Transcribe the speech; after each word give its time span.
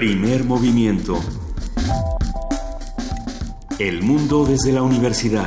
Primer 0.00 0.44
movimiento. 0.44 1.20
El 3.78 4.02
mundo 4.02 4.46
desde 4.46 4.72
la 4.72 4.80
universidad. 4.80 5.46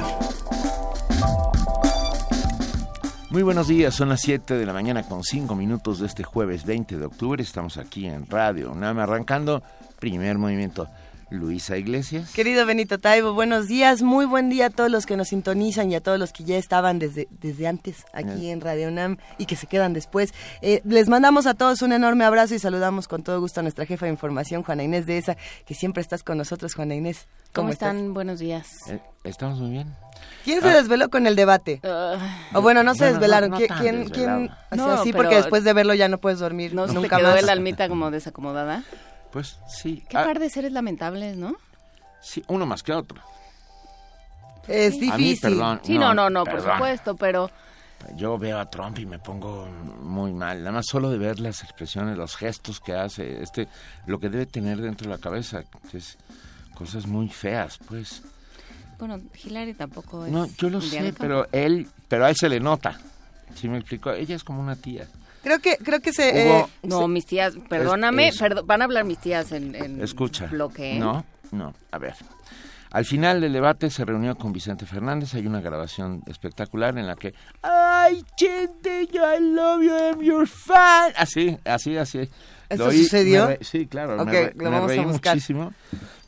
Muy 3.32 3.42
buenos 3.42 3.68
días, 3.68 3.96
son 3.96 4.10
las 4.10 4.22
7 4.22 4.54
de 4.54 4.66
la 4.68 4.72
mañana 4.72 5.02
con 5.10 5.24
5 5.24 5.56
minutos 5.56 6.02
de 6.02 6.06
este 6.06 6.22
jueves 6.24 6.66
20 6.68 7.00
de 7.00 7.06
octubre. 7.06 7.42
Estamos 7.42 7.78
aquí 7.78 8.06
en 8.06 8.28
Radio 8.28 8.72
UNAM 8.72 9.00
arrancando 9.00 9.64
primer 10.00 10.38
movimiento. 10.38 10.88
Luisa 11.34 11.78
Iglesias. 11.78 12.32
Querido 12.32 12.66
Benito 12.66 13.00
Taibo, 13.00 13.34
buenos 13.34 13.68
días, 13.68 14.04
muy 14.04 14.26
buen 14.26 14.50
día 14.50 14.68
a 14.68 14.70
todos 14.70 14.92
los 14.92 15.08
que 15.08 15.18
nos 15.18 15.30
sintonizan 15.30 15.92
y 15.92 15.96
a 15.96 16.02
todos 16.02 16.20
los 16.20 16.32
que 16.32 16.44
ya 16.44 16.58
estaban 16.58 17.00
desde, 17.00 17.28
desde 17.42 17.68
antes 17.68 18.06
aquí 18.14 18.52
en 18.52 18.62
Radio 18.62 18.88
UNAM 18.90 19.18
y 19.40 19.48
que 19.48 19.56
se 19.56 19.66
quedan 19.66 19.94
después. 19.94 20.34
Eh, 20.62 20.82
les 20.86 21.10
mandamos 21.10 21.48
a 21.48 21.56
todos 21.56 21.82
un 21.82 21.92
enorme 21.92 22.24
abrazo 22.24 22.54
y 22.54 22.60
saludamos 22.60 23.08
con 23.08 23.24
todo 23.24 23.40
gusto 23.42 23.62
a 23.62 23.64
nuestra 23.64 23.86
jefa 23.86 24.06
de 24.06 24.12
información, 24.12 24.62
Juana 24.62 24.84
Inés 24.84 25.08
de 25.08 25.18
esa, 25.18 25.36
que 25.66 25.74
siempre 25.74 26.02
estás 26.02 26.22
con 26.22 26.38
nosotros, 26.38 26.76
Juana 26.76 26.94
Inés. 26.94 27.28
¿Cómo, 27.52 27.70
están? 27.70 28.14
Buenos 28.14 28.40
días. 28.40 28.68
Eh, 28.90 29.00
estamos 29.24 29.60
muy 29.60 29.72
bien. 29.72 29.94
¿Quién 30.44 30.62
se 30.62 30.70
ah. 30.70 30.76
desveló 30.76 31.10
con 31.10 31.26
el 31.26 31.36
debate? 31.36 31.82
o 32.54 32.62
bueno, 32.62 32.84
no 32.84 32.94
se 32.94 33.06
desvelaron. 33.06 33.52
¿Quién? 33.52 34.10
quién? 34.10 34.52
sí, 35.04 35.14
porque 35.14 35.36
después 35.36 35.64
de 35.64 35.74
verlo 35.74 35.96
ya 35.96 36.08
no 36.08 36.20
puedes 36.20 36.40
dormir 36.40 36.74
¿No 36.74 36.86
nunca 36.88 37.18
quedó 37.18 37.36
el 37.36 37.50
almita 37.50 37.90
como 37.90 38.12
desacomodada? 38.12 38.84
Pues 39.34 39.58
sí. 39.68 40.04
Qué 40.08 40.16
ah, 40.16 40.24
par 40.24 40.40
de 40.40 40.50
seres 40.50 40.72
lamentables, 40.72 41.36
¿no? 41.36 41.56
Sí, 42.22 42.44
uno 42.48 42.68
más 42.68 42.84
que 42.84 42.94
otro. 42.94 43.20
Es 44.68 45.00
difícil. 45.00 45.42
perdón, 45.42 45.82
sí, 45.84 45.98
no, 45.98 46.14
no, 46.14 46.30
no, 46.30 46.46
por 46.46 46.62
supuesto, 46.62 47.16
pero... 47.16 47.50
Yo 48.16 48.38
veo 48.38 48.60
a 48.60 48.70
Trump 48.70 49.00
y 49.00 49.06
me 49.06 49.18
pongo 49.18 49.68
muy 50.02 50.34
mal. 50.34 50.60
Nada 50.60 50.74
más 50.74 50.86
solo 50.88 51.10
de 51.10 51.18
ver 51.18 51.40
las 51.40 51.64
expresiones, 51.64 52.18
los 52.18 52.36
gestos 52.36 52.80
que 52.80 52.94
hace, 52.94 53.42
este, 53.42 53.68
lo 54.06 54.20
que 54.20 54.30
debe 54.30 54.46
tener 54.46 54.80
dentro 54.80 55.10
de 55.10 55.16
la 55.16 55.22
cabeza, 55.22 55.64
que 55.90 55.98
es 55.98 56.18
cosas 56.76 57.08
muy 57.08 57.30
feas, 57.30 57.80
pues. 57.88 58.22
Bueno, 59.00 59.20
Hillary 59.44 59.74
tampoco 59.74 60.26
es. 60.26 60.32
No, 60.32 60.48
yo 60.58 60.70
lo 60.70 60.82
sé, 60.82 61.14
pero 61.18 61.48
él, 61.52 61.88
pero 62.08 62.26
a 62.26 62.30
él 62.30 62.36
se 62.36 62.50
le 62.50 62.60
nota. 62.60 63.00
¿Sí 63.56 63.70
me 63.70 63.78
explico? 63.78 64.12
Ella 64.12 64.36
es 64.36 64.44
como 64.44 64.62
una 64.62 64.76
tía. 64.76 65.08
Creo 65.44 65.60
que, 65.60 65.78
creo 65.78 66.00
que 66.00 66.14
se... 66.14 66.48
Eh, 66.48 66.66
no, 66.84 67.08
mis 67.08 67.26
tías, 67.26 67.56
perdóname, 67.68 68.32
van 68.66 68.82
a 68.82 68.86
hablar 68.86 69.04
mis 69.04 69.20
tías 69.20 69.52
en, 69.52 69.76
en 69.76 70.02
Escucha, 70.02 70.48
bloque. 70.48 70.96
¿eh? 70.96 71.00
No, 71.00 71.26
no, 71.52 71.74
a 71.92 71.98
ver. 71.98 72.16
Al 72.94 73.06
final 73.06 73.42
del 73.42 73.52
debate 73.52 73.90
se 73.90 74.06
reunió 74.06 74.36
con 74.36 74.54
Vicente 74.54 74.86
Fernández, 74.86 75.34
hay 75.34 75.48
una 75.48 75.62
grabación 75.62 76.22
espectacular 76.28 76.96
en 76.98 77.08
la 77.08 77.16
que 77.16 77.34
¡Ay, 77.64 78.24
gente, 78.38 79.10
I 79.12 79.40
love 79.42 79.82
you, 79.82 79.92
I'm 79.92 80.22
your 80.22 80.48
fan! 80.48 81.12
Así, 81.18 81.58
así, 81.66 81.98
así. 81.98 82.30
¿Esto 82.70 82.92
sucedió? 82.92 83.58
sí, 83.62 83.88
claro, 83.88 84.24
me, 84.24 84.52
reí 84.88 85.06
muchísimo. 85.06 85.74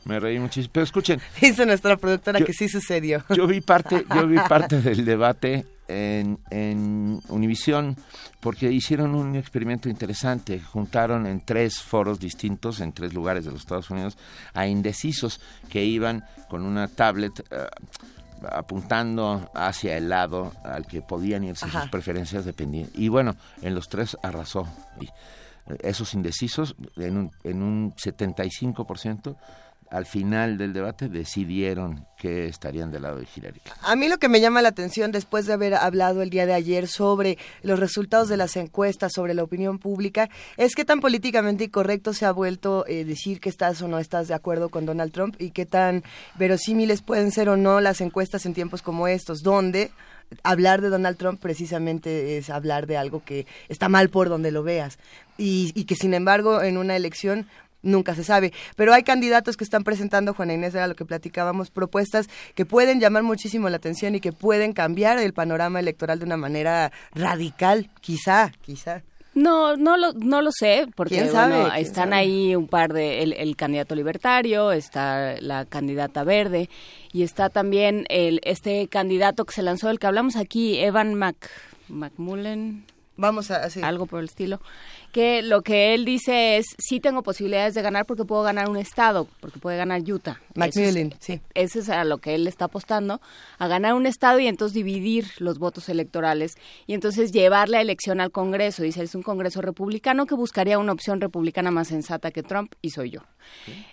Me 0.04 0.20
reí 0.20 0.38
muchísimo. 0.38 0.70
Pero 0.72 0.84
escuchen. 0.84 1.20
Dice 1.40 1.66
nuestra 1.66 1.96
productora 1.96 2.40
que 2.40 2.52
sí 2.52 2.68
sucedió. 2.68 3.24
Yo 3.30 3.46
vi 3.46 3.60
parte, 3.60 4.04
yo 4.14 4.26
vi 4.26 4.36
parte 4.36 4.80
del 4.80 5.04
debate 5.04 5.66
en, 5.88 6.38
en 6.50 7.20
Univisión 7.28 7.96
porque 8.40 8.70
hicieron 8.70 9.14
un 9.14 9.36
experimento 9.36 9.88
interesante. 9.88 10.60
Juntaron 10.60 11.26
en 11.26 11.40
tres 11.40 11.80
foros 11.80 12.20
distintos, 12.20 12.80
en 12.80 12.92
tres 12.92 13.12
lugares 13.14 13.44
de 13.44 13.52
los 13.52 13.60
Estados 13.60 13.90
Unidos, 13.90 14.16
a 14.54 14.66
indecisos 14.66 15.40
que 15.68 15.84
iban 15.84 16.24
con 16.48 16.62
una 16.62 16.88
tablet 16.88 17.44
eh, 17.50 17.66
apuntando 18.50 19.50
hacia 19.54 19.96
el 19.96 20.08
lado 20.08 20.52
al 20.64 20.86
que 20.86 21.02
podían 21.02 21.44
irse 21.44 21.68
sus 21.68 21.88
preferencias 21.88 22.44
dependiendo. 22.44 22.90
Y 22.94 23.08
bueno, 23.08 23.36
en 23.62 23.74
los 23.74 23.88
tres 23.88 24.16
arrasó. 24.22 24.68
Y 25.00 25.06
eh, 25.06 25.78
esos 25.82 26.14
indecisos, 26.14 26.76
en 26.96 27.16
un, 27.16 27.30
en 27.44 27.62
un 27.62 27.94
75%, 27.94 29.36
al 29.90 30.06
final 30.06 30.58
del 30.58 30.72
debate 30.72 31.08
decidieron 31.08 32.06
que 32.18 32.46
estarían 32.46 32.90
del 32.90 33.02
lado 33.02 33.18
de 33.18 33.26
Hillary 33.34 33.60
A 33.82 33.94
mí 33.94 34.08
lo 34.08 34.18
que 34.18 34.28
me 34.28 34.40
llama 34.40 34.62
la 34.62 34.70
atención 34.70 35.12
después 35.12 35.46
de 35.46 35.52
haber 35.52 35.74
hablado 35.74 36.22
el 36.22 36.30
día 36.30 36.46
de 36.46 36.54
ayer 36.54 36.88
sobre 36.88 37.38
los 37.62 37.78
resultados 37.78 38.28
de 38.28 38.36
las 38.36 38.56
encuestas, 38.56 39.12
sobre 39.14 39.34
la 39.34 39.42
opinión 39.42 39.78
pública, 39.78 40.28
es 40.56 40.74
que 40.74 40.84
tan 40.84 41.00
políticamente 41.00 41.64
incorrecto 41.64 42.12
se 42.12 42.26
ha 42.26 42.32
vuelto 42.32 42.86
eh, 42.86 43.04
decir 43.04 43.40
que 43.40 43.48
estás 43.48 43.80
o 43.82 43.88
no 43.88 43.98
estás 43.98 44.28
de 44.28 44.34
acuerdo 44.34 44.70
con 44.70 44.86
Donald 44.86 45.12
Trump 45.12 45.36
y 45.38 45.50
qué 45.50 45.66
tan 45.66 46.02
verosímiles 46.36 47.02
pueden 47.02 47.30
ser 47.30 47.48
o 47.48 47.56
no 47.56 47.80
las 47.80 48.00
encuestas 48.00 48.46
en 48.46 48.54
tiempos 48.54 48.82
como 48.82 49.08
estos, 49.08 49.42
donde 49.42 49.90
hablar 50.42 50.80
de 50.80 50.88
Donald 50.88 51.16
Trump 51.16 51.40
precisamente 51.40 52.38
es 52.38 52.50
hablar 52.50 52.86
de 52.86 52.96
algo 52.96 53.22
que 53.24 53.46
está 53.68 53.88
mal 53.88 54.08
por 54.08 54.28
donde 54.28 54.50
lo 54.50 54.62
veas. 54.62 54.98
Y, 55.38 55.72
y, 55.74 55.84
que 55.84 55.96
sin 55.96 56.14
embargo 56.14 56.62
en 56.62 56.78
una 56.78 56.96
elección 56.96 57.46
nunca 57.86 58.14
se 58.14 58.24
sabe. 58.24 58.52
Pero 58.76 58.92
hay 58.92 59.02
candidatos 59.02 59.56
que 59.56 59.64
están 59.64 59.84
presentando, 59.84 60.34
Juana 60.34 60.54
Inés, 60.54 60.74
era 60.74 60.86
lo 60.86 60.94
que 60.94 61.04
platicábamos, 61.04 61.70
propuestas 61.70 62.28
que 62.54 62.66
pueden 62.66 63.00
llamar 63.00 63.22
muchísimo 63.22 63.68
la 63.68 63.76
atención 63.76 64.14
y 64.14 64.20
que 64.20 64.32
pueden 64.32 64.72
cambiar 64.72 65.18
el 65.18 65.32
panorama 65.32 65.80
electoral 65.80 66.18
de 66.18 66.24
una 66.24 66.36
manera 66.36 66.92
radical, 67.14 67.90
quizá, 68.00 68.52
quizá. 68.60 69.02
No, 69.36 69.76
no 69.76 69.98
lo, 69.98 70.14
no 70.14 70.40
lo 70.40 70.50
sé, 70.50 70.88
porque 70.94 71.20
están 71.20 72.14
ahí 72.14 72.56
un 72.56 72.68
par 72.68 72.94
de, 72.94 73.22
el, 73.22 73.54
candidato 73.54 73.94
libertario, 73.94 74.72
está 74.72 75.38
la 75.42 75.66
candidata 75.66 76.24
verde 76.24 76.70
y 77.12 77.22
está 77.22 77.50
también 77.50 78.06
el, 78.08 78.40
este 78.44 78.88
candidato 78.88 79.44
que 79.44 79.52
se 79.52 79.62
lanzó, 79.62 79.90
el 79.90 79.98
que 79.98 80.06
hablamos 80.06 80.36
aquí, 80.36 80.78
Evan 80.78 81.14
Mac, 81.14 81.50
McMullen. 81.88 82.86
Vamos 83.18 83.50
a 83.50 83.62
hacer 83.62 83.84
algo 83.84 84.06
por 84.06 84.20
el 84.20 84.24
estilo 84.24 84.58
que 85.16 85.40
lo 85.40 85.62
que 85.62 85.94
él 85.94 86.04
dice 86.04 86.58
es, 86.58 86.66
sí 86.76 87.00
tengo 87.00 87.22
posibilidades 87.22 87.72
de 87.72 87.80
ganar 87.80 88.04
porque 88.04 88.26
puedo 88.26 88.42
ganar 88.42 88.68
un 88.68 88.76
estado, 88.76 89.26
porque 89.40 89.58
puede 89.58 89.78
ganar 89.78 90.02
Utah. 90.02 90.42
Macmillan, 90.54 91.14
sí. 91.20 91.40
Eso 91.54 91.78
es 91.78 91.88
a 91.88 92.04
lo 92.04 92.18
que 92.18 92.34
él 92.34 92.46
está 92.46 92.66
apostando, 92.66 93.22
a 93.58 93.66
ganar 93.66 93.94
un 93.94 94.04
estado 94.04 94.40
y 94.40 94.46
entonces 94.46 94.74
dividir 94.74 95.24
los 95.38 95.58
votos 95.58 95.88
electorales 95.88 96.58
y 96.86 96.92
entonces 96.92 97.32
llevar 97.32 97.70
la 97.70 97.80
elección 97.80 98.20
al 98.20 98.30
Congreso. 98.30 98.82
Dice, 98.82 99.02
es 99.02 99.14
un 99.14 99.22
Congreso 99.22 99.62
republicano 99.62 100.26
que 100.26 100.34
buscaría 100.34 100.78
una 100.78 100.92
opción 100.92 101.18
republicana 101.18 101.70
más 101.70 101.88
sensata 101.88 102.30
que 102.30 102.42
Trump 102.42 102.74
y 102.82 102.90
soy 102.90 103.08
yo. 103.08 103.20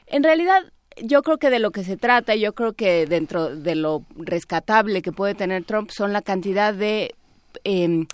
En 0.08 0.24
realidad, 0.24 0.74
yo 1.02 1.22
creo 1.22 1.38
que 1.38 1.50
de 1.50 1.60
lo 1.60 1.72
que 1.72 1.86
se 1.86 1.96
trata, 1.96 2.36
yo 2.36 2.52
creo 2.52 2.74
que 2.74 3.06
dentro 3.06 3.56
de 3.56 3.76
lo 3.76 4.04
rescatable 4.18 5.02
que 5.02 5.14
puede 5.14 5.36
tener 5.36 5.64
Trump 5.64 5.90
son 5.90 6.12
la 6.12 6.22
cantidad 6.22 6.74
de... 6.74 7.16
Eh, 7.64 8.08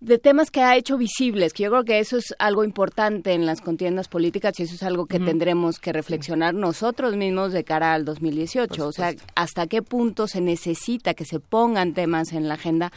de 0.00 0.18
temas 0.18 0.50
que 0.50 0.62
ha 0.62 0.76
hecho 0.76 0.96
visibles, 0.96 1.52
que 1.52 1.64
yo 1.64 1.70
creo 1.70 1.84
que 1.84 1.98
eso 1.98 2.18
es 2.18 2.34
algo 2.38 2.62
importante 2.62 3.32
en 3.32 3.46
las 3.46 3.60
contiendas 3.60 4.08
políticas 4.08 4.58
y 4.58 4.62
eso 4.62 4.76
es 4.76 4.82
algo 4.84 5.06
que 5.06 5.18
tendremos 5.18 5.80
que 5.80 5.92
reflexionar 5.92 6.54
nosotros 6.54 7.16
mismos 7.16 7.52
de 7.52 7.64
cara 7.64 7.94
al 7.94 8.04
2018. 8.04 8.86
O 8.86 8.92
sea, 8.92 9.14
hasta 9.34 9.66
qué 9.66 9.82
punto 9.82 10.28
se 10.28 10.40
necesita 10.40 11.14
que 11.14 11.24
se 11.24 11.40
pongan 11.40 11.94
temas 11.94 12.32
en 12.32 12.46
la 12.46 12.54
agenda. 12.54 12.92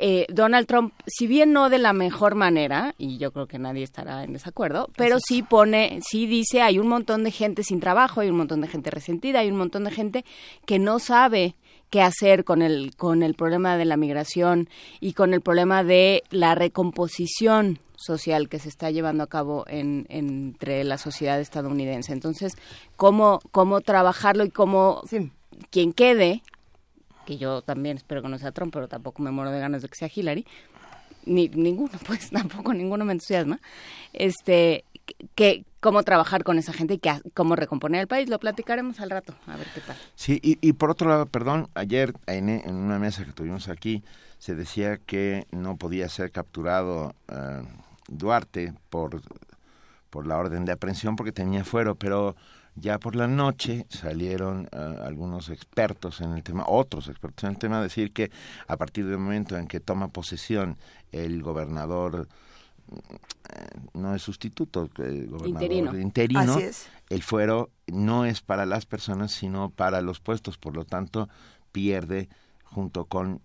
Eh, 0.00 0.26
Donald 0.28 0.68
Trump, 0.68 0.94
si 1.08 1.26
bien 1.26 1.52
no 1.52 1.70
de 1.70 1.78
la 1.78 1.92
mejor 1.92 2.36
manera, 2.36 2.94
y 2.98 3.18
yo 3.18 3.32
creo 3.32 3.48
que 3.48 3.58
nadie 3.58 3.82
estará 3.82 4.22
en 4.22 4.32
desacuerdo, 4.32 4.88
pero 4.96 5.18
sí 5.18 5.42
pone, 5.42 5.98
sí 6.08 6.28
dice, 6.28 6.62
hay 6.62 6.78
un 6.78 6.86
montón 6.86 7.24
de 7.24 7.32
gente 7.32 7.64
sin 7.64 7.80
trabajo, 7.80 8.20
hay 8.20 8.30
un 8.30 8.36
montón 8.36 8.60
de 8.60 8.68
gente 8.68 8.92
resentida, 8.92 9.40
hay 9.40 9.50
un 9.50 9.56
montón 9.56 9.82
de 9.82 9.90
gente 9.90 10.24
que 10.66 10.78
no 10.78 11.00
sabe 11.00 11.56
qué 11.90 12.02
hacer 12.02 12.44
con 12.44 12.62
el, 12.62 12.94
con 12.96 13.22
el 13.22 13.34
problema 13.34 13.76
de 13.76 13.84
la 13.84 13.96
migración 13.96 14.68
y 15.00 15.12
con 15.12 15.34
el 15.34 15.40
problema 15.40 15.84
de 15.84 16.22
la 16.30 16.54
recomposición 16.54 17.80
social 17.96 18.48
que 18.48 18.58
se 18.58 18.68
está 18.68 18.90
llevando 18.90 19.24
a 19.24 19.26
cabo 19.26 19.64
en, 19.68 20.06
entre 20.08 20.84
la 20.84 20.98
sociedad 20.98 21.40
estadounidense. 21.40 22.12
Entonces, 22.12 22.54
¿cómo, 22.96 23.40
cómo 23.50 23.80
trabajarlo 23.80 24.44
y 24.44 24.50
cómo 24.50 25.02
quien 25.70 25.92
quede, 25.92 26.42
que 27.26 27.36
yo 27.36 27.62
también 27.62 27.96
espero 27.96 28.22
que 28.22 28.28
no 28.28 28.38
sea 28.38 28.52
Trump, 28.52 28.72
pero 28.72 28.88
tampoco 28.88 29.22
me 29.22 29.30
muero 29.30 29.50
de 29.50 29.60
ganas 29.60 29.82
de 29.82 29.88
que 29.88 29.96
sea 29.96 30.10
Hillary, 30.14 30.46
ni 31.26 31.48
ninguno, 31.48 31.92
pues 32.06 32.30
tampoco 32.30 32.72
ninguno 32.72 33.04
me 33.04 33.12
entusiasma, 33.12 33.60
este, 34.12 34.84
que, 35.34 35.64
cómo 35.80 36.02
trabajar 36.02 36.44
con 36.44 36.58
esa 36.58 36.72
gente 36.72 36.94
y 36.94 36.98
que, 36.98 37.20
cómo 37.34 37.56
recomponer 37.56 38.02
el 38.02 38.08
país. 38.08 38.28
Lo 38.28 38.38
platicaremos 38.38 39.00
al 39.00 39.10
rato, 39.10 39.34
a 39.46 39.56
ver 39.56 39.66
qué 39.74 39.80
tal. 39.80 39.96
Sí, 40.14 40.40
y, 40.42 40.72
por 40.74 40.90
otro 40.90 41.08
lado, 41.08 41.26
perdón, 41.26 41.68
ayer 41.74 42.12
en, 42.26 42.74
una 42.74 42.98
mesa 42.98 43.24
que 43.24 43.32
tuvimos 43.32 43.68
aquí 43.68 44.02
se 44.38 44.54
decía 44.54 44.98
que 44.98 45.46
no 45.50 45.76
podía 45.76 46.08
ser 46.08 46.30
capturado 46.30 47.14
eh, 47.28 47.62
Duarte 48.08 48.72
por, 48.88 49.20
por 50.10 50.26
la 50.26 50.36
orden 50.38 50.64
de 50.64 50.72
aprehensión 50.72 51.16
porque 51.16 51.32
tenía 51.32 51.64
fuero, 51.64 51.96
pero 51.96 52.36
ya 52.80 52.98
por 52.98 53.16
la 53.16 53.26
noche 53.26 53.86
salieron 53.88 54.68
eh, 54.72 54.96
algunos 55.02 55.48
expertos 55.48 56.20
en 56.20 56.32
el 56.32 56.42
tema, 56.42 56.64
otros 56.66 57.08
expertos 57.08 57.44
en 57.44 57.50
el 57.50 57.58
tema, 57.58 57.78
a 57.78 57.82
decir 57.82 58.12
que 58.12 58.30
a 58.66 58.76
partir 58.76 59.06
del 59.06 59.18
momento 59.18 59.56
en 59.56 59.66
que 59.66 59.80
toma 59.80 60.08
posesión 60.08 60.76
el 61.12 61.42
gobernador 61.42 62.28
no 63.94 64.14
es 64.14 64.22
sustituto, 64.22 64.88
el 64.98 65.28
gobernador 65.28 65.98
interino, 65.98 66.58
el 67.08 67.22
fuero 67.22 67.70
no 67.86 68.24
es 68.24 68.40
para 68.40 68.66
las 68.66 68.86
personas, 68.86 69.32
sino 69.32 69.70
para 69.70 70.00
los 70.00 70.20
puestos, 70.20 70.58
por 70.58 70.74
lo 70.74 70.84
tanto 70.84 71.28
pierde 71.72 72.28
junto 72.64 73.06
con 73.06 73.40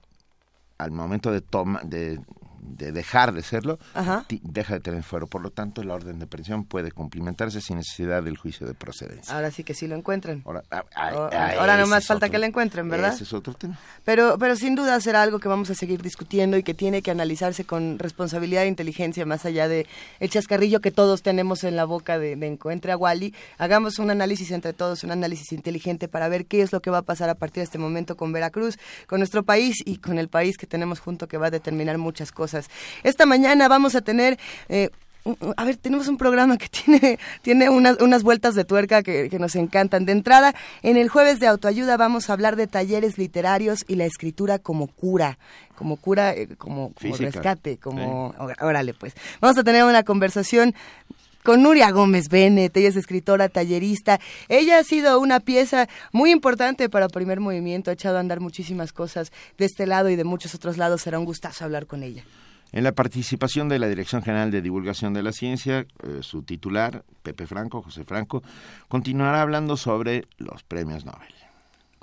al 0.77 0.91
momento 0.91 1.31
de 1.31 1.41
toma 1.41 1.81
de, 1.83 2.19
de 2.65 2.92
dejar 2.92 3.33
de 3.33 3.42
serlo, 3.44 3.80
Ajá. 3.94 4.25
deja 4.42 4.74
de 4.75 4.80
tener 4.80 5.04
fuero. 5.04 5.27
Por 5.27 5.42
lo 5.42 5.50
tanto, 5.51 5.83
la 5.83 5.94
orden 5.94 6.19
de 6.19 6.25
aprehensión 6.25 6.63
puede 6.65 6.92
cumplimentarse 6.92 7.62
sin 7.62 7.77
necesidad 7.77 8.24
del 8.24 8.38
juicio 8.38 8.65
de 8.68 8.74
procedencia. 8.74 9.36
Ahora 9.36 9.51
sí 9.51 9.63
que 9.63 9.74
sí 9.74 9.88
lo 9.88 9.95
encuentran. 9.95 10.42
Ahora, 10.45 10.63
ah, 10.71 10.83
ah, 10.95 11.30
ah, 11.31 11.51
ahora 11.60 11.74
ese 11.75 11.81
nomás 11.81 12.04
es 12.04 12.07
falta 12.07 12.25
otro- 12.27 12.31
que 12.31 12.38
la 12.39 12.45
encuentren, 12.48 12.89
¿verdad? 12.89 13.13
Ese 13.13 13.24
es 13.24 13.33
otro 13.33 13.54
tema. 13.54 13.77
Pero, 14.06 14.38
pero 14.38 14.56
sin 14.56 14.75
duda 14.75 15.00
será 15.01 15.21
algo 15.21 15.39
que 15.39 15.48
vamos 15.48 15.69
a 15.69 15.75
seguir 15.75 16.01
discutiendo 16.01 16.57
y 16.57 16.63
que 16.63 16.74
tiene 16.74 17.01
que 17.01 17.12
analizarse 17.12 17.65
con 17.65 18.00
responsabilidad 18.00 18.63
e 18.63 18.68
inteligencia, 18.68 19.25
más 19.25 19.45
allá 19.45 19.68
de 19.68 19.88
el 20.19 20.30
chascarrillo 20.30 20.80
que 20.81 20.92
todos 20.92 21.21
tenemos 21.21 21.63
en 21.63 21.75
la 21.75 21.86
boca 21.86 22.19
de, 22.19 22.36
de 22.36 22.48
encuentre 22.48 22.92
a 22.92 22.98
Wally. 22.98 23.33
Hagamos 23.57 24.00
un 24.00 24.10
análisis 24.10 24.51
entre 24.51 24.74
todos, 24.74 25.04
un 25.04 25.12
análisis 25.12 25.51
inteligente 25.51 26.07
para 26.07 26.27
ver 26.30 26.45
qué 26.45 26.62
es 26.62 26.71
lo 26.71 26.81
que 26.81 26.89
va 26.89 27.00
a 27.00 27.01
pasar 27.04 27.30
a 27.30 27.36
partir 27.36 27.62
de 27.62 27.65
este 27.65 27.77
momento 27.77 28.15
con 28.15 28.31
Veracruz, 28.31 28.77
con 29.07 29.19
nuestro 29.19 29.44
país 29.44 29.77
y 29.86 29.98
con 29.98 30.19
el 30.19 30.30
país 30.30 30.57
que 30.57 30.68
tenemos 30.68 31.00
junto 31.00 31.27
que 31.27 31.38
va 31.38 31.48
a 31.48 31.51
determinar 31.51 31.98
muchas 31.98 32.31
cosas. 32.31 32.52
Esta 33.03 33.25
mañana 33.25 33.67
vamos 33.67 33.95
a 33.95 34.01
tener... 34.01 34.39
eh, 34.69 34.89
a 35.55 35.63
ver, 35.63 35.77
tenemos 35.77 36.07
un 36.07 36.17
programa 36.17 36.57
que 36.57 36.67
tiene, 36.85 37.19
tiene 37.41 37.69
unas, 37.69 38.00
unas 38.01 38.23
vueltas 38.23 38.55
de 38.55 38.65
tuerca 38.65 39.03
que, 39.03 39.29
que 39.29 39.39
nos 39.39 39.55
encantan. 39.55 40.05
De 40.05 40.11
entrada, 40.11 40.53
en 40.81 40.97
el 40.97 41.09
jueves 41.09 41.39
de 41.39 41.47
autoayuda 41.47 41.97
vamos 41.97 42.29
a 42.29 42.33
hablar 42.33 42.55
de 42.55 42.67
talleres 42.67 43.17
literarios 43.17 43.85
y 43.88 43.95
la 43.95 44.05
escritura 44.05 44.59
como 44.59 44.88
cura, 44.88 45.38
como 45.75 45.97
cura, 45.97 46.33
eh, 46.33 46.50
como, 46.57 46.94
rescate, 47.01 47.77
como... 47.77 48.35
Órale, 48.59 48.94
pues. 48.94 49.13
Vamos 49.39 49.57
a 49.57 49.63
tener 49.63 49.83
una 49.85 50.03
conversación 50.03 50.75
con 51.43 51.61
Nuria 51.61 51.91
Gómez 51.91 52.29
Bennett, 52.29 52.75
ella 52.75 52.89
es 52.89 52.95
escritora, 52.95 53.49
tallerista. 53.49 54.19
Ella 54.49 54.79
ha 54.79 54.83
sido 54.83 55.19
una 55.19 55.39
pieza 55.39 55.87
muy 56.11 56.31
importante 56.31 56.89
para 56.89 57.09
Primer 57.09 57.39
Movimiento, 57.39 57.91
ha 57.91 57.93
echado 57.93 58.17
a 58.17 58.19
andar 58.19 58.39
muchísimas 58.39 58.93
cosas 58.93 59.31
de 59.57 59.65
este 59.65 59.85
lado 59.85 60.09
y 60.09 60.15
de 60.15 60.23
muchos 60.23 60.55
otros 60.55 60.77
lados. 60.77 61.01
Será 61.01 61.19
un 61.19 61.25
gustazo 61.25 61.65
hablar 61.65 61.85
con 61.85 62.03
ella. 62.03 62.23
En 62.71 62.83
la 62.83 62.91
participación 62.93 63.69
de 63.69 63.77
la 63.77 63.87
Dirección 63.87 64.23
General 64.23 64.49
de 64.49 64.61
Divulgación 64.63 65.13
de 65.13 65.21
la 65.21 65.31
Ciencia, 65.31 65.81
eh, 65.81 66.19
su 66.21 66.41
titular, 66.41 67.03
Pepe 67.21 67.45
Franco, 67.45 67.83
José 67.83 68.03
Franco, 68.03 68.41
continuará 68.87 69.41
hablando 69.41 69.77
sobre 69.77 70.25
los 70.39 70.63
premios 70.63 71.05
Nobel. 71.05 71.42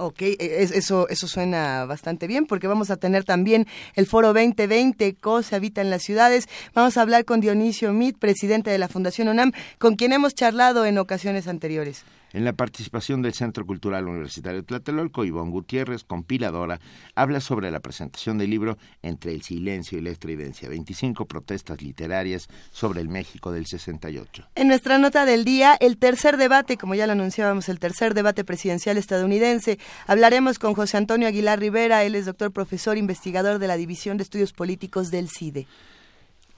Ok, 0.03 0.23
e- 0.23 0.37
es- 0.63 0.71
eso, 0.71 1.09
eso 1.11 1.29
suena 1.29 1.85
bastante 1.85 2.27
bien 2.27 2.47
porque 2.47 2.67
vamos 2.67 2.91
a 2.91 2.97
tener 2.97 3.25
también 3.25 3.67
el 3.95 4.07
Foro 4.07 4.29
2020, 4.33 5.15
Co 5.15 5.43
se 5.43 5.57
habita 5.57 5.83
en 5.83 5.91
las 5.91 6.03
ciudades. 6.03 6.49
Vamos 6.75 6.97
a 6.97 7.03
hablar 7.03 7.25
con 7.27 7.41
Dionisio 7.41 7.93
Mit, 7.93 8.17
presidente 8.19 8.71
de 8.71 8.79
la 8.79 8.89
Fundación 8.89 9.29
UNAM, 9.29 9.53
con 9.79 9.97
quien 9.97 10.13
hemos 10.13 10.35
charlado 10.35 10.87
en 10.87 10.97
ocasiones 10.97 11.47
anteriores. 11.49 12.05
En 12.33 12.45
la 12.45 12.53
participación 12.53 13.23
del 13.23 13.35
Centro 13.35 13.67
Cultural 13.67 14.07
Universitario 14.07 14.65
Tlatelolco, 14.65 15.25
Ivonne 15.25 15.51
Gutiérrez, 15.51 16.05
compiladora, 16.05 16.79
habla 17.17 17.41
sobre 17.41 17.73
la 17.73 17.81
presentación 17.81 18.39
del 18.39 18.51
libro 18.51 18.79
Entre 19.03 19.33
el 19.33 19.43
silencio 19.43 19.99
y 19.99 20.01
la 20.01 20.11
estridencia, 20.11 20.69
25 20.69 21.27
protestas 21.27 21.83
literarias 21.83 22.49
sobre 22.71 23.01
el 23.01 23.09
México 23.09 23.51
del 23.51 23.67
68. 23.67 24.47
En 24.55 24.69
nuestra 24.69 24.99
nota 24.99 25.25
del 25.25 25.45
día, 25.45 25.77
el 25.81 25.99
tercer 25.99 26.37
debate, 26.37 26.77
como 26.77 26.95
ya 26.95 27.07
lo 27.07 27.13
anunciábamos, 27.13 27.69
el 27.69 27.81
tercer 27.81 28.15
debate 28.15 28.45
presidencial 28.45 28.97
estadounidense. 28.97 29.81
Hablaremos 30.07 30.61
con 30.61 30.75
José 30.75 30.99
Antonio 30.99 31.27
Aguilar 31.27 31.59
Rivera, 31.59 32.05
él 32.05 32.15
es 32.15 32.27
doctor 32.27 32.53
profesor 32.53 32.97
investigador 32.97 33.59
de 33.59 33.67
la 33.67 33.77
División 33.77 34.19
de 34.19 34.23
Estudios 34.23 34.53
Políticos 34.53 35.11
del 35.11 35.29
CIDE. 35.29 35.67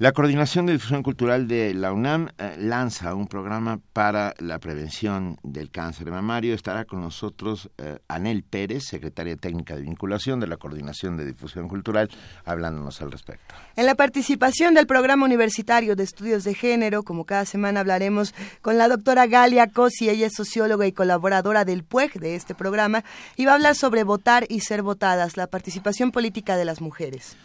La 0.02 0.10
Coordinación 0.10 0.66
de 0.66 0.72
Difusión 0.72 1.04
Cultural 1.04 1.46
de 1.46 1.74
la 1.74 1.92
UNAM 1.92 2.30
eh, 2.36 2.56
lanza 2.58 3.14
un 3.14 3.28
programa 3.28 3.78
para 3.92 4.34
la 4.40 4.58
prevención 4.58 5.38
del 5.44 5.70
cáncer 5.70 6.10
mamario. 6.10 6.56
Estará 6.56 6.84
con 6.86 7.02
nosotros 7.02 7.70
eh, 7.78 8.00
Anel 8.08 8.42
Pérez, 8.42 8.82
secretaria 8.82 9.36
técnica 9.36 9.76
de 9.76 9.82
vinculación 9.82 10.40
de 10.40 10.48
la 10.48 10.56
Coordinación 10.56 11.16
de 11.16 11.24
Difusión 11.24 11.68
Cultural, 11.68 12.10
hablándonos 12.44 13.00
al 13.00 13.12
respecto. 13.12 13.54
En 13.76 13.86
la 13.86 13.94
participación 13.94 14.74
del 14.74 14.88
Programa 14.88 15.24
Universitario 15.24 15.94
de 15.94 16.02
Estudios 16.02 16.42
de 16.42 16.54
Género, 16.54 17.04
como 17.04 17.24
cada 17.24 17.44
semana 17.44 17.78
hablaremos 17.78 18.34
con 18.60 18.78
la 18.78 18.88
doctora 18.88 19.28
Galia 19.28 19.68
Cosi, 19.68 20.08
ella 20.08 20.26
es 20.26 20.32
socióloga 20.34 20.84
y 20.84 20.90
colaboradora 20.90 21.64
del 21.64 21.84
PUEG 21.84 22.14
de 22.14 22.34
este 22.34 22.56
programa, 22.56 23.04
y 23.36 23.44
va 23.44 23.52
a 23.52 23.54
hablar 23.54 23.76
sobre 23.76 24.02
votar 24.02 24.46
y 24.48 24.62
ser 24.62 24.82
votadas, 24.82 25.36
la 25.36 25.46
participación 25.46 26.10
política 26.10 26.56
de 26.56 26.64
las 26.64 26.80
mujeres. 26.80 27.36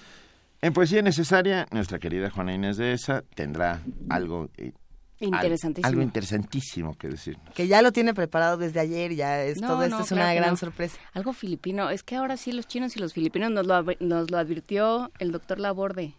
En 0.61 0.73
Poesía 0.73 1.01
Necesaria, 1.01 1.67
nuestra 1.71 1.99
querida 1.99 2.29
Juana 2.31 2.53
Inés 2.53 2.77
de 2.77 2.93
Esa 2.93 3.23
tendrá 3.35 3.81
algo... 4.09 4.49
eh, 4.57 4.71
al- 5.19 5.27
Interesantísimo. 5.27 5.87
algo 5.87 6.01
interesantísimo 6.03 6.95
que 6.97 7.07
decir. 7.09 7.37
Que 7.55 7.67
ya 7.67 7.81
lo 7.81 7.91
tiene 7.91 8.13
preparado 8.13 8.57
desde 8.57 8.79
ayer, 8.79 9.15
ya 9.15 9.43
es, 9.43 9.59
No, 9.59 9.67
todo 9.69 9.83
esto 9.83 9.97
no, 9.97 10.03
es 10.03 10.07
claro 10.09 10.23
una 10.23 10.33
gran 10.35 10.49
no. 10.51 10.57
sorpresa. 10.57 10.97
Algo 11.13 11.33
filipino. 11.33 11.89
Es 11.89 12.03
que 12.03 12.15
ahora 12.15 12.37
sí 12.37 12.51
los 12.51 12.67
chinos 12.67 12.95
y 12.95 12.99
los 12.99 13.13
filipinos 13.13 13.49
nos 13.51 13.65
lo, 13.65 13.83
nos 13.99 14.29
lo 14.31 14.37
advirtió 14.37 15.11
el 15.19 15.31
doctor 15.31 15.59
Laborde. 15.59 16.13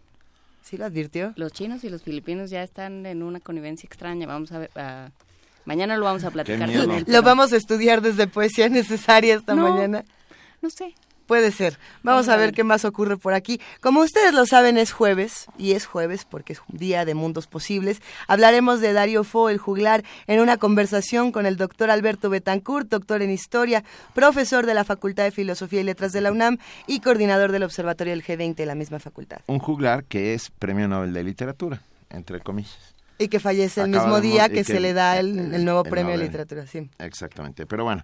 ¿Sí 0.61 0.77
lo 0.77 0.85
advirtió? 0.85 1.31
Los 1.37 1.53
chinos 1.53 1.83
y 1.85 1.89
los 1.89 2.03
filipinos 2.03 2.49
ya 2.49 2.61
están 2.61 3.05
en 3.05 3.23
una 3.23 3.39
connivencia 3.39 3.87
extraña. 3.87 4.27
Vamos 4.27 4.51
a 4.51 4.59
ver. 4.59 4.71
a- 4.75 5.11
Mañana 5.65 5.95
lo 5.97 6.05
vamos 6.05 6.23
a 6.23 6.31
platicar. 6.31 6.67
Lo 7.07 7.21
vamos 7.21 7.53
a 7.53 7.57
estudiar 7.57 8.01
desde 8.01 8.27
Poesía 8.27 8.67
Necesaria 8.69 9.35
esta 9.35 9.53
No. 9.55 9.69
mañana. 9.69 10.03
No 10.61 10.69
sé. 10.69 10.93
Puede 11.29 11.51
ser. 11.51 11.77
Vamos 12.01 12.27
a 12.27 12.35
ver 12.37 12.53
qué 12.53 12.63
más 12.63 12.85
ocurre 12.85 13.15
por 13.15 13.35
aquí. 13.35 13.61
Como 13.81 14.01
ustedes 14.01 14.33
lo 14.33 14.47
saben, 14.47 14.79
es 14.79 14.91
jueves, 14.91 15.45
y 15.59 15.73
es 15.73 15.85
jueves 15.85 16.25
porque 16.25 16.53
es 16.53 16.61
un 16.67 16.79
día 16.79 17.05
de 17.05 17.13
mundos 17.13 17.45
posibles. 17.45 18.01
Hablaremos 18.27 18.81
de 18.81 18.93
Darío 18.93 19.23
Fo, 19.23 19.49
el 19.49 19.59
juglar, 19.59 20.03
en 20.25 20.39
una 20.39 20.57
conversación 20.57 21.31
con 21.31 21.45
el 21.45 21.55
doctor 21.55 21.91
Alberto 21.91 22.31
Betancourt, 22.31 22.89
doctor 22.89 23.21
en 23.21 23.29
Historia, 23.29 23.83
profesor 24.15 24.65
de 24.65 24.73
la 24.73 24.83
Facultad 24.83 25.23
de 25.25 25.29
Filosofía 25.31 25.81
y 25.81 25.83
Letras 25.83 26.13
de 26.13 26.21
la 26.21 26.31
UNAM 26.31 26.57
y 26.87 26.99
coordinador 26.99 27.51
del 27.51 27.61
Observatorio 27.61 28.11
del 28.13 28.23
G20 28.25 28.55
de 28.55 28.65
la 28.65 28.73
misma 28.73 28.97
facultad. 28.97 29.37
Un 29.45 29.59
juglar 29.59 30.05
que 30.05 30.33
es 30.33 30.49
Premio 30.49 30.87
Nobel 30.87 31.13
de 31.13 31.23
Literatura, 31.23 31.79
entre 32.09 32.39
comillas. 32.39 32.75
Y 33.19 33.27
que 33.27 33.39
fallece 33.39 33.81
el 33.81 33.93
Acaba 33.93 34.05
mismo 34.05 34.21
día 34.21 34.47
que, 34.49 34.55
que- 34.55 34.63
se 34.63 34.79
le 34.79 34.93
da 34.93 35.19
el, 35.19 35.53
el 35.53 35.63
nuevo 35.63 35.83
el 35.83 35.91
premio 35.91 36.13
de 36.17 36.23
literatura. 36.23 36.65
Sí. 36.65 36.89
Exactamente. 36.97 37.67
Pero 37.67 37.83
bueno, 37.83 38.01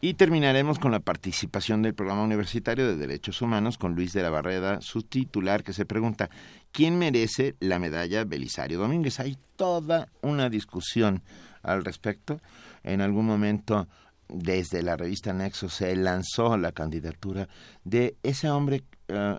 y 0.00 0.14
terminaremos 0.14 0.78
con 0.78 0.92
la 0.92 1.00
participación 1.00 1.82
del 1.82 1.94
programa 1.94 2.22
universitario 2.24 2.86
de 2.86 2.96
Derechos 2.96 3.40
Humanos 3.40 3.78
con 3.78 3.94
Luis 3.94 4.12
de 4.12 4.22
la 4.22 4.30
Barreda, 4.30 4.80
su 4.80 5.02
titular, 5.02 5.62
que 5.64 5.72
se 5.72 5.86
pregunta, 5.86 6.28
¿quién 6.72 6.98
merece 6.98 7.54
la 7.60 7.78
medalla 7.78 8.24
Belisario 8.24 8.78
Domínguez? 8.78 9.18
Hay 9.20 9.38
toda 9.56 10.08
una 10.20 10.50
discusión 10.50 11.22
al 11.62 11.84
respecto. 11.84 12.40
En 12.82 13.00
algún 13.00 13.24
momento, 13.24 13.88
desde 14.28 14.82
la 14.82 14.96
revista 14.96 15.32
Nexo, 15.32 15.70
se 15.70 15.96
lanzó 15.96 16.56
la 16.58 16.72
candidatura 16.72 17.48
de 17.84 18.16
ese 18.22 18.50
hombre, 18.50 18.82
eh, 19.08 19.38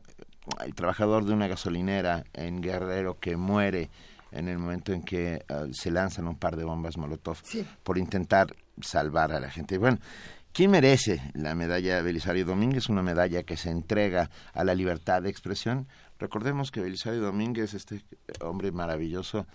el 0.65 0.73
trabajador 0.73 1.25
de 1.25 1.33
una 1.33 1.47
gasolinera 1.47 2.23
en 2.33 2.61
Guerrero 2.61 3.19
que 3.19 3.37
muere 3.37 3.89
en 4.31 4.47
el 4.47 4.57
momento 4.57 4.93
en 4.93 5.03
que 5.03 5.35
eh, 5.47 5.67
se 5.71 5.91
lanzan 5.91 6.27
un 6.27 6.35
par 6.35 6.55
de 6.55 6.63
bombas 6.63 6.97
Molotov 6.97 7.37
Sí. 7.43 7.65
por 7.83 7.97
intentar 7.97 8.55
salvar 8.81 9.31
a 9.31 9.39
la 9.39 9.49
gente. 9.49 9.77
Bueno, 9.77 9.99
¿quién 10.55 10.71
merece 10.71 11.21
la 11.33 11.53
medalla 11.53 12.01
Belisario 12.01 12.45
Domínguez? 12.45 12.87
Una 12.87 13.03
medalla 13.03 13.43
que 13.43 13.57
se 13.57 13.69
entrega 13.69 14.31
a 14.53 14.63
la 14.63 14.73
libertad 14.73 15.21
de 15.21 15.29
expresión. 15.29 15.85
Recordemos 16.17 16.71
que 16.71 16.79
Belisario 16.79 17.19
Domínguez, 17.19 17.73
este 17.73 18.01
hombre 18.39 18.71
maravilloso, 18.71 19.47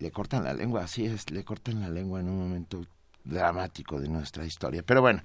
le 0.00 0.10
cortan 0.10 0.42
la 0.42 0.54
lengua, 0.54 0.82
así 0.82 1.06
es, 1.06 1.30
le 1.30 1.44
cortan 1.44 1.80
la 1.80 1.88
lengua 1.88 2.18
en 2.18 2.28
un 2.28 2.38
momento 2.38 2.84
dramático 3.22 4.00
de 4.00 4.08
nuestra 4.08 4.44
historia. 4.44 4.82
Pero 4.82 5.02
bueno, 5.02 5.22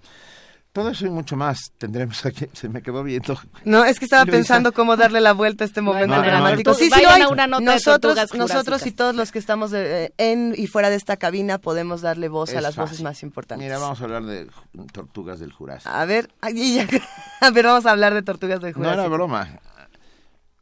todo 0.74 0.90
eso 0.90 1.06
y 1.06 1.10
mucho 1.12 1.38
más 1.38 1.72
tendremos 1.78 2.26
aquí. 2.26 2.48
Se 2.54 2.68
me 2.68 2.82
quedó 2.82 3.04
viendo. 3.04 3.40
No, 3.64 3.86
es 3.86 4.00
que 4.00 4.06
estaba 4.06 4.26
Luisa. 4.26 4.38
pensando 4.38 4.74
cómo 4.74 4.98
darle 4.98 5.22
la 5.22 5.32
vuelta 5.34 5.64
a 5.64 5.68
este 5.68 5.82
momento 5.82 6.16
dramático. 6.22 6.72
No, 6.72 6.76
Sí, 6.78 6.90
sí, 6.92 7.02
una 7.30 7.48
nota 7.48 7.60
de 7.62 7.66
nosotros, 7.76 8.18
nosotros 8.36 8.86
y 8.88 8.92
todos 8.92 9.16
los 9.16 9.32
que 9.32 9.40
estamos 9.40 9.72
de- 9.72 10.06
eh, 10.06 10.14
en 10.18 10.54
y 10.58 10.68
fuera 10.68 10.90
de 10.90 10.96
esta 10.96 11.16
cabina 11.18 11.60
podemos 11.60 12.02
darle 12.02 12.28
voz 12.28 12.50
a 12.56 12.62
las 12.62 12.76
fácil. 12.76 12.90
voces 12.92 13.04
más 13.04 13.24
importantes. 13.24 13.64
Mira, 13.66 13.78
vamos 13.78 14.02
a 14.02 14.04
hablar 14.04 14.24
de 14.24 14.48
tortugas 14.92 15.40
del 15.40 15.54
Jurásico. 15.54 15.90
A 15.94 16.04
ver, 16.06 16.30
ya- 16.54 16.88
a 17.42 17.50
ver, 17.52 17.66
vamos 17.66 17.86
a 17.86 17.92
hablar 17.92 18.14
de 18.16 18.24
tortugas 18.24 18.60
de 18.62 18.72
No 18.74 18.80
era 18.80 18.90
Jurásico. 18.94 19.10
broma. 19.14 19.48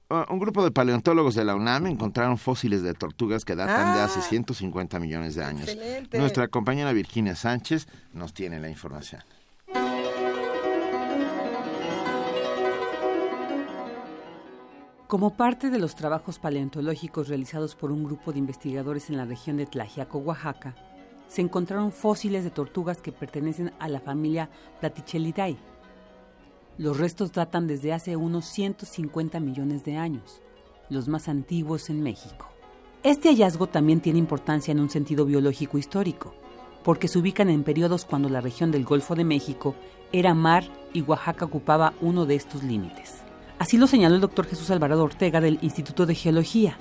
Uh, 0.10 0.26
Un 0.34 0.40
grupo 0.40 0.62
de 0.66 0.72
paleontólogos 0.72 1.36
de 1.36 1.46
la 1.46 1.56
UNAM 1.56 1.88
encontraron 1.88 2.38
fósiles 2.38 2.84
de 2.84 2.94
tortugas 2.94 3.46
que 3.46 3.56
datan 3.56 3.94
de 3.96 4.02
Ah. 4.02 4.06
hace 4.06 4.22
150 4.22 5.00
millones 5.00 5.36
de 5.36 5.44
años. 5.46 5.70
Excelente. 5.70 6.18
Nuestra 6.20 6.50
compañera 6.50 6.92
Virginia 6.92 7.34
Sánchez 7.34 7.88
nos 8.12 8.34
tiene 8.34 8.60
la 8.60 8.68
información. 8.68 9.24
Como 15.12 15.32
parte 15.32 15.70
de 15.70 15.78
los 15.78 15.96
trabajos 15.96 16.40
paleontológicos 16.40 17.28
realizados 17.28 17.76
por 17.76 17.92
un 17.92 18.06
grupo 18.06 18.32
de 18.32 18.40
investigadores 18.40 19.10
en 19.10 19.18
la 19.18 19.26
región 19.26 19.58
de 19.58 19.66
Tlaxiaco, 19.66 20.20
Oaxaca, 20.20 20.74
se 21.28 21.42
encontraron 21.42 21.92
fósiles 21.92 22.46
de 22.46 22.50
tortugas 22.50 23.02
que 23.02 23.12
pertenecen 23.12 23.74
a 23.78 23.90
la 23.90 24.00
familia 24.00 24.50
Platychelidae. 24.80 25.58
Los 26.78 26.98
restos 26.98 27.34
datan 27.34 27.68
desde 27.68 27.92
hace 27.92 28.16
unos 28.16 28.46
150 28.46 29.42
millones 29.42 29.84
de 29.84 29.98
años, 29.98 30.42
los 30.90 31.10
más 31.10 31.28
antiguos 31.28 31.90
en 31.90 32.02
México. 32.02 32.48
Este 33.04 33.28
hallazgo 33.28 33.68
también 33.68 34.00
tiene 34.00 34.18
importancia 34.18 34.72
en 34.72 34.80
un 34.80 34.90
sentido 34.90 35.26
biológico 35.26 35.78
histórico, 35.78 36.34
porque 36.86 37.10
se 37.10 37.20
ubican 37.20 37.50
en 37.50 37.66
periodos 37.66 38.06
cuando 38.06 38.30
la 38.30 38.40
región 38.40 38.72
del 38.72 38.86
Golfo 38.86 39.16
de 39.16 39.26
México 39.26 39.76
era 40.14 40.34
mar 40.34 40.64
y 40.94 41.02
Oaxaca 41.02 41.44
ocupaba 41.44 41.96
uno 42.00 42.26
de 42.26 42.36
estos 42.36 42.64
límites. 42.64 43.26
Así 43.62 43.78
lo 43.78 43.86
señaló 43.86 44.16
el 44.16 44.22
doctor 44.22 44.48
Jesús 44.48 44.72
Alvarado 44.72 45.04
Ortega 45.04 45.40
del 45.40 45.60
Instituto 45.62 46.08
de 46.08 46.16
Geología, 46.16 46.78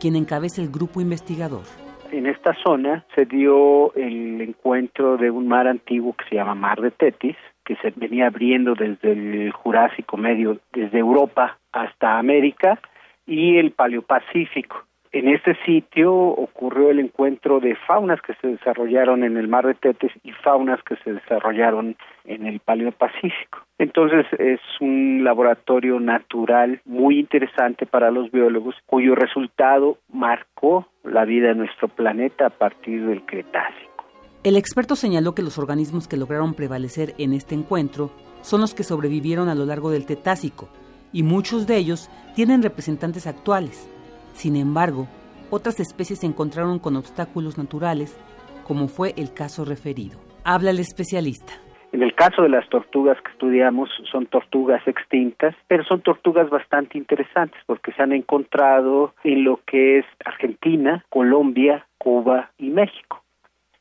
quien 0.00 0.16
encabeza 0.16 0.60
el 0.60 0.68
grupo 0.68 1.00
investigador. 1.00 1.62
En 2.10 2.26
esta 2.26 2.52
zona 2.60 3.04
se 3.14 3.24
dio 3.24 3.94
el 3.94 4.40
encuentro 4.40 5.16
de 5.16 5.30
un 5.30 5.46
mar 5.46 5.68
antiguo 5.68 6.12
que 6.14 6.24
se 6.28 6.34
llama 6.34 6.56
Mar 6.56 6.80
de 6.80 6.90
Tetis, 6.90 7.36
que 7.64 7.76
se 7.76 7.92
venía 7.94 8.26
abriendo 8.26 8.74
desde 8.74 9.12
el 9.12 9.52
Jurásico 9.52 10.16
Medio, 10.16 10.58
desde 10.72 10.98
Europa 10.98 11.56
hasta 11.70 12.18
América 12.18 12.80
y 13.28 13.58
el 13.58 13.70
Paleopacífico. 13.70 14.82
En 15.14 15.28
este 15.28 15.56
sitio 15.64 16.12
ocurrió 16.12 16.90
el 16.90 16.98
encuentro 16.98 17.60
de 17.60 17.76
faunas 17.86 18.20
que 18.20 18.34
se 18.42 18.48
desarrollaron 18.48 19.22
en 19.22 19.36
el 19.36 19.46
mar 19.46 19.64
de 19.64 19.74
Tetis 19.74 20.10
y 20.24 20.32
faunas 20.32 20.80
que 20.82 20.96
se 21.04 21.12
desarrollaron 21.12 21.94
en 22.24 22.46
el 22.46 22.58
Paleopacífico. 22.58 23.60
Entonces 23.78 24.26
es 24.40 24.58
un 24.80 25.22
laboratorio 25.22 26.00
natural 26.00 26.80
muy 26.84 27.20
interesante 27.20 27.86
para 27.86 28.10
los 28.10 28.32
biólogos 28.32 28.74
cuyo 28.86 29.14
resultado 29.14 29.98
marcó 30.12 30.88
la 31.04 31.24
vida 31.24 31.50
de 31.50 31.54
nuestro 31.54 31.86
planeta 31.86 32.46
a 32.46 32.50
partir 32.50 33.06
del 33.06 33.24
Cretácico. 33.24 34.04
El 34.42 34.56
experto 34.56 34.96
señaló 34.96 35.32
que 35.32 35.42
los 35.42 35.58
organismos 35.58 36.08
que 36.08 36.16
lograron 36.16 36.54
prevalecer 36.54 37.14
en 37.18 37.34
este 37.34 37.54
encuentro 37.54 38.10
son 38.40 38.62
los 38.62 38.74
que 38.74 38.82
sobrevivieron 38.82 39.48
a 39.48 39.54
lo 39.54 39.64
largo 39.64 39.92
del 39.92 40.06
Tetácico 40.06 40.68
y 41.12 41.22
muchos 41.22 41.68
de 41.68 41.76
ellos 41.76 42.10
tienen 42.34 42.64
representantes 42.64 43.28
actuales 43.28 43.88
sin 44.34 44.56
embargo, 44.56 45.08
otras 45.50 45.80
especies 45.80 46.20
se 46.20 46.26
encontraron 46.26 46.78
con 46.78 46.96
obstáculos 46.96 47.56
naturales, 47.56 48.18
como 48.66 48.88
fue 48.88 49.14
el 49.16 49.32
caso 49.32 49.64
referido. 49.64 50.18
Habla 50.44 50.70
el 50.70 50.80
especialista. 50.80 51.52
En 51.92 52.02
el 52.02 52.12
caso 52.14 52.42
de 52.42 52.48
las 52.48 52.68
tortugas 52.68 53.16
que 53.22 53.30
estudiamos, 53.30 53.88
son 54.10 54.26
tortugas 54.26 54.82
extintas, 54.88 55.54
pero 55.68 55.84
son 55.84 56.00
tortugas 56.00 56.50
bastante 56.50 56.98
interesantes 56.98 57.60
porque 57.66 57.92
se 57.92 58.02
han 58.02 58.12
encontrado 58.12 59.14
en 59.22 59.44
lo 59.44 59.60
que 59.64 59.98
es 59.98 60.04
Argentina, 60.24 61.04
Colombia, 61.08 61.86
Cuba 61.98 62.50
y 62.58 62.70
México. 62.70 63.22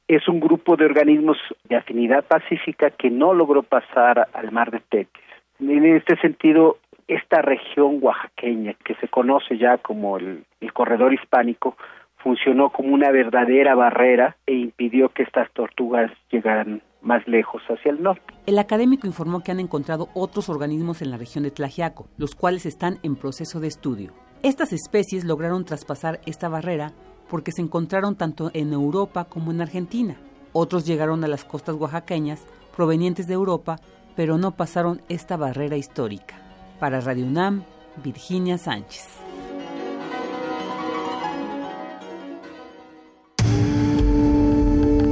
Es 0.07 0.27
un 0.27 0.39
grupo 0.39 0.75
de 0.75 0.85
organismos 0.85 1.37
de 1.63 1.75
afinidad 1.75 2.23
pacífica 2.25 2.91
que 2.91 3.09
no 3.09 3.33
logró 3.33 3.63
pasar 3.63 4.29
al 4.33 4.51
mar 4.51 4.69
de 4.69 4.81
Tetis. 4.81 5.23
En 5.59 5.83
este 5.83 6.15
sentido, 6.17 6.77
esta 7.07 7.41
región 7.41 7.99
oaxaqueña, 8.01 8.73
que 8.85 8.95
se 8.95 9.07
conoce 9.07 9.57
ya 9.57 9.77
como 9.77 10.17
el, 10.17 10.45
corredor 10.73 11.13
hispánico, 11.13 11.75
funcionó 12.17 12.69
como 12.71 12.93
una 12.93 13.11
verdadera 13.11 13.75
barrera 13.75 14.37
e 14.47 14.53
impidió 14.53 15.09
que 15.09 15.23
estas 15.23 15.51
tortugas 15.51 16.11
llegaran 16.31 16.81
más 17.01 17.27
lejos 17.27 17.61
hacia 17.67 17.91
el 17.91 18.01
norte. 18.01 18.33
El 18.47 18.57
académico 18.59 19.07
informó 19.07 19.43
que 19.43 19.51
han 19.51 19.59
encontrado 19.59 20.07
otros 20.13 20.49
organismos 20.49 21.01
en 21.01 21.11
la 21.11 21.17
región 21.17 21.43
de 21.43 21.51
Tlajiaco, 21.51 22.07
los 22.17 22.33
cuales 22.33 22.65
están 22.65 22.97
en 23.03 23.17
proceso 23.17 23.59
de 23.59 23.67
estudio. 23.67 24.13
Estas 24.41 24.73
especies 24.73 25.25
lograron 25.25 25.65
traspasar 25.65 26.19
esta 26.25 26.49
barrera 26.49 26.91
porque 27.29 27.51
se 27.51 27.61
encontraron 27.61 28.15
tanto 28.15 28.51
en 28.53 28.73
Europa 28.73 29.25
como 29.25 29.51
en 29.51 29.61
Argentina. 29.61 30.15
Otros 30.53 30.85
llegaron 30.85 31.23
a 31.23 31.27
las 31.27 31.45
costas 31.45 31.75
oaxaqueñas 31.75 32.45
provenientes 32.75 33.27
de 33.27 33.33
Europa, 33.33 33.77
pero 34.15 34.37
no 34.37 34.51
pasaron 34.51 35.01
esta 35.09 35.37
barrera 35.37 35.77
histórica. 35.77 36.42
Para 36.79 36.99
Radio 36.99 37.25
UNAM, 37.25 37.63
Virginia 38.03 38.57
Sánchez. 38.57 39.07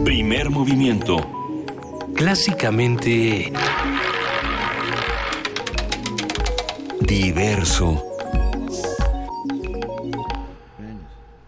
Primer 0.03 0.49
movimiento. 0.49 1.17
Clásicamente... 2.15 3.51
Diverso. 7.01 8.03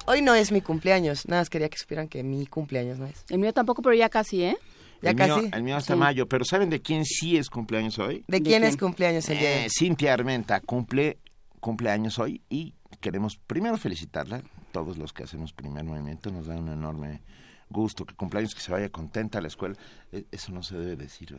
Hoy 0.05 0.22
no 0.22 0.36
es 0.36 0.51
mi 0.51 0.62
cumpleaños, 0.62 1.27
nada 1.27 1.41
más 1.41 1.50
quería 1.50 1.70
que 1.70 1.77
supieran 1.77 2.08
que 2.08 2.24
mi 2.24 2.46
cumpleaños 2.46 3.00
no 3.00 3.05
es. 3.05 3.24
El 3.29 3.39
mío 3.39 3.53
tampoco, 3.53 3.82
pero 3.82 3.96
ya 3.96 4.10
casi, 4.10 4.43
¿eh? 4.43 4.58
Ya 5.03 5.12
el 5.12 5.17
casi. 5.17 5.41
Mío, 5.41 5.50
el 5.51 5.63
mío 5.63 5.75
hasta 5.75 5.95
mayo, 5.98 6.27
pero 6.29 6.45
¿saben 6.45 6.69
de 6.69 6.81
quién 6.81 7.03
sí 7.03 7.36
es 7.36 7.50
cumpleaños 7.50 8.00
hoy? 8.00 8.24
¿De, 8.27 8.41
quién, 8.41 8.63
es 8.63 8.77
cumpleaños 8.77 9.27
el 9.29 9.38
día? 9.38 9.65
Eh, 9.65 9.67
Cintia 9.69 10.13
Armenta 10.13 10.62
cumple 10.62 11.17
cumpleaños 11.60 12.19
hoy 12.19 12.41
y 12.50 12.74
queremos 13.01 13.36
primero 13.36 13.77
felicitarla. 13.77 14.41
Todos 14.72 14.98
los 14.98 15.12
que 15.12 15.24
hacemos 15.24 15.51
primer 15.51 15.83
movimiento 15.83 16.31
nos 16.31 16.48
da 16.48 16.55
un 16.55 16.69
enorme 16.69 17.22
gusto 17.69 18.05
que 18.05 18.15
cumpleaños 18.15 18.55
que 18.55 18.62
se 18.62 18.72
vaya 18.72 18.88
contenta 18.88 19.39
a 19.39 19.41
la 19.41 19.50
escuela. 19.50 19.75
E, 20.13 20.25
eso 20.31 20.53
no 20.53 20.63
se 20.63 20.77
debe 20.77 20.95
decir. 20.95 21.38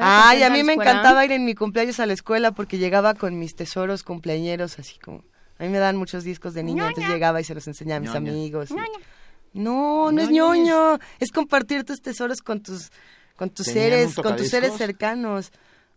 Ay, 0.00 0.44
a 0.44 0.50
mí 0.50 0.62
me 0.62 0.74
encantaba 0.74 1.24
ir 1.24 1.32
en 1.32 1.44
mi 1.44 1.56
cumpleaños 1.56 1.98
a 1.98 2.06
la 2.06 2.12
escuela 2.12 2.52
porque 2.52 2.78
llegaba 2.78 3.14
con 3.14 3.36
mis 3.36 3.56
tesoros 3.56 4.04
cumpleañeros 4.04 4.78
así 4.78 5.00
como 5.00 5.24
a 5.58 5.64
mí 5.64 5.70
me 5.70 5.78
dan 5.78 5.96
muchos 5.96 6.24
discos 6.24 6.54
de 6.54 6.62
niña, 6.64 6.88
entonces 6.88 7.12
llegaba 7.12 7.40
y 7.40 7.44
se 7.44 7.54
los 7.54 7.66
enseñaba 7.68 7.98
a 7.98 8.00
mis 8.00 8.14
amigos. 8.14 8.70
No, 9.52 10.10
no, 10.12 10.22
es 10.22 10.30
ñoño, 10.30 10.98
es 11.18 11.30
compartir 11.30 11.84
tus 11.84 12.00
tesoros 12.00 12.40
con 12.40 12.60
tus 12.62 12.90
con 13.36 13.50
tus 13.50 13.66
seres, 13.66 14.14
con 14.14 14.36
tus 14.36 14.48
seres 14.48 14.74
cercanos. 14.76 15.50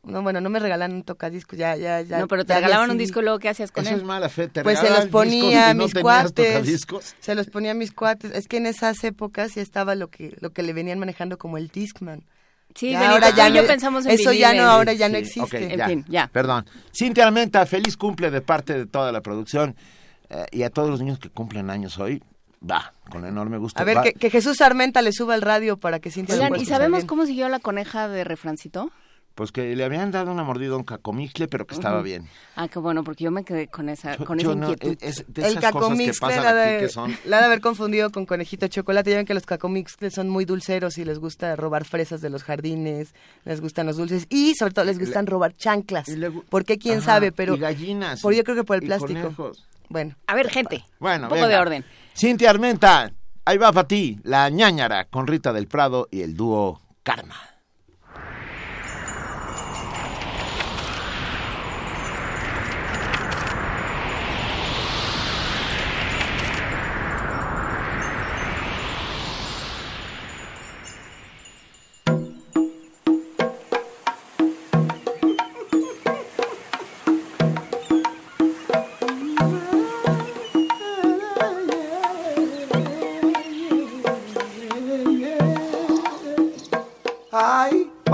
No, 0.04 0.22
bueno, 0.22 0.40
no 0.40 0.50
me 0.52 0.60
regalan 0.60 0.94
un 0.94 1.04
tocadiscos, 1.04 1.58
ya, 1.58 1.76
ya, 1.76 2.02
ya. 2.02 2.20
No, 2.20 2.28
pero 2.28 2.46
te 2.46 2.54
regalaban 2.54 2.92
un 2.92 2.98
disco 3.00 3.22
luego 3.24 3.40
¿qué 3.40 3.50
hacías 3.50 3.72
con 3.72 3.86
Eso 3.86 3.96
él? 3.96 4.02
es 4.02 4.06
mala 4.06 4.30
fe, 4.30 4.48
te 4.48 4.62
Pues 4.62 4.78
se 4.80 4.90
los 4.92 5.08
ponía 5.08 5.70
a 5.70 5.74
no 5.74 5.84
mis 5.86 5.94
cuates. 5.96 6.34
Tocadiscos. 6.54 7.16
Se 7.20 7.34
los 7.34 7.48
ponía 7.48 7.72
a 7.72 7.74
mis 7.74 7.92
cuates. 7.92 8.32
Es 8.32 8.48
que 8.48 8.58
en 8.58 8.68
esas 8.68 9.04
épocas 9.04 9.56
ya 9.56 9.64
estaba 9.64 9.96
lo 9.96 10.10
que 10.10 10.36
lo 10.42 10.52
que 10.52 10.62
le 10.62 10.74
venían 10.74 11.00
manejando 11.00 11.38
como 11.40 11.58
el 11.58 11.70
Discman. 11.70 12.24
Sí, 12.76 12.92
Ya, 12.92 13.10
ahora 13.12 13.30
ya 13.32 13.50
y 13.50 13.54
yo 13.54 13.62
no- 13.64 13.68
pensamos 13.68 14.06
en 14.06 14.12
eso 14.12 14.32
ya 14.34 14.54
no, 14.54 14.64
ahora 14.64 14.94
ya 14.94 15.10
no 15.10 15.18
existe. 15.18 15.72
En 15.72 15.78
ya, 15.80 15.88
fin, 15.88 16.06
ya. 16.08 16.28
Perdón. 16.32 16.66
Cintia 16.96 17.26
Armenta, 17.26 17.66
feliz 17.66 17.96
cumple 17.98 18.30
de 18.30 18.42
parte 18.42 18.74
de 18.74 18.86
toda 18.86 19.12
la 19.12 19.22
producción 19.22 19.76
eh, 20.30 20.46
y 20.52 20.64
a 20.64 20.70
todos 20.70 20.90
los 20.90 21.00
niños 21.00 21.18
que 21.20 21.30
cumplen 21.30 21.70
años 21.72 21.98
hoy. 21.98 22.22
Va, 22.70 22.94
con 23.12 23.26
enorme 23.26 23.58
gusto. 23.58 23.80
A 23.82 23.86
ver, 23.86 23.98
que, 24.02 24.14
que 24.14 24.30
Jesús 24.30 24.62
Armenta 24.62 25.02
le 25.02 25.12
suba 25.14 25.34
al 25.36 25.42
radio 25.42 25.78
para 25.78 26.00
que 26.00 26.10
Cintia 26.12 26.36
Oigan, 26.36 26.56
¿y 26.56 26.66
sabemos 26.66 27.00
bien. 27.00 27.08
cómo 27.08 27.26
siguió 27.26 27.48
la 27.50 27.60
coneja 27.60 28.08
de 28.08 28.24
refrancito? 28.24 28.92
Pues 29.36 29.52
que 29.52 29.76
le 29.76 29.84
habían 29.84 30.12
dado 30.12 30.32
una 30.32 30.44
mordida 30.46 30.76
a 30.76 30.78
un 30.78 30.86
cacomixle, 30.86 31.50
pero 31.50 31.68
que 31.68 31.76
estaba 31.76 32.02
bien. 32.02 32.26
Ah, 32.56 32.70
qué 32.70 32.80
bueno, 32.80 33.04
porque 33.04 33.26
yo 33.26 33.32
me 33.32 33.44
quedé 33.44 33.68
con 33.68 33.90
esa, 33.90 34.16
con 34.16 34.40
esa 34.40 34.54
inquietud. 34.54 34.96
es- 35.02 35.20
es 35.20 35.26
de 35.28 35.42
El 35.46 35.56
cosas 35.56 35.98
que 35.98 36.14
pasan 36.18 36.44
la 36.46 36.50
aquí 36.52 36.72
de, 36.72 36.80
que 36.80 36.88
son... 36.90 37.18
la 37.26 37.40
de 37.40 37.46
haber 37.46 37.60
confundido 37.60 38.12
con 38.12 38.26
conejito 38.26 38.66
de 38.66 38.70
chocolate. 38.70 39.12
Ya 39.12 39.18
ven 39.18 39.26
que 39.26 39.34
los 39.34 39.46
cacomixles 39.46 40.14
son 40.14 40.30
muy 40.30 40.46
dulceros 40.46 40.98
y 40.98 41.04
les 41.04 41.20
gusta 41.20 41.54
robar 41.58 41.84
fresas 41.84 42.22
de 42.22 42.30
los 42.30 42.44
jardines, 42.44 43.14
les 43.44 43.60
gustan 43.60 43.86
los 43.88 43.98
dulces 43.98 44.26
y 44.30 44.56
sobre 44.56 44.74
todo 44.74 44.86
les 44.86 44.98
gustan 44.98 45.28
robar 45.28 45.54
chanclas. 45.54 46.08
luego- 46.08 46.46
Porque 46.50 46.78
quién 46.78 47.00
Ajá, 47.00 47.06
sabe, 47.06 47.34
pero 47.34 47.56
y 47.56 47.60
gallinas. 47.60 48.22
por 48.22 48.34
yo 48.34 48.44
creo 48.46 48.56
que 48.56 48.64
por 48.64 48.78
el 48.78 48.84
y 48.84 48.88
plástico. 48.88 49.20
conejos. 49.22 49.66
Bueno, 49.90 50.16
A 50.28 50.34
ver, 50.36 50.50
gente, 50.50 50.86
Bueno, 51.00 51.26
un 51.26 51.30
poco 51.30 51.42
venga. 51.42 51.48
de 51.50 51.58
orden. 51.58 51.86
Cintia 52.18 52.50
Armenta, 52.50 53.12
ahí 53.44 53.58
va 53.58 53.74
para 53.74 53.90
ti, 53.90 54.22
la 54.24 54.50
ñañara 54.50 55.04
con 55.10 55.28
Rita 55.28 55.52
del 55.52 55.68
Prado 55.68 56.08
y 56.10 56.22
el 56.22 56.38
dúo 56.38 56.80
Karma. 57.04 57.55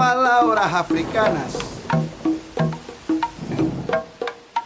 Palabras 0.01 0.74
africanas 0.74 1.53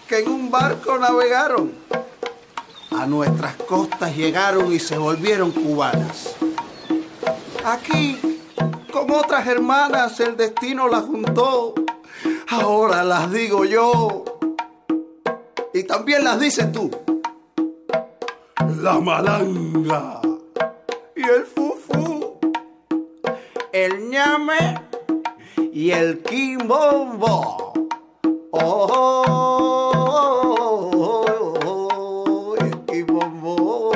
que 0.08 0.20
en 0.20 0.30
un 0.30 0.50
barco 0.50 0.98
navegaron, 0.98 1.74
a 2.92 3.06
nuestras 3.06 3.56
costas 3.56 4.16
llegaron 4.16 4.72
y 4.72 4.80
se 4.80 4.98
volvieron 4.98 5.52
cubanas. 5.52 6.38
Aquí, 7.66 8.18
con 8.94 9.12
otras 9.12 9.46
hermanas, 9.46 10.18
el 10.22 10.38
destino 10.38 10.88
las 10.88 11.04
juntó. 11.04 11.74
Ahora 12.48 13.04
las 13.04 13.30
digo 13.30 13.66
yo. 13.66 14.24
Y 15.74 15.84
también 15.84 16.24
las 16.24 16.40
dices 16.40 16.72
tú. 16.72 16.90
La 18.80 19.02
malanga 19.02 20.22
y 21.14 21.24
el 21.24 21.46
fufu 21.46 22.40
el 23.74 24.10
ñame 24.10 24.95
y 25.58 25.92
el 25.92 26.22
quimbombo. 26.24 27.74
Oh, 28.52 28.88
oh, 28.90 29.24
oh, 30.88 31.26
oh, 31.66 32.56
el 32.60 32.86
quimbombo. 32.86 33.92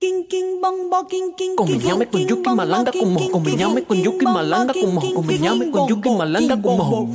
King 0.00 0.26
king 0.30 0.60
bong 0.62 0.90
bo 0.90 1.06
king 1.06 1.34
king 1.36 1.56
Combiname 1.56 2.06
con 2.08 2.26
Yuki 2.26 2.50
Malanga 2.54 2.92
como 2.92 3.30
combiname 3.30 3.84
con 3.84 3.96
Yuki 4.02 4.24
Malanga 4.26 4.72
como 4.74 5.00
combiname 5.14 5.70
con 5.70 5.88
Yuki 5.88 6.10
Malanga 6.10 6.62
como 6.62 7.08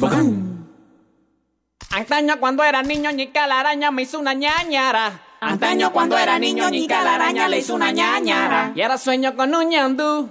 Antaño 1.93 2.39
cuando 2.39 2.63
era 2.63 2.81
niño 2.81 3.11
ñica 3.11 3.45
la 3.47 3.59
araña 3.59 3.91
me 3.91 4.01
hizo 4.01 4.19
una 4.19 4.33
ñañara. 4.33 5.21
Antaño 5.45 5.91
cuando 5.91 6.17
era 6.17 6.39
niño 6.39 6.69
ñica 6.69 7.03
la 7.03 7.15
araña 7.15 7.47
le 7.47 7.59
hizo 7.59 7.75
una 7.75 7.91
ñañara. 7.91 8.71
Y 8.75 8.81
ahora 8.81 8.97
sueño 8.97 9.35
con 9.35 9.53
un 9.53 9.69
ñandú 9.69 10.29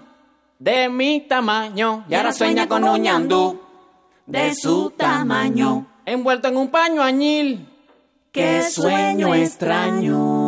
de 0.58 0.88
mi 0.88 1.20
tamaño. 1.20 2.04
Y 2.08 2.14
ahora 2.14 2.32
sueña 2.32 2.66
con 2.66 2.84
un 2.84 3.02
ñandú 3.02 3.60
de 4.26 4.54
su 4.54 4.90
tamaño. 4.90 5.86
Envuelto 6.06 6.48
en 6.48 6.56
un 6.56 6.68
paño 6.68 7.02
añil. 7.02 7.68
Qué 8.32 8.62
sueño 8.62 9.34
extraño. 9.34 10.42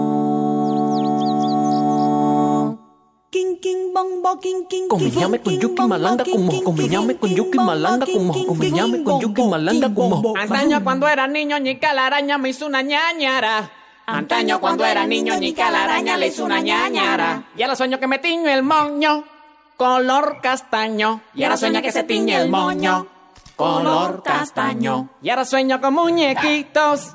Combiname 4.88 5.40
con 5.40 5.58
Yuki 5.58 5.82
Malanga 5.86 6.24
como 6.24 6.64
con 6.64 7.34
Yuki 7.34 7.58
Malanga 7.58 8.06
como 8.06 8.32
con 9.04 9.20
Yuki 9.20 9.42
Malanga 9.42 9.94
como 9.94 10.34
Antaño 10.36 10.82
cuando 10.82 11.08
era 11.08 11.26
niño 11.26 11.58
ñica 11.58 11.92
la 11.92 12.06
araña 12.06 12.38
me 12.38 12.48
hizo 12.50 12.66
una 12.66 12.82
ñañara. 12.82 13.70
Antaño 14.06 14.60
cuando 14.60 14.84
era 14.84 15.06
niño 15.06 15.34
ñica 15.38 15.70
la 15.70 15.84
araña 15.84 16.16
le 16.16 16.26
hizo 16.26 16.44
una 16.44 16.60
ñañara. 16.60 17.44
Y 17.56 17.62
ahora 17.62 17.74
sueño 17.76 17.98
que 17.98 18.06
me 18.06 18.18
tiño 18.18 18.50
el 18.50 18.62
moño 18.62 19.24
color 19.76 20.40
castaño. 20.42 21.22
Y 21.34 21.42
ahora 21.42 21.56
sueña 21.56 21.80
que 21.80 21.90
se 21.90 22.02
tiñe 22.04 22.36
el 22.36 22.50
moño 22.50 23.06
color 23.56 24.22
castaño. 24.22 25.08
Y 25.22 25.30
ahora 25.30 25.44
sueño 25.44 25.80
con 25.80 25.94
muñequitos 25.94 27.14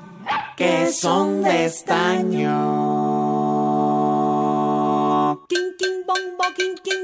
que 0.56 0.92
son 0.92 1.42
de 1.42 1.66
estaño. 1.66 2.50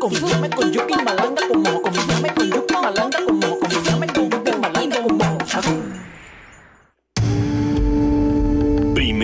Combiname 0.00 0.50
con 0.50 0.72
Yuki 0.72 0.94
Malanga 1.02 1.48
como 1.48 1.82
combiname 1.82 2.34
con 2.34 2.50
Yuki 2.50 2.74
Malanga 2.74 3.18
como 3.24 3.58
combiname 3.58 4.06
con 4.06 4.30
Yuki 4.30 4.52
Malanga 4.60 5.02
como 5.02 5.95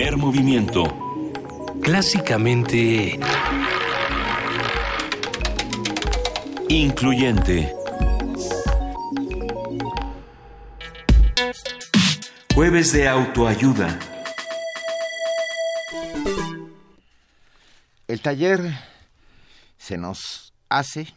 Primer 0.03 0.17
movimiento. 0.17 0.83
Clásicamente... 1.81 3.17
Incluyente. 6.67 7.73
Jueves 12.53 12.91
de 12.91 13.07
autoayuda. 13.07 13.97
El 18.09 18.19
taller 18.19 18.59
se 19.77 19.97
nos 19.97 20.51
hace. 20.67 21.07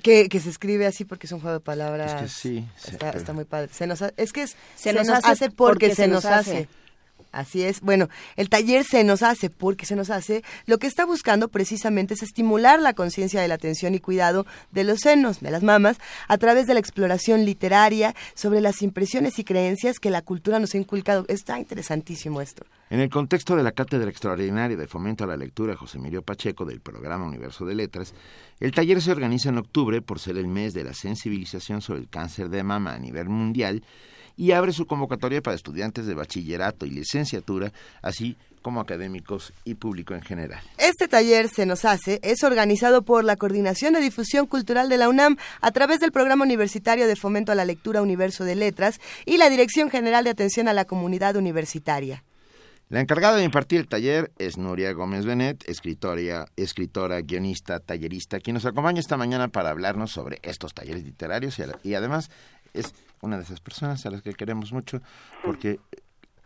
Que, 0.00 0.28
que 0.28 0.38
se 0.38 0.50
escribe 0.50 0.86
así 0.86 1.04
porque 1.04 1.26
es 1.26 1.32
un 1.32 1.40
juego 1.40 1.54
de 1.58 1.64
palabras. 1.64 2.12
Es 2.14 2.20
que 2.22 2.28
sí, 2.28 2.68
Está, 2.76 3.06
pero- 3.10 3.18
está 3.18 3.32
muy 3.32 3.44
padre. 3.46 3.68
Se 3.72 3.88
nos 3.88 4.00
ha- 4.00 4.12
es 4.16 4.32
que 4.32 4.42
es, 4.42 4.56
Se 4.76 4.92
nos 4.92 5.08
hace 5.08 5.50
porque, 5.50 5.92
se, 5.92 6.06
nos 6.06 6.24
hace. 6.24 6.68
Así 7.34 7.64
es. 7.64 7.80
Bueno, 7.80 8.08
el 8.36 8.48
taller 8.48 8.84
se 8.84 9.02
nos 9.02 9.22
hace 9.22 9.50
porque 9.50 9.86
se 9.86 9.96
nos 9.96 10.08
hace. 10.10 10.44
Lo 10.66 10.78
que 10.78 10.86
está 10.86 11.04
buscando 11.04 11.48
precisamente 11.48 12.14
es 12.14 12.22
estimular 12.22 12.80
la 12.80 12.94
conciencia 12.94 13.40
de 13.40 13.48
la 13.48 13.54
atención 13.54 13.94
y 13.94 13.98
cuidado 13.98 14.46
de 14.70 14.84
los 14.84 15.00
senos, 15.00 15.40
de 15.40 15.50
las 15.50 15.62
mamas, 15.62 15.98
a 16.28 16.38
través 16.38 16.66
de 16.66 16.74
la 16.74 16.80
exploración 16.80 17.44
literaria 17.44 18.14
sobre 18.34 18.60
las 18.60 18.82
impresiones 18.82 19.38
y 19.38 19.44
creencias 19.44 19.98
que 19.98 20.10
la 20.10 20.22
cultura 20.22 20.60
nos 20.60 20.74
ha 20.74 20.78
inculcado. 20.78 21.24
Está 21.28 21.58
interesantísimo 21.58 22.40
esto. 22.40 22.64
En 22.88 23.00
el 23.00 23.10
contexto 23.10 23.56
de 23.56 23.64
la 23.64 23.72
Cátedra 23.72 24.08
Extraordinaria 24.08 24.76
de 24.76 24.86
Fomento 24.86 25.24
a 25.24 25.26
la 25.26 25.36
Lectura 25.36 25.74
José 25.74 25.98
Emilio 25.98 26.22
Pacheco 26.22 26.64
del 26.64 26.80
programa 26.80 27.26
Universo 27.26 27.64
de 27.64 27.74
Letras, 27.74 28.14
el 28.60 28.70
taller 28.70 29.02
se 29.02 29.10
organiza 29.10 29.48
en 29.48 29.58
octubre 29.58 30.00
por 30.02 30.20
ser 30.20 30.36
el 30.36 30.46
mes 30.46 30.74
de 30.74 30.84
la 30.84 30.94
sensibilización 30.94 31.82
sobre 31.82 32.00
el 32.00 32.08
cáncer 32.08 32.48
de 32.48 32.62
mama 32.62 32.94
a 32.94 32.98
nivel 32.98 33.28
mundial 33.28 33.82
y 34.36 34.52
abre 34.52 34.72
su 34.72 34.86
convocatoria 34.86 35.42
para 35.42 35.56
estudiantes 35.56 36.06
de 36.06 36.14
bachillerato 36.14 36.86
y 36.86 36.90
licenciatura, 36.90 37.72
así 38.02 38.36
como 38.62 38.80
académicos 38.80 39.52
y 39.64 39.74
público 39.74 40.14
en 40.14 40.22
general. 40.22 40.60
Este 40.78 41.06
taller 41.06 41.48
Se 41.48 41.66
nos 41.66 41.84
hace 41.84 42.18
es 42.22 42.42
organizado 42.42 43.02
por 43.02 43.22
la 43.22 43.36
Coordinación 43.36 43.92
de 43.92 44.00
Difusión 44.00 44.46
Cultural 44.46 44.88
de 44.88 44.96
la 44.96 45.10
UNAM 45.10 45.36
a 45.60 45.70
través 45.70 46.00
del 46.00 46.12
Programa 46.12 46.44
Universitario 46.44 47.06
de 47.06 47.14
Fomento 47.14 47.52
a 47.52 47.54
la 47.54 47.66
Lectura 47.66 48.00
Universo 48.00 48.44
de 48.44 48.54
Letras 48.54 49.00
y 49.26 49.36
la 49.36 49.50
Dirección 49.50 49.90
General 49.90 50.24
de 50.24 50.30
Atención 50.30 50.66
a 50.68 50.72
la 50.72 50.86
Comunidad 50.86 51.36
Universitaria. 51.36 52.24
La 52.88 53.00
encargada 53.00 53.36
de 53.36 53.44
impartir 53.44 53.80
el 53.80 53.88
taller 53.88 54.30
es 54.38 54.56
Nuria 54.56 54.92
Gómez 54.92 55.26
Benet, 55.26 55.68
escritora, 55.68 56.46
escritora, 56.56 57.20
guionista, 57.20 57.80
tallerista, 57.80 58.40
quien 58.40 58.54
nos 58.54 58.66
acompaña 58.66 59.00
esta 59.00 59.16
mañana 59.16 59.48
para 59.48 59.70
hablarnos 59.70 60.10
sobre 60.12 60.38
estos 60.42 60.72
talleres 60.74 61.04
literarios 61.04 61.58
y, 61.58 61.88
y 61.88 61.94
además 61.94 62.30
es 62.72 62.94
una 63.24 63.36
de 63.36 63.42
esas 63.42 63.60
personas 63.60 64.04
a 64.06 64.10
las 64.10 64.22
que 64.22 64.34
queremos 64.34 64.72
mucho 64.72 65.00
porque 65.44 65.80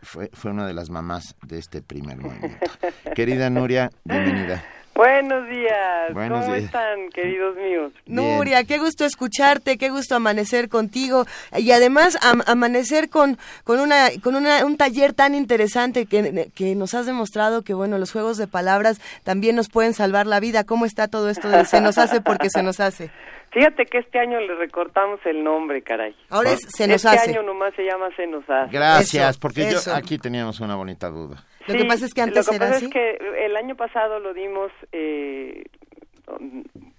fue, 0.01 0.29
fue 0.33 0.51
una 0.51 0.65
de 0.65 0.73
las 0.73 0.89
mamás 0.89 1.35
de 1.45 1.59
este 1.59 1.81
primer 1.81 2.17
movimiento. 2.17 2.71
Querida 3.15 3.49
Nuria, 3.49 3.91
bienvenida. 4.03 4.63
Buenos 5.03 5.47
días. 5.47 6.13
Buenos 6.13 6.41
¿Cómo 6.41 6.53
días. 6.55 6.65
están, 6.65 7.07
queridos 7.13 7.55
míos? 7.55 7.93
Nuria, 8.05 8.65
qué 8.65 8.79
gusto 8.79 9.05
escucharte, 9.05 9.77
qué 9.77 9.89
gusto 9.89 10.15
amanecer 10.15 10.67
contigo 10.67 11.23
y 11.55 11.71
además 11.71 12.17
am- 12.21 12.41
amanecer 12.47 13.09
con, 13.09 13.37
con, 13.63 13.79
una, 13.79 14.09
con 14.21 14.35
una, 14.35 14.65
un 14.65 14.75
taller 14.75 15.13
tan 15.13 15.35
interesante 15.35 16.05
que, 16.05 16.51
que 16.53 16.75
nos 16.75 16.93
has 16.95 17.05
demostrado 17.05 17.61
que 17.61 17.73
bueno, 17.73 17.97
los 17.97 18.11
juegos 18.11 18.35
de 18.35 18.47
palabras 18.47 18.99
también 19.23 19.55
nos 19.55 19.69
pueden 19.69 19.93
salvar 19.93 20.27
la 20.27 20.41
vida. 20.41 20.65
¿Cómo 20.65 20.85
está 20.85 21.07
todo 21.07 21.29
esto 21.29 21.47
de 21.47 21.63
se 21.63 21.79
nos 21.79 21.97
hace 21.97 22.19
porque 22.19 22.49
se 22.49 22.61
nos 22.61 22.81
hace? 22.81 23.09
Fíjate 23.51 23.85
que 23.85 23.99
este 23.99 24.19
año 24.19 24.41
le 24.41 24.53
recortamos 24.55 25.21
el 25.25 25.45
nombre, 25.45 25.81
caray. 25.81 26.13
Ahora 26.29 26.51
es 26.51 26.59
se 26.75 26.87
nos 26.87 27.05
este 27.05 27.07
hace. 27.17 27.29
año 27.31 27.41
nomás 27.43 27.73
se 27.73 27.83
llama 27.83 28.09
Se 28.17 28.27
nos 28.27 28.43
hace. 28.49 28.69
Gracias, 28.71 29.29
Eso, 29.31 29.39
porque 29.39 29.61
eso. 29.69 29.89
yo 29.91 29.95
aquí 29.95 30.17
teníamos 30.19 30.59
una 30.59 30.75
bonita 30.75 31.07
duda. 31.07 31.41
Lo 31.73 31.79
que 31.79 31.85
pasa 31.85 32.05
es 32.05 32.13
que 32.13 32.21
antes 32.21 32.45
lo 32.45 32.51
que 32.51 32.55
era 32.57 32.65
pasa 32.65 32.77
así. 32.77 32.85
es 32.85 32.91
que 32.91 33.45
el 33.45 33.55
año 33.57 33.75
pasado 33.75 34.19
lo 34.19 34.33
dimos 34.33 34.71
eh, 34.91 35.63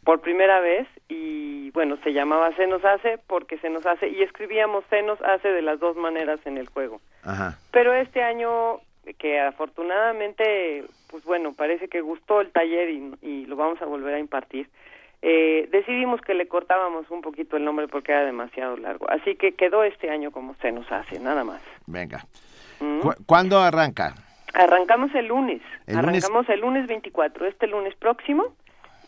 por 0.04 0.20
primera 0.20 0.60
vez 0.60 0.86
y 1.08 1.70
bueno, 1.70 1.96
se 2.02 2.12
llamaba 2.12 2.54
Se 2.56 2.66
nos 2.66 2.84
hace 2.84 3.18
porque 3.26 3.58
se 3.58 3.70
nos 3.70 3.86
hace 3.86 4.08
y 4.08 4.22
escribíamos 4.22 4.84
Se 4.90 5.02
nos 5.02 5.20
hace 5.22 5.48
de 5.48 5.62
las 5.62 5.78
dos 5.80 5.96
maneras 5.96 6.40
en 6.46 6.58
el 6.58 6.68
juego. 6.68 7.00
Ajá. 7.22 7.58
Pero 7.70 7.94
este 7.94 8.22
año 8.22 8.80
que 9.18 9.40
afortunadamente, 9.40 10.84
pues 11.10 11.24
bueno, 11.24 11.52
parece 11.54 11.88
que 11.88 12.00
gustó 12.00 12.40
el 12.40 12.50
taller 12.52 12.90
y, 12.90 13.12
y 13.22 13.46
lo 13.46 13.56
vamos 13.56 13.80
a 13.82 13.86
volver 13.86 14.14
a 14.14 14.18
impartir. 14.18 14.68
Eh, 15.22 15.68
decidimos 15.70 16.20
que 16.22 16.32
le 16.34 16.48
cortábamos 16.48 17.10
un 17.10 17.20
poquito 17.20 17.56
el 17.56 17.64
nombre 17.64 17.88
porque 17.88 18.12
era 18.12 18.24
demasiado 18.24 18.76
largo. 18.76 19.08
Así 19.10 19.36
que 19.36 19.52
quedó 19.52 19.84
este 19.84 20.10
año 20.10 20.30
como 20.30 20.54
se 20.56 20.72
nos 20.72 20.90
hace, 20.90 21.18
nada 21.18 21.44
más. 21.44 21.60
Venga. 21.86 22.24
¿Mm? 22.80 23.00
¿Cu- 23.00 23.14
¿Cuándo 23.26 23.60
arranca? 23.60 24.14
Arrancamos 24.54 25.14
el 25.14 25.26
lunes. 25.26 25.62
El 25.86 25.96
lunes- 25.98 26.24
Arrancamos 26.24 26.48
el 26.48 26.60
lunes 26.60 26.86
24, 26.86 27.46
este 27.46 27.66
lunes 27.66 27.94
próximo, 27.96 28.54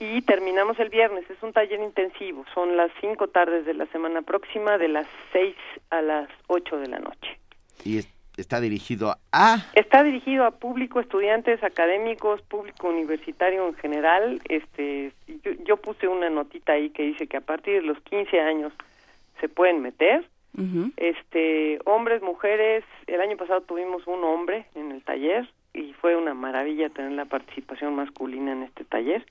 y 0.00 0.22
terminamos 0.22 0.78
el 0.80 0.88
viernes. 0.88 1.28
Es 1.30 1.42
un 1.42 1.52
taller 1.52 1.80
intensivo. 1.80 2.44
Son 2.54 2.76
las 2.76 2.90
cinco 3.00 3.28
tardes 3.28 3.64
de 3.66 3.74
la 3.74 3.86
semana 3.86 4.22
próxima, 4.22 4.78
de 4.78 4.88
las 4.88 5.06
6 5.32 5.54
a 5.90 6.02
las 6.02 6.28
8 6.48 6.78
de 6.78 6.88
la 6.88 6.98
noche. 6.98 7.38
Y 7.84 7.98
es- 7.98 8.08
está 8.36 8.60
dirigido 8.60 9.14
a... 9.32 9.56
Está 9.74 10.02
dirigido 10.02 10.44
a 10.44 10.52
público, 10.52 10.98
estudiantes, 11.00 11.62
académicos, 11.62 12.40
público 12.42 12.88
universitario 12.88 13.68
en 13.68 13.74
general. 13.74 14.40
Este, 14.48 15.12
yo, 15.44 15.52
yo 15.64 15.76
puse 15.76 16.08
una 16.08 16.30
notita 16.30 16.72
ahí 16.72 16.90
que 16.90 17.02
dice 17.02 17.26
que 17.26 17.36
a 17.36 17.40
partir 17.42 17.74
de 17.74 17.82
los 17.82 18.00
15 18.00 18.40
años 18.40 18.72
se 19.40 19.48
pueden 19.48 19.82
meter. 19.82 20.24
Este, 20.96 21.78
hombres, 21.86 22.22
mujeres. 22.22 22.84
El 23.06 23.20
año 23.20 23.36
pasado 23.36 23.62
tuvimos 23.62 24.06
un 24.06 24.22
hombre 24.24 24.66
en 24.74 24.92
el 24.92 25.02
taller 25.02 25.48
y 25.72 25.92
fue 25.94 26.16
una 26.16 26.34
maravilla 26.34 26.90
tener 26.90 27.12
la 27.12 27.24
participación 27.24 27.94
masculina 27.94 28.52
en 28.52 28.62
este 28.64 28.84
taller. 28.84 29.24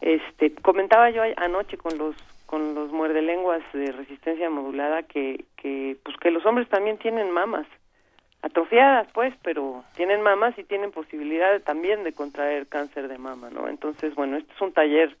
Este, 0.00 0.52
comentaba 0.54 1.10
yo 1.10 1.22
anoche 1.36 1.76
con 1.76 1.96
los 1.98 2.16
con 2.46 2.76
los 2.76 2.92
muerdelenguas 2.92 3.62
de 3.72 3.90
resistencia 3.90 4.48
modulada 4.50 5.02
que 5.02 5.44
que 5.56 5.96
pues 6.04 6.16
que 6.18 6.30
los 6.30 6.46
hombres 6.46 6.68
también 6.68 6.96
tienen 6.98 7.32
mamas 7.32 7.66
atrofiadas 8.42 9.08
pues 9.12 9.34
pero 9.42 9.82
tienen 9.96 10.22
mamas 10.22 10.56
y 10.56 10.62
tienen 10.62 10.92
posibilidad 10.92 11.60
también 11.62 12.04
de 12.04 12.12
contraer 12.12 12.68
cáncer 12.68 13.08
de 13.08 13.18
mama 13.18 13.50
no 13.50 13.66
entonces 13.66 14.14
bueno 14.14 14.36
este 14.36 14.52
es 14.52 14.60
un 14.60 14.72
taller 14.72 15.16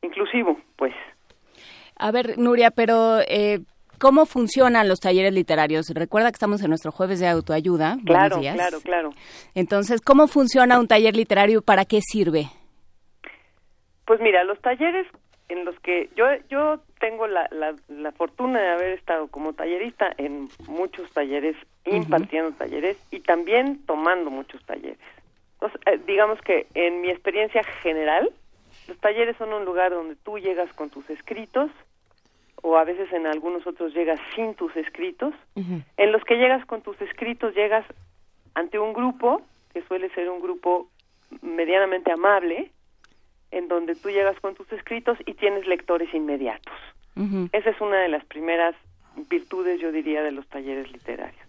inclusivo 0.00 0.58
pues 0.76 0.94
A 1.96 2.10
ver, 2.10 2.38
Nuria, 2.38 2.70
pero 2.70 3.20
eh, 3.28 3.60
¿cómo 3.98 4.26
funcionan 4.26 4.88
los 4.88 5.00
talleres 5.00 5.32
literarios? 5.32 5.88
Recuerda 5.90 6.30
que 6.30 6.36
estamos 6.36 6.62
en 6.62 6.68
nuestro 6.68 6.92
jueves 6.92 7.20
de 7.20 7.28
autoayuda. 7.28 7.96
Claro 8.04 8.38
días. 8.38 8.54
claro 8.54 8.80
claro 8.80 9.10
Entonces, 9.54 10.00
¿cómo 10.00 10.26
funciona 10.28 10.78
un 10.78 10.88
taller 10.88 11.16
literario? 11.16 11.62
¿Para 11.62 11.84
qué 11.84 12.00
sirve? 12.00 12.46
Pues 14.06 14.20
mira, 14.20 14.44
los 14.44 14.60
talleres 14.60 15.06
en 15.48 15.64
los 15.64 15.78
que 15.80 16.10
yo 16.16 16.26
yo 16.48 16.80
tengo 17.00 17.26
la, 17.26 17.48
la, 17.50 17.74
la 17.88 18.12
fortuna 18.12 18.60
de 18.60 18.68
haber 18.68 18.98
estado 18.98 19.28
como 19.28 19.52
tallerista 19.52 20.12
en 20.16 20.48
muchos 20.66 21.10
talleres, 21.12 21.56
impartiendo 21.84 22.52
talleres 22.52 22.96
y 23.10 23.20
también 23.20 23.84
tomando 23.86 24.30
muchos 24.30 24.64
talleres. 24.64 24.98
Entonces, 25.54 25.80
eh, 25.86 26.00
digamos 26.06 26.40
que 26.42 26.66
en 26.74 27.00
mi 27.00 27.10
experiencia 27.10 27.62
general 27.82 28.30
Los 28.88 28.98
talleres 28.98 29.36
son 29.36 29.52
un 29.52 29.64
lugar 29.64 29.92
donde 29.92 30.16
tú 30.16 30.38
llegas 30.38 30.72
con 30.74 30.90
tus 30.90 31.08
escritos 31.10 31.70
o 32.62 32.76
a 32.76 32.84
veces 32.84 33.12
en 33.12 33.26
algunos 33.26 33.66
otros 33.66 33.92
llegas 33.94 34.20
sin 34.34 34.54
tus 34.54 34.74
escritos. 34.76 35.34
En 35.54 36.12
los 36.12 36.22
que 36.24 36.36
llegas 36.36 36.64
con 36.66 36.82
tus 36.82 37.00
escritos 37.00 37.54
llegas 37.54 37.84
ante 38.54 38.78
un 38.78 38.92
grupo, 38.92 39.42
que 39.72 39.82
suele 39.82 40.08
ser 40.10 40.30
un 40.30 40.40
grupo 40.40 40.88
medianamente 41.42 42.12
amable, 42.12 42.70
en 43.50 43.68
donde 43.68 43.94
tú 43.94 44.10
llegas 44.10 44.38
con 44.40 44.54
tus 44.54 44.70
escritos 44.72 45.18
y 45.26 45.34
tienes 45.34 45.66
lectores 45.66 46.12
inmediatos. 46.14 46.74
Esa 47.52 47.70
es 47.70 47.80
una 47.80 47.98
de 48.00 48.08
las 48.08 48.24
primeras 48.24 48.74
virtudes, 49.28 49.80
yo 49.80 49.92
diría, 49.92 50.22
de 50.22 50.32
los 50.32 50.46
talleres 50.48 50.90
literarios, 50.90 51.46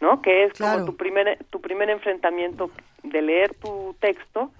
¿no? 0.00 0.20
Que 0.22 0.44
es 0.44 0.58
como 0.58 0.84
tu 0.84 0.96
primer, 0.96 1.44
tu 1.50 1.60
primer 1.60 1.90
enfrentamiento 1.90 2.70
de 3.04 3.22
leer 3.22 3.54
tu 3.54 3.94
texto 4.00 4.50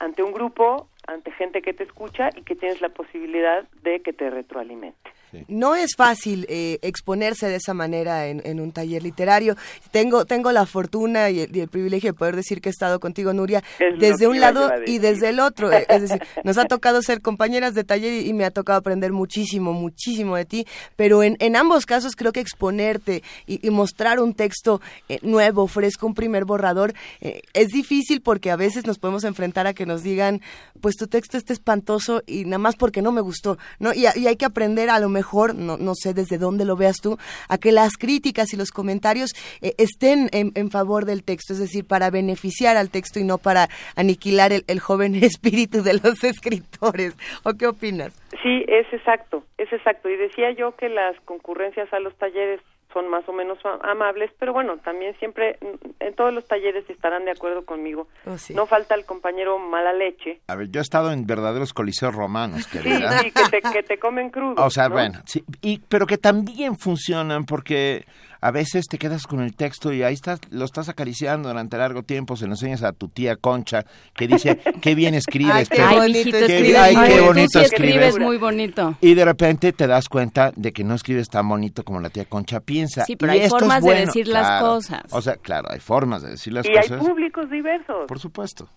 ante 0.00 0.24
un 0.24 0.32
grupo, 0.32 0.88
ante 1.06 1.30
gente 1.30 1.62
que 1.62 1.72
te 1.72 1.84
escucha 1.84 2.30
y 2.34 2.42
que 2.42 2.56
tienes 2.56 2.80
la 2.80 2.88
posibilidad 2.88 3.68
de 3.82 4.00
que 4.00 4.12
te 4.12 4.30
retroalimente. 4.30 5.10
No 5.48 5.74
es 5.74 5.94
fácil 5.96 6.46
eh, 6.48 6.78
exponerse 6.82 7.48
de 7.48 7.56
esa 7.56 7.74
manera 7.74 8.26
en, 8.28 8.60
un 8.60 8.72
taller 8.72 9.02
literario. 9.02 9.56
Tengo, 9.90 10.24
tengo 10.24 10.52
la 10.52 10.66
fortuna 10.66 11.30
y 11.30 11.40
el, 11.40 11.68
privilegio 11.68 12.12
de 12.12 12.18
poder 12.18 12.36
decir 12.36 12.60
que 12.60 12.68
he 12.68 12.72
estado 12.72 13.00
contigo, 13.00 13.32
Nuria, 13.32 13.62
desde 13.98 14.26
un 14.26 14.40
lado 14.40 14.70
y 14.86 14.98
desde 14.98 15.30
el 15.30 15.40
otro. 15.40 15.72
Eh, 15.72 15.86
es 15.88 16.02
decir, 16.02 16.22
nos 16.44 16.58
ha 16.58 16.64
tocado 16.66 17.02
ser 17.02 17.22
compañeras 17.22 17.74
de 17.74 17.84
taller 17.84 18.26
y, 18.26 18.32
me 18.32 18.44
ha 18.44 18.50
tocado 18.50 18.78
aprender 18.78 19.12
muchísimo, 19.12 19.72
muchísimo 19.72 20.36
de 20.36 20.44
ti, 20.44 20.66
pero 20.96 21.22
en, 21.22 21.36
en 21.38 21.56
ambos 21.56 21.86
casos 21.86 22.16
creo 22.16 22.32
que 22.32 22.40
exponerte 22.40 23.22
y, 23.46 23.70
mostrar 23.70 24.20
un 24.20 24.34
texto 24.34 24.82
eh, 25.08 25.18
nuevo, 25.22 25.66
fresco, 25.66 26.06
un 26.06 26.14
primer 26.14 26.44
borrador, 26.44 26.92
es 27.20 27.68
difícil 27.68 28.20
porque 28.20 28.50
a 28.50 28.56
veces 28.56 28.86
nos 28.86 28.98
podemos 28.98 29.24
enfrentar 29.24 29.66
a 29.66 29.72
que 29.72 29.86
nos 29.86 30.02
digan, 30.02 30.42
pues 30.80 30.96
tu 30.96 31.06
texto 31.06 31.38
está 31.38 31.54
espantoso 31.54 32.22
y 32.26 32.44
nada 32.44 32.58
más 32.58 32.76
porque 32.76 33.00
no 33.00 33.12
me 33.12 33.22
gustó, 33.22 33.56
¿no? 33.78 33.94
Y, 33.94 34.04
y 34.16 34.26
hay 34.26 34.36
que 34.36 34.44
aprender 34.44 34.90
a 34.90 35.00
lo 35.00 35.08
mejor 35.08 35.21
mejor, 35.22 35.54
no, 35.54 35.76
no 35.76 35.94
sé 35.94 36.14
desde 36.14 36.36
dónde 36.36 36.64
lo 36.64 36.74
veas 36.74 36.96
tú, 37.00 37.16
a 37.48 37.56
que 37.56 37.70
las 37.70 37.92
críticas 37.96 38.52
y 38.52 38.56
los 38.56 38.72
comentarios 38.72 39.30
eh, 39.60 39.72
estén 39.78 40.28
en, 40.32 40.70
favor 40.70 41.04
del 41.04 41.22
texto, 41.22 41.52
es 41.52 41.60
decir, 41.60 41.86
para 41.86 42.10
beneficiar 42.10 42.76
al 42.76 42.90
texto 42.90 43.20
y 43.20 43.24
no 43.24 43.38
para 43.38 43.68
aniquilar 43.94 44.50
el, 44.52 44.80
joven 44.80 45.14
espíritu 45.22 45.82
de 45.84 45.94
los 45.94 46.24
escritores. 46.24 47.14
¿O 47.44 47.52
qué 47.54 47.68
opinas? 47.68 48.12
Sí, 48.42 48.64
es 48.66 48.92
exacto, 48.92 49.44
es 49.58 49.72
exacto. 49.72 50.08
Y 50.08 50.16
decía 50.16 50.50
yo 50.50 50.74
que 50.74 50.88
las 50.88 51.14
concurrencias 51.20 51.92
a 51.92 52.00
los 52.00 52.16
talleres 52.16 52.60
son 52.92 53.08
más 53.08 53.28
o 53.28 53.32
menos 53.32 53.58
amables, 53.82 54.30
pero 54.38 54.52
bueno, 54.52 54.76
también 54.78 55.16
siempre 55.18 55.58
en 56.00 56.14
todos 56.14 56.32
los 56.32 56.46
talleres 56.46 56.88
estarán 56.88 57.24
de 57.24 57.32
acuerdo 57.32 57.64
conmigo. 57.64 58.08
Oh, 58.26 58.36
no 58.54 58.66
falta 58.66 58.94
el 58.94 59.04
compañero 59.04 59.58
mala 59.58 59.92
leche. 59.92 60.40
A 60.48 60.56
ver, 60.56 60.68
yo 60.70 60.80
he 60.80 60.82
estado 60.82 61.12
en 61.12 61.26
verdaderos 61.26 61.72
coliseos 61.72 62.14
romanos, 62.14 62.66
querida. 62.66 63.18
Sí, 63.18 63.30
sí 63.30 63.72
que, 63.72 63.82
te, 63.82 63.98
comen 63.98 64.30
crudo. 64.30 64.64
O 64.64 64.70
sea, 64.70 64.88
bueno, 64.88 65.20
sí, 65.26 65.44
y, 65.60 65.78
pero 65.78 66.06
que 66.06 66.18
también 66.18 66.76
funcionan 66.76 67.44
porque 67.44 68.04
a 68.42 68.50
veces 68.50 68.86
te 68.88 68.98
quedas 68.98 69.28
con 69.28 69.40
el 69.40 69.54
texto 69.54 69.92
y 69.92 70.02
ahí 70.02 70.14
estás, 70.14 70.40
lo 70.50 70.64
estás 70.64 70.88
acariciando 70.88 71.48
durante 71.48 71.78
largo 71.78 72.02
tiempo, 72.02 72.36
se 72.36 72.46
lo 72.46 72.54
enseñas 72.54 72.82
a 72.82 72.92
tu 72.92 73.06
tía 73.08 73.36
Concha, 73.36 73.84
que 74.14 74.26
dice, 74.26 74.58
qué 74.82 74.96
bien 74.96 75.14
escribes. 75.14 75.70
ay, 75.70 75.96
bonito 75.96 76.36
escribes, 76.36 76.76
ay, 76.76 76.96
qué 77.06 77.20
bonito 77.20 77.60
escribes. 77.60 78.18
muy 78.18 78.38
bonito. 78.38 78.96
Y 79.00 79.14
de 79.14 79.24
repente 79.24 79.72
te 79.72 79.86
das 79.86 80.08
cuenta 80.08 80.50
de 80.56 80.72
que 80.72 80.82
no 80.82 80.94
escribes 80.94 81.28
tan 81.28 81.48
bonito 81.48 81.84
como 81.84 82.00
la 82.00 82.10
tía 82.10 82.24
Concha 82.24 82.58
piensa. 82.58 83.04
Sí, 83.04 83.14
pero 83.14 83.30
hay 83.30 83.48
formas 83.48 83.84
de 83.84 83.94
decir 83.94 84.26
las 84.26 84.60
cosas. 84.60 85.04
O 85.12 85.22
sea, 85.22 85.36
claro, 85.36 85.68
hay 85.70 85.78
formas 85.78 86.22
de 86.22 86.30
decir 86.30 86.52
las 86.52 86.66
cosas. 86.66 86.90
Y 86.90 86.94
hay 86.94 86.98
públicos 86.98 87.48
diversos. 87.48 88.06
Por 88.08 88.18
supuesto. 88.18 88.68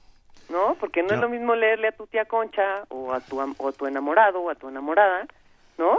¿No? 0.48 0.76
Porque 0.80 1.02
no 1.02 1.16
es 1.16 1.20
lo 1.20 1.28
mismo 1.28 1.56
leerle 1.56 1.88
a 1.88 1.92
tu 1.92 2.06
tía 2.06 2.26
Concha 2.26 2.84
o 2.90 3.12
a 3.12 3.20
tu, 3.20 3.40
o 3.40 3.68
a 3.68 3.72
tu 3.72 3.88
enamorado 3.88 4.42
o 4.42 4.52
a 4.52 4.56
tu 4.56 4.70
enamorada, 4.70 5.26
¿no? 5.80 5.98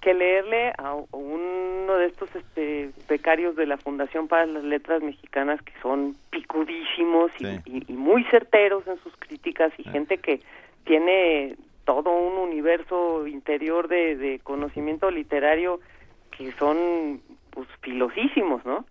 Que 0.00 0.14
leerle 0.14 0.72
a 0.78 0.94
uno 1.12 1.94
de 1.96 2.06
estos 2.06 2.34
este, 2.34 2.90
becarios 3.08 3.56
de 3.56 3.66
la 3.66 3.76
Fundación 3.76 4.28
para 4.28 4.46
las 4.46 4.64
Letras 4.64 5.02
Mexicanas 5.02 5.60
que 5.62 5.72
son 5.82 6.16
picudísimos 6.30 7.30
y, 7.38 7.92
muy 7.92 8.24
certeros 8.24 8.86
en 8.86 8.98
sus 9.02 9.16
críticas 9.16 9.72
y 9.78 9.84
gente 9.84 10.18
que 10.18 10.40
tiene 10.84 11.56
todo 11.84 12.10
un 12.10 12.38
universo 12.38 13.26
interior 13.26 13.88
de, 13.88 14.40
conocimiento 14.44 15.10
literario 15.10 15.80
que 16.30 16.52
son 16.52 17.20
pues 17.50 17.66
filosísimos, 17.80 18.64
¿no? 18.64 18.84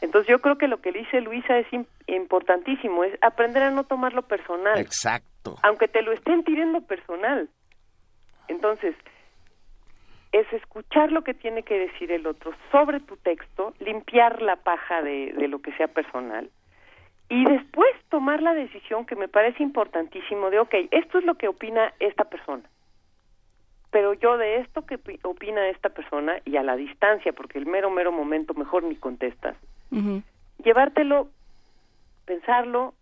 Entonces 0.00 0.30
yo 0.30 0.40
creo 0.40 0.56
que 0.56 0.68
lo 0.68 0.80
que 0.80 0.92
dice 0.92 1.20
Luisa 1.20 1.58
es 1.58 1.66
importantísimo, 2.06 3.04
es 3.04 3.18
aprender 3.20 3.62
a 3.62 3.70
no 3.70 3.84
tomarlo 3.84 4.22
personal. 4.22 4.78
Exacto. 4.78 5.56
Aunque 5.62 5.88
te 5.88 6.00
lo 6.00 6.12
estén 6.12 6.42
tirando 6.42 6.80
personal. 6.80 7.50
Entonces, 8.48 8.94
es 10.32 10.52
escuchar 10.52 11.10
lo 11.10 11.22
que 11.22 11.34
tiene 11.34 11.62
que 11.62 11.78
decir 11.78 12.12
el 12.12 12.26
otro 12.26 12.52
sobre 12.70 13.00
tu 13.00 13.16
texto, 13.16 13.74
limpiar 13.80 14.42
la 14.42 14.56
paja 14.56 15.02
de, 15.02 15.32
de 15.32 15.48
lo 15.48 15.60
que 15.60 15.72
sea 15.72 15.88
personal 15.88 16.50
y 17.30 17.44
después 17.44 17.88
tomar 18.08 18.42
la 18.42 18.54
decisión 18.54 19.06
que 19.06 19.14
me 19.14 19.28
parece 19.28 19.62
importantísimo 19.62 20.50
de, 20.50 20.58
ok, 20.58 20.74
esto 20.90 21.18
es 21.18 21.24
lo 21.24 21.36
que 21.36 21.46
opina 21.46 21.94
esta 22.00 22.24
persona, 22.24 22.64
pero 23.92 24.14
yo 24.14 24.36
de 24.36 24.56
esto 24.56 24.84
que 24.84 24.98
opina 25.22 25.68
esta 25.68 25.90
persona 25.90 26.40
y 26.44 26.56
a 26.56 26.64
la 26.64 26.74
distancia, 26.74 27.32
porque 27.32 27.58
el 27.58 27.66
mero, 27.66 27.88
mero 27.88 28.10
momento 28.10 28.52
mejor 28.54 28.82
ni 28.82 28.96
contestas, 28.96 29.56
llevártelo, 30.64 31.28
pensarlo, 32.24 32.94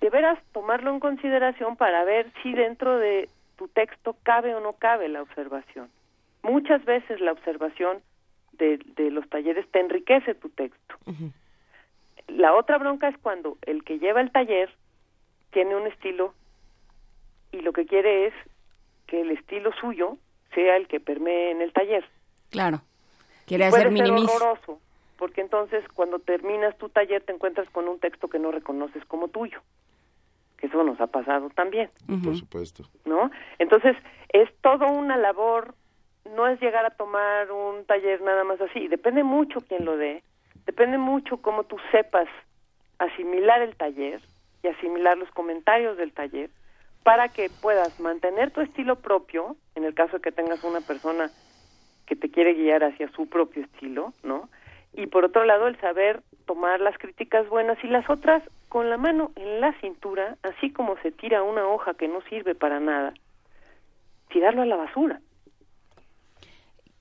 de 0.00 0.10
veras 0.10 0.38
tomarlo 0.52 0.90
en 0.90 1.00
consideración 1.00 1.76
para 1.76 2.04
ver 2.04 2.30
si 2.42 2.52
dentro 2.52 2.98
de 2.98 3.28
tu 3.56 3.66
texto 3.66 4.16
cabe 4.22 4.54
o 4.54 4.60
no 4.60 4.74
cabe 4.74 5.08
la 5.08 5.22
observación 5.22 5.88
muchas 6.46 6.84
veces 6.84 7.20
la 7.20 7.32
observación 7.32 8.02
de, 8.52 8.78
los 9.10 9.28
talleres 9.28 9.70
te 9.70 9.80
enriquece 9.80 10.34
tu 10.34 10.48
texto. 10.50 10.94
La 12.28 12.54
otra 12.54 12.78
bronca 12.78 13.08
es 13.08 13.18
cuando 13.18 13.58
el 13.62 13.84
que 13.84 13.98
lleva 13.98 14.20
el 14.20 14.32
taller 14.32 14.70
tiene 15.50 15.76
un 15.76 15.86
estilo 15.86 16.34
y 17.52 17.60
lo 17.60 17.72
que 17.72 17.86
quiere 17.86 18.26
es 18.26 18.34
que 19.06 19.20
el 19.20 19.30
estilo 19.30 19.72
suyo 19.80 20.16
sea 20.54 20.76
el 20.76 20.88
que 20.88 21.00
permee 21.00 21.50
en 21.50 21.62
el 21.62 21.72
taller. 21.72 22.04
Claro. 22.50 22.80
Quiere 23.46 23.66
hacer 23.66 23.90
minimis. 23.90 24.28
horroroso, 24.28 24.80
porque 25.18 25.40
entonces 25.40 25.84
cuando 25.94 26.18
terminas 26.18 26.76
tu 26.78 26.88
taller 26.88 27.22
te 27.22 27.32
encuentras 27.32 27.68
con 27.70 27.86
un 27.88 28.00
texto 28.00 28.28
que 28.28 28.38
no 28.38 28.50
reconoces 28.50 29.04
como 29.04 29.28
tuyo. 29.28 29.60
Que 30.56 30.66
eso 30.66 30.82
nos 30.82 31.00
ha 31.00 31.06
pasado 31.06 31.50
también. 31.50 31.90
Por 32.24 32.34
supuesto. 32.36 32.84
¿No? 33.04 33.30
Entonces, 33.58 33.94
es 34.30 34.48
todo 34.62 34.86
una 34.88 35.18
labor 35.18 35.74
no 36.34 36.46
es 36.46 36.60
llegar 36.60 36.84
a 36.84 36.90
tomar 36.90 37.50
un 37.52 37.84
taller 37.84 38.20
nada 38.22 38.44
más 38.44 38.60
así, 38.60 38.88
depende 38.88 39.22
mucho 39.22 39.60
quién 39.60 39.84
lo 39.84 39.96
dé, 39.96 40.22
depende 40.64 40.98
mucho 40.98 41.38
cómo 41.42 41.64
tú 41.64 41.76
sepas 41.92 42.28
asimilar 42.98 43.62
el 43.62 43.76
taller 43.76 44.20
y 44.62 44.68
asimilar 44.68 45.16
los 45.18 45.30
comentarios 45.30 45.96
del 45.96 46.12
taller 46.12 46.50
para 47.02 47.28
que 47.28 47.50
puedas 47.62 48.00
mantener 48.00 48.50
tu 48.50 48.60
estilo 48.60 48.96
propio, 48.96 49.56
en 49.76 49.84
el 49.84 49.94
caso 49.94 50.16
de 50.16 50.22
que 50.22 50.32
tengas 50.32 50.64
una 50.64 50.80
persona 50.80 51.30
que 52.06 52.16
te 52.16 52.30
quiere 52.30 52.54
guiar 52.54 52.82
hacia 52.82 53.08
su 53.12 53.28
propio 53.28 53.64
estilo, 53.64 54.12
¿no? 54.22 54.48
Y 54.92 55.06
por 55.06 55.24
otro 55.24 55.44
lado, 55.44 55.68
el 55.68 55.78
saber 55.80 56.22
tomar 56.46 56.80
las 56.80 56.96
críticas 56.98 57.48
buenas 57.48 57.78
y 57.84 57.88
las 57.88 58.08
otras 58.08 58.42
con 58.68 58.90
la 58.90 58.96
mano 58.96 59.30
en 59.36 59.60
la 59.60 59.72
cintura, 59.80 60.36
así 60.42 60.72
como 60.72 60.96
se 60.98 61.12
tira 61.12 61.42
una 61.42 61.68
hoja 61.68 61.94
que 61.94 62.08
no 62.08 62.22
sirve 62.22 62.54
para 62.54 62.80
nada, 62.80 63.12
tirarlo 64.30 64.62
a 64.62 64.66
la 64.66 64.76
basura. 64.76 65.20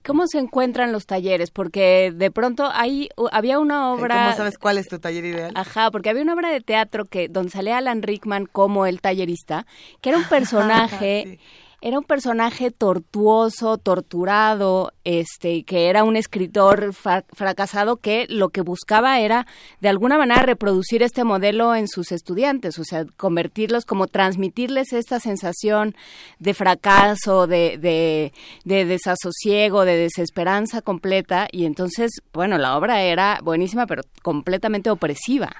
¿Cómo 0.05 0.27
se 0.27 0.39
encuentran 0.39 0.91
los 0.91 1.05
talleres? 1.05 1.51
Porque 1.51 2.13
de 2.15 2.31
pronto 2.31 2.69
hay, 2.71 3.09
había 3.31 3.59
una 3.59 3.91
obra... 3.91 4.25
¿Cómo 4.25 4.37
sabes 4.37 4.57
cuál 4.57 4.77
es 4.77 4.87
tu 4.87 4.99
taller 4.99 5.25
ideal? 5.25 5.51
Ajá, 5.55 5.89
porque 5.91 6.09
había 6.09 6.21
una 6.21 6.33
obra 6.33 6.49
de 6.49 6.61
teatro 6.61 7.05
que 7.05 7.27
donde 7.27 7.51
salía 7.51 7.77
Alan 7.77 8.03
Rickman 8.03 8.45
como 8.45 8.85
el 8.85 9.01
tallerista, 9.01 9.65
que 10.01 10.09
era 10.09 10.19
un 10.19 10.25
personaje 10.29 11.39
era 11.85 11.99
un 11.99 12.03
personaje 12.03 12.71
tortuoso, 12.71 13.77
torturado, 13.77 14.91
este, 15.03 15.61
que 15.65 15.87
era 15.87 16.03
un 16.03 16.15
escritor 16.15 16.95
fracasado 16.95 17.97
que 17.97 18.25
lo 18.27 18.49
que 18.49 18.61
buscaba 18.61 19.19
era 19.19 19.45
de 19.81 19.89
alguna 19.89 20.17
manera 20.17 20.41
reproducir 20.41 21.03
este 21.03 21.23
modelo 21.23 21.75
en 21.75 21.87
sus 21.87 22.11
estudiantes, 22.11 22.79
o 22.79 22.83
sea, 22.83 23.05
convertirlos 23.17 23.85
como 23.85 24.07
transmitirles 24.07 24.93
esta 24.93 25.19
sensación 25.19 25.93
de 26.39 26.55
fracaso, 26.55 27.45
de, 27.45 27.77
de, 27.77 28.33
de 28.63 28.85
desasosiego, 28.85 29.85
de 29.85 29.95
desesperanza 29.95 30.81
completa 30.81 31.47
y 31.51 31.65
entonces, 31.65 32.09
bueno, 32.33 32.57
la 32.57 32.77
obra 32.77 33.03
era 33.03 33.37
buenísima 33.43 33.85
pero 33.85 34.01
completamente 34.23 34.89
opresiva. 34.89 35.51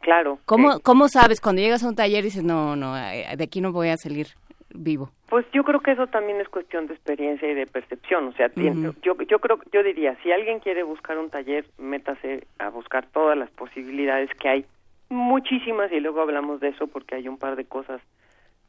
Claro. 0.00 0.40
¿Cómo, 0.44 0.80
¿Cómo 0.80 1.08
sabes 1.08 1.40
cuando 1.40 1.62
llegas 1.62 1.84
a 1.84 1.88
un 1.88 1.94
taller 1.94 2.24
y 2.24 2.30
dices, 2.30 2.42
no, 2.42 2.74
no, 2.74 2.94
de 2.94 3.44
aquí 3.44 3.60
no 3.60 3.70
voy 3.70 3.90
a 3.90 3.96
salir? 3.96 4.34
Vivo? 4.74 5.10
Pues 5.28 5.46
yo 5.52 5.64
creo 5.64 5.80
que 5.80 5.92
eso 5.92 6.06
también 6.06 6.40
es 6.40 6.48
cuestión 6.48 6.86
de 6.86 6.94
experiencia 6.94 7.50
y 7.50 7.54
de 7.54 7.66
percepción. 7.66 8.28
O 8.28 8.32
sea, 8.32 8.50
yo, 8.54 9.16
yo 9.22 9.38
creo, 9.38 9.58
yo 9.72 9.82
diría, 9.82 10.16
si 10.22 10.32
alguien 10.32 10.60
quiere 10.60 10.82
buscar 10.82 11.18
un 11.18 11.30
taller, 11.30 11.64
métase 11.78 12.46
a 12.58 12.68
buscar 12.70 13.06
todas 13.06 13.36
las 13.36 13.50
posibilidades 13.50 14.30
que 14.34 14.48
hay, 14.48 14.66
muchísimas, 15.08 15.90
y 15.92 16.00
luego 16.00 16.20
hablamos 16.20 16.60
de 16.60 16.68
eso 16.68 16.86
porque 16.86 17.14
hay 17.14 17.28
un 17.28 17.38
par 17.38 17.56
de 17.56 17.64
cosas 17.64 18.00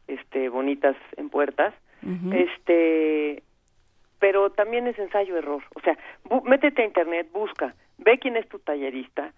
este 0.09 0.49
bonitas 0.49 0.95
en 1.17 1.29
puertas 1.29 1.73
este 2.33 3.43
pero 4.19 4.49
también 4.49 4.87
es 4.87 4.97
ensayo 4.97 5.37
error 5.37 5.61
o 5.75 5.79
sea 5.81 5.97
métete 6.45 6.81
a 6.81 6.85
internet 6.85 7.27
busca 7.31 7.75
ve 7.97 8.17
quién 8.19 8.35
es 8.37 8.47
tu 8.47 8.59
tallerista 8.59 9.33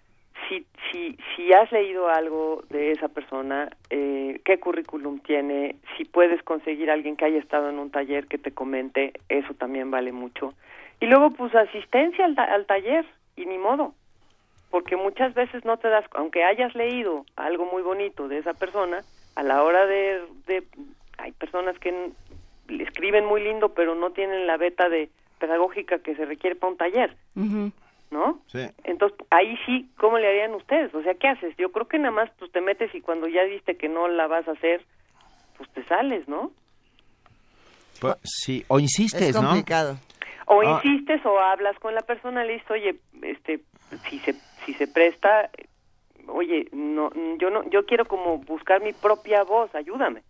si 0.48 0.66
si 0.90 1.16
si 1.34 1.52
has 1.52 1.70
leído 1.72 2.08
algo 2.08 2.62
de 2.70 2.92
esa 2.92 3.08
persona 3.08 3.70
eh, 3.90 4.40
qué 4.44 4.58
currículum 4.58 5.20
tiene 5.20 5.76
si 5.96 6.04
puedes 6.04 6.42
conseguir 6.42 6.90
a 6.90 6.94
alguien 6.94 7.16
que 7.16 7.24
haya 7.24 7.38
estado 7.38 7.70
en 7.70 7.78
un 7.78 7.90
taller 7.90 8.26
que 8.26 8.38
te 8.38 8.52
comente 8.52 9.12
eso 9.28 9.54
también 9.54 9.90
vale 9.90 10.12
mucho. 10.12 10.54
Y 11.00 11.06
luego 11.06 11.30
pues 11.30 11.54
asistencia 11.54 12.24
al, 12.24 12.38
al 12.38 12.66
taller 12.66 13.04
y 13.36 13.46
ni 13.46 13.58
modo. 13.58 13.94
Porque 14.70 14.96
muchas 14.96 15.34
veces 15.34 15.64
no 15.64 15.76
te 15.76 15.88
das, 15.88 16.04
aunque 16.12 16.44
hayas 16.44 16.74
leído 16.74 17.26
algo 17.36 17.66
muy 17.66 17.82
bonito 17.82 18.28
de 18.28 18.38
esa 18.38 18.54
persona, 18.54 19.02
a 19.34 19.42
la 19.42 19.62
hora 19.62 19.86
de, 19.86 20.22
de 20.46 20.62
hay 21.18 21.32
personas 21.32 21.78
que 21.78 22.10
escriben 22.68 23.26
muy 23.26 23.42
lindo, 23.42 23.70
pero 23.70 23.94
no 23.94 24.10
tienen 24.10 24.46
la 24.46 24.56
beta 24.56 24.88
de 24.88 25.10
pedagógica 25.38 25.98
que 25.98 26.14
se 26.14 26.24
requiere 26.24 26.56
para 26.56 26.72
un 26.72 26.78
taller, 26.78 27.16
¿no? 28.12 28.40
Sí. 28.46 28.60
Entonces, 28.84 29.18
ahí 29.30 29.58
sí, 29.66 29.90
¿cómo 29.98 30.18
le 30.18 30.28
harían 30.28 30.54
ustedes? 30.54 30.94
O 30.94 31.02
sea, 31.02 31.14
¿qué 31.14 31.28
haces? 31.28 31.56
Yo 31.56 31.72
creo 31.72 31.88
que 31.88 31.98
nada 31.98 32.12
más 32.12 32.30
pues 32.38 32.52
te 32.52 32.60
metes 32.60 32.94
y 32.94 33.00
cuando 33.00 33.26
ya 33.26 33.42
viste 33.44 33.76
que 33.76 33.88
no 33.88 34.06
la 34.06 34.26
vas 34.28 34.46
a 34.46 34.52
hacer, 34.52 34.84
pues 35.56 35.68
te 35.70 35.82
sales, 35.84 36.28
¿no? 36.28 36.52
Pues, 38.00 38.16
sí, 38.22 38.64
o 38.68 38.78
insistes, 38.78 39.34
¿no? 39.40 39.52
O 40.46 40.60
Ah. 40.60 40.80
insistes 40.84 41.24
o 41.24 41.40
hablas 41.40 41.78
con 41.78 41.94
la 41.94 42.02
persona, 42.02 42.44
le 42.44 42.54
dices, 42.54 42.70
oye, 42.70 42.96
este, 43.22 43.60
si 44.10 44.18
se, 44.20 44.34
si 44.66 44.74
se 44.74 44.86
presta, 44.86 45.50
oye, 46.28 46.68
no, 46.72 47.10
yo 47.38 47.50
no, 47.50 47.68
yo 47.70 47.86
quiero 47.86 48.04
como 48.04 48.38
buscar 48.38 48.82
mi 48.82 48.92
propia 48.92 49.42
voz, 49.44 49.74
ayúdame. 49.74 50.22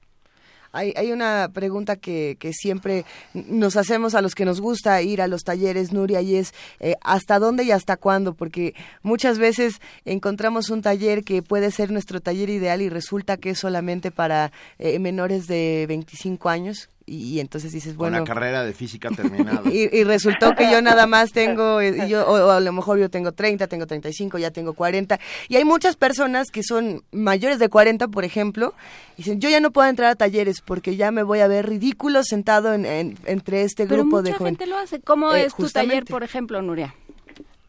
Hay, 0.72 0.94
hay 0.96 1.12
una 1.12 1.50
pregunta 1.52 1.96
que, 1.96 2.36
que 2.40 2.52
siempre 2.52 3.04
nos 3.34 3.76
hacemos 3.76 4.14
a 4.14 4.22
los 4.22 4.34
que 4.34 4.44
nos 4.44 4.60
gusta 4.60 5.00
ir 5.02 5.20
a 5.20 5.28
los 5.28 5.42
talleres, 5.42 5.92
Nuria, 5.92 6.22
y 6.22 6.36
es 6.36 6.54
eh, 6.80 6.96
¿hasta 7.02 7.38
dónde 7.38 7.64
y 7.64 7.70
hasta 7.70 7.96
cuándo? 7.96 8.34
Porque 8.34 8.74
muchas 9.02 9.38
veces 9.38 9.80
encontramos 10.04 10.70
un 10.70 10.82
taller 10.82 11.24
que 11.24 11.42
puede 11.42 11.70
ser 11.70 11.90
nuestro 11.90 12.20
taller 12.20 12.50
ideal 12.50 12.82
y 12.82 12.88
resulta 12.88 13.36
que 13.36 13.50
es 13.50 13.58
solamente 13.58 14.10
para 14.10 14.52
eh, 14.78 14.98
menores 14.98 15.46
de 15.46 15.84
25 15.88 16.48
años. 16.48 16.88
Y, 17.06 17.34
y 17.34 17.40
entonces 17.40 17.72
dices, 17.72 17.96
bueno... 17.96 18.18
la 18.18 18.24
carrera 18.24 18.64
de 18.64 18.72
física 18.72 19.10
terminada. 19.16 19.62
Y, 19.70 19.94
y 19.96 20.04
resultó 20.04 20.54
que 20.54 20.70
yo 20.70 20.80
nada 20.82 21.06
más 21.06 21.32
tengo, 21.32 21.80
eh, 21.80 22.04
y 22.06 22.08
yo, 22.08 22.26
o, 22.26 22.32
o 22.46 22.50
a 22.50 22.60
lo 22.60 22.72
mejor 22.72 22.98
yo 22.98 23.10
tengo 23.10 23.32
30, 23.32 23.66
tengo 23.66 23.86
35, 23.86 24.38
ya 24.38 24.50
tengo 24.50 24.74
40. 24.74 25.18
Y 25.48 25.56
hay 25.56 25.64
muchas 25.64 25.96
personas 25.96 26.50
que 26.50 26.62
son 26.62 27.02
mayores 27.12 27.58
de 27.58 27.68
40, 27.68 28.08
por 28.08 28.24
ejemplo, 28.24 28.74
y 29.16 29.22
dicen, 29.24 29.40
yo 29.40 29.48
ya 29.50 29.60
no 29.60 29.70
puedo 29.72 29.88
entrar 29.88 30.10
a 30.10 30.14
talleres 30.14 30.60
porque 30.60 30.96
ya 30.96 31.10
me 31.10 31.22
voy 31.22 31.40
a 31.40 31.46
ver 31.48 31.68
ridículo 31.68 32.22
sentado 32.24 32.72
en, 32.74 32.86
en- 32.86 33.18
entre 33.26 33.62
este 33.62 33.86
Pero 33.86 34.02
grupo 34.02 34.18
mucha 34.18 34.30
de 34.32 34.38
jóvenes. 34.38 34.58
gente 34.58 34.70
lo 34.70 34.78
hace. 34.78 35.00
¿Cómo 35.00 35.34
Eh, 35.34 35.44
es 35.46 35.54
tu 35.54 35.62
justamente. 35.64 35.94
taller, 35.96 36.04
por 36.10 36.22
ejemplo, 36.22 36.62
Nuria? 36.62 36.94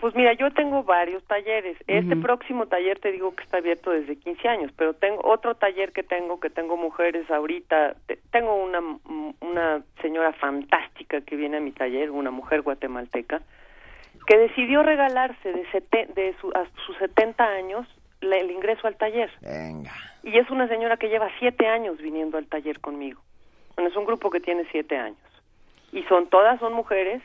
Pues 0.04 0.16
mira, 0.16 0.34
yo 0.34 0.52
tengo 0.52 0.84
varios 0.84 1.24
talleres. 1.28 1.78
Este 1.88 2.18
próximo 2.18 2.66
taller 2.68 3.00
te 3.00 3.10
digo 3.14 3.34
que 3.38 3.44
está 3.46 3.60
abierto 3.60 3.90
desde 3.90 4.18
15 4.18 4.50
años, 4.50 4.70
pero 4.76 4.94
tengo 4.94 5.22
otro 5.24 5.56
taller 5.56 5.94
que 5.94 6.04
tengo, 6.04 6.42
que 6.42 6.50
tengo 6.50 6.76
mujeres 6.76 7.32
ahorita. 7.32 7.96
Te- 8.06 8.20
Tengo 8.30 8.54
una, 8.54 8.82
una 9.40 9.82
señora 10.02 10.34
fantástica 10.34 11.22
que 11.22 11.38
viene 11.38 11.56
a 11.56 11.62
mi 11.62 11.72
taller, 11.72 12.12
una 12.12 12.32
mujer 12.32 12.64
guatemalteca, 12.64 13.44
que 14.28 14.38
decidió 14.38 14.84
regalarse 14.84 15.54
de, 15.54 15.66
sete- 15.72 16.08
de 16.14 16.36
su, 16.42 16.50
a 16.50 16.66
sus 16.86 16.98
70 16.98 17.42
años 17.42 17.88
la- 18.20 18.36
el 18.36 18.52
ingreso 18.52 18.88
al 18.88 18.98
taller. 18.98 19.32
Venga. 19.42 19.94
Y 20.24 20.38
es 20.38 20.50
una 20.50 20.68
señora 20.68 20.98
que 20.98 21.08
lleva 21.08 21.30
siete 21.40 21.66
años 21.68 21.98
viniendo 22.00 22.38
al 22.38 22.48
taller 22.48 22.82
conmigo. 22.82 23.22
Bueno, 23.78 23.90
es 23.90 23.96
un 23.96 24.04
grupo 24.04 24.30
que 24.30 24.42
tiene 24.42 24.66
siete 24.70 24.98
años. 24.98 25.18
Y 25.94 26.04
son 26.10 26.28
todas 26.28 26.60
son 26.60 26.74
mujeres, 26.74 27.22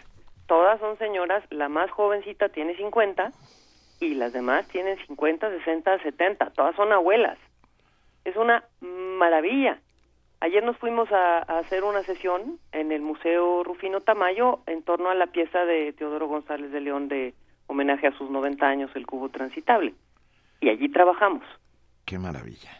todas 0.48 0.80
son 0.80 0.98
señoras, 0.98 1.44
la 1.50 1.68
más 1.68 1.90
jovencita 1.92 2.48
tiene 2.48 2.74
50 2.76 3.32
y 4.00 4.14
las 4.14 4.32
demás 4.32 4.66
tienen 4.68 4.98
50, 5.06 5.50
60, 5.50 6.02
70, 6.02 6.50
todas 6.50 6.74
son 6.74 6.92
abuelas. 6.92 7.38
Es 8.24 8.34
una 8.34 8.64
maravilla. 8.80 9.78
Ayer 10.40 10.64
nos 10.64 10.76
fuimos 10.78 11.10
a, 11.12 11.38
a 11.38 11.58
hacer 11.58 11.84
una 11.84 12.02
sesión 12.02 12.58
en 12.72 12.92
el 12.92 13.02
Museo 13.02 13.62
Rufino 13.62 14.00
Tamayo 14.00 14.60
en 14.66 14.82
torno 14.82 15.10
a 15.10 15.14
la 15.14 15.26
pieza 15.26 15.64
de 15.64 15.92
Teodoro 15.92 16.26
González 16.28 16.72
de 16.72 16.80
León 16.80 17.08
de 17.08 17.34
homenaje 17.66 18.06
a 18.06 18.16
sus 18.16 18.30
90 18.30 18.66
años, 18.66 18.90
El 18.94 19.06
Cubo 19.06 19.28
Transitable. 19.28 19.94
Y 20.60 20.70
allí 20.70 20.88
trabajamos. 20.88 21.44
Qué 22.04 22.18
maravilla. 22.18 22.70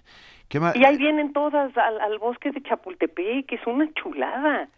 Qué 0.49 0.59
Y 0.75 0.85
ahí 0.85 0.97
vienen 0.97 1.33
todas 1.33 1.77
al, 1.77 2.01
al 2.01 2.19
bosque 2.19 2.51
de 2.51 2.63
Chapultepec, 2.63 3.47
que 3.47 3.57
es 3.57 3.67
una 3.67 3.93
chulada. 3.93 4.69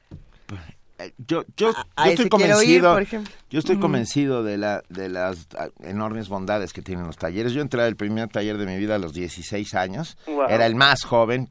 Yo 1.18 1.44
yo, 1.56 1.70
a 1.96 2.06
yo 2.06 2.12
ese 2.12 2.22
estoy 2.24 2.28
convencido 2.28 2.92
por 2.92 3.02
ejemplo. 3.02 3.32
yo 3.50 3.58
estoy 3.58 3.74
Ujú. 3.76 3.82
convencido 3.82 4.42
de 4.42 4.56
la 4.58 4.82
de 4.88 5.08
las 5.08 5.48
ah, 5.58 5.68
enormes 5.82 6.28
bondades 6.28 6.72
que 6.72 6.82
tienen 6.82 7.06
los 7.06 7.16
talleres 7.16 7.52
yo 7.52 7.62
entré 7.62 7.82
al 7.82 7.96
primer 7.96 8.28
taller 8.28 8.58
de 8.58 8.66
mi 8.66 8.76
vida 8.78 8.96
a 8.96 8.98
los 8.98 9.12
16 9.12 9.74
años 9.74 10.16
Wow. 10.26 10.46
era 10.48 10.66
el 10.66 10.74
más 10.74 11.04
joven 11.04 11.50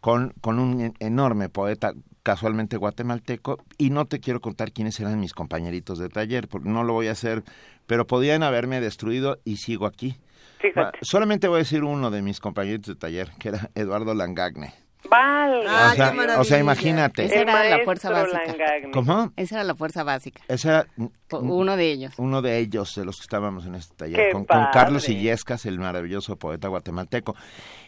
con 0.00 0.32
con 0.40 0.58
un 0.58 0.80
en- 0.80 0.94
enorme 1.00 1.48
poeta 1.48 1.92
casualmente 2.22 2.76
guatemalteco 2.76 3.58
y 3.78 3.90
no 3.90 4.04
te 4.06 4.20
quiero 4.20 4.40
contar 4.40 4.72
quiénes 4.72 4.98
eran 5.00 5.18
mis 5.18 5.32
compañeritos 5.32 5.98
de 5.98 6.08
taller 6.08 6.46
porque 6.48 6.68
no 6.68 6.84
lo 6.84 6.92
voy 6.92 7.08
a 7.08 7.12
hacer 7.12 7.42
pero 7.86 8.06
podían 8.06 8.42
haberme 8.42 8.80
destruido 8.80 9.38
y 9.44 9.56
sigo 9.56 9.86
aquí 9.86 10.16
Fíjate. 10.60 10.98
Ah, 10.98 11.00
solamente 11.02 11.46
voy 11.46 11.56
a 11.56 11.58
decir 11.60 11.84
uno 11.84 12.10
de 12.10 12.20
mis 12.20 12.40
compañeritos 12.40 12.94
de 12.94 12.98
taller 13.00 13.30
que 13.38 13.48
era 13.50 13.70
Eduardo 13.76 14.12
Langagne 14.14 14.74
Vale. 15.10 15.66
o, 15.66 15.94
sea, 15.94 16.14
o 16.38 16.44
sea, 16.44 16.58
imagínate 16.58 17.24
Esa 17.24 17.40
era 17.40 17.64
la 17.78 17.84
fuerza 17.84 18.10
básica. 18.10 18.54
¿Cómo? 18.92 19.32
Esa 19.36 19.54
era 19.56 19.64
la 19.64 19.74
fuerza 19.74 20.02
básica. 20.04 20.42
Ese 20.48 20.68
era 20.68 20.86
Uno 21.30 21.76
de 21.76 21.90
ellos. 21.90 22.14
uno 22.18 22.42
de 22.42 22.58
ellos, 22.58 22.94
de 22.94 23.04
los 23.04 23.16
que 23.16 23.22
estábamos 23.22 23.66
en 23.66 23.74
este 23.74 23.94
taller, 23.96 24.16
¡Qué 24.26 24.32
con, 24.32 24.44
con 24.44 24.66
Carlos! 24.72 25.08
Illescas, 25.08 25.66
el 25.66 25.78
maravilloso 25.78 26.36
poeta 26.36 26.68
guatemalteco. 26.68 27.34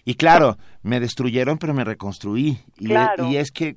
Y 0.04 0.14
claro, 0.14 0.56
me 0.82 1.00
destruyeron, 1.00 1.58
pero 1.58 1.74
me 1.74 1.84
reconstruí. 1.84 2.58
Y, 2.78 2.86
Claro. 2.86 3.26
y 3.28 3.36
es 3.36 3.50
que, 3.50 3.76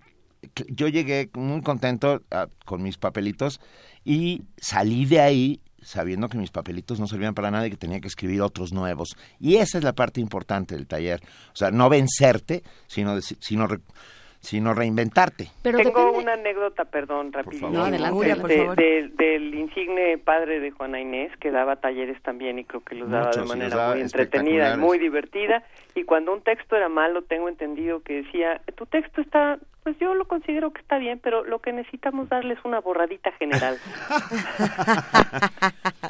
que 0.53 0.65
yo 0.69 0.87
llegué 0.87 1.29
muy 1.33 1.61
contento 1.61 2.21
ah, 2.31 2.47
con 2.65 2.81
mis 2.81 2.97
papelitos 2.97 3.59
y 4.05 4.43
salí 4.57 5.05
de 5.05 5.21
ahí 5.21 5.61
sabiendo 5.83 6.29
que 6.29 6.37
mis 6.37 6.51
papelitos 6.51 6.99
no 6.99 7.07
servían 7.07 7.33
para 7.33 7.51
nada 7.51 7.67
y 7.67 7.71
que 7.71 7.77
tenía 7.77 7.99
que 7.99 8.07
escribir 8.07 8.41
otros 8.41 8.73
nuevos. 8.73 9.15
Y 9.39 9.55
esa 9.55 9.77
es 9.77 9.83
la 9.83 9.93
parte 9.93 10.21
importante 10.21 10.75
del 10.75 10.87
taller. 10.87 11.21
O 11.53 11.55
sea, 11.55 11.71
no 11.71 11.89
vencerte, 11.89 12.63
sino, 12.87 13.19
sino, 13.21 13.67
sino 14.43 14.73
reinventarte. 14.73 15.47
Pero 15.61 15.77
Tengo 15.77 15.99
depende- 16.01 16.19
una 16.19 16.33
anécdota, 16.33 16.83
perdón, 16.83 17.31
favor. 17.31 17.71
No, 17.71 17.85
adelante. 17.85 18.27
Este, 18.29 18.41
por 18.41 18.51
favor. 18.51 18.75
del- 18.75 19.15
del 19.15 19.55
insigne 19.55 20.17
padre 20.17 20.59
de 20.59 20.71
Juana 20.71 20.99
Inés, 20.99 21.31
que 21.39 21.49
daba 21.49 21.77
talleres 21.77 22.21
también 22.23 22.59
y 22.59 22.65
creo 22.65 22.81
que 22.83 22.95
los 22.95 23.09
daba 23.09 23.27
Muchos, 23.27 23.41
de 23.43 23.47
manera 23.47 23.75
daba 23.75 23.93
muy 23.93 24.01
entretenida 24.01 24.73
y 24.75 24.77
muy 24.77 24.99
divertida. 24.99 25.63
Y 25.95 26.03
cuando 26.03 26.33
un 26.33 26.41
texto 26.41 26.75
era 26.75 26.89
malo, 26.89 27.21
tengo 27.21 27.47
entendido 27.47 28.01
que 28.03 28.23
decía, 28.23 28.61
tu 28.75 28.85
texto 28.85 29.21
está, 29.21 29.59
pues 29.83 29.97
yo 29.99 30.13
lo 30.13 30.25
considero 30.25 30.73
que 30.73 30.81
está 30.81 30.97
bien, 30.97 31.19
pero 31.23 31.45
lo 31.45 31.59
que 31.59 31.71
necesitamos 31.71 32.27
darle 32.27 32.55
es 32.55 32.59
una 32.65 32.81
borradita 32.81 33.31
general. 33.39 33.77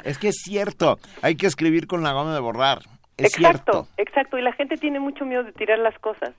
Es 0.04 0.18
que 0.18 0.28
es 0.28 0.36
cierto, 0.42 0.98
hay 1.22 1.36
que 1.36 1.46
escribir 1.46 1.86
con 1.86 2.02
la 2.02 2.12
goma 2.12 2.34
de 2.34 2.40
borrar. 2.40 2.78
Es 3.16 3.36
exacto, 3.36 3.72
cierto. 3.84 3.88
exacto. 3.96 4.38
Y 4.38 4.42
la 4.42 4.52
gente 4.52 4.76
tiene 4.76 4.98
mucho 5.00 5.24
miedo 5.24 5.44
de 5.44 5.52
tirar 5.52 5.78
las 5.78 5.96
cosas. 6.00 6.32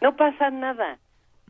No 0.00 0.14
pasa 0.14 0.50
nada. 0.50 0.98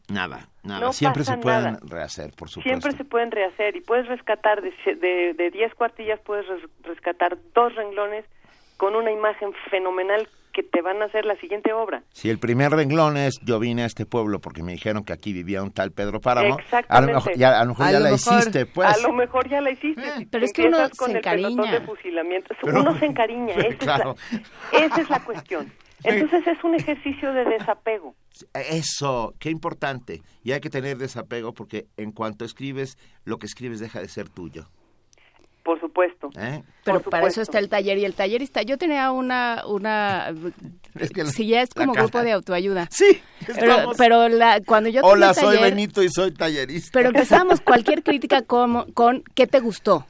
Nada, 0.08 0.48
nada. 0.62 0.80
No 0.80 0.92
Siempre 0.92 1.20
pasa 1.20 1.34
se 1.34 1.38
pueden 1.40 1.62
nada. 1.64 1.78
rehacer, 1.86 2.32
por 2.36 2.48
supuesto. 2.48 2.68
Siempre 2.80 2.92
se 2.96 3.04
pueden 3.04 3.30
rehacer 3.30 3.76
y 3.76 3.80
puedes 3.80 4.06
rescatar 4.08 4.62
de, 4.62 4.72
se- 4.84 4.94
de, 4.94 5.34
de 5.34 5.50
10 5.50 5.74
cuartillas, 5.74 6.18
puedes 6.20 6.46
res- 6.46 6.70
rescatar 6.82 7.36
dos 7.54 7.74
renglones 7.74 8.24
con 8.78 8.94
una 8.94 9.10
imagen 9.10 9.50
fenomenal 9.70 10.28
que 10.52 10.62
te 10.62 10.80
van 10.82 11.02
a 11.02 11.04
hacer 11.04 11.24
la 11.24 11.36
siguiente 11.36 11.72
obra. 11.72 12.02
Si 12.12 12.30
el 12.30 12.38
primer 12.38 12.72
renglón 12.72 13.16
es 13.16 13.38
yo 13.44 13.58
vine 13.60 13.82
a 13.82 13.86
este 13.86 14.06
pueblo 14.06 14.40
porque 14.40 14.62
me 14.62 14.72
dijeron 14.72 15.04
que 15.04 15.12
aquí 15.12 15.32
vivía 15.32 15.62
un 15.62 15.70
tal 15.72 15.92
Pedro 15.92 16.20
Páramo, 16.20 16.54
a 16.54 16.56
lo 16.56 16.62
Exactamente. 16.62 17.12
mejor 17.14 17.32
ya, 17.36 17.60
a 17.60 17.64
lo 17.64 17.68
mejor 17.70 17.90
ya 17.92 18.00
la 18.00 18.12
hiciste, 18.12 18.66
pues. 18.66 18.88
A 18.88 18.98
lo 19.06 19.12
mejor 19.12 19.48
ya 19.48 19.60
la 19.60 19.70
hiciste. 19.70 20.02
Si 20.16 20.26
pero 20.26 20.44
es 20.44 20.52
que 20.52 20.66
uno 20.66 20.78
con 20.96 21.06
se 21.08 21.12
el 21.12 21.16
encariña. 21.18 21.70
de 21.72 21.80
fusilamiento. 21.82 22.54
Pero- 22.62 22.80
uno 22.80 22.98
se 22.98 23.04
encariña. 23.04 23.54
pero 23.56 23.68
esa, 23.68 23.78
claro. 23.78 24.16
es 24.72 24.80
la, 24.80 24.86
esa 24.86 25.00
es 25.02 25.10
la 25.10 25.20
cuestión. 25.24 25.72
Entonces 26.04 26.46
es 26.46 26.62
un 26.64 26.74
ejercicio 26.76 27.32
de 27.32 27.44
desapego. 27.44 28.14
Eso, 28.54 29.34
qué 29.38 29.50
importante. 29.50 30.22
Y 30.44 30.52
hay 30.52 30.60
que 30.60 30.70
tener 30.70 30.98
desapego 30.98 31.52
porque 31.52 31.86
en 31.96 32.12
cuanto 32.12 32.44
escribes, 32.44 32.96
lo 33.24 33.38
que 33.38 33.46
escribes 33.46 33.80
deja 33.80 34.00
de 34.00 34.08
ser 34.08 34.28
tuyo. 34.28 34.66
Por 35.64 35.78
supuesto. 35.80 36.30
¿eh? 36.38 36.62
Pero 36.84 37.00
Por 37.00 37.10
para 37.10 37.26
eso 37.26 37.42
está 37.42 37.58
el 37.58 37.68
taller 37.68 37.98
y 37.98 38.04
el 38.06 38.14
tallerista. 38.14 38.62
Yo 38.62 38.78
tenía 38.78 39.10
una, 39.10 39.64
una, 39.66 40.32
Es 40.98 41.10
que 41.10 41.24
la- 41.24 41.30
si 41.30 41.46
ya 41.46 41.60
es 41.60 41.68
como 41.74 41.92
grupo 41.92 42.22
de 42.22 42.32
autoayuda. 42.32 42.88
Sí, 42.90 43.20
Pero, 43.46 43.92
pero 43.98 44.28
la, 44.30 44.62
cuando 44.62 44.88
yo 44.88 45.02
Hola, 45.02 45.34
soy 45.34 45.56
taller, 45.56 45.70
Benito 45.74 46.02
y 46.02 46.08
soy 46.08 46.32
tallerista. 46.32 46.90
pero 46.94 47.08
empezábamos 47.08 47.60
cualquier 47.64 48.02
crítica 48.02 48.40
como, 48.42 48.86
con 48.94 49.22
¿qué 49.34 49.46
te 49.46 49.60
gustó? 49.60 50.06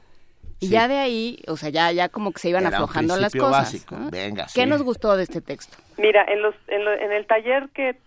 Y 0.61 0.67
Sí. 0.67 0.71
ya 0.73 0.87
de 0.89 0.97
ahí, 0.97 1.41
o 1.47 1.55
sea, 1.57 1.69
ya, 1.69 1.91
ya 1.93 2.07
como 2.09 2.31
que 2.33 2.39
se 2.39 2.49
iban 2.49 2.61
Era 2.61 2.69
un 2.69 2.75
aflojando 2.75 3.17
las 3.17 3.33
cosas. 3.33 3.51
básico. 3.51 3.97
¿no? 3.97 4.09
Venga, 4.11 4.45
¿Qué 4.53 4.63
sí. 4.63 4.69
nos 4.69 4.81
gustó 4.83 5.15
de 5.17 5.23
este 5.23 5.39
texto? 5.41 5.77
Mira, 5.97 6.23
en, 6.27 6.41
los, 6.41 6.53
en, 6.67 6.83
lo- 6.85 6.93
en 6.93 7.11
el 7.13 7.25
taller 7.27 7.69
que 7.73 7.97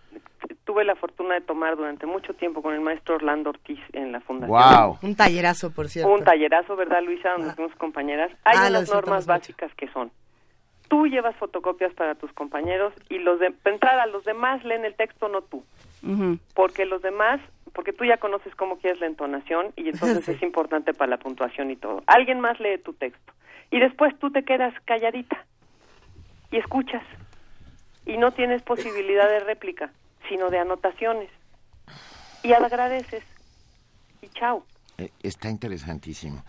tuve 0.65 0.83
la 0.83 0.95
fortuna 0.95 1.35
de 1.35 1.41
tomar 1.41 1.75
durante 1.75 2.05
mucho 2.05 2.33
tiempo 2.33 2.61
con 2.61 2.73
el 2.73 2.81
maestro 2.81 3.15
Orlando 3.15 3.49
Ortiz 3.51 3.79
en 3.93 4.11
la 4.11 4.21
fundación. 4.21 4.57
Wow. 4.57 4.97
Un 5.01 5.15
tallerazo, 5.15 5.71
por 5.71 5.89
cierto. 5.89 6.11
Un 6.11 6.23
tallerazo, 6.23 6.75
¿verdad, 6.75 7.01
Luisa? 7.03 7.31
Donde 7.37 7.53
fuimos 7.53 7.75
compañeras. 7.75 8.31
Hay 8.43 8.57
Ah, 8.57 8.67
unas 8.69 8.89
normas 8.91 9.23
mucho. 9.25 9.27
básicas 9.39 9.73
que 9.75 9.87
son, 9.89 10.11
tú 10.89 11.07
llevas 11.07 11.35
fotocopias 11.37 11.93
para 11.93 12.15
tus 12.15 12.31
compañeros 12.33 12.93
y 13.09 13.19
los 13.19 13.39
de 13.39 13.49
de 13.49 13.71
entrada 13.71 14.05
los 14.07 14.23
demás 14.25 14.63
leen 14.63 14.85
el 14.85 14.95
texto, 14.95 15.27
no 15.29 15.41
tú. 15.41 15.63
Porque 16.53 16.85
los 16.85 17.01
demás, 17.01 17.39
porque 17.73 17.93
tú 17.93 18.03
ya 18.05 18.17
conoces 18.17 18.53
cómo 18.55 18.77
quieres 18.77 18.99
la 18.99 19.07
entonación 19.07 19.71
y 19.77 19.89
entonces 19.89 20.23
Sí. 20.25 20.31
es 20.31 20.41
importante 20.43 20.93
para 20.93 21.09
la 21.11 21.17
puntuación 21.17 21.71
y 21.71 21.75
todo. 21.77 22.03
Alguien 22.07 22.39
más 22.41 22.59
lee 22.59 22.77
tu 22.83 22.93
texto. 22.93 23.33
Y 23.71 23.79
después 23.79 24.17
tú 24.19 24.29
te 24.31 24.43
quedas 24.43 24.73
calladita 24.85 25.45
y 26.51 26.57
escuchas. 26.57 27.03
Y 28.05 28.17
no 28.17 28.31
tienes 28.31 28.61
posibilidad 28.63 29.29
de 29.29 29.39
réplica, 29.39 29.89
sino 30.29 30.49
de 30.49 30.59
anotaciones. 30.59 31.29
Y 32.43 32.53
agradeces. 32.53 33.23
Y 34.21 34.27
chao. 34.29 34.65
Eh, 34.97 35.09
Está 35.21 35.49
interesantísimo. 35.49 36.43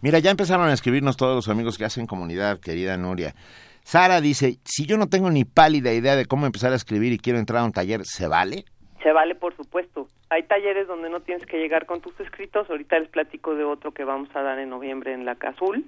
Mira, 0.00 0.18
ya 0.18 0.30
empezaron 0.30 0.68
a 0.68 0.72
escribirnos 0.72 1.16
todos 1.16 1.34
los 1.34 1.48
amigos 1.48 1.76
que 1.76 1.84
hacen 1.84 2.06
comunidad, 2.06 2.60
querida 2.60 2.96
Nuria. 2.96 3.34
Sara 3.82 4.20
dice, 4.20 4.58
si 4.64 4.86
yo 4.86 4.96
no 4.96 5.08
tengo 5.08 5.30
ni 5.30 5.44
pálida 5.44 5.92
idea 5.92 6.16
de 6.16 6.26
cómo 6.26 6.46
empezar 6.46 6.72
a 6.72 6.76
escribir 6.76 7.12
y 7.12 7.18
quiero 7.18 7.38
entrar 7.38 7.62
a 7.62 7.64
un 7.64 7.72
taller, 7.72 8.04
¿se 8.04 8.26
vale? 8.28 8.64
Se 9.02 9.12
vale, 9.12 9.34
por 9.34 9.56
supuesto. 9.56 10.08
Hay 10.28 10.44
talleres 10.44 10.86
donde 10.86 11.10
no 11.10 11.20
tienes 11.20 11.44
que 11.46 11.58
llegar 11.58 11.86
con 11.86 12.00
tus 12.00 12.18
escritos. 12.20 12.68
Ahorita 12.70 12.98
les 12.98 13.08
platico 13.08 13.54
de 13.54 13.64
otro 13.64 13.92
que 13.92 14.04
vamos 14.04 14.28
a 14.34 14.42
dar 14.42 14.58
en 14.58 14.70
noviembre 14.70 15.12
en 15.12 15.24
la 15.24 15.34
Cazul, 15.34 15.86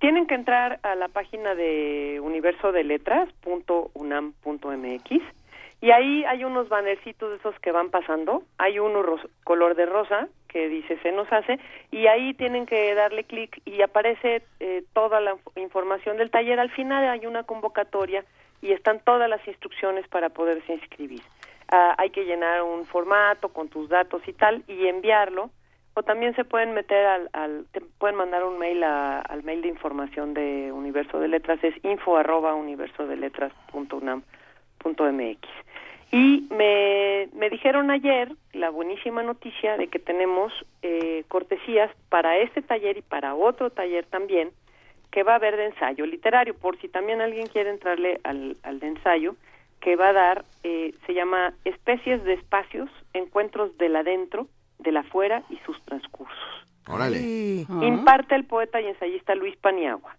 tienen 0.00 0.26
que 0.26 0.34
entrar 0.34 0.80
a 0.82 0.94
la 0.94 1.08
página 1.08 1.54
de 1.54 2.20
universodeletras.unam.mx 2.22 5.10
y 5.80 5.90
ahí 5.90 6.24
hay 6.24 6.44
unos 6.44 6.68
bannercitos 6.68 7.30
de 7.30 7.36
esos 7.36 7.58
que 7.60 7.72
van 7.72 7.90
pasando. 7.90 8.42
Hay 8.58 8.78
uno 8.78 9.02
color 9.44 9.74
de 9.74 9.86
rosa 9.86 10.28
que 10.48 10.68
dice 10.68 10.98
se 11.02 11.12
nos 11.12 11.30
hace 11.32 11.58
y 11.90 12.06
ahí 12.06 12.32
tienen 12.34 12.64
que 12.64 12.94
darle 12.94 13.24
clic 13.24 13.60
y 13.64 13.82
aparece 13.82 14.42
eh, 14.60 14.84
toda 14.92 15.20
la 15.20 15.34
inf- 15.34 15.60
información 15.62 16.16
del 16.16 16.30
taller. 16.30 16.60
Al 16.60 16.70
final 16.70 17.06
hay 17.08 17.26
una 17.26 17.42
convocatoria 17.42 18.24
y 18.62 18.72
están 18.72 19.00
todas 19.00 19.28
las 19.28 19.46
instrucciones 19.46 20.06
para 20.08 20.30
poderse 20.30 20.72
inscribir. 20.72 21.20
Ah, 21.76 21.96
hay 21.98 22.10
que 22.10 22.24
llenar 22.24 22.62
un 22.62 22.86
formato 22.86 23.48
con 23.48 23.68
tus 23.68 23.88
datos 23.88 24.22
y 24.28 24.32
tal 24.32 24.62
y 24.68 24.86
enviarlo 24.86 25.50
o 25.94 26.04
también 26.04 26.32
se 26.36 26.44
pueden 26.44 26.72
meter 26.72 27.04
al, 27.04 27.28
al 27.32 27.66
te 27.72 27.80
pueden 27.80 28.14
mandar 28.14 28.44
un 28.44 28.58
mail 28.58 28.84
a- 28.84 29.18
al 29.20 29.42
mail 29.42 29.60
de 29.60 29.66
información 29.70 30.34
de 30.34 30.70
Universo 30.70 31.18
de 31.18 31.26
Letras 31.26 31.58
es 31.64 31.74
info 31.84 32.16
arroba 32.16 32.54
universodeletras.unam.mx 32.54 35.48
y 36.12 36.46
me, 36.50 37.28
me 37.34 37.50
dijeron 37.50 37.90
ayer 37.90 38.30
la 38.52 38.70
buenísima 38.70 39.24
noticia 39.24 39.76
de 39.76 39.88
que 39.88 39.98
tenemos 39.98 40.52
eh, 40.82 41.24
cortesías 41.26 41.90
para 42.08 42.38
este 42.38 42.62
taller 42.62 42.98
y 42.98 43.02
para 43.02 43.34
otro 43.34 43.70
taller 43.70 44.06
también 44.06 44.50
que 45.10 45.24
va 45.24 45.32
a 45.32 45.36
haber 45.36 45.56
de 45.56 45.66
ensayo 45.66 46.06
literario 46.06 46.54
por 46.54 46.78
si 46.80 46.86
también 46.88 47.20
alguien 47.20 47.48
quiere 47.48 47.70
entrarle 47.70 48.20
al, 48.22 48.56
al 48.62 48.78
de 48.78 48.86
ensayo 48.86 49.34
que 49.80 49.96
va 49.96 50.08
a 50.08 50.12
dar 50.12 50.44
eh, 50.62 50.92
se 51.06 51.14
llama 51.14 51.52
especies 51.64 52.22
de 52.24 52.34
espacios 52.34 52.88
encuentros 53.12 53.76
del 53.78 53.96
adentro 53.96 54.48
del 54.78 54.96
afuera 54.96 55.42
y 55.50 55.56
sus 55.66 55.80
transcursos 55.82 56.38
Órale. 56.86 57.18
Sí. 57.18 57.66
imparte 57.82 58.34
el 58.34 58.44
poeta 58.44 58.80
y 58.80 58.86
ensayista 58.86 59.34
Luis 59.34 59.56
Paniagua 59.56 60.16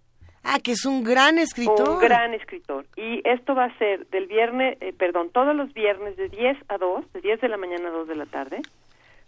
Ah, 0.48 0.60
que 0.64 0.74
es 0.74 0.86
un 0.86 1.04
gran 1.04 1.40
escritor. 1.40 1.90
un 1.90 2.00
gran 2.00 2.36
escritor. 2.36 2.86
Y 2.96 3.28
esto 3.28 3.56
va 3.56 3.66
a 3.66 3.78
ser 3.80 4.06
del 4.10 4.28
viernes, 4.28 4.78
eh, 4.80 4.94
perdón, 4.94 5.32
todos 5.34 5.56
los 5.56 5.74
viernes 5.74 6.16
de 6.18 6.30
10 6.30 6.56
a 6.70 6.78
2, 6.78 7.12
de 7.14 7.22
10 7.22 7.42
de 7.42 7.48
la 7.50 7.58
mañana 7.58 7.88
a 7.90 7.92
2 7.92 8.08
de 8.08 8.16
la 8.16 8.28
tarde, 8.28 8.62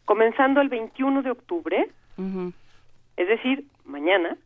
comenzando 0.05 0.61
el 0.61 0.69
21 0.69 1.23
de 1.23 1.31
octubre, 1.31 1.89
Ujú. 2.17 2.53
es 3.15 3.27
decir, 3.27 3.65
mañana, 3.83 4.37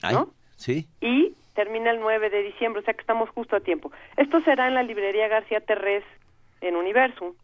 Ay, 0.00 0.14
¿no? 0.14 0.28
Sí. 0.54 0.86
y 1.00 1.34
termina 1.54 1.90
el 1.90 2.00
9 2.00 2.30
de 2.30 2.42
diciembre, 2.42 2.80
o 2.80 2.84
sea 2.84 2.94
que 2.94 3.00
estamos 3.00 3.28
justo 3.30 3.56
a 3.56 3.60
tiempo. 3.60 3.92
Esto 4.16 4.40
será 4.42 4.68
en 4.68 4.74
la 4.74 4.82
librería 4.82 5.28
García 5.28 5.60
Terrés 5.60 6.04
en 6.60 6.76
Universum 6.76 7.34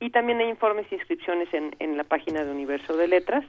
y 0.00 0.10
también 0.10 0.40
hay 0.40 0.48
informes 0.48 0.86
e 0.90 0.96
inscripciones 0.96 1.52
en, 1.54 1.74
en 1.78 1.96
la 1.96 2.04
página 2.04 2.44
de 2.44 2.50
Universo 2.50 2.96
de 2.96 3.08
Letras. 3.08 3.44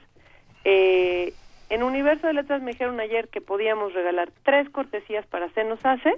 Eh, 0.64 1.32
en 1.70 1.82
Universo 1.82 2.26
de 2.26 2.34
Letras 2.34 2.62
me 2.62 2.72
dijeron 2.72 3.00
ayer 3.00 3.28
que 3.28 3.40
podíamos 3.40 3.92
regalar 3.92 4.30
tres 4.42 4.68
cortesías 4.70 5.26
para 5.26 5.50
Se 5.50 5.64
nos 5.64 5.84
hace 5.84 6.14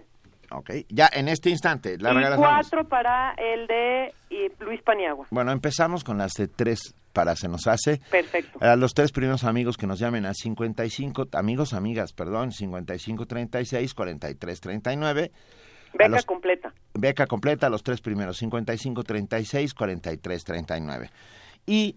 Ok. 0.52 0.70
Ya 0.88 1.08
en 1.12 1.28
este 1.28 1.50
instante, 1.50 1.96
la 1.98 2.12
y 2.12 2.36
cuatro 2.36 2.84
para 2.84 3.34
el 3.34 3.66
de 3.66 4.12
eh, 4.30 4.52
Luis 4.60 4.82
Paniagua. 4.82 5.26
Bueno, 5.30 5.52
empezamos 5.52 6.02
con 6.02 6.18
las 6.18 6.32
de 6.32 6.48
tres 6.48 6.94
para 7.12 7.36
Se 7.36 7.48
nos 7.48 7.66
hace. 7.66 8.00
Perfecto. 8.10 8.58
A 8.62 8.76
los 8.76 8.94
tres 8.94 9.12
primeros 9.12 9.44
amigos 9.44 9.76
que 9.76 9.86
nos 9.86 9.98
llamen 9.98 10.26
a 10.26 10.34
55, 10.34 11.28
amigos, 11.32 11.72
amigas, 11.74 12.12
perdón, 12.12 12.52
55 12.52 13.26
36 13.26 13.94
43 13.94 14.60
39. 14.60 15.32
Beca 15.92 16.08
los- 16.08 16.24
completa. 16.24 16.72
Beca 16.94 17.26
completa 17.26 17.66
a 17.66 17.70
los 17.70 17.82
tres 17.82 18.00
primeros, 18.00 18.36
55 18.38 19.02
36 19.04 19.74
43 19.74 20.44
39. 20.44 21.10
Y 21.66 21.96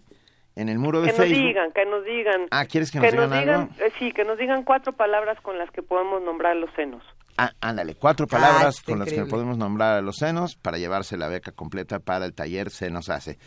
en 0.56 0.68
el 0.68 0.78
muro 0.78 1.00
de 1.00 1.06
Que 1.12 1.18
nos 1.18 1.26
Facebook. 1.28 1.46
digan, 1.46 1.72
que 1.72 1.84
nos 1.86 2.04
digan. 2.04 2.40
Ah, 2.50 2.64
¿quieres 2.66 2.90
que 2.90 2.98
nos 3.00 3.10
digan 3.12 3.32
algo? 3.32 3.68
eh, 3.78 3.92
sí, 3.98 4.12
que 4.12 4.24
nos 4.24 4.38
digan 4.38 4.62
cuatro 4.64 4.92
palabras 4.92 5.40
con 5.40 5.58
las 5.58 5.70
que 5.70 5.82
podemos 5.82 6.22
nombrar 6.22 6.56
los 6.56 6.70
senos. 6.74 7.02
Ah, 7.36 7.50
ándale, 7.60 7.96
cuatro 7.96 8.28
palabras 8.28 8.76
está 8.78 8.92
con 8.92 9.00
las 9.00 9.06
que 9.08 9.14
increíble. 9.14 9.30
podemos 9.30 9.58
nombrar 9.58 9.96
a 9.98 10.02
los 10.02 10.16
senos 10.16 10.54
para 10.54 10.78
llevarse 10.78 11.16
la 11.16 11.26
beca 11.28 11.50
completa 11.50 11.98
para 11.98 12.24
el 12.26 12.32
taller 12.34 12.70
Se 12.70 12.90
nos 12.90 13.08
hace. 13.10 13.38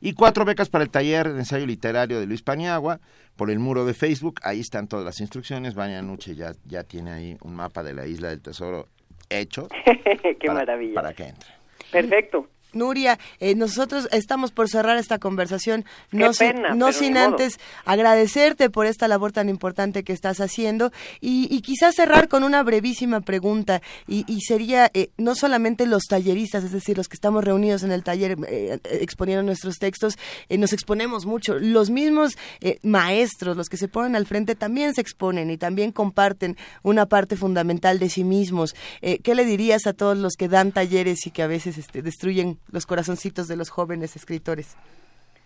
Y 0.00 0.12
cuatro 0.12 0.44
becas 0.44 0.68
para 0.68 0.84
el 0.84 0.90
taller 0.90 1.32
de 1.32 1.40
ensayo 1.40 1.66
literario 1.66 2.20
de 2.20 2.26
Luis 2.26 2.42
Paniagua 2.42 3.00
por 3.36 3.50
el 3.50 3.58
muro 3.58 3.84
de 3.84 3.94
Facebook. 3.94 4.40
Ahí 4.42 4.60
están 4.60 4.88
todas 4.88 5.04
las 5.04 5.20
instrucciones. 5.20 5.74
Vania 5.74 6.02
Nuche 6.02 6.34
ya, 6.34 6.52
ya 6.64 6.84
tiene 6.84 7.12
ahí 7.12 7.36
un 7.42 7.54
mapa 7.54 7.82
de 7.82 7.94
la 7.94 8.06
isla 8.06 8.28
del 8.28 8.40
tesoro 8.40 8.88
hecho 9.30 9.68
Qué 9.84 10.36
para, 10.46 10.54
maravilla. 10.54 10.94
para 10.94 11.12
que 11.12 11.24
entre. 11.24 11.50
Perfecto. 11.90 12.48
Nuria, 12.78 13.18
eh, 13.40 13.54
nosotros 13.54 14.08
estamos 14.12 14.52
por 14.52 14.68
cerrar 14.68 14.96
esta 14.96 15.18
conversación, 15.18 15.84
Qué 16.10 16.16
no, 16.18 16.32
sin- 16.32 16.52
pena, 16.52 16.74
no 16.74 16.92
sin 16.92 17.12
ni 17.14 17.18
modo. 17.20 17.28
antes 17.32 17.58
agradecerte 17.84 18.70
por 18.70 18.86
esta 18.86 19.08
labor 19.08 19.32
tan 19.32 19.48
importante 19.48 20.04
que 20.04 20.12
estás 20.12 20.40
haciendo 20.40 20.92
y, 21.20 21.48
y 21.54 21.60
quizás 21.62 21.94
cerrar 21.96 22.28
con 22.28 22.44
una 22.44 22.62
brevísima 22.62 23.20
pregunta 23.20 23.82
y, 24.06 24.24
y 24.32 24.40
sería 24.42 24.90
eh, 24.94 25.10
no 25.18 25.34
solamente 25.34 25.86
los 25.86 26.04
talleristas, 26.04 26.64
es 26.64 26.72
decir, 26.72 26.96
los 26.96 27.08
que 27.08 27.14
estamos 27.16 27.44
reunidos 27.44 27.82
en 27.82 27.92
el 27.92 28.02
taller 28.04 28.36
eh, 28.48 28.78
exponiendo 28.90 29.42
nuestros 29.42 29.78
textos, 29.78 30.16
nos 30.48 30.72
exponemos 30.72 31.26
mucho, 31.26 31.58
los 31.58 31.90
mismos 31.90 32.36
maestros, 32.82 33.56
los 33.56 33.68
que 33.68 33.76
se 33.76 33.88
ponen 33.88 34.16
al 34.16 34.26
frente 34.26 34.54
también 34.54 34.94
se 34.94 35.00
exponen 35.00 35.50
y 35.50 35.56
también 35.56 35.92
comparten 35.92 36.56
una 36.82 37.06
parte 37.06 37.36
fundamental 37.36 37.98
de 37.98 38.08
sí 38.08 38.24
mismos. 38.24 38.74
¿Qué 39.00 39.34
le 39.34 39.44
dirías 39.44 39.86
a 39.86 39.92
todos 39.92 40.16
los 40.16 40.34
que 40.34 40.48
dan 40.48 40.72
talleres 40.72 41.26
y 41.26 41.30
que 41.30 41.42
a 41.42 41.46
veces 41.46 41.78
este, 41.78 42.02
destruyen 42.02 42.58
los 42.70 42.86
corazoncitos 42.86 43.48
de 43.48 43.56
los 43.56 43.70
jóvenes 43.70 44.16
escritores? 44.16 44.76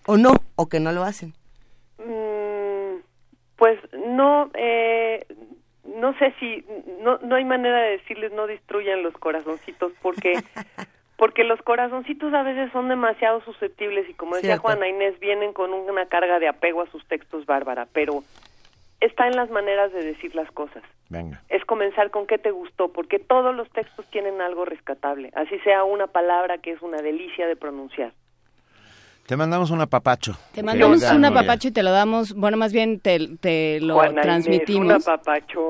O 0.06 0.16
no, 0.16 0.32
o 0.56 0.68
que 0.68 0.80
no 0.80 0.92
lo 0.92 1.04
hacen. 1.04 1.34
Mm, 1.98 3.00
pues 3.56 3.78
no, 3.92 4.50
eh, 4.54 5.26
no 5.84 6.16
sé 6.18 6.34
si, 6.40 6.64
no, 7.00 7.18
no 7.18 7.36
hay 7.36 7.44
manera 7.44 7.80
de 7.82 7.98
decirles 7.98 8.32
no 8.32 8.46
destruyan 8.46 9.02
los 9.02 9.14
corazoncitos 9.14 9.92
porque 10.02 10.34
porque 11.22 11.44
los 11.44 11.62
corazoncitos 11.62 12.34
a 12.34 12.42
veces 12.42 12.72
son 12.72 12.88
demasiado 12.88 13.40
susceptibles 13.42 14.08
y 14.10 14.14
como 14.14 14.34
decía 14.34 14.54
Cierto. 14.54 14.62
Juana 14.62 14.88
Inés 14.88 15.20
vienen 15.20 15.52
con 15.52 15.72
una 15.72 16.06
carga 16.06 16.40
de 16.40 16.48
apego 16.48 16.82
a 16.82 16.90
sus 16.90 17.06
textos 17.06 17.46
bárbara, 17.46 17.86
pero 17.92 18.24
está 19.02 19.26
en 19.26 19.36
las 19.36 19.50
maneras 19.50 19.92
de 19.92 20.04
decir 20.04 20.34
las 20.34 20.50
cosas. 20.50 20.82
Venga. 21.08 21.42
Es 21.48 21.64
comenzar 21.64 22.10
con 22.10 22.26
qué 22.26 22.38
te 22.38 22.50
gustó, 22.50 22.92
porque 22.92 23.18
todos 23.18 23.54
los 23.54 23.68
textos 23.70 24.06
tienen 24.10 24.40
algo 24.40 24.64
rescatable, 24.64 25.30
así 25.34 25.58
sea 25.60 25.84
una 25.84 26.06
palabra 26.06 26.58
que 26.58 26.72
es 26.72 26.82
una 26.82 26.98
delicia 26.98 27.46
de 27.46 27.56
pronunciar. 27.56 28.12
Te 29.26 29.36
mandamos 29.36 29.70
un 29.70 29.80
apapacho. 29.80 30.36
Te 30.52 30.62
mandamos 30.64 30.98
Querida 30.98 31.14
un 31.16 31.24
apapacho 31.24 31.68
y 31.68 31.70
te 31.70 31.82
lo 31.84 31.92
damos, 31.92 32.34
bueno, 32.34 32.56
más 32.56 32.72
bien 32.72 32.98
te, 33.00 33.36
te 33.40 33.80
lo 33.80 33.94
Juana 33.94 34.20
transmitimos. 34.20 34.84
¿un 34.84 34.92
apapacho? 34.92 35.60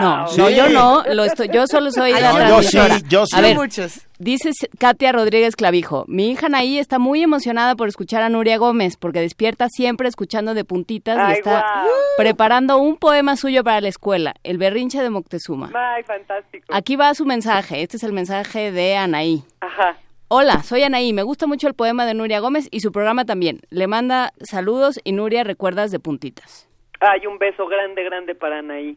No, 0.00 0.26
Sí. 0.28 0.40
no, 0.40 0.50
yo 0.50 0.68
no, 0.70 1.02
lo 1.12 1.24
estoy, 1.24 1.48
yo 1.52 1.66
solo 1.66 1.90
soy 1.92 2.12
Ay, 2.12 2.22
la 2.22 2.32
no, 2.32 2.48
yo 2.48 2.62
sí, 2.62 2.78
yo 3.08 3.26
sí. 3.26 3.36
A 3.36 3.42
ver, 3.42 3.56
Muchos. 3.56 4.00
dice 4.18 4.50
Katia 4.78 5.12
Rodríguez 5.12 5.54
Clavijo, 5.54 6.04
mi 6.08 6.30
hija 6.30 6.46
Anaí 6.46 6.78
está 6.78 6.98
muy 6.98 7.22
emocionada 7.22 7.76
por 7.76 7.88
escuchar 7.88 8.22
a 8.22 8.30
Nuria 8.30 8.56
Gómez, 8.56 8.96
porque 8.96 9.20
despierta 9.20 9.68
siempre 9.68 10.08
escuchando 10.08 10.54
de 10.54 10.64
puntitas 10.64 11.16
y 11.18 11.20
Ay, 11.20 11.32
está 11.38 11.84
preparando 12.16 12.78
un 12.78 12.96
poema 12.96 13.36
suyo 13.36 13.62
para 13.62 13.82
la 13.82 13.88
escuela, 13.88 14.34
El 14.44 14.56
berrinche 14.56 15.02
de 15.02 15.10
Moctezuma. 15.10 15.70
Ay, 15.74 16.02
fantástico. 16.04 16.64
Aquí 16.74 16.96
va 16.96 17.14
su 17.14 17.26
mensaje, 17.26 17.82
este 17.82 17.98
es 17.98 18.02
el 18.02 18.12
mensaje 18.14 18.72
de 18.72 18.96
Anaí. 18.96 19.44
Ajá. 19.60 19.96
Hola, 20.34 20.62
soy 20.62 20.82
Anaí, 20.82 21.12
me 21.12 21.22
gusta 21.24 21.46
mucho 21.46 21.68
el 21.68 21.74
poema 21.74 22.06
de 22.06 22.14
Nuria 22.14 22.40
Gómez 22.40 22.66
y 22.70 22.80
su 22.80 22.90
programa 22.90 23.26
también. 23.26 23.60
Le 23.68 23.86
manda 23.86 24.32
saludos 24.40 24.98
y 25.04 25.12
Nuria 25.12 25.44
recuerdas 25.44 25.90
de 25.90 26.00
puntitas. 26.00 26.70
Ay, 27.00 27.26
un 27.26 27.36
beso 27.36 27.66
grande, 27.66 28.02
grande 28.02 28.34
para 28.34 28.60
Anaí. 28.60 28.96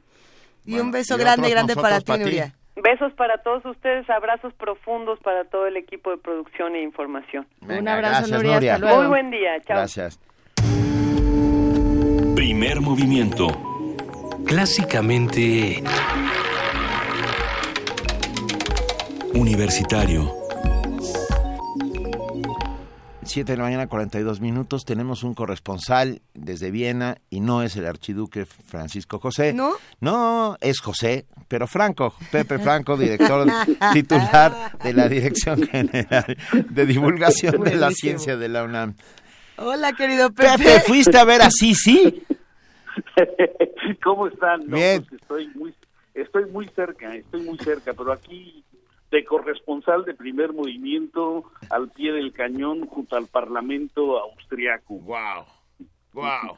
Y 0.66 0.80
un 0.80 0.92
beso 0.92 1.18
y 1.18 1.20
grande, 1.20 1.50
grande 1.50 1.76
para 1.76 2.00
ti. 2.00 2.14
Nuria. 2.14 2.54
Besos 2.82 3.12
para 3.16 3.40
todos 3.40 3.66
ustedes, 3.66 4.10
abrazos 4.10 4.54
profundos 4.54 5.20
para 5.20 5.44
todo 5.44 5.68
el 5.68 5.76
equipo 5.76 6.10
de 6.10 6.20
producción 6.20 6.74
e 6.74 6.84
información. 6.84 7.46
Venga, 7.60 7.82
un 7.82 7.88
abrazo, 7.90 8.12
gracias, 8.12 8.32
Nuria, 8.32 8.54
Nuria. 8.54 8.74
hasta 8.76 8.86
luego. 8.86 9.02
Muy 9.02 9.10
buen 9.10 9.32
día, 9.32 9.62
chao. 9.68 9.76
Gracias. 9.76 10.20
Primer 12.34 12.80
movimiento. 12.80 13.48
Clásicamente... 14.46 15.84
Universitario. 19.34 20.45
7 23.26 23.52
de 23.52 23.58
la 23.58 23.64
mañana, 23.64 23.88
42 23.88 24.40
minutos. 24.40 24.86
Tenemos 24.86 25.24
un 25.24 25.34
corresponsal 25.34 26.22
desde 26.34 26.72
Viena 26.72 27.18
y 27.30 27.40
no 27.40 27.64
es 27.64 27.76
el 27.76 27.86
archiduque 27.86 28.46
Francisco 28.46 29.20
José. 29.20 29.54
¿No? 29.54 29.74
No, 30.00 30.58
es 30.62 30.80
José, 30.80 31.26
pero 31.48 31.68
Franco, 31.68 32.14
Pepe 32.32 32.60
Franco, 32.60 32.98
director 32.98 33.48
titular 33.94 34.78
de 34.84 34.94
la 34.94 35.10
Dirección 35.10 35.64
General 35.68 36.38
de 36.70 36.86
Divulgación 36.86 37.62
de 37.64 37.76
la. 37.76 37.92
Ciencia 37.92 38.36
de 38.36 38.50
la 38.50 38.64
UNAM. 38.64 38.96
Hola, 39.58 39.94
querido 39.94 40.32
Pepe. 40.32 40.58
Pepe, 40.58 40.80
¿fuiste 40.82 41.18
a 41.18 41.24
ver 41.24 41.42
a 41.42 41.50
Sisi? 41.50 42.24
¿Cómo 44.04 44.28
están? 44.28 44.68
No, 44.68 44.76
Bien. 44.76 45.04
pues 45.04 45.22
estoy 45.22 45.48
muy, 45.56 45.74
estoy 46.14 46.46
muy 46.52 46.68
cerca, 46.76 47.16
estoy 47.16 47.42
muy 47.42 47.58
cerca, 47.60 47.94
pero 47.94 48.12
aquí 48.12 48.64
de 49.12 49.24
corresponsal 49.24 50.04
de 50.06 50.14
primer 50.14 50.54
movimiento 50.54 51.46
al 51.70 51.90
pie 51.90 52.12
del 52.12 52.34
cañón 52.34 52.86
junto 52.88 53.16
al 53.16 53.28
Parlamento 53.28 54.20
austriaco. 54.20 54.96
Wow, 55.00 55.46
wow. 56.14 56.58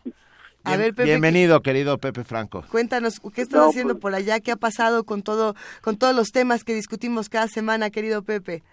A 0.64 0.76
ver, 0.76 0.94
Pepe, 0.94 1.06
Bienvenido, 1.06 1.62
querido 1.62 1.98
Pepe 1.98 2.24
Franco. 2.24 2.64
Cuéntanos, 2.70 3.20
¿qué 3.34 3.42
estás 3.42 3.60
No, 3.62 3.70
haciendo 3.70 3.94
pues- 3.94 4.02
por 4.02 4.16
allá? 4.16 4.40
¿Qué 4.40 4.52
ha 4.52 4.58
pasado 4.58 5.04
con 5.06 5.22
todo, 5.24 5.56
con 5.82 5.98
todos 5.98 6.16
los 6.16 6.32
temas 6.32 6.64
que 6.64 6.74
discutimos 6.74 7.30
cada 7.30 7.48
semana, 7.48 7.90
querido 7.90 8.22
Pepe? 8.24 8.64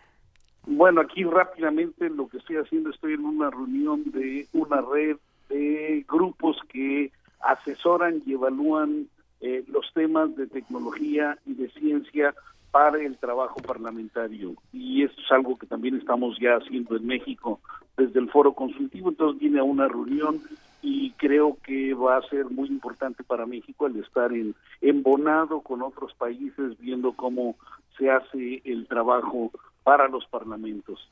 Bueno, 0.66 1.02
aquí 1.02 1.22
rápidamente 1.24 2.08
lo 2.08 2.26
que 2.28 2.38
estoy 2.38 2.56
haciendo, 2.56 2.90
estoy 2.90 3.14
en 3.14 3.24
una 3.24 3.50
reunión 3.50 4.02
de 4.10 4.48
una 4.54 4.80
red 4.80 5.18
de 5.50 6.04
grupos 6.08 6.56
que 6.68 7.12
asesoran 7.40 8.22
y 8.26 8.32
evalúan 8.32 9.06
eh, 9.40 9.62
los 9.68 9.84
temas 9.92 10.34
de 10.36 10.46
tecnología 10.46 11.36
y 11.44 11.52
de 11.54 11.68
ciencia 11.72 12.34
para 12.74 13.00
el 13.00 13.16
trabajo 13.18 13.60
parlamentario. 13.60 14.56
Y 14.72 15.04
esto 15.04 15.20
es 15.20 15.30
algo 15.30 15.56
que 15.56 15.64
también 15.64 15.94
estamos 15.94 16.36
ya 16.40 16.56
haciendo 16.56 16.96
en 16.96 17.06
México 17.06 17.60
desde 17.96 18.18
el 18.18 18.28
foro 18.28 18.52
consultivo. 18.52 19.10
Entonces 19.10 19.40
vine 19.40 19.60
a 19.60 19.62
una 19.62 19.86
reunión 19.86 20.40
y 20.82 21.12
creo 21.12 21.56
que 21.62 21.94
va 21.94 22.16
a 22.16 22.28
ser 22.28 22.46
muy 22.46 22.66
importante 22.66 23.22
para 23.22 23.46
México 23.46 23.86
el 23.86 24.00
estar 24.00 24.32
en, 24.32 24.56
embonado 24.80 25.60
con 25.60 25.82
otros 25.82 26.14
países 26.14 26.76
viendo 26.80 27.12
cómo 27.12 27.54
se 27.96 28.10
hace 28.10 28.60
el 28.64 28.88
trabajo 28.88 29.52
para 29.84 30.08
los 30.08 30.26
parlamentos. 30.26 31.08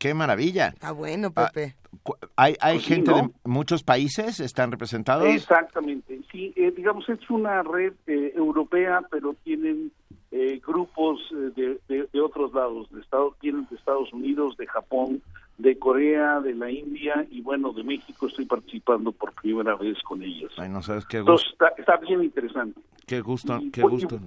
Qué 0.00 0.14
maravilla. 0.14 0.68
Está 0.68 0.90
bueno, 0.92 1.30
Ah, 1.36 1.50
Pepe. 1.52 1.76
Cu- 2.02 2.14
¿Hay, 2.36 2.56
hay 2.60 2.76
Pues 2.76 2.86
sí, 2.86 2.94
gente 2.94 3.10
¿no? 3.12 3.16
de 3.18 3.30
muchos 3.44 3.82
países? 3.84 4.40
¿Están 4.40 4.70
representados? 4.72 5.28
Exactamente, 5.28 6.20
sí, 6.32 6.52
eh, 6.56 6.72
digamos 6.76 7.08
es 7.08 7.28
una 7.30 7.62
red 7.62 7.92
eh, 8.06 8.32
europea, 8.34 9.02
pero 9.10 9.34
tienen 9.44 9.92
eh, 10.32 10.60
grupos 10.66 11.20
eh, 11.32 11.50
de, 11.56 11.80
de- 11.88 12.08
de 12.12 12.20
otros 12.20 12.52
lados, 12.54 12.90
de 12.90 13.00
Estados, 13.00 13.36
tienen 13.40 13.66
de 13.68 13.76
Estados 13.76 14.12
Unidos, 14.12 14.56
de 14.56 14.66
Japón, 14.66 15.20
de 15.58 15.78
Corea, 15.78 16.40
de 16.40 16.54
la 16.54 16.70
India 16.70 17.26
y 17.30 17.42
bueno, 17.42 17.72
de 17.72 17.82
México 17.82 18.28
estoy 18.28 18.46
participando 18.46 19.12
por 19.12 19.34
primera 19.34 19.74
vez 19.76 19.98
con 20.02 20.22
ellos. 20.22 20.52
Ay, 20.56 20.70
no 20.70 20.82
sabes 20.82 21.04
qué 21.04 21.18
Entonces 21.18 21.48
gusto. 21.50 21.66
está, 21.66 21.80
está 21.80 21.96
bien 21.98 22.24
interesante. 22.24 22.80
Qué 23.06 23.20
gusto, 23.20 23.58
y- 23.60 23.70
qué 23.70 23.80
y- 23.82 23.84
gusto. 23.84 24.18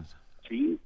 Sí, 0.47 0.77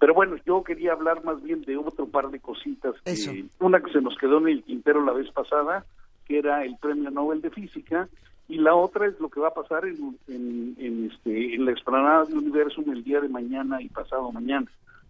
pero 0.00 0.14
bueno, 0.14 0.36
yo 0.44 0.64
quería 0.64 0.92
hablar 0.92 1.22
más 1.24 1.40
bien 1.42 1.62
de 1.62 1.76
otro 1.76 2.06
par 2.06 2.30
de 2.30 2.40
cositas. 2.40 2.94
que- 3.32 3.44
una 3.60 3.80
que 3.80 3.92
se 3.92 4.00
nos 4.00 4.16
quedó 4.18 4.38
en 4.38 4.48
el 4.48 4.62
tintero 4.64 5.04
la 5.04 5.12
vez 5.12 5.30
pasada, 5.30 5.84
que 6.26 6.38
era 6.38 6.64
el 6.64 6.76
Premio 6.78 7.10
Nobel 7.10 7.40
de 7.42 7.50
Física, 7.50 8.08
y 8.48 8.56
la 8.58 8.74
otra 8.74 9.06
es 9.06 9.20
lo 9.20 9.28
que 9.28 9.38
va 9.38 9.48
a 9.48 9.54
pasar 9.54 9.84
en, 9.84 10.16
en, 10.26 10.74
en, 10.78 11.10
este, 11.12 11.54
en 11.54 11.64
la 11.66 11.70
explanada 11.70 12.24
del 12.24 12.38
universo 12.38 12.82
el 12.90 13.04
día 13.04 13.20
de 13.20 13.28
mañana 13.28 13.80
y 13.80 13.88
pasado 13.88 14.32
mañana. 14.32 14.66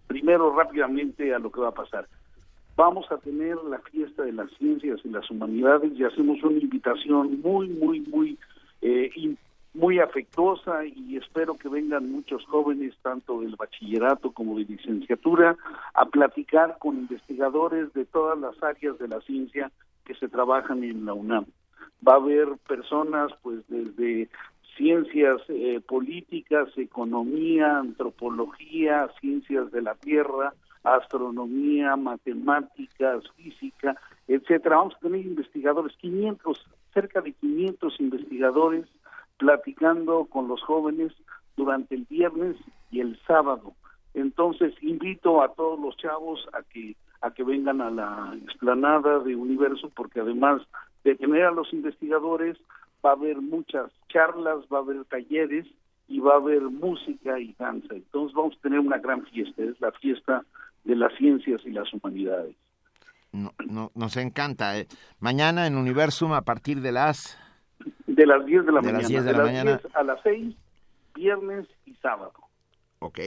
Primero, 0.09 0.55
rápidamente, 0.55 1.33
a 1.33 1.39
lo 1.39 1.51
que 1.51 1.61
va 1.61 1.69
a 1.69 1.75
pasar. 1.75 2.07
Vamos 2.77 3.11
a 3.13 3.19
tener 3.19 3.57
la 3.65 3.79
fiesta 3.79 4.25
de 4.25 4.33
las 4.33 4.51
ciencias 4.59 4.99
y 5.05 5.09
las 5.09 5.31
humanidades 5.31 5.93
y 5.99 6.05
hacemos 6.05 6.43
una 6.43 6.59
invitación 6.59 7.41
muy, 7.43 7.69
muy, 7.69 8.01
muy 8.01 8.39
eh, 8.83 9.11
in- 9.15 9.39
muy 9.73 10.01
afectuosa 10.01 10.85
y 10.85 11.17
espero 11.17 11.55
que 11.57 11.69
vengan 11.69 12.11
muchos 12.11 12.45
jóvenes, 12.47 12.95
tanto 13.03 13.41
del 13.41 13.57
bachillerato 13.57 14.33
como 14.33 14.59
de 14.59 14.65
licenciatura, 14.65 15.57
a 15.95 16.07
platicar 16.07 16.77
con 16.79 16.99
investigadores 16.99 17.93
de 17.93 18.05
todas 18.05 18.39
las 18.39 18.61
áreas 18.63 18.99
de 18.99 19.09
la 19.09 19.21
ciencia 19.21 19.71
que 20.05 20.15
se 20.15 20.29
trabajan 20.29 20.83
en 20.83 21.05
la 21.05 21.15
UNAM. 21.15 21.47
Va 22.07 22.15
a 22.15 22.17
haber 22.17 22.49
personas, 22.67 23.31
pues, 23.43 23.61
desde 23.69 24.29
ciencias 24.77 25.41
eh, 25.49 25.81
políticas, 25.87 26.69
economía, 26.77 27.79
antropología, 27.79 29.09
ciencias 29.21 29.71
de 29.71 29.83
la 29.83 29.95
tierra, 29.95 30.55
astronomía, 30.83 31.97
matemáticas, 31.97 33.23
física, 33.37 33.97
etcétera. 34.27 34.77
Vamos 34.77 34.95
a 34.97 35.01
tener 35.01 35.21
investigadores, 35.21 35.95
500, 35.99 36.67
cerca 36.95 37.21
de 37.21 37.33
500 37.33 38.01
investigadores 38.01 38.87
platicando 39.41 40.27
con 40.27 40.47
los 40.47 40.63
jóvenes 40.63 41.13
durante 41.57 41.95
el 41.95 42.05
viernes 42.05 42.57
y 42.91 43.01
el 43.01 43.19
sábado. 43.27 43.73
Entonces 44.15 44.75
invito 44.83 45.43
a 45.43 45.55
todos 45.55 45.81
los 45.81 45.97
chavos 45.97 46.47
a 46.53 46.63
que 46.63 46.95
a 47.23 47.33
que 47.33 47.43
vengan 47.43 47.81
a 47.83 47.91
la 47.91 48.35
explanada 48.45 49.19
de 49.19 49.37
Universo 49.37 49.91
porque 49.95 50.21
además 50.21 50.63
de 51.05 51.15
tener 51.17 51.45
a 51.45 51.51
los 51.51 51.71
investigadores 51.73 52.57
va 53.05 53.11
a 53.11 53.15
haber 53.15 53.41
muchas 53.41 53.91
charlas, 54.09 54.65
va 54.73 54.79
a 54.79 54.81
haber 54.81 55.05
talleres 55.07 55.67
y 56.09 56.21
va 56.21 56.35
a 56.35 56.37
haber 56.37 56.63
música 56.63 57.39
y 57.39 57.55
danza. 57.59 57.95
Entonces 57.95 58.35
vamos 58.35 58.57
a 58.57 58.63
tener 58.63 58.79
una 58.79 58.99
gran 58.99 59.25
fiesta, 59.27 59.63
es 59.63 59.81
la 59.81 59.93
fiesta 59.93 60.45
de 60.85 60.97
las 60.97 61.13
ciencias 61.17 61.61
y 61.65 61.71
las 61.71 61.93
humanidades. 61.93 62.57
No, 63.33 63.53
no, 63.67 63.91
nos 63.95 64.17
encanta. 64.17 64.79
eh. 64.79 64.87
Mañana 65.19 65.67
en 65.67 65.77
Universum 65.77 66.33
a 66.33 66.43
partir 66.43 66.81
de 66.81 66.93
las... 66.93 67.39
De 68.07 68.27
las 68.27 68.45
10 68.45 68.67
de 68.67 68.73
la 68.73 68.81
De 68.81 68.93
las 68.93 69.03
mañana. 69.03 69.09
10 69.09 69.25
de 69.25 69.33
la 69.33 69.39
las 69.39 69.47
mañana. 69.47 69.77
10 69.83 69.97
a 69.97 70.03
las 70.03 70.21
6, 70.23 70.55
viernes 71.15 71.67
y 71.87 71.95
sábado. 71.95 72.33
Ok, 72.99 73.19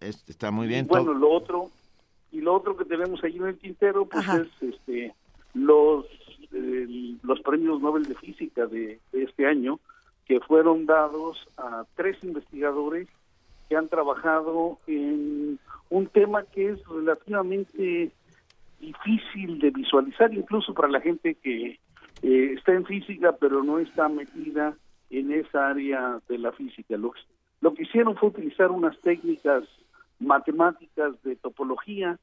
es- 0.00 0.24
está 0.28 0.50
muy 0.50 0.66
bien. 0.66 0.84
Y 0.84 0.88
bueno, 0.88 1.14
lo 1.14 1.30
otro 1.30 1.70
y 2.32 2.40
lo 2.40 2.54
otro 2.54 2.76
que 2.76 2.84
tenemos 2.84 3.22
ahí 3.24 3.36
en 3.36 3.46
el 3.46 3.58
tintero 3.58 4.06
pues 4.06 4.26
es 4.28 4.48
este 4.60 5.14
los 5.54 6.04
eh, 6.52 7.16
los 7.22 7.40
premios 7.40 7.80
Nobel 7.80 8.04
de 8.04 8.14
física 8.16 8.66
de, 8.66 8.98
de 9.12 9.22
este 9.22 9.46
año 9.46 9.78
que 10.26 10.40
fueron 10.40 10.84
dados 10.84 11.46
a 11.56 11.84
tres 11.94 12.16
investigadores 12.24 13.08
que 13.68 13.76
han 13.76 13.88
trabajado 13.88 14.78
en 14.86 15.58
un 15.90 16.06
tema 16.08 16.42
que 16.44 16.70
es 16.70 16.84
relativamente 16.88 18.10
difícil 18.80 19.58
de 19.60 19.70
visualizar 19.70 20.32
incluso 20.34 20.74
para 20.74 20.88
la 20.88 21.00
gente 21.00 21.36
que 21.36 21.78
eh, 22.24 22.54
está 22.56 22.72
en 22.72 22.84
física 22.86 23.36
pero 23.38 23.62
no 23.62 23.78
está 23.78 24.08
metida 24.08 24.74
en 25.10 25.30
esa 25.32 25.68
área 25.68 26.20
de 26.28 26.38
la 26.38 26.50
física. 26.52 26.96
Lo, 26.96 27.12
lo 27.60 27.74
que 27.74 27.82
hicieron 27.84 28.16
fue 28.16 28.30
utilizar 28.30 28.70
unas 28.72 28.98
técnicas 29.00 29.62
matemáticas 30.18 31.12
de 31.22 31.36
topología 31.36 32.18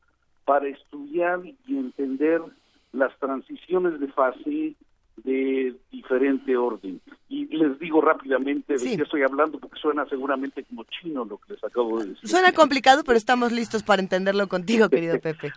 para 0.46 0.68
estudiar 0.68 1.40
y 1.46 1.78
entender 1.78 2.42
las 2.94 3.18
transiciones 3.20 4.00
de 4.00 4.08
fase 4.10 4.76
de 5.24 5.76
diferente 5.92 6.58
orden. 6.58 7.00
Y 7.30 7.46
les 7.56 7.78
digo 7.80 8.02
rápidamente 8.02 8.74
de 8.74 8.80
Sí. 8.80 8.98
qué 8.98 9.04
estoy 9.04 9.22
hablando 9.22 9.60
porque 9.60 9.80
suena 9.80 10.06
seguramente 10.08 10.64
como 10.64 10.84
chino 10.86 11.24
lo 11.26 11.38
que 11.38 11.54
les 11.54 11.64
acabo 11.64 12.00
de 12.00 12.08
decir. 12.10 12.28
Suena 12.30 12.52
complicado, 12.54 13.04
pero 13.06 13.18
estamos 13.18 13.52
listos 13.52 13.84
para 13.84 14.02
entenderlo 14.02 14.48
contigo, 14.48 14.90
querido 14.90 15.20
Pepe. 15.22 15.52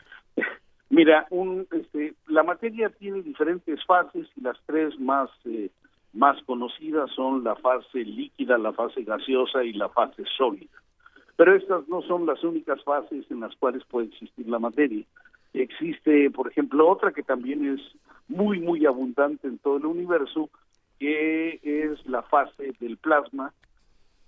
Mira, 0.94 1.26
un, 1.30 1.66
este, 1.72 2.14
la 2.28 2.44
materia 2.44 2.88
tiene 2.88 3.20
diferentes 3.22 3.84
fases 3.84 4.28
y 4.36 4.40
las 4.42 4.56
tres 4.64 4.96
más 5.00 5.28
eh, 5.44 5.68
más 6.12 6.40
conocidas 6.44 7.10
son 7.10 7.42
la 7.42 7.56
fase 7.56 8.04
líquida, 8.04 8.56
la 8.58 8.72
fase 8.72 9.02
gaseosa 9.02 9.64
y 9.64 9.72
la 9.72 9.88
fase 9.88 10.22
sólida. 10.36 10.70
Pero 11.34 11.56
estas 11.56 11.88
no 11.88 12.00
son 12.02 12.26
las 12.26 12.44
únicas 12.44 12.80
fases 12.84 13.28
en 13.28 13.40
las 13.40 13.56
cuales 13.56 13.82
puede 13.86 14.06
existir 14.06 14.48
la 14.48 14.60
materia. 14.60 15.04
Existe, 15.52 16.30
por 16.30 16.46
ejemplo, 16.46 16.88
otra 16.88 17.10
que 17.10 17.24
también 17.24 17.74
es 17.74 17.80
muy, 18.28 18.60
muy 18.60 18.86
abundante 18.86 19.48
en 19.48 19.58
todo 19.58 19.78
el 19.78 19.86
universo, 19.86 20.48
que 21.00 21.58
es 21.60 22.06
la 22.06 22.22
fase 22.22 22.72
del 22.78 22.98
plasma. 22.98 23.52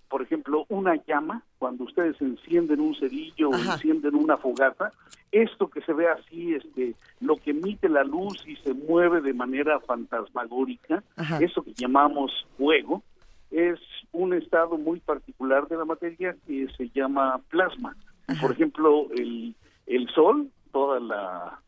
Por 0.08 0.22
ejemplo, 0.22 0.66
una 0.68 0.96
llama, 1.04 1.42
cuando 1.58 1.84
ustedes 1.84 2.20
encienden 2.20 2.80
un 2.80 2.94
cerillo 2.94 3.50
o 3.50 3.54
encienden 3.54 4.14
una 4.14 4.36
fogata, 4.36 4.92
esto 5.32 5.68
que 5.68 5.80
se 5.82 5.92
ve 5.92 6.08
así, 6.08 6.54
este, 6.54 6.94
lo 7.20 7.36
que 7.36 7.50
emite 7.50 7.88
la 7.88 8.04
luz 8.04 8.42
y 8.46 8.56
se 8.56 8.72
mueve 8.72 9.20
de 9.20 9.34
manera 9.34 9.80
fantasmagórica, 9.80 11.02
Ajá. 11.16 11.38
eso 11.38 11.62
que 11.62 11.74
llamamos 11.74 12.46
fuego, 12.56 13.02
es 13.50 13.78
un 14.12 14.34
estado 14.34 14.76
muy 14.78 15.00
particular 15.00 15.68
de 15.68 15.76
la 15.76 15.84
materia 15.84 16.36
que 16.46 16.68
se 16.76 16.88
llama 16.90 17.40
plasma. 17.48 17.96
Por 18.40 18.50
ejemplo, 18.50 19.06
el, 19.12 19.54
el 19.86 20.08
sol, 20.08 20.50
toda 20.72 21.00
la 21.00 21.60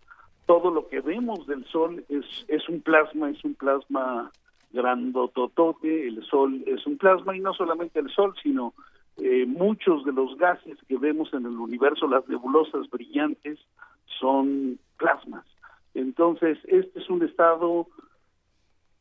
todo 0.47 0.71
lo 0.71 0.89
que 0.89 1.01
vemos 1.01 1.47
del 1.47 1.65
sol 1.67 2.05
es 2.09 2.25
es 2.49 2.69
un 2.69 2.81
plasma, 2.81 3.31
es 3.31 3.45
un 3.45 3.55
plasma 3.55 4.33
grandototote, 4.73 6.09
el 6.09 6.23
sol 6.25 6.63
es 6.67 6.87
un 6.87 6.99
plasma 6.99 7.37
y 7.37 7.41
no 7.41 7.55
solamente 7.55 8.01
el 8.01 8.11
sol, 8.11 8.35
sino 8.43 8.75
eh, 9.17 9.47
muchos 9.47 10.05
de 10.05 10.13
los 10.13 10.37
gases 10.37 10.79
que 10.87 10.97
vemos 10.97 11.33
en 11.33 11.47
el 11.47 11.59
universo, 11.59 12.07
las 12.07 12.29
nebulosas 12.29 12.89
brillantes, 12.91 13.59
son 14.21 14.79
plasmas. 14.97 15.45
Entonces, 15.95 16.59
este 16.65 17.01
es 17.01 17.09
un 17.09 17.25
estado 17.25 17.87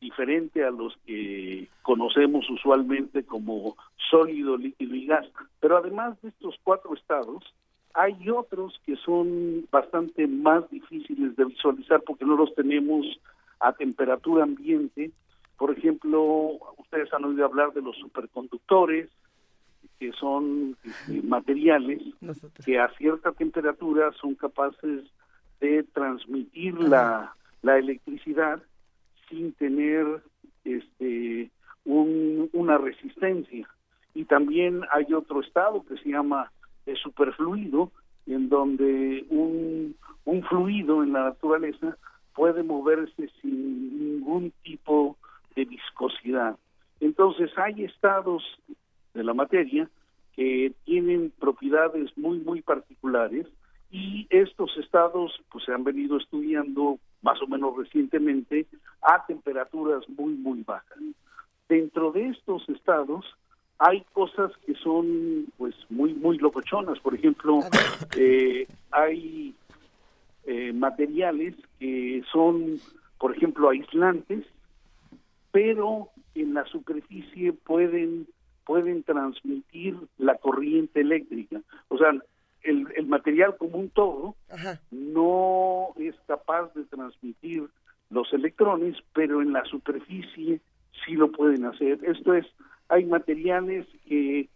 diferente 0.00 0.64
a 0.64 0.70
los 0.70 0.96
que 1.06 1.68
conocemos 1.82 2.48
usualmente 2.50 3.24
como 3.24 3.76
sólido, 4.10 4.56
líquido 4.56 4.94
y 4.94 5.06
gas. 5.06 5.26
Pero 5.60 5.76
además 5.76 6.20
de 6.22 6.28
estos 6.28 6.56
cuatro 6.62 6.94
estados, 6.94 7.44
hay 7.94 8.28
otros 8.30 8.80
que 8.84 8.96
son 8.96 9.66
bastante 9.70 10.26
más 10.26 10.68
difíciles 10.70 11.34
de 11.36 11.44
visualizar 11.44 12.02
porque 12.02 12.24
no 12.24 12.36
los 12.36 12.54
tenemos 12.54 13.06
a 13.60 13.72
temperatura 13.72 14.44
ambiente. 14.44 15.10
Por 15.58 15.76
ejemplo, 15.76 16.52
ustedes 16.78 17.12
han 17.12 17.24
oído 17.24 17.44
hablar 17.44 17.72
de 17.74 17.82
los 17.82 17.96
superconductores, 17.96 19.10
que 19.98 20.12
son 20.12 20.76
este, 20.84 21.20
materiales 21.22 22.00
que 22.64 22.78
a 22.78 22.88
cierta 22.96 23.32
temperatura 23.32 24.12
son 24.20 24.36
capaces 24.36 25.04
de 25.60 25.82
transmitir 25.82 26.78
la, 26.78 27.34
la 27.62 27.78
electricidad 27.78 28.62
sin 29.28 29.52
tener 29.54 30.22
este 30.64 31.50
un- 31.84 32.48
una 32.52 32.78
resistencia. 32.78 33.68
Y 34.14 34.24
también 34.24 34.82
hay 34.92 35.12
otro 35.12 35.40
estado 35.40 35.84
que 35.84 35.96
se 35.98 36.10
llama 36.10 36.52
de 36.86 36.94
superfluido 36.96 37.90
en 38.26 38.48
donde 38.48 39.26
un, 39.30 39.96
un 40.24 40.42
fluido 40.44 41.02
en 41.02 41.12
la 41.12 41.24
naturaleza 41.24 41.96
puede 42.34 42.62
moverse 42.62 43.28
sin 43.40 43.98
ningún 43.98 44.52
tipo 44.62 45.16
de 45.58 45.64
viscosidad. 45.64 46.56
Entonces 47.00 47.50
hay 47.56 47.82
estados 47.82 48.44
de 49.12 49.24
la 49.24 49.34
materia 49.34 49.90
que 50.36 50.72
tienen 50.84 51.32
propiedades 51.36 52.16
muy 52.16 52.38
muy 52.38 52.62
particulares 52.62 53.46
y 53.90 54.28
estos 54.30 54.70
estados 54.76 55.32
pues 55.50 55.64
se 55.64 55.72
han 55.72 55.82
venido 55.82 56.16
estudiando 56.16 57.00
más 57.22 57.42
o 57.42 57.48
menos 57.48 57.76
recientemente 57.76 58.66
a 59.02 59.26
temperaturas 59.26 60.08
muy 60.08 60.34
muy 60.34 60.62
bajas. 60.62 60.98
Dentro 61.68 62.12
de 62.12 62.28
estos 62.28 62.68
estados 62.68 63.24
hay 63.80 64.04
cosas 64.12 64.52
que 64.64 64.74
son 64.74 65.46
pues 65.56 65.74
muy 65.88 66.14
muy 66.14 66.38
locochonas, 66.38 67.00
por 67.00 67.16
ejemplo, 67.16 67.60
eh, 68.16 68.68
hay 68.92 69.54
eh, 70.46 70.72
materiales 70.72 71.56
que 71.80 72.22
son 72.30 72.78
por 73.18 73.36
ejemplo 73.36 73.70
aislantes, 73.70 74.46
pero 75.58 76.10
en 76.36 76.54
la 76.54 76.64
superficie 76.66 77.52
pueden 77.52 78.28
pueden 78.64 79.02
transmitir 79.02 79.96
la 80.16 80.36
corriente 80.36 81.00
eléctrica. 81.00 81.60
O 81.88 81.98
sea, 81.98 82.12
el, 82.62 82.86
el 82.94 83.06
material 83.06 83.56
como 83.56 83.78
un 83.78 83.90
todo 83.90 84.36
no 84.92 85.88
es 85.96 86.14
capaz 86.28 86.72
de 86.74 86.84
transmitir 86.84 87.64
los 88.10 88.32
electrones, 88.32 88.96
pero 89.14 89.42
en 89.42 89.52
la 89.52 89.64
superficie 89.64 90.60
sí 91.04 91.12
lo 91.14 91.32
pueden 91.32 91.64
hacer. 91.64 91.98
Esto 92.04 92.34
es, 92.34 92.46
hay 92.88 93.04
materiales 93.04 93.84
que 94.06 94.48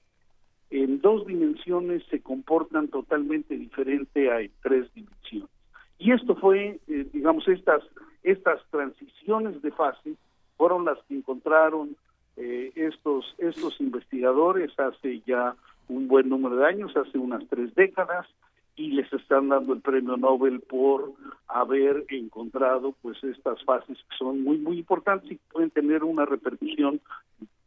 en 0.71 1.01
dos 1.01 1.27
dimensiones 1.27 2.05
se 2.11 2.21
comportan 2.21 2.87
totalmente 2.89 3.57
diferente 3.57 4.31
a 4.31 4.41
en 4.41 4.53
tres 4.63 4.93
dimensiones. 4.95 5.51
Y 5.99 6.13
esto 6.13 6.37
fue, 6.37 6.79
eh, 6.87 7.07
digamos, 7.13 7.49
estas, 7.49 7.83
estas 8.23 8.61
transiciones 8.71 9.61
de 9.63 9.73
fase 9.73 10.15
fueron 10.63 10.85
las 10.85 10.99
que 11.09 11.17
encontraron 11.17 11.97
eh, 12.37 12.71
estos, 12.77 13.35
estos 13.39 13.81
investigadores 13.81 14.71
hace 14.79 15.21
ya 15.27 15.57
un 15.89 16.07
buen 16.07 16.29
número 16.29 16.55
de 16.55 16.67
años, 16.67 16.97
hace 16.97 17.19
unas 17.19 17.43
tres 17.49 17.75
décadas, 17.75 18.29
y 18.77 18.93
les 18.93 19.13
están 19.13 19.49
dando 19.49 19.73
el 19.73 19.81
premio 19.81 20.17
Nobel 20.17 20.61
por 20.61 21.15
haber 21.49 22.05
encontrado 22.11 22.95
pues 23.03 23.19
estas 23.25 23.61
fases 23.65 23.99
que 24.09 24.17
son 24.17 24.45
muy 24.45 24.57
muy 24.59 24.79
importantes 24.79 25.33
y 25.33 25.41
pueden 25.51 25.71
tener 25.71 26.05
una 26.05 26.27
repercusión 26.27 27.01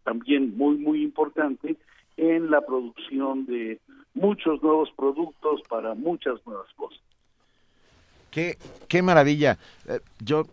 también 0.06 0.56
muy 0.56 0.78
muy 0.78 1.04
importante 1.04 1.76
en 2.16 2.50
la 2.50 2.62
producción 2.62 3.46
de 3.46 3.82
muchos 4.14 4.64
nuevos 4.64 4.90
productos 4.96 5.62
para 5.68 5.96
muchas 5.96 6.36
nuevas 6.46 6.72
cosas. 6.78 7.02
Qué, 8.32 8.58
qué 8.88 9.02
maravilla. 9.02 9.58
Eh, 9.86 10.00
yo 10.24 10.46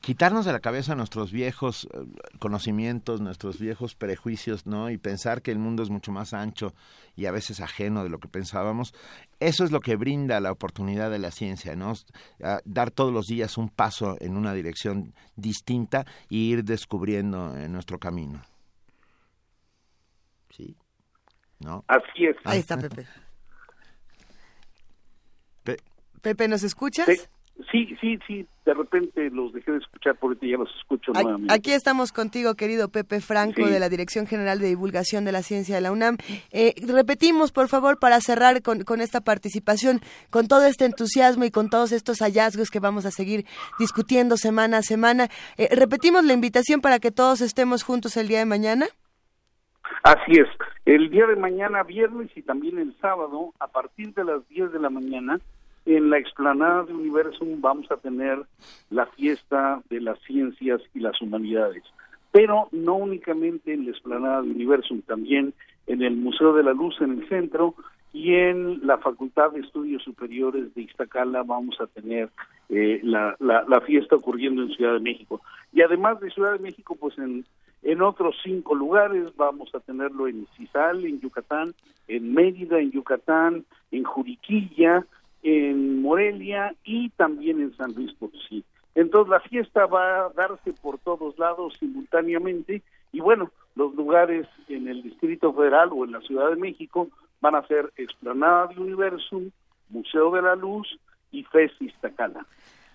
quitarnos 0.00 0.44
de 0.44 0.52
la 0.52 0.60
cabeza 0.60 0.94
nuestros 0.94 1.32
viejos 1.32 1.88
eh, 1.92 1.98
conocimientos, 2.38 3.20
nuestros 3.20 3.58
viejos 3.58 3.94
prejuicios, 3.94 4.66
¿no? 4.66 4.90
Y 4.90 4.98
pensar 4.98 5.42
que 5.42 5.50
el 5.50 5.58
mundo 5.58 5.82
es 5.82 5.90
mucho 5.90 6.12
más 6.12 6.32
ancho 6.34 6.74
y 7.16 7.26
a 7.26 7.32
veces 7.32 7.60
ajeno 7.60 8.02
de 8.04 8.10
lo 8.10 8.18
que 8.18 8.28
pensábamos. 8.28 8.94
Eso 9.40 9.64
es 9.64 9.70
lo 9.72 9.80
que 9.80 9.96
brinda 9.96 10.40
la 10.40 10.52
oportunidad 10.52 11.10
de 11.10 11.18
la 11.18 11.30
ciencia, 11.30 11.74
¿no? 11.76 11.94
Ah, 12.42 12.60
dar 12.64 12.90
todos 12.90 13.12
los 13.12 13.26
días 13.26 13.58
un 13.58 13.68
paso 13.68 14.16
en 14.20 14.36
una 14.36 14.52
dirección 14.54 15.14
distinta 15.36 16.06
y 16.28 16.50
ir 16.52 16.64
descubriendo 16.64 17.56
en 17.56 17.72
nuestro 17.72 17.98
camino. 17.98 18.42
¿Sí? 20.50 20.76
¿No? 21.60 21.84
Así 21.88 22.26
es. 22.26 22.36
Ahí 22.44 22.58
está 22.58 22.76
Pepe. 22.76 23.06
Pe- 25.62 25.78
Pepe, 26.20 26.48
¿nos 26.48 26.62
escuchas? 26.62 27.06
Sí. 27.06 27.16
Sí, 27.70 27.96
sí, 28.00 28.18
sí, 28.26 28.46
de 28.66 28.74
repente 28.74 29.30
los 29.30 29.52
dejé 29.52 29.72
de 29.72 29.78
escuchar, 29.78 30.16
por 30.16 30.30
ahorita 30.30 30.46
ya 30.46 30.56
los 30.56 30.74
escucho 30.76 31.12
Aquí- 31.12 31.22
nuevamente. 31.22 31.54
Aquí 31.54 31.72
estamos 31.72 32.10
contigo, 32.12 32.54
querido 32.54 32.88
Pepe 32.88 33.20
Franco, 33.20 33.62
Sí. 33.64 33.70
de 33.70 33.78
la 33.78 33.88
Dirección 33.88 34.26
General 34.26 34.58
de 34.58 34.66
Divulgación 34.68 35.24
de 35.24 35.32
la 35.32 35.42
Ciencia 35.42 35.74
de 35.74 35.80
la 35.80 35.92
UNAM. 35.92 36.16
Eh, 36.50 36.74
repetimos, 36.86 37.52
por 37.52 37.68
favor, 37.68 37.98
para 37.98 38.20
cerrar 38.20 38.62
con, 38.62 38.82
con 38.84 39.00
esta 39.00 39.20
participación, 39.20 40.00
con 40.30 40.48
todo 40.48 40.64
este 40.66 40.86
entusiasmo 40.86 41.44
y 41.44 41.50
con 41.50 41.70
todos 41.70 41.92
estos 41.92 42.18
hallazgos 42.20 42.70
que 42.70 42.80
vamos 42.80 43.06
a 43.06 43.10
seguir 43.10 43.44
discutiendo 43.78 44.36
semana 44.36 44.78
a 44.78 44.82
semana. 44.82 45.28
Eh, 45.56 45.68
repetimos 45.74 46.24
la 46.24 46.32
invitación 46.32 46.80
para 46.80 46.98
que 46.98 47.10
todos 47.10 47.40
estemos 47.42 47.82
juntos 47.84 48.16
el 48.16 48.28
día 48.28 48.38
de 48.40 48.46
mañana. 48.46 48.86
Así 50.04 50.32
es. 50.32 50.48
El 50.84 51.10
día 51.10 51.26
de 51.26 51.36
mañana, 51.36 51.82
viernes 51.84 52.30
y 52.34 52.42
también 52.42 52.78
el 52.78 52.96
sábado, 53.00 53.52
a 53.60 53.68
partir 53.68 54.12
de 54.14 54.24
las 54.24 54.46
10 54.48 54.72
de 54.72 54.80
la 54.80 54.90
mañana, 54.90 55.38
en 55.86 56.10
la 56.10 56.18
explanada 56.18 56.84
de 56.84 56.94
Universum 56.94 57.60
vamos 57.60 57.90
a 57.90 57.96
tener 57.96 58.38
la 58.90 59.06
fiesta 59.06 59.82
de 59.90 60.00
las 60.00 60.18
ciencias 60.20 60.80
y 60.94 61.00
las 61.00 61.20
humanidades. 61.20 61.82
Pero 62.30 62.68
no 62.72 62.94
únicamente 62.94 63.74
en 63.74 63.84
la 63.84 63.90
explanada 63.90 64.42
de 64.42 64.50
Universum, 64.50 65.02
también 65.02 65.52
en 65.86 66.02
el 66.02 66.16
Museo 66.16 66.54
de 66.54 66.62
la 66.62 66.72
Luz 66.72 67.00
en 67.00 67.18
el 67.18 67.28
centro 67.28 67.74
y 68.12 68.34
en 68.34 68.86
la 68.86 68.98
Facultad 68.98 69.52
de 69.52 69.60
Estudios 69.60 70.02
Superiores 70.02 70.74
de 70.74 70.82
Iztacala 70.82 71.42
vamos 71.42 71.80
a 71.80 71.86
tener 71.86 72.30
eh, 72.68 73.00
la, 73.02 73.36
la, 73.40 73.64
la 73.66 73.80
fiesta 73.80 74.16
ocurriendo 74.16 74.62
en 74.62 74.70
Ciudad 74.70 74.94
de 74.94 75.00
México. 75.00 75.40
Y 75.72 75.82
además 75.82 76.20
de 76.20 76.30
Ciudad 76.30 76.52
de 76.52 76.58
México, 76.58 76.96
pues 76.98 77.16
en, 77.18 77.44
en 77.82 78.02
otros 78.02 78.36
cinco 78.42 78.74
lugares 78.74 79.34
vamos 79.36 79.74
a 79.74 79.80
tenerlo 79.80 80.28
en 80.28 80.46
Cizal, 80.56 81.04
en 81.04 81.20
Yucatán, 81.20 81.74
en 82.08 82.34
Mérida, 82.34 82.78
en 82.78 82.92
Yucatán, 82.92 83.64
en 83.90 84.04
Juriquilla, 84.04 85.06
en 85.42 86.02
Morelia 86.02 86.74
y 86.84 87.10
también 87.10 87.60
en 87.60 87.76
San 87.76 87.92
Luis 87.94 88.12
Potosí. 88.14 88.64
Entonces 88.94 89.30
la 89.30 89.40
fiesta 89.40 89.86
va 89.86 90.26
a 90.26 90.28
darse 90.30 90.72
por 90.82 90.98
todos 90.98 91.38
lados 91.38 91.74
simultáneamente 91.80 92.82
y 93.12 93.20
bueno, 93.20 93.50
los 93.74 93.94
lugares 93.94 94.46
en 94.68 94.86
el 94.88 95.02
Distrito 95.02 95.52
Federal 95.54 95.88
o 95.92 96.04
en 96.04 96.12
la 96.12 96.20
Ciudad 96.20 96.50
de 96.50 96.56
México 96.56 97.08
van 97.40 97.54
a 97.54 97.66
ser 97.66 97.92
Explanada 97.96 98.66
de 98.68 98.78
Universum, 98.80 99.50
Museo 99.88 100.30
de 100.32 100.42
la 100.42 100.54
Luz 100.54 100.86
y 101.30 101.42
FES 101.44 101.72
Iztacala. 101.80 102.46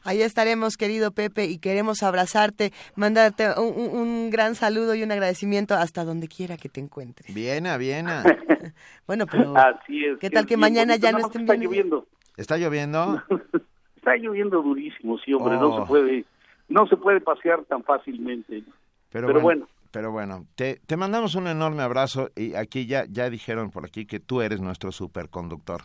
Ahí 0.04 0.22
estaremos, 0.22 0.78
querido 0.78 1.12
Pepe, 1.12 1.46
y 1.48 1.58
queremos 1.58 2.02
abrazarte, 2.04 2.72
mandarte 2.96 3.48
un, 3.60 3.74
un- 3.76 3.98
un 4.00 4.30
gran 4.30 4.56
saludo 4.56 4.96
y 4.96 5.04
un 5.04 5.12
agradecimiento 5.12 5.74
hasta 5.74 6.06
donde 6.06 6.28
quiera 6.30 6.56
que 6.56 6.70
te 6.70 6.80
encuentres. 6.80 7.34
Viena, 7.34 7.76
Viena. 7.78 8.24
Bueno, 9.08 9.26
pero 9.26 9.56
Así 9.56 10.04
es. 10.04 10.20
¿qué 10.20 10.30
tal 10.30 10.46
que 10.46 10.58
mañana 10.58 10.98
ya 10.98 11.12
no 11.14 11.20
estén 11.20 11.42
está 11.44 11.54
viendo? 11.54 11.70
lloviendo. 11.70 12.08
¿Está 12.38 12.58
lloviendo? 12.58 13.22
Está 13.98 14.16
lloviendo 14.16 14.62
durísimo, 14.62 15.18
sí, 15.20 15.34
hombre, 15.34 15.56
no 15.58 15.68
Oh. 15.76 15.82
se 15.82 15.88
puede 15.88 16.26
no 16.70 16.86
se 16.88 16.98
puede 16.98 17.20
pasear 17.22 17.64
tan 17.66 17.84
fácilmente. 17.84 18.64
Pero, 19.12 19.28
Pero 19.28 19.40
bueno, 19.42 19.42
bueno. 19.42 19.68
Pero 19.92 20.12
bueno, 20.12 20.46
te, 20.56 20.82
te 20.86 20.98
mandamos 20.98 21.36
un 21.36 21.48
enorme 21.48 21.82
abrazo 21.82 22.30
y 22.36 22.56
aquí 22.56 22.86
ya, 22.86 23.06
ya 23.10 23.30
dijeron 23.30 23.72
por 23.72 23.86
aquí 23.86 24.06
que 24.06 24.20
tú 24.20 24.42
eres 24.42 24.60
nuestro 24.62 24.92
superconductor. 24.92 25.82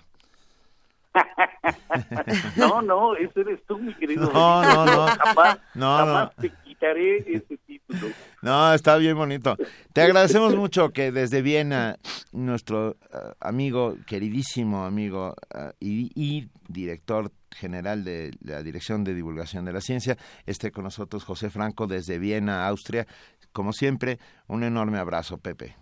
No, 2.57 2.82
no, 2.82 3.14
ese 3.16 3.40
eres 3.42 3.61
tú, 3.66 3.78
mi 3.78 3.94
querido. 3.94 4.30
No, 4.32 4.62
no, 4.62 4.84
no. 4.86 5.07
Jamás, 5.07 5.59
No, 5.74 5.96
jamás 5.98 6.32
no. 6.36 6.42
te 6.42 6.50
quitaré 6.64 7.18
ese. 7.18 7.59
No, 8.43 8.74
está 8.74 8.97
bien 8.97 9.16
bonito. 9.16 9.57
Te 9.93 10.01
agradecemos 10.03 10.57
mucho 10.57 10.91
que 10.91 11.12
desde 11.12 11.43
Viena 11.43 11.97
nuestro 12.33 12.91
eh, 12.91 12.97
amigo, 13.41 13.95
queridísimo 14.05 14.85
amigo 14.85 15.37
eh, 15.55 15.70
y, 15.78 16.11
y 16.16 16.49
director 16.68 17.30
general 17.53 18.03
de 18.03 18.33
la 18.43 18.64
Dirección 18.64 19.05
de 19.05 19.14
Divulgación 19.14 19.64
de 19.64 19.72
la 19.72 19.80
Ciencia, 19.80 20.16
esté 20.45 20.72
con 20.72 20.83
nosotros 20.85 21.22
José 21.22 21.51
Franco 21.51 21.87
desde 21.87 22.18
Viena, 22.18 22.66
Austria. 22.66 23.07
Como 23.53 23.72
siempre, 23.72 24.18
un 24.49 24.64
enorme 24.64 24.99
abrazo, 24.99 25.39
Pepe. 25.39 25.76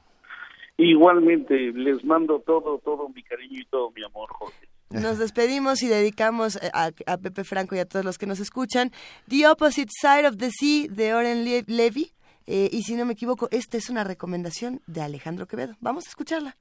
Igualmente, 0.76 1.72
les 1.72 2.04
mando 2.04 2.40
todo, 2.40 2.78
todo 2.78 3.08
mi 3.08 3.22
cariño 3.22 3.60
y 3.60 3.64
todo 3.66 3.90
mi 3.92 4.02
amor, 4.02 4.28
Jorge. 4.30 4.69
Nos 4.90 5.18
despedimos 5.18 5.82
y 5.82 5.88
dedicamos 5.88 6.56
eh, 6.56 6.70
a, 6.74 7.16
Pepe 7.18 7.44
Franco 7.44 7.76
y 7.76 7.78
a 7.78 7.84
todos 7.84 8.04
los 8.04 8.18
que 8.18 8.26
nos 8.26 8.40
escuchan. 8.40 8.92
The 9.28 9.46
Opposite 9.48 9.90
Side 10.00 10.26
of 10.26 10.36
the 10.36 10.50
Sea 10.50 10.88
de 10.90 11.14
Oren 11.14 11.44
Le- 11.44 11.64
Levy. 11.66 12.12
Eh, 12.46 12.68
y 12.72 12.82
si 12.82 12.96
no 12.96 13.04
me 13.04 13.12
equivoco, 13.12 13.48
esta 13.52 13.76
es 13.76 13.88
una 13.90 14.02
recomendación 14.02 14.82
de 14.88 15.02
Alejandro 15.02 15.46
Quevedo. 15.46 15.76
Vamos 15.80 16.06
a 16.06 16.08
escucharla. 16.08 16.56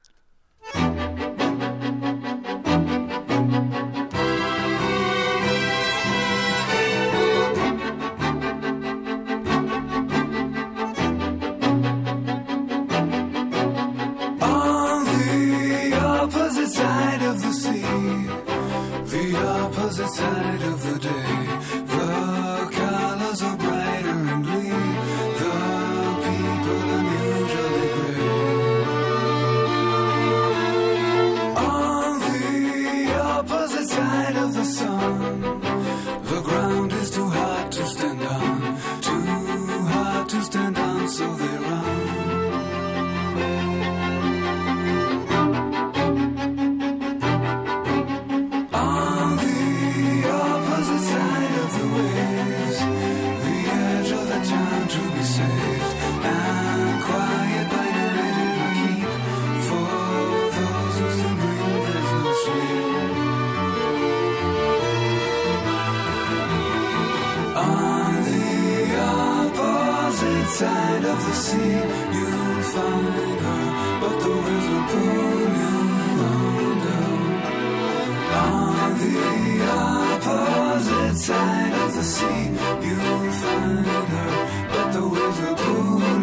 Opposite 80.29 81.17
side 81.17 81.73
of 81.83 81.93
the 81.95 82.03
sea, 82.03 82.43
you'll 82.85 83.31
find 83.41 83.85
her, 84.13 84.31
but 84.73 84.91
the 84.93 85.07
waves 85.07 85.39
will 85.41 85.55
pull 85.55 86.18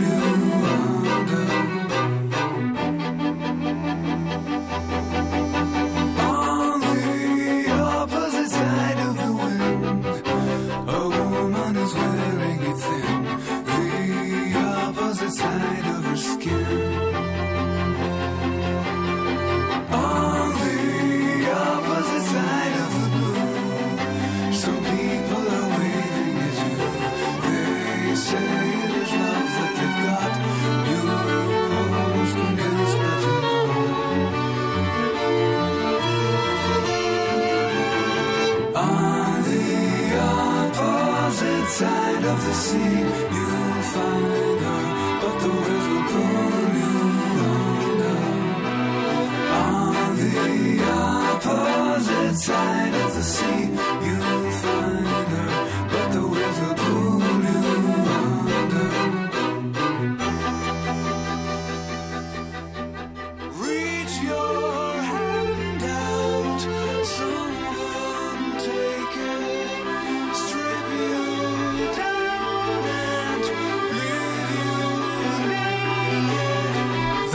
side 42.66 43.25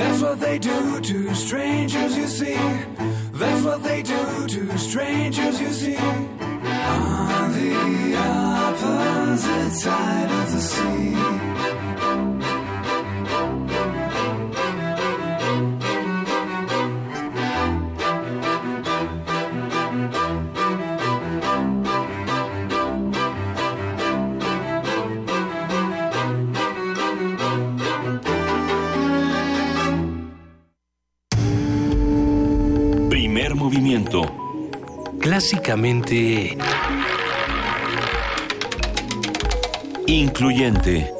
That's 0.01 0.21
what 0.23 0.39
they 0.39 0.57
do 0.57 0.99
to 0.99 1.35
strangers, 1.35 2.17
you 2.17 2.25
see. 2.25 2.55
That's 3.33 3.63
what 3.63 3.83
they 3.83 4.01
do 4.01 4.47
to 4.47 4.77
strangers, 4.79 5.61
you 5.61 5.71
see. 5.71 5.97
On 5.97 7.53
the 7.53 8.15
opposite 8.17 9.73
side 9.73 10.31
of 10.31 10.51
the 10.53 10.61
sea. 10.61 11.90
Clásicamente... 35.41 36.55
Incluyente. 40.05 41.11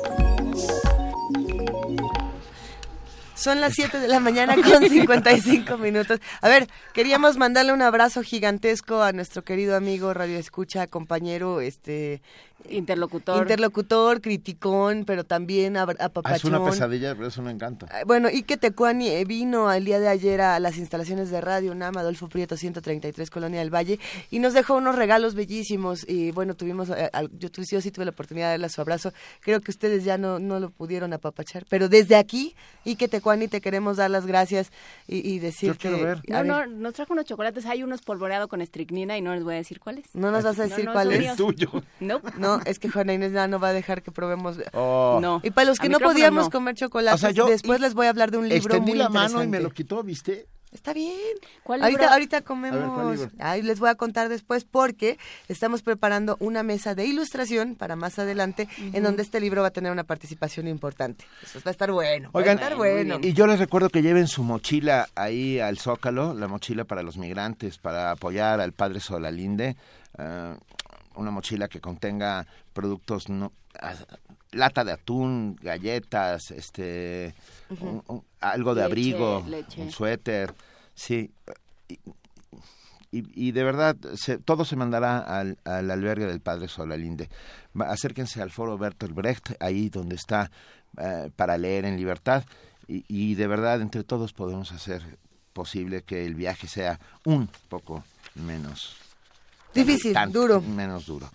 Son 3.34 3.60
las 3.60 3.74
7 3.74 4.00
de 4.00 4.08
la 4.08 4.20
mañana 4.20 4.54
con 4.54 4.88
55 4.88 5.76
minutos. 5.80 6.20
A 6.40 6.50
ver, 6.50 6.68
queríamos 6.94 7.38
mandarle 7.38 7.74
un 7.74 7.82
abrazo 7.82 8.22
gigantesco 8.22 9.02
a 9.02 9.12
nuestro 9.12 9.44
querido 9.44 9.76
amigo 9.76 10.14
Radio 10.14 10.38
Escucha, 10.38 10.86
compañero, 10.86 11.60
este 11.60 12.22
interlocutor, 12.70 13.42
interlocutor, 13.42 14.22
criticón, 14.22 15.04
pero 15.06 15.24
también 15.26 15.78
a, 15.78 15.84
a 15.84 16.12
Ah, 16.24 16.36
es 16.36 16.44
una 16.46 16.64
pesadilla, 16.64 17.16
pero 17.16 17.28
eso 17.28 17.42
me 17.42 17.52
encanta. 17.52 17.88
Ah, 17.92 18.02
Bueno, 18.06 18.28
Ike 18.30 18.58
Tecuani 18.58 19.08
eh, 19.10 19.26
vino 19.26 19.72
el 19.72 19.86
día 19.86 20.00
de 20.00 20.08
ayer 20.08 20.42
a 20.42 20.60
las 20.60 20.78
instalaciones 20.78 21.30
de 21.32 21.42
Radio 21.42 21.72
UNAM, 21.72 21.98
Adolfo 21.98 22.28
Prieto 22.30 22.58
133, 22.58 23.30
Colonia 23.30 23.60
del 23.60 23.74
Valle, 23.74 24.00
y 24.30 24.40
nos 24.40 24.54
dejó 24.54 24.76
unos 24.76 24.96
regalos 24.96 25.36
bellísimos. 25.36 26.06
Y 26.08 26.32
bueno, 26.32 26.56
tuvimos, 26.56 26.90
eh, 26.90 27.10
al- 27.14 27.30
yo, 27.38 27.50
yo 27.50 27.82
sí 27.82 27.92
tuve 27.92 28.06
la 28.06 28.12
oportunidad 28.12 28.48
de 28.48 28.52
darle 28.54 28.70
su 28.70 28.82
abrazo. 28.82 29.14
Creo 29.42 29.62
que 29.62 29.72
ustedes 29.72 30.04
ya 30.04 30.18
no, 30.18 30.40
no 30.40 30.60
lo 30.60 30.70
pudieron 30.70 31.14
apapachar, 31.14 31.66
pero 31.70 31.90
desde 31.90 32.16
aquí, 32.16 32.56
Ike 32.86 33.08
Tecuani, 33.08 33.48
te 33.48 33.62
queremos 33.62 33.98
dar 33.98 34.10
las 34.12 34.26
gracias 34.26 34.72
y, 35.08 35.28
y 35.30 35.40
decirte. 35.40 35.90
No, 36.28 36.38
a 36.38 36.44
no, 36.44 36.58
ver, 36.58 36.70
nos 36.70 36.94
trajo 36.94 37.14
unos 37.14 37.26
chocolates, 37.26 37.66
hay 37.66 37.84
unos 37.84 38.02
polvoreados 38.02 38.48
con 38.48 38.62
estricnina 38.62 39.18
y 39.18 39.22
no 39.22 39.34
les 39.34 39.44
voy 39.44 39.54
a 39.56 39.58
decir 39.58 39.80
cuáles. 39.80 40.06
¿No 40.14 40.32
nos 40.32 40.44
vas 40.44 40.60
a 40.60 40.64
decir 40.64 40.86
no, 40.86 40.94
cuál 40.94 41.08
son 41.08 41.14
es? 41.16 41.20
míos. 41.22 41.38
No. 42.00 42.22
No, 42.38 42.51
es 42.66 42.80
que 42.80 42.90
Juana 42.90 43.14
Inés 43.14 43.32
ya 43.32 43.48
no 43.48 43.60
va 43.60 43.70
a 43.70 43.74
dejar 43.74 44.02
que 44.02 44.12
probemos. 44.12 44.58
Oh. 44.74 45.20
No. 45.22 45.40
Y 45.44 45.52
para 45.52 45.66
los 45.66 45.80
que 45.80 45.90
no 45.90 46.00
podíamos 46.00 46.46
no. 46.46 46.52
comer 46.52 46.76
chocolates, 46.76 47.16
O 47.16 47.18
sea, 47.22 47.32
yo 47.32 47.46
después 47.48 47.80
les 47.80 47.94
voy 47.94 48.08
a 48.08 48.10
hablar 48.10 48.32
de 48.32 48.38
un 48.38 48.50
libro 48.50 48.58
Extendí 48.58 48.92
muy 48.92 49.00
la 49.00 49.10
mano 49.10 49.44
y 49.44 49.48
me 49.48 49.60
lo 49.60 49.70
quitó, 49.72 50.04
¿viste? 50.04 50.48
Está 50.72 50.94
bien. 50.94 51.12
¿Cuál 51.64 51.84
ahorita, 51.84 52.02
libro? 52.02 52.14
ahorita 52.14 52.38
ver, 52.38 52.44
¿cuál 52.44 52.58
comemos. 52.72 53.20
libro? 53.20 53.32
Ahí 53.40 53.62
les 53.62 53.80
voy 53.80 53.90
a 53.90 53.96
contar 53.96 54.30
después 54.30 54.64
porque 54.64 55.18
estamos 55.50 55.82
preparando 55.82 56.38
una 56.40 56.64
mesa 56.64 56.96
de 56.96 57.06
ilustración 57.06 57.76
para 57.76 57.98
más 57.98 58.20
adelante 58.20 58.70
en 58.94 59.04
donde 59.04 59.22
este 59.22 59.42
libro 59.42 59.62
va 59.62 59.68
a 59.68 59.72
tener 59.72 59.92
una 59.92 60.06
participación 60.06 60.70
importante. 60.70 61.26
Eso 61.44 61.60
va 61.60 61.70
a 61.70 61.72
estar 61.72 61.92
bueno. 61.92 62.30
Oigan, 62.32 62.56
va 62.56 62.62
a 62.62 62.64
estar 62.64 62.78
bueno. 62.78 63.20
y 63.22 63.34
yo 63.34 63.48
les 63.48 63.60
recuerdo 63.60 63.90
que 63.90 64.02
lleven 64.02 64.28
su 64.28 64.44
mochila 64.44 65.10
ahí 65.16 65.60
al 65.60 65.78
Zócalo, 65.78 66.34
la 66.34 66.48
mochila 66.48 66.86
para 66.86 67.04
los 67.04 67.18
migrantes, 67.18 67.78
para 67.78 68.12
apoyar 68.12 68.62
al 68.62 68.72
padre 68.72 69.02
Solalinde, 69.02 69.76
eh, 70.18 70.56
una 71.16 71.32
mochila 71.32 71.68
que 71.68 71.80
contenga 71.82 72.46
productos 72.74 73.30
no 73.30 73.52
lata 74.52 74.84
de 74.84 74.92
atún, 74.92 75.56
galletas, 75.62 76.52
este 76.52 77.34
Ujú. 77.70 77.88
un- 77.88 78.04
un- 78.08 78.24
algo 78.42 78.76
de 78.76 78.82
Leche, 78.82 78.86
abrigo, 78.92 79.44
leche. 79.48 79.82
un 79.82 79.92
suéter, 79.92 80.54
sí. 80.94 81.32
Y, 81.88 81.94
y- 83.12 83.48
y 83.48 83.52
de 83.52 83.64
verdad, 83.64 83.96
se- 84.16 84.38
todo 84.40 84.66
se 84.66 84.76
mandará 84.76 85.20
al, 85.20 85.58
al 85.66 85.90
albergue 85.92 86.26
del 86.26 86.40
Padre 86.42 86.68
Solalinde. 86.68 87.30
Acérquense 87.80 88.42
al 88.42 88.52
foro 88.52 88.78
Bertolt 88.78 89.14
Brecht, 89.14 89.52
ahí 89.62 89.90
donde 89.90 90.16
está 90.16 90.52
eh, 90.98 91.30
para 91.36 91.58
leer 91.58 91.86
en 91.86 91.96
libertad. 91.98 92.44
Y, 92.88 93.06
y 93.08 93.36
de 93.36 93.48
verdad, 93.48 93.82
entre 93.82 94.04
todos 94.04 94.34
podemos 94.34 94.72
hacer 94.74 95.02
posible 95.54 96.02
que 96.04 96.26
el 96.26 96.36
viaje 96.36 96.68
sea 96.68 97.00
un 97.26 97.48
poco 97.70 98.04
menos 98.36 98.98
Difícil, 99.74 100.14
tan- 100.14 100.32
duro. 100.32 100.62
menos 100.62 101.06
duro. 101.06 101.30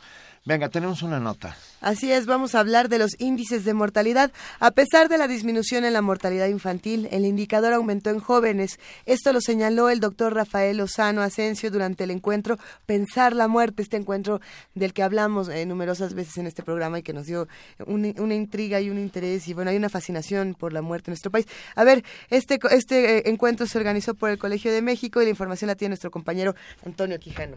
Venga, 0.45 0.69
tenemos 0.69 1.03
una 1.03 1.19
nota. 1.19 1.57
Así 1.81 2.13
es, 2.13 2.27
vamos 2.27 2.55
a 2.55 2.61
hablar 2.61 2.89
de 2.89 2.99
los 3.01 3.21
índices 3.21 3.65
de 3.65 3.75
mortalidad. 3.75 4.31
A 4.61 4.71
pesar 4.71 5.09
de 5.09 5.19
la 5.19 5.27
disminución 5.27 5.85
en 5.85 5.93
la 5.93 6.03
mortalidad 6.03 6.47
infantil, 6.47 7.09
el 7.11 7.25
indicador 7.25 7.73
aumentó 7.73 8.11
en 8.11 8.21
jóvenes. 8.21 8.79
Esto 9.07 9.33
lo 9.33 9.41
señaló 9.41 9.91
el 9.91 9.99
doctor 9.99 10.35
Rafael 10.35 10.77
Lozano 10.77 11.21
Asensio 11.23 11.73
durante 11.73 12.05
el 12.05 12.13
encuentro 12.13 12.59
Pensar 12.87 13.35
la 13.35 13.49
Muerte, 13.49 13.83
este 13.83 13.97
encuentro 13.97 14.41
del 14.77 14.93
que 14.93 15.03
hablamos 15.03 15.49
eh, 15.49 15.67
numerosas 15.67 16.15
veces 16.15 16.37
en 16.39 16.47
este 16.47 16.63
programa 16.63 17.01
y 17.01 17.03
que 17.03 17.13
nos 17.13 17.27
dio 17.27 17.49
un- 17.85 18.15
una 18.17 18.35
intriga 18.37 18.81
y 18.81 18.89
un 18.89 18.99
interés 19.01 19.49
y 19.49 19.53
bueno, 19.53 19.73
hay 19.73 19.77
una 19.77 19.89
fascinación 19.89 20.55
por 20.57 20.73
la 20.73 20.81
muerte 20.81 21.11
en 21.11 21.13
nuestro 21.15 21.33
país. 21.33 21.47
A 21.75 21.83
ver, 21.83 22.05
este, 22.31 22.61
este 22.71 23.19
eh, 23.19 23.23
encuentro 23.27 23.67
se 23.67 23.79
organizó 23.79 24.15
por 24.15 24.31
el 24.31 24.39
Colegio 24.39 24.73
de 24.73 24.81
México 24.81 25.21
y 25.21 25.25
la 25.25 25.31
información 25.31 25.67
la 25.67 25.75
tiene 25.75 25.91
nuestro 25.91 26.13
compañero 26.13 26.55
Antonio 26.85 27.19
Quijano. 27.19 27.57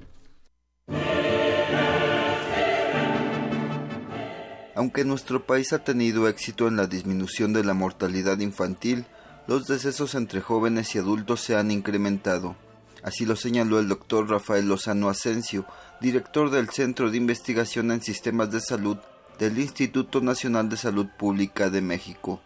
Aunque 4.75 5.03
nuestro 5.03 5.45
país 5.45 5.73
ha 5.73 5.83
tenido 5.83 6.29
éxito 6.29 6.67
en 6.67 6.77
la 6.77 6.87
disminución 6.87 7.51
de 7.51 7.65
la 7.65 7.73
mortalidad 7.73 8.39
infantil, 8.39 9.05
los 9.45 9.67
decesos 9.67 10.15
entre 10.15 10.39
jóvenes 10.39 10.95
y 10.95 10.99
adultos 10.99 11.41
se 11.41 11.57
han 11.57 11.69
incrementado. 11.69 12.55
Así 13.03 13.25
lo 13.25 13.35
señaló 13.35 13.79
el 13.79 13.87
doctor 13.87 14.29
Rafael 14.29 14.67
Lozano 14.67 15.09
Asensio, 15.09 15.65
director 15.99 16.49
del 16.49 16.69
Centro 16.69 17.11
de 17.11 17.17
Investigación 17.17 17.91
en 17.91 18.01
Sistemas 18.01 18.51
de 18.51 18.61
Salud 18.61 18.97
del 19.37 19.57
Instituto 19.59 20.21
Nacional 20.21 20.69
de 20.69 20.77
Salud 20.77 21.07
Pública 21.17 21.69
de 21.69 21.81
México. 21.81 22.41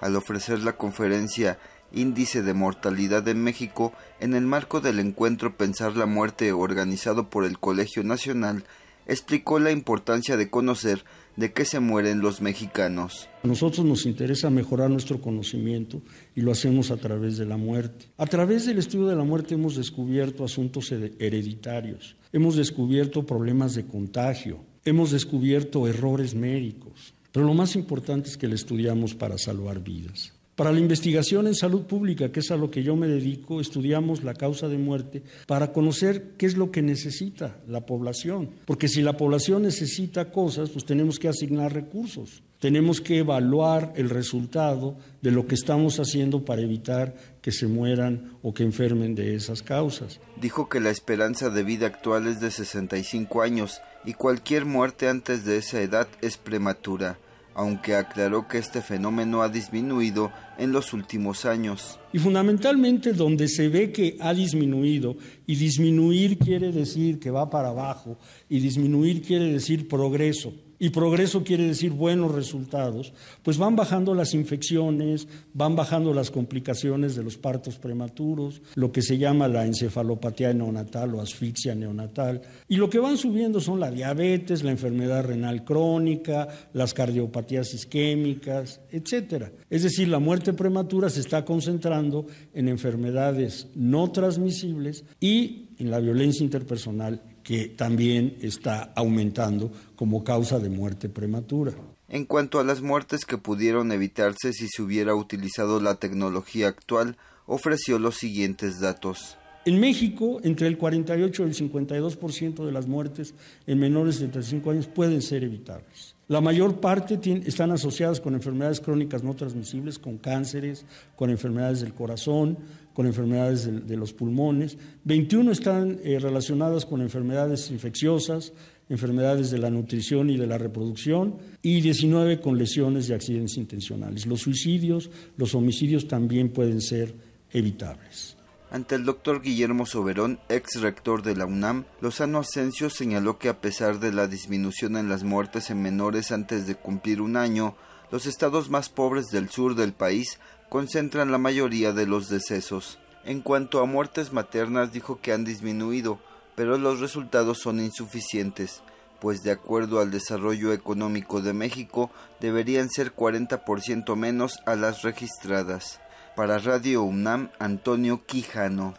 Al 0.00 0.16
ofrecer 0.16 0.60
la 0.60 0.76
conferencia 0.76 1.58
Índice 1.92 2.42
de 2.42 2.54
Mortalidad 2.54 3.26
en 3.28 3.42
México 3.42 3.92
en 4.20 4.34
el 4.34 4.44
marco 4.46 4.80
del 4.80 4.98
encuentro 4.98 5.56
Pensar 5.56 5.96
la 5.96 6.06
Muerte 6.06 6.52
organizado 6.52 7.30
por 7.30 7.44
el 7.44 7.58
Colegio 7.58 8.02
Nacional, 8.02 8.64
explicó 9.06 9.58
la 9.60 9.70
importancia 9.70 10.36
de 10.36 10.50
conocer 10.50 11.04
de 11.36 11.52
qué 11.52 11.64
se 11.64 11.78
mueren 11.80 12.20
los 12.20 12.40
mexicanos. 12.40 13.28
A 13.44 13.46
nosotros 13.46 13.86
nos 13.86 14.04
interesa 14.06 14.50
mejorar 14.50 14.90
nuestro 14.90 15.20
conocimiento 15.20 16.02
y 16.34 16.40
lo 16.40 16.50
hacemos 16.50 16.90
a 16.90 16.96
través 16.96 17.36
de 17.36 17.46
la 17.46 17.56
muerte. 17.56 18.06
A 18.16 18.26
través 18.26 18.66
del 18.66 18.78
estudio 18.78 19.06
de 19.06 19.14
la 19.16 19.22
muerte 19.22 19.54
hemos 19.54 19.76
descubierto 19.76 20.44
asuntos 20.44 20.90
he- 20.92 21.12
hereditarios, 21.20 22.16
hemos 22.32 22.56
descubierto 22.56 23.24
problemas 23.26 23.74
de 23.74 23.86
contagio, 23.86 24.64
hemos 24.84 25.12
descubierto 25.12 25.86
errores 25.86 26.34
médicos, 26.34 27.14
pero 27.30 27.46
lo 27.46 27.54
más 27.54 27.76
importante 27.76 28.28
es 28.30 28.36
que 28.36 28.48
lo 28.48 28.54
estudiamos 28.54 29.14
para 29.14 29.38
salvar 29.38 29.80
vidas. 29.84 30.32
Para 30.56 30.72
la 30.72 30.80
investigación 30.80 31.46
en 31.46 31.54
salud 31.54 31.82
pública, 31.82 32.32
que 32.32 32.40
es 32.40 32.50
a 32.50 32.56
lo 32.56 32.70
que 32.70 32.82
yo 32.82 32.96
me 32.96 33.06
dedico, 33.06 33.60
estudiamos 33.60 34.24
la 34.24 34.32
causa 34.32 34.68
de 34.68 34.78
muerte 34.78 35.22
para 35.46 35.70
conocer 35.70 36.32
qué 36.38 36.46
es 36.46 36.56
lo 36.56 36.70
que 36.70 36.80
necesita 36.80 37.60
la 37.68 37.84
población. 37.84 38.48
Porque 38.64 38.88
si 38.88 39.02
la 39.02 39.18
población 39.18 39.64
necesita 39.64 40.30
cosas, 40.30 40.70
pues 40.70 40.86
tenemos 40.86 41.18
que 41.18 41.28
asignar 41.28 41.74
recursos. 41.74 42.42
Tenemos 42.58 43.02
que 43.02 43.18
evaluar 43.18 43.92
el 43.96 44.08
resultado 44.08 44.96
de 45.20 45.30
lo 45.30 45.46
que 45.46 45.54
estamos 45.54 46.00
haciendo 46.00 46.46
para 46.46 46.62
evitar 46.62 47.14
que 47.42 47.52
se 47.52 47.66
mueran 47.66 48.38
o 48.40 48.54
que 48.54 48.62
enfermen 48.62 49.14
de 49.14 49.34
esas 49.34 49.62
causas. 49.62 50.20
Dijo 50.40 50.70
que 50.70 50.80
la 50.80 50.88
esperanza 50.88 51.50
de 51.50 51.64
vida 51.64 51.86
actual 51.86 52.26
es 52.26 52.40
de 52.40 52.50
65 52.50 53.42
años 53.42 53.82
y 54.06 54.14
cualquier 54.14 54.64
muerte 54.64 55.10
antes 55.10 55.44
de 55.44 55.58
esa 55.58 55.82
edad 55.82 56.08
es 56.22 56.38
prematura, 56.38 57.18
aunque 57.56 57.94
aclaró 57.94 58.46
que 58.46 58.58
este 58.58 58.82
fenómeno 58.82 59.40
ha 59.40 59.48
disminuido 59.48 60.30
en 60.58 60.72
los 60.72 60.92
últimos 60.92 61.46
años. 61.46 61.98
Y 62.12 62.18
fundamentalmente 62.18 63.14
donde 63.14 63.48
se 63.48 63.68
ve 63.70 63.92
que 63.92 64.18
ha 64.20 64.34
disminuido, 64.34 65.16
y 65.46 65.56
disminuir 65.56 66.36
quiere 66.36 66.70
decir 66.70 67.18
que 67.18 67.30
va 67.30 67.48
para 67.48 67.70
abajo, 67.70 68.18
y 68.50 68.60
disminuir 68.60 69.22
quiere 69.22 69.50
decir 69.50 69.88
progreso, 69.88 70.52
y 70.78 70.90
progreso 70.90 71.44
quiere 71.44 71.66
decir 71.66 71.92
buenos 71.92 72.34
resultados, 72.34 73.12
pues 73.42 73.58
van 73.58 73.76
bajando 73.76 74.14
las 74.14 74.34
infecciones, 74.34 75.28
van 75.54 75.76
bajando 75.76 76.12
las 76.12 76.30
complicaciones 76.30 77.16
de 77.16 77.22
los 77.22 77.36
partos 77.36 77.78
prematuros, 77.78 78.62
lo 78.74 78.92
que 78.92 79.02
se 79.02 79.18
llama 79.18 79.48
la 79.48 79.66
encefalopatía 79.66 80.52
neonatal 80.52 81.14
o 81.14 81.20
asfixia 81.20 81.74
neonatal, 81.74 82.42
y 82.68 82.76
lo 82.76 82.90
que 82.90 82.98
van 82.98 83.16
subiendo 83.16 83.60
son 83.60 83.80
la 83.80 83.90
diabetes, 83.90 84.62
la 84.62 84.70
enfermedad 84.70 85.24
renal 85.24 85.64
crónica, 85.64 86.48
las 86.72 86.94
cardiopatías 86.94 87.72
isquémicas, 87.74 88.80
etcétera. 88.90 89.52
Es 89.70 89.82
decir, 89.82 90.08
la 90.08 90.18
muerte 90.18 90.52
prematura 90.52 91.10
se 91.10 91.20
está 91.20 91.44
concentrando 91.44 92.26
en 92.54 92.68
enfermedades 92.68 93.68
no 93.74 94.10
transmisibles 94.10 95.04
y 95.20 95.70
en 95.78 95.90
la 95.90 96.00
violencia 96.00 96.44
interpersonal 96.44 97.20
que 97.46 97.68
también 97.68 98.36
está 98.42 98.92
aumentando 98.96 99.70
como 99.94 100.24
causa 100.24 100.58
de 100.58 100.68
muerte 100.68 101.08
prematura. 101.08 101.74
En 102.08 102.24
cuanto 102.24 102.58
a 102.58 102.64
las 102.64 102.82
muertes 102.82 103.24
que 103.24 103.38
pudieron 103.38 103.92
evitarse 103.92 104.52
si 104.52 104.66
se 104.66 104.82
hubiera 104.82 105.14
utilizado 105.14 105.80
la 105.80 105.94
tecnología 105.94 106.66
actual, 106.66 107.16
ofreció 107.46 108.00
los 108.00 108.16
siguientes 108.16 108.80
datos. 108.80 109.38
En 109.64 109.78
México, 109.78 110.40
entre 110.42 110.66
el 110.66 110.76
48 110.76 111.44
y 111.44 111.46
el 111.46 111.54
52% 111.54 112.66
de 112.66 112.72
las 112.72 112.88
muertes 112.88 113.34
en 113.68 113.78
menores 113.78 114.18
de 114.18 114.26
35 114.26 114.70
años 114.72 114.86
pueden 114.88 115.22
ser 115.22 115.44
evitables. 115.44 116.16
La 116.26 116.40
mayor 116.40 116.80
parte 116.80 117.20
están 117.46 117.70
asociadas 117.70 118.20
con 118.20 118.34
enfermedades 118.34 118.80
crónicas 118.80 119.22
no 119.22 119.34
transmisibles, 119.34 120.00
con 120.00 120.18
cánceres, 120.18 120.84
con 121.14 121.30
enfermedades 121.30 121.80
del 121.80 121.94
corazón, 121.94 122.58
con 122.96 123.04
enfermedades 123.04 123.86
de, 123.86 123.96
los 123.98 124.14
pulmones. 124.14 124.78
21 125.04 125.52
están 125.52 126.00
eh, 126.02 126.18
relacionadas 126.18 126.86
con 126.86 127.02
enfermedades 127.02 127.70
infecciosas, 127.70 128.54
enfermedades 128.88 129.50
de 129.50 129.58
la 129.58 129.68
nutrición 129.68 130.30
y 130.30 130.38
de 130.38 130.46
la 130.46 130.56
reproducción, 130.56 131.36
y 131.60 131.82
19 131.82 132.40
con 132.40 132.56
lesiones 132.56 133.10
y 133.10 133.12
accidentes 133.12 133.58
intencionales. 133.58 134.24
Los 134.24 134.40
suicidios, 134.40 135.10
los 135.36 135.54
homicidios 135.54 136.08
también 136.08 136.48
pueden 136.48 136.80
ser 136.80 137.14
evitables. 137.52 138.38
Ante 138.70 138.94
el 138.94 139.04
doctor 139.04 139.42
Guillermo 139.42 139.84
Soberón, 139.84 140.40
ex 140.48 140.80
rector 140.80 141.22
de 141.22 141.36
la 141.36 141.44
UNAM, 141.44 141.84
Lozano 142.00 142.38
Asensio 142.38 142.88
señaló 142.88 143.38
que 143.38 143.50
a 143.50 143.60
pesar 143.60 144.00
de 144.00 144.10
la 144.10 144.26
disminución 144.26 144.96
en 144.96 145.10
las 145.10 145.22
muertes 145.22 145.68
en 145.68 145.82
menores 145.82 146.32
antes 146.32 146.66
de 146.66 146.76
cumplir 146.76 147.20
un 147.20 147.36
año, 147.36 147.76
los 148.10 148.24
estados 148.24 148.70
más 148.70 148.88
pobres 148.88 149.26
del 149.26 149.50
sur 149.50 149.74
del 149.74 149.92
país 149.92 150.38
concentran 150.68 151.32
la 151.32 151.38
mayoría 151.38 151.92
de 151.92 152.06
los 152.06 152.28
decesos. 152.28 152.98
En 153.24 153.40
cuanto 153.40 153.80
a 153.80 153.86
muertes 153.86 154.32
maternas, 154.32 154.92
dijo 154.92 155.20
que 155.20 155.32
han 155.32 155.44
disminuido, 155.44 156.18
pero 156.54 156.78
los 156.78 157.00
resultados 157.00 157.58
son 157.58 157.80
insuficientes, 157.80 158.82
pues 159.20 159.42
de 159.42 159.50
acuerdo 159.50 160.00
al 160.00 160.10
desarrollo 160.10 160.72
económico 160.72 161.40
de 161.40 161.52
México 161.52 162.10
deberían 162.40 162.88
ser 162.90 163.14
40% 163.14 164.14
menos 164.16 164.60
a 164.66 164.76
las 164.76 165.02
registradas. 165.02 166.00
Para 166.34 166.58
Radio 166.58 167.02
UNAM, 167.02 167.50
Antonio 167.58 168.24
Quijano. 168.26 168.94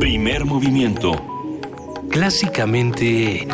Primer 0.00 0.44
movimiento. 0.44 1.12
Clásicamente... 2.10 3.46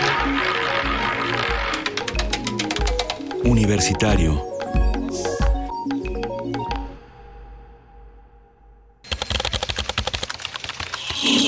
Universitario. 3.44 4.44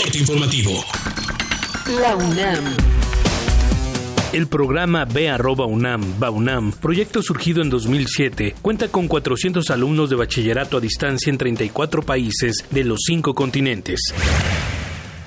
Corte 0.03 0.19
informativo. 0.19 0.85
La 2.01 2.17
UNAM. 2.17 2.65
El 4.33 4.49
programa 4.49 5.07
arroba 5.31 5.67
UNAM, 5.67 6.19
BAUNAM, 6.19 6.73
proyecto 6.73 7.23
surgido 7.23 7.63
en 7.63 7.71
2007, 7.71 8.57
cuenta 8.61 8.89
con 8.89 9.07
400 9.07 9.71
alumnos 9.71 10.11
de 10.11 10.17
bachillerato 10.17 10.79
a 10.79 10.81
distancia 10.81 11.31
en 11.31 11.39
34 11.39 12.03
países 12.03 12.65
de 12.71 12.83
los 12.83 13.03
cinco 13.07 13.35
continentes. 13.35 14.01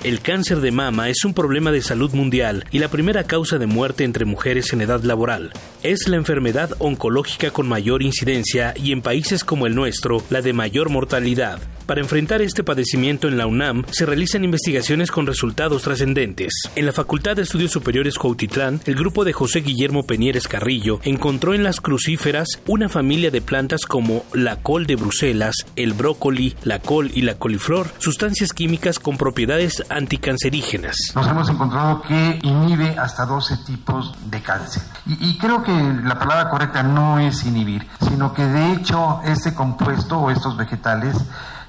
El 0.04 0.20
cáncer 0.20 0.60
de 0.60 0.70
mama 0.70 1.08
es 1.08 1.24
un 1.24 1.34
problema 1.34 1.72
de 1.72 1.82
salud 1.82 2.12
mundial 2.12 2.64
y 2.70 2.78
la 2.78 2.86
primera 2.86 3.24
causa 3.24 3.58
de 3.58 3.66
muerte 3.66 4.04
entre 4.04 4.24
mujeres 4.24 4.72
en 4.72 4.80
edad 4.80 5.02
laboral. 5.02 5.52
Es 5.82 6.06
la 6.06 6.16
enfermedad 6.16 6.70
oncológica 6.78 7.50
con 7.50 7.66
mayor 7.66 8.02
incidencia 8.02 8.74
y 8.76 8.92
en 8.92 9.02
países 9.02 9.42
como 9.42 9.66
el 9.66 9.74
nuestro, 9.74 10.22
la 10.30 10.40
de 10.40 10.52
mayor 10.52 10.88
mortalidad. 10.88 11.58
Para 11.88 12.02
enfrentar 12.02 12.42
este 12.42 12.62
padecimiento 12.62 13.28
en 13.28 13.38
la 13.38 13.46
UNAM 13.46 13.82
se 13.90 14.04
realizan 14.04 14.44
investigaciones 14.44 15.10
con 15.10 15.26
resultados 15.26 15.80
trascendentes. 15.80 16.52
En 16.76 16.84
la 16.84 16.92
Facultad 16.92 17.34
de 17.34 17.40
Estudios 17.40 17.70
Superiores 17.72 18.18
Cuautitlán, 18.18 18.82
el 18.84 18.94
grupo 18.94 19.24
de 19.24 19.32
José 19.32 19.60
Guillermo 19.60 20.02
Peñieres 20.02 20.48
Carrillo 20.48 21.00
encontró 21.02 21.54
en 21.54 21.64
las 21.64 21.80
crucíferas 21.80 22.46
una 22.66 22.90
familia 22.90 23.30
de 23.30 23.40
plantas 23.40 23.86
como 23.86 24.24
la 24.34 24.56
col 24.56 24.84
de 24.84 24.96
Bruselas, 24.96 25.54
el 25.76 25.94
brócoli, 25.94 26.54
la 26.62 26.78
col 26.78 27.10
y 27.14 27.22
la 27.22 27.36
coliflor, 27.36 27.86
sustancias 27.96 28.52
químicas 28.52 28.98
con 28.98 29.16
propiedades 29.16 29.82
anticancerígenas. 29.88 30.94
Nos 31.14 31.26
hemos 31.26 31.48
encontrado 31.48 32.02
que 32.02 32.38
inhibe 32.42 32.98
hasta 32.98 33.24
12 33.24 33.64
tipos 33.64 34.14
de 34.30 34.42
cáncer. 34.42 34.82
Y, 35.06 35.30
y 35.30 35.38
creo 35.38 35.62
que 35.62 35.72
la 35.72 36.18
palabra 36.18 36.50
correcta 36.50 36.82
no 36.82 37.18
es 37.18 37.46
inhibir, 37.46 37.86
sino 38.06 38.34
que 38.34 38.44
de 38.44 38.72
hecho 38.72 39.22
este 39.24 39.54
compuesto 39.54 40.18
o 40.18 40.30
estos 40.30 40.54
vegetales 40.54 41.16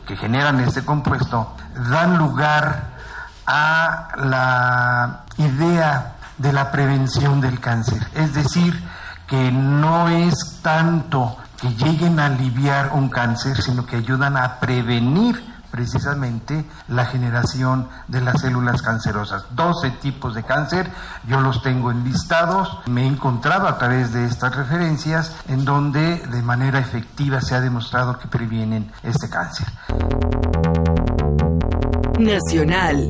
que 0.09 0.17
generan 0.17 0.59
este 0.61 0.83
compuesto 0.83 1.55
dan 1.91 2.17
lugar 2.17 2.97
a 3.45 4.07
la 4.17 5.19
idea 5.37 6.15
de 6.39 6.51
la 6.51 6.71
prevención 6.71 7.39
del 7.41 7.59
cáncer. 7.59 8.01
Es 8.15 8.33
decir, 8.33 8.73
que 9.27 9.51
no 9.51 10.09
es 10.09 10.61
tanto 10.63 11.37
que 11.61 11.75
lleguen 11.75 12.19
a 12.19 12.25
aliviar 12.25 12.89
un 12.93 13.09
cáncer, 13.09 13.61
sino 13.61 13.85
que 13.85 13.97
ayudan 13.97 14.35
a 14.35 14.59
prevenir 14.59 15.48
precisamente 15.71 16.65
la 16.87 17.05
generación 17.05 17.87
de 18.07 18.21
las 18.21 18.41
células 18.41 18.81
cancerosas. 18.81 19.45
12 19.51 19.91
tipos 19.91 20.35
de 20.35 20.43
cáncer, 20.43 20.89
yo 21.27 21.39
los 21.41 21.61
tengo 21.61 21.91
enlistados, 21.91 22.79
me 22.87 23.03
he 23.03 23.07
encontrado 23.07 23.67
a 23.67 23.77
través 23.77 24.13
de 24.13 24.25
estas 24.25 24.55
referencias 24.55 25.35
en 25.47 25.65
donde 25.65 26.17
de 26.17 26.41
manera 26.41 26.79
efectiva 26.79 27.41
se 27.41 27.55
ha 27.55 27.61
demostrado 27.61 28.17
que 28.19 28.27
previenen 28.27 28.91
este 29.03 29.29
cáncer. 29.29 29.67
Nacional. 32.19 33.07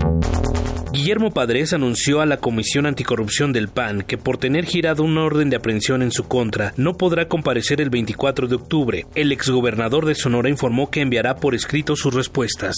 Guillermo 0.92 1.32
Padres 1.32 1.74
anunció 1.74 2.20
a 2.20 2.26
la 2.26 2.38
Comisión 2.38 2.88
Anticorrupción 2.88 3.54
del 3.54 3.68
PAN 3.68 4.02
que 4.02 4.18
por 4.18 4.38
tener 4.38 4.66
girado 4.66 5.04
un 5.04 5.20
orden 5.20 5.52
de 5.52 5.56
aprehensión 5.56 6.02
en 6.02 6.12
su 6.12 6.28
contra 6.28 6.74
no 6.78 6.98
podrá 6.98 7.28
comparecer 7.28 7.80
el 7.80 7.92
24 7.92 8.48
de 8.48 8.56
octubre. 8.56 9.06
El 9.14 9.32
exgobernador 9.32 10.08
de 10.08 10.16
Sonora 10.16 10.50
informó 10.50 10.90
que 10.90 11.02
enviará 11.02 11.36
por 11.36 11.54
escrito 11.54 11.96
sus 11.96 12.12
respuestas. 12.16 12.76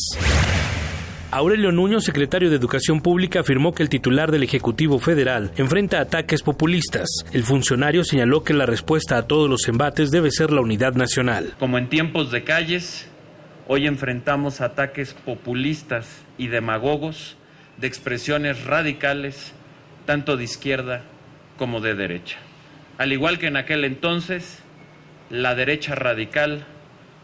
Aurelio 1.31 1.71
Nuño, 1.71 2.01
secretario 2.01 2.49
de 2.49 2.57
Educación 2.57 2.99
Pública, 2.99 3.39
afirmó 3.39 3.73
que 3.73 3.83
el 3.83 3.87
titular 3.87 4.29
del 4.29 4.43
Ejecutivo 4.43 4.99
Federal 4.99 5.53
enfrenta 5.55 6.01
ataques 6.01 6.41
populistas. 6.41 7.07
El 7.31 7.43
funcionario 7.43 8.03
señaló 8.03 8.43
que 8.43 8.53
la 8.53 8.65
respuesta 8.65 9.17
a 9.17 9.25
todos 9.25 9.49
los 9.49 9.69
embates 9.69 10.11
debe 10.11 10.31
ser 10.31 10.51
la 10.51 10.59
unidad 10.59 10.95
nacional. 10.95 11.53
Como 11.59 11.77
en 11.77 11.87
tiempos 11.87 12.29
de 12.31 12.43
calles, 12.43 13.07
hoy 13.69 13.87
enfrentamos 13.87 14.59
ataques 14.59 15.13
populistas 15.13 16.23
y 16.37 16.47
demagogos 16.47 17.37
de 17.81 17.87
expresiones 17.87 18.63
radicales, 18.63 19.53
tanto 20.05 20.37
de 20.37 20.43
izquierda 20.43 21.01
como 21.57 21.81
de 21.81 21.95
derecha. 21.95 22.37
Al 22.97 23.11
igual 23.11 23.39
que 23.39 23.47
en 23.47 23.57
aquel 23.57 23.83
entonces, 23.83 24.59
la 25.29 25.55
derecha 25.55 25.95
radical 25.95 26.65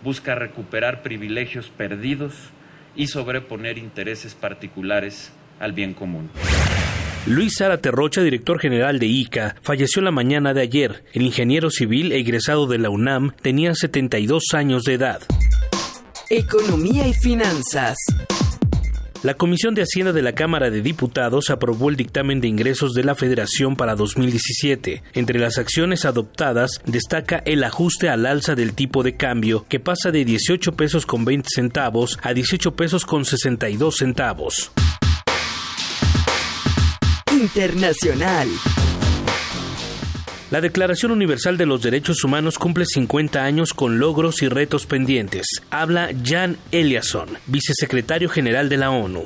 busca 0.04 0.36
recuperar 0.36 1.04
privilegios 1.04 1.70
perdidos 1.70 2.34
y 2.96 3.08
sobreponer 3.08 3.78
intereses 3.78 4.34
particulares 4.34 5.32
al 5.60 5.74
bien 5.74 5.94
común. 5.94 6.30
Luis 7.28 7.58
Zárate 7.58 7.92
Rocha, 7.92 8.22
director 8.22 8.58
general 8.58 9.00
de 9.00 9.06
ICA, 9.06 9.58
falleció 9.62 10.02
la 10.02 10.12
mañana 10.12 10.54
de 10.54 10.62
ayer. 10.62 11.04
El 11.14 11.24
ingeniero 11.24 11.70
civil 11.70 12.12
e 12.14 12.20
egresado 12.20 12.68
de 12.68 12.78
la 12.78 12.90
UNAM 12.90 13.36
tenía 13.42 13.76
72 13.76 14.44
años 14.54 14.84
de 14.84 14.94
edad. 14.94 15.22
Economía 16.30 17.08
y 17.08 17.14
finanzas. 17.14 17.98
La 19.24 19.34
Comisión 19.34 19.74
de 19.74 19.82
Hacienda 19.82 20.14
de 20.14 20.22
la 20.22 20.34
Cámara 20.34 20.70
de 20.70 20.82
Diputados 20.82 21.50
aprobó 21.50 21.90
el 21.90 21.96
dictamen 21.96 22.40
de 22.40 22.48
ingresos 22.48 22.94
de 22.94 23.04
la 23.04 23.16
Federación 23.16 23.76
para 23.76 23.96
2017. 23.96 25.02
Entre 25.14 25.40
las 25.40 25.58
acciones 25.58 26.06
adoptadas 26.06 26.82
destaca 26.86 27.42
el 27.46 27.64
ajuste 27.64 28.10
al 28.10 28.28
alza 28.28 28.54
del 28.54 28.74
tipo 28.74 29.02
de 29.02 29.18
cambio, 29.18 29.66
que 29.68 29.80
pasa 29.80 30.12
de 30.12 30.24
18 30.24 30.74
pesos 30.74 31.06
con 31.06 31.26
20 31.26 31.50
centavos 31.54 32.20
a 32.22 32.34
18 32.34 32.76
pesos 32.76 33.06
con 33.06 33.26
62 33.26 33.98
centavos. 33.98 34.72
Internacional. 37.32 38.48
La 40.50 40.62
Declaración 40.62 41.12
Universal 41.12 41.58
de 41.58 41.66
los 41.66 41.82
Derechos 41.82 42.24
Humanos 42.24 42.58
cumple 42.58 42.86
50 42.86 43.44
años 43.44 43.74
con 43.74 44.00
logros 44.00 44.42
y 44.42 44.48
retos 44.48 44.86
pendientes. 44.86 45.46
Habla 45.72 46.12
Jan 46.24 46.58
Eliasson, 46.72 47.38
vicesecretario 47.48 48.30
general 48.30 48.70
de 48.70 48.78
la 48.78 48.90
ONU. 48.92 49.26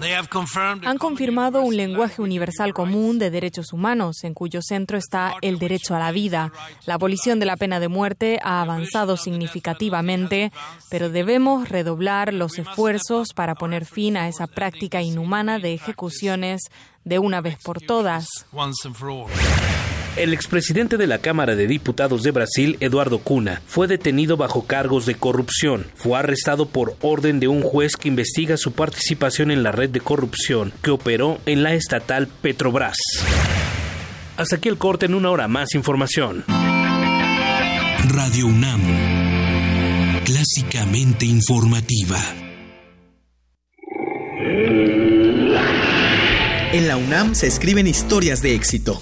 Han 0.84 0.98
confirmado 0.98 1.62
un 1.62 1.78
lenguaje 1.78 2.24
universal 2.24 2.74
común 2.74 3.20
de 3.20 3.30
derechos 3.30 3.72
humanos, 3.72 4.24
en 4.24 4.34
cuyo 4.34 4.64
centro 4.64 4.98
está 4.98 5.36
el 5.44 5.60
derecho 5.60 5.96
a 5.96 6.00
la 6.00 6.12
vida. 6.12 6.52
La 6.88 6.96
abolición 6.96 7.40
de 7.40 7.46
la 7.46 7.56
pena 7.56 7.80
de 7.80 7.88
muerte 7.88 8.40
ha 8.42 8.64
avanzado 8.64 9.16
significativamente, 9.16 10.52
pero 10.90 11.12
debemos 11.12 11.70
redoblar 11.70 12.34
los 12.34 12.58
esfuerzos 12.58 13.34
para 13.36 13.54
poner 13.54 13.86
fin 13.86 14.18
a 14.18 14.28
esa 14.28 14.48
práctica 14.48 15.04
inhumana 15.04 15.60
de 15.60 15.76
ejecuciones 15.76 16.62
de 17.04 17.20
una 17.20 17.42
vez 17.42 17.58
por 17.64 17.80
todas. 17.80 18.28
El 20.18 20.34
expresidente 20.34 20.98
de 20.98 21.08
la 21.08 21.20
Cámara 21.20 21.56
de 21.56 21.68
Diputados 21.68 22.22
de 22.22 22.32
Brasil, 22.32 22.76
Eduardo 22.82 23.20
Cuna, 23.20 23.62
fue 23.66 23.88
detenido 23.88 24.36
bajo 24.36 24.68
cargos 24.68 25.06
de 25.06 25.16
corrupción. 25.16 25.88
Fue 25.96 26.20
arrestado 26.20 26.68
por 26.68 26.98
orden 27.00 27.40
de 27.40 27.48
un 27.48 27.62
juez 27.62 27.96
que 27.96 28.10
investiga 28.10 28.58
su 28.58 28.74
participación 28.74 29.52
en 29.52 29.64
la 29.64 29.72
red 29.72 29.90
de 29.90 30.02
corrupción 30.02 30.74
que 30.84 30.92
operó 30.92 31.40
en 31.46 31.64
la 31.64 31.74
estatal 31.76 32.28
Petrobras. 32.28 32.98
Hasta 34.36 34.58
aquí 34.58 34.68
el 34.68 34.78
corte 34.78 35.06
en 35.06 35.14
una 35.14 35.30
hora 35.30 35.48
más 35.48 35.76
información. 35.76 36.44
Radio 38.10 38.48
UNAM. 38.48 38.82
Clásicamente 40.26 41.26
informativa. 41.26 42.20
En 46.74 46.88
la 46.88 46.98
UNAM 46.98 47.34
se 47.34 47.48
escriben 47.48 47.88
historias 47.88 48.42
de 48.42 48.56
éxito. 48.56 49.02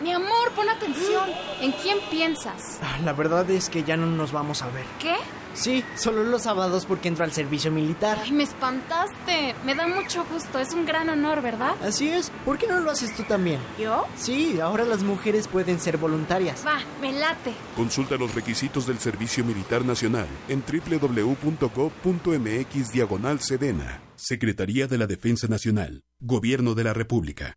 Mi 0.00 0.12
amor, 0.12 0.50
pon 0.56 0.70
atención. 0.70 1.28
¿En 1.60 1.72
quién 1.72 1.98
piensas? 2.10 2.80
La 3.04 3.12
verdad 3.12 3.50
es 3.50 3.68
que 3.68 3.84
ya 3.84 3.98
no 3.98 4.06
nos 4.06 4.32
vamos 4.32 4.62
a 4.62 4.68
ver. 4.68 4.86
¿Qué? 4.98 5.16
Sí, 5.54 5.84
solo 5.96 6.24
los 6.24 6.42
sábados 6.42 6.84
porque 6.86 7.08
entro 7.08 7.24
al 7.24 7.32
servicio 7.32 7.70
militar. 7.70 8.18
Ay, 8.22 8.32
me 8.32 8.42
espantaste. 8.44 9.54
Me 9.64 9.74
da 9.74 9.86
mucho 9.86 10.24
gusto. 10.30 10.58
Es 10.58 10.72
un 10.74 10.84
gran 10.84 11.08
honor, 11.08 11.42
¿verdad? 11.42 11.74
Así 11.82 12.08
es. 12.08 12.30
¿Por 12.44 12.58
qué 12.58 12.66
no 12.66 12.80
lo 12.80 12.90
haces 12.90 13.14
tú 13.16 13.22
también? 13.22 13.60
¿Yo? 13.78 14.04
Sí, 14.16 14.60
ahora 14.60 14.84
las 14.84 15.02
mujeres 15.02 15.48
pueden 15.48 15.80
ser 15.80 15.96
voluntarias. 15.96 16.64
Va, 16.66 16.80
me 17.00 17.12
late. 17.12 17.54
Consulta 17.76 18.16
los 18.16 18.34
requisitos 18.34 18.86
del 18.86 18.98
Servicio 18.98 19.44
Militar 19.44 19.84
Nacional 19.84 20.26
en 20.48 20.62
www.gov.mx 21.70 22.92
diagonal 22.92 23.40
Sedena. 23.40 24.02
Secretaría 24.16 24.86
de 24.86 24.98
la 24.98 25.06
Defensa 25.06 25.46
Nacional. 25.48 26.02
Gobierno 26.20 26.74
de 26.74 26.84
la 26.84 26.92
República. 26.94 27.56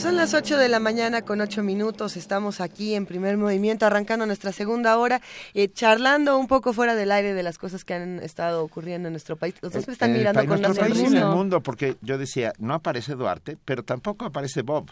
Son 0.00 0.16
las 0.16 0.32
8 0.32 0.56
de 0.56 0.70
la 0.70 0.80
mañana 0.80 1.20
con 1.20 1.42
8 1.42 1.62
minutos. 1.62 2.16
Estamos 2.16 2.62
aquí 2.62 2.94
en 2.94 3.04
primer 3.04 3.36
movimiento, 3.36 3.84
arrancando 3.84 4.24
nuestra 4.24 4.50
segunda 4.50 4.96
hora, 4.96 5.20
eh, 5.52 5.68
charlando 5.70 6.38
un 6.38 6.46
poco 6.46 6.72
fuera 6.72 6.94
del 6.94 7.12
aire 7.12 7.34
de 7.34 7.42
las 7.42 7.58
cosas 7.58 7.84
que 7.84 7.92
han 7.92 8.18
estado 8.20 8.64
ocurriendo 8.64 9.08
en 9.08 9.12
nuestro 9.12 9.36
país. 9.36 9.54
Dos 9.60 9.86
me 9.86 9.92
están 9.92 10.10
En 10.10 10.16
el 10.16 10.20
mirando 10.22 10.46
con 10.46 10.62
nuestro 10.62 10.82
país 10.86 10.98
y 11.00 11.04
en 11.04 11.16
el 11.18 11.26
mundo, 11.26 11.60
porque 11.60 11.96
yo 12.00 12.16
decía, 12.16 12.54
no 12.58 12.72
aparece 12.72 13.14
Duarte, 13.14 13.58
pero 13.66 13.82
tampoco 13.82 14.24
aparece 14.24 14.62
Bob. 14.62 14.90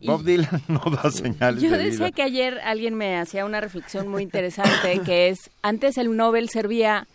Bob 0.00 0.22
Dylan 0.22 0.62
no 0.68 0.80
da 0.90 1.10
señales 1.10 1.60
Yo 1.60 1.70
de 1.70 1.78
decía 1.78 2.06
vida. 2.06 2.10
que 2.12 2.22
ayer 2.22 2.60
alguien 2.60 2.94
me 2.94 3.18
hacía 3.18 3.44
una 3.44 3.60
reflexión 3.60 4.06
muy 4.06 4.22
interesante, 4.22 5.00
que 5.04 5.28
es, 5.30 5.50
antes 5.62 5.98
el 5.98 6.16
Nobel 6.16 6.48
servía 6.50 7.08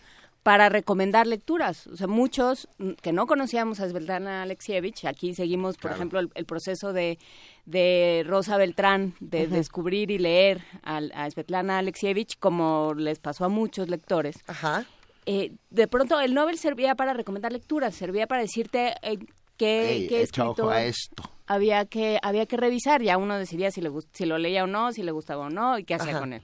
para 0.45 0.69
recomendar 0.69 1.25
lecturas. 1.25 1.87
O 1.87 1.97
sea, 1.97 2.05
muchos 2.05 2.67
mm, 2.77 2.91
que 3.01 3.11
no 3.11 3.25
conocíamos 3.25 3.79
a 3.79 3.89
Svetlana 3.89 4.43
Alexievich, 4.43 5.05
aquí 5.05 5.33
seguimos, 5.33 5.73
por 5.75 5.81
Claro. 5.89 5.95
ejemplo, 5.95 6.19
el, 6.19 6.29
el 6.35 6.45
proceso 6.45 6.93
de, 6.93 7.17
de 7.65 8.23
Rosa 8.27 8.55
Beltrán, 8.55 9.15
de 9.19 9.47
descubrir 9.47 10.11
y 10.11 10.19
leer 10.19 10.61
al- 10.83 11.11
a, 11.15 11.27
Svetlana 11.31 11.79
Alexievich, 11.79 12.37
como 12.37 12.93
les 12.95 13.17
pasó 13.17 13.45
a 13.45 13.49
muchos 13.49 13.89
lectores. 13.89 14.35
Eh, 15.25 15.53
de 15.71 15.87
pronto 15.87 16.19
el 16.21 16.35
Nobel 16.35 16.59
servía 16.59 16.93
para 16.93 17.13
recomendar 17.13 17.51
lecturas, 17.51 17.95
servía 17.95 18.27
para 18.27 18.43
decirte 18.43 18.93
eh, 19.01 19.17
qué, 19.57 20.05
qué 20.07 20.21
escritor 20.21 20.71
a 20.71 20.85
esto. 20.85 21.23
había 21.47 21.85
que 21.85 22.19
había 22.21 22.45
que 22.45 22.55
revisar 22.57 23.01
ya 23.01 23.17
uno 23.17 23.35
decidía 23.39 23.71
si 23.71 23.81
le 23.81 23.89
si 24.13 24.25
lo 24.27 24.37
leía 24.37 24.63
o 24.65 24.67
no 24.67 24.91
si 24.91 25.01
le 25.01 25.11
gustaba 25.11 25.47
o 25.47 25.49
no 25.49 25.79
y 25.79 25.83
qué 25.85 25.95
hacía 25.95 26.11
Ajá. 26.11 26.19
con 26.19 26.33
él 26.33 26.43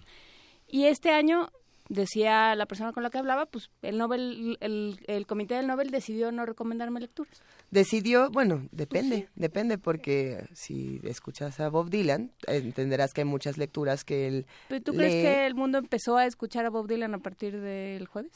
y 0.68 0.86
este 0.86 1.12
año 1.12 1.50
decía 1.94 2.56
la 2.56 2.66
persona 2.66 2.94
con 2.94 3.04
la 3.04 3.10
que 3.10 3.18
hablaba 3.18 3.46
pues 3.48 3.70
el 3.82 3.98
Nobel 3.98 4.58
el, 4.62 4.98
el 5.08 5.28
comité 5.28 5.56
del 5.56 5.68
Nobel 5.68 5.92
decidió 5.92 6.32
no 6.32 6.46
recomendarme 6.46 7.02
lecturas 7.02 7.42
Decidió, 7.70 8.30
bueno, 8.32 8.68
depende, 8.72 9.28
depende, 9.36 9.78
porque 9.78 10.46
si 10.54 11.02
escuchas 11.04 11.60
a 11.60 11.70
Bob 11.70 11.90
Dylan, 11.90 12.32
entenderás 12.48 13.12
que 13.14 13.22
hay 13.22 13.26
muchas 13.26 13.58
lecturas 13.58 14.04
que 14.06 14.28
él 14.28 14.46
¿Pero 14.70 14.82
tú 14.82 14.94
crees 14.94 15.14
que 15.14 15.46
el 15.46 15.56
mundo 15.56 15.78
empezó 15.78 16.18
a 16.18 16.26
escuchar 16.26 16.66
a 16.66 16.70
Bob 16.70 16.88
Dylan 16.88 17.14
a 17.14 17.20
partir 17.20 17.60
del 17.60 18.08
jueves 18.08 18.32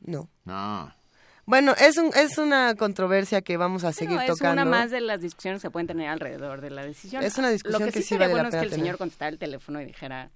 No. 0.00 0.28
No. 0.44 0.92
Bueno, 1.46 1.74
es, 1.80 1.96
un, 1.96 2.10
es 2.14 2.38
una 2.38 2.74
controversia 2.76 3.40
que 3.42 3.56
vamos 3.56 3.82
a 3.84 3.92
seguir 3.92 4.16
No, 4.16 4.20
es 4.22 4.28
tocando. 4.28 4.62
una 4.62 4.70
más 4.70 4.90
de 4.90 5.00
las 5.00 5.20
discusiones 5.20 5.62
que 5.62 5.70
pueden 5.70 5.86
tener 5.88 6.08
alrededor 6.08 6.60
de 6.60 6.70
la 6.70 6.84
decisión 6.84 7.22
Es 7.24 7.38
una 7.38 7.50
discusión 7.50 7.82
lo 7.82 7.86
que, 7.86 7.92
que 7.92 8.02
sí 8.02 8.08
sería 8.10 8.26
vale 8.28 8.34
la 8.34 8.42
bueno 8.42 8.48
es 8.50 8.54
que 8.54 8.64
el 8.64 8.70
tener. 8.70 8.84
señor 8.84 8.98
contestara 8.98 9.30
el 9.30 9.38
teléfono 9.38 9.80
y 9.80 9.84
dijera 9.86 10.30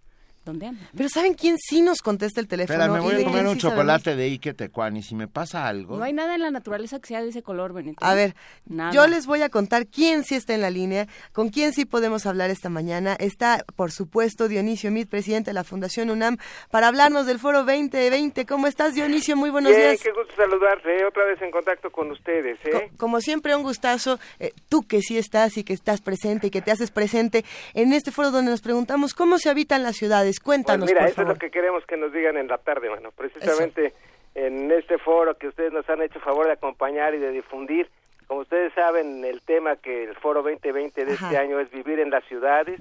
dónde 0.44 0.66
andan. 0.66 0.88
Pero 0.96 1.08
¿saben 1.08 1.34
quién 1.34 1.56
sí 1.58 1.82
nos 1.82 2.00
contesta 2.00 2.40
el 2.40 2.48
teléfono? 2.48 2.78
Espera, 2.78 2.92
me 2.92 3.00
voy 3.00 3.20
a 3.20 3.24
comer 3.24 3.46
un 3.46 3.54
sí 3.54 3.60
chocolate 3.60 4.16
de 4.16 4.24
Ike 4.26 4.54
Tecuani. 4.54 5.02
Si 5.02 5.14
me 5.14 5.28
pasa 5.28 5.66
algo... 5.66 5.96
No 5.96 6.04
hay 6.04 6.12
nada 6.12 6.34
en 6.34 6.42
la 6.42 6.50
naturaleza 6.50 7.00
que 7.00 7.08
sea 7.08 7.22
de 7.22 7.30
ese 7.30 7.42
color, 7.42 7.72
Benito. 7.72 8.04
A 8.04 8.14
ver, 8.14 8.34
Nada. 8.66 8.92
yo 8.92 9.06
les 9.06 9.26
voy 9.26 9.42
a 9.42 9.48
contar 9.48 9.86
quién 9.86 10.24
sí 10.24 10.34
está 10.34 10.54
en 10.54 10.60
la 10.60 10.70
línea, 10.70 11.06
con 11.32 11.48
quién 11.48 11.72
sí 11.72 11.84
podemos 11.84 12.26
hablar 12.26 12.50
esta 12.50 12.68
mañana. 12.68 13.16
Está, 13.18 13.64
por 13.76 13.92
supuesto, 13.92 14.48
Dionisio 14.48 14.90
Mit, 14.90 15.08
presidente 15.08 15.50
de 15.50 15.54
la 15.54 15.64
Fundación 15.64 16.10
UNAM, 16.10 16.38
para 16.70 16.88
hablarnos 16.88 17.26
del 17.26 17.38
Foro 17.38 17.64
2020. 17.64 18.46
¿Cómo 18.46 18.66
estás, 18.66 18.94
Dionisio? 18.94 19.36
Muy 19.36 19.50
buenos 19.50 19.72
Bien, 19.72 19.90
días. 19.90 20.02
qué 20.02 20.12
gusto 20.12 20.34
saludarte, 20.36 21.04
otra 21.04 21.24
vez 21.24 21.40
en 21.42 21.50
contacto 21.50 21.90
con 21.90 22.10
ustedes, 22.10 22.58
¿eh? 22.64 22.90
Como 22.96 23.20
siempre, 23.20 23.54
un 23.56 23.62
gustazo, 23.62 24.18
eh, 24.38 24.52
tú 24.68 24.82
que 24.82 25.00
sí 25.00 25.18
estás 25.18 25.56
y 25.56 25.64
que 25.64 25.72
estás 25.72 26.00
presente 26.00 26.48
y 26.48 26.50
que 26.50 26.62
te 26.62 26.70
haces 26.70 26.90
presente 26.90 27.44
en 27.74 27.92
este 27.92 28.10
foro 28.10 28.30
donde 28.30 28.50
nos 28.50 28.60
preguntamos 28.60 29.14
cómo 29.14 29.38
se 29.38 29.50
habitan 29.50 29.82
las 29.82 29.96
ciudades. 29.96 30.33
Pues 30.34 30.40
Cuéntanos, 30.44 30.86
mira, 30.86 31.00
por 31.00 31.08
eso 31.08 31.16
favor. 31.16 31.32
es 31.32 31.36
lo 31.36 31.38
que 31.40 31.50
queremos 31.50 31.86
que 31.86 31.96
nos 31.96 32.12
digan 32.12 32.36
en 32.36 32.48
la 32.48 32.58
tarde, 32.58 32.88
bueno, 32.88 33.10
precisamente 33.12 33.92
en 34.34 34.70
este 34.72 34.98
foro 34.98 35.36
que 35.38 35.48
ustedes 35.48 35.72
nos 35.72 35.88
han 35.88 36.02
hecho 36.02 36.18
favor 36.20 36.46
de 36.46 36.52
acompañar 36.52 37.14
y 37.14 37.18
de 37.18 37.30
difundir. 37.30 37.88
Como 38.26 38.40
ustedes 38.40 38.72
saben, 38.74 39.24
el 39.24 39.42
tema 39.42 39.76
que 39.76 40.04
el 40.04 40.14
foro 40.16 40.42
2020 40.42 41.04
de 41.04 41.12
este 41.12 41.36
año 41.36 41.60
es 41.60 41.70
vivir 41.70 42.00
en 42.00 42.10
las 42.10 42.24
ciudades 42.24 42.80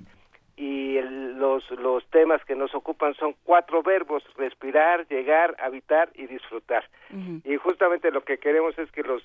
y 0.55 0.97
el- 0.97 1.37
los, 1.37 1.69
los 1.71 2.05
temas 2.09 2.43
que 2.45 2.55
nos 2.55 2.73
ocupan 2.73 3.13
son 3.15 3.35
cuatro 3.43 3.83
verbos, 3.83 4.23
respirar, 4.37 5.05
llegar, 5.09 5.55
habitar 5.59 6.09
y 6.15 6.27
disfrutar. 6.27 6.85
Y 7.43 7.55
justamente 7.57 8.09
lo 8.11 8.23
que 8.23 8.37
queremos 8.37 8.77
es 8.79 8.89
que 8.91 9.03
los 9.03 9.21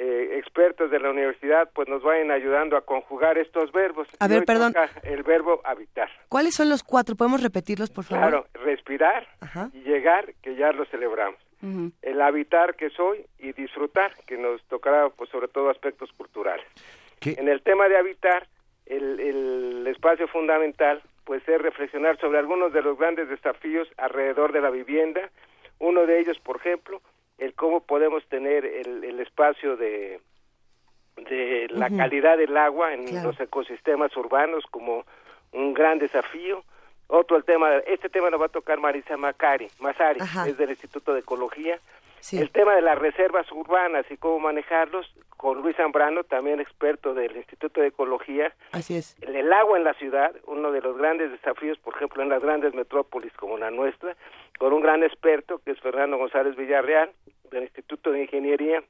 eh, 0.00 0.38
expertos 0.38 0.92
de 0.92 1.00
la 1.00 1.10
universidad 1.10 1.68
pues 1.74 1.88
nos 1.88 2.04
vayan 2.04 2.30
ayudando 2.30 2.76
a 2.76 2.82
conjugar 2.82 3.36
estos 3.36 3.72
verbos. 3.72 4.06
A 4.20 4.28
ver, 4.28 4.44
perdón. 4.44 4.72
El 5.02 5.24
verbo 5.24 5.60
habitar. 5.64 6.08
¿Cuáles 6.28 6.54
son 6.54 6.68
los 6.68 6.84
cuatro? 6.84 7.16
¿Podemos 7.16 7.42
repetirlos, 7.42 7.90
por 7.90 8.04
favor? 8.04 8.28
Claro, 8.28 8.46
respirar 8.64 9.26
y 9.72 9.80
llegar, 9.80 10.34
que 10.40 10.54
ya 10.54 10.70
lo 10.70 10.84
celebramos. 10.86 11.40
El 12.02 12.20
habitar 12.22 12.76
que 12.76 12.90
soy 12.90 13.26
y 13.40 13.50
disfrutar, 13.52 14.12
que 14.24 14.38
nos 14.38 14.62
tocará 14.68 15.08
pues 15.08 15.28
sobre 15.30 15.48
todo 15.48 15.70
aspectos 15.70 16.12
culturales. 16.12 16.64
En 17.20 17.48
el 17.48 17.62
tema 17.62 17.88
de 17.88 17.96
habitar, 17.96 18.46
el, 18.86 19.18
el 19.18 19.86
espacio 19.88 20.28
fundamental 20.28 21.02
pues 21.24 21.42
es 21.48 21.60
reflexionar 21.60 22.16
sobre 22.20 22.38
algunos 22.38 22.72
de 22.72 22.82
los 22.82 22.96
grandes 22.96 23.28
desafíos 23.28 23.88
alrededor 23.96 24.52
de 24.52 24.60
la 24.60 24.70
vivienda. 24.70 25.28
Uno 25.80 26.06
de 26.06 26.20
ellos, 26.20 26.38
por 26.38 26.58
ejemplo, 26.58 27.02
el 27.38 27.54
cómo 27.54 27.80
podemos 27.80 28.26
tener 28.28 28.64
el, 28.64 29.04
el 29.04 29.20
espacio 29.20 29.76
de, 29.76 30.20
de 31.16 31.66
la 31.70 31.88
calidad 31.90 32.36
del 32.36 32.56
agua 32.56 32.92
en 32.94 33.06
Claro. 33.06 33.28
los 33.28 33.40
ecosistemas 33.40 34.16
urbanos 34.16 34.64
como 34.70 35.04
un 35.52 35.72
gran 35.74 35.98
desafío. 35.98 36.64
Otro 37.08 37.36
el 37.36 37.44
tema, 37.44 37.76
este 37.86 38.08
tema 38.08 38.30
lo 38.30 38.38
va 38.38 38.46
a 38.46 38.50
tocar 38.50 38.78
Marisa 38.78 39.16
Macari, 39.16 39.68
Masari, 39.80 40.20
Ajá. 40.20 40.46
es 40.46 40.56
del 40.58 40.70
Instituto 40.70 41.14
de 41.14 41.20
Ecología. 41.20 41.80
Sí. 42.20 42.38
El 42.38 42.50
tema 42.50 42.74
de 42.74 42.82
las 42.82 42.98
reservas 42.98 43.50
urbanas 43.52 44.04
y 44.10 44.16
cómo 44.16 44.38
manejarlos, 44.40 45.10
con 45.38 45.62
Luis 45.62 45.76
Zambrano, 45.76 46.24
también 46.24 46.60
experto 46.60 47.14
del 47.14 47.36
Instituto 47.36 47.80
de 47.80 47.88
Ecología. 47.88 48.52
Así 48.72 48.96
es. 48.96 49.16
El, 49.22 49.36
el 49.36 49.52
agua 49.52 49.78
en 49.78 49.84
la 49.84 49.94
ciudad, 49.94 50.34
uno 50.46 50.72
de 50.72 50.82
los 50.82 50.98
grandes 50.98 51.30
desafíos, 51.30 51.78
por 51.78 51.94
ejemplo, 51.94 52.22
en 52.22 52.28
las 52.28 52.42
grandes 52.42 52.74
metrópolis 52.74 53.32
como 53.34 53.56
la 53.56 53.70
nuestra, 53.70 54.16
con 54.58 54.72
un 54.72 54.82
gran 54.82 55.02
experto 55.04 55.60
que 55.64 55.70
es 55.70 55.80
Fernando 55.80 56.18
González 56.18 56.56
Villarreal, 56.56 57.12
del 57.50 57.62
Instituto 57.62 58.10
de 58.10 58.22
Ingeniería. 58.22 58.82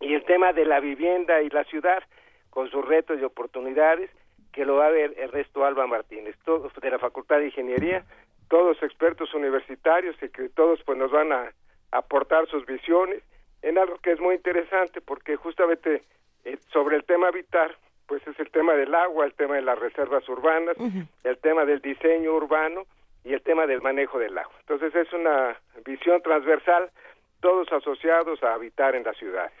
Y 0.00 0.12
el 0.12 0.24
tema 0.24 0.52
de 0.52 0.66
la 0.66 0.80
vivienda 0.80 1.40
y 1.40 1.48
la 1.48 1.64
ciudad, 1.64 2.02
con 2.50 2.68
sus 2.68 2.84
retos 2.84 3.18
y 3.20 3.24
oportunidades, 3.24 4.10
que 4.56 4.64
lo 4.64 4.76
va 4.76 4.86
a 4.86 4.90
ver 4.90 5.12
Ernesto 5.18 5.66
Alba 5.66 5.86
Martínez, 5.86 6.34
todos 6.42 6.72
de 6.80 6.90
la 6.90 6.98
Facultad 6.98 7.40
de 7.40 7.48
Ingeniería, 7.48 8.04
todos 8.48 8.82
expertos 8.82 9.34
universitarios 9.34 10.16
y 10.22 10.30
que 10.30 10.48
todos 10.48 10.82
pues 10.82 10.96
nos 10.96 11.10
van 11.10 11.30
a 11.30 11.52
aportar 11.90 12.48
sus 12.48 12.64
visiones 12.64 13.22
en 13.60 13.76
algo 13.76 13.98
que 13.98 14.12
es 14.12 14.18
muy 14.18 14.34
interesante 14.34 15.02
porque 15.02 15.36
justamente 15.36 16.04
eh, 16.46 16.56
sobre 16.72 16.96
el 16.96 17.04
tema 17.04 17.28
habitar, 17.28 17.76
pues 18.06 18.26
es 18.26 18.40
el 18.40 18.50
tema 18.50 18.72
del 18.72 18.94
agua, 18.94 19.26
el 19.26 19.34
tema 19.34 19.56
de 19.56 19.62
las 19.62 19.78
reservas 19.78 20.26
urbanas, 20.26 20.74
el 21.22 21.36
tema 21.36 21.66
del 21.66 21.82
diseño 21.82 22.32
urbano 22.32 22.86
y 23.24 23.34
el 23.34 23.42
tema 23.42 23.66
del 23.66 23.82
manejo 23.82 24.18
del 24.18 24.38
agua. 24.38 24.56
Entonces 24.60 24.94
es 24.94 25.12
una 25.12 25.54
visión 25.84 26.22
transversal, 26.22 26.88
todos 27.42 27.70
asociados 27.70 28.42
a 28.42 28.54
habitar 28.54 28.94
en 28.94 29.04
las 29.04 29.18
ciudades. 29.18 29.52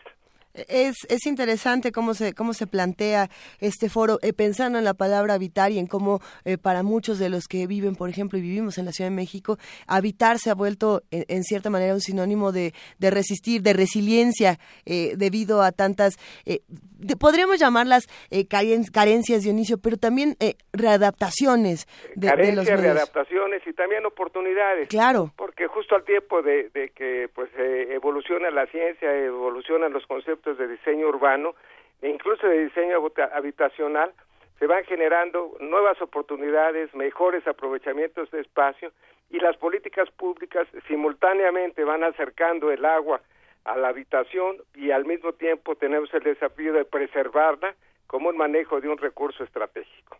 Es, 0.68 0.96
es 1.08 1.26
interesante 1.26 1.92
cómo 1.92 2.14
se, 2.14 2.32
cómo 2.34 2.54
se 2.54 2.66
plantea 2.66 3.28
este 3.60 3.88
foro, 3.88 4.18
eh, 4.22 4.32
pensando 4.32 4.78
en 4.78 4.84
la 4.84 4.94
palabra 4.94 5.34
habitar 5.34 5.72
y 5.72 5.78
en 5.78 5.86
cómo 5.86 6.20
eh, 6.44 6.58
para 6.58 6.82
muchos 6.82 7.18
de 7.18 7.28
los 7.28 7.44
que 7.48 7.66
viven, 7.66 7.94
por 7.96 8.08
ejemplo, 8.08 8.38
y 8.38 8.42
vivimos 8.42 8.78
en 8.78 8.84
la 8.84 8.92
Ciudad 8.92 9.10
de 9.10 9.16
México, 9.16 9.58
habitar 9.86 10.38
se 10.38 10.50
ha 10.50 10.54
vuelto 10.54 11.02
en, 11.10 11.24
en 11.28 11.42
cierta 11.44 11.70
manera 11.70 11.94
un 11.94 12.00
sinónimo 12.00 12.52
de, 12.52 12.72
de 12.98 13.10
resistir, 13.10 13.62
de 13.62 13.72
resiliencia, 13.72 14.58
eh, 14.84 15.14
debido 15.16 15.62
a 15.62 15.72
tantas, 15.72 16.14
eh, 16.44 16.60
de- 16.68 17.16
podríamos 17.16 17.58
llamarlas 17.58 18.04
eh, 18.30 18.46
caren- 18.46 18.90
carencias, 18.90 19.42
Dionisio, 19.42 19.78
pero 19.78 19.96
también 19.96 20.36
eh, 20.40 20.54
readaptaciones 20.72 21.86
de, 22.14 22.28
de 22.28 22.52
los 22.52 22.66
carencias, 22.66 22.80
readaptaciones 22.80 23.62
y 23.66 23.72
también 23.72 24.06
oportunidades. 24.06 24.88
Claro. 24.88 25.32
Porque 25.36 25.66
justo 25.66 25.94
al 25.94 26.04
tiempo 26.04 26.42
de, 26.42 26.70
de 26.70 26.90
que 26.90 27.28
pues 27.34 27.50
eh, 27.58 27.88
evoluciona 27.94 28.50
la 28.50 28.66
ciencia, 28.66 29.12
evolucionan 29.16 29.92
los 29.92 30.06
conceptos 30.06 30.45
de 30.54 30.68
diseño 30.68 31.08
urbano 31.08 31.54
e 32.02 32.08
incluso 32.08 32.46
de 32.46 32.64
diseño 32.64 32.96
habita- 32.98 33.30
habitacional, 33.34 34.12
se 34.58 34.66
van 34.66 34.84
generando 34.84 35.56
nuevas 35.60 36.00
oportunidades, 36.00 36.94
mejores 36.94 37.46
aprovechamientos 37.46 38.30
de 38.30 38.40
espacio 38.40 38.92
y 39.30 39.38
las 39.40 39.56
políticas 39.56 40.10
públicas 40.12 40.66
simultáneamente 40.88 41.84
van 41.84 42.04
acercando 42.04 42.70
el 42.70 42.84
agua 42.84 43.20
a 43.64 43.76
la 43.76 43.88
habitación 43.88 44.56
y 44.74 44.92
al 44.92 45.04
mismo 45.04 45.32
tiempo 45.32 45.74
tenemos 45.74 46.12
el 46.14 46.22
desafío 46.22 46.72
de 46.72 46.84
preservarla 46.84 47.74
como 48.06 48.28
un 48.28 48.36
manejo 48.36 48.80
de 48.80 48.88
un 48.88 48.98
recurso 48.98 49.42
estratégico. 49.42 50.18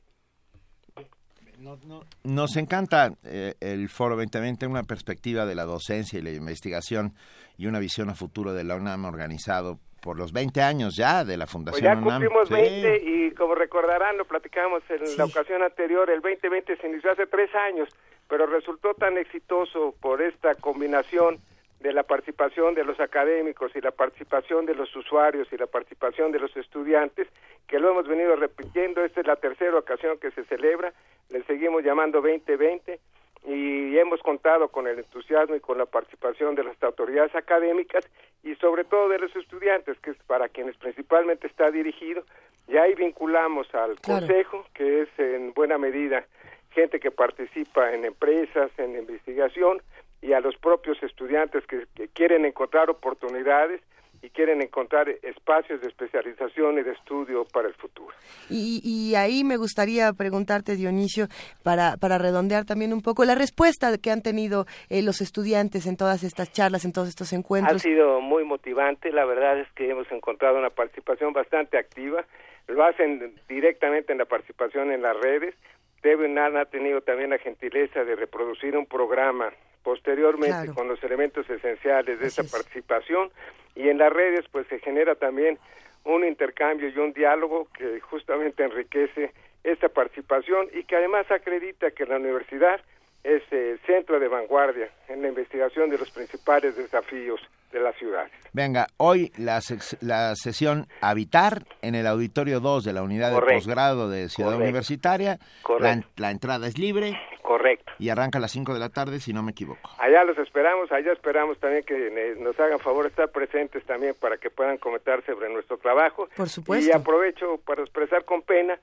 Nos 2.25 2.57
encanta 2.57 3.13
eh, 3.25 3.55
el 3.61 3.89
Foro 3.89 4.17
2020, 4.17 4.67
una 4.67 4.83
perspectiva 4.83 5.47
de 5.47 5.55
la 5.55 5.65
docencia 5.65 6.19
y 6.19 6.23
la 6.23 6.31
investigación 6.31 7.15
y 7.57 7.67
una 7.67 7.79
visión 7.79 8.11
a 8.11 8.15
futuro 8.15 8.53
de 8.53 8.65
la 8.65 8.77
UNAM 8.77 9.05
organizado 9.07 9.79
por 10.07 10.17
los 10.17 10.33
20 10.33 10.63
años 10.63 10.95
ya 10.95 11.25
de 11.25 11.37
la 11.37 11.47
Pues 11.47 11.53
Fundación 11.53 11.83
ya 11.85 11.93
UNAM. 12.01 12.05
cumplimos 12.23 12.47
Sí. 12.49 12.55
20 12.55 13.03
y 13.05 13.31
como 13.33 13.57
recordarán, 13.57 14.17
lo 14.17 14.25
platicamos 14.25 14.83
en 14.89 15.17
la 15.19 15.25
ocasión 15.25 15.63
anterior, 15.65 16.09
el 16.09 16.21
2020 16.21 16.77
se 16.77 16.87
inició 16.87 17.11
hace 17.11 17.27
tres 17.27 17.53
años, 17.57 17.89
pero 18.29 18.47
resultó 18.47 18.95
tan 18.95 19.19
exitoso 19.19 19.97
por 20.01 20.23
esta 20.23 20.55
combinación 20.55 21.39
de 21.81 21.93
la 21.93 22.05
participación 22.05 22.75
de 22.77 22.85
los 22.85 23.01
académicos 23.01 23.73
y 23.75 23.81
la 23.81 23.91
participación 23.91 24.65
de 24.65 24.75
los 24.77 24.95
usuarios 24.95 25.49
y 25.53 25.57
la 25.57 25.67
participación 25.67 26.31
de 26.31 26.39
los 26.39 26.57
estudiantes 26.57 27.27
que 27.67 27.81
lo 27.81 27.91
hemos 27.91 28.07
venido 28.07 28.37
repitiendo. 28.37 29.05
Esta 29.05 29.21
es 29.23 29.27
la 29.27 29.37
tercera 29.37 29.77
ocasión 29.77 30.19
que 30.19 30.31
se 30.31 30.45
celebra, 30.45 30.93
le 31.31 31.43
seguimos 31.45 31.83
llamando 31.83 32.21
2020 32.23 33.01
y 33.47 33.97
hemos 33.99 34.21
contado 34.23 34.69
con 34.69 34.89
el 34.89 34.99
entusiasmo 34.99 35.55
y 35.55 35.61
con 35.61 35.79
la 35.79 35.87
participación 35.87 36.55
de 36.57 36.65
las 36.65 36.83
autoridades 36.83 37.35
académicas 37.35 38.05
y 38.43 38.55
sobre 38.57 38.85
todo 38.85 39.09
de 39.09 39.21
los 39.21 39.35
estudiantes, 39.37 39.99
que 40.01 40.11
es 40.11 40.17
para 40.27 40.49
quienes 40.49 40.77
principalmente 40.77 41.47
está 41.47 41.71
dirigido. 41.71 42.25
Y 42.69 42.77
ahí 42.77 42.95
vinculamos 42.97 43.73
al 43.75 43.95
Claro. 44.01 44.27
consejo, 44.27 44.67
que 44.75 45.03
es 45.03 45.09
en 45.19 45.53
buena 45.55 45.79
medida 45.79 46.27
gente 46.71 46.99
que 46.99 47.11
participa 47.13 47.95
en 47.95 48.05
empresas, 48.05 48.71
en 48.79 48.97
investigación, 48.99 49.81
y 50.21 50.33
a 50.33 50.41
los 50.41 50.57
propios 50.57 51.01
estudiantes 51.03 51.65
que, 51.67 51.87
que 51.95 52.09
quieren 52.09 52.45
encontrar 52.45 52.91
oportunidades 52.91 53.81
y 54.27 54.31
quieren 54.31 54.61
encontrar 54.61 55.09
espacios 55.23 55.81
de 55.81 55.87
especialización 55.87 56.79
y 56.79 56.83
de 56.83 56.91
estudio 56.93 57.45
para 57.45 57.69
el 57.69 57.75
futuro. 57.75 58.13
Y, 58.51 58.81
y 58.83 59.15
ahí 59.15 59.45
me 59.45 59.57
gustaría 59.57 60.13
preguntarte, 60.13 60.75
Dionisio, 60.75 61.29
para, 61.63 61.97
para 61.97 62.19
redondear 62.19 62.65
también 62.65 62.93
un 62.93 63.03
poco 63.03 63.25
la 63.25 63.37
respuesta 63.37 63.97
que 63.99 64.11
han 64.11 64.23
tenido 64.23 64.67
eh, 64.91 65.03
los 65.03 65.21
estudiantes 65.21 65.87
en 65.87 65.97
todas 65.97 66.25
estas 66.25 66.51
charlas, 66.51 66.85
en 66.85 66.93
todos 66.93 67.09
estos 67.09 67.33
Ha 67.33 67.37
encuentros. 67.37 67.83
sido 67.83 68.21
muy 68.21 68.43
motivante, 68.45 69.13
la 69.13 69.25
verdad 69.25 69.61
es 69.61 69.69
que 69.77 69.89
hemos 69.91 70.11
encontrado 70.11 70.59
una 70.59 70.71
participación 70.71 71.33
bastante 71.33 71.79
activa, 71.79 72.25
lo 72.67 72.83
hacen 72.83 73.33
directamente 73.49 74.11
en 74.11 74.19
la 74.19 74.25
participación 74.25 74.91
en 74.91 75.03
las 75.03 75.17
redes, 75.17 75.55
Debian 76.03 76.57
ha 76.57 76.65
tenido 76.65 77.01
también 77.01 77.31
la 77.31 77.39
gentileza 77.39 78.03
de 78.03 78.17
reproducir 78.17 78.77
un 78.77 78.87
programa 78.87 79.53
posteriormente 79.87 80.49
Claro. 80.49 80.75
con 80.75 80.89
los 80.89 81.01
elementos 81.05 81.49
esenciales 81.49 82.19
de 82.19 82.27
esta 82.27 82.43
participación 82.43 83.31
y 83.77 83.89
en 83.89 83.99
las 83.99 84.13
redes 84.13 84.45
pues 84.51 84.67
se 84.67 84.81
genera 84.81 85.15
también 85.15 85.61
un 86.03 86.25
intercambio 86.25 86.89
y 86.89 86.99
un 86.99 87.13
diálogo 87.13 87.69
que 87.79 88.01
justamente 88.01 88.65
enriquece 88.65 89.31
esta 89.63 89.89
participación 89.89 90.67
y 90.75 90.83
que 90.83 90.97
además 90.97 91.31
acredita 91.31 91.93
que 91.93 92.05
la 92.05 92.17
universidad 92.17 92.81
es 93.27 93.43
el 93.51 93.81
centro 93.81 94.21
de 94.21 94.29
vanguardia 94.29 94.89
en 95.09 95.21
la 95.21 95.29
investigación 95.29 95.91
de 95.91 95.99
los 95.99 96.11
principales 96.11 96.77
desafíos 96.77 97.41
de 97.73 97.81
la 97.81 97.93
ciudad. 97.95 98.29
Venga, 98.53 98.87
hoy 98.99 99.33
la, 99.37 99.61
la 100.01 100.35
sesión 100.37 100.87
Habitar 101.01 101.65
en 101.83 101.97
el 101.97 102.07
Auditorio 102.07 102.61
2 102.61 102.85
de 102.85 102.93
la 102.93 103.03
Unidad 103.03 103.33
de 103.35 103.55
Posgrado 103.55 104.09
de 104.09 104.29
Ciudad 104.29 104.55
Universitaria. 104.55 105.39
La, 105.81 106.01
la, 106.17 106.31
entrada 106.31 106.69
es 106.69 106.79
libre. 106.79 107.21
Correcto. 107.43 107.93
Y 107.99 108.11
arranca 108.11 108.39
a 108.39 108.41
las 108.41 108.53
5 108.53 108.73
de 108.73 108.81
la 108.81 108.91
tarde, 108.91 109.19
si 109.19 109.33
no 109.33 109.43
me 109.43 109.51
equivoco. 109.51 109.91
Allá 109.99 110.23
los 110.23 110.39
esperamos, 110.39 110.91
allá 110.93 111.13
esperamos 111.13 111.59
también 111.59 111.83
que 111.85 112.37
nos 112.39 112.59
hagan 112.61 112.79
favor 112.79 113.07
estar 113.07 113.29
presentes 113.31 113.85
también 113.85 114.15
para 114.21 114.39
que 114.39 114.51
puedan 114.51 114.79
comentar 114.79 115.25
sobre 115.25 115.49
nuestro 115.53 115.79
trabajo. 115.79 116.29
Por 116.37 116.49
supuesto. 116.49 116.89
Y 116.89 116.93
aprovecho 116.93 117.59
para 117.67 117.83
expresar 117.83 118.25
con 118.25 118.43
pena 118.43 118.79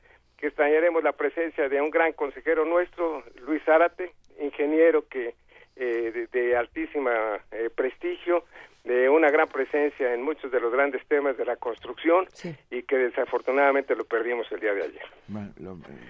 extrañaremos 0.47 1.03
la 1.03 1.13
presencia 1.13 1.69
de 1.69 1.81
un 1.81 1.89
gran 1.89 2.13
consejero 2.13 2.65
nuestro, 2.65 3.23
Luis 3.45 3.63
Zárate, 3.63 4.13
ingeniero 4.39 5.07
que 5.07 5.35
eh, 5.75 6.27
de, 6.31 6.55
altísima 6.55 7.11
eh, 7.51 7.69
prestigio, 7.75 8.45
de 8.83 9.09
una 9.09 9.31
gran 9.31 9.47
presencia 9.47 10.13
en 10.13 10.21
muchos 10.21 10.51
de 10.51 10.59
los 10.59 10.71
grandes 10.71 11.01
temas 11.07 11.37
de 11.37 11.45
la 11.45 11.55
construcción 11.55 12.27
y 12.69 12.83
que 12.83 12.97
desafortunadamente 12.97 13.95
lo 13.95 14.03
perdimos 14.03 14.45
el 14.51 14.59
día 14.59 14.73
de 14.73 14.83
ayer. 14.83 15.01
Bueno, 15.27 15.53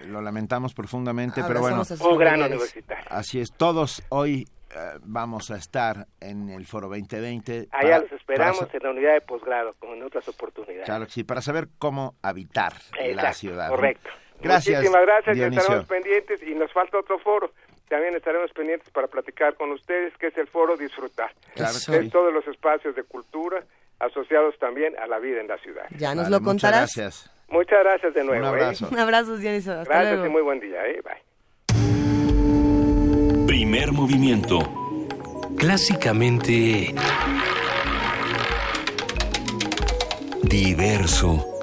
lo, 0.08 0.20
lamentamos 0.20 0.74
profundamente, 0.74 1.42
pero 1.46 1.60
bueno, 1.60 1.82
un 2.00 2.18
gran 2.18 2.42
universitario. 2.42 3.06
Así 3.08 3.40
es, 3.40 3.52
todos 3.52 4.02
hoy 4.08 4.44
eh, 4.74 4.98
vamos 5.02 5.52
a 5.52 5.56
estar 5.56 6.06
en 6.20 6.50
el 6.50 6.66
Foro 6.66 6.88
2020. 6.88 7.68
Allá 7.70 8.00
los 8.00 8.12
esperamos 8.12 8.68
en 8.74 8.80
la 8.82 8.90
unidad 8.90 9.14
de 9.14 9.20
posgrado, 9.20 9.72
como 9.78 9.94
en 9.94 10.02
otras 10.02 10.28
oportunidades. 10.28 10.84
Claro, 10.84 11.06
sí, 11.06 11.22
para 11.22 11.42
saber 11.42 11.68
cómo 11.78 12.16
habitar 12.22 12.72
la 13.14 13.32
ciudad. 13.32 13.68
Correcto. 13.68 14.10
Gracias. 14.44 14.76
Muchísimas 14.78 15.02
gracias, 15.02 15.36
estaremos 15.36 15.86
pendientes 15.86 16.42
y 16.42 16.54
nos 16.54 16.72
falta 16.72 16.98
otro 16.98 17.18
foro 17.18 17.50
también 17.88 18.14
estaremos 18.16 18.50
pendientes 18.52 18.90
para 18.90 19.06
platicar 19.06 19.54
con 19.54 19.70
ustedes, 19.72 20.12
que 20.16 20.28
es 20.28 20.36
el 20.38 20.48
foro 20.48 20.76
Disfrutar. 20.76 21.32
Claro, 21.54 21.76
es 21.76 22.10
todos 22.10 22.32
los 22.32 22.46
espacios 22.48 22.96
de 22.96 23.02
cultura 23.04 23.62
asociados 24.00 24.58
también 24.58 24.98
a 24.98 25.06
la 25.06 25.18
vida 25.18 25.40
en 25.40 25.48
la 25.48 25.58
ciudad. 25.58 25.84
Ya 25.96 26.14
nos 26.14 26.28
lo 26.28 26.40
contarás. 26.40 26.96
Muchas 26.96 26.96
gracias. 26.96 27.30
Muchas 27.48 27.78
gracias 27.84 28.14
de 28.14 28.24
nuevo. 28.24 28.40
Un 28.40 28.48
abrazo. 28.48 28.86
¿eh? 28.86 28.88
Un 28.90 28.98
abrazo, 28.98 29.36
Dionisio. 29.36 29.72
Hasta 29.80 30.00
gracias 30.00 30.26
y 30.26 30.28
muy 30.28 30.42
buen 30.42 30.60
día. 30.60 30.84
¿eh? 30.86 31.00
Bye. 31.04 31.22
Primer 33.46 33.92
movimiento. 33.92 34.58
Clásicamente... 35.56 36.94
Diverso. 40.42 41.53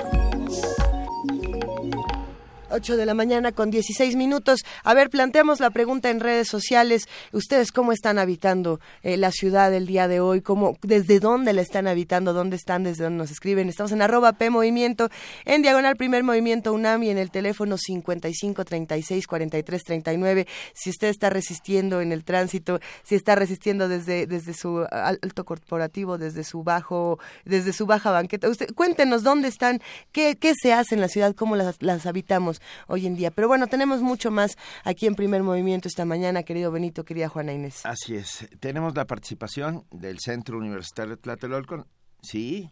8 2.72 2.98
de 2.98 3.06
la 3.06 3.14
mañana 3.14 3.52
con 3.52 3.72
16 3.72 4.16
minutos. 4.16 4.62
A 4.84 4.94
ver, 4.94 5.10
planteamos 5.10 5.60
la 5.60 5.70
pregunta 5.70 6.10
en 6.10 6.20
redes 6.20 6.48
sociales. 6.48 7.08
¿Ustedes 7.32 7.72
cómo 7.72 7.92
están 7.92 8.18
habitando 8.18 8.80
eh, 9.04 9.18
la 9.18 9.32
ciudad 9.32 9.74
el 9.74 9.88
día 9.88 10.08
de 10.08 10.20
hoy? 10.20 10.42
¿Cómo, 10.42 10.78
¿Desde 10.82 11.20
dónde 11.20 11.54
la 11.54 11.62
están 11.62 11.88
habitando? 11.88 12.34
¿Dónde 12.34 12.56
están? 12.56 12.84
¿Desde 12.84 13.04
dónde 13.04 13.20
nos 13.20 13.32
escriben? 13.32 13.70
Estamos 13.70 13.92
en 13.92 14.02
arroba 14.02 14.34
P 14.34 14.50
Movimiento, 14.50 15.10
en 15.46 15.62
Diagonal 15.62 15.96
Primer 15.96 16.24
Movimiento 16.24 16.74
UNAM 16.74 17.04
y 17.04 17.10
en 17.10 17.18
el 17.18 17.32
teléfono 17.32 17.78
55 17.78 18.66
36 18.66 19.28
43 19.28 19.84
39. 19.84 20.48
Si 20.74 20.90
usted 20.90 21.08
está 21.08 21.30
resistiendo 21.30 22.02
en 22.02 22.12
el 22.12 22.24
tránsito, 22.24 22.80
si 23.04 23.16
está 23.16 23.36
resistiendo 23.36 23.88
desde, 23.88 24.28
desde 24.28 24.54
su 24.54 24.86
alto 24.92 25.46
corporativo, 25.46 26.18
desde 26.18 26.44
su 26.44 26.64
bajo, 26.64 27.20
desde 27.46 27.74
su 27.74 27.86
baja 27.86 28.12
banqueta. 28.12 28.50
Usted, 28.50 28.74
cuéntenos 28.74 29.24
dónde 29.24 29.48
están, 29.48 29.82
qué, 30.12 30.38
qué 30.38 30.54
se 30.56 30.74
hace 30.74 30.96
en 30.96 31.02
la 31.02 31.08
ciudad, 31.08 31.36
cómo 31.36 31.56
las, 31.56 31.76
las 31.82 32.06
habitamos 32.06 32.61
hoy 32.88 33.08
en 33.08 33.16
día. 33.16 33.32
Pero 33.32 33.48
bueno, 33.48 33.68
tenemos 33.68 34.02
mucho 34.02 34.32
más 34.32 34.58
aquí 34.84 35.08
en 35.08 35.16
Primer 35.16 35.44
Movimiento 35.44 35.88
esta 35.88 36.06
mañana, 36.06 36.44
querido 36.44 36.72
Benito, 36.72 37.04
querida 37.04 37.30
Juana 37.30 37.54
Inés. 37.54 37.86
Así 37.86 38.16
es. 38.16 38.48
Tenemos 38.60 38.96
la 38.96 39.06
participación 39.06 39.86
del 39.92 40.20
Centro 40.20 40.58
Universitario 40.58 41.16
de 41.16 41.22
Tlatelolco. 41.22 41.86
Sí, 42.22 42.70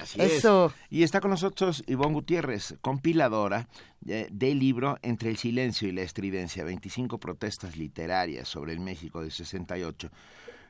así 0.00 0.20
Eso. 0.20 0.66
es. 0.66 0.72
Y 0.90 1.02
está 1.02 1.20
con 1.20 1.30
nosotros 1.30 1.82
Ivonne 1.88 2.14
Gutiérrez, 2.14 2.76
compiladora 2.80 3.68
del 4.00 4.58
libro 4.58 4.98
Entre 5.02 5.30
el 5.30 5.36
silencio 5.36 5.88
y 5.88 5.92
la 5.92 6.02
estridencia, 6.02 6.62
25 6.64 7.18
protestas 7.18 7.76
literarias 7.76 8.48
sobre 8.48 8.72
el 8.72 8.80
México 8.80 9.20
del 9.20 9.32
68. 9.32 10.10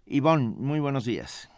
Ivonne, 0.07 0.55
muy 0.57 0.81
buenos 0.81 1.05
días. 1.05 1.51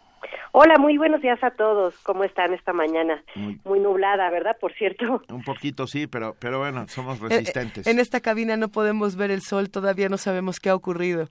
Hola, 0.53 0.77
muy 0.77 0.97
buenos 0.97 1.21
días 1.21 1.41
a 1.43 1.51
todos. 1.51 1.97
¿Cómo 2.03 2.25
están 2.25 2.53
esta 2.53 2.73
mañana? 2.73 3.23
Muy, 3.63 3.79
nublada, 3.79 4.29
¿verdad? 4.29 4.57
Por 4.59 4.73
cierto. 4.73 5.21
Un 5.29 5.43
poquito 5.43 5.87
sí, 5.87 6.07
pero 6.07 6.35
pero 6.39 6.59
bueno, 6.59 6.87
somos 6.87 7.21
eh, 7.21 7.29
resistentes. 7.29 7.87
en 7.87 7.99
esta 7.99 8.19
cabina 8.19 8.57
no 8.57 8.67
podemos 8.67 9.15
ver 9.15 9.31
el 9.31 9.41
sol, 9.41 9.71
todavía 9.71 10.09
no 10.09 10.17
sabemos 10.17 10.59
qué 10.59 10.69
ha 10.69 10.75
ocurrido. 10.75 11.29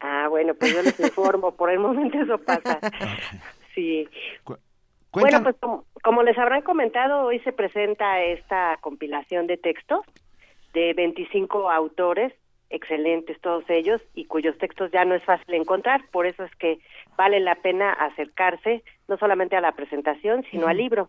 Ah, 0.00 0.28
bueno, 0.28 0.54
pues 0.54 0.72
yo 0.72 0.82
les 0.82 0.98
informo, 1.00 1.52
por 1.56 1.70
el 1.70 1.80
momento 1.80 2.18
eso 2.18 2.38
pasa. 2.38 2.78
Sí. 3.74 4.08
bueno, 5.10 5.42
pues 5.42 5.56
como, 6.00 6.22
les 6.22 6.38
habrán 6.38 6.62
comentado, 6.62 7.22
hoy 7.22 7.40
se 7.40 7.50
presenta 7.50 8.22
esta 8.22 8.76
compilación 8.80 9.48
de 9.48 9.56
textos 9.56 10.06
de 10.74 10.94
25 10.94 11.68
autores 11.72 12.32
excelentes 12.74 13.40
todos 13.40 13.64
ellos 13.68 14.00
y 14.14 14.26
cuyos 14.26 14.58
textos 14.58 14.90
ya 14.90 15.04
no 15.04 15.14
es 15.14 15.22
fácil 15.24 15.54
encontrar, 15.54 16.02
por 16.10 16.26
eso 16.26 16.44
es 16.44 16.54
que 16.56 16.78
vale 17.16 17.40
la 17.40 17.54
pena 17.56 17.92
acercarse 17.92 18.82
no 19.08 19.16
solamente 19.16 19.56
a 19.56 19.60
la 19.60 19.72
presentación, 19.72 20.44
sino 20.50 20.66
al 20.66 20.76
libro. 20.76 21.08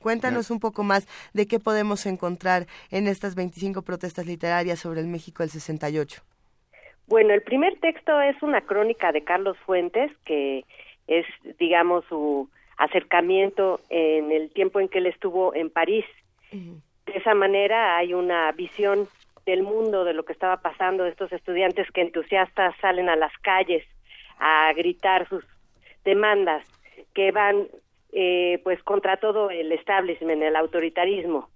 Cuéntanos 0.00 0.50
un 0.50 0.60
poco 0.60 0.82
más 0.82 1.06
de 1.34 1.46
qué 1.46 1.58
podemos 1.58 2.06
encontrar 2.06 2.66
en 2.90 3.06
estas 3.06 3.34
25 3.34 3.82
protestas 3.82 4.26
literarias 4.26 4.78
sobre 4.78 5.00
el 5.00 5.06
México 5.06 5.42
del 5.42 5.50
68. 5.50 6.22
Bueno, 7.06 7.34
el 7.34 7.42
primer 7.42 7.78
texto 7.80 8.20
es 8.20 8.40
una 8.42 8.62
crónica 8.62 9.12
de 9.12 9.24
Carlos 9.24 9.58
Fuentes, 9.66 10.10
que 10.24 10.64
es, 11.06 11.26
digamos, 11.58 12.04
su 12.08 12.48
acercamiento 12.78 13.80
en 13.90 14.32
el 14.32 14.50
tiempo 14.50 14.80
en 14.80 14.88
que 14.88 14.98
él 14.98 15.06
estuvo 15.06 15.54
en 15.54 15.68
París. 15.70 16.06
De 16.50 17.12
esa 17.14 17.34
manera 17.34 17.96
hay 17.96 18.14
una 18.14 18.50
visión 18.52 19.08
del 19.46 19.62
mundo, 19.62 20.04
de 20.04 20.14
lo 20.14 20.24
que 20.24 20.32
estaba 20.32 20.58
pasando, 20.58 21.04
de 21.04 21.10
estos 21.10 21.32
estudiantes 21.32 21.90
que 21.92 22.02
entusiastas 22.02 22.74
salen 22.80 23.08
a 23.08 23.16
las 23.16 23.32
calles 23.38 23.84
a 24.38 24.72
gritar 24.74 25.28
sus 25.28 25.44
demandas, 26.04 26.66
que 27.14 27.32
van 27.32 27.66
eh, 28.12 28.60
pues 28.64 28.82
contra 28.82 29.18
todo 29.18 29.50
el 29.50 29.72
establishment, 29.72 30.42
el 30.42 30.56
autoritarismo. 30.56 31.48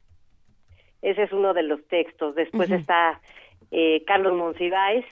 Ese 1.02 1.24
es 1.24 1.32
uno 1.32 1.54
de 1.54 1.62
los 1.62 1.86
textos. 1.88 2.34
Después 2.34 2.70
está 2.70 3.20
eh, 3.70 4.02
Carlos 4.06 4.34
Monsiváis, 4.34 5.04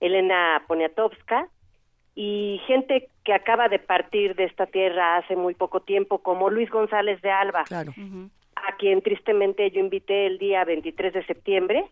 Elena 0.00 0.62
Poniatowska 0.66 1.48
y 2.14 2.60
gente 2.66 3.08
que 3.24 3.32
acaba 3.32 3.68
de 3.68 3.78
partir 3.78 4.34
de 4.34 4.44
esta 4.44 4.66
tierra 4.66 5.16
hace 5.16 5.36
muy 5.36 5.54
poco 5.54 5.80
tiempo, 5.80 6.18
como 6.18 6.50
Luis 6.50 6.70
González 6.70 7.20
de 7.22 7.30
Alba. 7.30 7.64
Claro 7.64 7.92
a 8.66 8.76
quien 8.76 9.02
tristemente 9.02 9.70
yo 9.70 9.80
invité 9.80 10.26
el 10.26 10.38
día 10.38 10.64
23 10.64 11.12
de 11.12 11.24
septiembre 11.26 11.84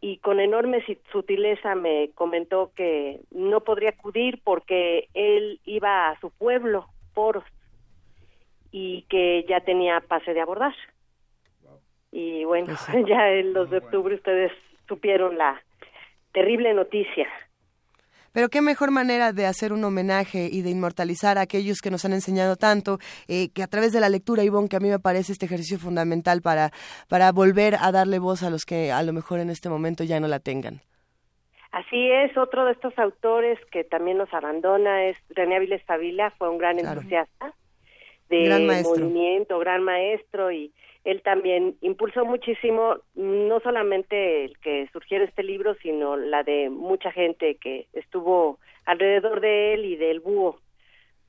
y 0.00 0.18
con 0.18 0.38
enorme 0.38 0.84
sutileza 1.10 1.74
me 1.74 2.10
comentó 2.14 2.72
que 2.76 3.20
no 3.30 3.60
podría 3.60 3.90
acudir 3.90 4.40
porque 4.44 5.08
él 5.14 5.60
iba 5.64 6.10
a 6.10 6.20
su 6.20 6.30
pueblo, 6.30 6.86
Poros, 7.14 7.44
y 8.70 9.02
que 9.08 9.44
ya 9.48 9.60
tenía 9.60 10.00
pase 10.00 10.34
de 10.34 10.40
abordar. 10.40 10.74
Y 12.12 12.44
bueno, 12.44 12.66
pues 12.66 13.06
ya 13.08 13.30
el 13.30 13.54
2 13.54 13.70
de 13.70 13.78
octubre 13.78 14.14
ustedes 14.14 14.52
supieron 14.86 15.38
la 15.38 15.62
terrible 16.32 16.74
noticia 16.74 17.28
pero 18.34 18.48
qué 18.48 18.60
mejor 18.60 18.90
manera 18.90 19.32
de 19.32 19.46
hacer 19.46 19.72
un 19.72 19.84
homenaje 19.84 20.48
y 20.50 20.62
de 20.62 20.70
inmortalizar 20.70 21.38
a 21.38 21.42
aquellos 21.42 21.80
que 21.80 21.90
nos 21.90 22.04
han 22.04 22.12
enseñado 22.12 22.56
tanto, 22.56 22.98
eh, 23.28 23.50
que 23.54 23.62
a 23.62 23.68
través 23.68 23.92
de 23.92 24.00
la 24.00 24.08
lectura, 24.08 24.42
Ivonne, 24.42 24.68
que 24.68 24.76
a 24.76 24.80
mí 24.80 24.90
me 24.90 24.98
parece 24.98 25.32
este 25.32 25.46
ejercicio 25.46 25.78
fundamental 25.78 26.42
para, 26.42 26.70
para 27.08 27.30
volver 27.30 27.76
a 27.80 27.92
darle 27.92 28.18
voz 28.18 28.42
a 28.42 28.50
los 28.50 28.66
que 28.66 28.90
a 28.90 29.02
lo 29.04 29.12
mejor 29.12 29.38
en 29.38 29.50
este 29.50 29.68
momento 29.68 30.02
ya 30.02 30.18
no 30.18 30.26
la 30.26 30.40
tengan. 30.40 30.80
Así 31.70 32.10
es, 32.10 32.36
otro 32.36 32.64
de 32.64 32.72
estos 32.72 32.96
autores 32.98 33.58
que 33.70 33.84
también 33.84 34.18
nos 34.18 34.32
abandona 34.34 35.04
es 35.06 35.16
René 35.30 35.56
Aviles 35.56 35.82
Favila, 35.84 36.30
fue 36.38 36.48
un 36.48 36.58
gran 36.58 36.78
entusiasta 36.78 37.54
de 38.28 38.82
movimiento, 38.84 39.58
gran 39.58 39.82
maestro 39.82 40.50
y 40.50 40.72
él 41.04 41.20
también 41.22 41.76
impulsó 41.82 42.24
muchísimo 42.24 42.96
no 43.14 43.60
solamente 43.60 44.46
el 44.46 44.58
que 44.58 44.88
surgiera 44.92 45.24
este 45.24 45.42
libro, 45.42 45.74
sino 45.82 46.16
la 46.16 46.42
de 46.42 46.70
mucha 46.70 47.12
gente 47.12 47.56
que 47.56 47.86
estuvo 47.92 48.58
alrededor 48.86 49.40
de 49.40 49.74
él 49.74 49.84
y 49.84 49.96
del 49.96 50.20
búho, 50.20 50.58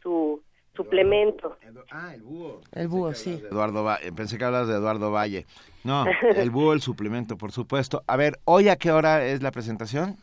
su 0.02 0.42
suplemento. 0.76 1.58
Ah, 1.92 2.14
el 2.14 2.22
búho. 2.22 2.62
El 2.72 2.88
búho, 2.88 3.14
sí. 3.14 3.42
Eduardo 3.52 3.86
pensé 4.16 4.38
que 4.38 4.46
hablas 4.46 4.68
de 4.68 4.76
Eduardo 4.76 5.12
Valle. 5.12 5.46
No, 5.84 6.06
el 6.36 6.50
búho, 6.52 6.74
el 6.74 6.82
suplemento, 6.82 7.38
por 7.38 7.52
supuesto. 7.52 8.02
A 8.08 8.16
ver, 8.16 8.40
¿hoy 8.46 8.70
a 8.70 8.78
qué 8.78 8.92
hora 8.92 9.26
es 9.26 9.42
la 9.42 9.52
presentación? 9.52 10.16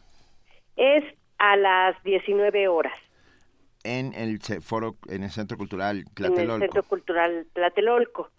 Es 0.76 1.04
a 1.38 1.56
las 1.56 2.02
19 2.04 2.68
horas. 2.68 2.96
En 3.84 4.14
el 4.14 4.40
foro, 4.62 4.96
en 5.08 5.24
el 5.24 5.30
Centro 5.30 5.58
Cultural 5.58 6.04
Tlatelolco. 6.14 6.54
En 6.54 6.62
el 6.62 6.68
Centro 6.68 6.82
Cultural 6.84 7.46
Tlatelolco. 7.52 8.30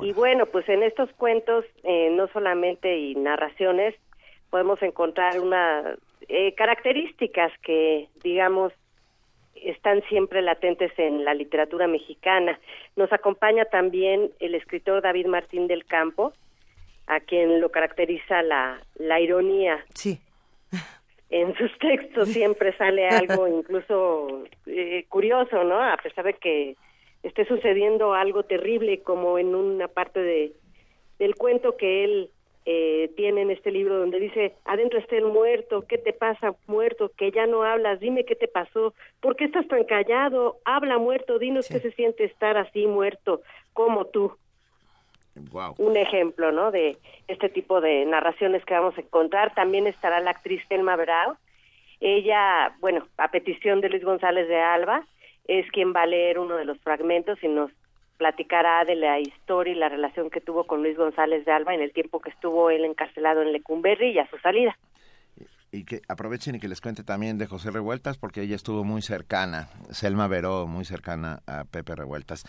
Y 0.00 0.12
bueno, 0.12 0.46
pues 0.46 0.68
en 0.68 0.82
estos 0.82 1.10
cuentos, 1.12 1.64
eh, 1.84 2.10
no 2.10 2.28
solamente 2.28 2.98
y 2.98 3.14
narraciones, 3.14 3.94
podemos 4.48 4.82
encontrar 4.82 5.40
unas 5.40 5.98
eh, 6.28 6.54
características 6.54 7.52
que, 7.62 8.08
digamos, 8.22 8.72
están 9.54 10.02
siempre 10.08 10.42
latentes 10.42 10.92
en 10.98 11.24
la 11.24 11.34
literatura 11.34 11.86
mexicana. 11.86 12.58
Nos 12.96 13.12
acompaña 13.12 13.64
también 13.66 14.30
el 14.40 14.54
escritor 14.54 15.02
David 15.02 15.26
Martín 15.26 15.66
del 15.66 15.84
Campo, 15.84 16.32
a 17.06 17.20
quien 17.20 17.60
lo 17.60 17.70
caracteriza 17.70 18.42
la, 18.42 18.80
la 18.96 19.20
ironía. 19.20 19.84
Sí. 19.94 20.20
En 21.28 21.54
sus 21.56 21.70
textos 21.78 22.28
siempre 22.28 22.76
sale 22.76 23.08
algo 23.08 23.46
incluso 23.58 24.44
eh, 24.66 25.04
curioso, 25.08 25.62
¿no? 25.64 25.82
A 25.82 25.96
pesar 25.96 26.24
de 26.24 26.34
que 26.34 26.76
esté 27.22 27.44
sucediendo 27.46 28.14
algo 28.14 28.44
terrible 28.44 29.02
como 29.02 29.38
en 29.38 29.54
una 29.54 29.88
parte 29.88 30.20
de 30.20 30.52
del 31.18 31.34
cuento 31.34 31.76
que 31.76 32.04
él 32.04 32.30
eh, 32.66 33.10
tiene 33.16 33.42
en 33.42 33.50
este 33.50 33.70
libro 33.70 33.98
donde 33.98 34.18
dice, 34.18 34.54
adentro 34.64 34.98
está 34.98 35.16
el 35.16 35.24
muerto, 35.24 35.84
¿qué 35.88 35.98
te 35.98 36.12
pasa, 36.12 36.54
muerto? 36.66 37.10
Que 37.16 37.30
ya 37.30 37.46
no 37.46 37.62
hablas, 37.62 38.00
dime 38.00 38.24
qué 38.24 38.36
te 38.36 38.48
pasó, 38.48 38.94
¿por 39.20 39.36
qué 39.36 39.44
estás 39.44 39.66
tan 39.68 39.84
callado? 39.84 40.58
Habla, 40.64 40.98
muerto, 40.98 41.38
dinos 41.38 41.68
qué 41.68 41.80
se 41.80 41.92
siente 41.92 42.24
estar 42.24 42.56
así, 42.56 42.86
muerto, 42.86 43.42
como 43.72 44.06
tú. 44.06 44.36
Un 45.78 45.96
ejemplo, 45.96 46.52
¿no? 46.52 46.70
De 46.70 46.96
este 47.28 47.48
tipo 47.48 47.80
de 47.80 48.04
narraciones 48.04 48.64
que 48.64 48.74
vamos 48.74 48.96
a 48.98 49.00
encontrar. 49.00 49.54
También 49.54 49.86
estará 49.86 50.20
la 50.20 50.32
actriz 50.32 50.62
Telma 50.68 50.96
Brau. 50.96 51.36
Ella, 52.00 52.74
bueno, 52.80 53.06
a 53.16 53.30
petición 53.30 53.80
de 53.80 53.88
Luis 53.88 54.04
González 54.04 54.48
de 54.48 54.60
Alba, 54.60 55.06
es 55.50 55.68
quien 55.72 55.92
va 55.92 56.02
a 56.02 56.06
leer 56.06 56.38
uno 56.38 56.56
de 56.56 56.64
los 56.64 56.78
fragmentos 56.78 57.42
y 57.42 57.48
nos 57.48 57.72
platicará 58.18 58.84
de 58.84 58.94
la 58.94 59.18
historia 59.18 59.72
y 59.72 59.76
la 59.76 59.88
relación 59.88 60.30
que 60.30 60.40
tuvo 60.40 60.64
con 60.64 60.82
Luis 60.82 60.96
González 60.96 61.44
de 61.44 61.50
Alba 61.50 61.74
en 61.74 61.80
el 61.80 61.92
tiempo 61.92 62.20
que 62.20 62.30
estuvo 62.30 62.70
él 62.70 62.84
encarcelado 62.84 63.42
en 63.42 63.50
Lecumberri 63.52 64.12
y 64.12 64.18
a 64.20 64.30
su 64.30 64.38
salida. 64.38 64.78
Y 65.72 65.84
que 65.84 66.02
aprovechen 66.08 66.54
y 66.54 66.60
que 66.60 66.68
les 66.68 66.80
cuente 66.80 67.02
también 67.02 67.36
de 67.36 67.46
José 67.46 67.72
Revueltas, 67.72 68.16
porque 68.16 68.42
ella 68.42 68.54
estuvo 68.54 68.84
muy 68.84 69.02
cercana, 69.02 69.68
Selma 69.90 70.28
Veró, 70.28 70.68
muy 70.68 70.84
cercana 70.84 71.40
a 71.46 71.64
Pepe 71.64 71.96
Revueltas. 71.96 72.44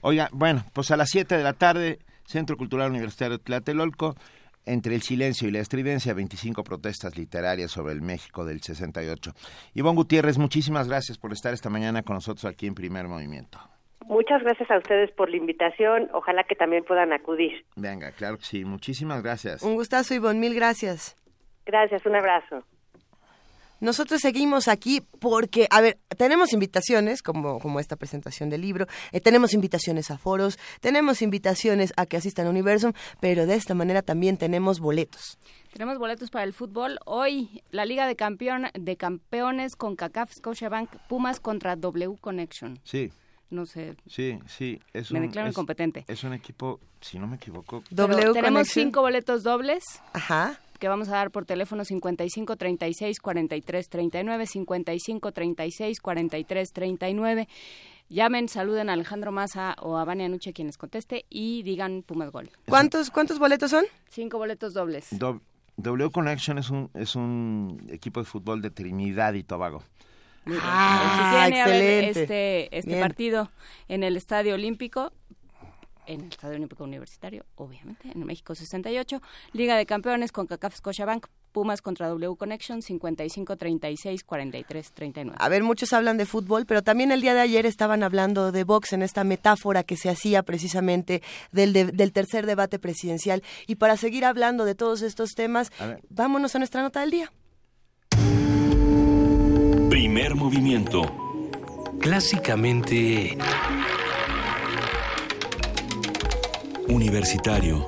Oiga, 0.00 0.30
bueno, 0.32 0.64
pues 0.72 0.90
a 0.90 0.96
las 0.96 1.10
7 1.10 1.36
de 1.36 1.42
la 1.42 1.52
tarde, 1.52 1.98
Centro 2.24 2.56
Cultural 2.56 2.90
Universitario 2.90 3.38
Tlatelolco, 3.38 4.14
entre 4.66 4.94
el 4.94 5.02
silencio 5.02 5.48
y 5.48 5.52
la 5.52 5.60
estridencia, 5.60 6.12
25 6.12 6.62
protestas 6.64 7.16
literarias 7.16 7.70
sobre 7.70 7.94
el 7.94 8.02
México 8.02 8.44
del 8.44 8.60
68. 8.60 9.32
Ivonne 9.74 9.96
Gutiérrez, 9.96 10.38
muchísimas 10.38 10.88
gracias 10.88 11.18
por 11.18 11.32
estar 11.32 11.54
esta 11.54 11.70
mañana 11.70 12.02
con 12.02 12.14
nosotros 12.14 12.44
aquí 12.44 12.66
en 12.66 12.74
Primer 12.74 13.08
Movimiento. 13.08 13.58
Muchas 14.06 14.42
gracias 14.42 14.70
a 14.70 14.78
ustedes 14.78 15.10
por 15.12 15.30
la 15.30 15.36
invitación. 15.36 16.08
Ojalá 16.12 16.44
que 16.44 16.54
también 16.54 16.84
puedan 16.84 17.12
acudir. 17.12 17.64
Venga, 17.74 18.12
claro 18.12 18.38
que 18.38 18.44
sí. 18.44 18.64
Muchísimas 18.64 19.22
gracias. 19.22 19.62
Un 19.62 19.74
gustazo, 19.74 20.14
Ivonne. 20.14 20.38
Mil 20.38 20.54
gracias. 20.54 21.16
Gracias, 21.64 22.06
un 22.06 22.14
abrazo. 22.14 22.64
Nosotros 23.80 24.20
seguimos 24.20 24.68
aquí 24.68 25.02
porque, 25.20 25.66
a 25.70 25.80
ver, 25.80 25.98
tenemos 26.16 26.52
invitaciones, 26.52 27.22
como, 27.22 27.58
como 27.58 27.78
esta 27.80 27.96
presentación 27.96 28.48
del 28.48 28.62
libro, 28.62 28.86
eh, 29.12 29.20
tenemos 29.20 29.52
invitaciones 29.52 30.10
a 30.10 30.18
foros, 30.18 30.58
tenemos 30.80 31.20
invitaciones 31.22 31.92
a 31.96 32.06
que 32.06 32.16
asistan 32.16 32.46
a 32.46 32.50
Universum, 32.50 32.92
pero 33.20 33.46
de 33.46 33.54
esta 33.54 33.74
manera 33.74 34.02
también 34.02 34.38
tenemos 34.38 34.80
boletos. 34.80 35.38
Tenemos 35.72 35.98
boletos 35.98 36.30
para 36.30 36.44
el 36.44 36.54
fútbol. 36.54 36.98
Hoy, 37.04 37.62
la 37.70 37.84
Liga 37.84 38.06
de, 38.06 38.16
Campeón, 38.16 38.68
de 38.72 38.96
Campeones 38.96 39.76
con 39.76 39.94
CACAF 39.94 40.32
Scotiabank 40.32 40.90
Pumas 41.08 41.38
contra 41.38 41.76
W 41.76 42.16
Connection. 42.20 42.80
Sí. 42.82 43.12
No 43.48 43.64
sé. 43.64 43.94
Sí, 44.08 44.40
sí. 44.48 44.80
Es 44.92 45.12
me 45.12 45.20
un, 45.20 45.26
declaro 45.26 45.48
es, 45.48 45.52
incompetente. 45.52 46.04
Es 46.08 46.24
un 46.24 46.32
equipo, 46.32 46.80
si 47.00 47.18
no 47.18 47.28
me 47.28 47.36
equivoco. 47.36 47.84
W 47.90 48.32
tenemos 48.32 48.68
cinco 48.68 49.02
boletos 49.02 49.44
dobles. 49.44 49.84
Ajá 50.12 50.58
que 50.78 50.88
vamos 50.88 51.08
a 51.08 51.12
dar 51.12 51.30
por 51.30 51.44
teléfono 51.44 51.84
55 51.84 52.56
36 52.56 53.20
43 53.20 53.88
39 53.88 54.46
55 54.46 55.32
36 55.32 56.00
43 56.00 56.72
39 56.72 57.48
Llamen, 58.08 58.48
saluden 58.48 58.88
a 58.88 58.92
Alejandro 58.92 59.32
Massa 59.32 59.74
o 59.80 59.96
a 59.96 60.04
Vania 60.04 60.28
Nuche 60.28 60.52
quienes 60.52 60.78
conteste 60.78 61.24
y 61.28 61.64
digan 61.64 62.02
Pumas 62.02 62.30
Gol. 62.30 62.50
¿Cuántos, 62.68 63.10
¿Cuántos 63.10 63.40
boletos 63.40 63.72
son? 63.72 63.84
Cinco 64.08 64.38
boletos 64.38 64.74
dobles. 64.74 65.08
Do 65.10 65.40
w 65.76 66.10
Connection 66.10 66.58
es 66.58 66.70
un, 66.70 66.90
es 66.94 67.16
un 67.16 67.86
equipo 67.90 68.20
de 68.20 68.26
fútbol 68.26 68.62
de 68.62 68.70
Trinidad 68.70 69.34
y 69.34 69.42
Tobago. 69.42 69.82
Ah, 70.62 71.46
si 71.48 71.54
excelente. 71.54 72.22
este, 72.22 72.78
este 72.78 73.00
partido 73.00 73.50
en 73.88 74.04
el 74.04 74.16
Estadio 74.16 74.54
Olímpico, 74.54 75.12
en 76.06 76.22
el 76.22 76.28
Estadio 76.28 76.56
Olímpico 76.56 76.84
Universitario, 76.84 77.44
obviamente, 77.56 78.10
en 78.14 78.24
México 78.24 78.54
68, 78.54 79.20
Liga 79.52 79.76
de 79.76 79.86
Campeones 79.86 80.32
con 80.32 80.46
CACAF 80.46 80.76
Scotiabank, 80.76 81.26
Pumas 81.56 81.80
contra 81.80 82.08
W 82.08 82.36
Connection 82.36 82.82
55 82.82 83.56
36 83.56 84.24
43 84.24 84.92
39. 84.92 85.38
A 85.40 85.48
ver, 85.48 85.62
muchos 85.62 85.94
hablan 85.94 86.18
de 86.18 86.26
fútbol, 86.26 86.66
pero 86.66 86.82
también 86.82 87.12
el 87.12 87.22
día 87.22 87.32
de 87.32 87.40
ayer 87.40 87.64
estaban 87.64 88.02
hablando 88.02 88.52
de 88.52 88.62
box 88.62 88.92
en 88.92 89.02
esta 89.02 89.24
metáfora 89.24 89.82
que 89.82 89.96
se 89.96 90.10
hacía 90.10 90.42
precisamente 90.42 91.22
del, 91.52 91.72
de, 91.72 91.86
del 91.86 92.12
tercer 92.12 92.44
debate 92.44 92.78
presidencial. 92.78 93.42
Y 93.66 93.76
para 93.76 93.96
seguir 93.96 94.26
hablando 94.26 94.66
de 94.66 94.74
todos 94.74 95.00
estos 95.00 95.34
temas, 95.34 95.72
vámonos 96.10 96.54
a 96.54 96.58
nuestra 96.58 96.82
nota 96.82 97.00
del 97.00 97.10
día. 97.10 97.32
Primer 99.88 100.34
movimiento. 100.34 101.02
Clásicamente... 102.00 103.38
Universitario. 106.88 107.86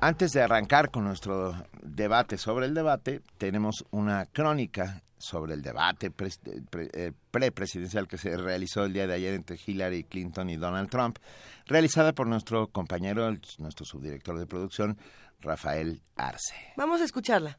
Antes 0.00 0.32
de 0.32 0.42
arrancar 0.42 0.90
con 0.90 1.04
nuestro 1.04 1.54
debate 1.82 2.36
sobre 2.36 2.66
el 2.66 2.74
debate, 2.74 3.22
tenemos 3.38 3.84
una 3.90 4.26
crónica 4.26 5.02
sobre 5.16 5.54
el 5.54 5.62
debate 5.62 6.10
pre-presidencial 6.10 8.06
que 8.06 8.18
se 8.18 8.36
realizó 8.36 8.84
el 8.84 8.92
día 8.92 9.06
de 9.06 9.14
ayer 9.14 9.34
entre 9.34 9.58
Hillary 9.64 10.04
Clinton 10.04 10.50
y 10.50 10.56
Donald 10.56 10.90
Trump, 10.90 11.18
realizada 11.66 12.12
por 12.12 12.26
nuestro 12.26 12.66
compañero, 12.66 13.30
nuestro 13.58 13.86
subdirector 13.86 14.38
de 14.38 14.46
producción, 14.46 14.98
Rafael 15.40 16.02
Arce. 16.16 16.54
Vamos 16.76 17.00
a 17.00 17.04
escucharla. 17.04 17.58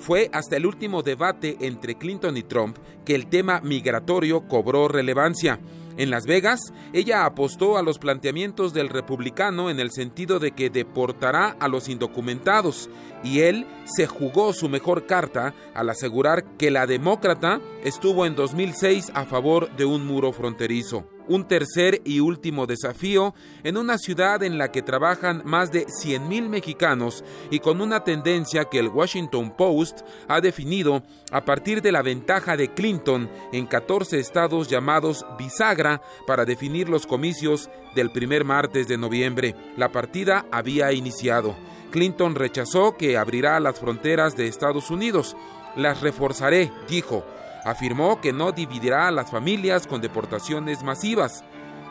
Fue 0.00 0.30
hasta 0.32 0.56
el 0.56 0.64
último 0.64 1.02
debate 1.02 1.58
entre 1.60 1.94
Clinton 1.94 2.36
y 2.36 2.42
Trump 2.42 2.78
que 3.04 3.14
el 3.14 3.26
tema 3.26 3.60
migratorio 3.60 4.48
cobró 4.48 4.88
relevancia. 4.88 5.60
En 5.98 6.08
Las 6.10 6.24
Vegas, 6.24 6.72
ella 6.94 7.26
apostó 7.26 7.76
a 7.76 7.82
los 7.82 7.98
planteamientos 7.98 8.72
del 8.72 8.88
republicano 8.88 9.68
en 9.68 9.78
el 9.78 9.90
sentido 9.90 10.38
de 10.38 10.52
que 10.52 10.70
deportará 10.70 11.54
a 11.60 11.68
los 11.68 11.90
indocumentados, 11.90 12.88
y 13.22 13.40
él 13.40 13.66
se 13.84 14.06
jugó 14.06 14.52
su 14.52 14.68
mejor 14.68 15.06
carta 15.06 15.54
al 15.74 15.90
asegurar 15.90 16.44
que 16.56 16.70
la 16.70 16.86
demócrata 16.86 17.60
estuvo 17.84 18.26
en 18.26 18.34
2006 18.34 19.12
a 19.14 19.24
favor 19.24 19.74
de 19.76 19.84
un 19.84 20.06
muro 20.06 20.32
fronterizo 20.32 21.06
un 21.30 21.46
tercer 21.46 22.02
y 22.04 22.18
último 22.18 22.66
desafío 22.66 23.34
en 23.62 23.76
una 23.76 23.98
ciudad 23.98 24.42
en 24.42 24.58
la 24.58 24.72
que 24.72 24.82
trabajan 24.82 25.42
más 25.44 25.70
de 25.70 25.86
100.000 25.86 26.48
mexicanos 26.48 27.24
y 27.50 27.60
con 27.60 27.80
una 27.80 28.02
tendencia 28.02 28.64
que 28.64 28.80
el 28.80 28.88
Washington 28.88 29.54
Post 29.56 30.00
ha 30.26 30.40
definido 30.40 31.04
a 31.30 31.44
partir 31.44 31.82
de 31.82 31.92
la 31.92 32.02
ventaja 32.02 32.56
de 32.56 32.74
Clinton 32.74 33.30
en 33.52 33.66
14 33.66 34.18
estados 34.18 34.68
llamados 34.68 35.24
bisagra 35.38 36.02
para 36.26 36.44
definir 36.44 36.88
los 36.88 37.06
comicios 37.06 37.70
del 37.94 38.10
primer 38.10 38.44
martes 38.44 38.88
de 38.88 38.98
noviembre. 38.98 39.54
La 39.76 39.92
partida 39.92 40.46
había 40.50 40.92
iniciado. 40.92 41.54
Clinton 41.90 42.34
rechazó 42.34 42.96
que 42.96 43.16
abrirá 43.16 43.60
las 43.60 43.78
fronteras 43.78 44.36
de 44.36 44.46
Estados 44.46 44.90
Unidos. 44.90 45.36
Las 45.76 46.00
reforzaré, 46.00 46.72
dijo 46.88 47.24
afirmó 47.64 48.20
que 48.20 48.32
no 48.32 48.52
dividirá 48.52 49.08
a 49.08 49.10
las 49.10 49.30
familias 49.30 49.86
con 49.86 50.00
deportaciones 50.00 50.82
masivas. 50.82 51.44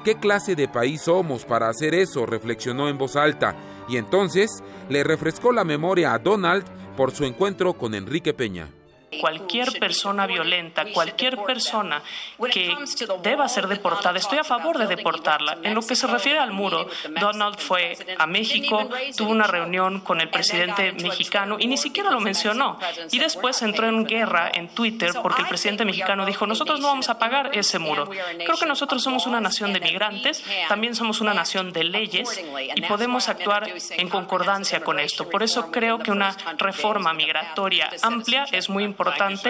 ¿Qué 0.03 0.15
clase 0.15 0.55
de 0.55 0.67
país 0.67 1.01
somos 1.01 1.45
para 1.45 1.69
hacer 1.69 1.93
eso? 1.93 2.25
reflexionó 2.25 2.89
en 2.89 2.97
voz 2.97 3.15
alta, 3.15 3.55
y 3.87 3.97
entonces 3.97 4.63
le 4.87 5.03
refrescó 5.03 5.51
la 5.51 5.65
memoria 5.65 6.13
a 6.13 6.19
Donald 6.19 6.63
por 6.95 7.11
su 7.11 7.25
encuentro 7.25 7.73
con 7.73 7.93
Enrique 7.93 8.33
Peña 8.33 8.69
cualquier 9.19 9.79
persona 9.79 10.27
violenta, 10.27 10.85
cualquier 10.93 11.37
persona 11.37 12.01
que 12.51 12.75
deba 13.23 13.47
ser 13.49 13.67
deportada, 13.67 14.17
estoy 14.17 14.37
a 14.37 14.43
favor 14.43 14.77
de 14.77 14.87
deportarla. 14.87 15.57
En 15.63 15.73
lo 15.73 15.81
que 15.81 15.95
se 15.95 16.07
refiere 16.07 16.39
al 16.39 16.51
muro, 16.51 16.87
Donald 17.19 17.57
fue 17.57 17.97
a 18.17 18.27
México, 18.27 18.87
tuvo 19.17 19.31
una 19.31 19.47
reunión 19.47 20.01
con 20.01 20.21
el 20.21 20.29
presidente 20.29 20.91
mexicano 20.93 21.57
y 21.59 21.67
ni 21.67 21.77
siquiera 21.77 22.11
lo 22.11 22.19
mencionó. 22.19 22.79
Y 23.11 23.19
después 23.19 23.61
entró 23.61 23.87
en 23.87 24.05
guerra 24.05 24.51
en 24.53 24.69
Twitter 24.69 25.11
porque 25.21 25.41
el 25.41 25.47
presidente 25.47 25.85
mexicano 25.85 26.25
dijo, 26.25 26.45
nosotros 26.45 26.79
no 26.79 26.87
vamos 26.87 27.09
a 27.09 27.17
pagar 27.17 27.51
ese 27.53 27.79
muro. 27.79 28.09
Creo 28.09 28.57
que 28.57 28.65
nosotros 28.65 29.01
somos 29.01 29.25
una 29.25 29.41
nación 29.41 29.73
de 29.73 29.79
migrantes, 29.79 30.43
también 30.67 30.95
somos 30.95 31.21
una 31.21 31.33
nación 31.33 31.73
de 31.73 31.83
leyes 31.83 32.41
y 32.75 32.81
podemos 32.83 33.29
actuar 33.29 33.67
en 33.91 34.09
concordancia 34.09 34.81
con 34.81 34.99
esto. 34.99 35.29
Por 35.29 35.43
eso 35.43 35.71
creo 35.71 35.99
que 35.99 36.11
una 36.11 36.35
reforma 36.57 37.13
migratoria 37.13 37.89
amplia 38.01 38.45
es 38.51 38.69
muy 38.69 38.83
importante 38.83 38.98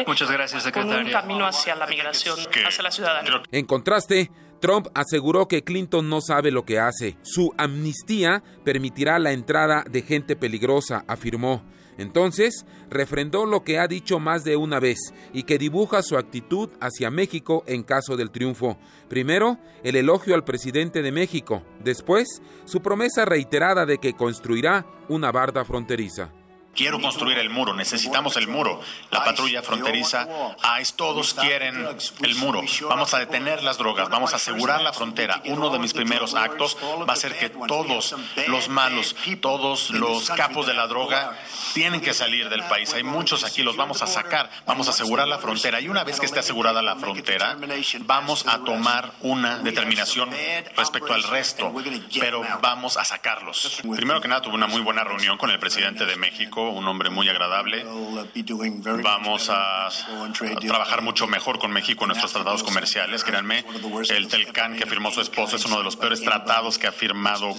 Muchas 0.05 0.31
gracias, 0.31 0.71
con 0.71 0.89
un 0.89 1.09
camino 1.09 1.45
hacia 1.45 1.75
la 1.75 1.87
migración, 1.87 2.37
hacia 2.67 2.83
la 2.83 2.91
ciudadanía. 2.91 3.41
En 3.51 3.65
contraste, 3.65 4.31
Trump 4.59 4.87
aseguró 4.93 5.47
que 5.47 5.63
Clinton 5.63 6.09
no 6.09 6.21
sabe 6.21 6.51
lo 6.51 6.65
que 6.65 6.79
hace. 6.79 7.17
Su 7.23 7.53
amnistía 7.57 8.43
permitirá 8.63 9.17
la 9.19 9.31
entrada 9.31 9.83
de 9.89 10.01
gente 10.01 10.35
peligrosa, 10.35 11.03
afirmó. 11.07 11.63
Entonces, 11.97 12.65
refrendó 12.89 13.45
lo 13.45 13.63
que 13.65 13.77
ha 13.77 13.87
dicho 13.87 14.19
más 14.19 14.45
de 14.45 14.55
una 14.55 14.79
vez 14.79 14.99
y 15.33 15.43
que 15.43 15.57
dibuja 15.57 16.01
su 16.01 16.17
actitud 16.17 16.69
hacia 16.79 17.11
México 17.11 17.63
en 17.67 17.83
caso 17.83 18.15
del 18.15 18.31
triunfo. 18.31 18.77
Primero, 19.09 19.57
el 19.83 19.97
elogio 19.97 20.33
al 20.33 20.45
presidente 20.45 21.01
de 21.01 21.11
México. 21.11 21.61
Después, 21.83 22.41
su 22.63 22.81
promesa 22.81 23.25
reiterada 23.25 23.85
de 23.85 23.97
que 23.97 24.13
construirá 24.13 24.85
una 25.09 25.33
barda 25.33 25.65
fronteriza. 25.65 26.31
Quiero 26.75 27.01
construir 27.01 27.37
el 27.39 27.49
muro, 27.49 27.73
necesitamos 27.73 28.37
el 28.37 28.47
muro. 28.47 28.79
La 29.11 29.23
patrulla 29.23 29.61
fronteriza, 29.61 30.27
ICE, 30.79 30.93
todos 30.95 31.33
quieren 31.33 31.87
el 32.21 32.35
muro. 32.35 32.61
Vamos 32.87 33.13
a 33.13 33.19
detener 33.19 33.63
las 33.63 33.77
drogas, 33.77 34.09
vamos 34.09 34.33
a 34.33 34.37
asegurar 34.37 34.81
la 34.81 34.93
frontera. 34.93 35.41
Uno 35.45 35.69
de 35.71 35.79
mis 35.79 35.93
primeros 35.93 36.35
actos 36.35 36.77
va 37.07 37.13
a 37.13 37.15
ser 37.15 37.37
que 37.37 37.49
todos 37.49 38.15
los 38.47 38.69
malos, 38.69 39.15
todos 39.41 39.89
los 39.91 40.29
capos 40.29 40.67
de 40.67 40.73
la 40.73 40.87
droga 40.87 41.37
tienen 41.73 42.01
que 42.01 42.13
salir 42.13 42.49
del 42.49 42.63
país. 42.63 42.93
Hay 42.93 43.03
muchos 43.03 43.43
aquí, 43.43 43.61
los 43.61 43.75
vamos 43.75 44.01
a 44.01 44.07
sacar, 44.07 44.49
vamos 44.65 44.87
a 44.87 44.91
asegurar 44.91 45.27
la 45.27 45.39
frontera. 45.39 45.81
Y 45.81 45.89
una 45.89 46.03
vez 46.03 46.19
que 46.19 46.27
esté 46.27 46.39
asegurada 46.39 46.81
la 46.81 46.95
frontera, 46.95 47.57
vamos 48.01 48.45
a 48.47 48.59
tomar 48.59 49.11
una 49.21 49.59
determinación 49.59 50.29
respecto 50.75 51.13
al 51.13 51.23
resto, 51.23 51.73
pero 52.19 52.41
vamos 52.61 52.97
a 52.97 53.03
sacarlos. 53.03 53.81
Primero 53.95 54.21
que 54.21 54.27
nada, 54.27 54.41
tuve 54.41 54.55
una 54.55 54.67
muy 54.67 54.81
buena 54.81 55.03
reunión 55.03 55.37
con 55.37 55.49
el 55.49 55.59
presidente 55.59 56.05
de 56.05 56.15
México 56.15 56.58
un 56.71 56.87
hombre 56.87 57.09
muy 57.09 57.29
agradable. 57.29 57.85
Vamos 59.03 59.49
a, 59.49 59.89
trabajar 60.61 61.01
mucho 61.01 61.27
mejor 61.27 61.59
con 61.59 61.71
México 61.71 62.03
en 62.03 62.09
nuestros 62.09 62.33
tratados 62.33 62.63
comerciales. 62.63 63.23
Créanme, 63.23 63.63
el 64.09 64.27
Telcán 64.27 64.75
que 64.75 64.85
firmó 64.85 65.11
su 65.11 65.21
esposo 65.21 65.55
es 65.55 65.65
uno 65.65 65.77
de 65.77 65.83
los 65.83 65.95
peores 65.95 66.21
tratados 66.21 66.77
que 66.77 66.87
ha 66.87 66.91
firmado 66.91 67.53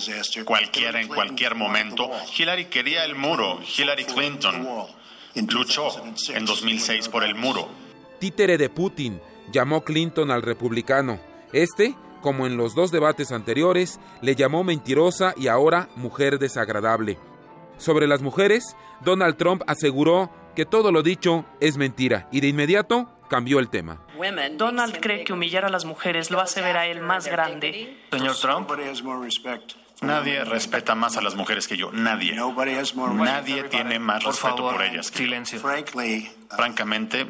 cualquiera 0.45 1.01
en 1.01 1.09
cualquier 1.09 1.55
momento. 1.55 2.11
Hillary 2.37 2.67
quería 2.67 3.05
el 3.05 3.15
muro. 3.15 3.61
Hillary 3.77 4.05
Clinton 4.05 4.69
luchó 5.49 5.91
en 6.29 6.45
2006 6.45 7.09
por 7.09 7.25
el 7.25 7.35
muro. 7.35 7.69
Títere 8.19 8.59
de 8.59 8.69
Putin 8.69 9.21
llamó 9.51 9.83
Clinton 9.83 10.31
al 10.31 10.43
republicano. 10.43 11.21
Este 11.53 11.95
como 12.21 12.47
en 12.47 12.57
los 12.57 12.75
dos 12.75 12.91
debates 12.91 13.33
anteriores, 13.33 13.99
le 14.21 14.35
llamó 14.35 14.65
mentirosa 14.65 15.35
y 15.37 15.49
ahora 15.49 15.89
mujer 15.97 16.39
desagradable. 16.39 17.19
Sobre 17.81 18.07
las 18.07 18.21
mujeres, 18.21 18.77
Donald 19.01 19.39
Trump 19.39 19.63
aseguró 19.67 20.31
que 20.55 20.67
todo 20.67 20.93
lo 20.93 21.03
dicho 21.03 21.47
es 21.61 21.79
mentira 21.79 22.29
y 22.31 22.41
de 22.41 22.49
inmediato 22.49 23.11
cambió 23.31 23.59
el 23.59 23.71
tema. 23.71 24.03
Donald 24.59 25.01
cree 25.01 25.25
que 25.25 25.33
humillar 25.33 25.65
a 25.65 25.71
las 25.71 25.87
mujeres 25.87 26.31
lo 26.31 26.41
hace 26.41 26.61
ver 26.61 26.77
a 26.77 26.87
él 26.87 27.01
más 27.01 27.27
grande. 27.27 27.97
Señor 28.11 28.37
Trump, 28.37 28.71
nadie 30.03 30.45
respeta 30.45 30.95
más 30.95 31.17
a 31.17 31.23
las 31.23 31.35
mujeres 31.37 31.67
que 31.67 31.79
yo. 31.79 31.91
Nadie. 31.91 32.35
Nadie 32.35 33.65
tiene 33.65 33.99
más 33.99 34.25
respeto 34.25 34.57
por 34.57 34.83
ellas. 34.83 35.07
Silencio. 35.07 35.59
Francamente, 36.51 37.27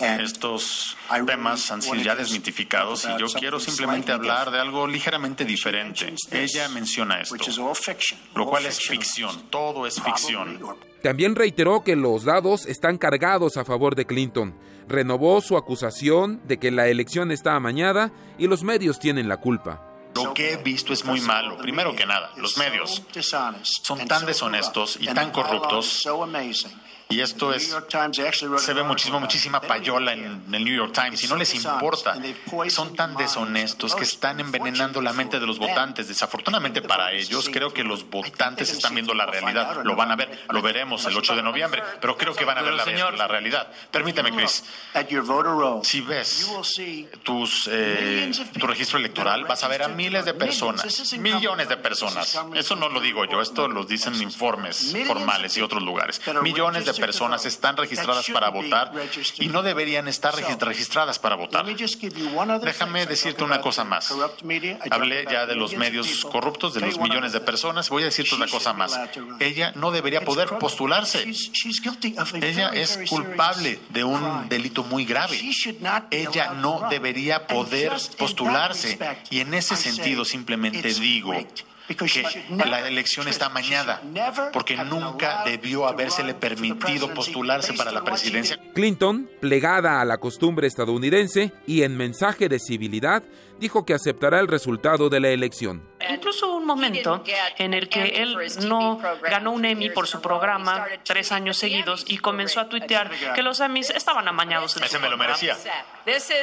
estos 0.00 0.96
temas 1.26 1.70
han 1.70 1.82
sido 1.82 1.96
ya 1.96 2.14
desmitificados 2.14 3.04
y 3.04 3.20
yo 3.20 3.26
quiero 3.28 3.60
simplemente 3.60 4.12
hablar 4.12 4.50
de 4.50 4.58
algo 4.58 4.86
ligeramente 4.86 5.44
diferente. 5.44 6.14
Ella 6.30 6.68
menciona 6.68 7.20
esto, 7.20 7.36
lo 8.34 8.46
cual 8.46 8.66
es 8.66 8.80
ficción, 8.80 9.50
todo 9.50 9.86
es 9.86 10.00
ficción. 10.00 10.58
También 11.02 11.34
reiteró 11.34 11.82
que 11.82 11.96
los 11.96 12.24
dados 12.24 12.66
están 12.66 12.98
cargados 12.98 13.56
a 13.56 13.64
favor 13.64 13.94
de 13.94 14.06
Clinton. 14.06 14.54
Renovó 14.86 15.40
su 15.40 15.56
acusación 15.56 16.40
de 16.46 16.58
que 16.58 16.70
la 16.70 16.88
elección 16.88 17.30
está 17.30 17.54
amañada 17.54 18.12
y 18.38 18.48
los 18.48 18.64
medios 18.64 18.98
tienen 18.98 19.28
la 19.28 19.38
culpa. 19.38 19.86
Lo 20.14 20.34
que 20.34 20.52
he 20.52 20.56
visto 20.56 20.92
es 20.92 21.04
muy 21.04 21.20
malo. 21.20 21.56
Primero 21.58 21.94
que 21.94 22.04
nada, 22.04 22.32
los 22.36 22.58
medios 22.58 23.02
son 23.82 24.06
tan 24.08 24.26
deshonestos 24.26 24.98
y 25.00 25.06
tan 25.06 25.30
corruptos 25.30 26.02
y 27.10 27.20
esto 27.20 27.52
es, 27.52 27.76
se 28.58 28.72
ve 28.72 28.82
muchísimo, 28.84 29.18
muchísima 29.18 29.60
payola 29.60 30.12
en 30.12 30.42
el 30.52 30.64
New 30.64 30.74
York 30.74 30.92
Times 30.92 31.24
y 31.24 31.26
no 31.26 31.36
les 31.36 31.52
importa. 31.54 32.14
Son 32.68 32.94
tan 32.94 33.16
deshonestos 33.16 33.96
que 33.96 34.04
están 34.04 34.38
envenenando 34.38 35.02
la 35.02 35.12
mente 35.12 35.40
de 35.40 35.46
los 35.46 35.58
votantes. 35.58 36.06
Desafortunadamente 36.06 36.82
para 36.82 37.12
ellos, 37.12 37.50
creo 37.52 37.72
que 37.74 37.82
los 37.82 38.08
votantes 38.08 38.70
están 38.70 38.94
viendo 38.94 39.12
la 39.12 39.26
realidad. 39.26 39.82
Lo 39.84 39.96
van 39.96 40.12
a 40.12 40.16
ver, 40.16 40.46
lo 40.50 40.62
veremos 40.62 41.04
el 41.06 41.16
8 41.16 41.34
de 41.34 41.42
noviembre, 41.42 41.82
pero 42.00 42.16
creo 42.16 42.32
que 42.32 42.44
van 42.44 42.58
a 42.58 42.62
ver 42.62 42.74
la, 42.74 43.10
la 43.10 43.26
realidad. 43.26 43.68
Permíteme, 43.90 44.30
Chris. 44.30 44.62
Si 45.82 46.00
ves 46.02 46.48
tus, 47.24 47.68
eh, 47.72 48.30
tu 48.58 48.66
registro 48.68 48.98
electoral, 48.98 49.44
vas 49.46 49.64
a 49.64 49.68
ver 49.68 49.82
a 49.82 49.88
miles 49.88 50.24
de 50.24 50.34
personas, 50.34 51.12
millones 51.18 51.68
de 51.68 51.76
personas. 51.76 52.38
Eso 52.54 52.76
no 52.76 52.88
lo 52.88 53.00
digo 53.00 53.24
yo, 53.24 53.42
esto 53.42 53.66
lo 53.66 53.84
dicen 53.84 54.14
informes 54.22 54.94
formales 55.06 55.56
y 55.56 55.60
otros 55.60 55.82
lugares. 55.82 56.20
Millones 56.42 56.84
de 56.84 56.99
personas 57.00 57.44
están 57.46 57.76
registradas 57.76 58.26
para 58.30 58.50
votar 58.50 58.92
y 59.38 59.48
no 59.48 59.62
deberían 59.62 60.08
estar 60.08 60.34
registradas 60.34 61.18
para 61.18 61.36
votar. 61.36 61.64
Déjame 62.62 63.06
decirte 63.06 63.44
una 63.44 63.60
cosa 63.60 63.84
más. 63.84 64.12
Hablé 64.90 65.26
ya 65.30 65.46
de 65.46 65.54
los 65.54 65.74
medios 65.74 66.24
corruptos, 66.24 66.74
de 66.74 66.80
los 66.80 66.98
millones 66.98 67.32
de 67.32 67.40
personas. 67.40 67.88
Voy 67.88 68.02
a 68.02 68.06
decirte 68.06 68.34
una 68.34 68.46
cosa 68.46 68.72
más. 68.72 68.98
Ella 69.38 69.72
no 69.74 69.90
debería 69.90 70.22
poder 70.24 70.58
postularse. 70.58 71.24
Ella 72.40 72.68
es 72.68 72.98
culpable 73.08 73.80
de 73.90 74.04
un 74.04 74.48
delito 74.48 74.84
muy 74.84 75.04
grave. 75.04 75.40
Ella 76.10 76.52
no 76.54 76.86
debería 76.90 77.46
poder 77.46 77.92
postularse. 78.18 78.98
Y 79.30 79.40
en 79.40 79.54
ese 79.54 79.76
sentido 79.76 80.24
simplemente 80.24 80.92
digo, 80.94 81.34
que 81.96 82.68
la 82.68 82.86
elección 82.86 83.28
está 83.28 83.46
amañada, 83.46 84.02
porque 84.52 84.76
nunca 84.76 85.42
debió 85.44 85.86
habérsele 85.86 86.34
permitido 86.34 87.12
postularse 87.14 87.72
para 87.74 87.92
la 87.92 88.04
presidencia. 88.04 88.58
Clinton, 88.74 89.28
plegada 89.40 90.00
a 90.00 90.04
la 90.04 90.18
costumbre 90.18 90.66
estadounidense 90.66 91.52
y 91.66 91.82
en 91.82 91.96
mensaje 91.96 92.48
de 92.48 92.58
civilidad, 92.58 93.22
dijo 93.60 93.84
que 93.84 93.94
aceptará 93.94 94.40
el 94.40 94.48
resultado 94.48 95.08
de 95.08 95.20
la 95.20 95.28
elección. 95.28 95.88
Incluso 96.08 96.48
hubo 96.48 96.56
un 96.56 96.66
momento 96.66 97.22
en 97.58 97.74
el 97.74 97.88
que 97.88 98.22
él 98.22 98.36
no 98.66 98.98
ganó 99.22 99.52
un 99.52 99.64
Emmy 99.64 99.90
por 99.90 100.06
su 100.06 100.20
programa 100.20 100.86
tres 101.04 101.30
años 101.30 101.58
seguidos 101.58 102.04
y 102.08 102.18
comenzó 102.18 102.60
a 102.60 102.68
tuitear 102.68 103.10
que 103.34 103.42
los 103.42 103.60
Emmys 103.60 103.90
estaban 103.90 104.26
amañados. 104.26 104.76
Ese 104.76 104.98
me 104.98 105.10
lo 105.10 105.16
merecía. 105.16 105.56
Esta 106.06 106.34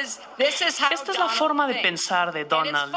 es 1.12 1.18
la 1.18 1.28
forma 1.28 1.66
de 1.66 1.74
pensar 1.76 2.32
de 2.32 2.44
Donald. 2.44 2.94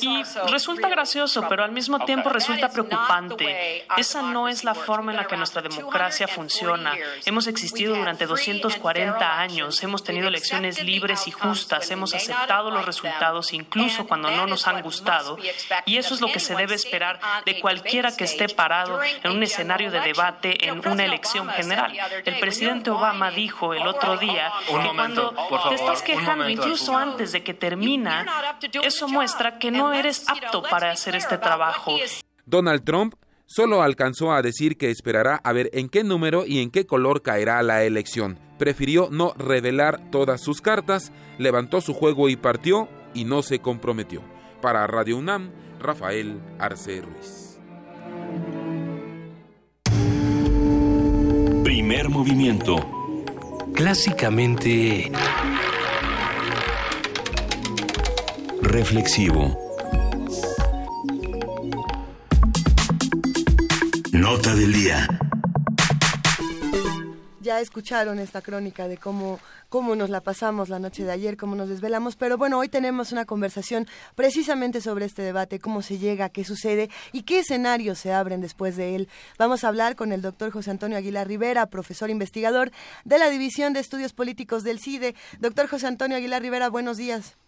Y 0.00 0.22
resulta 0.50 0.88
gracioso, 0.88 1.46
pero 1.48 1.64
al 1.64 1.72
mismo 1.72 2.04
tiempo 2.04 2.28
resulta 2.28 2.68
preocupante. 2.68 3.86
Esa 3.96 4.22
no 4.22 4.48
es 4.48 4.64
la 4.64 4.74
forma 4.74 5.12
en 5.12 5.16
la 5.16 5.26
que 5.26 5.36
nuestra 5.36 5.62
democracia 5.62 6.28
funciona. 6.28 6.94
Hemos 7.24 7.46
existido 7.46 7.96
durante 7.96 8.26
240 8.26 9.40
años, 9.40 9.82
hemos 9.82 10.04
tenido 10.04 10.28
elecciones 10.28 10.82
libres 10.82 11.26
y 11.26 11.30
justas, 11.30 11.90
hemos 11.90 12.14
aceptado 12.14 12.70
los 12.70 12.84
resultados 12.84 13.37
incluso 13.52 14.06
cuando 14.06 14.30
no 14.30 14.46
nos 14.46 14.66
han 14.66 14.82
gustado. 14.82 15.38
Y 15.86 15.96
eso 15.96 16.14
es 16.14 16.20
lo 16.20 16.28
que 16.28 16.40
se 16.40 16.54
debe 16.54 16.74
esperar 16.74 17.20
de 17.44 17.60
cualquiera 17.60 18.14
que 18.14 18.24
esté 18.24 18.48
parado 18.48 19.00
en 19.02 19.30
un 19.30 19.42
escenario 19.42 19.90
de 19.90 20.00
debate 20.00 20.66
en 20.66 20.86
una 20.86 21.04
elección 21.04 21.48
general. 21.48 21.96
El 22.24 22.38
presidente 22.38 22.90
Obama 22.90 23.30
dijo 23.30 23.74
el 23.74 23.86
otro 23.86 24.16
día 24.16 24.52
que 24.66 24.88
cuando 24.94 25.34
te 25.68 25.74
estás 25.74 26.02
quejando 26.02 26.48
incluso 26.48 26.96
antes 26.96 27.32
de 27.32 27.42
que 27.42 27.54
termina, 27.54 28.26
eso 28.82 29.08
muestra 29.08 29.58
que 29.58 29.70
no 29.70 29.92
eres 29.92 30.28
apto 30.28 30.62
para 30.62 30.90
hacer 30.90 31.16
este 31.16 31.38
trabajo. 31.38 31.96
Donald 32.44 32.84
Trump 32.84 33.14
solo 33.48 33.82
alcanzó 33.82 34.32
a 34.32 34.42
decir 34.42 34.76
que 34.76 34.90
esperará 34.90 35.40
a 35.42 35.52
ver 35.52 35.70
en 35.72 35.88
qué 35.88 36.04
número 36.04 36.44
y 36.46 36.60
en 36.60 36.70
qué 36.70 36.86
color 36.86 37.22
caerá 37.22 37.62
la 37.62 37.82
elección. 37.84 38.38
Prefirió 38.58 39.08
no 39.10 39.32
revelar 39.36 40.10
todas 40.10 40.42
sus 40.42 40.60
cartas, 40.60 41.12
levantó 41.38 41.80
su 41.80 41.94
juego 41.94 42.28
y 42.28 42.36
partió 42.36 42.88
y 43.18 43.24
no 43.24 43.42
se 43.42 43.58
comprometió. 43.58 44.22
Para 44.62 44.86
Radio 44.86 45.16
UNAM, 45.18 45.50
Rafael 45.80 46.40
Arce 46.60 47.02
Ruiz. 47.02 47.58
Primer 51.64 52.08
movimiento. 52.08 52.76
Clásicamente... 53.74 55.10
Reflexivo. 58.62 59.58
Nota 64.12 64.54
del 64.54 64.72
día. 64.72 65.27
Ya 67.48 67.60
escucharon 67.62 68.18
esta 68.18 68.42
crónica 68.42 68.88
de 68.88 68.98
cómo, 68.98 69.40
cómo 69.70 69.96
nos 69.96 70.10
la 70.10 70.20
pasamos 70.20 70.68
la 70.68 70.78
noche 70.78 71.04
de 71.04 71.12
ayer, 71.12 71.38
cómo 71.38 71.56
nos 71.56 71.70
desvelamos, 71.70 72.14
pero 72.14 72.36
bueno, 72.36 72.58
hoy 72.58 72.68
tenemos 72.68 73.10
una 73.10 73.24
conversación 73.24 73.86
precisamente 74.14 74.82
sobre 74.82 75.06
este 75.06 75.22
debate, 75.22 75.58
cómo 75.58 75.80
se 75.80 75.96
llega, 75.96 76.28
qué 76.28 76.44
sucede 76.44 76.90
y 77.10 77.22
qué 77.22 77.38
escenarios 77.38 77.98
se 78.00 78.12
abren 78.12 78.42
después 78.42 78.76
de 78.76 78.96
él. 78.96 79.08
Vamos 79.38 79.64
a 79.64 79.68
hablar 79.68 79.96
con 79.96 80.12
el 80.12 80.20
doctor 80.20 80.50
José 80.50 80.72
Antonio 80.72 80.98
Aguilar 80.98 81.26
Rivera, 81.26 81.64
profesor 81.64 82.10
investigador 82.10 82.70
de 83.06 83.18
la 83.18 83.30
División 83.30 83.72
de 83.72 83.80
Estudios 83.80 84.12
Políticos 84.12 84.62
del 84.62 84.78
CIDE. 84.78 85.14
Doctor 85.40 85.68
José 85.68 85.86
Antonio 85.86 86.18
Aguilar 86.18 86.42
Rivera, 86.42 86.68
buenos 86.68 86.98
días 86.98 87.38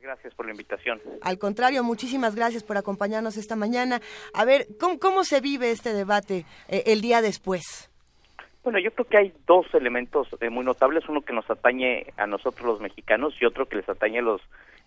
gracias 0.00 0.34
por 0.34 0.46
la 0.46 0.50
invitación. 0.50 1.00
Al 1.20 1.38
contrario, 1.38 1.84
muchísimas 1.84 2.34
gracias 2.34 2.64
por 2.64 2.76
acompañarnos 2.76 3.36
esta 3.36 3.54
mañana. 3.54 4.02
A 4.34 4.44
ver, 4.44 4.66
¿cómo, 4.78 5.22
se 5.22 5.40
vive 5.40 5.70
este 5.70 5.94
debate 5.94 6.44
eh, 6.66 6.82
el 6.86 7.00
día 7.00 7.22
después? 7.22 7.91
Bueno, 8.62 8.78
yo 8.78 8.92
creo 8.92 9.06
que 9.06 9.18
hay 9.18 9.32
dos 9.46 9.66
elementos 9.74 10.28
eh, 10.40 10.50
muy 10.50 10.64
notables, 10.64 11.08
uno 11.08 11.22
que 11.22 11.32
nos 11.32 11.48
atañe 11.50 12.06
a 12.16 12.26
nosotros 12.26 12.66
los 12.66 12.80
mexicanos 12.80 13.34
y 13.40 13.44
otro 13.44 13.66
que 13.66 13.76
les 13.76 13.88
atañe 13.88 14.20
a 14.20 14.22
los 14.22 14.40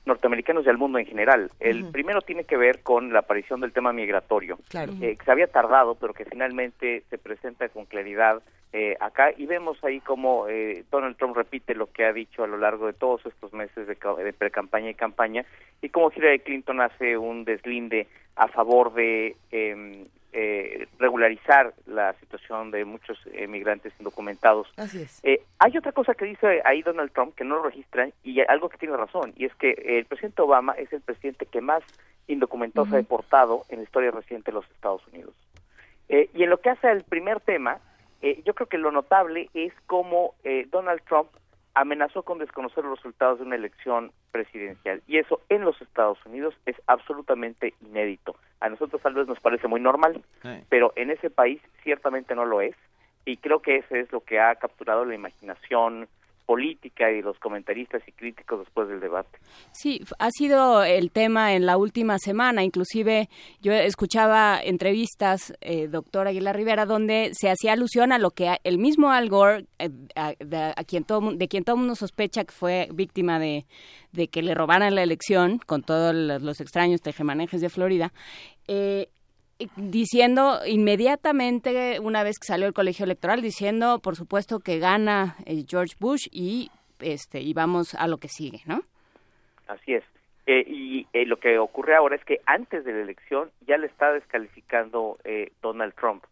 norteamericanos 0.05 0.65
y 0.65 0.69
al 0.69 0.77
mundo 0.77 0.99
en 0.99 1.05
general. 1.05 1.51
El 1.59 1.85
primero 1.91 2.21
tiene 2.21 2.43
que 2.43 2.57
ver 2.57 2.81
con 2.83 3.11
la 3.11 3.19
aparición 3.19 3.59
del 3.59 3.73
tema 3.73 3.91
migratorio, 3.91 4.57
eh, 4.73 5.15
que 5.17 5.25
se 5.25 5.31
había 5.31 5.47
tardado, 5.47 5.95
pero 5.95 6.13
que 6.13 6.25
finalmente 6.25 7.03
se 7.09 7.17
presenta 7.17 7.67
con 7.69 7.85
claridad 7.85 8.41
eh, 8.71 8.95
acá. 8.99 9.31
Y 9.35 9.45
vemos 9.45 9.83
ahí 9.83 9.99
como 10.01 10.47
eh, 10.47 10.83
Donald 10.91 11.17
Trump 11.17 11.35
repite 11.35 11.73
lo 11.73 11.91
que 11.91 12.05
ha 12.05 12.13
dicho 12.13 12.43
a 12.43 12.47
lo 12.47 12.57
largo 12.57 12.87
de 12.87 12.93
todos 12.93 13.25
estos 13.25 13.53
meses 13.53 13.87
de, 13.87 13.97
de 14.23 14.33
pre-campaña 14.33 14.89
y 14.89 14.95
campaña 14.95 15.45
y 15.81 15.89
como 15.89 16.11
Hillary 16.11 16.39
Clinton 16.39 16.81
hace 16.81 17.17
un 17.17 17.45
deslinde 17.45 18.07
a 18.35 18.47
favor 18.47 18.93
de 18.93 19.35
em, 19.51 20.05
eh, 20.37 20.87
regularizar 20.99 21.73
la 21.85 22.13
situación 22.19 22.71
de 22.71 22.83
muchos 22.85 23.17
migrantes 23.47 23.93
indocumentados. 23.99 24.67
Así 24.75 25.01
es. 25.01 25.21
hay 25.59 25.77
otra 25.77 25.91
cosa 25.93 26.13
que 26.13 26.25
dice 26.25 26.61
ahí 26.65 26.81
Donald 26.81 27.11
Trump 27.11 27.35
que 27.35 27.43
no 27.43 27.55
lo 27.55 27.63
registra 27.63 28.09
y 28.23 28.41
algo 28.41 28.69
que 28.69 28.77
tiene 28.77 28.97
razón 28.97 29.33
y 29.37 29.45
es 29.45 29.55
que 29.55 29.71
el 29.71 30.05
presidente 30.05 30.41
Obama 30.41 30.73
es 30.73 30.91
el 30.91 31.01
presidente 31.01 31.45
que 31.45 31.61
más 31.61 31.83
indocumentados 32.27 32.91
ha 32.91 32.97
deportado 32.97 33.63
en 33.69 33.77
la 33.77 33.83
historia 33.83 34.11
reciente 34.11 34.51
de 34.51 34.55
los 34.55 34.69
Estados 34.71 35.07
Unidos. 35.07 35.33
y 36.09 36.43
en 36.43 36.49
lo 36.49 36.59
que 36.59 36.69
hace 36.69 36.87
al 36.87 37.03
primer 37.03 37.39
tema, 37.39 37.79
eh, 38.25 38.41
yo 38.43 38.55
creo 38.55 38.67
que 38.67 38.79
lo 38.79 38.91
notable 38.91 39.51
es 39.53 39.71
cómo 39.85 40.33
eh, 40.43 40.67
Donald 40.71 40.99
Trump 41.07 41.29
amenazó 41.75 42.23
con 42.23 42.39
desconocer 42.39 42.83
los 42.85 42.97
resultados 42.97 43.39
de 43.39 43.45
una 43.45 43.55
elección 43.55 44.11
presidencial. 44.31 45.03
Y 45.07 45.17
eso 45.17 45.41
en 45.49 45.61
los 45.61 45.79
Estados 45.81 46.17
Unidos 46.25 46.55
es 46.65 46.75
absolutamente 46.87 47.73
inédito. 47.81 48.37
A 48.61 48.69
nosotros 48.69 49.01
tal 49.01 49.13
vez 49.13 49.27
nos 49.27 49.39
parece 49.41 49.67
muy 49.67 49.81
normal, 49.81 50.23
pero 50.69 50.93
en 50.95 51.11
ese 51.11 51.29
país 51.29 51.61
ciertamente 51.83 52.33
no 52.33 52.45
lo 52.45 52.61
es. 52.61 52.75
Y 53.25 53.37
creo 53.37 53.61
que 53.61 53.77
ese 53.77 53.99
es 53.99 54.11
lo 54.11 54.21
que 54.21 54.39
ha 54.39 54.55
capturado 54.55 55.03
la 55.03 55.15
imaginación 55.15 56.07
política 56.45 57.11
y 57.11 57.21
los 57.21 57.37
comentaristas 57.39 58.01
y 58.07 58.11
críticos 58.11 58.59
después 58.59 58.87
del 58.87 58.99
debate. 58.99 59.37
Sí, 59.71 60.01
ha 60.19 60.29
sido 60.31 60.83
el 60.83 61.11
tema 61.11 61.53
en 61.53 61.65
la 61.65 61.77
última 61.77 62.17
semana. 62.19 62.63
Inclusive 62.63 63.29
yo 63.61 63.73
escuchaba 63.73 64.59
entrevistas, 64.63 65.53
eh, 65.61 65.87
doctor 65.87 66.27
Aguilar 66.27 66.55
Rivera, 66.55 66.85
donde 66.85 67.31
se 67.33 67.49
hacía 67.49 67.73
alusión 67.73 68.11
a 68.11 68.19
lo 68.19 68.31
que 68.31 68.57
el 68.63 68.77
mismo 68.77 69.11
Al 69.11 69.29
Gore, 69.29 69.65
eh, 69.79 69.89
a, 70.15 70.83
quien 70.83 71.03
todo, 71.03 71.33
de 71.33 71.47
quien 71.47 71.63
todo 71.63 71.77
mundo 71.77 71.95
sospecha 71.95 72.45
que 72.45 72.53
fue 72.53 72.87
víctima 72.93 73.39
de, 73.39 73.65
de 74.11 74.27
que 74.27 74.41
le 74.41 74.53
robaran 74.53 74.95
la 74.95 75.03
elección, 75.03 75.59
con 75.65 75.83
todos 75.83 76.13
los 76.13 76.61
extraños 76.61 77.01
tejemanejes 77.01 77.61
de 77.61 77.69
Florida, 77.69 78.13
eh, 78.67 79.09
diciendo 79.75 80.59
inmediatamente, 80.65 81.99
una 81.99 82.23
vez 82.23 82.39
que 82.39 82.47
salió 82.47 82.67
el 82.67 82.73
colegio 82.73 83.05
electoral, 83.05 83.41
diciendo, 83.41 83.99
por 83.99 84.15
supuesto, 84.15 84.59
que 84.59 84.79
gana 84.79 85.35
eh, 85.45 85.63
George 85.67 85.95
Bush 85.99 86.27
y, 86.31 86.69
este, 86.99 87.41
y 87.41 87.53
vamos 87.53 87.95
a 87.95 88.07
lo 88.07 88.17
que 88.17 88.27
sigue, 88.27 88.61
¿no? 88.65 88.81
Así 89.67 89.93
es. 89.93 90.03
Eh, 90.47 90.63
y 90.67 91.07
eh, 91.13 91.25
lo 91.25 91.37
que 91.37 91.57
ocurre 91.57 91.95
ahora 91.95 92.15
es 92.15 92.23
que 92.23 92.39
antes 92.45 92.85
de 92.85 92.93
la 92.93 93.01
elección 93.01 93.49
ya 93.65 93.77
le 93.77 93.87
está 93.87 94.13
descalificando 94.13 95.17
Donald 95.61 95.95
Trump. 95.95 96.23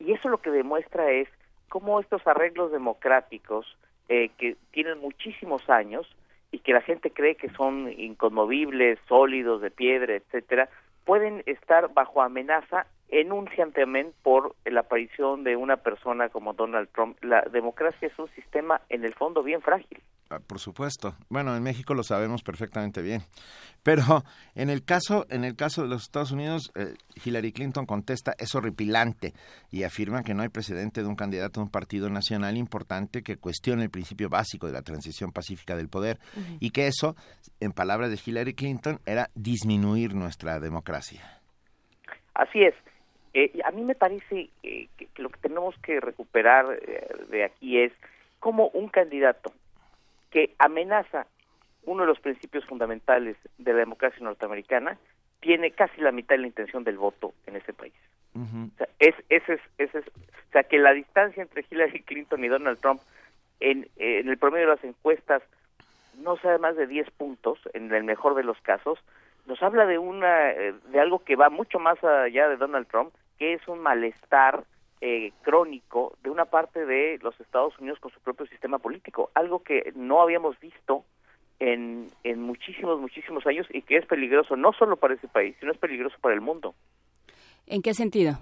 Y 0.00 0.12
eso 0.12 0.28
lo 0.28 0.38
que 0.38 0.50
demuestra 0.50 1.10
es 1.10 1.28
cómo 1.68 1.98
estos 2.00 2.26
arreglos 2.26 2.72
democráticos 2.72 3.66
que 4.06 4.56
tienen 4.70 4.98
muchísimos 4.98 5.68
años 5.70 6.06
y 6.52 6.58
que 6.58 6.74
la 6.74 6.82
gente 6.82 7.10
cree 7.10 7.36
que 7.36 7.48
son 7.50 7.90
inconmovibles, 7.96 8.98
sólidos, 9.08 9.62
de 9.62 9.70
piedra, 9.70 10.14
etcétera, 10.14 10.68
pueden 11.04 11.42
estar 11.46 11.92
bajo 11.92 12.22
amenaza 12.22 12.86
enunciantemente 13.20 14.14
por 14.22 14.56
la 14.64 14.80
aparición 14.80 15.44
de 15.44 15.56
una 15.56 15.76
persona 15.76 16.28
como 16.28 16.52
Donald 16.52 16.88
Trump. 16.92 17.16
La 17.22 17.42
democracia 17.42 18.08
es 18.08 18.18
un 18.18 18.28
sistema 18.30 18.80
en 18.88 19.04
el 19.04 19.14
fondo 19.14 19.42
bien 19.42 19.62
frágil. 19.62 20.00
Ah, 20.30 20.40
por 20.44 20.58
supuesto. 20.58 21.14
Bueno, 21.28 21.54
en 21.54 21.62
México 21.62 21.94
lo 21.94 22.02
sabemos 22.02 22.42
perfectamente 22.42 23.02
bien. 23.02 23.20
Pero 23.84 24.24
en 24.56 24.68
el 24.68 24.84
caso, 24.84 25.26
en 25.28 25.44
el 25.44 25.54
caso 25.54 25.82
de 25.82 25.88
los 25.88 26.02
Estados 26.02 26.32
Unidos, 26.32 26.72
eh, 26.74 26.94
Hillary 27.24 27.52
Clinton 27.52 27.86
contesta 27.86 28.34
es 28.38 28.54
horripilante 28.54 29.32
y 29.70 29.84
afirma 29.84 30.24
que 30.24 30.34
no 30.34 30.42
hay 30.42 30.48
precedente 30.48 31.02
de 31.02 31.06
un 31.06 31.14
candidato 31.14 31.60
a 31.60 31.62
un 31.62 31.70
partido 31.70 32.08
nacional 32.10 32.56
importante 32.56 33.22
que 33.22 33.36
cuestione 33.36 33.84
el 33.84 33.90
principio 33.90 34.28
básico 34.28 34.66
de 34.66 34.72
la 34.72 34.82
transición 34.82 35.30
pacífica 35.30 35.76
del 35.76 35.88
poder 35.88 36.18
y 36.58 36.70
que 36.70 36.88
eso, 36.88 37.14
en 37.60 37.72
palabras 37.72 38.10
de 38.10 38.18
Hillary 38.24 38.54
Clinton, 38.54 38.98
era 39.06 39.28
disminuir 39.34 40.14
nuestra 40.14 40.58
democracia. 40.58 41.40
Así 42.34 42.62
es. 42.62 42.74
Eh, 43.34 43.60
a 43.64 43.70
mí 43.72 43.82
me 43.82 43.94
parece 43.94 44.48
eh, 44.62 44.88
que, 44.96 45.08
lo 45.16 45.28
que 45.28 45.40
tenemos 45.40 45.76
que 45.78 46.00
recuperar 46.00 46.80
de 47.28 47.44
aquí 47.44 47.80
es 47.80 47.92
como 48.38 48.68
un 48.68 48.88
candidato 48.88 49.52
que 50.30 50.54
amenaza 50.58 51.26
uno 51.84 52.02
de 52.02 52.08
los 52.08 52.20
principios 52.20 52.64
fundamentales 52.64 53.36
de 53.58 53.72
la 53.72 53.80
democracia 53.80 54.22
norteamericana, 54.22 54.98
tiene 55.40 55.72
casi 55.72 56.00
la 56.00 56.12
mitad 56.12 56.36
de 56.36 56.42
la 56.42 56.46
intención 56.46 56.84
del 56.84 56.96
voto 56.96 57.34
en 57.46 57.56
ese 57.56 57.72
país. 57.72 57.92
o, 58.34 58.76
sea, 58.78 58.88
es, 58.98 59.14
ese 59.28 59.54
es, 59.54 59.60
ese 59.78 59.98
es, 59.98 60.08
o 60.08 60.52
sea, 60.52 60.62
que 60.62 60.78
la 60.78 60.92
distancia 60.92 61.42
entre 61.42 61.64
Hillary 61.70 62.02
Clinton 62.02 62.42
y 62.44 62.48
Donald 62.48 62.80
Trump 62.80 63.02
en, 63.60 63.88
en 63.96 64.28
el 64.28 64.38
promedio 64.38 64.66
de 64.66 64.74
las 64.74 64.84
encuestas 64.84 65.42
no 66.22 66.36
sea 66.38 66.58
más 66.58 66.76
de 66.76 66.86
10 66.86 67.10
puntos, 67.10 67.58
en 67.72 67.92
el 67.92 68.04
mejor 68.04 68.34
de 68.34 68.44
los 68.44 68.60
casos, 68.60 68.98
nos 69.46 69.62
habla 69.62 69.86
de 69.86 69.98
una 69.98 70.50
eh, 70.52 70.74
de 70.90 71.00
algo 71.00 71.20
que 71.20 71.36
va 71.36 71.50
mucho 71.50 71.78
más 71.78 72.02
allá 72.02 72.48
de 72.48 72.56
Donald 72.56 72.86
Trump, 72.88 73.12
que 73.38 73.54
es 73.54 73.66
un 73.68 73.80
malestar 73.80 74.64
eh, 75.00 75.32
crónico 75.42 76.16
de 76.22 76.30
una 76.30 76.46
parte 76.46 76.86
de 76.86 77.18
los 77.22 77.38
Estados 77.38 77.78
Unidos 77.78 77.98
con 78.00 78.10
su 78.10 78.20
propio 78.20 78.46
sistema 78.46 78.78
político, 78.78 79.30
algo 79.34 79.62
que 79.62 79.92
no 79.94 80.22
habíamos 80.22 80.58
visto 80.60 81.04
en, 81.58 82.10
en 82.22 82.40
muchísimos, 82.40 82.98
muchísimos 82.98 83.46
años 83.46 83.66
y 83.70 83.82
que 83.82 83.96
es 83.96 84.06
peligroso 84.06 84.56
no 84.56 84.72
solo 84.72 84.96
para 84.96 85.14
ese 85.14 85.28
país, 85.28 85.56
sino 85.60 85.72
es 85.72 85.78
peligroso 85.78 86.16
para 86.20 86.34
el 86.34 86.40
mundo. 86.40 86.74
¿En 87.66 87.82
qué 87.82 87.92
sentido? 87.92 88.38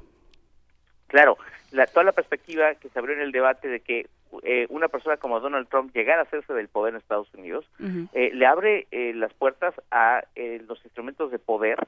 Claro, 1.08 1.36
la, 1.72 1.86
toda 1.86 2.04
la 2.04 2.12
perspectiva 2.12 2.74
que 2.76 2.88
se 2.88 2.98
abrió 2.98 3.16
en 3.16 3.22
el 3.22 3.32
debate 3.32 3.68
de 3.68 3.80
que 3.80 4.08
eh, 4.42 4.66
una 4.70 4.88
persona 4.88 5.16
como 5.16 5.40
Donald 5.40 5.68
Trump 5.68 5.94
llegara 5.94 6.20
a 6.20 6.24
hacerse 6.24 6.54
del 6.54 6.68
poder 6.68 6.94
en 6.94 7.00
Estados 7.00 7.32
Unidos, 7.34 7.66
eh, 8.14 8.30
le 8.32 8.46
abre 8.46 8.86
las 8.90 9.34
puertas 9.34 9.74
a 9.90 10.22
los 10.66 10.82
instrumentos 10.84 11.30
de 11.30 11.38
poder 11.38 11.78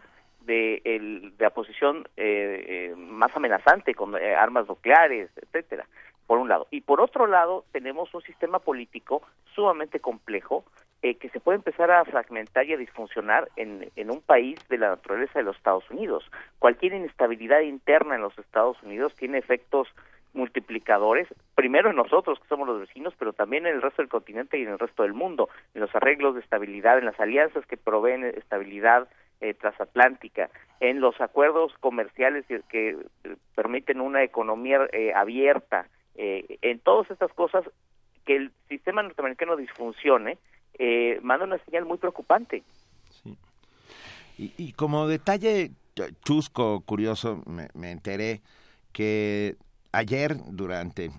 de, 0.47 0.83
el, 0.85 1.37
de 1.37 1.45
la 1.45 1.51
posición 1.51 2.09
eh, 2.16 2.65
eh, 2.66 2.95
más 2.97 3.35
amenazante 3.37 3.95
con 3.95 4.16
eh, 4.16 4.35
armas 4.35 4.69
nucleares, 4.69 5.31
etcétera, 5.37 5.87
por 6.27 6.39
un 6.39 6.49
lado. 6.49 6.66
Y 6.71 6.81
por 6.81 7.01
otro 7.01 7.27
lado, 7.27 7.65
tenemos 7.73 8.12
un 8.15 8.23
sistema 8.23 8.59
político 8.59 9.23
sumamente 9.55 10.01
complejo 10.01 10.65
que 11.21 11.29
se 11.29 11.39
puede 11.39 11.57
empezar 11.57 11.91
a 11.91 12.03
fragmentar 12.07 12.65
y 12.65 12.73
a 12.73 12.79
disfuncionar 12.79 13.51
en 13.57 14.11
un 14.11 14.23
país 14.23 14.59
de 14.71 14.79
la 14.79 14.89
naturaleza 14.89 15.39
de 15.39 15.43
los 15.43 15.55
Estados 15.55 15.85
Unidos. 15.91 16.25
Cualquier 16.59 16.95
inestabilidad 16.95 17.61
interna 17.61 18.15
en 18.15 18.23
los 18.23 18.39
Estados 18.39 18.83
Unidos 18.83 19.15
tiene 19.15 19.37
efectos 19.37 19.87
multiplicadores, 20.35 21.29
primero 21.55 21.91
en 21.91 21.97
nosotros 21.97 22.39
que 22.41 22.49
somos 22.49 22.66
los 22.66 22.81
vecinos, 22.81 23.15
pero 23.19 23.33
también 23.33 23.66
en 23.66 23.75
el 23.75 23.83
resto 23.83 24.03
del 24.03 24.09
continente 24.09 24.59
y 24.59 24.62
en 24.62 24.71
el 24.71 24.79
resto 24.79 25.05
del 25.05 25.15
mundo, 25.15 25.49
en 25.75 25.81
los 25.81 25.95
arreglos 25.95 26.35
de 26.35 26.41
estabilidad, 26.41 26.99
en 26.99 27.07
las 27.07 27.19
alianzas 27.19 27.65
que 27.66 27.77
proveen 27.77 28.25
estabilidad 28.25 29.09
eh, 29.40 29.55
transatlántica, 29.55 30.51
en 30.81 31.01
los 31.01 31.20
acuerdos 31.20 31.73
comerciales 31.81 32.44
que, 32.69 32.97
eh, 33.24 33.36
permiten 33.55 34.01
una 34.01 34.23
economía 34.23 34.81
eh, 34.93 35.12
abierta, 35.15 35.89
en 36.16 36.78
todas 36.78 37.11
estas 37.11 37.32
cosas 37.32 37.65
que 38.24 38.36
el 38.36 38.52
sistema 38.69 39.02
norteamericano 39.02 39.56
disfuncione, 39.56 40.39
manda 41.23 41.44
una 41.44 41.59
señal 41.65 41.86
muy 41.86 41.98
preocupante. 41.98 42.62
Y, 44.39 44.73
como 44.74 45.09
detalle 45.09 45.73
chusco, 46.24 46.82
curioso, 46.86 47.43
me 47.47 47.90
enteré 47.90 48.43
que 48.93 49.56
ayer 49.90 50.36
durante 50.51 51.11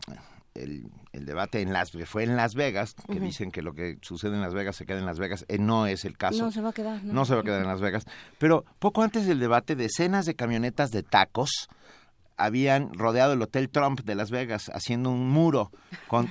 el, 0.56 0.90
debate 1.12 1.62
en 1.62 1.74
Las 1.74 1.92
fue 2.06 2.24
en 2.24 2.36
Las 2.36 2.56
Vegas, 2.56 2.96
que 3.08 3.20
dicen 3.20 3.52
que 3.52 3.62
lo 3.62 3.74
que 3.74 3.98
sucede 4.02 4.36
en 4.36 4.42
Las 4.42 4.54
Vegas 4.54 4.76
se 4.76 4.86
queda 4.86 5.00
en 5.00 5.06
Las 5.06 5.20
Vegas, 5.20 5.46
eh, 5.48 5.58
no 5.58 5.86
es 5.86 6.06
el 6.06 6.18
caso. 6.18 6.44
No 6.44 6.52
se 6.52 6.62
va 6.62 6.70
a 6.70 6.74
quedar. 6.74 7.04
No. 7.04 7.26
se 7.26 7.36
va 7.36 7.42
a 7.42 7.44
quedar 7.44 7.62
en 7.62 7.68
Las 7.68 7.82
Vegas. 7.82 8.06
Pero 8.38 8.66
poco 8.80 9.04
antes 9.04 9.26
del 9.26 9.40
debate, 9.40 9.76
decenas 9.76 10.26
de 10.26 10.36
camionetas 10.36 10.92
de 10.92 11.04
tacos 11.04 11.70
habían 12.38 12.94
rodeado 12.94 13.34
el 13.34 13.42
Hotel 13.42 13.70
Trump 13.70 14.02
de 14.02 14.16
Las 14.16 14.30
Vegas 14.30 14.70
haciendo 14.74 15.10
un 15.10 15.30
muro. 15.30 15.72
Con, 16.08 16.30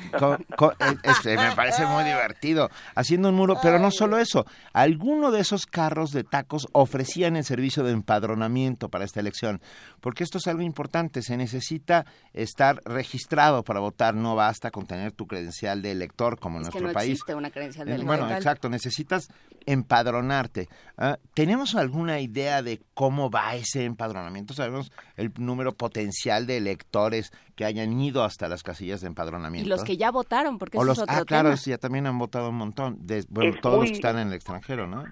este, 1.02 1.36
me 1.36 1.54
parece 1.56 1.86
muy 1.86 2.04
divertido. 2.04 2.70
Haciendo 2.94 3.30
un 3.30 3.36
muro, 3.36 3.56
pero 3.62 3.78
no 3.78 3.90
solo 3.90 4.18
eso. 4.18 4.44
Alguno 4.72 5.30
de 5.30 5.40
esos 5.40 5.66
carros 5.66 6.10
de 6.10 6.24
tacos 6.24 6.68
ofrecían 6.72 7.36
el 7.36 7.44
servicio 7.44 7.82
de 7.82 7.92
empadronamiento 7.92 8.90
para 8.90 9.04
esta 9.04 9.20
elección. 9.20 9.60
Porque 10.00 10.24
esto 10.24 10.38
es 10.38 10.46
algo 10.46 10.62
importante. 10.62 11.22
Se 11.22 11.36
necesita 11.36 12.04
estar 12.32 12.80
registrado 12.84 13.62
para 13.62 13.80
votar. 13.80 14.14
No 14.14 14.36
basta 14.36 14.70
con 14.70 14.86
tener 14.86 15.12
tu 15.12 15.26
credencial 15.26 15.80
de 15.80 15.92
elector 15.92 16.38
como 16.38 16.58
en 16.58 16.64
nuestro 16.64 16.92
país. 16.92 17.20
una 17.34 17.50
credencial 17.50 17.86
de 17.86 17.94
elector. 17.94 18.18
Bueno, 18.18 18.34
exacto. 18.34 18.68
Necesitas 18.68 19.28
empadronarte. 19.64 20.68
Ah, 20.98 21.18
¿Tenemos 21.32 21.74
alguna 21.74 22.20
idea 22.20 22.62
de 22.62 22.82
cómo 22.92 23.30
va 23.30 23.54
ese 23.54 23.84
empadronamiento? 23.84 24.52
Sabemos 24.52 24.92
el 25.16 25.32
número 25.38 25.72
potencial 25.72 25.93
de 25.94 26.56
electores 26.56 27.32
que 27.56 27.64
hayan 27.64 27.98
ido 28.00 28.24
hasta 28.24 28.48
las 28.48 28.62
casillas 28.62 29.00
de 29.00 29.06
empadronamiento. 29.06 29.66
Y 29.66 29.70
los 29.70 29.84
que 29.84 29.96
ya 29.96 30.10
votaron, 30.10 30.58
porque 30.58 30.78
o 30.78 30.84
los, 30.84 30.98
es 30.98 31.04
ah, 31.08 31.24
claro, 31.24 31.54
ya 31.54 31.78
también 31.78 32.06
han 32.06 32.18
votado 32.18 32.50
un 32.50 32.56
montón. 32.56 32.96
De, 33.06 33.24
bueno, 33.28 33.54
todos 33.60 33.80
los 33.80 33.90
que 33.90 33.96
están 33.96 34.18
en 34.18 34.28
el 34.28 34.34
extranjero, 34.34 34.86
¿no? 34.86 35.04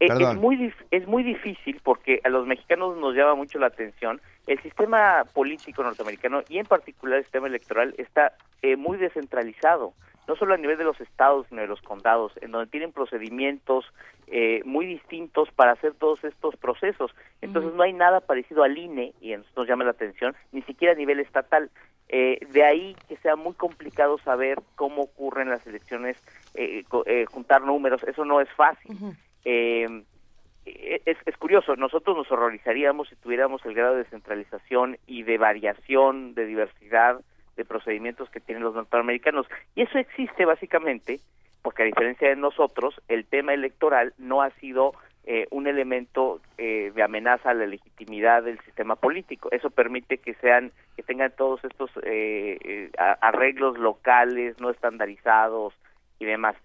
Eh, 0.00 0.06
es, 0.08 0.36
muy, 0.36 0.72
es 0.90 1.06
muy 1.06 1.22
difícil 1.22 1.78
porque 1.82 2.20
a 2.24 2.30
los 2.30 2.46
mexicanos 2.46 2.96
nos 2.96 3.14
llama 3.14 3.34
mucho 3.34 3.58
la 3.58 3.66
atención. 3.66 4.20
El 4.46 4.60
sistema 4.62 5.24
político 5.34 5.82
norteamericano 5.82 6.42
y 6.48 6.58
en 6.58 6.66
particular 6.66 7.18
el 7.18 7.24
sistema 7.24 7.48
electoral 7.48 7.94
está 7.98 8.32
eh, 8.62 8.76
muy 8.76 8.96
descentralizado 8.96 9.92
no 10.30 10.36
solo 10.36 10.54
a 10.54 10.58
nivel 10.58 10.78
de 10.78 10.84
los 10.84 11.00
estados, 11.00 11.48
sino 11.48 11.60
de 11.60 11.66
los 11.66 11.82
condados, 11.82 12.32
en 12.40 12.52
donde 12.52 12.70
tienen 12.70 12.92
procedimientos 12.92 13.84
eh, 14.28 14.62
muy 14.64 14.86
distintos 14.86 15.50
para 15.50 15.72
hacer 15.72 15.94
todos 15.94 16.22
estos 16.22 16.54
procesos. 16.54 17.10
Entonces 17.40 17.74
no 17.74 17.82
hay 17.82 17.92
nada 17.92 18.20
parecido 18.20 18.62
al 18.62 18.78
INE, 18.78 19.12
y 19.20 19.32
eso 19.32 19.44
nos 19.56 19.66
llama 19.66 19.82
la 19.82 19.90
atención, 19.90 20.36
ni 20.52 20.62
siquiera 20.62 20.94
a 20.94 20.96
nivel 20.96 21.18
estatal. 21.18 21.68
Eh, 22.08 22.38
de 22.52 22.62
ahí 22.62 22.96
que 23.08 23.16
sea 23.16 23.34
muy 23.34 23.54
complicado 23.54 24.18
saber 24.18 24.60
cómo 24.76 25.02
ocurren 25.02 25.50
las 25.50 25.66
elecciones, 25.66 26.16
eh, 26.54 26.84
juntar 27.28 27.62
números, 27.62 28.04
eso 28.04 28.24
no 28.24 28.40
es 28.40 28.48
fácil. 28.50 28.96
es, 29.44 31.16
es, 31.26 31.36
curioso, 31.38 31.74
nosotros 31.74 32.16
nos 32.16 32.30
horrorizaríamos 32.30 33.08
si 33.08 33.16
tuviéramos 33.16 33.66
el 33.66 33.74
grado 33.74 33.94
de 33.94 34.04
descentralización 34.04 34.96
y 35.08 35.24
de 35.24 35.38
variación, 35.38 36.34
de 36.34 36.46
diversidad 36.46 37.20
de 37.60 37.64
procedimientos 37.66 38.30
que 38.30 38.40
tienen 38.40 38.64
los 38.64 38.74
norteamericanos. 38.74 39.46
Y 39.74 39.82
eso 39.82 39.98
existe 39.98 40.44
básicamente 40.44 41.20
porque 41.62 41.82
a 41.82 41.86
diferencia 41.86 42.28
de 42.28 42.36
nosotros, 42.36 43.00
el 43.08 43.26
tema 43.26 43.52
electoral 43.52 44.14
no 44.18 44.42
ha 44.42 44.50
sido 44.52 44.94
eh, 45.24 45.46
un 45.50 45.66
elemento 45.66 46.40
eh, 46.56 46.92
de 46.94 47.02
amenaza 47.02 47.50
a 47.50 47.54
la 47.54 47.66
legitimidad 47.66 48.42
del 48.42 48.58
sistema 48.60 48.96
político. 48.96 49.50
Eso 49.52 49.70
permite 49.70 50.18
que 50.18 50.34
sean, 50.34 50.72
que 50.96 51.02
tengan 51.02 51.32
todos 51.36 51.62
estos 51.64 51.90
eh, 52.02 52.90
arreglos 53.20 53.78
locales, 53.78 54.58
no 54.60 54.70
estandarizados 54.70 55.74
y 56.18 56.24
demás. 56.24 56.56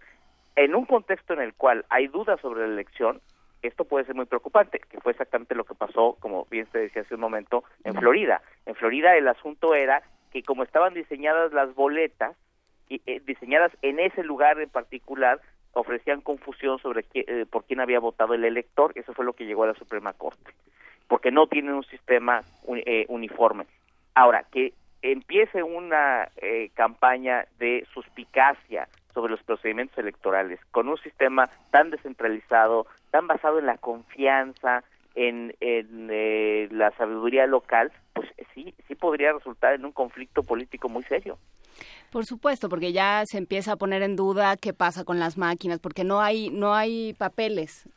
En 0.56 0.74
un 0.74 0.86
contexto 0.86 1.34
en 1.34 1.42
el 1.42 1.54
cual 1.54 1.86
hay 1.90 2.08
dudas 2.08 2.40
sobre 2.40 2.66
la 2.66 2.74
elección, 2.74 3.20
esto 3.62 3.84
puede 3.84 4.06
ser 4.06 4.16
muy 4.16 4.26
preocupante, 4.26 4.80
que 4.80 5.02
fue 5.02 5.12
exactamente 5.12 5.56
lo 5.56 5.66
que 5.66 5.74
pasó, 5.74 6.16
como 6.20 6.46
bien 6.50 6.68
se 6.72 6.80
decía 6.80 7.02
hace 7.02 7.16
un 7.16 7.22
momento, 7.22 7.64
en 7.84 7.96
Florida. 7.96 8.42
En 8.66 8.76
Florida 8.76 9.18
el 9.18 9.28
asunto 9.28 9.76
era 9.76 10.02
que 10.36 10.44
como 10.44 10.64
estaban 10.64 10.94
diseñadas 10.94 11.54
las 11.54 11.74
boletas, 11.76 12.36
y, 12.90 13.02
eh, 13.06 13.22
diseñadas 13.26 13.72
en 13.82 14.02
ese 14.02 14.22
lugar 14.22 14.60
en 14.60 14.70
particular, 14.70 15.40
ofrecían 15.72 16.20
confusión 16.20 16.78
sobre 16.80 17.06
eh, 17.14 17.46
por 17.50 17.64
quién 17.64 17.80
había 17.80 18.02
votado 18.02 18.34
el 18.34 18.44
elector, 18.44 18.92
eso 18.96 19.14
fue 19.14 19.24
lo 19.24 19.32
que 19.32 19.46
llegó 19.46 19.64
a 19.64 19.68
la 19.68 19.76
Suprema 19.76 20.12
Corte, 20.12 20.52
porque 21.08 21.32
no 21.32 21.48
tienen 21.48 21.74
un 21.74 21.86
sistema 21.86 22.42
eh, 22.68 23.06
uniforme. 23.08 23.66
Ahora, 24.14 24.44
que 24.52 24.74
empiece 25.02 25.64
una 25.64 26.28
campaña 26.74 27.46
de 27.58 27.88
suspicacia 27.94 28.90
sobre 29.14 29.32
los 29.32 29.44
procedimientos 29.44 29.98
electorales 29.98 30.60
con 30.72 30.90
un 30.90 30.98
sistema 30.98 31.50
tan 31.72 31.92
descentralizado, 31.92 32.88
tan 33.12 33.28
basado 33.28 33.60
en 33.60 33.68
la 33.68 33.78
confianza, 33.78 34.84
en, 35.16 35.56
en 35.62 36.78
la 36.78 36.92
sabiduría 36.98 37.48
local, 37.48 37.94
pues 38.16 38.30
sí, 38.54 38.74
sí 38.88 38.96
podría 38.96 39.34
resultar 39.34 39.76
en 39.76 39.86
un 39.86 39.92
conflicto 39.92 40.42
político 40.42 40.90
muy 40.90 41.04
serio. 41.04 41.38
Por 42.10 42.26
supuesto, 42.26 42.70
porque 42.70 42.94
ya 42.94 43.24
se 43.26 43.38
empieza 43.38 43.74
a 43.74 43.76
poner 43.76 44.02
en 44.02 44.16
duda 44.16 44.56
qué 44.56 44.74
pasa 44.74 45.04
con 45.04 45.20
las 45.20 45.38
máquinas, 45.38 45.80
porque 45.80 46.06
no 46.06 46.22
hay 46.22 46.50
no 46.50 46.74
hay 46.74 47.14
papeles, 47.14 47.88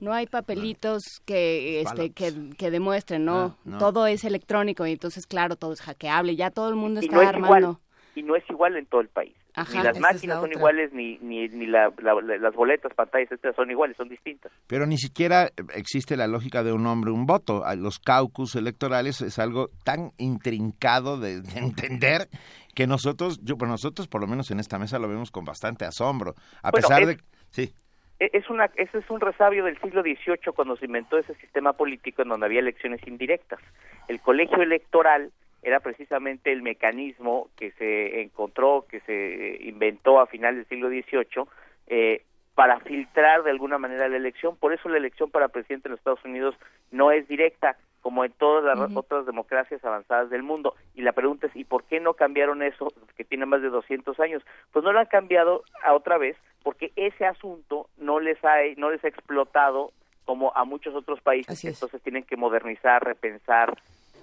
no 0.00 0.12
hay 0.12 0.26
papelitos 0.26 1.22
que 1.24 1.80
este 1.80 2.10
que, 2.10 2.70
demuestren, 2.70 3.24
¿no? 3.24 3.56
Todo 3.78 4.08
es 4.08 4.24
electrónico 4.24 4.86
y 4.86 4.92
entonces 4.92 5.26
claro, 5.26 5.54
todo 5.54 5.72
es 5.72 5.80
hackeable, 5.80 6.34
ya 6.34 6.50
todo 6.50 6.68
el 6.68 6.74
mundo 6.74 7.00
está 7.00 7.28
armando. 7.28 7.80
y 8.16 8.22
no 8.24 8.34
es 8.34 8.44
igual 8.50 8.76
en 8.76 8.86
todo 8.86 9.00
el 9.00 9.08
país 9.08 9.36
ni 9.72 9.82
las 9.82 9.98
máquinas 9.98 10.40
son 10.40 10.50
iguales, 10.50 10.92
ni, 10.92 11.18
ni, 11.18 11.48
ni 11.48 11.66
las 11.66 12.54
boletas, 12.54 12.94
pantallas, 12.94 13.30
etcétera, 13.30 13.54
son 13.54 13.70
iguales, 13.70 13.96
son 13.96 14.08
distintas. 14.08 14.50
Pero 14.66 14.86
ni 14.86 14.96
siquiera 14.96 15.50
existe 15.74 16.16
la 16.16 16.26
lógica 16.26 16.62
de 16.62 16.72
un 16.72 16.86
hombre, 16.86 17.10
un 17.10 17.26
voto. 17.26 17.62
Los 17.76 17.98
caucus 17.98 18.54
electorales 18.56 19.20
es 19.20 19.38
algo 19.38 19.68
tan 19.84 20.12
intrincado 20.16 21.18
de, 21.18 21.42
entender 21.54 22.28
que 22.74 22.86
nosotros, 22.86 23.40
yo, 23.42 23.58
por 23.58 23.68
nosotros, 23.68 24.08
por 24.08 24.22
lo 24.22 24.26
menos 24.26 24.50
en 24.50 24.60
esta 24.60 24.78
mesa, 24.78 24.98
lo 24.98 25.08
vemos 25.08 25.30
con 25.30 25.44
bastante 25.44 25.84
asombro. 25.84 26.34
A 26.62 26.72
pesar 26.72 27.04
de. 27.04 27.18
Sí. 27.50 27.74
E, 28.18 28.30
es 28.32 28.48
una, 28.48 28.70
ese 28.76 28.98
es 28.98 29.10
un 29.10 29.20
resabio 29.20 29.64
del 29.64 29.78
siglo 29.80 30.02
XVIII 30.02 30.54
cuando 30.54 30.76
se 30.76 30.86
inventó 30.86 31.18
ese 31.18 31.34
sistema 31.34 31.74
político 31.74 32.22
en 32.22 32.28
donde 32.28 32.46
había 32.46 32.60
elecciones 32.60 33.06
indirectas. 33.06 33.60
El 34.08 34.20
colegio 34.20 34.62
electoral 34.62 35.30
era 35.62 35.80
precisamente 35.80 36.52
el 36.52 36.62
mecanismo 36.62 37.48
que 37.56 37.70
se 37.72 38.20
encontró, 38.20 38.86
que 38.88 39.00
se 39.00 39.58
inventó 39.62 40.20
a 40.20 40.26
final 40.26 40.56
del 40.56 40.66
siglo 40.66 40.88
XVIII 40.88 41.44
eh, 41.86 42.22
para 42.54 42.80
filtrar 42.80 43.44
de 43.44 43.50
alguna 43.50 43.78
manera 43.78 44.08
la 44.08 44.16
elección. 44.16 44.56
Por 44.56 44.72
eso 44.72 44.88
la 44.88 44.98
elección 44.98 45.30
para 45.30 45.48
presidente 45.48 45.88
de 45.88 45.90
los 45.90 46.00
Estados 46.00 46.24
Unidos 46.24 46.56
no 46.90 47.12
es 47.12 47.26
directa, 47.28 47.76
como 48.00 48.24
en 48.24 48.32
todas 48.32 48.64
las 48.76 48.96
otras 48.96 49.24
democracias 49.26 49.82
avanzadas 49.84 50.28
del 50.28 50.42
mundo. 50.42 50.74
Y 50.94 51.02
la 51.02 51.12
pregunta 51.12 51.46
es, 51.46 51.54
¿y 51.54 51.64
por 51.64 51.84
qué 51.84 52.00
no 52.00 52.14
cambiaron 52.14 52.62
eso, 52.62 52.92
que 53.16 53.24
tiene 53.24 53.46
más 53.46 53.62
de 53.62 53.70
200 53.70 54.18
años? 54.18 54.42
Pues 54.72 54.84
no 54.84 54.92
lo 54.92 54.98
han 54.98 55.06
cambiado 55.06 55.62
a 55.84 55.94
otra 55.94 56.18
vez, 56.18 56.36
porque 56.64 56.92
ese 56.96 57.24
asunto 57.24 57.88
no 57.96 58.18
les 58.18 58.44
ha, 58.44 58.56
no 58.76 58.90
les 58.90 59.02
ha 59.04 59.08
explotado 59.08 59.92
como 60.24 60.52
a 60.54 60.64
muchos 60.64 60.94
otros 60.94 61.20
países, 61.20 61.64
entonces 61.64 62.02
tienen 62.02 62.24
que 62.24 62.36
modernizar, 62.36 63.04
repensar, 63.04 63.76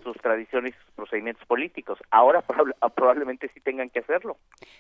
sus 0.04 0.18
tradiciones 0.18 0.74
y 0.74 0.86
sus 0.86 0.92
procedimientos 0.94 1.46
políticos. 1.46 2.00
Ahora 2.12 2.42
probablemente 2.96 3.50
sí 3.54 3.60
tengan 3.60 3.90
que 3.90 4.00
hacerlo. 4.00 4.38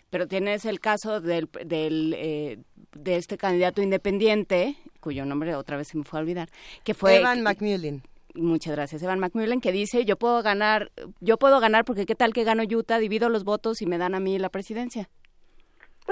Pero 0.09 0.27
tienes 0.27 0.65
el 0.65 0.79
caso 0.79 1.21
del, 1.21 1.49
del 1.65 2.13
eh, 2.17 2.57
de 2.93 3.15
este 3.15 3.37
candidato 3.37 3.81
independiente, 3.81 4.75
cuyo 4.99 5.25
nombre 5.25 5.55
otra 5.55 5.77
vez 5.77 5.89
se 5.89 5.97
me 5.97 6.03
fue 6.03 6.19
a 6.19 6.21
olvidar, 6.21 6.49
que 6.83 6.93
fue 6.93 7.17
Evan 7.17 7.41
McMullen. 7.41 8.01
Muchas 8.35 8.75
gracias, 8.75 9.01
Evan 9.01 9.19
McMullen, 9.19 9.59
que 9.59 9.71
dice, 9.71 10.05
yo 10.05 10.15
puedo 10.15 10.41
ganar, 10.43 10.91
yo 11.19 11.37
puedo 11.37 11.59
ganar 11.59 11.83
porque 11.83 12.05
qué 12.05 12.15
tal 12.15 12.33
que 12.33 12.43
gano 12.43 12.63
Utah, 12.63 12.99
divido 12.99 13.29
los 13.29 13.43
votos 13.43 13.81
y 13.81 13.85
me 13.85 13.97
dan 13.97 14.15
a 14.15 14.19
mí 14.19 14.37
la 14.37 14.49
presidencia. 14.49 15.09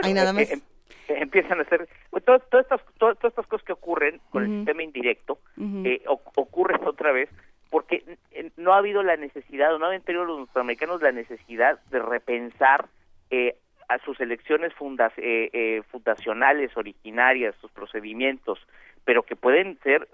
Hay 0.03 0.13
nada 0.13 0.33
más. 0.33 0.51
Em, 0.51 0.61
empiezan 1.07 1.59
a 1.59 1.63
hacer 1.63 1.87
pues, 2.09 2.23
todas, 2.23 2.41
estas, 2.51 2.81
todas, 2.97 3.17
estas 3.23 3.47
cosas 3.47 3.65
que 3.65 3.73
ocurren 3.73 4.19
con 4.29 4.43
el 4.43 4.57
sistema 4.57 4.83
indirecto 4.83 5.39
eh, 5.57 6.03
ocurren 6.07 6.85
otra 6.85 7.11
vez 7.11 7.29
porque 7.69 8.17
no 8.55 8.73
ha 8.73 8.77
habido 8.77 9.03
la 9.03 9.17
necesidad, 9.17 9.73
o 9.73 9.79
no 9.79 9.87
han 9.87 10.01
tenido 10.01 10.25
los 10.25 10.39
norteamericanos 10.39 11.01
la 11.01 11.11
necesidad 11.11 11.79
de 11.89 11.99
repensar 11.99 12.87
eh, 13.29 13.57
a 13.89 13.99
sus 13.99 14.19
elecciones 14.19 14.73
eh, 15.17 15.49
eh, 15.53 15.81
fundacionales, 15.91 16.75
originarias, 16.75 17.55
sus 17.61 17.71
procedimientos, 17.71 18.59
pero 19.05 19.23
que 19.23 19.35
pueden 19.35 19.79
ser, 19.83 20.07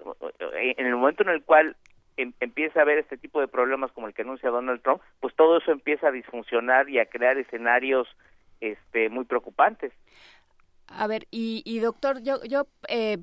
en 0.52 0.86
el 0.86 0.96
momento 0.96 1.24
en 1.24 1.30
el 1.30 1.44
cual 1.44 1.76
em, 2.18 2.34
empieza 2.40 2.80
a 2.80 2.84
haber 2.84 3.00
este 3.00 3.18
tipo 3.18 3.42
de 3.42 3.48
problemas 3.48 3.92
como 3.92 4.08
el 4.08 4.14
que 4.14 4.22
anuncia 4.22 4.52
Donald 4.52 4.82
Trump, 4.82 5.02
pues 5.20 5.36
todo 5.36 5.58
eso 5.58 5.72
empieza 5.72 6.10
a 6.10 6.12
disfuncionar 6.12 6.90
y 6.90 7.00
a 7.00 7.08
crear 7.08 7.38
escenarios 7.38 8.08
este, 8.62 9.10
muy 9.10 9.26
preocupantes. 9.26 9.92
A 10.88 11.08
ver, 11.08 11.26
y, 11.32 11.64
y 11.66 11.80
doctor, 11.80 12.22
yo, 12.22 12.44
yo 12.44 12.68
eh, 12.88 13.18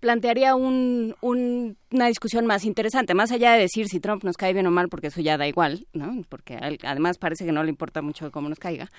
plantearía 0.00 0.54
un, 0.54 1.76
una 1.90 2.08
discusión 2.08 2.46
más 2.46 2.64
interesante, 2.64 3.14
más 3.14 3.30
allá 3.30 3.52
de 3.52 3.60
decir 3.60 3.86
si 3.88 4.00
Trump 4.00 4.24
nos 4.24 4.36
cae 4.36 4.52
bien 4.52 4.66
o 4.66 4.70
mal, 4.70 4.88
porque 4.88 5.08
eso 5.08 5.20
ya 5.20 5.36
da 5.36 5.46
igual, 5.46 5.86
¿no? 5.92 6.22
porque 6.28 6.58
además 6.82 7.18
parece 7.18 7.44
que 7.44 7.52
no 7.52 7.62
le 7.62 7.70
importa 7.70 8.02
mucho 8.02 8.30
cómo 8.30 8.48
nos 8.48 8.58
caiga. 8.58 8.90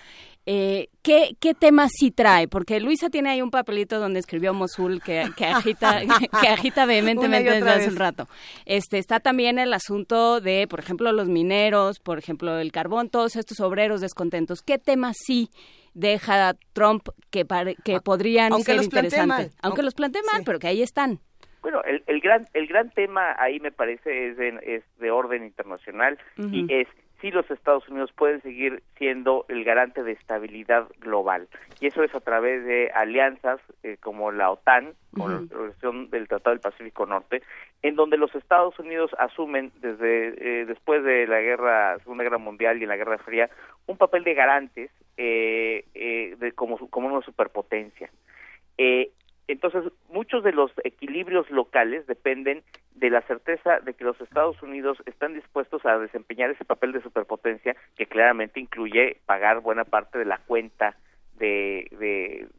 Eh, 0.46 0.90
¿qué, 1.02 1.36
¿Qué 1.40 1.54
temas 1.54 1.92
sí 1.98 2.12
trae? 2.12 2.48
Porque 2.48 2.80
Luisa 2.80 3.10
tiene 3.10 3.30
ahí 3.30 3.42
un 3.42 3.52
papelito 3.52 4.00
donde 4.00 4.20
escribió 4.20 4.54
Mosul 4.54 5.02
que, 5.02 5.30
que 5.36 5.46
agita, 5.46 6.02
que 6.42 6.48
agita 6.48 6.86
vehementemente 6.86 7.52
desde 7.52 7.70
hace 7.70 7.90
un 7.90 7.98
rato. 7.98 8.28
Este, 8.66 8.98
está 8.98 9.20
también 9.20 9.60
el 9.60 9.74
asunto 9.74 10.40
de, 10.40 10.68
por 10.70 10.80
ejemplo, 10.80 11.12
los 11.12 11.28
mineros, 11.28 12.00
por 12.00 12.18
ejemplo, 12.18 12.58
el 12.58 12.72
carbón, 12.72 13.10
todos 13.10 13.36
estos 13.36 13.60
obreros 13.60 14.02
descontentos. 14.02 14.62
¿Qué 14.62 14.78
temas 14.78 15.18
sí 15.26 15.50
Trump 16.74 17.10
que, 17.32 17.46
que 17.84 18.02
podrían 18.02 18.54
ser 18.62 18.84
interesantes. 18.84 19.56
Aunque 19.62 19.82
los 19.82 19.94
plantee 19.94 20.22
mal, 20.32 20.44
pero 20.46 20.60
que 20.60 20.68
ahí 20.68 20.82
están. 20.82 21.20
Bueno, 21.68 21.82
el, 21.84 22.02
el 22.08 22.22
gran 22.22 22.48
el 22.54 22.66
gran 22.66 22.92
tema 22.92 23.36
ahí 23.38 23.60
me 23.60 23.74
parece 23.74 24.30
es 24.30 24.38
de, 24.38 24.58
es 24.64 24.84
de 25.00 25.12
orden 25.12 25.44
internacional 25.44 26.18
y 26.38 26.66
es 26.74 26.88
si 27.20 27.30
los 27.30 27.52
Estados 27.52 27.86
Unidos 27.90 28.10
pueden 28.16 28.42
seguir 28.42 28.84
siendo 28.98 29.44
el 29.50 29.66
garante 29.66 30.02
de 30.02 30.14
estabilidad 30.14 30.88
global. 31.02 31.50
Y 31.82 31.88
eso 31.88 32.04
es 32.04 32.16
a 32.16 32.22
través 32.22 32.64
de 32.64 32.90
alianzas 32.96 33.60
eh, 33.84 33.98
como 34.00 34.32
la 34.32 34.50
OTAN, 34.50 34.94
con 35.14 35.30
la 35.30 35.58
Organización 35.58 36.10
del 36.10 36.30
Tratado 36.30 36.52
del 36.52 36.62
Pacífico 36.62 37.06
Norte, 37.06 37.44
en 37.82 37.98
donde 37.98 38.16
los 38.16 38.34
Estados 38.34 38.80
Unidos 38.80 39.12
asumen 39.20 39.74
desde 39.82 40.62
eh, 40.62 40.66
después 40.68 41.04
de 41.04 41.28
la 41.28 41.42
guerra, 41.42 42.00
Segunda 42.00 42.24
Guerra 42.24 42.38
Mundial 42.38 42.80
y 42.80 42.84
en 42.84 42.90
la 42.90 42.96
Guerra 42.96 43.18
Fría, 43.18 43.50
un 43.88 43.98
papel 43.98 44.24
de 44.24 44.34
garantes 44.36 44.90
eh, 45.18 45.84
de, 46.40 46.52
como, 46.54 46.78
como 46.88 47.08
una 47.08 47.26
superpotencia. 47.26 48.10
Entonces, 49.48 49.86
muchos 50.10 50.44
de 50.44 50.52
los 50.52 50.72
equilibrios 50.84 51.50
locales 51.50 52.06
dependen 52.06 52.64
de 52.96 53.10
la 53.10 53.22
certeza 53.22 53.80
de 53.80 53.94
que 53.94 54.04
los 54.04 54.20
Estados 54.20 54.62
Unidos 54.62 54.98
están 55.06 55.34
dispuestos 55.34 55.86
a 55.86 55.98
desempeñar 56.00 56.50
ese 56.50 56.66
papel 56.66 56.92
de 56.92 57.02
superpotencia 57.02 57.76
que 57.96 58.08
claramente 58.08 58.60
incluye 58.60 59.18
pagar 59.26 59.62
buena 59.62 59.86
parte 59.86 60.20
de 60.20 60.26
la 60.26 60.40
cuenta 60.40 60.96
de, 61.38 61.88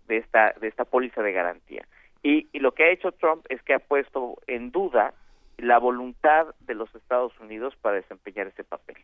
de, 0.08 0.16
esta 0.16 0.54
de 0.60 0.68
esta 0.68 0.84
póliza 0.84 1.22
de 1.22 1.32
garantía. 1.32 1.86
Y, 2.22 2.46
lo 2.58 2.72
que 2.72 2.84
ha 2.84 2.90
hecho 2.90 3.12
Trump 3.12 3.44
es 3.48 3.62
que 3.62 3.74
ha 3.74 3.78
puesto 3.78 4.38
en 4.46 4.70
duda 4.70 5.12
la 5.58 5.78
voluntad 5.78 6.54
de 6.60 6.74
los 6.74 6.92
Estados 6.94 7.38
Unidos 7.40 7.74
para 7.82 7.96
desempeñar 7.96 8.46
ese 8.46 8.64
papel. 8.64 8.96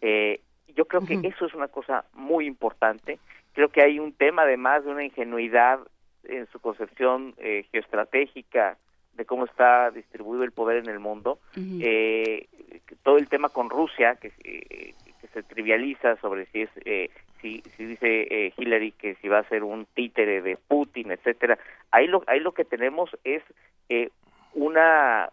Eh, 0.00 0.40
yo 0.76 0.84
creo 0.84 1.00
que 1.04 1.14
eso 1.26 1.46
es 1.46 1.54
una 1.54 1.68
cosa 1.68 2.04
muy 2.12 2.46
importante. 2.46 3.18
Creo 3.54 3.70
que 3.70 3.82
hay 3.82 3.98
un 3.98 4.12
tema 4.12 4.42
además 4.42 4.84
de 4.84 4.90
una 4.90 5.04
ingenuidad 5.04 5.80
en 6.24 6.46
su 6.48 6.60
concepción 6.60 7.34
eh, 7.38 7.66
geoestratégica 7.70 8.76
de 9.20 9.26
cómo 9.26 9.44
está 9.44 9.90
distribuido 9.90 10.44
el 10.44 10.52
poder 10.52 10.78
en 10.78 10.88
el 10.88 10.98
mundo, 10.98 11.38
eh, 11.56 12.46
todo 13.02 13.18
el 13.18 13.28
tema 13.28 13.50
con 13.50 13.68
Rusia 13.68 14.16
que, 14.16 14.32
eh, 14.44 14.94
que 15.20 15.26
se 15.28 15.42
trivializa 15.42 16.16
sobre 16.16 16.46
si 16.46 16.62
es 16.62 16.70
eh, 16.84 17.10
si, 17.40 17.62
si 17.76 17.84
dice 17.84 18.52
Hillary 18.56 18.92
que 18.92 19.16
si 19.16 19.28
va 19.28 19.40
a 19.40 19.48
ser 19.48 19.62
un 19.62 19.86
títere 19.94 20.42
de 20.42 20.56
Putin, 20.56 21.10
etcétera. 21.10 21.58
Ahí 21.90 22.06
lo 22.06 22.22
ahí 22.26 22.40
lo 22.40 22.52
que 22.52 22.64
tenemos 22.64 23.10
es 23.24 23.42
una 24.54 25.30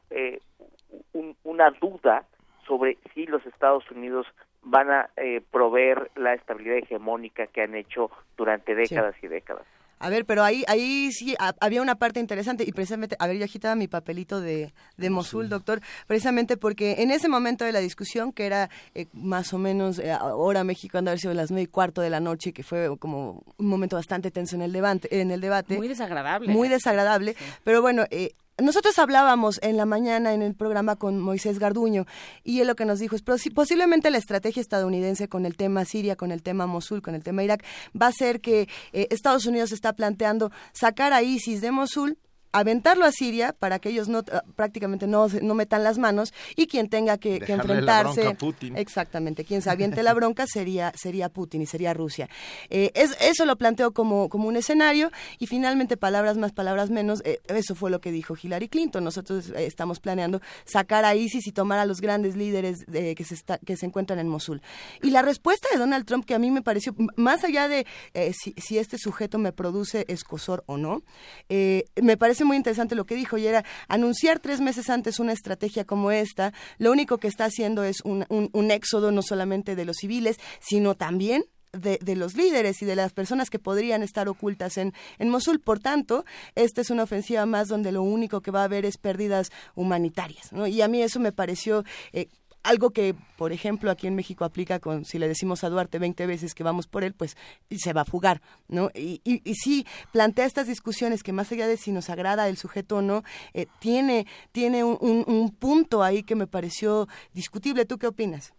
una 1.43 1.71
duda 1.71 2.25
sobre 2.65 2.97
si 3.13 3.25
los 3.25 3.45
Estados 3.45 3.89
Unidos 3.91 4.27
van 4.63 4.91
a 4.91 5.09
proveer 5.51 6.11
la 6.15 6.33
estabilidad 6.33 6.77
hegemónica 6.77 7.47
que 7.47 7.61
han 7.61 7.75
hecho 7.75 8.09
durante 8.35 8.75
décadas 8.75 9.15
y 9.21 9.27
décadas. 9.27 9.65
A 9.99 10.09
ver, 10.09 10.25
pero 10.25 10.43
ahí, 10.43 10.63
ahí 10.67 11.11
sí 11.11 11.35
había 11.59 11.81
una 11.81 11.95
parte 11.95 12.19
interesante 12.19 12.63
y 12.67 12.71
precisamente, 12.71 13.15
a 13.19 13.27
ver, 13.27 13.37
yo 13.37 13.45
agitaba 13.45 13.75
mi 13.75 13.87
papelito 13.87 14.41
de, 14.41 14.73
de 14.97 15.09
Mosul, 15.09 15.49
doctor, 15.49 15.81
precisamente 16.05 16.57
porque 16.57 16.97
en 16.99 17.11
ese 17.11 17.29
momento 17.29 17.65
de 17.65 17.71
la 17.71 17.79
discusión, 17.79 18.31
que 18.31 18.45
era 18.45 18.69
eh, 18.93 19.07
más 19.13 19.53
o 19.53 19.57
menos 19.57 19.99
eh, 19.99 20.11
ahora 20.11 20.63
México 20.63 20.97
anda 20.97 21.09
a 21.09 21.13
haber 21.13 21.19
sido 21.19 21.33
las 21.33 21.51
nueve 21.51 21.63
y 21.63 21.67
cuarto 21.67 22.01
de 22.01 22.09
la 22.09 22.19
noche, 22.19 22.53
que 22.53 22.63
fue 22.63 22.97
como 22.99 23.43
un 23.57 23.67
momento 23.67 23.95
bastante 23.95 24.31
tenso 24.31 24.55
en 24.55 24.61
el 24.61 24.71
debate. 24.71 25.19
En 25.19 25.31
el 25.31 25.41
debate 25.41 25.77
muy 25.77 25.87
desagradable. 25.87 26.51
Muy 26.51 26.67
desagradable, 26.67 27.35
pero 27.63 27.81
bueno, 27.81 28.05
eh, 28.11 28.33
nosotros 28.61 28.97
hablábamos 28.97 29.59
en 29.61 29.77
la 29.77 29.85
mañana 29.85 30.33
en 30.33 30.41
el 30.41 30.55
programa 30.55 30.95
con 30.95 31.19
Moisés 31.19 31.59
Garduño 31.59 32.05
y 32.43 32.61
él 32.61 32.67
lo 32.67 32.75
que 32.75 32.85
nos 32.85 32.99
dijo 32.99 33.15
es 33.15 33.21
posiblemente 33.21 34.09
la 34.09 34.17
estrategia 34.17 34.61
estadounidense 34.61 35.29
con 35.29 35.45
el 35.45 35.55
tema 35.55 35.85
Siria, 35.85 36.15
con 36.15 36.31
el 36.31 36.41
tema 36.41 36.65
Mosul, 36.65 37.01
con 37.01 37.13
el 37.13 37.23
tema 37.23 37.43
Irak, 37.43 37.63
va 37.99 38.07
a 38.07 38.11
ser 38.11 38.41
que 38.41 38.67
eh, 38.93 39.07
Estados 39.11 39.45
Unidos 39.45 39.71
está 39.71 39.93
planteando 39.93 40.51
sacar 40.73 41.13
a 41.13 41.21
ISIS 41.21 41.61
de 41.61 41.71
Mosul 41.71 42.17
aventarlo 42.51 43.05
a 43.05 43.11
Siria 43.11 43.53
para 43.53 43.79
que 43.79 43.89
ellos 43.89 44.07
no 44.07 44.23
ah, 44.31 44.43
prácticamente 44.55 45.07
no, 45.07 45.27
no 45.27 45.53
metan 45.53 45.83
las 45.83 45.97
manos 45.97 46.33
y 46.55 46.67
quien 46.67 46.89
tenga 46.89 47.17
que, 47.17 47.37
enfrentarse 47.47 48.35
exactamente 48.75 49.45
quien 49.45 49.61
se 49.61 49.69
aviente 49.69 50.03
la 50.03 50.13
bronca 50.17 50.45
sería 50.47 50.91
sería 50.95 51.29
Putin 51.29 51.61
y 51.61 51.65
sería 51.65 51.93
Rusia. 51.93 52.29
Eh, 52.69 52.91
es, 52.93 53.15
eso 53.21 53.45
lo 53.45 53.57
planteó 53.57 53.91
como 53.91 54.29
como 54.29 54.47
un 54.47 54.55
escenario 54.55 55.11
y 55.39 55.47
finalmente 55.47 55.97
palabras 55.97 56.37
más 56.37 56.51
palabras 56.51 56.89
menos 56.89 57.21
eh, 57.25 57.39
eso 57.47 57.75
fue 57.75 57.89
lo 57.91 58.01
que 58.01 58.11
dijo 58.11 58.35
Hillary 58.41 58.69
Clinton. 58.69 59.03
Nosotros 59.03 59.49
eh, 59.49 59.65
estamos 59.65 59.99
planeando 59.99 60.41
sacar 60.65 61.05
a 61.05 61.15
ISIS 61.15 61.47
y 61.47 61.51
tomar 61.51 61.79
a 61.79 61.85
los 61.85 62.01
grandes 62.01 62.35
líderes 62.35 62.85
que 62.85 63.23
se 63.23 63.33
está, 63.33 63.57
que 63.59 63.77
se 63.77 63.85
encuentran 63.85 64.19
en 64.19 64.27
Mosul. 64.27 64.61
Y 65.01 65.11
la 65.11 65.21
respuesta 65.21 65.67
de 65.71 65.77
Donald 65.77 66.05
Trump 66.05 66.25
que 66.25 66.35
a 66.35 66.39
mí 66.39 66.51
me 66.51 66.61
pareció 66.61 66.95
más 67.15 67.43
allá 67.43 67.67
de 67.67 67.85
si, 68.33 68.53
si, 68.57 68.77
este 68.77 68.97
sujeto 68.97 69.37
me 69.37 69.51
produce 69.51 70.05
escosor 70.07 70.63
o 70.67 70.77
no 70.77 71.03
me 71.49 72.17
parece 72.17 72.36
muy 72.45 72.57
interesante 72.57 72.95
lo 72.95 73.05
que 73.05 73.15
dijo 73.15 73.37
y 73.37 73.47
era 73.47 73.63
anunciar 73.87 74.39
tres 74.39 74.61
meses 74.61 74.89
antes 74.89 75.19
una 75.19 75.33
estrategia 75.33 75.85
como 75.85 76.11
esta, 76.11 76.53
lo 76.77 76.91
único 76.91 77.17
que 77.17 77.27
está 77.27 77.45
haciendo 77.45 77.83
es 77.83 78.01
un, 78.01 78.25
un, 78.29 78.71
éxodo 78.71 79.11
no 79.11 79.21
solamente 79.21 79.75
de 79.75 79.85
los 79.85 79.97
civiles, 79.97 80.37
sino 80.59 80.95
también 80.95 81.45
de, 81.71 81.99
de, 82.01 82.15
los 82.15 82.35
líderes 82.35 82.81
y 82.81 82.85
de 82.85 82.95
las 82.95 83.13
personas 83.13 83.49
que 83.49 83.59
podrían 83.59 84.03
estar 84.03 84.27
ocultas 84.27 84.77
en, 84.77 84.93
en 85.19 85.29
Mosul. 85.29 85.59
Por 85.59 85.79
tanto, 85.79 86.25
esta 86.55 86.81
es 86.81 86.89
una 86.89 87.03
ofensiva 87.03 87.45
más 87.45 87.67
donde 87.67 87.91
lo 87.91 88.01
único 88.01 88.41
que 88.41 88.51
va 88.51 88.61
a 88.61 88.65
haber 88.65 88.85
es 88.85 88.97
pérdidas 88.97 89.51
humanitarias. 89.75 90.51
¿no? 90.51 90.67
Y 90.67 90.81
a 90.81 90.87
mí 90.87 91.01
eso 91.01 91.19
me 91.19 91.31
pareció 91.31 91.83
eh, 92.13 92.27
algo 92.67 92.91
que, 92.91 93.13
por 93.37 93.51
ejemplo, 93.51 93.89
aquí 93.89 94.07
en 94.07 94.15
México 94.15 94.43
aplica 94.43 94.79
con, 94.79 95.05
si 95.05 95.19
le 95.19 95.27
decimos 95.27 95.63
a 95.63 95.69
Duarte 95.69 95.99
20 95.99 96.27
veces 96.27 96.53
que 96.53 96.63
vamos 96.63 96.87
por 96.87 97.03
él, 97.03 97.13
pues 97.17 97.37
se 97.69 97.93
va 97.93 98.01
a 98.01 98.05
fugar, 98.05 98.41
¿no? 98.67 98.89
Y, 98.93 99.21
y, 99.23 99.41
y 99.49 99.55
sí, 99.55 99.85
plantea 100.11 100.45
estas 100.45 100.67
discusiones 100.67 101.23
que 101.23 101.31
más 101.31 101.51
allá 101.51 101.67
de 101.67 101.77
si 101.77 101.91
nos 101.91 102.09
agrada 102.09 102.49
el 102.49 102.57
sujeto 102.57 102.97
o 102.97 103.01
no, 103.01 103.23
eh, 103.53 103.67
tiene, 103.79 104.25
tiene 104.51 104.83
un, 104.83 104.97
un, 105.01 105.55
punto 105.57 106.03
ahí 106.03 106.23
que 106.23 106.35
me 106.35 106.45
pareció 106.45 107.07
discutible. 107.33 107.85
¿Tú 107.85 107.97
qué 107.97 108.07
opinas? 108.07 108.53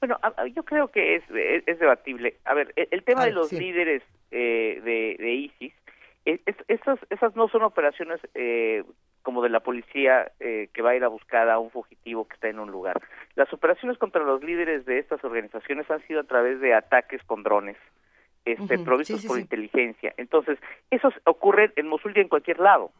Bueno, 0.00 0.18
yo 0.54 0.64
creo 0.64 0.88
que 0.88 1.16
es, 1.16 1.22
es, 1.66 1.78
debatible. 1.78 2.36
A 2.44 2.54
ver, 2.54 2.72
el, 2.76 3.02
tema 3.04 3.24
de 3.24 3.32
los 3.32 3.52
líderes 3.52 4.02
eh, 4.30 4.80
de, 4.84 5.16
de 5.22 5.32
ISIS, 5.32 5.72
es, 6.24 6.40
esas, 6.68 6.98
esas 7.10 7.36
no 7.36 7.48
son 7.48 7.62
operaciones 7.62 8.20
eh, 8.34 8.82
como 9.26 9.42
de 9.42 9.48
la 9.48 9.58
policía 9.58 10.30
eh, 10.38 10.68
que 10.72 10.82
va 10.82 10.90
a 10.90 10.94
ir 10.94 11.02
a 11.02 11.08
buscar 11.08 11.50
a 11.50 11.58
un 11.58 11.72
fugitivo 11.72 12.28
que 12.28 12.34
está 12.34 12.46
en 12.46 12.60
un 12.60 12.70
lugar. 12.70 13.02
Las 13.34 13.52
operaciones 13.52 13.98
contra 13.98 14.22
los 14.22 14.40
líderes 14.40 14.86
de 14.86 15.00
estas 15.00 15.24
organizaciones 15.24 15.90
han 15.90 16.00
sido 16.06 16.20
a 16.20 16.22
través 16.22 16.60
de 16.60 16.72
ataques 16.72 17.20
con 17.24 17.42
drones, 17.42 17.76
este, 18.44 18.78
provistos 18.78 19.26
por 19.26 19.40
inteligencia. 19.40 20.14
Entonces, 20.16 20.60
eso 20.92 21.08
ocurre 21.24 21.72
en 21.74 21.88
Mosul 21.88 22.12
y 22.14 22.20
en 22.20 22.28
cualquier 22.28 22.60
lado. 22.60 22.92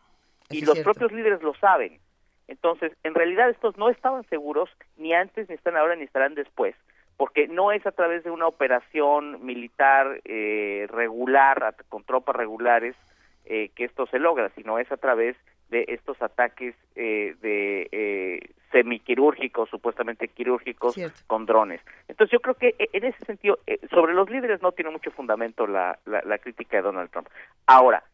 y 0.51 0.65
los 0.65 0.81
propios 0.81 1.13
líderes 1.13 1.43
lo 1.43 1.55
saben. 1.55 2.01
Entonces, 2.49 2.91
en 3.05 3.15
realidad 3.15 3.49
estos 3.49 3.77
no 3.77 3.89
estaban 3.89 4.25
seguros 4.29 4.69
ni 4.97 5.15
antes, 5.15 5.49
ni 5.49 5.55
están 5.55 5.77
ahora, 5.77 5.95
ni 5.95 6.03
estarán 6.03 6.35
después, 6.35 6.75
porque 7.17 7.47
no 7.47 7.71
es 7.71 7.87
a 7.87 7.93
través 7.93 8.25
de 8.25 8.33
una 8.33 8.49
operación 8.49 9.47
militar 9.47 10.23
eh, 10.25 10.89
regular, 10.91 11.77
con 11.89 12.03
tropas 12.03 12.35
regulares, 12.35 12.97
eh, 13.45 13.71
que 13.77 13.85
esto 13.85 14.09
se 14.09 14.19
logra, 14.19 14.51
sino 14.57 14.81
es 14.81 14.91
a 14.91 14.97
través 14.97 15.37
de 15.71 15.85
estos 15.89 16.21
ataques 16.23 16.75
eh, 16.95 17.35
de 17.41 17.89
eh, 17.91 18.51
semiquirúrgicos, 18.71 19.69
supuestamente 19.69 20.29
quirúrgicos, 20.29 20.97
con 21.27 21.47
drones. 21.47 21.81
Entonces 22.09 22.33
yo 22.33 22.41
creo 22.41 22.55
que 22.55 22.75
eh, 22.79 22.89
en 22.93 23.05
ese 23.05 23.25
sentido, 23.25 23.59
eh, 23.67 23.79
sobre 23.91 24.15
los 24.15 24.31
líderes 24.31 24.63
no 24.63 24.73
tiene 24.73 24.91
mucho 24.91 25.11
fundamento 25.11 25.67
la, 25.67 25.99
la, 26.05 26.39
crítica 26.39 26.77
de 26.77 26.83
Donald 26.83 27.11
Trump. 27.11 27.29
Ahora, 27.67 28.05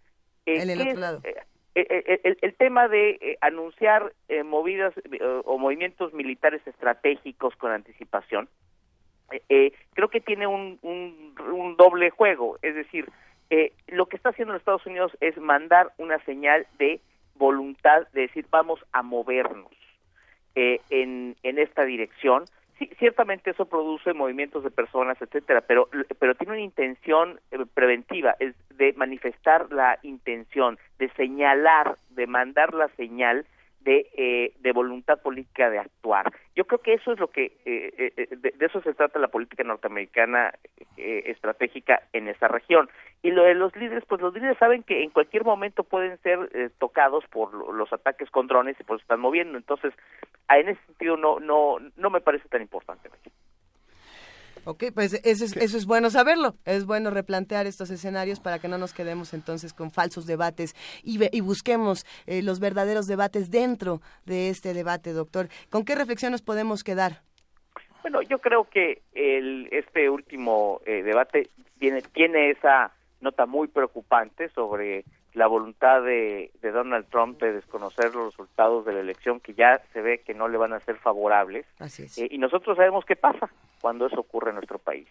el, 0.47 0.70
el, 1.74 2.55
tema 2.57 2.89
de 2.89 3.39
anunciar 3.41 4.12
movidas 4.45 4.93
o 5.45 5.59
movimientos 5.59 6.12
militares 6.12 6.66
estratégicos 6.66 7.55
con 7.57 7.70
anticipación, 7.70 8.49
creo 9.49 10.09
que 10.09 10.20
tiene 10.20 10.47
un, 10.47 10.79
un, 10.83 11.35
un 11.53 11.77
doble 11.77 12.11
juego, 12.11 12.59
es 12.62 12.74
decir, 12.74 13.09
lo 13.89 14.07
que 14.07 14.16
está 14.16 14.31
haciendo 14.31 14.53
los 14.53 14.61
Estados 14.61 14.87
Unidos 14.87 15.16
es 15.20 15.37
mandar 15.39 15.93
una 15.99 16.19
señal 16.24 16.66
de 16.79 17.01
voluntad 17.37 18.07
de 18.13 18.23
decir 18.23 18.47
vamos 18.51 18.81
a 18.93 19.03
movernos 19.03 19.73
eh, 20.55 20.81
en, 20.91 21.37
en 21.43 21.59
esta 21.59 21.85
dirección. 21.85 22.45
Sí, 22.79 22.91
ciertamente 22.99 23.51
eso 23.51 23.67
produce 23.67 24.13
movimientos 24.13 24.65
de 24.65 24.71
personas, 24.71 25.21
etcétera, 25.21 25.61
pero 25.61 25.89
pero 26.19 26.35
tiene 26.35 26.55
una 26.55 26.63
intención 26.63 27.39
eh, 27.51 27.59
preventiva, 27.73 28.35
es 28.39 28.55
de 28.77 28.93
manifestar 28.95 29.71
la 29.71 29.99
intención, 30.03 30.79
de 30.99 31.11
señalar, 31.11 31.97
de 32.11 32.27
mandar 32.27 32.75
la 32.75 32.89
señal 32.97 33.47
de, 33.85 34.09
eh, 34.15 34.53
de 34.61 34.73
voluntad 34.73 35.21
política 35.21 35.71
de 35.71 35.79
actuar. 35.79 36.33
Yo 36.55 36.65
creo 36.65 36.81
que 36.81 36.95
eso 36.95 37.13
es 37.13 37.19
lo 37.19 37.29
que, 37.29 37.53
eh, 37.65 38.13
eh, 38.17 38.29
de, 38.37 38.55
eso 38.61 38.81
se 38.83 38.95
trata 38.95 39.19
la 39.19 39.29
política 39.29 39.65
norteamericana 39.65 40.53
estratégica 40.97 42.03
en 42.13 42.29
esa 42.29 42.49
región. 42.49 42.89
Y 43.23 43.31
lo 43.31 43.44
de 43.44 43.55
los 43.55 43.74
líderes, 43.77 44.05
pues 44.09 44.20
los 44.20 44.35
líderes 44.35 44.59
saben 44.59 44.82
que 44.82 45.03
en 45.05 45.11
cualquier 45.11 45.44
momento 45.44 45.85
pueden 45.85 46.19
ser 46.23 46.73
tocados 46.78 47.24
por 47.31 47.55
los 47.73 47.93
ataques 47.93 48.28
con 48.31 48.49
drones 48.49 48.77
y 48.81 48.85
por 48.85 48.97
eso 48.97 49.03
están 49.03 49.20
moviendo. 49.20 49.57
Entonces, 49.57 49.94
en 50.49 50.69
ese 50.69 50.85
sentido 50.86 51.16
no, 51.16 51.39
no, 51.39 51.77
no 51.97 52.11
me 52.11 52.20
parece 52.20 52.49
tan 52.49 52.62
importante. 52.62 53.09
Ok, 54.65 54.85
pues 54.94 55.15
eso 55.24 55.44
es, 55.44 55.57
eso 55.57 55.77
es 55.77 55.86
bueno 55.86 56.09
saberlo. 56.11 56.55
Es 56.65 56.86
bueno 56.86 57.11
replantear 57.11 57.66
estos 57.66 57.90
escenarios 57.90 58.39
para 58.39 58.61
que 58.61 58.69
no 58.69 58.78
nos 58.78 58.94
quedemos 58.94 59.35
entonces 59.35 59.74
con 59.74 59.90
falsos 59.90 60.27
debates 60.27 60.74
y, 61.03 61.19
y 61.36 61.40
busquemos 61.40 62.07
eh, 62.27 62.43
los 62.43 62.61
verdaderos 62.61 63.09
debates 63.09 63.51
dentro 63.51 64.01
de 64.24 64.51
este 64.51 64.73
debate, 64.73 65.12
doctor. 65.12 65.49
¿Con 65.69 65.85
qué 65.85 65.97
reflexión 65.97 66.31
nos 66.31 66.43
podemos 66.43 66.85
quedar? 66.85 67.23
Bueno, 68.03 68.23
yo 68.23 68.39
creo 68.39 68.69
que 68.69 69.03
el, 69.15 69.69
este 69.73 70.09
último 70.09 70.81
eh, 70.86 71.03
debate 71.03 71.51
tiene, 71.81 72.03
tiene 72.03 72.51
esa 72.51 72.93
nota 73.23 73.47
muy 73.47 73.69
preocupante 73.69 74.49
sobre 74.51 75.05
la 75.35 75.47
voluntad 75.47 76.03
de, 76.03 76.51
Donald 76.61 77.07
Trump 77.09 77.40
de 77.40 77.53
desconocer 77.53 78.15
los 78.15 78.32
resultados 78.32 78.85
de 78.85 78.93
la 78.93 79.01
elección 79.01 79.40
que 79.40 79.55
ya 79.55 79.81
se 79.93 80.03
ve 80.03 80.19
que 80.19 80.35
no 80.35 80.49
le 80.49 80.59
van 80.59 80.74
a 80.74 80.81
ser 80.81 80.97
favorables. 80.97 81.66
Eh, 81.81 82.28
y 82.31 82.39
nosotros 82.39 82.77
sabemos 82.77 83.05
qué 83.07 83.16
pasa 83.16 83.51
cuando 83.81 84.07
eso 84.07 84.20
ocurre 84.20 84.51
en 84.51 84.57
nuestro 84.57 84.78
país. 84.78 85.09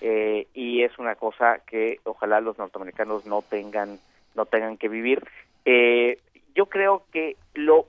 Eh, 0.00 0.46
y 0.54 0.82
es 0.82 0.98
una 0.98 1.14
cosa 1.14 1.58
que 1.66 2.00
ojalá 2.04 2.40
los 2.40 2.56
norteamericanos 2.56 3.26
no 3.26 3.42
tengan 3.42 3.98
no 4.34 4.46
tengan 4.46 4.78
que 4.78 4.88
vivir. 4.88 5.26
Eh, 5.64 6.18
yo 6.54 6.66
creo 6.66 7.04
que 7.12 7.36
lo 7.54 7.88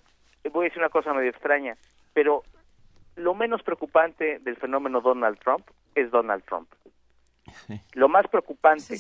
voy 0.52 0.66
a 0.66 0.70
decir 0.70 0.80
una 0.80 0.90
cosa 0.90 1.14
medio 1.14 1.30
extraña, 1.30 1.78
pero 2.14 2.44
lo 3.16 3.34
menos 3.34 3.64
preocupante 3.64 4.40
del 4.40 4.58
fenómeno 4.58 5.02
Donald 5.02 5.40
Trump 5.40 5.66
es 5.96 6.12
Donald 6.12 6.44
Trump. 6.44 6.68
Lo 7.94 8.10
más 8.10 8.28
preocupante 8.28 8.98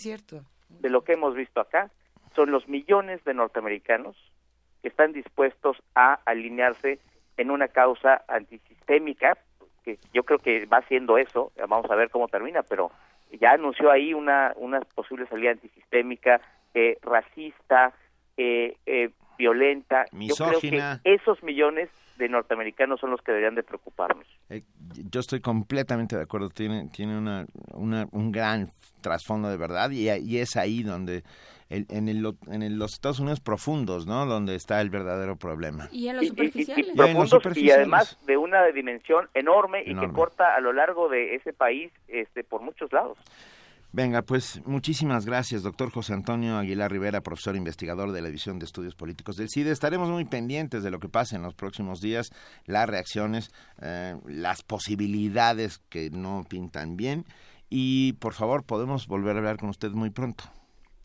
de 0.81 0.89
lo 0.89 1.03
que 1.03 1.13
hemos 1.13 1.35
visto 1.35 1.59
acá 1.61 1.89
son 2.35 2.51
los 2.51 2.67
millones 2.67 3.23
de 3.23 3.33
norteamericanos 3.33 4.15
que 4.81 4.87
están 4.87 5.13
dispuestos 5.13 5.77
a 5.95 6.19
alinearse 6.25 6.99
en 7.37 7.51
una 7.51 7.67
causa 7.67 8.23
antisistémica, 8.27 9.37
que 9.83 9.99
yo 10.13 10.23
creo 10.23 10.39
que 10.39 10.65
va 10.65 10.81
siendo 10.83 11.17
eso, 11.17 11.51
vamos 11.67 11.89
a 11.89 11.95
ver 11.95 12.09
cómo 12.09 12.27
termina, 12.27 12.63
pero 12.63 12.91
ya 13.39 13.51
anunció 13.51 13.91
ahí 13.91 14.13
una, 14.13 14.53
una 14.55 14.81
posible 14.81 15.27
salida 15.27 15.51
antisistémica, 15.51 16.41
eh, 16.73 16.97
racista, 17.01 17.93
eh, 18.37 18.75
eh, 18.85 19.09
violenta. 19.37 20.05
Yo 20.11 20.35
creo 20.35 20.59
que 20.59 20.99
esos 21.03 21.41
millones 21.43 21.89
de 22.21 22.29
norteamericanos 22.29 22.99
son 22.99 23.11
los 23.11 23.21
que 23.21 23.31
deberían 23.31 23.55
de 23.55 23.63
preocuparnos. 23.63 24.25
yo 25.09 25.19
estoy 25.19 25.41
completamente 25.41 26.15
de 26.15 26.23
acuerdo, 26.23 26.49
tiene, 26.49 26.87
tiene 26.93 27.17
una, 27.17 27.45
un 27.73 28.31
gran 28.31 28.69
trasfondo 29.01 29.49
de 29.49 29.57
verdad 29.57 29.89
y, 29.91 30.09
y 30.09 30.37
es 30.37 30.55
ahí 30.55 30.83
donde 30.83 31.23
en, 31.71 32.07
el, 32.09 32.25
en 32.49 32.79
los 32.79 32.93
Estados 32.93 33.19
Unidos 33.19 33.39
profundos, 33.39 34.05
¿no? 34.05 34.25
Donde 34.25 34.55
está 34.55 34.81
el 34.81 34.89
verdadero 34.89 35.37
problema. 35.37 35.87
Y 35.91 36.07
en 36.09 36.17
los 36.17 36.27
superficiales. 36.27 37.55
Y, 37.57 37.71
además 37.71 38.19
de 38.25 38.37
una 38.37 38.65
dimensión 38.67 39.29
enorme, 39.33 39.83
y 39.85 39.95
que 39.95 40.09
corta 40.09 40.55
a 40.55 40.59
lo 40.59 40.73
largo 40.73 41.09
de 41.09 41.35
ese 41.35 41.53
país 41.53 41.91
este, 42.07 42.43
por 42.43 42.61
muchos 42.61 42.91
lados. 42.91 43.17
Venga, 43.93 44.21
pues 44.21 44.61
muchísimas 44.65 45.25
gracias, 45.25 45.63
doctor 45.63 45.91
José 45.91 46.13
Antonio 46.13 46.57
Aguilar 46.57 46.89
Rivera, 46.89 47.19
profesor 47.19 47.57
investigador 47.57 48.13
de 48.13 48.21
la 48.21 48.27
División 48.27 48.57
de 48.57 48.63
Estudios 48.63 48.95
Políticos 48.95 49.35
del 49.35 49.49
CIDE. 49.49 49.71
Estaremos 49.71 50.09
muy 50.09 50.23
pendientes 50.23 50.81
de 50.83 50.91
lo 50.91 50.99
que 50.99 51.09
pase 51.09 51.35
en 51.35 51.41
los 51.41 51.55
próximos 51.55 51.99
días, 51.99 52.31
las 52.65 52.89
reacciones, 52.89 53.51
eh, 53.81 54.15
las 54.27 54.63
posibilidades 54.63 55.79
que 55.89 56.09
no 56.09 56.45
pintan 56.47 56.95
bien. 56.95 57.25
Y 57.69 58.13
por 58.13 58.33
favor, 58.33 58.63
podemos 58.63 59.07
volver 59.07 59.35
a 59.35 59.39
hablar 59.39 59.57
con 59.57 59.69
usted 59.69 59.91
muy 59.91 60.09
pronto. 60.09 60.45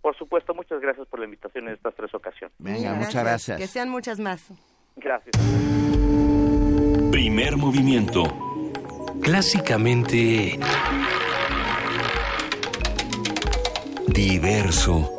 Por 0.01 0.17
supuesto, 0.17 0.55
muchas 0.55 0.81
gracias 0.81 1.09
por 1.09 1.19
la 1.19 1.25
invitación 1.25 1.67
en 1.67 1.75
estas 1.75 1.93
tres 1.97 2.15
ocasiones. 2.15 2.55
Venga, 2.59 2.95
muchas 2.95 3.25
gracias. 3.25 3.59
Que 3.59 3.67
sean 3.67 3.89
muchas 3.89 4.21
más. 4.21 4.53
Gracias. 4.95 5.33
Primer 7.11 7.57
movimiento. 7.57 8.23
Clásicamente... 9.21 10.61
Diverso. 14.17 15.16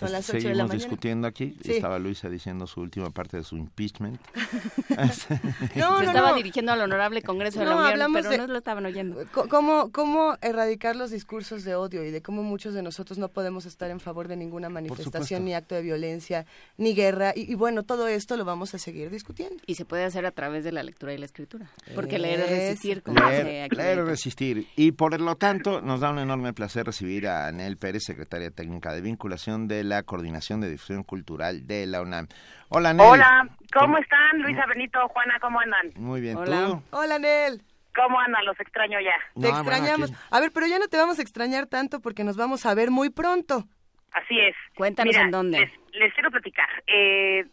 Son 0.00 0.12
las 0.12 0.24
Seguimos 0.24 0.70
discutiendo 0.70 1.28
aquí. 1.28 1.54
Estaba 1.62 1.98
Luisa 1.98 2.30
diciendo 2.30 2.66
su 2.66 2.80
última 2.80 3.10
parte 3.10 3.36
de 3.36 3.44
su 3.44 3.58
impeachment. 3.58 4.18
no, 5.76 5.98
Se 5.98 6.04
estaba 6.06 6.32
dirigiendo 6.32 6.72
al 6.72 6.80
honorable 6.80 7.20
Congreso 7.20 7.60
de 7.60 7.66
la 7.66 7.76
Unión, 7.76 8.12
pero 8.14 8.36
no 8.38 8.46
lo 8.46 8.56
estaban 8.56 8.86
oyendo. 8.86 9.22
¿Cómo, 9.50 9.90
¿Cómo 9.92 10.38
erradicar 10.40 10.96
los 10.96 11.10
discursos 11.10 11.64
de 11.64 11.74
odio 11.74 12.02
y 12.02 12.10
de 12.10 12.22
cómo 12.22 12.42
muchos 12.42 12.72
de 12.72 12.82
nosotros 12.82 13.18
no 13.18 13.28
podemos 13.28 13.66
estar 13.66 13.90
en 13.90 14.00
favor 14.00 14.26
de 14.26 14.36
ninguna 14.36 14.70
manifestación, 14.70 15.44
ni 15.44 15.52
acto 15.52 15.74
de 15.74 15.82
violencia, 15.82 16.46
ni 16.78 16.94
guerra? 16.94 17.34
Y, 17.36 17.54
bueno, 17.54 17.82
todo 17.82 18.08
esto 18.08 18.38
lo 18.38 18.46
vamos 18.46 18.74
a 18.74 18.78
seguir 18.78 19.10
discutiendo. 19.10 19.62
Y 19.66 19.74
se 19.74 19.84
puede 19.84 20.04
hacer 20.04 20.24
a 20.24 20.30
través 20.30 20.64
de 20.64 20.72
la 20.72 20.82
lectura 20.82 21.12
y 21.12 21.18
la 21.18 21.26
escritura. 21.26 21.70
Porque 21.94 22.18
leer 22.18 22.40
es 22.40 22.50
resistir. 22.50 23.02
Como 23.02 23.20
leer, 23.20 23.70
leer 23.70 23.98
es 23.98 24.06
resistir. 24.06 24.66
Y 24.76 24.92
por 24.92 25.20
lo 25.20 25.36
tanto, 25.36 25.82
nos 25.82 26.00
da 26.00 26.10
un 26.10 26.20
enorme 26.20 26.54
placer 26.54 26.86
recibir 26.86 27.28
a 27.28 27.48
Anel 27.48 27.76
Pérez, 27.76 28.04
secretaria 28.04 28.50
técnica 28.50 28.94
de 28.94 29.02
vinculación 29.02 29.68
de 29.68 29.84
la 29.84 29.89
Coordinación 30.04 30.60
de 30.60 30.70
Difusión 30.70 31.02
Cultural 31.04 31.66
de 31.66 31.86
la 31.86 32.00
UNAM. 32.02 32.28
Hola, 32.68 32.92
Nel. 32.92 33.06
Hola, 33.06 33.48
¿cómo, 33.72 33.98
están? 33.98 34.42
Luisa 34.42 34.64
Benito, 34.66 35.06
Juana, 35.08 35.38
¿cómo 35.40 35.60
andan? 35.60 35.92
Muy 35.96 36.20
bien, 36.20 36.36
Hola. 36.36 36.66
¿tú? 36.66 36.82
Hola, 36.90 37.18
Nel. 37.18 37.62
¿Cómo 37.94 38.20
andan? 38.20 38.44
Los 38.44 38.58
extraño 38.60 38.98
ya. 39.00 39.14
Te 39.40 39.48
extrañamos. 39.48 40.12
A 40.30 40.40
ver, 40.40 40.52
pero 40.52 40.66
ya 40.66 40.78
no 40.78 40.88
te 40.88 40.96
vamos 40.96 41.18
a 41.18 41.22
extrañar 41.22 41.66
tanto 41.66 42.00
porque 42.00 42.24
nos 42.24 42.36
vamos 42.36 42.64
a 42.66 42.74
ver 42.74 42.90
muy 42.90 43.10
pronto. 43.10 43.64
Así 44.12 44.38
es. 44.38 44.54
Cuéntanos 44.76 45.16
en 45.16 45.30
dónde. 45.30 45.70
Les, 45.92 46.14
quiero 46.14 46.30
platicar. 46.30 46.68
Eh, 46.86 47.44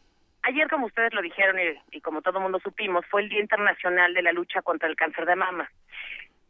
ayer, 0.44 0.70
como 0.70 0.86
ustedes 0.86 1.14
lo 1.14 1.22
dijeron 1.22 1.58
y, 1.60 1.98
y 1.98 2.02
como 2.02 2.22
todo 2.22 2.40
mundo 2.40 2.60
supimos, 2.64 3.06
fue 3.10 3.24
el 3.24 3.30
Día 3.30 3.42
Internacional 3.42 4.14
de 4.14 4.22
la 4.22 4.32
Lucha 4.32 4.62
contra 4.62 4.88
el 4.88 4.96
Cáncer 4.96 5.26
de 5.26 5.36
Mama. 5.36 5.70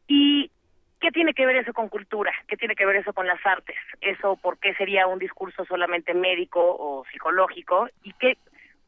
Y 0.07 0.51
¿Qué 0.99 1.11
tiene 1.11 1.33
que 1.33 1.45
ver 1.45 1.57
eso 1.57 1.73
con 1.73 1.89
cultura? 1.89 2.33
¿Qué 2.47 2.57
tiene 2.57 2.75
que 2.75 2.85
ver 2.85 2.95
eso 2.97 3.13
con 3.13 3.27
las 3.27 3.43
artes? 3.45 3.75
¿Eso 4.01 4.35
por 4.37 4.57
qué 4.57 4.73
sería 4.75 5.05
un 5.07 5.19
discurso 5.19 5.63
solamente 5.65 6.13
médico 6.13 6.59
o 6.59 7.05
psicológico? 7.11 7.87
¿Y 8.03 8.13
qué, 8.13 8.37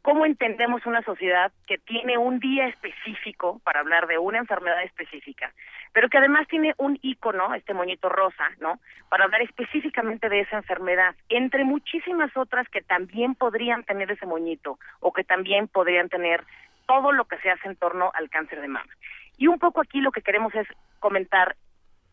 cómo 0.02 0.26
entendemos 0.26 0.86
una 0.86 1.03
sociedad 1.03 1.52
que 1.68 1.77
tiene 1.77 2.18
un 2.18 2.40
día 2.40 2.68
específico 2.68 3.60
para 3.64 3.81
hablar 3.81 4.07
de 4.07 4.18
una 4.18 4.40
enfermedad 4.40 4.81
específica, 4.84 5.53
pero 5.94 6.10
que 6.10 6.18
además 6.18 6.48
tiene 6.48 6.73
un 6.77 6.98
icono, 7.02 7.53
este 7.53 7.73
moñito 7.73 8.10
rosa, 8.10 8.49
¿no? 8.60 8.80
Para 9.10 9.26
hablar 9.26 9.41
específicamente 9.41 10.30
de 10.30 10.41
esa 10.41 10.57
enfermedad, 10.57 11.15
entre 11.27 11.64
muchísimas 11.64 12.36
otras 12.38 12.68
que 12.69 12.81
también 12.81 13.36
podrían 13.36 13.84
tener 13.84 14.11
ese 14.11 14.26
moñito 14.26 14.80
o 14.99 15.11
que 15.11 15.23
también 15.23 15.68
podrían 15.68 16.10
tener 16.10 16.44
todo 16.88 17.11
lo 17.11 17.26
que 17.26 17.38
se 17.38 17.52
hace 17.52 17.68
en 17.68 17.76
torno 17.76 18.11
al 18.15 18.30
cáncer 18.30 18.61
de 18.61 18.68
mama. 18.68 18.91
Y 19.38 19.48
un 19.48 19.60
poco 19.60 19.81
aquí 19.81 20.02
lo 20.02 20.11
que 20.11 20.22
queremos 20.22 20.53
es 20.56 20.68
comentar 20.99 21.56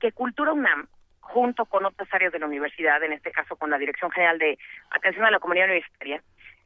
que 0.01 0.13
Cultura 0.13 0.53
UNAM, 0.53 0.89
junto 1.21 1.65
con 1.67 1.85
otras 1.85 2.13
áreas 2.13 2.33
de 2.33 2.39
la 2.39 2.47
universidad, 2.47 3.03
en 3.03 3.13
este 3.13 3.33
caso 3.33 3.57
con 3.57 3.71
la 3.71 3.79
Dirección 3.79 4.11
General 4.11 4.39
de 4.39 4.59
Atención 4.91 5.25
a 5.25 5.31
la 5.31 5.41
Comunidad 5.41 5.67
Universitaria, 5.67 6.23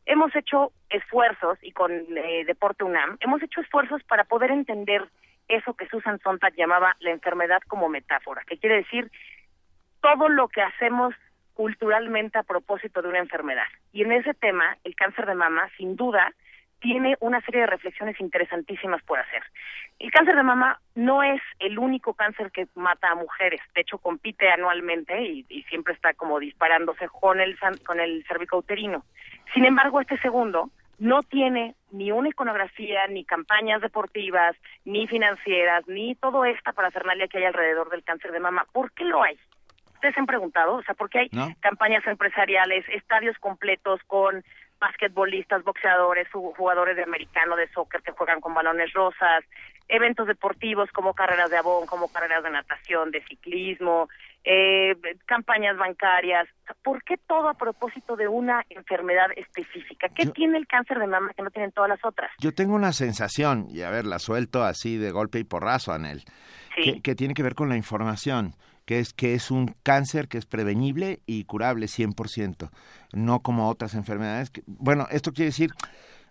hemos 0.06 0.34
hecho 0.34 0.72
esfuerzos, 0.88 1.58
y 1.62 1.72
con 1.72 1.92
eh, 1.92 2.44
Deporte 2.46 2.84
UNAM, 2.84 3.16
hemos 3.20 3.42
hecho 3.42 3.60
esfuerzos 3.60 4.02
para 4.04 4.24
poder 4.24 4.50
entender 4.50 5.08
eso 5.48 5.74
que 5.74 5.88
Susan 5.88 6.20
Sontag 6.20 6.54
llamaba 6.54 6.96
la 7.00 7.10
enfermedad 7.10 7.60
como 7.66 7.88
metáfora, 7.88 8.42
que 8.46 8.58
quiere 8.58 8.76
decir 8.76 9.10
todo 10.00 10.28
lo 10.28 10.48
que 10.48 10.62
hacemos 10.62 11.14
culturalmente 11.54 12.38
a 12.38 12.42
propósito 12.42 13.02
de 13.02 13.08
una 13.08 13.18
enfermedad. 13.18 13.66
Y 13.92 14.02
en 14.02 14.12
ese 14.12 14.32
tema, 14.34 14.78
el 14.84 14.94
cáncer 14.94 15.26
de 15.26 15.34
mama, 15.34 15.68
sin 15.76 15.96
duda, 15.96 16.32
tiene 16.80 17.16
una 17.20 17.40
serie 17.42 17.62
de 17.62 17.66
reflexiones 17.66 18.18
interesantísimas 18.20 19.02
por 19.02 19.18
hacer. 19.18 19.42
El 19.98 20.10
cáncer 20.10 20.34
de 20.34 20.42
mama 20.42 20.80
no 20.94 21.22
es 21.22 21.40
el 21.58 21.78
único 21.78 22.14
cáncer 22.14 22.50
que 22.50 22.66
mata 22.74 23.10
a 23.10 23.14
mujeres, 23.14 23.60
de 23.74 23.82
hecho 23.82 23.98
compite 23.98 24.50
anualmente 24.50 25.22
y, 25.22 25.44
siempre 25.68 25.94
está 25.94 26.14
como 26.14 26.40
disparándose 26.40 27.08
con 27.08 27.40
el, 27.40 27.56
con 27.86 28.00
el 28.00 28.24
cervicouterino. 28.26 29.04
Sin 29.54 29.64
embargo, 29.64 30.00
este 30.00 30.18
segundo 30.18 30.70
no 30.98 31.22
tiene 31.22 31.74
ni 31.92 32.12
una 32.12 32.28
iconografía, 32.28 33.06
ni 33.08 33.24
campañas 33.24 33.80
deportivas, 33.80 34.56
ni 34.84 35.06
financieras, 35.06 35.86
ni 35.86 36.14
todo 36.14 36.44
esta 36.44 36.72
parafernalia 36.72 37.28
que 37.28 37.38
hay 37.38 37.44
alrededor 37.44 37.90
del 37.90 38.04
cáncer 38.04 38.32
de 38.32 38.40
mama. 38.40 38.66
¿Por 38.72 38.92
qué 38.92 39.04
lo 39.04 39.22
hay? 39.22 39.38
¿Ustedes 39.94 40.14
se 40.14 40.20
han 40.20 40.26
preguntado? 40.26 40.74
O 40.74 40.82
sea, 40.82 40.94
¿por 40.94 41.10
qué 41.10 41.20
hay 41.20 41.30
campañas 41.60 42.06
empresariales, 42.06 42.86
estadios 42.88 43.38
completos 43.38 44.00
con 44.06 44.42
basquetbolistas, 44.80 45.62
boxeadores, 45.62 46.26
jugadores 46.32 46.96
de 46.96 47.02
americano, 47.02 47.54
de 47.54 47.68
soccer 47.68 48.02
que 48.02 48.12
juegan 48.12 48.40
con 48.40 48.54
balones 48.54 48.92
rosas, 48.92 49.44
eventos 49.88 50.26
deportivos 50.26 50.90
como 50.92 51.14
carreras 51.14 51.50
de 51.50 51.58
abón, 51.58 51.86
como 51.86 52.08
carreras 52.08 52.42
de 52.42 52.50
natación, 52.50 53.10
de 53.10 53.22
ciclismo, 53.24 54.08
eh, 54.44 54.96
campañas 55.26 55.76
bancarias. 55.76 56.48
¿Por 56.82 57.02
qué 57.04 57.16
todo 57.18 57.48
a 57.48 57.54
propósito 57.54 58.16
de 58.16 58.26
una 58.26 58.64
enfermedad 58.70 59.26
específica? 59.36 60.08
¿Qué 60.08 60.26
tiene 60.26 60.58
el 60.58 60.66
cáncer 60.66 60.98
de 60.98 61.06
mama 61.06 61.32
que 61.36 61.42
no 61.42 61.50
tienen 61.50 61.72
todas 61.72 61.90
las 61.90 62.04
otras? 62.04 62.30
Yo 62.38 62.54
tengo 62.54 62.74
una 62.74 62.92
sensación, 62.92 63.66
y 63.68 63.82
a 63.82 63.90
ver, 63.90 64.06
la 64.06 64.18
suelto 64.18 64.64
así 64.64 64.96
de 64.96 65.10
golpe 65.10 65.38
y 65.38 65.44
porrazo, 65.44 65.92
Anel, 65.92 66.24
que, 66.74 67.02
que 67.02 67.14
tiene 67.14 67.34
que 67.34 67.42
ver 67.42 67.54
con 67.54 67.68
la 67.68 67.76
información 67.76 68.54
que 68.90 68.98
es 68.98 69.12
que 69.12 69.34
es 69.34 69.52
un 69.52 69.76
cáncer 69.84 70.26
que 70.26 70.36
es 70.36 70.46
prevenible 70.46 71.20
y 71.24 71.44
curable 71.44 71.86
100%, 71.86 72.70
no 73.12 73.38
como 73.38 73.68
otras 73.68 73.94
enfermedades. 73.94 74.50
bueno, 74.66 75.06
esto 75.12 75.30
quiere 75.30 75.50
decir, 75.50 75.70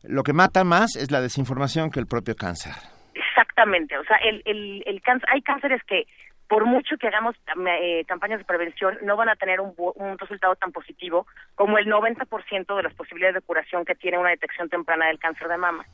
lo 0.04 0.24
que 0.24 0.34
mata 0.34 0.66
más 0.66 0.98
es 0.98 1.10
la 1.10 1.22
desinformación 1.22 1.90
que 1.90 2.02
el 2.02 2.06
propio 2.06 2.36
cáncer. 2.36 2.74
Exactamente, 3.14 3.98
o 3.98 4.04
sea, 4.04 4.18
el, 4.18 4.42
el, 4.44 4.84
el 4.86 5.02
cáncer, 5.02 5.30
hay 5.32 5.42
cánceres 5.42 5.82
que 5.86 6.06
por 6.50 6.66
mucho 6.66 6.98
que 6.98 7.08
hagamos 7.08 7.38
eh, 7.82 8.04
campañas 8.06 8.40
de 8.40 8.46
prevención, 8.46 8.98
no 9.04 9.16
van 9.16 9.30
a 9.30 9.38
tener 9.38 9.62
un, 9.62 9.74
un 9.78 10.18
resultado 10.18 10.56
tan 10.56 10.74
positivo 10.74 11.28
como 11.56 11.78
el 11.78 11.86
90% 11.86 12.76
de 12.76 12.84
las 12.84 12.94
posibilidades 12.94 13.36
de 13.36 13.42
curación 13.42 13.86
que 13.86 13.96
tiene 13.96 14.18
una 14.18 14.32
detección 14.32 14.68
temprana 14.68 15.08
del 15.08 15.20
cáncer 15.20 15.48
de 15.48 15.58
mama. 15.58 15.86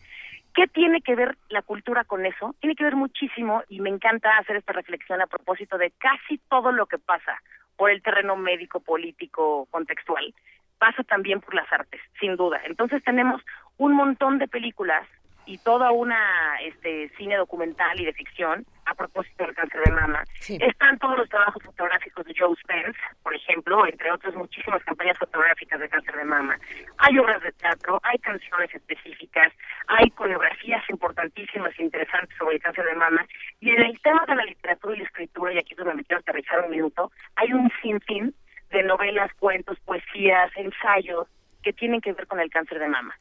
¿Qué 0.55 0.67
tiene 0.67 1.01
que 1.01 1.15
ver 1.15 1.37
la 1.49 1.61
cultura 1.61 2.05
con 2.05 2.25
eso? 2.25 2.55
Tiene 2.61 2.75
que 2.75 2.85
ver 2.85 2.95
muchísimo 2.95 3.63
y 3.67 3.81
me 3.81 3.89
encanta 3.89 4.37
hacer 4.37 4.55
esta 4.55 4.71
reflexión 4.71 5.21
a 5.21 5.27
propósito 5.27 5.77
de 5.77 5.91
casi 5.91 6.37
todo 6.49 6.71
lo 6.71 6.85
que 6.85 6.97
pasa 6.97 7.41
por 7.75 7.89
el 7.91 8.01
terreno 8.01 8.37
médico, 8.37 8.79
político, 8.79 9.67
contextual, 9.69 10.33
pasa 10.79 11.03
también 11.03 11.41
por 11.41 11.55
las 11.55 11.69
artes, 11.73 11.99
sin 12.21 12.37
duda. 12.37 12.61
Entonces 12.63 13.03
tenemos 13.03 13.41
un 13.77 13.93
montón 13.93 14.39
de 14.39 14.47
películas 14.47 15.05
y 15.45 15.57
toda 15.59 15.91
una 15.91 16.57
este 16.61 17.09
cine 17.17 17.35
documental 17.37 17.99
y 17.99 18.05
de 18.05 18.13
ficción 18.13 18.65
a 18.85 18.93
propósito 18.93 19.45
del 19.45 19.55
cáncer 19.55 19.81
de 19.83 19.91
mama. 19.91 20.23
Están 20.47 20.97
todos 20.99 21.17
los 21.17 21.29
trabajos 21.29 21.61
fotográficos 21.63 22.25
de 22.25 22.33
Joe 22.37 22.55
Spence, 22.57 22.99
por 23.23 23.33
ejemplo, 23.35 23.85
entre 23.87 24.11
otras 24.11 24.35
muchísimas 24.35 24.83
campañas 24.83 25.17
fotográficas 25.17 25.79
de 25.79 25.89
cáncer 25.89 26.15
de 26.15 26.23
mama. 26.23 26.57
Hay 26.97 27.17
obras 27.17 27.41
de 27.41 27.51
teatro, 27.53 27.99
hay 28.03 28.17
canciones 28.19 28.73
específicas, 28.73 29.51
hay 29.87 30.09
coreografías 30.11 30.87
importantísimas 30.89 31.73
e 31.79 31.83
interesantes 31.83 32.37
sobre 32.37 32.55
el 32.55 32.61
cáncer 32.61 32.85
de 32.85 32.95
mama. 32.95 33.25
Y 33.59 33.71
en 33.71 33.83
el 33.83 33.99
tema 34.01 34.23
de 34.27 34.35
la 34.35 34.45
literatura 34.45 34.95
y 34.95 34.99
la 34.99 35.05
escritura, 35.05 35.53
y 35.53 35.57
aquí 35.57 35.73
es 35.73 35.77
donde 35.77 35.95
me 35.95 36.03
quiero 36.03 36.19
aterrizar 36.19 36.63
un 36.63 36.71
minuto, 36.71 37.11
hay 37.35 37.53
un 37.53 37.71
sinfín 37.81 38.35
de 38.69 38.83
novelas, 38.83 39.31
cuentos, 39.39 39.79
poesías, 39.79 40.51
ensayos 40.55 41.27
que 41.63 41.73
tienen 41.73 41.99
que 41.99 42.13
ver 42.13 42.27
con 42.27 42.39
el 42.39 42.49
cáncer 42.49 42.79
de 42.79 42.87
mama. 42.87 43.15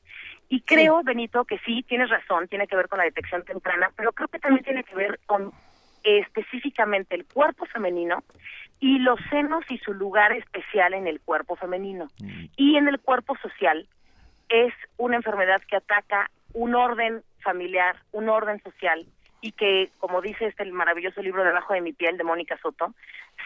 Y 0.49 0.61
creo, 0.61 1.03
Benito, 1.03 1.45
que 1.45 1.59
sí, 1.61 1.83
tienes 1.89 2.11
razón, 2.11 2.49
tiene 2.49 2.67
que 2.67 2.77
ver 2.77 2.89
con 2.89 2.99
la 2.99 3.05
detección 3.05 3.45
temprana, 3.45 3.91
pero 3.97 4.13
creo 4.13 4.29
que 4.29 4.39
también 4.39 4.65
tiene 4.65 4.85
que 4.85 4.95
ver 4.95 5.19
con 5.27 5.53
eh, 6.05 6.19
específicamente 6.19 7.15
el 7.15 7.25
cuerpo 7.25 7.67
femenino 7.67 8.23
y 8.79 8.99
los 8.99 9.19
senos 9.31 9.65
y 9.71 9.79
su 9.79 9.95
lugar 9.95 10.33
especial 10.33 10.95
en 10.95 11.07
el 11.07 11.21
cuerpo 11.21 11.57
femenino. 11.57 12.11
Mm. 12.21 12.45
Y 12.57 12.77
en 12.77 12.89
el 12.89 13.01
cuerpo 13.01 13.37
social 13.39 13.89
es 14.49 14.75
una 14.99 15.17
enfermedad 15.17 15.63
que 15.67 15.77
ataca 15.77 16.31
un 16.53 16.75
orden 16.75 17.23
familiar, 17.41 17.97
un 18.13 18.29
orden 18.29 18.63
social 18.63 19.07
y 19.41 19.53
que, 19.53 19.91
como 19.99 20.21
dice 20.21 20.47
este 20.47 20.65
maravilloso 20.67 21.21
libro 21.21 21.45
Debajo 21.45 21.75
de 21.75 21.81
mi 21.81 21.93
piel 21.93 22.17
de 22.17 22.25
Mónica 22.25 22.59
Soto, 22.59 22.95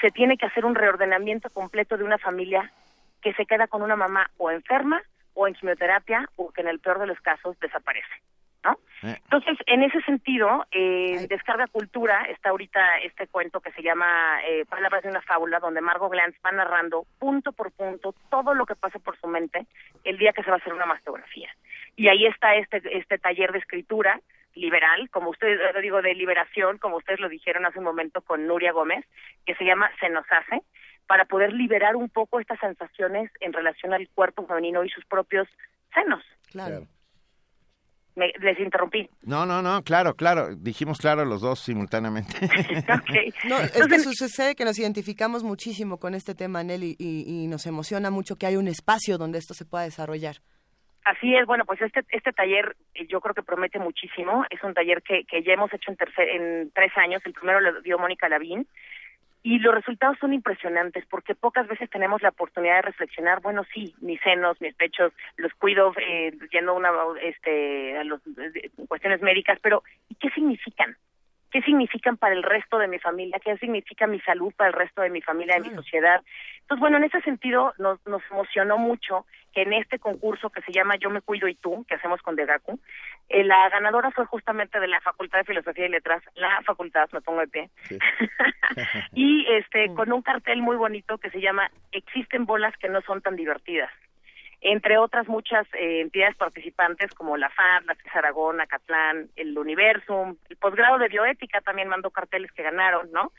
se 0.00 0.10
tiene 0.10 0.36
que 0.36 0.46
hacer 0.46 0.64
un 0.64 0.74
reordenamiento 0.74 1.50
completo 1.50 1.96
de 1.96 2.04
una 2.04 2.18
familia 2.18 2.72
que 3.20 3.32
se 3.34 3.46
queda 3.46 3.66
con 3.66 3.82
una 3.82 3.96
mamá 3.96 4.30
o 4.36 4.50
enferma 4.50 5.02
o 5.38 5.46
en 5.46 5.54
quimioterapia 5.54 6.28
o 6.34 6.50
que 6.50 6.62
en 6.62 6.68
el 6.68 6.80
peor 6.80 6.98
de 6.98 7.06
los 7.06 7.20
casos 7.20 7.56
desaparece. 7.60 8.16
¿no? 8.64 8.72
Eh. 9.04 9.16
Entonces, 9.22 9.56
en 9.66 9.84
ese 9.84 10.00
sentido, 10.02 10.66
eh, 10.72 11.28
Descarga 11.28 11.68
Cultura 11.68 12.24
está 12.24 12.50
ahorita 12.50 12.98
este 13.04 13.28
cuento 13.28 13.60
que 13.60 13.70
se 13.70 13.82
llama 13.82 14.40
eh, 14.48 14.64
Palabras 14.68 15.04
de 15.04 15.10
una 15.10 15.22
fábula, 15.22 15.60
donde 15.60 15.80
Margot 15.80 16.10
Glantz 16.10 16.36
va 16.44 16.50
narrando 16.50 17.06
punto 17.20 17.52
por 17.52 17.70
punto 17.70 18.16
todo 18.30 18.52
lo 18.52 18.66
que 18.66 18.74
pasa 18.74 18.98
por 18.98 19.16
su 19.20 19.28
mente 19.28 19.64
el 20.02 20.18
día 20.18 20.32
que 20.32 20.42
se 20.42 20.50
va 20.50 20.56
a 20.56 20.58
hacer 20.58 20.74
una 20.74 20.86
mastografía. 20.86 21.50
Y 21.94 22.08
ahí 22.08 22.26
está 22.26 22.56
este, 22.56 22.82
este 22.98 23.18
taller 23.18 23.52
de 23.52 23.60
escritura 23.60 24.20
liberal, 24.56 25.08
como 25.10 25.30
ustedes, 25.30 25.60
lo 25.72 25.80
digo, 25.80 26.02
de 26.02 26.16
liberación, 26.16 26.78
como 26.78 26.96
ustedes 26.96 27.20
lo 27.20 27.28
dijeron 27.28 27.64
hace 27.64 27.78
un 27.78 27.84
momento 27.84 28.22
con 28.22 28.48
Nuria 28.48 28.72
Gómez, 28.72 29.04
que 29.46 29.54
se 29.54 29.64
llama 29.64 29.88
Se 30.00 30.08
nos 30.08 30.26
hace, 30.32 30.62
para 31.08 31.24
poder 31.24 31.52
liberar 31.54 31.96
un 31.96 32.10
poco 32.10 32.38
estas 32.38 32.60
sensaciones 32.60 33.32
en 33.40 33.52
relación 33.52 33.94
al 33.94 34.08
cuerpo 34.10 34.46
femenino 34.46 34.84
y 34.84 34.90
sus 34.90 35.04
propios 35.06 35.48
senos. 35.92 36.22
Claro. 36.52 36.86
Me, 38.14 38.30
les 38.40 38.58
interrumpí. 38.60 39.08
No, 39.22 39.46
no, 39.46 39.62
no, 39.62 39.82
claro, 39.82 40.14
claro. 40.14 40.54
Dijimos 40.54 40.98
claro 40.98 41.24
los 41.24 41.40
dos 41.40 41.60
simultáneamente. 41.60 42.34
no, 43.48 43.58
es 43.58 43.86
que 43.88 43.98
sucede 44.00 44.54
que 44.54 44.66
nos 44.66 44.78
identificamos 44.78 45.42
muchísimo 45.44 45.98
con 45.98 46.14
este 46.14 46.34
tema, 46.34 46.62
Nelly, 46.62 46.96
y, 46.98 47.24
y, 47.26 47.46
nos 47.46 47.64
emociona 47.66 48.10
mucho 48.10 48.36
que 48.36 48.46
hay 48.46 48.56
un 48.56 48.68
espacio 48.68 49.16
donde 49.16 49.38
esto 49.38 49.54
se 49.54 49.64
pueda 49.64 49.84
desarrollar. 49.84 50.36
Así 51.04 51.34
es, 51.34 51.46
bueno, 51.46 51.64
pues 51.64 51.80
este 51.80 52.04
este 52.10 52.32
taller 52.32 52.76
eh, 52.94 53.06
yo 53.08 53.22
creo 53.22 53.34
que 53.34 53.42
promete 53.42 53.78
muchísimo. 53.78 54.44
Es 54.50 54.62
un 54.62 54.74
taller 54.74 55.00
que, 55.00 55.24
que 55.24 55.42
ya 55.42 55.54
hemos 55.54 55.72
hecho 55.72 55.90
en, 55.90 55.96
tercer, 55.96 56.28
en 56.28 56.70
tres 56.74 56.92
años. 56.98 57.22
El 57.24 57.32
primero 57.32 57.60
lo 57.60 57.80
dio 57.80 57.98
Mónica 57.98 58.28
Lavín 58.28 58.66
y 59.42 59.58
los 59.58 59.74
resultados 59.74 60.18
son 60.20 60.32
impresionantes 60.32 61.04
porque 61.06 61.34
pocas 61.34 61.66
veces 61.68 61.88
tenemos 61.90 62.22
la 62.22 62.30
oportunidad 62.30 62.76
de 62.76 62.82
reflexionar 62.82 63.40
bueno 63.40 63.64
sí 63.72 63.94
mis 64.00 64.20
senos 64.20 64.60
mis 64.60 64.74
pechos 64.74 65.12
los 65.36 65.52
cuido 65.54 65.92
eh, 66.00 66.32
yendo 66.50 66.74
una 66.74 66.90
este 67.22 67.96
a 67.96 68.04
los 68.04 68.20
cuestiones 68.88 69.22
médicas 69.22 69.58
pero 69.62 69.82
y 70.08 70.14
qué 70.16 70.30
significan 70.30 70.96
qué 71.50 71.62
significan 71.62 72.16
para 72.16 72.34
el 72.34 72.42
resto 72.42 72.78
de 72.78 72.88
mi 72.88 72.98
familia, 72.98 73.40
qué 73.42 73.56
significa 73.58 74.06
mi 74.06 74.20
salud 74.20 74.52
para 74.56 74.68
el 74.68 74.74
resto 74.74 75.02
de 75.02 75.10
mi 75.10 75.22
familia, 75.22 75.56
de 75.56 75.68
mi 75.68 75.74
sociedad. 75.74 76.22
Entonces, 76.60 76.80
bueno, 76.80 76.98
en 76.98 77.04
ese 77.04 77.20
sentido 77.22 77.72
nos, 77.78 78.04
nos 78.06 78.22
emocionó 78.30 78.78
mucho 78.78 79.24
que 79.54 79.62
en 79.62 79.72
este 79.72 79.98
concurso 79.98 80.50
que 80.50 80.60
se 80.62 80.72
llama 80.72 80.96
Yo 80.96 81.10
me 81.10 81.22
cuido 81.22 81.48
y 81.48 81.54
tú, 81.54 81.84
que 81.88 81.94
hacemos 81.94 82.20
con 82.22 82.36
Degaku, 82.36 82.78
eh, 83.28 83.44
la 83.44 83.68
ganadora 83.70 84.10
fue 84.10 84.26
justamente 84.26 84.78
de 84.78 84.88
la 84.88 85.00
Facultad 85.00 85.38
de 85.38 85.44
Filosofía 85.44 85.86
y 85.86 85.90
Letras, 85.90 86.22
la 86.34 86.60
facultad, 86.62 87.08
me 87.12 87.20
pongo 87.20 87.40
de 87.40 87.48
pie, 87.48 87.70
y 89.12 89.46
este 89.50 89.88
mm. 89.88 89.94
con 89.94 90.12
un 90.12 90.22
cartel 90.22 90.60
muy 90.60 90.76
bonito 90.76 91.18
que 91.18 91.30
se 91.30 91.40
llama 91.40 91.70
Existen 91.92 92.44
bolas 92.44 92.76
que 92.76 92.88
no 92.88 93.00
son 93.02 93.22
tan 93.22 93.36
divertidas 93.36 93.90
entre 94.60 94.98
otras 94.98 95.28
muchas 95.28 95.66
eh, 95.74 96.00
entidades 96.00 96.36
participantes 96.36 97.12
como 97.14 97.36
la 97.36 97.48
FAD, 97.50 97.84
la 97.86 97.94
CES 97.94 98.16
Aragón, 98.16 98.60
Acatlán, 98.60 99.30
el 99.36 99.56
Universum, 99.56 100.36
el 100.48 100.56
posgrado 100.56 100.98
de 100.98 101.08
bioética 101.08 101.60
también 101.60 101.88
mandó 101.88 102.10
carteles 102.10 102.50
que 102.52 102.62
ganaron, 102.62 103.10
¿no? 103.12 103.32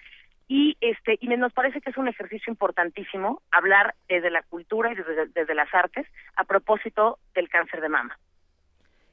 Y 0.47 0.77
este 0.81 1.17
y 1.21 1.27
nos 1.27 1.53
parece 1.53 1.81
que 1.81 1.91
es 1.91 1.97
un 1.97 2.07
ejercicio 2.07 2.51
importantísimo 2.51 3.41
hablar 3.51 3.93
desde 4.07 4.31
la 4.31 4.41
cultura 4.43 4.91
y 4.91 4.95
desde 4.95 5.53
las 5.53 5.71
artes 5.73 6.07
a 6.35 6.43
propósito 6.43 7.19
del 7.35 7.49
cáncer 7.49 7.81
de 7.81 7.89
mama. 7.89 8.17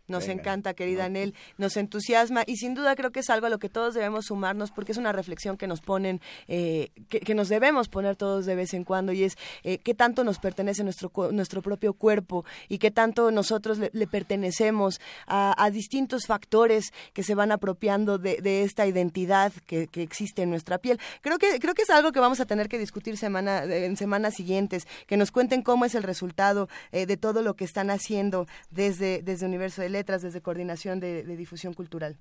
Nos 0.09 0.29
encanta, 0.29 0.75
querida 0.75 1.07
Anel, 1.07 1.35
nos 1.59 1.77
entusiasma 1.77 2.45
y 2.47 2.57
sin 2.57 2.75
duda 2.75 2.95
creo 2.95 3.11
que 3.11 3.21
es 3.21 3.31
algo 3.31 3.47
a 3.47 3.51
lo 3.51 3.59
que 3.59 3.69
todos 3.69 3.95
debemos 3.95 4.27
sumarnos 4.27 4.71
porque 4.71 4.93
es 4.93 4.99
una 4.99 5.13
reflexión 5.13 5.57
que 5.57 5.67
nos 5.67 5.81
ponen, 5.81 6.21
eh, 6.47 6.91
que, 7.09 7.35
nos 7.35 7.49
debemos 7.49 7.89
poner 7.89 8.15
todos 8.15 8.47
de 8.47 8.55
vez 8.55 8.73
en 8.75 8.85
cuando 8.85 9.13
y 9.13 9.25
es 9.25 9.37
eh, 9.65 9.79
qué 9.79 9.95
tanto 9.95 10.23
nos 10.23 10.39
pertenece 10.39 10.85
nuestro, 10.85 11.11
nuestro 11.33 11.61
propio 11.61 11.93
cuerpo 11.93 12.45
y 12.69 12.79
qué 12.79 12.91
tanto 12.93 13.31
nosotros 13.33 13.79
le, 13.79 14.07
pertenecemos 14.07 15.01
a, 15.27 15.71
distintos 15.73 16.27
factores 16.27 16.93
que 17.13 17.25
se 17.25 17.35
van 17.35 17.51
apropiando 17.51 18.19
de, 18.19 18.63
esta 18.63 18.87
identidad 18.87 19.53
que, 19.67 19.89
existe 19.95 20.43
en 20.43 20.51
nuestra 20.51 20.79
piel. 20.79 21.01
Creo 21.21 21.39
que, 21.39 21.59
creo 21.59 21.75
que 21.75 21.83
es 21.83 21.91
algo 21.91 22.13
que 22.13 22.21
vamos 22.21 22.39
a 22.41 22.47
tener 22.47 22.69
que 22.69 22.79
discutir 22.79 23.17
semana, 23.17 23.65
en 23.65 23.97
semanas 23.97 24.35
siguientes, 24.35 24.87
que 25.07 25.17
nos 25.17 25.33
cuenten 25.33 25.63
cómo 25.63 25.85
es 25.85 25.95
el 25.95 26.05
resultado 26.05 26.69
eh, 26.93 27.07
de 27.07 27.17
todo 27.17 27.43
lo 27.43 27.55
que 27.55 27.65
están 27.65 27.91
haciendo 27.91 28.47
desde, 28.71 29.23
desde 29.23 29.47
Universo 29.47 29.83
de 29.83 29.96
letras 29.97 30.23
desde 30.23 30.43
coordinación 30.43 31.01
de, 31.01 31.25
difusión 31.25 31.75
cultural 31.75 32.17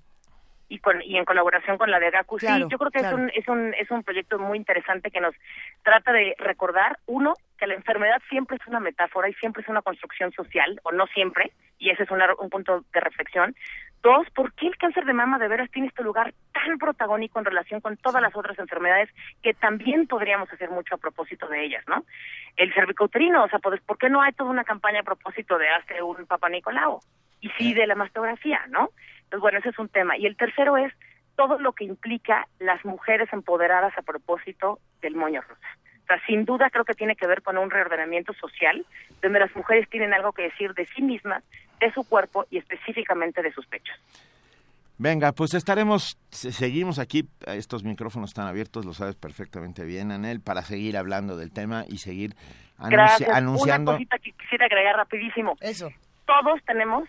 y 0.68 0.78
con 0.80 1.00
y 1.02 1.16
en 1.16 1.24
colaboración 1.24 1.78
con 1.78 1.90
la 1.90 2.00
de 2.00 2.10
Gaku. 2.10 2.40
sí, 2.40 2.46
yo 2.68 2.78
creo 2.78 2.90
que 2.90 2.98
es 2.98 3.12
un 3.12 3.30
es 3.34 3.46
un 3.46 3.74
es 3.74 3.88
un 3.90 4.02
proyecto 4.02 4.38
muy 4.38 4.58
interesante 4.58 5.10
que 5.10 5.20
nos 5.20 5.34
trata 5.84 6.12
de 6.12 6.34
recordar 6.38 6.98
uno 7.06 7.34
que 7.56 7.66
la 7.66 7.74
enfermedad 7.74 8.20
siempre 8.28 8.56
es 8.60 8.66
una 8.66 8.80
metáfora 8.80 9.28
y 9.28 9.34
siempre 9.34 9.62
es 9.62 9.68
una 9.68 9.82
construcción 9.82 10.32
social 10.32 10.80
o 10.82 10.90
no 10.92 11.06
siempre 11.06 11.52
y 11.78 11.90
ese 11.90 12.02
es 12.02 12.10
un 12.10 12.50
punto 12.50 12.84
de 12.92 13.00
reflexión. 13.00 13.54
Dos, 14.02 14.28
¿por 14.30 14.52
qué 14.54 14.68
el 14.68 14.76
cáncer 14.76 15.04
de 15.04 15.12
mama 15.12 15.38
de 15.38 15.48
veras 15.48 15.70
tiene 15.70 15.88
este 15.88 16.02
lugar 16.02 16.32
tan 16.52 16.78
protagónico 16.78 17.38
en 17.38 17.44
relación 17.44 17.80
con 17.80 17.96
todas 17.96 18.22
las 18.22 18.34
otras 18.36 18.58
enfermedades 18.58 19.10
que 19.42 19.52
también 19.54 20.06
podríamos 20.06 20.52
hacer 20.52 20.70
mucho 20.70 20.94
a 20.94 20.98
propósito 20.98 21.48
de 21.48 21.64
ellas, 21.64 21.84
¿no? 21.88 22.04
El 22.56 22.72
cervicouterino, 22.72 23.44
o 23.44 23.48
sea, 23.48 23.58
pues, 23.58 23.80
¿por 23.82 23.98
qué 23.98 24.08
no 24.08 24.22
hay 24.22 24.32
toda 24.32 24.50
una 24.50 24.64
campaña 24.64 25.00
a 25.00 25.02
propósito 25.02 25.58
de 25.58 25.68
hace 25.68 26.02
un 26.02 26.26
Papa 26.26 26.48
Nicolau? 26.48 27.00
Y 27.40 27.50
sí 27.58 27.74
de 27.74 27.86
la 27.86 27.94
mastografía, 27.94 28.60
¿no? 28.68 28.90
Entonces, 29.24 29.40
bueno, 29.40 29.58
ese 29.58 29.70
es 29.70 29.78
un 29.78 29.88
tema. 29.88 30.16
Y 30.16 30.26
el 30.26 30.36
tercero 30.36 30.76
es 30.76 30.92
todo 31.36 31.58
lo 31.58 31.72
que 31.72 31.84
implica 31.84 32.46
las 32.58 32.84
mujeres 32.84 33.28
empoderadas 33.32 33.96
a 33.98 34.02
propósito 34.02 34.78
del 35.02 35.14
moño 35.14 35.42
rosa. 35.42 35.68
O 36.04 36.06
sea, 36.06 36.24
sin 36.26 36.44
duda 36.44 36.70
creo 36.70 36.84
que 36.84 36.94
tiene 36.94 37.16
que 37.16 37.26
ver 37.26 37.42
con 37.42 37.58
un 37.58 37.70
reordenamiento 37.70 38.32
social, 38.34 38.86
donde 39.22 39.40
las 39.40 39.54
mujeres 39.56 39.88
tienen 39.90 40.14
algo 40.14 40.32
que 40.32 40.42
decir 40.42 40.72
de 40.74 40.86
sí 40.86 41.02
mismas, 41.02 41.42
de 41.80 41.92
su 41.92 42.08
cuerpo 42.08 42.46
y 42.50 42.58
específicamente 42.58 43.42
de 43.42 43.52
sus 43.52 43.66
pechos. 43.66 43.96
Venga, 44.98 45.32
pues 45.32 45.52
estaremos, 45.52 46.16
seguimos 46.30 46.98
aquí, 46.98 47.28
estos 47.46 47.84
micrófonos 47.84 48.30
están 48.30 48.46
abiertos, 48.46 48.86
lo 48.86 48.94
sabes 48.94 49.14
perfectamente 49.14 49.84
bien, 49.84 50.10
Anel, 50.10 50.40
para 50.40 50.62
seguir 50.62 50.96
hablando 50.96 51.36
del 51.36 51.52
tema 51.52 51.84
y 51.86 51.98
seguir 51.98 52.34
anunciando. 52.78 53.90
Una 53.90 53.98
cosita 53.98 54.18
que 54.18 54.32
quisiera 54.32 54.64
agregar 54.64 54.96
rapidísimo. 54.96 55.56
Eso. 55.60 55.90
Todos 56.24 56.62
tenemos 56.64 57.06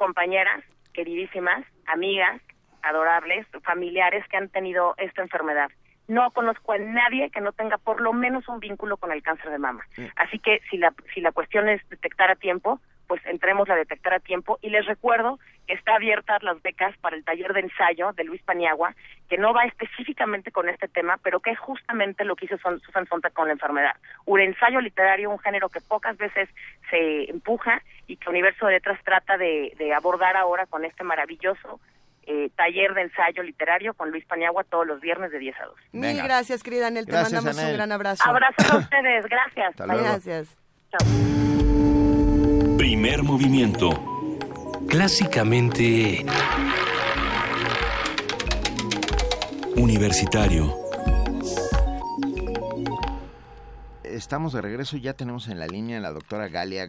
compañeras 0.00 0.64
queridísimas, 0.94 1.62
amigas, 1.84 2.40
adorables, 2.82 3.46
familiares 3.62 4.26
que 4.28 4.38
han 4.38 4.48
tenido 4.48 4.94
esta 4.96 5.20
enfermedad. 5.20 5.70
No 6.08 6.30
conozco 6.30 6.72
a 6.72 6.78
nadie 6.78 7.28
que 7.30 7.42
no 7.42 7.52
tenga 7.52 7.76
por 7.76 8.00
lo 8.00 8.14
menos 8.14 8.48
un 8.48 8.60
vínculo 8.60 8.96
con 8.96 9.12
el 9.12 9.22
cáncer 9.22 9.50
de 9.50 9.58
mama. 9.58 9.84
Así 10.16 10.38
que 10.38 10.62
si 10.70 10.78
la, 10.78 10.94
si 11.14 11.20
la 11.20 11.32
cuestión 11.32 11.68
es 11.68 11.86
detectar 11.90 12.30
a 12.30 12.36
tiempo, 12.36 12.80
pues 13.10 13.26
entremos 13.26 13.68
a 13.68 13.74
detectar 13.74 14.14
a 14.14 14.20
tiempo 14.20 14.60
y 14.62 14.70
les 14.70 14.86
recuerdo 14.86 15.40
que 15.66 15.74
está 15.74 15.96
abiertas 15.96 16.44
las 16.44 16.62
becas 16.62 16.96
para 16.98 17.16
el 17.16 17.24
taller 17.24 17.52
de 17.52 17.58
ensayo 17.58 18.12
de 18.12 18.22
Luis 18.22 18.40
Paniagua, 18.42 18.94
que 19.28 19.36
no 19.36 19.52
va 19.52 19.64
específicamente 19.64 20.52
con 20.52 20.68
este 20.68 20.86
tema, 20.86 21.18
pero 21.20 21.40
que 21.40 21.50
es 21.50 21.58
justamente 21.58 22.22
lo 22.24 22.36
que 22.36 22.44
hizo 22.44 22.56
Susan 22.56 23.08
Sontag 23.08 23.32
con 23.32 23.48
la 23.48 23.54
enfermedad. 23.54 23.96
Un 24.26 24.38
ensayo 24.38 24.80
literario, 24.80 25.28
un 25.28 25.40
género 25.40 25.70
que 25.70 25.80
pocas 25.80 26.16
veces 26.18 26.48
se 26.88 27.28
empuja 27.28 27.82
y 28.06 28.16
que 28.16 28.30
Universo 28.30 28.66
de 28.66 28.74
Letras 28.74 29.00
trata 29.04 29.36
de, 29.36 29.92
abordar 29.92 30.36
ahora 30.36 30.66
con 30.66 30.84
este 30.84 31.02
maravilloso 31.02 31.80
eh, 32.28 32.48
taller 32.54 32.94
de 32.94 33.02
ensayo 33.02 33.42
literario 33.42 33.94
con 33.94 34.12
Luis 34.12 34.24
Paniagua 34.24 34.62
todos 34.62 34.86
los 34.86 35.00
viernes 35.00 35.32
de 35.32 35.40
10 35.40 35.56
a 35.62 35.64
2. 35.64 35.74
Mil 35.94 36.22
gracias, 36.22 36.62
querida 36.62 36.86
Anel. 36.86 37.06
Te 37.06 37.12
mandamos 37.14 37.58
un 37.60 37.72
gran 37.72 37.90
abrazo. 37.90 38.22
Abrazos 38.24 38.70
a 38.70 38.76
ustedes. 38.76 39.26
Gracias. 39.26 39.74
Gracias. 39.76 40.56
Chao. 40.92 41.49
Primer 42.80 43.22
movimiento. 43.22 43.90
Clásicamente... 44.88 46.24
Universitario. 49.76 50.74
Estamos 54.02 54.54
de 54.54 54.62
regreso 54.62 54.96
y 54.96 55.02
ya 55.02 55.12
tenemos 55.12 55.48
en 55.48 55.58
la 55.58 55.66
línea 55.66 55.98
a 55.98 56.00
la 56.00 56.10
doctora 56.10 56.48
Galia 56.48 56.88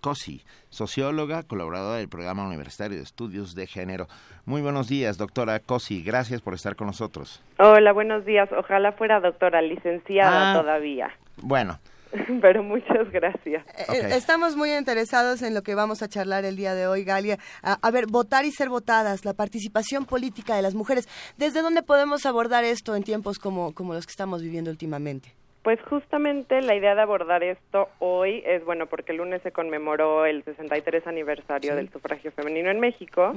Cosi, 0.00 0.44
socióloga, 0.70 1.42
colaboradora 1.42 1.98
del 1.98 2.08
Programa 2.08 2.46
Universitario 2.46 2.96
de 2.96 3.02
Estudios 3.02 3.54
de 3.54 3.66
Género. 3.66 4.08
Muy 4.46 4.62
buenos 4.62 4.88
días, 4.88 5.18
doctora 5.18 5.60
Cosi. 5.60 6.02
Gracias 6.02 6.40
por 6.40 6.54
estar 6.54 6.74
con 6.74 6.86
nosotros. 6.86 7.42
Hola, 7.58 7.92
buenos 7.92 8.24
días. 8.24 8.48
Ojalá 8.58 8.92
fuera 8.92 9.20
doctora, 9.20 9.60
licenciada 9.60 10.52
Ah. 10.54 10.62
todavía. 10.62 11.10
Bueno, 11.36 11.78
Pero 12.40 12.62
muchas 12.62 13.10
gracias. 13.10 13.64
Eh, 13.92 14.08
Estamos 14.12 14.56
muy 14.56 14.72
interesados 14.72 15.42
en 15.42 15.54
lo 15.54 15.62
que 15.62 15.74
vamos 15.74 16.02
a 16.02 16.08
charlar 16.08 16.44
el 16.44 16.56
día 16.56 16.74
de 16.74 16.86
hoy, 16.86 17.04
Galia. 17.04 17.38
A, 17.62 17.78
a 17.80 17.90
ver, 17.90 18.06
votar 18.08 18.44
y 18.44 18.50
ser 18.50 18.68
votadas, 18.68 19.24
la 19.24 19.34
participación 19.34 20.04
política 20.06 20.56
de 20.56 20.62
las 20.62 20.74
mujeres. 20.74 21.08
¿Desde 21.36 21.62
dónde 21.62 21.82
podemos 21.82 22.24
abordar 22.26 22.64
esto 22.64 22.96
en 22.96 23.02
tiempos 23.02 23.38
como, 23.38 23.74
como 23.74 23.94
los 23.94 24.06
que 24.06 24.10
estamos 24.12 24.42
viviendo 24.42 24.70
últimamente? 24.70 25.34
Pues 25.62 25.80
justamente 25.90 26.62
la 26.62 26.74
idea 26.76 26.94
de 26.94 27.02
abordar 27.02 27.42
esto 27.42 27.88
hoy 27.98 28.42
es, 28.46 28.64
bueno, 28.64 28.86
porque 28.86 29.12
el 29.12 29.18
lunes 29.18 29.42
se 29.42 29.52
conmemoró 29.52 30.24
el 30.24 30.42
63 30.44 31.06
aniversario 31.06 31.72
Sí. 31.72 31.76
del 31.76 31.90
sufragio 31.90 32.32
femenino 32.32 32.70
en 32.70 32.80
México 32.80 33.34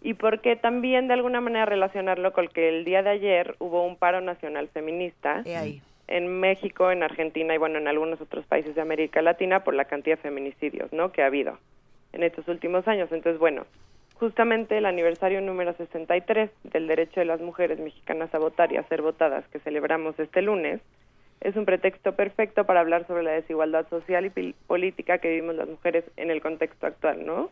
y 0.00 0.14
porque 0.14 0.54
también 0.56 1.08
de 1.08 1.14
alguna 1.14 1.40
manera 1.40 1.66
relacionarlo 1.66 2.32
con 2.32 2.46
que 2.48 2.68
el 2.70 2.84
día 2.84 3.02
de 3.02 3.10
ayer 3.10 3.56
hubo 3.58 3.84
un 3.84 3.96
paro 3.96 4.20
nacional 4.20 4.68
feminista 4.68 5.42
He 5.44 5.56
ahí. 5.56 5.82
En 6.08 6.40
México, 6.40 6.90
en 6.90 7.02
Argentina 7.02 7.54
y 7.54 7.58
bueno, 7.58 7.78
en 7.78 7.86
algunos 7.86 8.20
otros 8.20 8.44
países 8.46 8.74
de 8.74 8.80
América 8.80 9.22
Latina 9.22 9.62
por 9.62 9.74
la 9.74 9.84
cantidad 9.84 10.16
de 10.16 10.22
feminicidios, 10.22 10.92
¿no? 10.92 11.12
Que 11.12 11.22
ha 11.22 11.26
habido 11.26 11.58
en 12.12 12.22
estos 12.22 12.48
últimos 12.48 12.88
años. 12.88 13.12
Entonces, 13.12 13.38
bueno, 13.38 13.66
justamente 14.14 14.78
el 14.78 14.86
aniversario 14.86 15.40
número 15.40 15.74
63 15.74 16.50
del 16.64 16.86
derecho 16.88 17.20
de 17.20 17.26
las 17.26 17.40
mujeres 17.40 17.78
mexicanas 17.78 18.34
a 18.34 18.38
votar 18.38 18.72
y 18.72 18.76
a 18.76 18.82
ser 18.84 19.02
votadas 19.02 19.46
que 19.48 19.60
celebramos 19.60 20.18
este 20.18 20.42
lunes 20.42 20.80
es 21.40 21.54
un 21.54 21.64
pretexto 21.64 22.16
perfecto 22.16 22.64
para 22.64 22.80
hablar 22.80 23.06
sobre 23.06 23.22
la 23.22 23.30
desigualdad 23.30 23.88
social 23.88 24.26
y 24.26 24.52
política 24.66 25.18
que 25.18 25.28
vivimos 25.28 25.54
las 25.54 25.68
mujeres 25.68 26.04
en 26.16 26.30
el 26.30 26.40
contexto 26.40 26.86
actual, 26.86 27.24
¿no? 27.24 27.50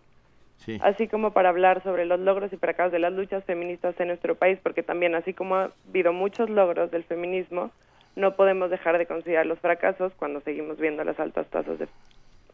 sí. 0.58 0.78
así 0.82 1.06
como 1.06 1.32
para 1.32 1.50
hablar 1.50 1.82
sobre 1.82 2.04
los 2.04 2.18
logros 2.18 2.52
y 2.52 2.56
fracasos 2.56 2.92
de 2.92 2.98
las 2.98 3.12
luchas 3.12 3.44
feministas 3.44 3.98
en 4.00 4.08
nuestro 4.08 4.34
país, 4.34 4.58
porque 4.62 4.82
también 4.82 5.14
así 5.14 5.32
como 5.32 5.56
ha 5.56 5.70
habido 5.88 6.12
muchos 6.12 6.50
logros 6.50 6.90
del 6.90 7.04
feminismo, 7.04 7.70
no 8.16 8.34
podemos 8.34 8.70
dejar 8.70 8.98
de 8.98 9.06
considerar 9.06 9.46
los 9.46 9.58
fracasos 9.60 10.12
cuando 10.14 10.40
seguimos 10.40 10.78
viendo 10.78 11.04
las 11.04 11.20
altas 11.20 11.46
tasas 11.48 11.78
de 11.78 11.86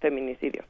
feminicidio. 0.01 0.65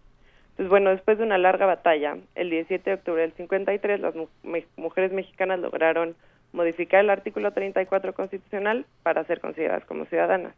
Entonces, 0.50 0.68
bueno, 0.68 0.90
después 0.90 1.16
de 1.18 1.24
una 1.24 1.38
larga 1.38 1.64
batalla, 1.66 2.18
el 2.34 2.50
17 2.50 2.90
de 2.90 2.94
octubre 2.94 3.22
del 3.22 3.32
53, 3.32 4.00
las 4.00 4.14
me- 4.42 4.66
mujeres 4.76 5.10
mexicanas 5.12 5.58
lograron 5.60 6.14
modificar 6.52 7.00
el 7.00 7.08
artículo 7.10 7.52
34 7.52 8.12
constitucional 8.12 8.84
para 9.02 9.24
ser 9.24 9.40
consideradas 9.40 9.84
como 9.86 10.04
ciudadanas. 10.04 10.54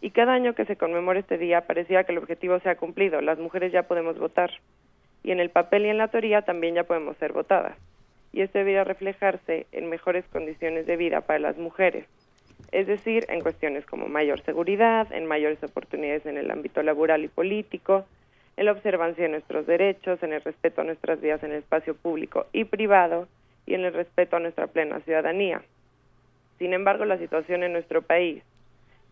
Y 0.00 0.10
cada 0.12 0.32
año 0.34 0.54
que 0.54 0.64
se 0.64 0.76
conmemora 0.76 1.18
este 1.18 1.38
día 1.38 1.62
parecía 1.62 2.04
que 2.04 2.12
el 2.12 2.18
objetivo 2.18 2.60
se 2.60 2.70
ha 2.70 2.76
cumplido, 2.76 3.20
las 3.20 3.38
mujeres 3.40 3.72
ya 3.72 3.82
podemos 3.82 4.16
votar 4.16 4.50
y 5.24 5.32
en 5.32 5.40
el 5.40 5.50
papel 5.50 5.86
y 5.86 5.88
en 5.88 5.98
la 5.98 6.06
teoría 6.06 6.42
también 6.42 6.76
ya 6.76 6.84
podemos 6.84 7.16
ser 7.16 7.32
votadas. 7.32 7.76
Y 8.32 8.42
esto 8.42 8.58
debería 8.58 8.84
reflejarse 8.84 9.66
en 9.72 9.88
mejores 9.88 10.24
condiciones 10.30 10.86
de 10.86 10.96
vida 10.96 11.22
para 11.22 11.40
las 11.40 11.58
mujeres, 11.58 12.04
es 12.72 12.86
decir, 12.86 13.24
en 13.28 13.40
cuestiones 13.40 13.86
como 13.86 14.08
mayor 14.08 14.42
seguridad, 14.42 15.10
en 15.12 15.26
mayores 15.26 15.62
oportunidades 15.62 16.26
en 16.26 16.36
el 16.36 16.50
ámbito 16.50 16.82
laboral 16.82 17.24
y 17.24 17.28
político, 17.28 18.06
en 18.56 18.66
la 18.66 18.72
observancia 18.72 19.24
de 19.24 19.30
nuestros 19.30 19.66
derechos, 19.66 20.22
en 20.22 20.32
el 20.32 20.42
respeto 20.42 20.80
a 20.80 20.84
nuestras 20.84 21.20
vidas 21.20 21.42
en 21.44 21.52
el 21.52 21.58
espacio 21.58 21.94
público 21.94 22.46
y 22.52 22.64
privado 22.64 23.28
y 23.66 23.74
en 23.74 23.84
el 23.84 23.94
respeto 23.94 24.36
a 24.36 24.40
nuestra 24.40 24.66
plena 24.66 25.00
ciudadanía. 25.00 25.62
Sin 26.58 26.72
embargo, 26.72 27.04
la 27.04 27.18
situación 27.18 27.62
en 27.62 27.72
nuestro 27.72 28.02
país 28.02 28.42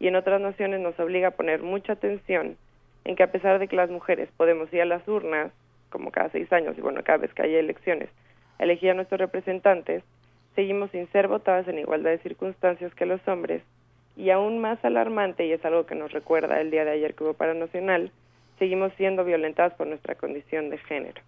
y 0.00 0.08
en 0.08 0.16
otras 0.16 0.40
naciones 0.40 0.80
nos 0.80 0.98
obliga 0.98 1.28
a 1.28 1.30
poner 1.32 1.62
mucha 1.62 1.92
atención 1.92 2.56
en 3.04 3.14
que 3.14 3.22
a 3.22 3.30
pesar 3.30 3.58
de 3.60 3.68
que 3.68 3.76
las 3.76 3.88
mujeres 3.88 4.28
podemos 4.36 4.72
ir 4.72 4.82
a 4.82 4.84
las 4.84 5.06
urnas, 5.06 5.52
como 5.90 6.10
cada 6.10 6.28
seis 6.30 6.52
años 6.52 6.76
y 6.76 6.80
bueno, 6.80 7.02
cada 7.04 7.18
vez 7.18 7.32
que 7.32 7.42
haya 7.42 7.60
elecciones, 7.60 8.10
elegir 8.58 8.90
a 8.90 8.94
nuestros 8.94 9.20
representantes, 9.20 10.02
seguimos 10.56 10.90
sin 10.90 11.06
ser 11.12 11.28
votadas 11.28 11.68
en 11.68 11.78
igualdad 11.78 12.10
de 12.10 12.18
circunstancias 12.18 12.92
que 12.94 13.06
los 13.06 13.20
hombres 13.28 13.62
y 14.16 14.30
aún 14.30 14.58
más 14.58 14.82
alarmante, 14.84 15.46
y 15.46 15.52
es 15.52 15.64
algo 15.64 15.86
que 15.86 15.94
nos 15.94 16.10
recuerda 16.10 16.60
el 16.60 16.70
día 16.70 16.84
de 16.84 16.92
ayer 16.92 17.14
que 17.14 17.22
hubo 17.22 17.34
paro 17.34 17.54
nacional, 17.54 18.10
seguimos 18.58 18.92
siendo 18.94 19.24
violentadas 19.24 19.74
por 19.74 19.86
nuestra 19.86 20.14
condición 20.14 20.70
de 20.70 20.78
género. 20.78 21.20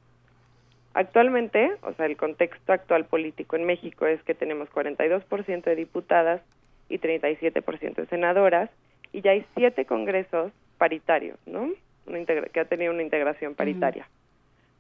Actualmente, 0.95 1.71
o 1.83 1.93
sea, 1.93 2.07
el 2.07 2.17
contexto 2.17 2.73
actual 2.73 3.05
político 3.05 3.57
en 3.57 3.65
México 3.65 4.07
es 4.07 4.23
que 4.23 4.35
tenemos 4.35 4.71
42% 4.71 5.63
de 5.63 5.77
diputadas 5.77 6.41
y 6.89 6.99
37% 6.99 7.95
de 7.95 8.07
senadoras 8.07 8.71
y 9.13 9.21
ya 9.21 9.33
hay 9.33 9.45
siete 9.55 9.85
congresos 9.85 10.51
paritarios, 10.79 11.39
¿no? 11.47 11.71
Una 12.07 12.25
que 12.25 12.61
ha 12.61 12.65
tenido 12.65 12.93
una 12.93 13.03
integración 13.03 13.55
paritaria. 13.55 14.09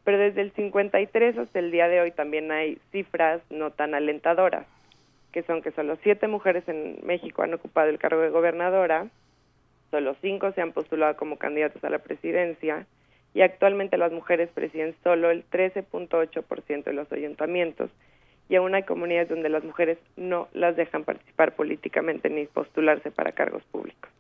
Pero 0.08 0.20
desde 0.20 0.40
el 0.40 0.52
53 0.52 1.36
hasta 1.36 1.58
el 1.58 1.70
día 1.70 1.86
de 1.86 2.00
hoy 2.00 2.12
también 2.12 2.50
hay 2.50 2.78
cifras 2.92 3.42
no 3.50 3.72
tan 3.72 3.94
alentadoras, 3.94 4.66
que 5.32 5.42
son 5.42 5.60
que 5.60 5.70
solo 5.72 5.98
siete 6.02 6.28
mujeres 6.28 6.66
en 6.66 6.96
México 7.02 7.42
han 7.42 7.52
ocupado 7.52 7.90
el 7.90 7.98
cargo 7.98 8.22
de 8.22 8.30
gobernadora, 8.30 9.08
solo 9.90 10.16
cinco 10.22 10.50
se 10.52 10.62
han 10.62 10.72
postulado 10.72 11.14
como 11.18 11.36
candidatos 11.36 11.84
a 11.84 11.90
la 11.90 11.98
presidencia 11.98 12.86
y 13.34 13.42
actualmente 13.42 13.98
las 13.98 14.10
mujeres 14.10 14.48
presiden 14.48 14.94
solo 15.04 15.30
el 15.30 15.44
13.8% 15.50 16.84
de 16.84 16.92
los 16.94 17.12
ayuntamientos 17.12 17.90
y 18.48 18.56
aún 18.56 18.74
hay 18.74 18.84
comunidades 18.84 19.28
donde 19.28 19.50
las 19.50 19.62
mujeres 19.62 19.98
no 20.16 20.48
las 20.54 20.74
dejan 20.74 21.04
participar 21.04 21.52
políticamente 21.52 22.30
ni 22.30 22.46
postularse 22.46 23.10
para 23.10 23.32
cargos 23.32 23.62
públicos. 23.64 24.10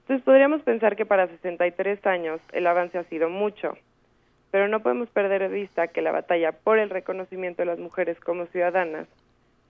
Entonces 0.00 0.24
podríamos 0.24 0.60
pensar 0.62 0.96
que 0.96 1.06
para 1.06 1.28
63 1.28 2.04
años 2.04 2.40
el 2.50 2.66
avance 2.66 2.98
ha 2.98 3.04
sido 3.04 3.30
mucho, 3.30 3.76
pero 4.50 4.68
no 4.68 4.80
podemos 4.80 5.08
perder 5.10 5.42
de 5.42 5.48
vista 5.48 5.88
que 5.88 6.02
la 6.02 6.12
batalla 6.12 6.52
por 6.52 6.78
el 6.78 6.90
reconocimiento 6.90 7.62
de 7.62 7.66
las 7.66 7.78
mujeres 7.78 8.18
como 8.20 8.46
ciudadanas 8.46 9.06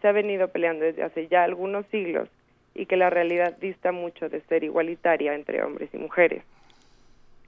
se 0.00 0.08
ha 0.08 0.12
venido 0.12 0.48
peleando 0.48 0.84
desde 0.84 1.02
hace 1.02 1.26
ya 1.26 1.42
algunos 1.42 1.86
siglos 1.86 2.28
y 2.74 2.86
que 2.86 2.96
la 2.96 3.10
realidad 3.10 3.56
dista 3.58 3.90
mucho 3.90 4.28
de 4.28 4.40
ser 4.42 4.62
igualitaria 4.62 5.34
entre 5.34 5.62
hombres 5.62 5.90
y 5.92 5.98
mujeres. 5.98 6.44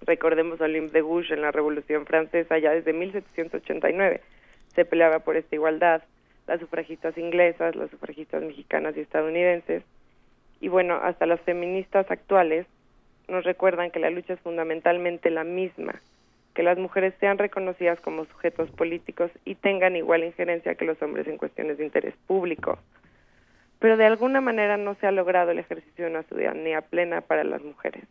Recordemos 0.02 0.60
a 0.60 0.64
Olympe 0.64 0.92
de 0.92 1.02
Gouges 1.02 1.30
en 1.30 1.42
la 1.42 1.52
Revolución 1.52 2.06
Francesa 2.06 2.58
ya 2.58 2.72
desde 2.72 2.92
1789 2.92 4.20
se 4.74 4.84
peleaba 4.84 5.20
por 5.20 5.36
esta 5.36 5.54
igualdad, 5.54 6.02
las 6.46 6.60
sufragistas 6.60 7.16
inglesas, 7.18 7.76
las 7.76 7.90
sufragistas 7.90 8.42
mexicanas 8.42 8.96
y 8.96 9.00
estadounidenses, 9.00 9.82
y 10.60 10.68
bueno, 10.68 10.94
hasta 10.94 11.26
las 11.26 11.40
feministas 11.40 12.10
actuales 12.10 12.66
nos 13.28 13.44
recuerdan 13.44 13.90
que 13.90 14.00
la 14.00 14.10
lucha 14.10 14.34
es 14.34 14.40
fundamentalmente 14.40 15.30
la 15.30 15.44
misma, 15.44 16.00
que 16.60 16.64
las 16.64 16.76
mujeres 16.76 17.14
sean 17.20 17.38
reconocidas 17.38 17.98
como 18.00 18.26
sujetos 18.26 18.70
políticos 18.72 19.30
y 19.46 19.54
tengan 19.54 19.96
igual 19.96 20.24
injerencia 20.24 20.74
que 20.74 20.84
los 20.84 21.00
hombres 21.00 21.26
en 21.26 21.38
cuestiones 21.38 21.78
de 21.78 21.86
interés 21.86 22.14
público. 22.26 22.78
Pero 23.78 23.96
de 23.96 24.04
alguna 24.04 24.42
manera 24.42 24.76
no 24.76 24.94
se 24.96 25.06
ha 25.06 25.10
logrado 25.10 25.52
el 25.52 25.58
ejercicio 25.58 26.04
de 26.04 26.10
una 26.10 26.22
ciudadanía 26.24 26.82
plena 26.82 27.22
para 27.22 27.44
las 27.44 27.62
mujeres. 27.62 28.04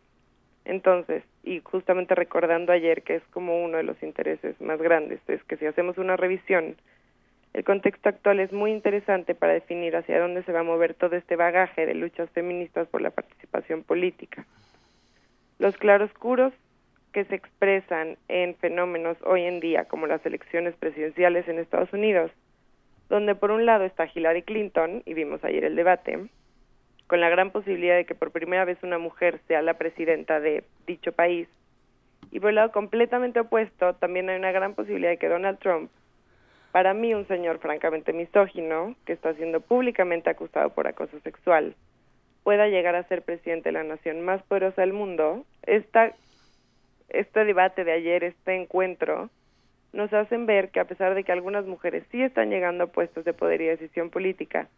Entonces, 0.64 1.22
y 1.44 1.60
justamente 1.60 2.16
recordando 2.16 2.72
ayer 2.72 3.02
que 3.02 3.14
es 3.14 3.22
como 3.30 3.62
uno 3.62 3.76
de 3.76 3.84
los 3.84 4.02
intereses 4.02 4.60
más 4.60 4.82
grandes, 4.82 5.20
es 5.28 5.44
que 5.44 5.56
si 5.56 5.66
hacemos 5.66 5.96
una 5.96 6.16
revisión, 6.16 6.74
el 7.52 7.62
contexto 7.62 8.08
actual 8.08 8.40
es 8.40 8.52
muy 8.52 8.72
interesante 8.72 9.36
para 9.36 9.52
definir 9.52 9.94
hacia 9.94 10.18
dónde 10.18 10.42
se 10.42 10.50
va 10.50 10.58
a 10.58 10.64
mover 10.64 10.94
todo 10.94 11.14
este 11.14 11.36
bagaje 11.36 11.86
de 11.86 11.94
luchas 11.94 12.28
feministas 12.30 12.88
por 12.88 13.00
la 13.00 13.10
participación 13.10 13.84
política. 13.84 14.44
Los 15.60 15.76
claroscuros 15.76 16.52
que 17.12 17.24
se 17.24 17.34
expresan 17.34 18.16
en 18.28 18.54
fenómenos 18.56 19.16
hoy 19.24 19.42
en 19.42 19.60
día 19.60 19.84
como 19.84 20.06
las 20.06 20.24
elecciones 20.24 20.74
presidenciales 20.76 21.48
en 21.48 21.58
Estados 21.58 21.92
Unidos, 21.92 22.30
donde 23.08 23.34
por 23.34 23.50
un 23.50 23.66
lado 23.66 23.84
está 23.84 24.08
Hillary 24.12 24.42
Clinton, 24.42 25.02
y 25.04 25.14
vimos 25.14 25.42
ayer 25.44 25.64
el 25.64 25.76
debate, 25.76 26.28
con 27.06 27.20
la 27.20 27.28
gran 27.28 27.50
posibilidad 27.50 27.96
de 27.96 28.04
que 28.04 28.14
por 28.14 28.30
primera 28.30 28.64
vez 28.64 28.78
una 28.82 28.98
mujer 28.98 29.40
sea 29.48 29.62
la 29.62 29.74
presidenta 29.74 30.38
de 30.38 30.64
dicho 30.86 31.12
país, 31.12 31.48
y 32.30 32.38
por 32.38 32.50
el 32.50 32.56
lado 32.56 32.70
completamente 32.70 33.40
opuesto 33.40 33.94
también 33.94 34.28
hay 34.30 34.38
una 34.38 34.52
gran 34.52 34.74
posibilidad 34.74 35.10
de 35.10 35.18
que 35.18 35.28
Donald 35.28 35.58
Trump 35.58 35.90
para 36.72 36.94
mí 36.94 37.14
un 37.14 37.26
señor 37.26 37.58
francamente 37.58 38.12
misógino, 38.12 38.94
que 39.04 39.12
está 39.12 39.34
siendo 39.34 39.60
públicamente 39.60 40.30
acusado 40.30 40.70
por 40.70 40.86
acoso 40.86 41.18
sexual, 41.20 41.74
pueda 42.44 42.68
llegar 42.68 42.94
a 42.94 43.06
ser 43.08 43.22
presidente 43.22 43.70
de 43.70 43.72
la 43.72 43.84
nación 43.84 44.20
más 44.22 44.42
poderosa 44.44 44.82
del 44.82 44.92
mundo, 44.92 45.44
esta, 45.64 46.14
este 47.10 47.44
debate 47.44 47.84
de 47.84 47.92
ayer, 47.92 48.24
este 48.24 48.54
encuentro, 48.54 49.30
nos 49.92 50.12
hacen 50.12 50.46
ver 50.46 50.70
que 50.70 50.80
a 50.80 50.84
pesar 50.84 51.14
de 51.14 51.24
que 51.24 51.32
algunas 51.32 51.66
mujeres 51.66 52.04
sí 52.10 52.22
están 52.22 52.50
llegando 52.50 52.84
a 52.84 52.86
puestos 52.88 53.24
de 53.24 53.32
poder 53.32 53.60
y 53.60 53.66
decisión 53.66 54.10
política, 54.10 54.68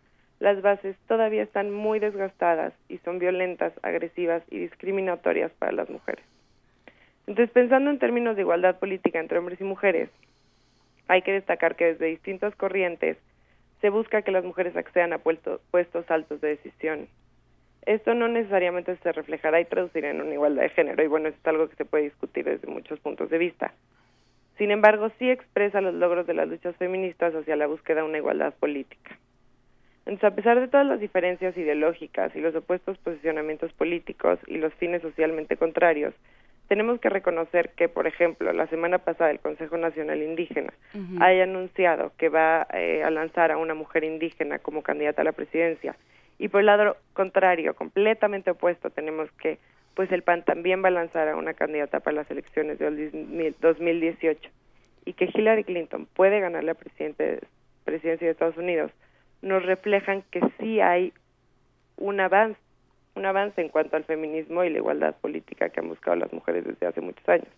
las 0.40 0.60
bases 0.60 0.96
todavía 1.06 1.42
están 1.42 1.70
muy 1.70 1.98
desgastadas 1.98 2.72
y 2.88 2.98
son 2.98 3.18
violentas, 3.18 3.72
agresivas 3.82 4.42
y 4.50 4.58
discriminatorias 4.58 5.52
para 5.52 5.72
las 5.72 5.88
mujeres. 5.88 6.24
Entonces, 7.26 7.52
pensando 7.52 7.90
en 7.90 7.98
términos 7.98 8.34
de 8.34 8.42
igualdad 8.42 8.78
política 8.78 9.20
entre 9.20 9.38
hombres 9.38 9.60
y 9.60 9.64
mujeres, 9.64 10.10
hay 11.06 11.22
que 11.22 11.32
destacar 11.32 11.76
que 11.76 11.84
desde 11.84 12.06
distintas 12.06 12.56
corrientes 12.56 13.18
se 13.80 13.90
busca 13.90 14.22
que 14.22 14.32
las 14.32 14.44
mujeres 14.44 14.76
accedan 14.76 15.12
a 15.12 15.18
puestos 15.18 16.10
altos 16.10 16.40
de 16.40 16.48
decisión. 16.48 17.08
Esto 17.86 18.14
no 18.14 18.28
necesariamente 18.28 18.96
se 18.96 19.12
reflejará 19.12 19.60
y 19.60 19.64
traducirá 19.64 20.10
en 20.10 20.20
una 20.20 20.34
igualdad 20.34 20.62
de 20.62 20.68
género, 20.70 21.02
y 21.02 21.08
bueno, 21.08 21.28
eso 21.28 21.38
es 21.40 21.46
algo 21.46 21.68
que 21.68 21.76
se 21.76 21.84
puede 21.84 22.04
discutir 22.04 22.44
desde 22.44 22.68
muchos 22.68 23.00
puntos 23.00 23.28
de 23.30 23.38
vista. 23.38 23.72
Sin 24.58 24.70
embargo, 24.70 25.10
sí 25.18 25.30
expresa 25.30 25.80
los 25.80 25.94
logros 25.94 26.26
de 26.26 26.34
las 26.34 26.48
luchas 26.48 26.76
feministas 26.76 27.34
hacia 27.34 27.56
la 27.56 27.66
búsqueda 27.66 28.02
de 28.02 28.08
una 28.08 28.18
igualdad 28.18 28.54
política. 28.54 29.18
Entonces, 30.06 30.24
a 30.24 30.34
pesar 30.34 30.60
de 30.60 30.68
todas 30.68 30.86
las 30.86 31.00
diferencias 31.00 31.56
ideológicas 31.56 32.34
y 32.36 32.40
los 32.40 32.54
opuestos 32.54 32.98
posicionamientos 32.98 33.72
políticos 33.72 34.38
y 34.46 34.58
los 34.58 34.72
fines 34.74 35.02
socialmente 35.02 35.56
contrarios, 35.56 36.14
tenemos 36.68 37.00
que 37.00 37.08
reconocer 37.08 37.70
que, 37.70 37.88
por 37.88 38.06
ejemplo, 38.06 38.52
la 38.52 38.66
semana 38.68 38.98
pasada 38.98 39.30
el 39.30 39.40
Consejo 39.40 39.76
Nacional 39.76 40.22
Indígena 40.22 40.72
haya 41.20 41.44
anunciado 41.44 42.12
que 42.16 42.28
va 42.28 42.66
eh, 42.72 43.02
a 43.04 43.10
lanzar 43.10 43.52
a 43.52 43.58
una 43.58 43.74
mujer 43.74 44.04
indígena 44.04 44.58
como 44.58 44.82
candidata 44.82 45.22
a 45.22 45.24
la 45.24 45.32
presidencia 45.32 45.96
y 46.42 46.48
por 46.48 46.58
el 46.58 46.66
lado 46.66 46.96
contrario, 47.12 47.76
completamente 47.76 48.50
opuesto, 48.50 48.90
tenemos 48.90 49.30
que 49.40 49.60
pues 49.94 50.10
el 50.10 50.22
PAN 50.22 50.42
también 50.42 50.82
va 50.82 50.88
a 50.88 50.90
lanzar 50.90 51.28
a 51.28 51.36
una 51.36 51.54
candidata 51.54 52.00
para 52.00 52.16
las 52.16 52.30
elecciones 52.32 52.80
de 52.80 53.54
2018 53.60 54.50
y 55.04 55.12
que 55.12 55.30
Hillary 55.32 55.62
Clinton 55.62 56.08
puede 56.12 56.40
ganar 56.40 56.64
la 56.64 56.74
presidencia 56.74 57.38
de 57.86 58.30
Estados 58.30 58.56
Unidos, 58.56 58.90
nos 59.40 59.64
reflejan 59.64 60.24
que 60.32 60.40
sí 60.58 60.80
hay 60.80 61.12
un 61.96 62.18
avance 62.18 62.58
un 63.14 63.24
avance 63.26 63.60
en 63.60 63.68
cuanto 63.68 63.96
al 63.96 64.04
feminismo 64.04 64.64
y 64.64 64.70
la 64.70 64.78
igualdad 64.78 65.14
política 65.14 65.68
que 65.68 65.78
han 65.78 65.88
buscado 65.88 66.16
las 66.16 66.32
mujeres 66.32 66.64
desde 66.64 66.86
hace 66.86 67.00
muchos 67.00 67.28
años. 67.28 67.48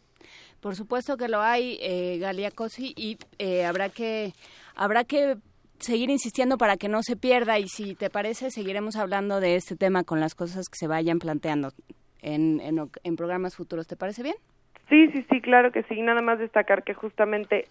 Por 0.61 0.75
supuesto 0.75 1.17
que 1.17 1.29
lo 1.29 1.41
hay, 1.41 1.79
eh, 1.81 2.19
Galia 2.19 2.51
Cosi, 2.51 2.93
y 2.97 3.17
eh, 3.39 3.65
habrá 3.65 3.89
que 3.89 4.33
habrá 4.75 5.05
que 5.05 5.37
seguir 5.79 6.11
insistiendo 6.11 6.57
para 6.59 6.77
que 6.77 6.89
no 6.89 7.03
se 7.03 7.17
pierda 7.17 7.59
y 7.59 7.69
si 7.69 7.95
te 7.95 8.11
parece 8.11 8.51
seguiremos 8.51 8.97
hablando 8.97 9.41
de 9.41 9.57
este 9.57 9.77
tema 9.77 10.05
con 10.05 10.21
las 10.21 10.35
cosas 10.35 10.69
que 10.69 10.77
se 10.77 10.87
vayan 10.87 11.19
planteando 11.19 11.71
en, 12.23 12.61
en, 12.61 13.17
programas 13.17 13.57
futuros. 13.57 13.87
¿Te 13.87 13.97
parece 13.97 14.23
bien? 14.23 14.37
Sí, 14.89 15.11
sí, 15.13 15.27
sí, 15.31 15.41
claro 15.41 15.73
que 15.73 15.83
sí. 15.85 16.01
Nada 16.01 16.23
más 16.23 16.39
destacar 16.39 16.83
que 16.83 16.95
justamente 16.95 17.69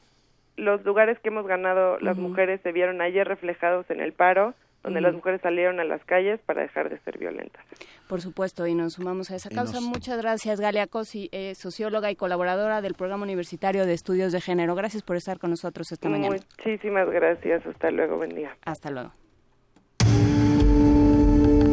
los 0.55 0.83
lugares 0.85 1.17
que 1.19 1.29
hemos 1.29 1.47
ganado 1.47 1.99
las 1.99 2.17
mujeres 2.17 2.61
se 2.61 2.71
vieron 2.71 3.01
ayer 3.01 3.27
reflejados 3.27 3.89
en 3.89 3.99
el 3.99 4.13
paro 4.13 4.53
donde 4.83 5.01
las 5.01 5.13
mujeres 5.13 5.41
salieron 5.41 5.79
a 5.79 5.85
las 5.85 6.03
calles 6.03 6.39
para 6.45 6.61
dejar 6.61 6.89
de 6.89 6.99
ser 6.99 7.17
violentas. 7.17 7.63
Por 8.07 8.21
supuesto, 8.21 8.67
y 8.67 8.75
nos 8.75 8.93
sumamos 8.93 9.31
a 9.31 9.35
esa 9.35 9.49
causa. 9.49 9.79
Muchas 9.79 10.17
gracias, 10.17 10.59
Galia 10.59 10.87
Cosi, 10.87 11.29
eh, 11.31 11.55
socióloga 11.55 12.11
y 12.11 12.15
colaboradora 12.15 12.81
del 12.81 12.93
Programa 12.93 13.23
Universitario 13.23 13.85
de 13.85 13.93
Estudios 13.93 14.33
de 14.33 14.41
Género. 14.41 14.75
Gracias 14.75 15.01
por 15.01 15.15
estar 15.15 15.39
con 15.39 15.51
nosotros 15.51 15.91
esta 15.91 16.09
mañana. 16.09 16.35
Muchísimas 16.57 17.09
gracias. 17.09 17.65
Hasta 17.65 17.91
luego. 17.91 18.17
Buen 18.17 18.35
día. 18.35 18.55
Hasta 18.65 18.91
luego. 18.91 19.11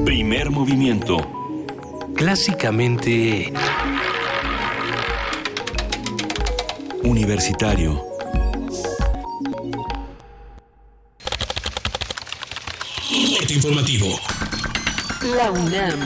Primer 0.04 0.50
movimiento. 0.50 1.16
Clásicamente... 2.14 3.52
Universitario 7.02 8.09
informativo. 13.48 14.06
La 15.36 15.50
UNAM. 15.50 15.98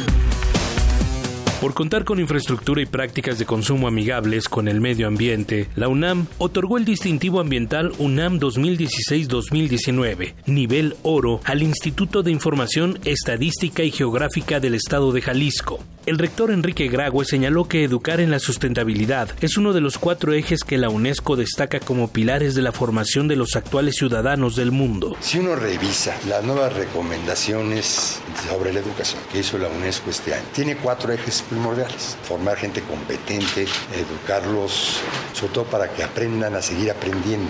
Por 1.61 1.75
contar 1.75 2.05
con 2.05 2.21
infraestructura 2.21 2.81
y 2.83 2.87
prácticas 2.87 3.39
de 3.39 3.47
consumo 3.47 3.89
amigables 3.89 4.49
con 4.49 4.69
el 4.69 4.81
medio 4.81 5.09
ambiente, 5.09 5.69
la 5.77 5.89
UNAM 5.89 6.27
otorgó 6.39 6.79
el 6.79 6.85
distintivo 6.85 7.41
ambiental 7.41 7.93
UNAM 7.99 8.39
2016-2019, 8.39 10.35
nivel 10.47 10.97
oro, 11.03 11.41
al 11.45 11.63
Instituto 11.63 12.23
de 12.23 12.31
Información 12.31 12.99
Estadística 13.05 13.83
y 13.83 13.91
Geográfica 13.91 14.61
del 14.61 14.75
Estado 14.75 15.11
de 15.13 15.23
Jalisco. 15.23 15.83
El 16.07 16.19
rector 16.19 16.51
Enrique 16.51 16.89
Grague 16.89 17.25
señaló 17.25 17.65
que 17.65 17.83
educar 17.83 18.21
en 18.21 18.31
la 18.31 18.39
sustentabilidad 18.39 19.31
es 19.41 19.57
uno 19.57 19.73
de 19.73 19.81
los 19.81 19.97
cuatro 19.97 20.35
ejes 20.35 20.63
que 20.63 20.77
la 20.77 20.91
UNESCO 20.91 21.35
destaca 21.35 21.81
como 21.81 22.09
pilares 22.09 22.55
de 22.55 22.61
la 22.61 22.73
formación 22.73 23.27
de 23.27 23.37
los 23.37 23.57
actuales 23.57 23.95
ciudadanos 23.97 24.55
del 24.55 24.71
mundo. 24.71 25.17
Si 25.21 25.39
uno 25.39 25.57
revisa 25.57 26.15
las 26.29 26.45
nuevas 26.45 26.75
recomendaciones 26.75 28.21
sobre 28.47 28.75
la 28.75 28.81
educación 28.81 29.23
que 29.33 29.39
hizo 29.39 29.57
la 29.57 29.69
UNESCO 29.69 30.11
este 30.11 30.35
año, 30.35 30.45
tiene 30.53 30.77
cuatro 30.77 31.11
ejes 31.11 31.41
primordiales. 31.41 32.19
Formar 32.25 32.59
gente 32.59 32.83
competente, 32.83 33.67
educarlos, 33.95 35.01
sobre 35.33 35.53
todo 35.55 35.65
para 35.65 35.91
que 35.91 36.03
aprendan 36.03 36.55
a 36.55 36.61
seguir 36.61 36.91
aprendiendo. 36.91 37.49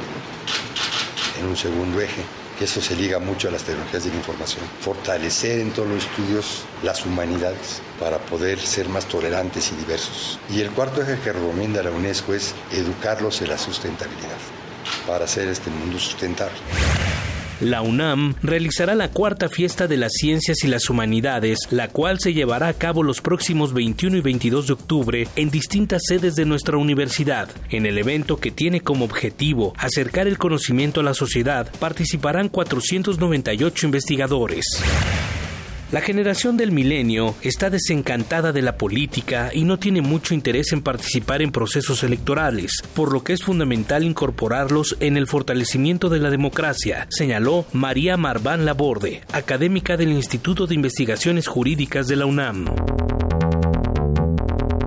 En 1.40 1.46
un 1.48 1.56
segundo 1.56 2.00
eje, 2.00 2.22
que 2.58 2.64
eso 2.64 2.80
se 2.80 2.96
liga 2.96 3.18
mucho 3.18 3.48
a 3.48 3.50
las 3.50 3.64
tecnologías 3.64 4.04
de 4.04 4.10
la 4.10 4.16
información. 4.16 4.64
Fortalecer 4.80 5.60
en 5.60 5.70
todos 5.72 5.88
los 5.88 6.04
estudios 6.04 6.64
las 6.82 7.04
humanidades 7.04 7.82
para 7.98 8.18
poder 8.18 8.58
ser 8.58 8.88
más 8.88 9.06
tolerantes 9.06 9.72
y 9.72 9.76
diversos. 9.76 10.38
Y 10.50 10.60
el 10.60 10.70
cuarto 10.70 11.02
eje 11.02 11.18
que 11.20 11.32
recomienda 11.32 11.82
la 11.82 11.90
UNESCO 11.90 12.34
es 12.34 12.54
educarlos 12.72 13.40
en 13.42 13.48
la 13.48 13.58
sustentabilidad 13.58 14.38
para 15.06 15.24
hacer 15.24 15.48
este 15.48 15.70
mundo 15.70 15.98
sustentable. 15.98 16.54
La 17.60 17.82
UNAM 17.82 18.34
realizará 18.42 18.94
la 18.94 19.10
cuarta 19.10 19.48
fiesta 19.48 19.86
de 19.86 19.96
las 19.96 20.12
ciencias 20.12 20.64
y 20.64 20.66
las 20.66 20.90
humanidades, 20.90 21.58
la 21.70 21.88
cual 21.88 22.18
se 22.18 22.34
llevará 22.34 22.68
a 22.68 22.74
cabo 22.74 23.02
los 23.02 23.20
próximos 23.20 23.72
21 23.72 24.16
y 24.16 24.20
22 24.20 24.66
de 24.66 24.72
octubre 24.72 25.28
en 25.36 25.50
distintas 25.50 26.02
sedes 26.06 26.34
de 26.34 26.46
nuestra 26.46 26.76
universidad. 26.78 27.48
En 27.70 27.86
el 27.86 27.98
evento 27.98 28.38
que 28.38 28.50
tiene 28.50 28.80
como 28.80 29.04
objetivo 29.04 29.72
acercar 29.76 30.26
el 30.26 30.36
conocimiento 30.36 31.00
a 31.00 31.04
la 31.04 31.14
sociedad, 31.14 31.70
participarán 31.78 32.48
498 32.48 33.86
investigadores. 33.86 34.82
La 35.92 36.00
generación 36.00 36.56
del 36.56 36.72
milenio 36.72 37.34
está 37.42 37.70
desencantada 37.70 38.52
de 38.52 38.62
la 38.62 38.76
política 38.76 39.50
y 39.52 39.64
no 39.64 39.78
tiene 39.78 40.02
mucho 40.02 40.34
interés 40.34 40.72
en 40.72 40.82
participar 40.82 41.42
en 41.42 41.52
procesos 41.52 42.02
electorales, 42.02 42.82
por 42.94 43.12
lo 43.12 43.22
que 43.22 43.32
es 43.32 43.42
fundamental 43.42 44.02
incorporarlos 44.02 44.96
en 45.00 45.16
el 45.16 45.26
fortalecimiento 45.26 46.08
de 46.08 46.18
la 46.18 46.30
democracia, 46.30 47.06
señaló 47.10 47.66
María 47.72 48.16
Marván 48.16 48.64
Laborde, 48.64 49.22
académica 49.32 49.96
del 49.96 50.10
Instituto 50.10 50.66
de 50.66 50.74
Investigaciones 50.74 51.46
Jurídicas 51.46 52.06
de 52.06 52.16
la 52.16 52.26
UNAM. 52.26 52.66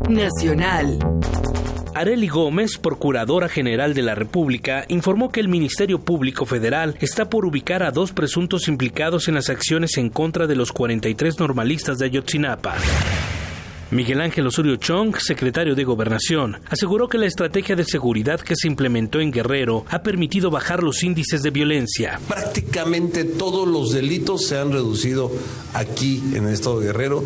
Nacional. 0.09 0.99
Areli 1.97 2.27
Gómez, 2.27 2.77
Procuradora 2.77 3.49
General 3.49 3.95
de 3.95 4.03
la 4.03 4.13
República, 4.13 4.85
informó 4.87 5.31
que 5.31 5.39
el 5.39 5.47
Ministerio 5.47 5.99
Público 5.99 6.45
Federal 6.45 6.95
está 7.01 7.27
por 7.27 7.43
ubicar 7.43 7.81
a 7.81 7.89
dos 7.89 8.11
presuntos 8.11 8.67
implicados 8.67 9.27
en 9.27 9.33
las 9.33 9.49
acciones 9.49 9.97
en 9.97 10.09
contra 10.09 10.45
de 10.45 10.55
los 10.55 10.71
43 10.71 11.39
normalistas 11.39 11.97
de 11.97 12.05
Ayotzinapa. 12.05 12.75
Miguel 13.89 14.21
Ángel 14.21 14.45
Osorio 14.45 14.75
Chong, 14.75 15.15
secretario 15.17 15.73
de 15.73 15.85
Gobernación, 15.85 16.59
aseguró 16.69 17.07
que 17.07 17.17
la 17.17 17.25
estrategia 17.25 17.75
de 17.75 17.83
seguridad 17.83 18.41
que 18.41 18.55
se 18.55 18.67
implementó 18.67 19.19
en 19.19 19.31
Guerrero 19.31 19.83
ha 19.89 20.03
permitido 20.03 20.51
bajar 20.51 20.83
los 20.83 21.01
índices 21.01 21.41
de 21.41 21.49
violencia. 21.49 22.19
Prácticamente 22.27 23.23
todos 23.23 23.67
los 23.67 23.91
delitos 23.91 24.45
se 24.45 24.59
han 24.59 24.71
reducido 24.71 25.31
aquí 25.73 26.21
en 26.35 26.45
el 26.45 26.53
estado 26.53 26.79
de 26.79 26.87
Guerrero. 26.87 27.23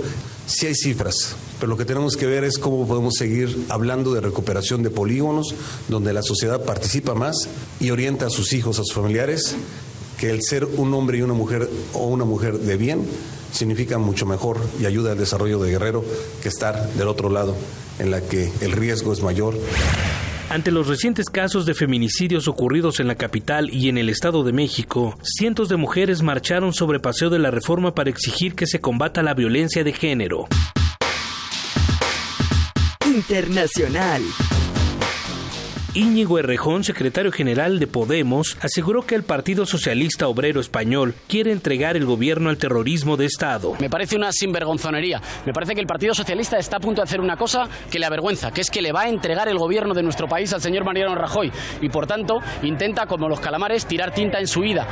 Sí 0.52 0.68
hay 0.68 0.76
cifras, 0.76 1.34
pero 1.62 1.70
lo 1.70 1.78
que 1.78 1.86
tenemos 1.86 2.18
que 2.18 2.26
ver 2.26 2.44
es 2.44 2.58
cómo 2.58 2.86
podemos 2.86 3.14
seguir 3.18 3.68
hablando 3.70 4.14
de 4.14 4.20
recuperación 4.20 4.84
de 4.84 4.90
polígonos, 4.90 5.56
donde 5.88 6.12
la 6.12 6.22
sociedad 6.22 6.66
participa 6.66 7.16
más 7.16 7.48
y 7.80 7.90
orienta 7.92 8.26
a 8.26 8.30
sus 8.30 8.52
hijos, 8.52 8.78
a 8.78 8.84
sus 8.84 8.94
familiares, 8.94 9.56
que 10.20 10.30
el 10.30 10.44
ser 10.44 10.66
un 10.66 10.94
hombre 10.94 11.20
y 11.20 11.22
una 11.22 11.34
mujer 11.34 11.70
o 11.94 12.06
una 12.08 12.26
mujer 12.26 12.60
de 12.60 12.76
bien 12.76 13.06
significa 13.54 13.98
mucho 13.98 14.26
mejor 14.26 14.58
y 14.78 14.86
ayuda 14.86 15.14
al 15.14 15.18
desarrollo 15.18 15.58
de 15.58 15.72
Guerrero 15.72 16.04
que 16.44 16.50
estar 16.50 16.92
del 16.96 17.08
otro 17.08 17.30
lado, 17.30 17.56
en 18.00 18.12
la 18.12 18.20
que 18.20 18.52
el 18.60 18.74
riesgo 18.74 19.14
es 19.14 19.22
mayor. 19.22 19.58
Ante 20.52 20.70
los 20.70 20.88
recientes 20.88 21.30
casos 21.30 21.66
de 21.66 21.74
feminicidios 21.74 22.50
ocurridos 22.50 23.00
en 23.00 23.08
la 23.08 23.16
capital 23.16 23.74
y 23.74 23.88
en 23.88 23.98
el 23.98 24.10
Estado 24.10 24.44
de 24.44 24.52
México, 24.52 25.18
cientos 25.24 25.70
de 25.70 25.78
mujeres 25.78 26.24
marcharon 26.24 26.74
sobre 26.74 27.00
Paseo 27.00 27.30
de 27.30 27.40
la 27.40 27.52
Reforma 27.52 27.96
para 27.96 28.10
exigir 28.10 28.54
que 28.54 28.68
se 28.68 28.82
combata 28.82 29.24
la 29.24 29.34
violencia 29.34 29.86
de 29.86 29.94
género. 29.94 30.50
Internacional. 33.06 34.22
Íñigo 35.94 36.40
Errejón, 36.40 36.86
secretario 36.86 37.34
general 37.34 37.78
de 37.78 37.86
Podemos, 37.86 38.58
aseguró 38.62 39.02
que 39.06 39.16
el 39.16 39.24
Partido 39.24 39.66
Socialista 39.66 40.30
Obrero 40.30 40.62
Español 40.62 41.16
quiere 41.28 41.52
entregar 41.52 41.98
el 41.98 42.06
gobierno 42.06 42.50
al 42.50 42.58
terrorismo 42.58 43.18
de 43.18 43.26
Estado. 43.26 43.76
Me 43.78 43.90
parece 43.90 44.16
una 44.16 44.32
sinvergonzonería. 44.32 45.22
Me 45.46 45.52
parece 45.52 45.76
que 45.76 45.82
el 45.82 45.88
Partido 45.88 46.14
Socialista 46.14 46.58
está 46.58 46.78
a 46.78 46.80
punto 46.80 47.02
de 47.02 47.08
hacer 47.08 47.20
una 47.20 47.36
cosa 47.36 47.68
que 47.90 48.00
le 48.00 48.06
avergüenza, 48.06 48.52
que 48.52 48.62
es 48.62 48.72
que 48.72 48.82
le 48.82 48.94
va 48.94 49.02
a 49.02 49.10
entregar 49.10 49.50
el 49.50 49.58
gobierno 49.58 49.94
de 49.94 50.04
nuestro 50.04 50.30
país 50.30 50.54
al 50.54 50.62
señor 50.62 50.86
Mariano 50.86 51.14
Rajoy 51.14 51.52
y 51.82 51.90
por 51.90 52.08
tanto 52.08 52.40
intenta, 52.64 53.06
como 53.06 53.28
los 53.28 53.42
calamares, 53.42 53.86
tirar 53.86 54.14
tinta 54.14 54.40
en 54.40 54.48
su 54.48 54.64
ida. 54.64 54.88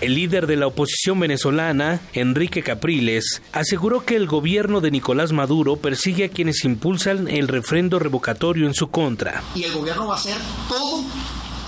El 0.00 0.14
líder 0.16 0.46
de 0.46 0.56
la 0.56 0.66
oposición 0.66 1.20
venezolana, 1.20 2.00
Enrique 2.12 2.62
Capriles, 2.62 3.42
aseguró 3.52 4.04
que 4.04 4.16
el 4.16 4.26
gobierno 4.26 4.80
de 4.80 4.90
Nicolás 4.90 5.32
Maduro 5.32 5.76
persigue 5.76 6.24
a 6.24 6.28
quienes 6.28 6.64
impulsan 6.64 7.28
el 7.28 7.48
refrendo 7.48 7.98
revocatorio 7.98 8.66
en 8.66 8.74
su 8.74 8.88
contra. 8.88 9.42
Y 9.54 9.62
el 9.62 9.72
gobierno 9.72 10.08
va 10.08 10.14
a 10.14 10.18
hacer 10.18 10.36
todo 10.68 11.04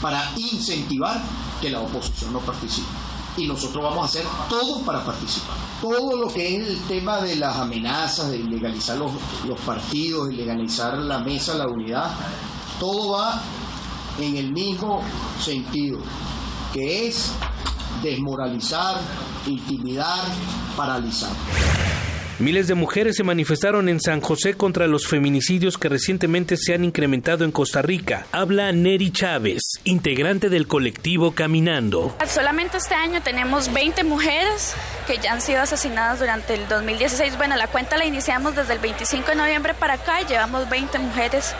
para 0.03 0.32
incentivar 0.36 1.23
que 1.61 1.70
la 1.70 1.81
oposición 1.81 2.32
no 2.32 2.40
participe. 2.40 2.89
Y 3.36 3.47
nosotros 3.47 3.85
vamos 3.85 4.03
a 4.03 4.07
hacer 4.07 4.24
todo 4.48 4.82
para 4.82 5.05
participar. 5.05 5.57
Todo 5.81 6.16
lo 6.16 6.28
que 6.28 6.57
es 6.57 6.69
el 6.69 6.78
tema 6.89 7.20
de 7.20 7.36
las 7.36 7.57
amenazas, 7.57 8.31
de 8.31 8.39
ilegalizar 8.39 8.97
los, 8.97 9.12
los 9.47 9.61
partidos, 9.61 10.32
ilegalizar 10.32 10.98
la 10.98 11.20
mesa, 11.20 11.55
la 11.55 11.69
unidad, 11.69 12.15
todo 12.81 13.12
va 13.12 13.43
en 14.19 14.36
el 14.36 14.53
mismo 14.53 15.03
sentido, 15.40 15.98
que 16.77 17.09
es 17.09 17.32
desmoralizar, 18.03 19.01
intimidar, 19.47 20.24
paralizar. 20.77 21.31
Miles 22.39 22.69
de 22.69 22.74
mujeres 22.74 23.16
se 23.16 23.24
manifestaron 23.24 23.89
en 23.89 23.98
San 23.98 24.20
José 24.20 24.53
contra 24.53 24.86
los 24.86 25.07
feminicidios 25.07 25.78
que 25.78 25.89
recientemente 25.89 26.59
se 26.59 26.74
han 26.74 26.85
incrementado 26.85 27.47
en 27.47 27.51
Costa 27.51 27.81
Rica. 27.81 28.27
Habla 28.31 28.73
Neri 28.73 29.11
Chávez, 29.11 29.62
integrante 29.85 30.51
del 30.51 30.66
colectivo 30.66 31.32
Caminando. 31.32 32.15
Solamente 32.28 32.77
este 32.77 32.94
año 32.94 33.23
tenemos 33.23 33.73
20 33.73 34.05
mujeres 34.05 34.74
que 35.07 35.16
ya 35.16 35.32
han 35.32 35.40
sido 35.40 35.62
asesinadas 35.62 36.19
durante 36.19 36.53
el 36.53 36.69
2016. 36.69 37.39
Bueno, 37.39 37.57
la 37.57 37.69
cuenta 37.69 37.97
la 37.97 38.05
iniciamos 38.05 38.55
desde 38.55 38.74
el 38.74 38.81
25 38.81 39.28
de 39.28 39.36
noviembre 39.36 39.73
para 39.73 39.94
acá 39.94 40.20
y 40.20 40.27
llevamos 40.27 40.69
20 40.69 40.98
mujeres 40.98 41.55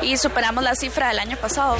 y 0.00 0.16
superamos 0.16 0.64
la 0.64 0.74
cifra 0.74 1.08
del 1.08 1.18
año 1.18 1.36
pasado. 1.36 1.76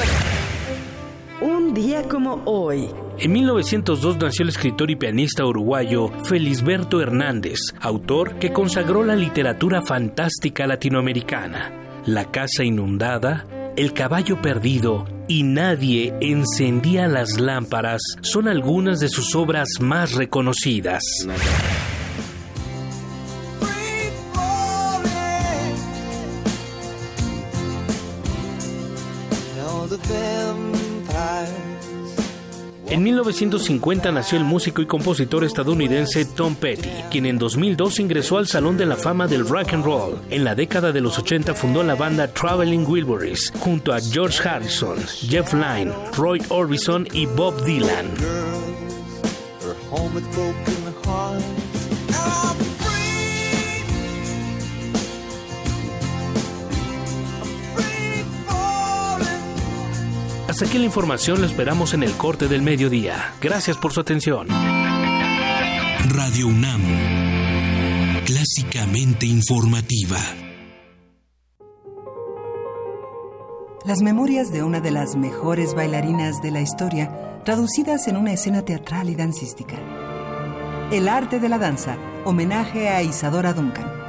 Un 1.41 1.75
día 1.75 2.09
como 2.09 2.41
hoy. 2.47 2.89
En 3.19 3.33
1902 3.33 4.17
nació 4.17 4.43
el 4.45 4.49
escritor 4.49 4.91
y 4.91 4.97
pianista 4.97 5.45
uruguayo 5.45 6.09
Felisberto 6.25 7.03
Hernández, 7.03 7.59
autor 7.79 8.39
que 8.39 8.55
consagró 8.55 9.05
la 9.05 9.17
literatura 9.17 9.83
fantástica 9.83 10.67
latinoamericana. 10.67 12.03
La 12.07 12.31
casa 12.31 12.65
inundada, 12.65 13.47
El 13.77 13.93
caballo 13.93 14.41
perdido 14.41 15.05
y 15.29 15.43
Nadie 15.43 16.15
encendía 16.23 17.07
las 17.07 17.39
lámparas 17.39 18.01
son 18.23 18.49
algunas 18.49 19.01
de 19.01 19.11
sus 19.11 19.35
obras 19.35 19.69
más 19.81 20.15
reconocidas. 20.15 21.03
1950 33.07 34.11
nació 34.11 34.37
el 34.37 34.43
músico 34.45 34.83
y 34.83 34.87
compositor 34.87 35.45
estadounidense 35.45 36.25
Tom 36.25 36.57
Petty, 36.57 36.91
quien 37.09 37.27
en 37.27 37.39
2002 37.39 38.01
ingresó 38.01 38.39
al 38.39 38.49
Salón 38.49 38.77
de 38.77 38.85
la 38.85 38.97
Fama 38.97 39.29
del 39.29 39.47
Rock 39.47 39.75
and 39.75 39.85
Roll. 39.85 40.19
En 40.29 40.43
la 40.43 40.57
década 40.57 40.91
de 40.91 41.01
los 41.01 41.17
80 41.17 41.55
fundó 41.55 41.85
la 41.85 41.95
banda 41.95 42.27
Traveling 42.27 42.85
Wilburys 42.85 43.53
junto 43.61 43.93
a 43.93 44.01
George 44.01 44.49
Harrison, 44.49 44.99
Jeff 45.21 45.53
Lynne, 45.53 45.93
Roy 46.17 46.43
Orbison 46.49 47.07
y 47.13 47.27
Bob 47.27 47.63
Dylan. 47.65 48.11
Hasta 60.57 60.69
aquí 60.69 60.79
la 60.79 60.87
información, 60.87 61.43
lo 61.43 61.47
esperamos 61.47 61.93
en 61.93 62.03
el 62.03 62.13
corte 62.13 62.49
del 62.49 62.63
mediodía. 62.63 63.35
Gracias 63.43 63.77
por 63.77 63.93
su 63.93 64.01
atención. 64.01 64.49
Radio 66.09 66.49
UNAM, 66.49 66.81
clásicamente 68.25 69.27
informativa. 69.27 70.17
Las 73.85 74.01
memorias 74.01 74.51
de 74.51 74.63
una 74.63 74.81
de 74.81 74.93
las 74.93 75.15
mejores 75.15 75.75
bailarinas 75.75 76.41
de 76.41 76.51
la 76.51 76.63
historia, 76.63 77.43
traducidas 77.45 78.09
en 78.09 78.17
una 78.17 78.33
escena 78.33 78.63
teatral 78.63 79.11
y 79.11 79.15
dancística. 79.15 79.77
El 80.91 81.09
arte 81.09 81.39
de 81.39 81.51
la 81.51 81.59
danza, 81.59 81.99
homenaje 82.25 82.89
a 82.89 83.03
Isadora 83.03 83.53
Duncan. 83.53 84.06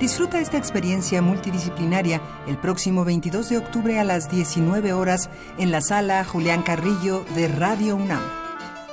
Disfruta 0.00 0.38
esta 0.38 0.56
experiencia 0.56 1.20
multidisciplinaria 1.22 2.20
el 2.46 2.56
próximo 2.56 3.04
22 3.04 3.48
de 3.48 3.58
octubre 3.58 3.98
a 3.98 4.04
las 4.04 4.30
19 4.30 4.92
horas 4.92 5.28
en 5.58 5.72
la 5.72 5.80
sala 5.80 6.24
Julián 6.24 6.62
Carrillo 6.62 7.24
de 7.34 7.48
Radio 7.48 7.96
UNAM. 7.96 8.22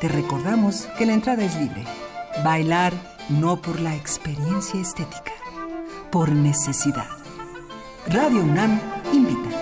Te 0.02 0.08
recordamos 0.08 0.88
que 0.98 1.06
la 1.06 1.14
entrada 1.14 1.44
es 1.44 1.56
libre. 1.58 1.84
Bailar 2.44 2.92
no 3.30 3.62
por 3.62 3.80
la 3.80 3.96
experiencia 3.96 4.82
estética, 4.82 5.32
por 6.12 6.32
necesidad. 6.32 7.08
Radio 8.08 8.42
UNAM 8.42 8.80
invita. 9.14 9.55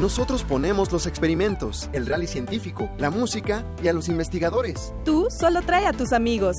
Nosotros 0.00 0.44
ponemos 0.44 0.92
los 0.92 1.06
experimentos, 1.06 1.88
el 1.94 2.06
rally 2.06 2.26
científico, 2.26 2.90
la 2.98 3.10
música 3.10 3.64
y 3.82 3.88
a 3.88 3.94
los 3.94 4.08
investigadores. 4.08 4.92
Tú 5.06 5.28
solo 5.30 5.62
trae 5.62 5.86
a 5.86 5.94
tus 5.94 6.12
amigos. 6.12 6.54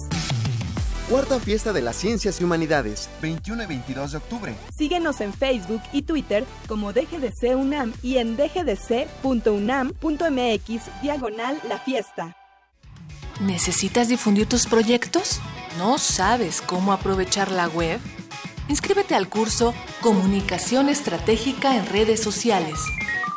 Cuarta 1.07 1.39
Fiesta 1.39 1.71
de 1.71 1.81
las 1.81 1.95
Ciencias 1.95 2.41
y 2.41 2.43
Humanidades, 2.43 3.09
21 3.21 3.63
y 3.63 3.65
22 3.67 4.11
de 4.11 4.17
octubre. 4.17 4.55
Síguenos 4.75 5.21
en 5.21 5.33
Facebook 5.33 5.81
y 5.93 6.01
Twitter 6.01 6.45
como 6.67 6.91
DGDC 6.93 7.55
UNAM 7.55 7.93
y 8.01 8.17
en 8.17 8.35
dgdc.unam.mx 8.37 9.01
diagonal 11.03 11.61
la 11.69 11.77
fiesta. 11.77 12.35
¿Necesitas 13.39 14.07
difundir 14.07 14.47
tus 14.47 14.65
proyectos? 14.65 15.39
¿No 15.77 15.99
sabes 15.99 16.61
cómo 16.61 16.91
aprovechar 16.91 17.51
la 17.51 17.67
web? 17.67 17.99
Inscríbete 18.67 19.13
al 19.15 19.29
curso 19.29 19.75
Comunicación 20.01 20.89
Estratégica 20.89 21.77
en 21.77 21.85
Redes 21.85 22.19
Sociales, 22.21 22.79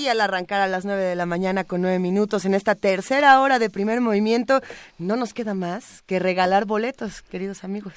Y 0.00 0.08
al 0.08 0.22
arrancar 0.22 0.62
a 0.62 0.66
las 0.66 0.86
9 0.86 1.02
de 1.02 1.14
la 1.14 1.26
mañana 1.26 1.64
con 1.64 1.82
9 1.82 1.98
minutos 1.98 2.46
en 2.46 2.54
esta 2.54 2.74
tercera 2.74 3.38
hora 3.42 3.58
de 3.58 3.68
primer 3.68 4.00
movimiento, 4.00 4.62
no 4.96 5.14
nos 5.16 5.34
queda 5.34 5.52
más 5.52 6.02
que 6.06 6.18
regalar 6.18 6.64
boletos, 6.64 7.20
queridos 7.20 7.64
amigos. 7.64 7.92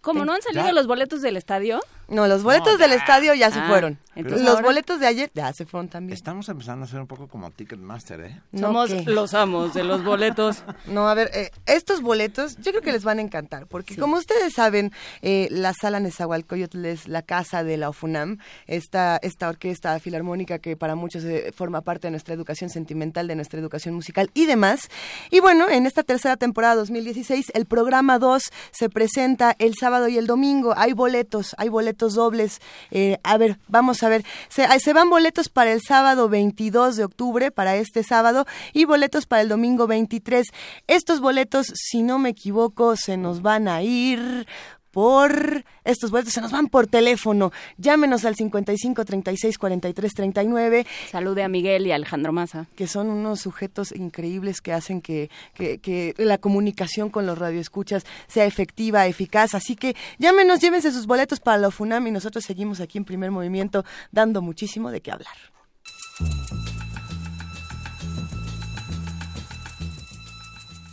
¿Cómo 0.00 0.24
no 0.24 0.32
han 0.32 0.40
salido 0.40 0.72
los 0.72 0.86
boletos 0.86 1.20
del 1.20 1.36
estadio? 1.36 1.80
No, 2.08 2.26
los 2.26 2.42
boletos 2.42 2.78
del 2.78 2.92
estadio 2.92 3.34
ya 3.34 3.50
se 3.50 3.60
ah, 3.60 3.68
fueron. 3.68 3.98
los 4.16 4.60
boletos 4.60 5.00
de 5.00 5.06
ayer 5.06 5.30
ya 5.34 5.52
se 5.52 5.64
fueron 5.64 5.88
también. 5.88 6.14
Estamos 6.14 6.48
empezando 6.48 6.84
a 6.84 6.88
ser 6.88 7.00
un 7.00 7.06
poco 7.06 7.28
como 7.28 7.50
Ticketmaster, 7.50 8.20
¿eh? 8.20 8.40
Somos 8.58 8.90
los 9.06 9.32
amos 9.34 9.72
de 9.72 9.84
los 9.84 10.04
boletos. 10.04 10.62
no, 10.86 11.08
a 11.08 11.14
ver, 11.14 11.30
eh, 11.32 11.50
estos 11.66 12.02
boletos 12.02 12.56
yo 12.56 12.72
creo 12.72 12.82
que 12.82 12.92
les 12.92 13.04
van 13.04 13.18
a 13.18 13.22
encantar, 13.22 13.66
porque 13.66 13.96
como 13.96 14.16
ustedes 14.16 14.52
saben, 14.52 14.92
eh, 15.22 15.48
la 15.50 15.72
Sala 15.72 16.00
Nezahualcóyotl 16.00 16.84
es 16.84 17.08
la 17.08 17.22
casa 17.22 17.64
de 17.64 17.76
la 17.76 17.88
OFUNAM, 17.88 18.38
esta, 18.66 19.18
esta 19.22 19.48
orquesta 19.48 19.98
filarmónica 19.98 20.58
que 20.58 20.76
para 20.76 20.94
muchos 20.94 21.24
eh, 21.24 21.52
forma 21.56 21.80
parte 21.80 22.08
de 22.08 22.10
nuestra 22.10 22.34
educación 22.34 22.68
sentimental, 22.68 23.26
de 23.26 23.36
nuestra 23.36 23.58
educación 23.58 23.94
musical 23.94 24.30
y 24.34 24.46
demás. 24.46 24.90
Y 25.30 25.40
bueno, 25.40 25.68
en 25.70 25.86
esta 25.86 26.02
tercera 26.02 26.36
temporada 26.36 26.74
2016, 26.74 27.52
el 27.54 27.64
programa 27.64 28.18
2 28.18 28.42
se 28.70 28.90
presenta 28.90 29.54
el 29.58 29.74
sábado 29.74 30.08
y 30.08 30.18
el 30.18 30.26
domingo. 30.26 30.74
Hay 30.76 30.92
boletos, 30.92 31.54
hay 31.58 31.68
boletos 31.68 32.01
dobles. 32.10 32.60
Eh, 32.90 33.18
a 33.22 33.38
ver, 33.38 33.58
vamos 33.68 34.02
a 34.02 34.08
ver. 34.08 34.24
Se, 34.48 34.66
se 34.78 34.92
van 34.92 35.10
boletos 35.10 35.48
para 35.48 35.72
el 35.72 35.80
sábado 35.80 36.28
22 36.28 36.96
de 36.96 37.04
octubre, 37.04 37.50
para 37.50 37.76
este 37.76 38.02
sábado, 38.02 38.46
y 38.72 38.84
boletos 38.84 39.26
para 39.26 39.42
el 39.42 39.48
domingo 39.48 39.86
23. 39.86 40.46
Estos 40.86 41.20
boletos, 41.20 41.66
si 41.74 42.02
no 42.02 42.18
me 42.18 42.30
equivoco, 42.30 42.96
se 42.96 43.16
nos 43.16 43.42
van 43.42 43.68
a 43.68 43.82
ir 43.82 44.46
por 44.92 45.64
estos 45.84 46.10
boletos, 46.10 46.34
se 46.34 46.40
nos 46.40 46.52
van 46.52 46.68
por 46.68 46.86
teléfono. 46.86 47.50
Llámenos 47.78 48.24
al 48.24 48.36
55 48.36 49.04
36 49.04 49.58
43 49.58 50.14
39. 50.14 50.86
Salude 51.10 51.42
a 51.42 51.48
Miguel 51.48 51.86
y 51.86 51.92
a 51.92 51.96
Alejandro 51.96 52.32
Maza. 52.32 52.66
Que 52.76 52.86
son 52.86 53.08
unos 53.08 53.40
sujetos 53.40 53.92
increíbles 53.92 54.60
que 54.60 54.72
hacen 54.72 55.00
que, 55.00 55.30
que, 55.54 55.78
que, 55.78 56.14
la 56.18 56.38
comunicación 56.38 57.10
con 57.10 57.26
los 57.26 57.38
radioescuchas 57.38 58.04
sea 58.28 58.44
efectiva, 58.44 59.06
eficaz. 59.06 59.54
Así 59.54 59.74
que 59.74 59.96
llámenos, 60.18 60.60
llévense 60.60 60.92
sus 60.92 61.06
boletos 61.06 61.40
para 61.40 61.58
la 61.58 61.70
FUNAM 61.70 62.06
y 62.06 62.10
nosotros 62.10 62.44
seguimos 62.44 62.80
aquí 62.80 62.98
en 62.98 63.04
primer 63.04 63.30
movimiento 63.30 63.84
dando 64.12 64.42
muchísimo 64.42 64.90
de 64.90 65.00
qué 65.00 65.10
hablar. 65.10 65.34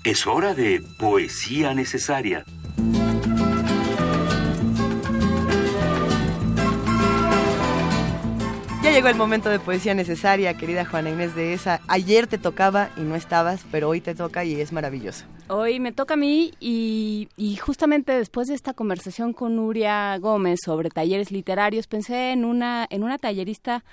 Es 0.03 0.25
hora 0.25 0.55
de 0.55 0.81
poesía 0.97 1.73
necesaria. 1.73 2.45
Ya 8.81 8.91
llegó 8.91 9.09
el 9.09 9.15
momento 9.15 9.49
de 9.49 9.59
poesía 9.59 9.93
necesaria, 9.93 10.53
querida 10.53 10.85
Juana 10.85 11.09
Inés 11.09 11.35
de 11.35 11.51
esa. 11.51 11.81
Ayer 11.89 12.27
te 12.27 12.37
tocaba 12.37 12.89
y 12.95 13.01
no 13.01 13.15
estabas, 13.15 13.65
pero 13.71 13.89
hoy 13.89 13.99
te 13.99 14.15
toca 14.15 14.45
y 14.45 14.53
es 14.61 14.71
maravilloso. 14.71 15.25
Hoy 15.49 15.81
me 15.81 15.91
toca 15.91 16.13
a 16.13 16.17
mí 16.17 16.53
y, 16.61 17.27
justamente 17.61 18.13
después 18.13 18.47
de 18.47 18.53
esta 18.53 18.73
conversación 18.73 19.33
con 19.33 19.57
Nuria 19.57 20.17
Gómez 20.19 20.59
sobre 20.63 20.89
talleres 20.89 21.29
literarios, 21.29 21.87
pensé 21.87 22.31
en 22.31 22.45
una, 22.45 22.87
en 22.89 23.03
una 23.03 23.17
tallerista, 23.17 23.83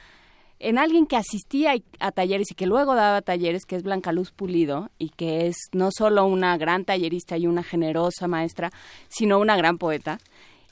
en 0.61 0.79
alguien 0.79 1.07
que 1.07 1.17
asistía 1.17 1.75
a 1.99 2.13
talleres 2.13 2.53
y 2.53 2.55
que 2.55 2.67
luego 2.67 2.95
daba 2.95 3.23
talleres, 3.23 3.67
que 3.67 3.75
es 3.75 3.83
Blanca 3.83 4.13
Luz 4.13 4.31
Pulido, 4.31 4.91
y 4.99 5.09
que 5.09 5.49
es 5.49 5.57
no 5.73 5.89
solo 5.91 6.27
una 6.27 6.57
gran 6.59 6.85
tallerista 6.85 7.37
y 7.37 7.49
una 7.49 7.65
generosa 7.65 8.29
maestra, 8.29 8.71
sino 9.09 9.41
una 9.41 9.57
gran 9.57 9.79
poeta. 9.79 10.21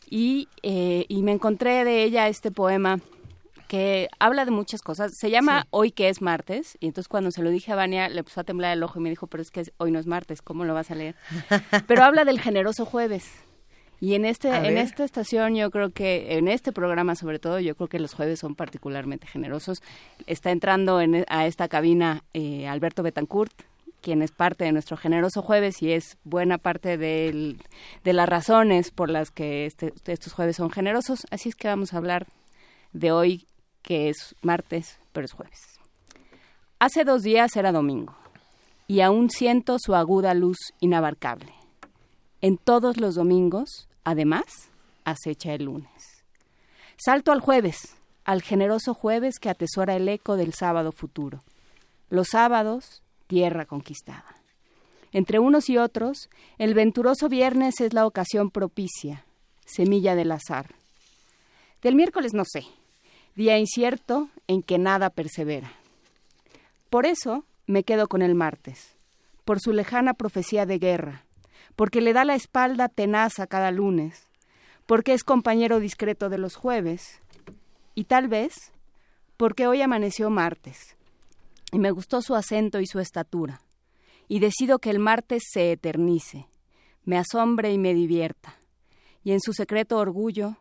Y, 0.09 0.47
eh, 0.62 1.05
y 1.09 1.24
me 1.24 1.32
encontré 1.32 1.85
de 1.85 2.05
ella 2.05 2.28
este 2.28 2.53
poema 2.53 3.01
que 3.74 4.09
habla 4.20 4.44
de 4.44 4.52
muchas 4.52 4.82
cosas. 4.82 5.16
Se 5.18 5.30
llama 5.30 5.66
Hoy 5.70 5.90
que 5.90 6.09
es 6.09 6.22
martes, 6.22 6.78
y 6.78 6.86
entonces 6.86 7.09
cuando 7.09 7.32
se 7.32 7.42
lo 7.42 7.51
dije 7.51 7.72
a 7.72 7.74
Vania 7.74 8.09
le 8.09 8.22
puso 8.22 8.40
a 8.40 8.44
temblar 8.44 8.72
el 8.72 8.84
ojo 8.84 9.01
y 9.01 9.02
me 9.02 9.10
dijo, 9.10 9.26
pero 9.26 9.42
es 9.42 9.51
que 9.51 9.64
hoy 9.78 9.90
no 9.90 9.98
es 9.98 10.06
martes, 10.06 10.42
¿cómo 10.42 10.64
lo 10.64 10.74
vas 10.74 10.92
a 10.92 10.94
leer? 10.94 11.16
pero 11.88 12.05
habla 12.05 12.24
del 12.24 12.40
generoso 12.40 12.86
jueves. 12.86 13.28
Y 13.98 14.14
en 14.14 14.26
este 14.26 14.48
en 14.48 14.78
esta 14.78 15.02
estación 15.02 15.56
yo 15.56 15.72
creo 15.72 15.90
que 15.90 16.36
en 16.36 16.46
este 16.46 16.70
programa 16.70 17.16
sobre 17.16 17.40
todo 17.40 17.59
yo 17.59 17.74
creo 17.74 17.88
que 17.88 17.98
los 17.98 18.14
jueves 18.14 18.38
son 18.38 18.55
particularmente 18.55 19.26
generosos. 19.26 19.82
Está 20.28 20.52
entrando 20.52 21.01
en, 21.01 21.24
a 21.26 21.48
esta 21.48 21.66
cabina 21.66 22.22
eh, 22.32 22.68
Alberto 22.68 23.02
Betancourt, 23.02 23.62
quien 24.02 24.22
es 24.22 24.30
parte 24.30 24.62
de 24.66 24.70
nuestro 24.70 24.96
generoso 24.96 25.42
jueves 25.42 25.82
y 25.82 25.90
es 25.90 26.16
buena 26.22 26.59
parte 26.59 26.96
de 26.96 27.56
las 28.05 28.28
razones 28.28 28.92
por 28.92 29.10
las 29.10 29.32
que 29.32 29.66
este, 29.66 29.92
estos 30.06 30.32
jueves 30.32 30.55
son 30.55 30.70
generosos. 30.70 31.26
Así 31.32 31.48
es 31.48 31.56
que 31.56 31.66
vamos 31.66 31.92
a 31.92 31.96
hablar 31.96 32.28
de 32.92 33.10
hoy 33.10 33.46
que 33.85 34.09
es 34.09 34.35
martes, 34.43 34.98
pero 35.12 35.27
es 35.27 35.32
jueves. 35.32 35.61
Hace 36.81 37.05
dos 37.05 37.23
días 37.23 37.55
era 37.55 37.70
domingo, 37.70 38.16
y 38.89 39.01
aún 39.01 39.31
siento 39.31 39.77
su 39.78 39.94
aguda 39.94 40.35
luz 40.35 40.59
inabarcable. 40.81 41.55
En 42.40 42.59
todos 42.59 42.97
los 42.97 43.15
domingos, 43.15 43.89
además, 44.02 44.44
acecha 45.05 45.55
el 45.55 45.66
lunes. 45.66 46.24
Salto 46.97 47.31
al 47.31 47.40
jueves, 47.40 47.94
al 48.24 48.43
generoso 48.43 48.94
jueves 48.94 49.39
que 49.39 49.51
atesora 49.51 49.94
el 49.94 50.09
eco 50.09 50.36
del 50.36 50.55
sábado 50.55 50.90
futuro. 50.90 51.43
Los 52.11 52.28
sábados, 52.32 53.02
tierra 53.27 53.66
conquistada. 53.66 54.36
Entre 55.12 55.39
unos 55.39 55.69
y 55.69 55.78
otros, 55.78 56.28
el 56.59 56.74
venturoso 56.74 57.28
viernes 57.28 57.81
es 57.81 57.93
la 57.93 58.06
ocasión 58.06 58.51
propicia, 58.51 59.24
semilla 59.65 60.15
del 60.15 60.32
azar. 60.32 60.74
Del 61.82 61.94
miércoles 61.94 62.32
no 62.35 62.44
sé, 62.44 62.65
día 63.35 63.59
incierto 63.59 64.28
en 64.47 64.62
que 64.62 64.78
nada 64.78 65.11
persevera. 65.11 65.73
Por 66.89 67.06
eso 67.06 67.44
me 67.66 67.82
quedo 67.82 68.06
con 68.06 68.23
el 68.23 68.35
martes, 68.35 68.94
por 69.44 69.61
su 69.61 69.73
lejana 69.73 70.15
profecía 70.15 70.66
de 70.66 70.78
guerra, 70.78 71.24
porque 71.74 72.01
le 72.01 72.12
da 72.12 72.24
la 72.24 72.36
espalda 72.36 72.89
tenaz 72.89 73.40
a 73.40 73.47
cada 73.47 73.73
lunes, 73.73 74.28
porque 74.86 75.12
es 75.12 75.24
compañero 75.24 75.81
discreto 75.81 76.28
de 76.28 76.39
los 76.39 76.55
jueves, 76.55 77.20
y 77.94 78.05
tal 78.05 78.28
vez 78.28 78.55
porque 79.36 79.66
hoy 79.66 79.82
amaneció 79.82 80.31
martes, 80.31 80.97
y 81.73 81.78
me 81.81 81.90
gustó 81.90 82.23
su 82.23 82.36
acento 82.36 82.81
y 82.81 82.86
su 82.86 83.01
estatura, 83.01 83.61
y 84.28 84.39
decido 84.39 84.78
que 84.78 84.90
el 84.90 85.01
martes 85.01 85.43
se 85.51 85.73
eternice, 85.73 86.47
me 87.05 87.19
asombre 87.19 87.73
y 87.73 87.78
me 87.78 87.94
divierta, 87.94 88.61
y 89.24 89.32
en 89.32 89.40
su 89.40 89.52
secreto 89.52 89.98
orgullo 89.98 90.56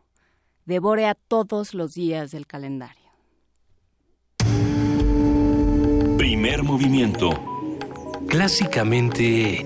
devore 0.66 1.06
a 1.06 1.14
todos 1.14 1.74
los 1.74 1.94
días 1.94 2.30
del 2.30 2.46
calendario. 2.46 3.10
Primer 6.16 6.62
movimiento. 6.62 7.30
Clásicamente... 8.28 9.64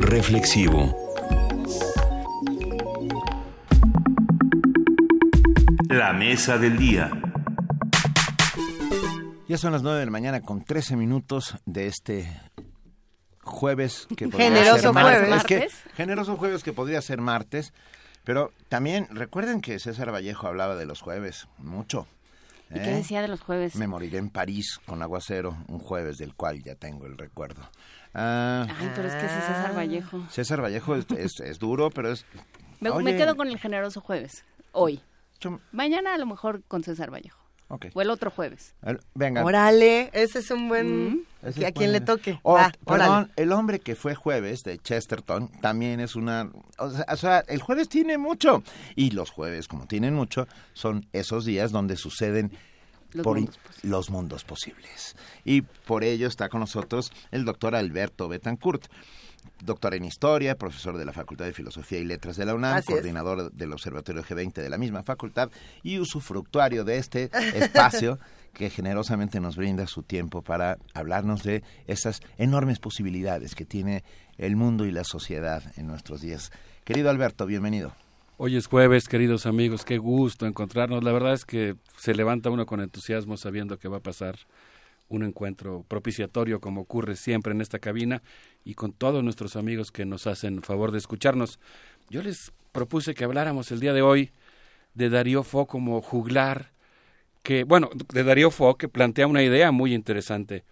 Reflexivo. 0.00 0.96
La 5.88 6.12
mesa 6.12 6.56
del 6.56 6.78
día. 6.78 7.10
Ya 9.48 9.56
son 9.56 9.72
las 9.72 9.82
9 9.82 9.98
de 9.98 10.04
la 10.04 10.10
mañana 10.10 10.40
con 10.40 10.62
13 10.62 10.96
minutos 10.96 11.56
de 11.64 11.86
este 11.86 12.40
jueves 13.48 14.06
que 14.16 14.28
podría 14.28 14.50
generoso 14.50 14.92
ser 14.92 15.02
jueves. 15.02 15.44
que, 15.44 15.68
generoso 15.94 16.36
jueves 16.36 16.62
que 16.62 16.72
podría 16.72 17.00
ser 17.02 17.20
martes. 17.20 17.72
Pero 18.24 18.52
también 18.68 19.08
recuerden 19.10 19.62
que 19.62 19.78
César 19.78 20.12
Vallejo 20.12 20.46
hablaba 20.46 20.76
de 20.76 20.84
los 20.84 21.00
jueves 21.00 21.48
mucho. 21.56 22.06
¿Y 22.70 22.74
qué 22.74 22.90
¿eh? 22.90 22.96
decía 22.96 23.22
de 23.22 23.28
los 23.28 23.40
jueves? 23.40 23.74
Me 23.76 23.86
moriré 23.86 24.18
en 24.18 24.28
París 24.28 24.78
con 24.84 25.02
aguacero, 25.02 25.56
un 25.68 25.78
jueves 25.78 26.18
del 26.18 26.34
cual 26.34 26.62
ya 26.62 26.74
tengo 26.74 27.06
el 27.06 27.16
recuerdo. 27.16 27.62
Ah, 28.12 28.66
Ay, 28.78 28.92
pero 28.94 29.08
es 29.08 29.14
que 29.14 29.26
es 29.26 29.32
César 29.32 29.74
Vallejo. 29.74 30.26
César 30.30 30.62
Vallejo 30.62 30.94
es, 30.94 31.58
duro, 31.58 31.90
pero 31.90 32.12
es... 32.12 32.26
Me, 32.80 33.16
quedo 33.16 33.36
con 33.36 33.48
el 33.48 33.58
generoso 33.58 34.00
jueves, 34.00 34.44
hoy. 34.72 35.00
Mañana 35.72 36.14
a 36.14 36.18
lo 36.18 36.26
mejor 36.26 36.62
con 36.64 36.84
César 36.84 37.10
Vallejo. 37.10 37.47
O 37.68 38.00
el 38.00 38.10
otro 38.10 38.30
jueves. 38.30 38.74
venga. 39.14 39.44
Órale, 39.44 40.10
ese 40.14 40.38
es 40.38 40.50
un 40.50 40.68
buen... 40.68 41.10
Mm. 41.10 41.64
a 41.66 41.72
quien 41.72 41.92
le 41.92 42.00
toque. 42.00 42.40
Oh, 42.42 42.58
perdón, 42.86 43.30
el 43.36 43.52
hombre 43.52 43.78
que 43.80 43.94
fue 43.94 44.14
jueves 44.14 44.62
de 44.62 44.78
Chesterton 44.78 45.48
también 45.60 46.00
es 46.00 46.16
una... 46.16 46.50
O 46.78 47.16
sea, 47.16 47.44
el 47.46 47.60
jueves 47.60 47.88
tiene 47.88 48.16
mucho. 48.16 48.62
Y 48.96 49.10
los 49.10 49.30
jueves, 49.30 49.68
como 49.68 49.86
tienen 49.86 50.14
mucho, 50.14 50.48
son 50.72 51.06
esos 51.12 51.44
días 51.44 51.70
donde 51.70 51.96
suceden 51.96 52.52
los, 53.12 53.24
por 53.24 53.36
mundos 53.36 53.58
los 53.82 54.10
mundos 54.10 54.44
posibles. 54.44 55.16
Y 55.44 55.62
por 55.62 56.04
ello 56.04 56.26
está 56.26 56.48
con 56.48 56.60
nosotros 56.60 57.12
el 57.30 57.44
doctor 57.44 57.74
Alberto 57.74 58.28
Betancourt 58.28 58.86
doctor 59.62 59.94
en 59.94 60.04
Historia, 60.04 60.56
profesor 60.56 60.96
de 60.96 61.04
la 61.04 61.12
Facultad 61.12 61.44
de 61.44 61.52
Filosofía 61.52 61.98
y 61.98 62.04
Letras 62.04 62.36
de 62.36 62.46
la 62.46 62.54
UNAM, 62.54 62.82
coordinador 62.82 63.52
del 63.52 63.72
Observatorio 63.72 64.22
G20 64.22 64.54
de 64.54 64.70
la 64.70 64.78
misma 64.78 65.02
facultad 65.02 65.50
y 65.82 65.98
usufructuario 65.98 66.84
de 66.84 66.98
este 66.98 67.30
espacio 67.54 68.18
que 68.52 68.70
generosamente 68.70 69.40
nos 69.40 69.56
brinda 69.56 69.86
su 69.86 70.02
tiempo 70.02 70.42
para 70.42 70.78
hablarnos 70.94 71.42
de 71.42 71.62
esas 71.86 72.20
enormes 72.38 72.78
posibilidades 72.78 73.54
que 73.54 73.64
tiene 73.64 74.04
el 74.36 74.56
mundo 74.56 74.86
y 74.86 74.90
la 74.90 75.04
sociedad 75.04 75.62
en 75.76 75.86
nuestros 75.86 76.20
días. 76.20 76.50
Querido 76.84 77.10
Alberto, 77.10 77.46
bienvenido. 77.46 77.94
Hoy 78.36 78.56
es 78.56 78.68
jueves, 78.68 79.08
queridos 79.08 79.46
amigos, 79.46 79.84
qué 79.84 79.98
gusto 79.98 80.46
encontrarnos. 80.46 81.02
La 81.02 81.12
verdad 81.12 81.34
es 81.34 81.44
que 81.44 81.74
se 81.96 82.14
levanta 82.14 82.50
uno 82.50 82.66
con 82.66 82.80
entusiasmo 82.80 83.36
sabiendo 83.36 83.78
que 83.78 83.88
va 83.88 83.96
a 83.96 84.00
pasar 84.00 84.36
un 85.08 85.22
encuentro 85.22 85.84
propiciatorio 85.88 86.60
como 86.60 86.82
ocurre 86.82 87.16
siempre 87.16 87.52
en 87.52 87.60
esta 87.60 87.78
cabina 87.78 88.22
y 88.64 88.74
con 88.74 88.92
todos 88.92 89.24
nuestros 89.24 89.56
amigos 89.56 89.90
que 89.90 90.04
nos 90.04 90.26
hacen 90.26 90.62
favor 90.62 90.92
de 90.92 90.98
escucharnos. 90.98 91.58
Yo 92.10 92.22
les 92.22 92.52
propuse 92.72 93.14
que 93.14 93.24
habláramos 93.24 93.70
el 93.70 93.80
día 93.80 93.92
de 93.92 94.02
hoy 94.02 94.30
de 94.94 95.08
Darío 95.08 95.42
Fo 95.42 95.66
como 95.66 96.00
juglar, 96.02 96.72
que, 97.42 97.64
bueno, 97.64 97.90
de 98.12 98.24
Darío 98.24 98.50
Fo 98.50 98.76
que 98.76 98.88
plantea 98.88 99.26
una 99.26 99.42
idea 99.42 99.72
muy 99.72 99.94
interesante, 99.94 100.64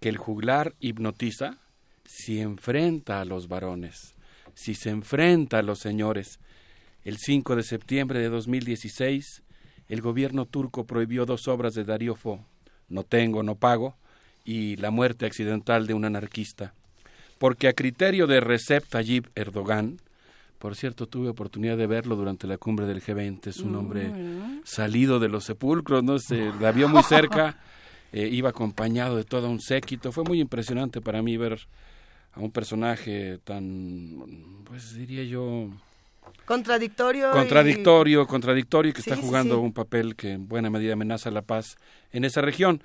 que 0.00 0.08
el 0.08 0.16
juglar 0.16 0.74
hipnotiza 0.80 1.58
si 2.04 2.40
enfrenta 2.40 3.20
a 3.20 3.24
los 3.24 3.48
varones, 3.48 4.14
si 4.54 4.74
se 4.74 4.90
enfrenta 4.90 5.58
a 5.58 5.62
los 5.62 5.78
señores. 5.78 6.38
El 7.02 7.18
5 7.18 7.56
de 7.56 7.62
septiembre 7.62 8.18
de 8.18 8.28
2016, 8.28 9.42
el 9.88 10.00
gobierno 10.00 10.46
turco 10.46 10.86
prohibió 10.86 11.26
dos 11.26 11.48
obras 11.48 11.74
de 11.74 11.84
Darío 11.84 12.14
Fo, 12.14 12.46
no 12.94 13.02
tengo, 13.02 13.42
no 13.42 13.56
pago, 13.56 13.96
y 14.44 14.76
la 14.76 14.90
muerte 14.90 15.26
accidental 15.26 15.86
de 15.86 15.94
un 15.94 16.04
anarquista. 16.04 16.72
Porque 17.38 17.66
a 17.68 17.72
criterio 17.72 18.26
de 18.26 18.40
Recep 18.40 18.86
Tayyip 18.88 19.26
Erdogan, 19.34 19.98
por 20.58 20.76
cierto, 20.76 21.06
tuve 21.06 21.28
oportunidad 21.28 21.76
de 21.76 21.88
verlo 21.88 22.14
durante 22.14 22.46
la 22.46 22.56
cumbre 22.56 22.86
del 22.86 23.02
G20, 23.02 23.48
es 23.48 23.58
un 23.58 23.74
hombre 23.74 24.10
salido 24.64 25.18
de 25.18 25.28
los 25.28 25.44
sepulcros, 25.44 26.04
no 26.04 26.18
se 26.18 26.52
la 26.60 26.72
vio 26.72 26.88
muy 26.88 27.02
cerca, 27.02 27.58
eh, 28.12 28.28
iba 28.30 28.50
acompañado 28.50 29.16
de 29.16 29.24
todo 29.24 29.50
un 29.50 29.60
séquito, 29.60 30.12
fue 30.12 30.24
muy 30.24 30.40
impresionante 30.40 31.00
para 31.00 31.20
mí 31.20 31.36
ver 31.36 31.58
a 32.32 32.40
un 32.40 32.50
personaje 32.50 33.38
tan, 33.44 34.64
pues 34.64 34.94
diría 34.94 35.24
yo, 35.24 35.68
Contradictorio. 36.44 37.30
Contradictorio, 37.30 38.26
contradictorio, 38.26 38.92
que 38.92 39.00
está 39.00 39.16
jugando 39.16 39.60
un 39.60 39.72
papel 39.72 40.14
que 40.14 40.32
en 40.32 40.46
buena 40.46 40.68
medida 40.68 40.92
amenaza 40.92 41.30
la 41.30 41.42
paz 41.42 41.76
en 42.12 42.24
esa 42.24 42.42
región. 42.42 42.82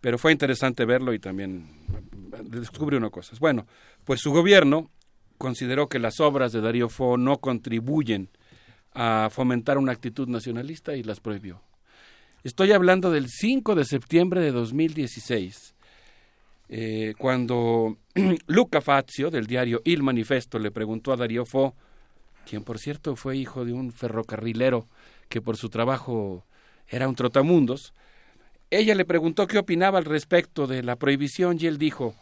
Pero 0.00 0.16
fue 0.16 0.32
interesante 0.32 0.84
verlo 0.84 1.12
y 1.12 1.18
también 1.18 1.66
descubrió 2.44 2.98
una 2.98 3.10
cosa. 3.10 3.36
Bueno, 3.40 3.66
pues 4.04 4.20
su 4.20 4.30
gobierno 4.30 4.90
consideró 5.36 5.88
que 5.88 5.98
las 5.98 6.20
obras 6.20 6.52
de 6.52 6.60
Darío 6.60 6.88
Fo 6.88 7.16
no 7.16 7.38
contribuyen 7.38 8.30
a 8.92 9.28
fomentar 9.30 9.78
una 9.78 9.92
actitud 9.92 10.28
nacionalista 10.28 10.96
y 10.96 11.02
las 11.02 11.20
prohibió. 11.20 11.62
Estoy 12.44 12.72
hablando 12.72 13.10
del 13.10 13.28
5 13.28 13.74
de 13.74 13.84
septiembre 13.84 14.40
de 14.40 14.52
2016, 14.52 15.74
eh, 16.68 17.14
cuando 17.18 17.98
Luca 18.46 18.80
Fazio, 18.80 19.30
del 19.30 19.46
diario 19.46 19.82
Il 19.84 20.02
Manifesto, 20.02 20.58
le 20.58 20.70
preguntó 20.70 21.12
a 21.12 21.16
Darío 21.16 21.44
Fo 21.44 21.74
quien 22.50 22.64
por 22.64 22.80
cierto 22.80 23.14
fue 23.14 23.36
hijo 23.36 23.64
de 23.64 23.72
un 23.72 23.92
ferrocarrilero 23.92 24.88
que 25.28 25.40
por 25.40 25.56
su 25.56 25.68
trabajo 25.68 26.44
era 26.88 27.08
un 27.08 27.14
trotamundos, 27.14 27.94
ella 28.70 28.96
le 28.96 29.04
preguntó 29.04 29.46
qué 29.46 29.56
opinaba 29.56 29.98
al 29.98 30.04
respecto 30.04 30.66
de 30.66 30.82
la 30.82 30.96
prohibición 30.96 31.58
y 31.60 31.66
él 31.66 31.78
dijo, 31.78 32.16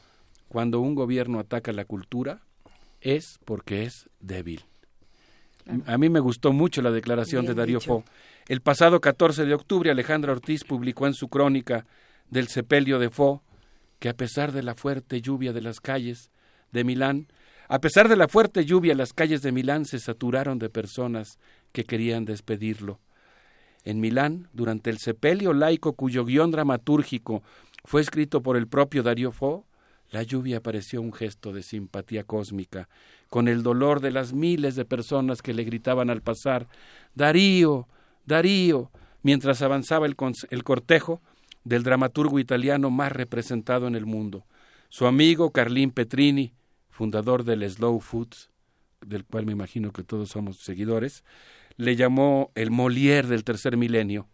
cuando 0.49 0.81
un 0.81 0.95
gobierno 0.95 1.39
ataca 1.39 1.73
la 1.73 1.87
cultura 1.87 2.43
es 3.01 3.39
porque 3.47 3.85
es 3.85 4.11
débil. 4.21 4.67
A 5.87 5.97
mí 5.97 6.11
me 6.11 6.21
gustó 6.21 6.53
mucho 6.53 6.83
la 6.83 6.91
declaración 6.91 7.47
de 7.47 7.55
Darío 7.55 7.81
Fo. 7.81 8.05
El 8.49 8.61
pasado 8.61 9.01
14 9.01 9.47
de 9.47 9.55
octubre 9.55 9.91
Alejandra 9.91 10.33
Ortiz 10.33 10.63
publicó 10.63 11.07
en 11.07 11.15
su 11.15 11.29
crónica 11.29 11.87
del 12.29 12.49
sepelio 12.49 12.99
de 12.99 13.09
Fo 13.09 13.43
que 13.99 14.11
a 14.11 14.15
pesar 14.15 14.53
de 14.53 14.63
la 14.63 14.75
fuerte 14.75 15.23
lluvia 15.23 15.55
de 15.55 15.63
las 15.63 15.81
calles 15.81 16.31
de 16.71 16.85
Milán, 16.85 17.29
a 17.69 17.81
pesar 17.81 18.09
de 18.09 18.17
la 18.17 18.29
fuerte 18.29 18.65
lluvia, 18.65 18.95
las 18.95 19.13
calles 19.13 19.43
de 19.43 19.53
Milán 19.53 19.85
se 19.85 19.99
saturaron 19.99 20.59
de 20.59 20.71
personas 20.71 21.39
que 21.73 21.85
querían 21.85 22.25
despedirlo. 22.25 22.99
En 23.85 24.01
Milán, 24.01 24.49
durante 24.53 24.91
el 24.91 24.99
sepelio 24.99 25.53
laico 25.53 25.93
cuyo 25.93 26.25
guion 26.25 26.51
dramatúrgico 26.51 27.43
fue 27.85 28.01
escrito 28.01 28.43
por 28.43 28.57
el 28.57 28.67
propio 28.67 29.03
Darío 29.03 29.33
Fo, 29.33 29.67
la 30.11 30.23
lluvia 30.23 30.63
pareció 30.63 31.03
un 31.03 31.13
gesto 31.13 31.53
de 31.53 31.63
simpatía 31.63 32.25
cósmica, 32.25 32.89
con 33.29 33.47
el 33.47 33.63
dolor 33.63 34.01
de 34.01 34.11
las 34.11 34.33
miles 34.33 34.75
de 34.75 34.87
personas 34.87 35.43
que 35.43 35.53
le 35.53 35.65
gritaban 35.65 36.09
al 36.09 36.23
pasar 36.23 36.67
Darío, 37.15 37.87
Darío, 38.25 38.91
mientras 39.23 39.61
avanzaba 39.61 40.07
el, 40.07 40.17
el 40.51 40.65
cortejo 40.65 41.21
del 41.65 41.83
dramaturgo 41.83 42.39
italiano 42.39 42.89
más 42.89 43.13
representado 43.13 43.87
en 43.87 43.95
el 43.95 44.07
mundo. 44.07 44.47
Su 44.89 45.07
amigo 45.07 45.51
Carlín 45.51 45.91
Petrini, 45.91 46.55
fundador 46.99 47.45
del 47.45 47.63
Slow 47.71 48.01
Foods, 48.01 48.51
del 49.07 49.25
cual 49.25 49.47
me 49.47 49.53
imagino 49.53 49.93
que 49.93 50.03
todos 50.03 50.31
somos 50.31 50.59
seguidores, 50.59 51.23
le 51.77 51.95
llamó 51.95 52.51
el 52.57 52.73
Molière 52.73 53.29
del 53.29 53.45
tercer 53.45 53.77
milenio. 53.77 54.27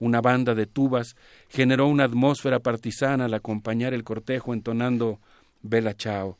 Una 0.00 0.20
banda 0.20 0.56
de 0.56 0.66
tubas 0.66 1.14
generó 1.48 1.86
una 1.86 2.02
atmósfera 2.02 2.58
partisana 2.58 3.26
al 3.26 3.34
acompañar 3.34 3.94
el 3.94 4.02
cortejo 4.02 4.52
entonando 4.52 5.20
Bella 5.62 5.94
Chao. 5.94 6.38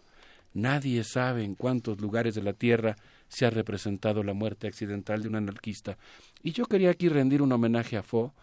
Nadie 0.52 1.04
sabe 1.04 1.44
en 1.44 1.54
cuántos 1.54 2.00
lugares 2.00 2.34
de 2.34 2.42
la 2.42 2.54
tierra 2.54 2.96
se 3.28 3.46
ha 3.46 3.50
representado 3.50 4.24
la 4.24 4.32
muerte 4.32 4.66
accidental 4.66 5.22
de 5.22 5.28
un 5.28 5.36
anarquista. 5.36 5.96
Y 6.42 6.50
yo 6.50 6.66
quería 6.66 6.90
aquí 6.90 7.08
rendir 7.08 7.40
un 7.40 7.52
homenaje 7.52 7.96
a 7.96 8.02
Fo, 8.02 8.34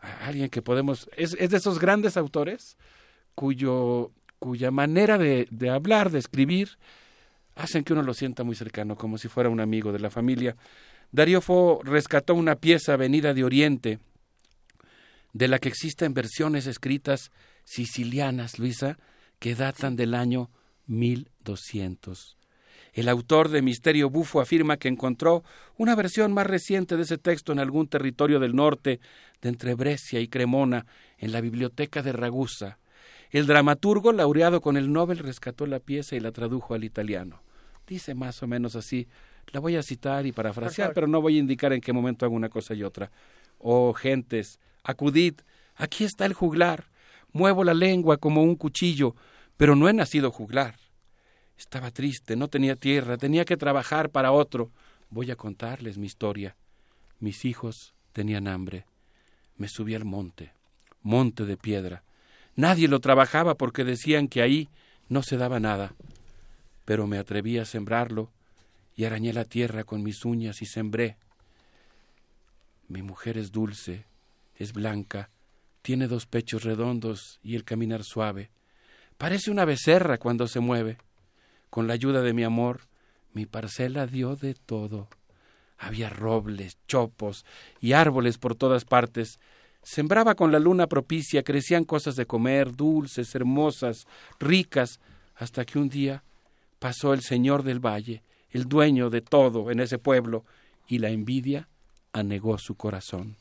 a 0.00 0.26
alguien 0.26 0.48
que 0.48 0.62
podemos, 0.62 1.10
es, 1.18 1.36
es 1.38 1.50
de 1.50 1.58
esos 1.58 1.78
grandes 1.80 2.16
autores 2.16 2.78
cuyo 3.34 4.10
cuya 4.38 4.70
manera 4.70 5.18
de, 5.18 5.48
hablar, 5.70 6.10
de 6.10 6.18
escribir, 6.18 6.78
hacen 7.56 7.84
que 7.84 7.92
uno 7.92 8.02
lo 8.02 8.14
sienta 8.14 8.44
muy 8.44 8.54
cercano, 8.54 8.96
como 8.96 9.18
si 9.18 9.28
fuera 9.28 9.50
un 9.50 9.60
amigo 9.60 9.92
de 9.92 9.98
la 9.98 10.10
familia. 10.10 10.56
Darío 11.10 11.40
Fo 11.40 11.80
rescató 11.82 12.34
una 12.34 12.56
pieza 12.56 12.96
venida 12.96 13.34
de 13.34 13.44
Oriente, 13.44 13.98
de 15.32 15.48
la 15.48 15.58
que 15.58 15.68
existen 15.68 16.14
versiones 16.14 16.66
escritas 16.66 17.30
sicilianas, 17.64 18.58
Luisa, 18.58 18.98
que 19.38 19.54
datan 19.54 19.96
del 19.96 20.14
año 20.14 20.50
1200. 20.86 22.38
El 22.92 23.08
autor 23.08 23.48
de 23.48 23.62
Misterio 23.62 24.10
Bufo 24.10 24.40
afirma 24.40 24.76
que 24.76 24.88
encontró 24.88 25.44
una 25.76 25.94
versión 25.94 26.32
más 26.32 26.46
reciente 26.46 26.96
de 26.96 27.02
ese 27.02 27.18
texto 27.18 27.52
en 27.52 27.60
algún 27.60 27.86
territorio 27.86 28.40
del 28.40 28.56
norte, 28.56 29.00
de 29.40 29.48
entre 29.48 29.74
Brescia 29.74 30.20
y 30.20 30.28
Cremona, 30.28 30.86
en 31.18 31.32
la 31.32 31.40
biblioteca 31.40 32.02
de 32.02 32.12
Ragusa. 32.12 32.78
El 33.30 33.46
dramaturgo 33.46 34.12
laureado 34.12 34.60
con 34.60 34.76
el 34.76 34.92
Nobel 34.92 35.18
rescató 35.18 35.66
la 35.66 35.80
pieza 35.80 36.16
y 36.16 36.20
la 36.20 36.32
tradujo 36.32 36.74
al 36.74 36.84
italiano. 36.84 37.42
Dice 37.86 38.14
más 38.14 38.42
o 38.42 38.46
menos 38.46 38.74
así, 38.76 39.08
la 39.52 39.60
voy 39.60 39.76
a 39.76 39.82
citar 39.82 40.26
y 40.26 40.32
parafrasear, 40.32 40.92
pero 40.94 41.06
no 41.06 41.20
voy 41.20 41.36
a 41.36 41.40
indicar 41.40 41.72
en 41.72 41.80
qué 41.80 41.92
momento 41.92 42.24
hago 42.24 42.34
una 42.34 42.48
cosa 42.48 42.74
y 42.74 42.82
otra. 42.82 43.10
Oh, 43.58 43.92
gentes, 43.92 44.58
acudid, 44.82 45.34
aquí 45.76 46.04
está 46.04 46.26
el 46.26 46.34
juglar. 46.34 46.86
Muevo 47.32 47.64
la 47.64 47.74
lengua 47.74 48.16
como 48.16 48.42
un 48.42 48.56
cuchillo, 48.56 49.14
pero 49.56 49.76
no 49.76 49.88
he 49.88 49.92
nacido 49.92 50.30
juglar. 50.30 50.76
Estaba 51.56 51.90
triste, 51.90 52.36
no 52.36 52.48
tenía 52.48 52.76
tierra, 52.76 53.16
tenía 53.16 53.44
que 53.44 53.56
trabajar 53.56 54.10
para 54.10 54.32
otro. 54.32 54.70
Voy 55.10 55.30
a 55.30 55.36
contarles 55.36 55.98
mi 55.98 56.06
historia. 56.06 56.56
Mis 57.18 57.44
hijos 57.44 57.94
tenían 58.12 58.48
hambre. 58.48 58.86
Me 59.56 59.68
subí 59.68 59.94
al 59.94 60.04
monte, 60.04 60.52
monte 61.02 61.44
de 61.44 61.56
piedra. 61.56 62.04
Nadie 62.58 62.88
lo 62.88 62.98
trabajaba 62.98 63.54
porque 63.54 63.84
decían 63.84 64.26
que 64.26 64.42
ahí 64.42 64.68
no 65.08 65.22
se 65.22 65.36
daba 65.36 65.60
nada. 65.60 65.94
Pero 66.84 67.06
me 67.06 67.16
atreví 67.16 67.56
a 67.56 67.64
sembrarlo 67.64 68.32
y 68.96 69.04
arañé 69.04 69.32
la 69.32 69.44
tierra 69.44 69.84
con 69.84 70.02
mis 70.02 70.24
uñas 70.24 70.60
y 70.60 70.66
sembré. 70.66 71.18
Mi 72.88 73.00
mujer 73.00 73.38
es 73.38 73.52
dulce, 73.52 74.06
es 74.56 74.72
blanca, 74.72 75.30
tiene 75.82 76.08
dos 76.08 76.26
pechos 76.26 76.64
redondos 76.64 77.38
y 77.44 77.54
el 77.54 77.62
caminar 77.62 78.02
suave. 78.02 78.50
Parece 79.18 79.52
una 79.52 79.64
becerra 79.64 80.18
cuando 80.18 80.48
se 80.48 80.58
mueve. 80.58 80.98
Con 81.70 81.86
la 81.86 81.94
ayuda 81.94 82.22
de 82.22 82.32
mi 82.32 82.42
amor, 82.42 82.88
mi 83.34 83.46
parcela 83.46 84.08
dio 84.08 84.34
de 84.34 84.54
todo. 84.54 85.06
Había 85.78 86.10
robles, 86.10 86.76
chopos 86.88 87.46
y 87.80 87.92
árboles 87.92 88.36
por 88.36 88.56
todas 88.56 88.84
partes, 88.84 89.38
Sembraba 89.82 90.34
con 90.34 90.52
la 90.52 90.58
luna 90.58 90.86
propicia, 90.86 91.42
crecían 91.42 91.84
cosas 91.84 92.16
de 92.16 92.26
comer, 92.26 92.74
dulces, 92.74 93.34
hermosas, 93.34 94.06
ricas, 94.38 95.00
hasta 95.34 95.64
que 95.64 95.78
un 95.78 95.88
día 95.88 96.22
pasó 96.78 97.14
el 97.14 97.22
señor 97.22 97.62
del 97.62 97.80
valle, 97.84 98.22
el 98.50 98.64
dueño 98.64 99.10
de 99.10 99.20
todo 99.20 99.70
en 99.70 99.80
ese 99.80 99.98
pueblo, 99.98 100.44
y 100.88 100.98
la 100.98 101.10
envidia 101.10 101.68
anegó 102.12 102.58
su 102.58 102.74
corazón. 102.74 103.36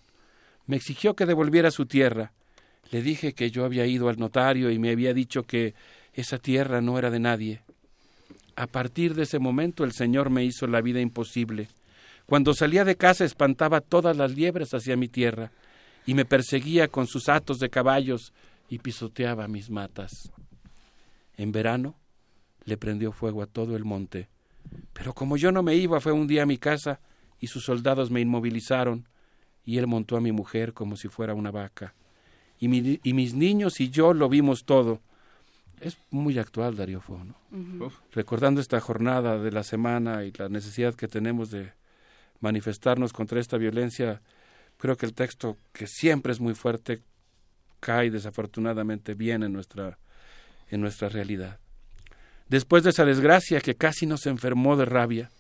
Me 0.65 0.75
exigió 0.75 1.15
que 1.15 1.25
devolviera 1.25 1.71
su 1.71 1.85
tierra. 1.85 2.33
Le 2.91 3.01
dije 3.01 3.33
que 3.33 3.51
yo 3.51 3.65
había 3.65 3.85
ido 3.85 4.09
al 4.09 4.17
notario 4.17 4.69
y 4.69 4.79
me 4.79 4.91
había 4.91 5.13
dicho 5.13 5.43
que 5.43 5.73
esa 6.13 6.37
tierra 6.37 6.81
no 6.81 6.99
era 6.99 7.09
de 7.09 7.19
nadie. 7.19 7.61
A 8.55 8.67
partir 8.67 9.13
de 9.13 9.23
ese 9.23 9.39
momento 9.39 9.83
el 9.83 9.93
Señor 9.93 10.29
me 10.29 10.43
hizo 10.43 10.67
la 10.67 10.81
vida 10.81 10.99
imposible. 10.99 11.67
Cuando 12.25 12.53
salía 12.53 12.83
de 12.83 12.97
casa 12.97 13.23
espantaba 13.23 13.81
todas 13.81 14.17
las 14.17 14.31
liebres 14.31 14.73
hacia 14.73 14.97
mi 14.97 15.07
tierra 15.07 15.51
y 16.07 16.15
me 16.15 16.25
perseguía 16.25 16.87
con 16.87 17.05
sus 17.05 17.29
atos 17.29 17.59
de 17.59 17.69
caballos 17.69 18.33
y 18.69 18.79
pisoteaba 18.79 19.47
mis 19.47 19.69
matas. 19.69 20.31
En 21.35 21.51
verano 21.51 21.95
le 22.63 22.77
prendió 22.77 23.11
fuego 23.11 23.43
a 23.43 23.45
todo 23.45 23.75
el 23.75 23.85
monte. 23.85 24.29
Pero 24.93 25.13
como 25.13 25.37
yo 25.37 25.51
no 25.51 25.63
me 25.63 25.75
iba, 25.75 25.99
fue 25.99 26.13
un 26.13 26.25
día 26.25 26.43
a 26.43 26.47
mi 26.47 26.57
casa 26.57 27.01
y 27.39 27.47
sus 27.47 27.65
soldados 27.65 28.09
me 28.09 28.21
inmovilizaron 28.21 29.07
y 29.65 29.77
él 29.77 29.87
montó 29.87 30.15
a 30.15 30.21
mi 30.21 30.31
mujer 30.31 30.73
como 30.73 30.95
si 30.95 31.09
fuera 31.09 31.33
una 31.33 31.51
vaca. 31.51 31.93
Y, 32.59 32.69
mis 32.69 33.33
niños 33.35 33.79
y 33.81 33.89
yo 33.89 34.13
lo 34.13 34.29
vimos 34.29 34.63
todo. 34.63 35.01
Es 35.81 35.97
muy 36.09 36.39
actual, 36.39 36.75
Darío 36.75 37.01
Fo, 37.01 37.19
Recordando 38.13 38.61
esta 38.61 38.79
jornada 38.79 39.37
de 39.37 39.51
la 39.51 39.63
semana 39.63 40.23
y 40.23 40.31
la 40.31 40.49
necesidad 40.49 40.95
que 40.95 41.07
tenemos 41.07 41.51
de 41.51 41.73
manifestarnos 42.39 43.13
contra 43.13 43.39
esta 43.39 43.57
violencia, 43.57 44.21
creo 44.77 44.97
que 44.97 45.05
el 45.05 45.13
texto, 45.13 45.57
que 45.71 45.87
siempre 45.87 46.31
es 46.31 46.39
muy 46.39 46.55
fuerte, 46.55 47.01
cae 47.79 48.09
desafortunadamente 48.09 49.13
bien 49.13 49.43
en 49.43 49.53
nuestra, 49.53 49.97
en 50.69 50.81
nuestra 50.81 51.09
realidad. 51.09 51.59
Después 52.49 52.83
de 52.83 52.91
esa 52.91 53.05
desgracia 53.05 53.61
que 53.61 53.75
casi 53.75 54.05
nos 54.05 54.25
enfermó 54.25 54.77
de 54.77 54.85
rabia, 54.85 55.31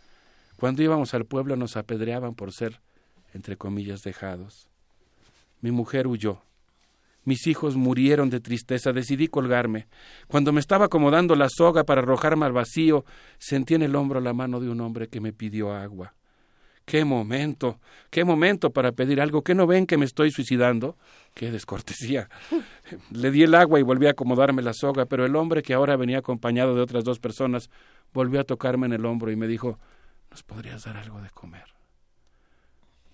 cuando 0.57 0.83
íbamos 0.83 1.13
al 1.13 1.25
pueblo 1.25 1.55
nos 1.55 1.77
apedreaban 1.77 2.35
por 2.35 2.51
ser 2.51 2.81
entre 3.33 3.55
comillas, 3.55 4.01
dejados. 4.01 4.67
Mi 5.61 5.71
mujer 5.71 6.07
huyó. 6.07 6.41
Mis 7.23 7.45
hijos 7.47 7.75
murieron 7.75 8.29
de 8.29 8.39
tristeza. 8.39 8.93
Decidí 8.93 9.27
colgarme. 9.27 9.87
Cuando 10.27 10.51
me 10.51 10.59
estaba 10.59 10.85
acomodando 10.85 11.35
la 11.35 11.47
soga 11.49 11.83
para 11.83 12.01
arrojarme 12.01 12.45
al 12.45 12.53
vacío, 12.53 13.05
sentí 13.37 13.75
en 13.75 13.83
el 13.83 13.95
hombro 13.95 14.21
la 14.21 14.33
mano 14.33 14.59
de 14.59 14.69
un 14.69 14.81
hombre 14.81 15.07
que 15.07 15.19
me 15.19 15.33
pidió 15.33 15.73
agua. 15.73 16.13
¡Qué 16.87 17.03
momento! 17.03 17.81
¡Qué 18.09 18.23
momento 18.23 18.71
para 18.71 18.93
pedir 18.93 19.19
algo! 19.19 19.43
¿Qué 19.43 19.53
no 19.53 19.67
ven 19.67 19.85
que 19.85 19.97
me 19.97 20.05
estoy 20.05 20.31
suicidando? 20.31 20.95
¡Qué 21.33 21.51
descortesía! 21.51 22.29
Le 23.11 23.29
di 23.29 23.43
el 23.43 23.55
agua 23.55 23.77
y 23.77 23.83
volví 23.83 24.07
a 24.07 24.11
acomodarme 24.11 24.61
la 24.61 24.71
soga, 24.73 25.05
pero 25.05 25.25
el 25.25 25.35
hombre 25.35 25.63
que 25.63 25.73
ahora 25.73 25.97
venía 25.97 26.19
acompañado 26.19 26.75
de 26.75 26.81
otras 26.81 27.03
dos 27.03 27.19
personas 27.19 27.69
volvió 28.13 28.39
a 28.39 28.45
tocarme 28.45 28.85
en 28.85 28.93
el 28.93 29.05
hombro 29.05 29.31
y 29.31 29.35
me 29.35 29.47
dijo 29.47 29.77
¿Nos 30.31 30.43
podrías 30.43 30.85
dar 30.85 30.95
algo 30.95 31.19
de 31.19 31.29
comer? 31.29 31.65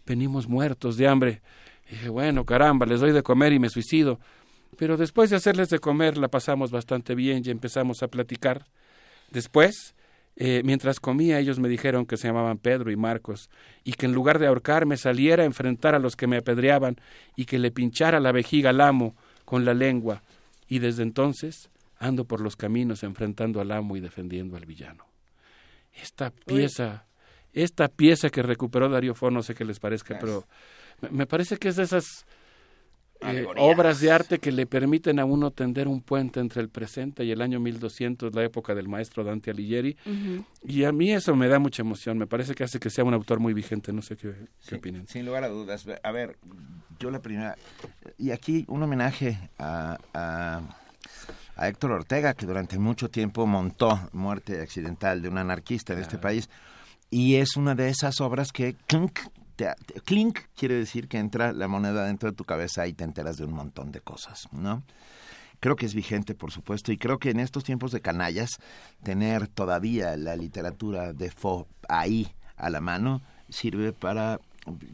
venimos 0.06 0.48
muertos 0.48 0.95
de 0.98 1.08
hambre. 1.08 1.41
dije, 1.90 2.10
bueno, 2.10 2.45
caramba, 2.45 2.86
les 2.86 3.00
doy 3.00 3.12
de 3.12 3.24
comer 3.24 3.54
y 3.54 3.60
me 3.60 3.70
suicido. 3.70 4.20
Pero 4.78 4.98
después 4.98 5.32
de 5.32 5.38
hacerles 5.38 5.70
de 5.70 5.80
comer 5.80 6.18
la 6.18 6.28
pasamos 6.28 6.70
bastante 6.70 7.16
bien 7.16 7.41
y 7.44 7.50
empezamos 7.50 8.04
a 8.04 8.08
platicar. 8.08 8.66
Después, 9.32 9.95
eh, 10.35 10.61
mientras 10.64 10.99
comía, 10.99 11.39
ellos 11.39 11.60
me 11.60 11.69
dijeron 11.69 12.05
que 12.05 12.18
se 12.18 12.27
llamaban 12.27 12.57
Pedro 12.57 12.91
y 12.91 12.95
Marcos, 12.95 13.49
y 13.84 13.93
que 13.93 14.05
en 14.05 14.14
lugar 14.14 14.39
de 14.39 14.47
ahorcarme 14.47 14.97
saliera 14.97 15.43
a 15.43 15.45
enfrentar 15.45 15.95
a 15.95 15.99
los 15.99 16.15
que 16.15 16.27
me 16.27 16.38
apedreaban 16.38 16.97
y 17.35 17.45
que 17.45 17.60
le 17.60 17.72
pinchara 17.72 18.19
la 18.19 18.31
vejiga 18.31 18.72
al 18.72 18.81
amo 18.81 19.15
con 19.45 19.65
la 19.65 19.73
lengua. 19.73 20.23
Y 20.68 20.80
desde 20.80 21.03
entonces 21.03 21.69
ando 21.97 22.26
por 22.26 22.41
los 22.41 22.55
caminos 22.55 23.03
enfrentando 23.03 23.61
al 23.61 23.72
amo 23.72 23.95
y 23.95 23.99
defendiendo 23.99 24.57
al 24.57 24.65
villano. 24.65 25.05
Esta 25.93 26.31
pieza 26.31 27.05
esta 27.53 27.88
pieza 27.88 28.30
que 28.30 28.41
recuperó 28.41 28.89
Darío 28.89 29.14
Fo, 29.14 29.30
no 29.30 29.43
sé 29.43 29.53
qué 29.53 29.64
les 29.64 29.80
parezca, 29.80 30.18
pero 30.19 30.47
me 31.11 31.27
parece 31.27 31.57
que 31.57 31.69
es 31.69 31.76
de 31.76 31.84
esas 31.84 32.26
eh, 33.26 33.45
obras 33.58 34.00
de 34.00 34.12
arte 34.12 34.40
que 34.40 34.52
le 34.52 34.66
permiten 34.66 35.20
a 35.20 35.26
uno 35.26 35.52
tender 35.52 35.88
un 35.88 36.02
puente 36.02 36.40
entre 36.40 36.62
el 36.62 36.70
presente 36.70 37.24
y 37.24 37.32
el 37.32 37.41
año 37.41 37.60
1200, 37.60 38.34
la 38.34 38.44
época 38.44 38.76
del 38.76 38.88
maestro 38.88 39.24
Dante 39.24 39.52
Alighieri. 39.52 39.98
Y 40.64 40.84
a 40.84 40.91
mí 40.91 41.12
eso 41.12 41.36
me 41.36 41.48
da 41.48 41.60
mucha 41.60 41.82
emoción, 41.82 42.18
me 42.18 42.28
parece 42.28 42.56
que 42.56 42.64
hace 42.64 42.80
que 42.80 42.90
sea 42.90 43.04
un 43.04 43.14
autor 43.14 43.40
muy 43.40 43.54
vigente, 43.54 43.94
no 43.94 44.02
sé 44.02 44.18
qué, 44.18 44.34
opinan. 44.76 45.08
Sin 45.08 45.26
lugar 45.26 45.44
a 45.44 45.50
dudas. 45.50 45.86
A 46.04 46.12
ver, 46.12 46.38
yo 47.00 47.12
la 47.12 47.22
primera... 47.22 47.56
Y 48.18 48.32
aquí 48.32 48.66
un 48.68 48.84
homenaje 48.84 49.50
a, 49.58 49.98
a, 50.14 50.62
a 51.56 51.68
Héctor 51.68 51.91
Ortega, 51.91 52.34
que 52.34 52.45
durante 52.45 52.78
mucho 52.78 53.10
tiempo 53.10 53.45
montó 53.45 54.10
Muerte 54.14 54.62
Accidental 54.62 55.22
de 55.22 55.30
un 55.30 55.38
anarquista 55.38 55.94
en 55.94 56.00
este 56.00 56.18
país 56.18 56.50
y 57.14 57.36
es 57.36 57.58
una 57.58 57.76
de 57.76 57.90
esas 57.90 58.20
obras 58.22 58.52
que 58.52 58.76
clink, 58.88 59.20
clink 60.05 60.39
quiere 60.55 60.75
decir 60.75 61.07
que 61.07 61.17
entra 61.17 61.53
la 61.53 61.67
moneda 61.67 62.05
dentro 62.05 62.30
de 62.30 62.35
tu 62.35 62.43
cabeza 62.43 62.88
y 62.88 62.93
te 62.93 63.03
enteras 63.03 63.38
de 63.38 63.45
un 63.45 63.53
montón 63.53 63.91
de 63.91 64.01
cosas, 64.01 64.47
¿no? 64.51 64.84
Creo 65.59 65.75
que 65.75 65.85
es 65.85 65.93
vigente, 65.93 66.35
por 66.35 66.51
supuesto, 66.51 66.91
y 66.91 66.97
creo 66.97 67.19
que 67.19 67.30
en 67.30 67.39
estos 67.39 67.63
tiempos 67.63 67.91
de 67.91 68.01
canallas, 68.01 68.49
tener 69.01 69.47
todavía 69.47 70.17
la 70.17 70.35
literatura 70.35 71.13
de 71.13 71.31
Fo 71.31 71.67
ahí 71.88 72.34
a 72.57 72.69
la 72.69 72.81
mano 72.81 73.21
sirve 73.49 73.93
para 73.93 74.39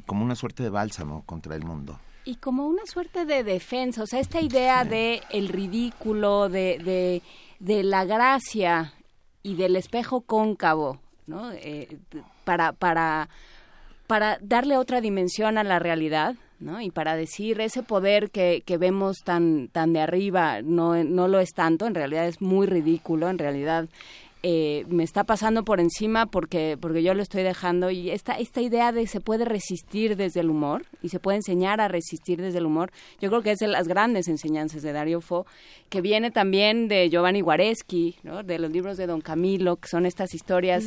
como 0.05 0.23
una 0.23 0.35
suerte 0.35 0.63
de 0.63 0.69
bálsamo 0.69 1.23
contra 1.25 1.55
el 1.55 1.63
mundo. 1.63 1.99
Y 2.25 2.35
como 2.35 2.67
una 2.67 2.85
suerte 2.85 3.25
de 3.25 3.43
defensa, 3.43 4.03
o 4.03 4.05
sea, 4.05 4.19
esta 4.19 4.41
idea 4.41 4.83
de 4.83 5.21
el 5.31 5.47
ridículo, 5.47 6.49
de, 6.49 6.77
de, 6.77 7.23
de 7.59 7.83
la 7.83 8.05
gracia 8.05 8.93
y 9.41 9.55
del 9.55 9.75
espejo 9.75 10.21
cóncavo, 10.21 10.99
¿no? 11.25 11.51
Eh, 11.53 11.97
para, 12.43 12.73
para, 12.73 13.29
para 14.09 14.39
darle 14.41 14.75
otra 14.75 15.01
dimensión 15.01 15.59
a 15.59 15.63
la 15.63 15.77
realidad, 15.77 16.33
¿no? 16.59 16.81
Y 16.81 16.89
para 16.89 17.15
decir 17.15 17.61
ese 17.61 17.83
poder 17.83 18.31
que, 18.31 18.63
que 18.65 18.79
vemos 18.79 19.17
tan, 19.23 19.67
tan 19.67 19.93
de 19.93 20.01
arriba 20.01 20.63
no, 20.63 21.03
no 21.03 21.27
lo 21.27 21.39
es 21.39 21.53
tanto, 21.53 21.85
en 21.85 21.93
realidad 21.93 22.27
es 22.27 22.41
muy 22.41 22.65
ridículo, 22.65 23.29
en 23.29 23.37
realidad 23.37 23.87
eh, 24.41 24.85
me 24.87 25.03
está 25.03 25.25
pasando 25.25 25.65
por 25.65 25.81
encima 25.81 26.25
porque, 26.25 26.77
porque 26.79 27.03
yo 27.03 27.13
lo 27.13 27.21
estoy 27.21 27.43
dejando 27.43 27.91
y 27.91 28.09
esta, 28.09 28.37
esta 28.37 28.61
idea 28.61 28.93
de 28.93 29.05
se 29.05 29.19
puede 29.19 29.43
resistir 29.43 30.15
desde 30.15 30.39
el 30.39 30.49
humor 30.49 30.85
y 31.01 31.09
se 31.09 31.19
puede 31.19 31.37
enseñar 31.37 31.81
a 31.81 31.89
resistir 31.89 32.41
desde 32.41 32.59
el 32.59 32.65
humor, 32.65 32.91
yo 33.19 33.29
creo 33.29 33.41
que 33.41 33.51
es 33.51 33.59
de 33.59 33.67
las 33.67 33.89
grandes 33.89 34.29
enseñanzas 34.29 34.81
de 34.81 34.93
Dario 34.93 35.19
Fo, 35.19 35.45
que 35.89 35.99
viene 35.99 36.31
también 36.31 36.87
de 36.87 37.09
Giovanni 37.09 37.41
Guareschi, 37.41 38.15
¿no? 38.23 38.43
de 38.43 38.59
los 38.59 38.71
libros 38.71 38.95
de 38.95 39.07
Don 39.07 39.19
Camilo, 39.19 39.75
que 39.75 39.89
son 39.89 40.05
estas 40.05 40.33
historias 40.33 40.85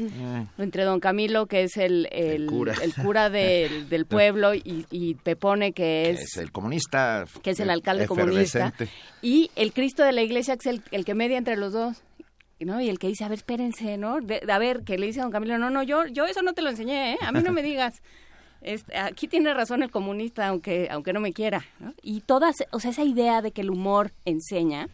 entre 0.57 0.85
Don 0.85 1.01
Camilo, 1.01 1.47
que 1.47 1.65
es 1.65 1.77
el, 1.77 2.09
el, 2.11 2.47
cura, 2.47 3.29
del, 3.29 4.07
pueblo, 4.09 4.55
y, 4.55 5.15
Pepone, 5.23 5.73
que 5.73 6.09
es, 6.09 6.39
el 6.39 6.53
comunista, 6.53 7.27
que 7.43 7.51
es 7.51 7.61
el 7.61 7.69
alcalde 7.69 8.07
comunista, 8.07 8.73
y 9.21 9.51
el 9.57 9.75
Cristo 9.75 10.03
de 10.05 10.13
la 10.13 10.23
iglesia, 10.23 10.57
que 10.57 10.71
es 10.71 10.77
el, 10.77 10.83
el 10.91 11.05
que 11.05 11.15
media 11.15 11.37
entre 11.37 11.57
los 11.57 11.73
dos. 11.73 12.03
¿No? 12.65 12.81
Y 12.81 12.89
el 12.89 12.99
que 12.99 13.09
dice, 13.09 13.25
a 13.25 13.29
ver, 13.29 13.39
espérense, 13.39 13.97
¿no? 13.97 14.17
a 14.17 14.59
ver, 14.59 14.83
que 14.85 14.99
le 14.99 15.07
dice 15.07 15.21
a 15.21 15.25
don 15.25 15.33
Camilo, 15.33 15.59
no, 15.59 15.71
no, 15.71 15.83
yo, 15.83 16.07
yo 16.07 16.27
eso 16.27 16.43
no 16.43 16.53
te 16.55 16.63
lo 16.63 16.71
enseñé, 16.71 17.15
¿eh? 17.15 17.19
A 17.23 17.33
mí 17.33 17.41
no 17.43 17.53
me 17.53 17.63
digas. 17.63 18.03
Este, 18.61 18.97
aquí 18.97 19.27
tiene 19.27 19.53
razón 19.55 19.83
el 19.83 19.91
comunista, 19.91 20.47
aunque, 20.47 20.89
aunque 20.91 21.13
no 21.13 21.21
me 21.21 21.33
quiera, 21.33 21.65
¿no? 21.81 21.95
Y 22.03 22.21
todas, 22.21 22.65
o 22.71 22.79
sea, 22.79 22.93
esa 22.93 23.05
idea 23.05 23.43
de 23.43 23.51
que 23.51 23.63
el 23.63 23.71
humor 23.71 24.13
enseña 24.25 24.89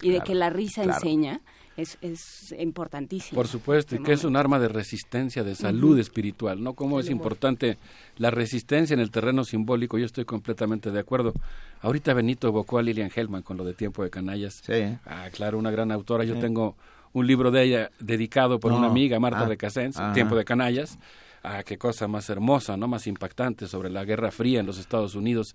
y 0.00 0.10
de 0.10 0.20
que 0.20 0.34
la 0.34 0.48
risa 0.48 0.82
enseña, 0.82 1.42
es, 1.80 1.98
es 2.00 2.54
importantísimo. 2.58 3.36
Por 3.36 3.48
supuesto, 3.48 3.94
y 3.96 4.02
que 4.02 4.12
es 4.12 4.24
un 4.24 4.36
arma 4.36 4.58
de 4.58 4.68
resistencia, 4.68 5.42
de 5.44 5.54
salud 5.54 5.98
espiritual, 5.98 6.62
¿no? 6.62 6.74
Cómo 6.74 7.00
es 7.00 7.08
importante 7.08 7.78
la 8.16 8.30
resistencia 8.30 8.94
en 8.94 9.00
el 9.00 9.10
terreno 9.10 9.44
simbólico, 9.44 9.98
yo 9.98 10.06
estoy 10.06 10.24
completamente 10.24 10.90
de 10.90 11.00
acuerdo. 11.00 11.32
Ahorita 11.80 12.14
Benito 12.14 12.48
evocó 12.48 12.78
a 12.78 12.82
Lilian 12.82 13.10
Hellman 13.14 13.42
con 13.42 13.56
lo 13.56 13.64
de 13.64 13.74
Tiempo 13.74 14.02
de 14.02 14.10
Canallas. 14.10 14.62
Sí. 14.64 14.96
Ah, 15.06 15.28
claro, 15.32 15.58
una 15.58 15.70
gran 15.70 15.90
autora. 15.92 16.24
Yo 16.24 16.38
tengo 16.38 16.76
un 17.12 17.26
libro 17.26 17.50
de 17.50 17.62
ella 17.62 17.90
dedicado 17.98 18.60
por 18.60 18.72
una 18.72 18.86
amiga, 18.86 19.18
Marta 19.18 19.44
ah, 19.44 19.48
de 19.48 19.56
Casens, 19.56 19.98
Tiempo 20.14 20.36
de 20.36 20.44
Canallas. 20.44 20.98
Ah, 21.42 21.62
qué 21.64 21.78
cosa 21.78 22.06
más 22.06 22.28
hermosa, 22.28 22.76
¿no? 22.76 22.86
Más 22.86 23.06
impactante 23.06 23.66
sobre 23.66 23.88
la 23.88 24.04
Guerra 24.04 24.30
Fría 24.30 24.60
en 24.60 24.66
los 24.66 24.78
Estados 24.78 25.14
Unidos. 25.14 25.54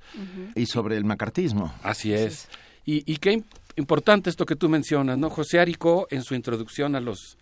Y 0.56 0.66
sobre 0.66 0.98
el 0.98 1.06
macartismo. 1.06 1.74
Así 1.84 2.12
es. 2.12 2.50
Y, 2.86 3.12
y 3.12 3.18
qué 3.18 3.44
importante 3.76 4.30
esto 4.30 4.46
que 4.46 4.56
tú 4.56 4.68
mencionas, 4.68 5.18
¿no? 5.18 5.30
José 5.30 5.60
Arico, 5.60 6.08
en 6.10 6.24
su 6.24 6.34
introducción 6.34 6.96
a 6.96 7.02
los 7.02 7.38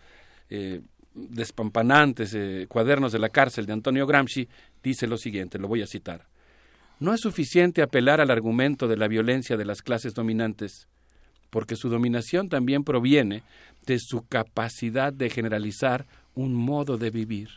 eh, 0.50 0.80
despampanantes 1.14 2.34
eh, 2.34 2.66
cuadernos 2.68 3.12
de 3.12 3.18
la 3.18 3.28
cárcel 3.28 3.66
de 3.66 3.72
Antonio 3.72 4.06
Gramsci, 4.06 4.48
dice 4.82 5.06
lo 5.06 5.16
siguiente, 5.16 5.58
lo 5.58 5.68
voy 5.68 5.82
a 5.82 5.86
citar. 5.86 6.26
No 7.00 7.14
es 7.14 7.20
suficiente 7.20 7.82
apelar 7.82 8.20
al 8.20 8.30
argumento 8.30 8.88
de 8.88 8.96
la 8.96 9.08
violencia 9.08 9.56
de 9.56 9.64
las 9.64 9.82
clases 9.82 10.14
dominantes, 10.14 10.88
porque 11.54 11.76
su 11.76 11.88
dominación 11.88 12.48
también 12.48 12.82
proviene 12.82 13.44
de 13.86 14.00
su 14.00 14.26
capacidad 14.26 15.12
de 15.12 15.30
generalizar 15.30 16.04
un 16.34 16.52
modo 16.52 16.98
de 16.98 17.10
vivir, 17.10 17.48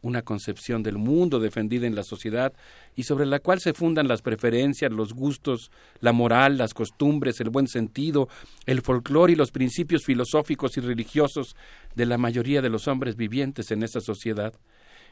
una 0.00 0.22
concepción 0.22 0.82
del 0.82 0.96
mundo 0.96 1.38
defendida 1.38 1.86
en 1.86 1.94
la 1.94 2.02
sociedad 2.02 2.54
y 2.96 3.02
sobre 3.02 3.26
la 3.26 3.40
cual 3.40 3.60
se 3.60 3.74
fundan 3.74 4.08
las 4.08 4.22
preferencias, 4.22 4.90
los 4.90 5.12
gustos, 5.12 5.70
la 6.00 6.12
moral, 6.12 6.56
las 6.56 6.72
costumbres, 6.72 7.42
el 7.42 7.50
buen 7.50 7.68
sentido, 7.68 8.26
el 8.64 8.80
folclore 8.80 9.34
y 9.34 9.36
los 9.36 9.50
principios 9.50 10.06
filosóficos 10.06 10.78
y 10.78 10.80
religiosos 10.80 11.54
de 11.94 12.06
la 12.06 12.16
mayoría 12.16 12.62
de 12.62 12.70
los 12.70 12.88
hombres 12.88 13.16
vivientes 13.16 13.70
en 13.70 13.82
esa 13.82 14.00
sociedad. 14.00 14.54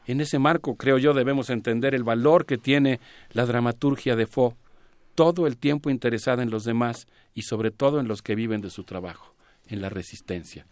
En 0.07 0.19
ese 0.19 0.39
marco, 0.39 0.77
creo 0.77 0.97
yo, 0.97 1.13
debemos 1.13 1.51
entender 1.51 1.93
el 1.93 2.03
valor 2.03 2.47
que 2.47 2.57
tiene 2.57 2.99
la 3.33 3.45
dramaturgia 3.45 4.15
de 4.15 4.25
Fo, 4.25 4.57
todo 5.15 5.47
el 5.47 5.57
tiempo 5.57 5.89
interesada 5.89 6.43
en 6.43 6.49
los 6.49 6.63
demás 6.63 7.07
y 7.33 7.43
sobre 7.43 7.71
todo 7.71 7.99
en 7.99 8.07
los 8.07 8.21
que 8.21 8.35
viven 8.35 8.61
de 8.61 8.69
su 8.69 8.83
trabajo, 8.83 9.33
en 9.67 9.81
la 9.81 9.89
resistencia. 9.89 10.65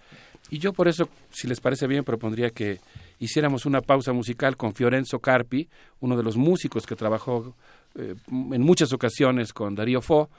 Y 0.49 0.57
yo 0.57 0.73
por 0.73 0.87
eso, 0.87 1.09
si 1.31 1.47
les 1.47 1.61
parece 1.61 1.87
bien, 1.87 2.03
propondría 2.03 2.49
que 2.49 2.79
hiciéramos 3.19 3.65
una 3.65 3.81
pausa 3.81 4.13
musical 4.13 4.57
con 4.57 4.73
Fiorenzo 4.73 5.19
Carpi, 5.19 5.69
uno 5.99 6.17
de 6.17 6.23
los 6.23 6.37
músicos 6.37 6.85
que 6.87 6.95
trabajó 6.95 7.55
eh, 7.95 8.15
en 8.27 8.61
muchas 8.61 8.91
ocasiones 8.93 9.53
con 9.53 9.75
Darío 9.75 10.01
Fo, 10.01 10.29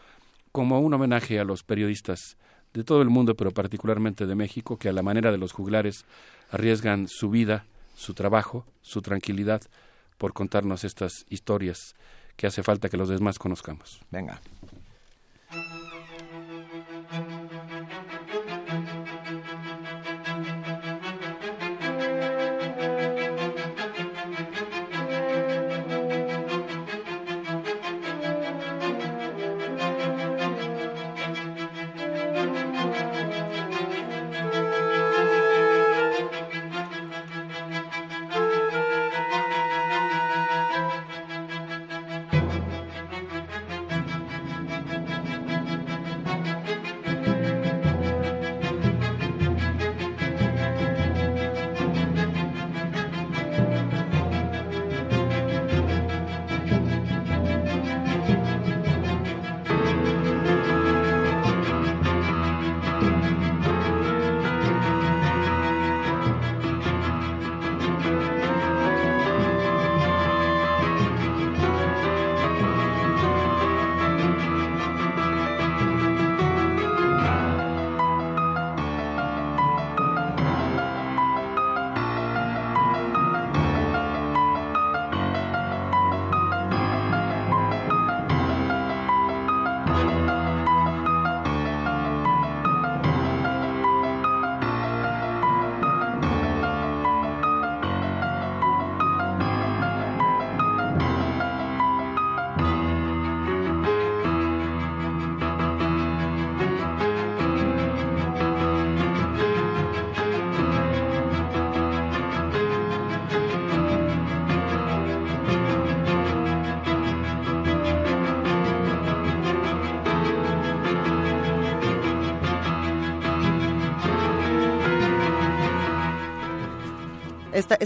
como 0.53 0.81
un 0.81 0.93
homenaje 0.95 1.39
a 1.39 1.45
los 1.45 1.63
periodistas 1.63 2.37
de 2.75 2.83
todo 2.83 3.03
el 3.03 3.09
mundo, 3.09 3.35
pero 3.35 3.53
particularmente 3.53 4.27
de 4.27 4.35
México, 4.35 4.79
que 4.79 4.89
a 4.89 4.93
la 4.93 5.03
manera 5.03 5.31
de 5.31 5.39
los 5.39 5.53
juglares 5.53 6.05
arriesgan 6.51 7.07
su 7.09 7.31
vida, 7.31 7.67
su 7.97 8.15
trabajo, 8.15 8.65
su 8.83 9.03
tranquilidad 9.03 9.63
por 10.19 10.33
contarnos 10.33 10.85
estas 10.85 11.25
historias 11.29 11.95
que 12.41 12.47
hace 12.47 12.63
falta 12.63 12.89
que 12.89 12.97
los 12.97 13.11
demás 13.11 13.39
conozcamos. 13.39 14.01
Venga. 14.11 14.41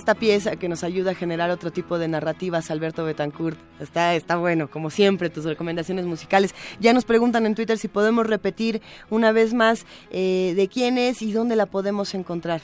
Esta, 0.04 0.14
pieza 0.14 0.56
que 0.56 0.68
nos 0.68 0.84
ayuda 0.84 1.12
a 1.12 1.14
generar 1.14 1.50
otro 1.50 1.72
tipo 1.72 1.98
de 1.98 2.08
narrativas, 2.08 2.70
Alberto 2.70 3.04
Betancourt. 3.04 3.58
Está, 3.80 4.14
está 4.14 4.36
bueno, 4.36 4.70
como 4.70 4.90
siempre, 4.90 5.30
tus 5.30 5.44
recomendaciones 5.44 6.04
musicales. 6.04 6.54
Ya 6.78 6.92
nos 6.92 7.06
preguntan 7.06 7.46
en 7.46 7.54
Twitter 7.54 7.78
si 7.78 7.88
podemos 7.88 8.26
repetir 8.26 8.82
una 9.08 9.32
vez 9.32 9.54
más 9.54 9.86
eh, 10.10 10.52
de 10.56 10.68
quién 10.68 10.98
es 10.98 11.22
y 11.22 11.32
dónde 11.32 11.56
la 11.56 11.64
podemos 11.64 12.14
encontrar. 12.14 12.60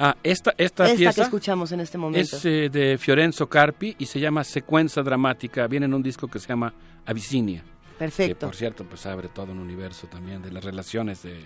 Ah, 0.00 0.16
esta, 0.24 0.52
esta, 0.58 0.86
pieza 0.86 1.12
que 1.12 1.20
escuchamos 1.20 1.70
en 1.70 1.78
este 1.78 1.96
momento. 1.96 2.36
Es 2.36 2.44
eh, 2.44 2.68
de 2.68 2.98
Fiorenzo 2.98 3.48
Carpi 3.48 3.94
y 3.98 4.06
se 4.06 4.18
llama 4.18 4.42
Secuencia 4.42 5.00
Dramática. 5.04 5.68
Viene 5.68 5.86
en 5.86 5.94
un 5.94 6.02
disco 6.02 6.26
que 6.26 6.40
se 6.40 6.48
llama 6.48 6.74
Abisinia. 7.06 7.62
Perfecto. 7.98 8.34
Que 8.34 8.46
por 8.46 8.56
cierto, 8.56 8.84
pues 8.84 9.06
abre 9.06 9.28
todo 9.28 9.52
un 9.52 9.60
universo 9.60 10.08
también 10.08 10.42
de 10.42 10.50
las 10.50 10.64
relaciones 10.64 11.22
de 11.22 11.36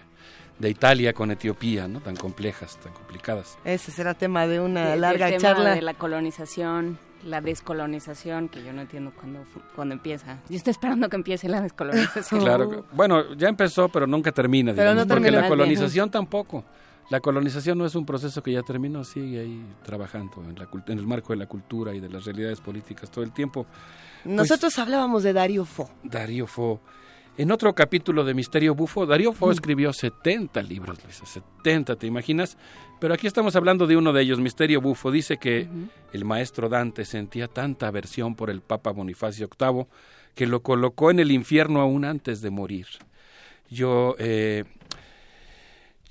de 0.58 0.70
Italia 0.70 1.12
con 1.12 1.30
Etiopía, 1.30 1.88
¿no? 1.88 2.00
Tan 2.00 2.16
complejas, 2.16 2.78
tan 2.78 2.92
complicadas. 2.92 3.58
Ese 3.64 3.90
será 3.90 4.14
tema 4.14 4.46
de 4.46 4.60
una 4.60 4.96
larga 4.96 5.36
charla. 5.36 5.74
de 5.74 5.82
la 5.82 5.94
colonización, 5.94 6.98
la 7.24 7.40
descolonización, 7.40 8.48
que 8.48 8.64
yo 8.64 8.72
no 8.72 8.82
entiendo 8.82 9.12
cuándo, 9.14 9.44
cuándo 9.74 9.94
empieza. 9.94 10.38
Yo 10.48 10.56
estoy 10.56 10.70
esperando 10.70 11.08
que 11.08 11.16
empiece 11.16 11.48
la 11.48 11.60
descolonización. 11.60 12.40
claro, 12.40 12.86
bueno, 12.92 13.34
ya 13.34 13.48
empezó, 13.48 13.88
pero 13.88 14.06
nunca 14.06 14.32
termina, 14.32 14.72
digamos, 14.72 15.06
porque 15.06 15.30
la 15.30 15.48
colonización 15.48 16.10
tampoco. 16.10 16.64
La 17.08 17.20
colonización 17.20 17.78
no 17.78 17.86
es 17.86 17.94
un 17.94 18.04
proceso 18.04 18.42
que 18.42 18.50
ya 18.50 18.62
terminó, 18.62 19.04
sigue 19.04 19.38
ahí 19.38 19.64
trabajando 19.84 20.42
en, 20.42 20.56
la, 20.56 20.68
en 20.88 20.98
el 20.98 21.06
marco 21.06 21.32
de 21.32 21.36
la 21.38 21.46
cultura 21.46 21.94
y 21.94 22.00
de 22.00 22.08
las 22.08 22.24
realidades 22.24 22.60
políticas 22.60 23.12
todo 23.12 23.22
el 23.22 23.32
tiempo. 23.32 23.64
Nosotros 24.24 24.76
hablábamos 24.80 25.22
de 25.22 25.32
Dario 25.32 25.64
Fo. 25.64 25.88
Dario 26.02 26.48
Fo. 26.48 26.80
En 27.39 27.52
otro 27.52 27.74
capítulo 27.74 28.24
de 28.24 28.32
Misterio 28.32 28.74
Bufo, 28.74 29.05
Darío 29.05 29.34
Fo 29.34 29.52
escribió 29.52 29.92
70 29.92 30.62
libros, 30.62 31.05
Luisa, 31.05 31.26
70, 31.26 31.97
¿te 31.97 32.06
imaginas? 32.06 32.56
Pero 32.98 33.12
aquí 33.12 33.26
estamos 33.26 33.55
hablando 33.56 33.86
de 33.86 33.94
uno 33.94 34.15
de 34.15 34.23
ellos, 34.23 34.40
Misterio 34.40 34.81
Bufo. 34.81 35.10
Dice 35.10 35.36
que 35.36 35.68
el 36.15 36.24
maestro 36.24 36.70
Dante 36.70 37.05
sentía 37.05 37.47
tanta 37.47 37.89
aversión 37.89 38.36
por 38.36 38.48
el 38.48 38.62
Papa 38.62 38.90
Bonifacio 38.90 39.50
VIII 39.58 39.84
que 40.34 40.47
lo 40.47 40.62
colocó 40.62 41.10
en 41.10 41.18
el 41.18 41.31
infierno 41.31 41.82
aún 41.82 42.06
antes 42.06 42.40
de 42.40 42.48
morir. 42.48 42.86
Yo 43.68 44.16
eh, 44.18 44.65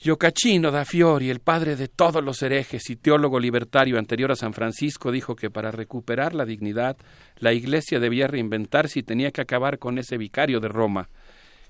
Giocacino 0.06 0.70
da 0.70 0.86
Fiori, 0.86 1.32
el 1.32 1.40
padre 1.40 1.76
de 1.76 1.88
todos 1.88 2.24
los 2.24 2.40
herejes 2.44 2.92
y 2.92 2.96
teólogo 2.96 3.40
libertario 3.40 3.98
anterior 3.98 4.32
a 4.32 4.36
San 4.36 4.54
Francisco, 4.54 5.12
dijo 5.12 5.36
que 5.36 5.50
para 5.50 5.72
recuperar 5.72 6.36
la 6.36 6.46
dignidad 6.46 6.96
la 7.40 7.54
Iglesia 7.54 8.00
debía 8.00 8.28
reinventarse 8.28 9.00
y 9.00 9.02
tenía 9.02 9.32
que 9.32 9.42
acabar 9.42 9.80
con 9.80 9.98
ese 9.98 10.20
vicario 10.20 10.60
de 10.60 10.68
Roma. 10.68 11.10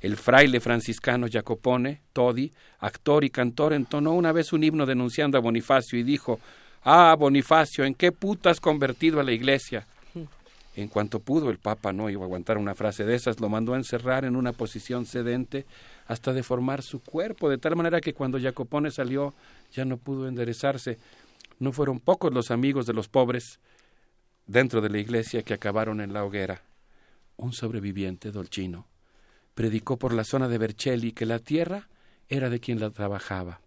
El 0.02 0.18
fraile 0.18 0.60
franciscano 0.60 1.28
Jacopone, 1.32 2.02
Todi, 2.12 2.52
actor 2.80 3.24
y 3.24 3.30
cantor, 3.30 3.72
entonó 3.72 4.12
una 4.12 4.34
vez 4.34 4.52
un 4.52 4.66
himno 4.66 4.86
denunciando 4.86 5.38
a 5.38 5.42
Bonifacio 5.42 5.98
y 5.98 6.04
dijo 6.04 6.42
Ah, 6.84 7.16
Bonifacio, 7.18 7.86
¿en 7.86 7.96
qué 7.96 8.12
puta 8.12 8.50
has 8.50 8.60
convertido 8.60 9.22
a 9.22 9.24
la 9.24 9.32
Iglesia? 9.32 9.88
En 10.76 10.90
cuanto 10.90 11.22
pudo, 11.22 11.50
el 11.50 11.58
Papa 11.58 11.94
no 11.94 12.10
iba 12.10 12.24
a 12.24 12.26
aguantar 12.26 12.58
una 12.58 12.76
frase 12.76 13.06
de 13.06 13.16
esas, 13.16 13.40
lo 13.40 13.48
mandó 13.48 13.76
a 13.76 13.78
encerrar 13.78 14.26
en 14.26 14.36
una 14.36 14.52
posición 14.52 15.06
sedente 15.06 15.66
hasta 16.06 16.34
deformar 16.34 16.82
su 16.82 17.02
cuerpo, 17.02 17.50
de 17.50 17.58
tal 17.58 17.76
manera 17.76 18.02
que 18.02 18.14
cuando 18.14 18.40
Jacopone 18.40 18.92
salió 18.92 19.34
ya 19.72 19.86
no 19.86 19.98
pudo 19.98 20.28
enderezarse. 20.28 20.98
No 21.60 21.72
fueron 21.72 22.00
pocos 22.00 22.34
los 22.34 22.52
amigos 22.52 22.86
de 22.86 22.94
los 22.94 23.08
pobres 23.08 23.60
dentro 24.46 24.82
de 24.82 24.90
la 24.90 25.00
iglesia 25.00 25.44
que 25.44 25.54
acabaron 25.54 26.02
en 26.02 26.14
la 26.14 26.24
hoguera. 26.24 26.62
Un 27.38 27.54
sobreviviente, 27.54 28.32
Dolcino, 28.32 28.88
predicó 29.54 29.98
por 29.98 30.14
la 30.14 30.24
zona 30.24 30.48
de 30.48 30.58
Vercelli 30.58 31.12
que 31.12 31.26
la 31.26 31.40
tierra 31.40 31.90
era 32.30 32.50
de 32.50 32.60
quien 32.60 32.80
la 32.80 32.90
trabajaba. 32.92 33.62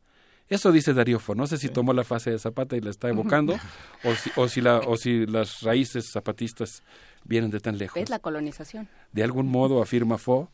Eso 0.49 0.73
dice 0.73 0.95
Dariofo. 0.95 1.35
No 1.35 1.47
sé 1.47 1.59
si 1.59 1.69
tomó 1.69 1.93
la 1.93 2.05
fase 2.05 2.31
de 2.31 2.39
Zapata 2.39 2.77
y 2.77 2.81
la 2.81 2.91
está 2.91 3.09
evocando, 3.09 3.55
o, 4.05 4.15
si, 4.15 4.31
o, 4.37 4.49
si 4.49 4.61
la, 4.61 4.79
o 4.79 4.97
si 4.97 5.27
las 5.27 5.61
raíces 5.61 6.11
zapatistas 6.11 6.83
vienen 7.25 7.51
de 7.51 7.61
tan 7.61 7.77
lejos. 7.77 8.01
Es 8.01 8.09
la 8.09 8.19
colonización. 8.19 8.89
De 9.13 9.23
algún 9.23 9.49
modo, 9.49 9.83
afirma 9.83 10.17
Fo, 10.17 10.51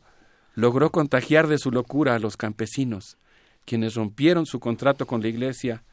logró 0.55 0.89
contagiar 0.89 1.47
de 1.47 1.57
su 1.57 1.69
locura 1.71 2.15
a 2.15 2.19
los 2.19 2.37
campesinos, 2.37 3.17
quienes 3.65 3.95
rompieron 3.95 4.45
su 4.45 4.59
contrato 4.59 5.05
con 5.05 5.21
la 5.21 5.27
iglesia 5.27 5.83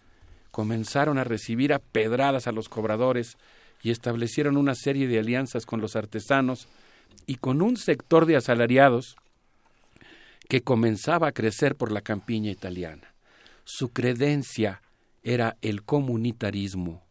comenzaron 0.51 1.19
a 1.19 1.25
recibir 1.25 1.73
a 1.73 1.79
pedradas 1.79 2.47
a 2.47 2.53
los 2.53 2.69
cobradores 2.69 3.37
y 3.83 3.91
establecieron 3.91 4.57
una 4.57 4.75
serie 4.75 5.09
de 5.09 5.19
alianzas 5.19 5.67
con 5.67 5.81
los 5.81 5.97
artesanos 5.97 6.69
y 7.27 7.37
con 7.37 7.63
un 7.63 7.77
sector 7.77 8.27
de 8.27 8.37
asalariados 8.37 9.17
que 10.49 10.63
comenzaba 10.63 11.29
a 11.29 11.33
crecer 11.33 11.75
por 11.77 11.91
la 11.91 12.03
campiña 12.03 12.51
italiana. 12.51 13.15
Su 13.65 13.89
credencia 13.89 14.83
era 15.23 15.57
el 15.63 15.83
comunitarismo. 15.83 17.03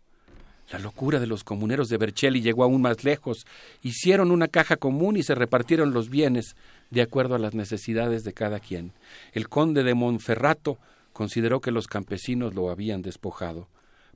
La 0.71 0.79
locura 0.79 1.19
de 1.19 1.27
los 1.27 1.43
comuneros 1.43 1.89
de 1.89 1.97
Vercelli 1.97 2.41
llegó 2.41 2.63
aún 2.63 2.81
más 2.81 3.03
lejos. 3.03 3.45
Hicieron 3.81 4.31
una 4.31 4.47
caja 4.47 4.77
común 4.77 5.17
y 5.17 5.23
se 5.23 5.35
repartieron 5.35 5.93
los 5.93 6.09
bienes 6.09 6.55
de 6.91 7.01
acuerdo 7.01 7.35
a 7.35 7.39
las 7.39 7.53
necesidades 7.53 8.23
de 8.23 8.33
cada 8.33 8.59
quien. 8.59 8.93
El 9.33 9.49
conde 9.49 9.83
de 9.83 9.93
Monferrato 9.93 10.77
consideró 11.11 11.59
que 11.59 11.71
los 11.71 11.87
campesinos 11.87 12.55
lo 12.55 12.69
habían 12.69 13.01
despojado. 13.01 13.67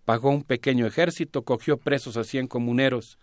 Pagó 0.06 0.30
un 0.30 0.44
pequeño 0.44 0.86
ejército, 0.86 1.42
cogió 1.42 1.78
presos 1.78 2.16
a 2.16 2.24
cien 2.24 2.48
comuneros, 2.48 3.18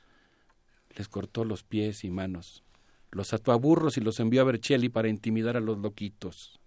les 0.97 1.09
cortó 1.09 1.45
los 1.45 1.63
pies 1.63 2.05
y 2.05 2.11
manos, 2.11 2.65
los 3.13 3.33
ató 3.33 3.53
a 3.53 3.57
burros 3.57 3.97
y 3.97 4.01
los 4.01 4.21
envió 4.21 4.43
a 4.43 4.45
Vercelli 4.45 4.89
para 4.89 5.09
intimidar 5.09 5.57
a 5.57 5.61
los 5.61 5.79
loquitos. 5.79 6.61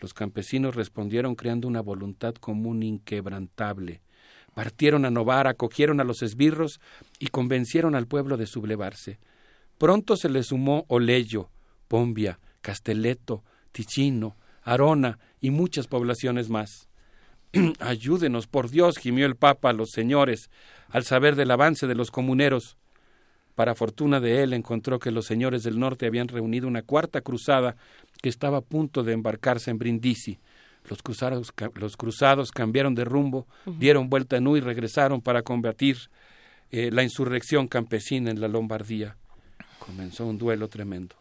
Los 0.00 0.14
campesinos 0.14 0.74
respondieron 0.74 1.34
creando 1.34 1.68
una 1.68 1.82
voluntad 1.82 2.34
común 2.34 2.82
inquebrantable. 2.82 4.00
Partieron 4.58 5.04
a 5.04 5.10
Novara, 5.12 5.50
acogieron 5.50 6.00
a 6.00 6.04
los 6.04 6.20
esbirros 6.20 6.80
y 7.20 7.28
convencieron 7.28 7.94
al 7.94 8.08
pueblo 8.08 8.36
de 8.36 8.48
sublevarse. 8.48 9.20
Pronto 9.78 10.16
se 10.16 10.28
le 10.28 10.42
sumó 10.42 10.84
Oleyo, 10.88 11.48
Pombia, 11.86 12.40
Castelletto, 12.60 13.44
Ticino, 13.70 14.36
Arona 14.64 15.20
y 15.40 15.50
muchas 15.50 15.86
poblaciones 15.86 16.48
más. 16.50 16.88
Ayúdenos, 17.78 18.48
por 18.48 18.68
Dios, 18.68 18.98
gimió 18.98 19.26
el 19.26 19.36
Papa 19.36 19.70
a 19.70 19.74
los 19.74 19.92
señores, 19.92 20.50
al 20.88 21.04
saber 21.04 21.36
del 21.36 21.52
avance 21.52 21.86
de 21.86 21.94
los 21.94 22.10
comuneros. 22.10 22.78
Para 23.54 23.76
fortuna 23.76 24.18
de 24.18 24.42
él, 24.42 24.52
encontró 24.54 24.98
que 24.98 25.12
los 25.12 25.26
señores 25.26 25.62
del 25.62 25.78
norte 25.78 26.06
habían 26.06 26.26
reunido 26.26 26.66
una 26.66 26.82
cuarta 26.82 27.20
cruzada 27.20 27.76
que 28.20 28.28
estaba 28.28 28.58
a 28.58 28.62
punto 28.62 29.04
de 29.04 29.12
embarcarse 29.12 29.70
en 29.70 29.78
Brindisi. 29.78 30.40
Los 30.88 31.02
cruzados, 31.02 31.52
los 31.74 31.96
cruzados 31.96 32.50
cambiaron 32.50 32.94
de 32.94 33.04
rumbo, 33.04 33.46
dieron 33.66 34.08
vuelta 34.08 34.36
en 34.36 34.46
U 34.46 34.56
y 34.56 34.60
regresaron 34.60 35.20
para 35.20 35.42
combatir 35.42 35.98
eh, 36.70 36.90
la 36.90 37.02
insurrección 37.02 37.68
campesina 37.68 38.30
en 38.30 38.40
la 38.40 38.48
Lombardía. 38.48 39.16
Comenzó 39.78 40.26
un 40.26 40.38
duelo 40.38 40.68
tremendo. 40.68 41.16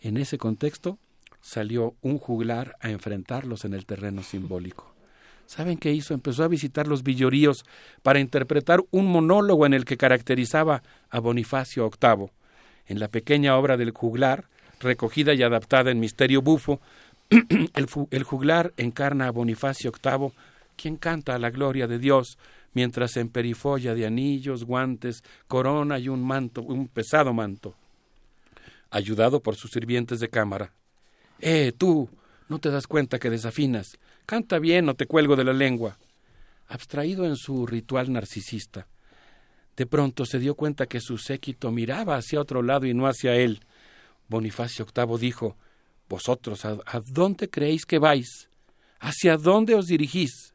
En 0.00 0.16
ese 0.16 0.38
contexto 0.38 0.98
salió 1.40 1.94
un 2.02 2.18
juglar 2.18 2.76
a 2.80 2.90
enfrentarlos 2.90 3.64
en 3.64 3.74
el 3.74 3.86
terreno 3.86 4.22
simbólico. 4.22 4.92
¿Saben 5.46 5.78
qué 5.78 5.92
hizo? 5.92 6.12
Empezó 6.12 6.42
a 6.42 6.48
visitar 6.48 6.88
los 6.88 7.04
villoríos 7.04 7.64
para 8.02 8.18
interpretar 8.18 8.80
un 8.90 9.06
monólogo 9.06 9.64
en 9.64 9.74
el 9.74 9.84
que 9.84 9.96
caracterizaba 9.96 10.82
a 11.08 11.20
Bonifacio 11.20 11.88
VIII. 11.88 12.30
En 12.86 12.98
la 12.98 13.08
pequeña 13.08 13.56
obra 13.56 13.76
del 13.76 13.92
juglar, 13.92 14.48
recogida 14.80 15.34
y 15.34 15.42
adaptada 15.42 15.90
en 15.90 16.00
Misterio 16.00 16.42
Bufo, 16.42 16.80
el, 17.30 18.22
juglar 18.24 18.72
encarna 18.76 19.26
a 19.26 19.30
Bonifacio 19.30 19.92
VIII, 19.92 20.32
quien 20.76 20.96
canta 20.96 21.34
a 21.34 21.38
la 21.38 21.50
gloria 21.50 21.86
de 21.86 21.98
Dios, 21.98 22.38
mientras 22.72 23.16
en 23.16 23.28
perifolla 23.28 23.94
de 23.94 24.06
anillos, 24.06 24.64
guantes, 24.64 25.24
corona 25.48 25.98
y 25.98 26.08
un 26.08 26.24
manto, 26.24 26.62
un 26.62 26.88
pesado 26.88 27.32
manto, 27.32 27.74
ayudado 28.90 29.40
por 29.40 29.56
sus 29.56 29.70
sirvientes 29.70 30.20
de 30.20 30.28
cámara. 30.28 30.72
Eh, 31.40 31.72
tú, 31.76 32.08
no 32.48 32.58
te 32.58 32.70
das 32.70 32.86
cuenta 32.86 33.18
que 33.18 33.30
desafinas. 33.30 33.98
Canta 34.24 34.58
bien 34.58 34.88
o 34.88 34.94
te 34.94 35.06
cuelgo 35.06 35.36
de 35.36 35.44
la 35.44 35.52
lengua. 35.52 35.98
Abstraído 36.68 37.24
en 37.26 37.36
su 37.36 37.66
ritual 37.66 38.12
narcisista, 38.12 38.86
de 39.76 39.86
pronto 39.86 40.24
se 40.24 40.38
dio 40.38 40.54
cuenta 40.54 40.86
que 40.86 41.00
su 41.00 41.18
séquito 41.18 41.70
miraba 41.70 42.16
hacia 42.16 42.40
otro 42.40 42.62
lado 42.62 42.86
y 42.86 42.94
no 42.94 43.06
hacia 43.06 43.34
él. 43.36 43.60
Bonifacio 44.28 44.86
VIII 44.94 45.18
dijo 45.18 45.56
Vosotros, 46.08 46.64
¿a, 46.64 47.00
dónde 47.06 47.50
creéis 47.50 47.84
que 47.84 47.98
vais? 47.98 48.48
¿Hacia 49.00 49.36
dónde 49.36 49.74
os 49.74 49.86
dirigís? 49.86 50.54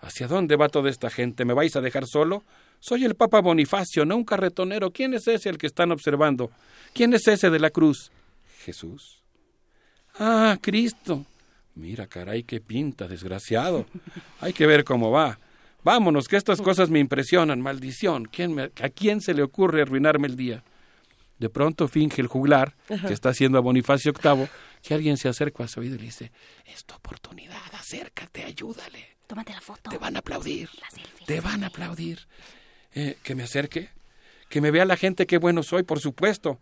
¿Hacia 0.00 0.26
dónde 0.26 0.56
va 0.56 0.68
toda 0.68 0.90
esta 0.90 1.10
gente? 1.10 1.44
¿Me 1.44 1.54
vais 1.54 1.76
a 1.76 1.80
dejar 1.80 2.06
solo? 2.06 2.44
Soy 2.80 3.04
el 3.04 3.14
Papa 3.14 3.40
Bonifacio, 3.40 4.04
no 4.04 4.16
un 4.16 4.24
carretonero. 4.24 4.90
¿Quién 4.90 5.14
es 5.14 5.28
ese 5.28 5.48
el 5.50 5.58
que 5.58 5.66
están 5.66 5.92
observando? 5.92 6.50
¿Quién 6.94 7.12
es 7.12 7.28
ese 7.28 7.50
de 7.50 7.60
la 7.60 7.70
cruz? 7.70 8.10
Jesús. 8.64 9.22
Ah, 10.18 10.58
Cristo. 10.60 11.26
Mira, 11.74 12.06
caray, 12.06 12.42
qué 12.42 12.60
pinta, 12.60 13.06
desgraciado. 13.06 13.86
Hay 14.40 14.52
que 14.52 14.66
ver 14.66 14.84
cómo 14.84 15.10
va. 15.10 15.38
Vámonos, 15.84 16.28
que 16.28 16.36
estas 16.36 16.60
cosas 16.60 16.90
me 16.90 16.98
impresionan. 16.98 17.60
Maldición. 17.60 18.26
¿Quién 18.26 18.58
¿A 18.58 18.88
quién 18.88 19.20
se 19.20 19.34
le 19.34 19.42
ocurre 19.42 19.82
arruinarme 19.82 20.26
el 20.26 20.36
día? 20.36 20.64
De 21.38 21.48
pronto 21.48 21.88
finge 21.88 22.20
el 22.20 22.26
juglar, 22.26 22.74
que 22.86 23.14
está 23.14 23.30
haciendo 23.30 23.56
a 23.56 23.62
Bonifacio 23.62 24.12
VIII, 24.12 24.46
que 24.82 24.94
alguien 24.94 25.16
se 25.16 25.28
acerca 25.28 25.64
a 25.64 25.68
su 25.68 25.80
oído 25.80 25.96
y 25.96 25.98
le 25.98 26.04
dice, 26.04 26.32
es 26.66 26.84
tu 26.84 26.94
oportunidad, 26.94 27.62
acércate, 27.72 28.44
ayúdale. 28.44 29.16
Tómate 29.26 29.52
la 29.52 29.60
foto. 29.60 29.90
Te 29.90 29.98
van 29.98 30.16
a 30.16 30.20
aplaudir. 30.20 30.68
Te 31.26 31.40
van 31.40 31.62
a 31.62 31.68
aplaudir. 31.68 32.26
Eh, 32.92 33.16
que 33.22 33.34
me 33.36 33.44
acerque, 33.44 33.90
que 34.48 34.60
me 34.60 34.72
vea 34.72 34.84
la 34.84 34.96
gente 34.96 35.26
qué 35.26 35.38
bueno 35.38 35.62
soy, 35.62 35.84
por 35.84 36.00
supuesto. 36.00 36.58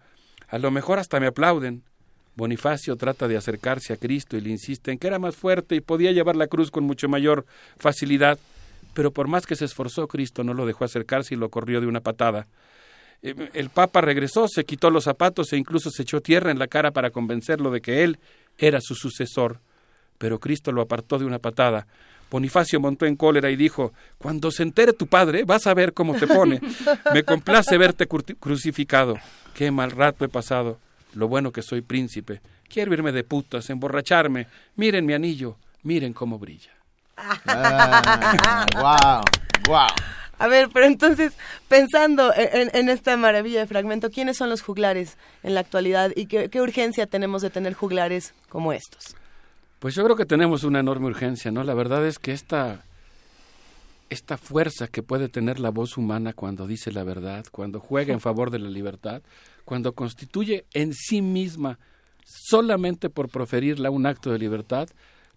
A 0.49 0.59
lo 0.59 0.71
mejor 0.71 0.99
hasta 0.99 1.21
me 1.21 1.29
aplauden. 1.29 1.83
Bonifacio 2.35 2.97
trata 2.97 3.27
de 3.27 3.37
acercarse 3.37 3.93
a 3.93 3.97
Cristo 3.97 4.37
y 4.37 4.41
le 4.41 4.51
insiste 4.51 4.93
en 4.93 4.99
que 4.99 5.07
era 5.07 5.19
más 5.19 5.35
fuerte 5.35 5.75
y 5.75 5.81
podía 5.81 6.13
llevar 6.13 6.37
la 6.37 6.47
cruz 6.47 6.71
con 6.71 6.85
mucho 6.85 7.09
mayor 7.09 7.47
facilidad, 7.79 8.39
pero 8.95 9.11
por 9.13 9.27
más 9.27 9.47
que 9.47 9.57
se 9.57 9.65
esforzó, 9.65 10.07
Cristo 10.07 10.45
no 10.45 10.55
lo 10.55 10.67
dejó 10.67 10.85
acercarse 10.85 11.35
y 11.35 11.37
lo 11.39 11.49
corrió 11.49 11.81
de 11.81 11.87
una 11.87 12.01
patada. 12.01 12.47
Eh, 13.23 13.51
el 13.55 13.71
Papa 13.71 14.01
regresó, 14.01 14.49
se 14.49 14.65
quitó 14.65 14.91
los 14.91 15.05
zapatos 15.05 15.53
e 15.53 15.57
incluso 15.57 15.91
se 15.91 16.03
echó 16.03 16.21
tierra 16.21 16.51
en 16.51 16.59
la 16.59 16.69
cara 16.69 16.91
para 16.91 17.11
convencerlo 17.11 17.71
de 17.71 17.81
que 17.81 18.05
él 18.05 18.19
era 18.57 18.81
su 18.81 18.95
sucesor. 18.95 19.61
Pero 20.19 20.39
Cristo 20.39 20.73
lo 20.73 20.83
apartó 20.83 21.19
de 21.19 21.25
una 21.25 21.39
patada. 21.39 21.87
Bonifacio 22.31 22.79
montó 22.81 23.07
en 23.07 23.17
cólera 23.17 23.51
y 23.51 23.57
dijo, 23.57 23.93
Cuando 24.19 24.51
se 24.51 24.63
entere 24.63 24.93
tu 24.93 25.07
padre, 25.07 25.45
vas 25.45 25.67
a 25.67 25.75
ver 25.75 25.95
cómo 25.95 26.15
te 26.15 26.27
pone. 26.27 26.61
Me 27.15 27.23
complace 27.23 27.79
verte 27.79 28.07
crucificado. 28.07 29.17
Qué 29.55 29.71
mal 29.71 29.91
rato 29.93 30.25
he 30.25 30.29
pasado. 30.29 30.79
Lo 31.15 31.29
bueno 31.29 31.53
que 31.53 31.63
soy 31.63 31.81
príncipe. 31.81 32.41
Quiero 32.69 32.93
irme 32.93 33.13
de 33.13 33.25
putas, 33.25 33.71
emborracharme. 33.71 34.47
Miren 34.77 35.07
mi 35.07 35.15
anillo, 35.15 35.57
miren 35.85 36.13
cómo 36.13 36.39
brilla. 36.39 36.73
wow, 38.77 39.23
wow. 39.67 39.89
A 40.39 40.47
ver, 40.47 40.69
pero 40.73 40.87
entonces, 40.87 41.33
pensando 41.69 42.33
en, 42.35 42.89
esta 42.89 43.17
maravilla 43.17 43.61
de 43.61 43.67
fragmento, 43.67 44.11
¿quiénes 44.11 44.37
son 44.37 44.49
los 44.49 44.63
juglares 44.63 45.17
en 45.43 45.55
la 45.55 45.61
actualidad 45.61 46.13
y 46.15 46.27
qué, 46.27 46.61
urgencia 46.61 47.07
tenemos 47.07 47.43
de 47.43 47.51
tener 47.51 47.75
juglares 47.75 48.35
como 48.49 48.73
estos? 48.73 49.17
Pues 49.81 49.95
yo 49.95 50.05
creo 50.05 50.17
que 50.17 50.27
tenemos 50.27 50.63
una 50.63 50.81
enorme 50.81 51.07
urgencia, 51.07 51.51
¿no? 51.51 51.65
La 51.65 51.75
verdad 51.75 52.07
es 52.07 52.19
que 52.21 52.33
esta, 52.33 52.85
esta 54.11 54.39
fuerza 54.39 54.87
que 54.87 55.03
puede 55.03 55.29
tener 55.29 55.59
la 55.59 55.71
voz 55.71 55.97
humana 55.97 56.33
cuando 56.33 56.67
dice 56.67 56.93
la 56.93 57.03
verdad, 57.03 57.45
cuando 57.51 57.81
juega 57.81 58.13
en 58.13 58.21
favor 58.21 58.51
de 58.51 58.61
la 58.61 58.69
libertad, 58.69 59.23
cuando 59.65 59.93
constituye 59.93 60.67
en 60.73 60.95
sí 60.95 61.21
misma, 61.21 61.79
solamente 62.25 63.11
por 63.11 63.29
proferirla 63.29 63.91
un 63.91 64.07
acto 64.07 64.31
de 64.31 64.39
libertad, 64.39 64.89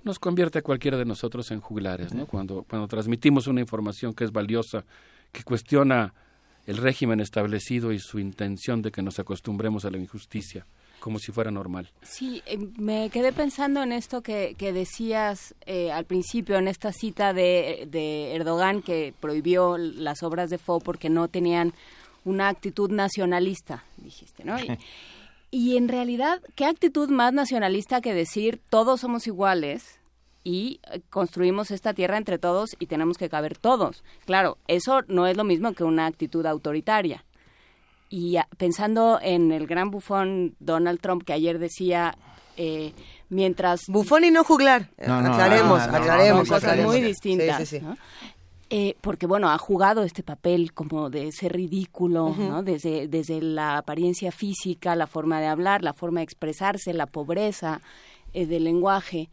nos 0.03 0.19
convierte 0.19 0.59
a 0.59 0.61
cualquiera 0.61 0.97
de 0.97 1.05
nosotros 1.05 1.51
en 1.51 1.61
juglares, 1.61 2.13
¿no? 2.13 2.25
Cuando, 2.25 2.63
cuando 2.67 2.87
transmitimos 2.87 3.47
una 3.47 3.61
información 3.61 4.13
que 4.13 4.23
es 4.23 4.31
valiosa, 4.31 4.83
que 5.31 5.43
cuestiona 5.43 6.13
el 6.65 6.77
régimen 6.77 7.19
establecido 7.19 7.91
y 7.91 7.99
su 7.99 8.19
intención 8.19 8.81
de 8.81 8.91
que 8.91 9.01
nos 9.01 9.19
acostumbremos 9.19 9.85
a 9.85 9.91
la 9.91 9.97
injusticia 9.97 10.65
como 11.01 11.17
si 11.19 11.31
fuera 11.31 11.51
normal. 11.51 11.89
Sí, 12.03 12.43
eh, 12.45 12.57
me 12.77 13.09
quedé 13.09 13.33
pensando 13.33 13.81
en 13.81 13.91
esto 13.91 14.21
que, 14.21 14.55
que 14.57 14.71
decías 14.71 15.55
eh, 15.65 15.91
al 15.91 16.05
principio, 16.05 16.57
en 16.57 16.67
esta 16.67 16.93
cita 16.93 17.33
de, 17.33 17.87
de, 17.89 18.35
Erdogan 18.35 18.83
que 18.83 19.13
prohibió 19.19 19.77
las 19.77 20.21
obras 20.21 20.49
de 20.51 20.59
Fo 20.59 20.79
porque 20.79 21.09
no 21.09 21.27
tenían 21.27 21.73
una 22.23 22.49
actitud 22.49 22.91
nacionalista, 22.91 23.83
dijiste, 23.97 24.45
¿no? 24.45 24.59
Y 24.59 24.67
en 25.51 25.89
realidad, 25.89 26.41
¿qué 26.55 26.65
actitud 26.65 27.09
más 27.09 27.33
nacionalista 27.33 28.01
que 28.01 28.13
decir 28.13 28.61
todos 28.69 29.01
somos 29.01 29.27
iguales 29.27 29.99
y 30.43 30.79
eh, 30.91 31.01
construimos 31.09 31.71
esta 31.71 31.93
tierra 31.93 32.17
entre 32.17 32.37
todos 32.37 32.69
y 32.79 32.85
tenemos 32.85 33.17
que 33.17 33.29
caber 33.29 33.57
todos? 33.57 34.03
Claro, 34.25 34.57
eso 34.67 35.01
no 35.07 35.27
es 35.27 35.35
lo 35.35 35.43
mismo 35.43 35.73
que 35.73 35.83
una 35.83 36.05
actitud 36.05 36.45
autoritaria. 36.45 37.25
Y 38.09 38.37
ah, 38.37 38.47
pensando 38.57 39.19
en 39.21 39.51
el 39.51 39.67
gran 39.67 39.91
bufón 39.91 40.55
Donald 40.59 40.99
Trump 41.01 41.23
que 41.23 41.33
ayer 41.33 41.59
decía, 41.59 42.17
eh, 42.57 42.93
mientras... 43.29 43.81
Bufón 43.87 44.23
y 44.23 44.31
no 44.31 44.43
juglar. 44.43 44.89
aclaremos, 44.97 45.81
aclaremos. 45.81 46.49
cosas 46.49 46.77
muy 46.79 47.01
distintas. 47.01 47.67
Sí, 47.67 47.79
sí, 47.79 47.85
eh, 48.73 48.95
porque 49.01 49.27
bueno, 49.27 49.49
ha 49.49 49.57
jugado 49.57 50.03
este 50.03 50.23
papel 50.23 50.71
como 50.71 51.09
de 51.09 51.33
ser 51.33 51.51
ridículo, 51.51 52.33
¿no? 52.33 52.63
Desde, 52.63 53.09
desde 53.09 53.41
la 53.41 53.77
apariencia 53.77 54.31
física, 54.31 54.95
la 54.95 55.07
forma 55.07 55.41
de 55.41 55.47
hablar, 55.47 55.83
la 55.83 55.91
forma 55.91 56.21
de 56.21 56.23
expresarse, 56.23 56.93
la 56.93 57.05
pobreza 57.05 57.81
eh, 58.33 58.45
del 58.45 58.63
lenguaje. 58.63 59.29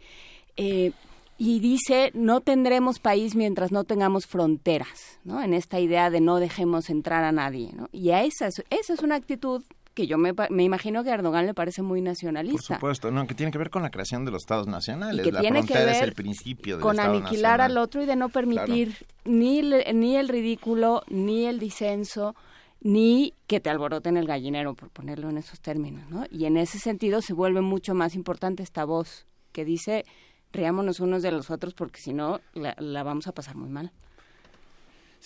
Eh, 0.56 0.90
y 1.38 1.60
dice 1.60 2.10
no 2.14 2.40
tendremos 2.40 2.98
país 2.98 3.36
mientras 3.36 3.70
no 3.70 3.84
tengamos 3.84 4.26
fronteras, 4.26 5.20
¿no? 5.22 5.40
En 5.40 5.54
esta 5.54 5.78
idea 5.78 6.10
de 6.10 6.20
no 6.20 6.40
dejemos 6.40 6.90
entrar 6.90 7.22
a 7.22 7.30
nadie, 7.30 7.70
¿no? 7.74 7.88
Y 7.92 8.10
a 8.10 8.24
esa, 8.24 8.48
esa 8.48 8.92
es 8.92 9.02
una 9.04 9.14
actitud 9.14 9.62
que 9.98 10.06
yo 10.06 10.16
me, 10.16 10.32
me, 10.50 10.62
imagino 10.62 11.02
que 11.02 11.10
a 11.10 11.14
Erdogan 11.14 11.44
le 11.44 11.54
parece 11.54 11.82
muy 11.82 12.00
nacionalista. 12.00 12.74
Por 12.74 12.76
supuesto, 12.76 13.10
no, 13.10 13.26
que 13.26 13.34
tiene 13.34 13.50
que 13.50 13.58
ver 13.58 13.68
con 13.68 13.82
la 13.82 13.90
creación 13.90 14.24
de 14.24 14.30
los 14.30 14.42
estados 14.42 14.68
nacionales. 14.68 15.24
que 15.24 15.32
la 15.32 15.40
tiene 15.40 15.66
que 15.66 15.74
ver 15.74 15.88
es 15.88 16.02
el 16.02 16.12
principio 16.12 16.76
del 16.76 16.82
con 16.84 17.00
aniquilar 17.00 17.60
al 17.60 17.76
otro 17.76 18.00
y 18.00 18.06
de 18.06 18.14
no 18.14 18.28
permitir 18.28 18.94
ni, 19.24 19.60
ni 19.60 20.14
el 20.14 20.28
ridículo, 20.28 21.02
ni 21.08 21.46
el 21.46 21.58
disenso, 21.58 22.36
ni 22.80 23.34
que 23.48 23.58
te 23.58 23.70
alboroten 23.70 24.16
el 24.16 24.28
gallinero, 24.28 24.74
por 24.74 24.88
ponerlo 24.90 25.30
en 25.30 25.38
esos 25.38 25.60
términos, 25.60 26.08
¿no? 26.08 26.26
Y 26.30 26.44
en 26.44 26.58
ese 26.58 26.78
sentido 26.78 27.20
se 27.20 27.32
vuelve 27.32 27.60
mucho 27.60 27.92
más 27.92 28.14
importante 28.14 28.62
esta 28.62 28.84
voz 28.84 29.26
que 29.50 29.64
dice 29.64 30.04
riámonos 30.52 31.00
unos 31.00 31.24
de 31.24 31.32
los 31.32 31.50
otros 31.50 31.74
porque 31.74 32.00
si 32.00 32.12
no 32.12 32.40
la, 32.54 33.02
vamos 33.02 33.26
a 33.26 33.32
pasar 33.32 33.56
muy 33.56 33.68
mal. 33.68 33.90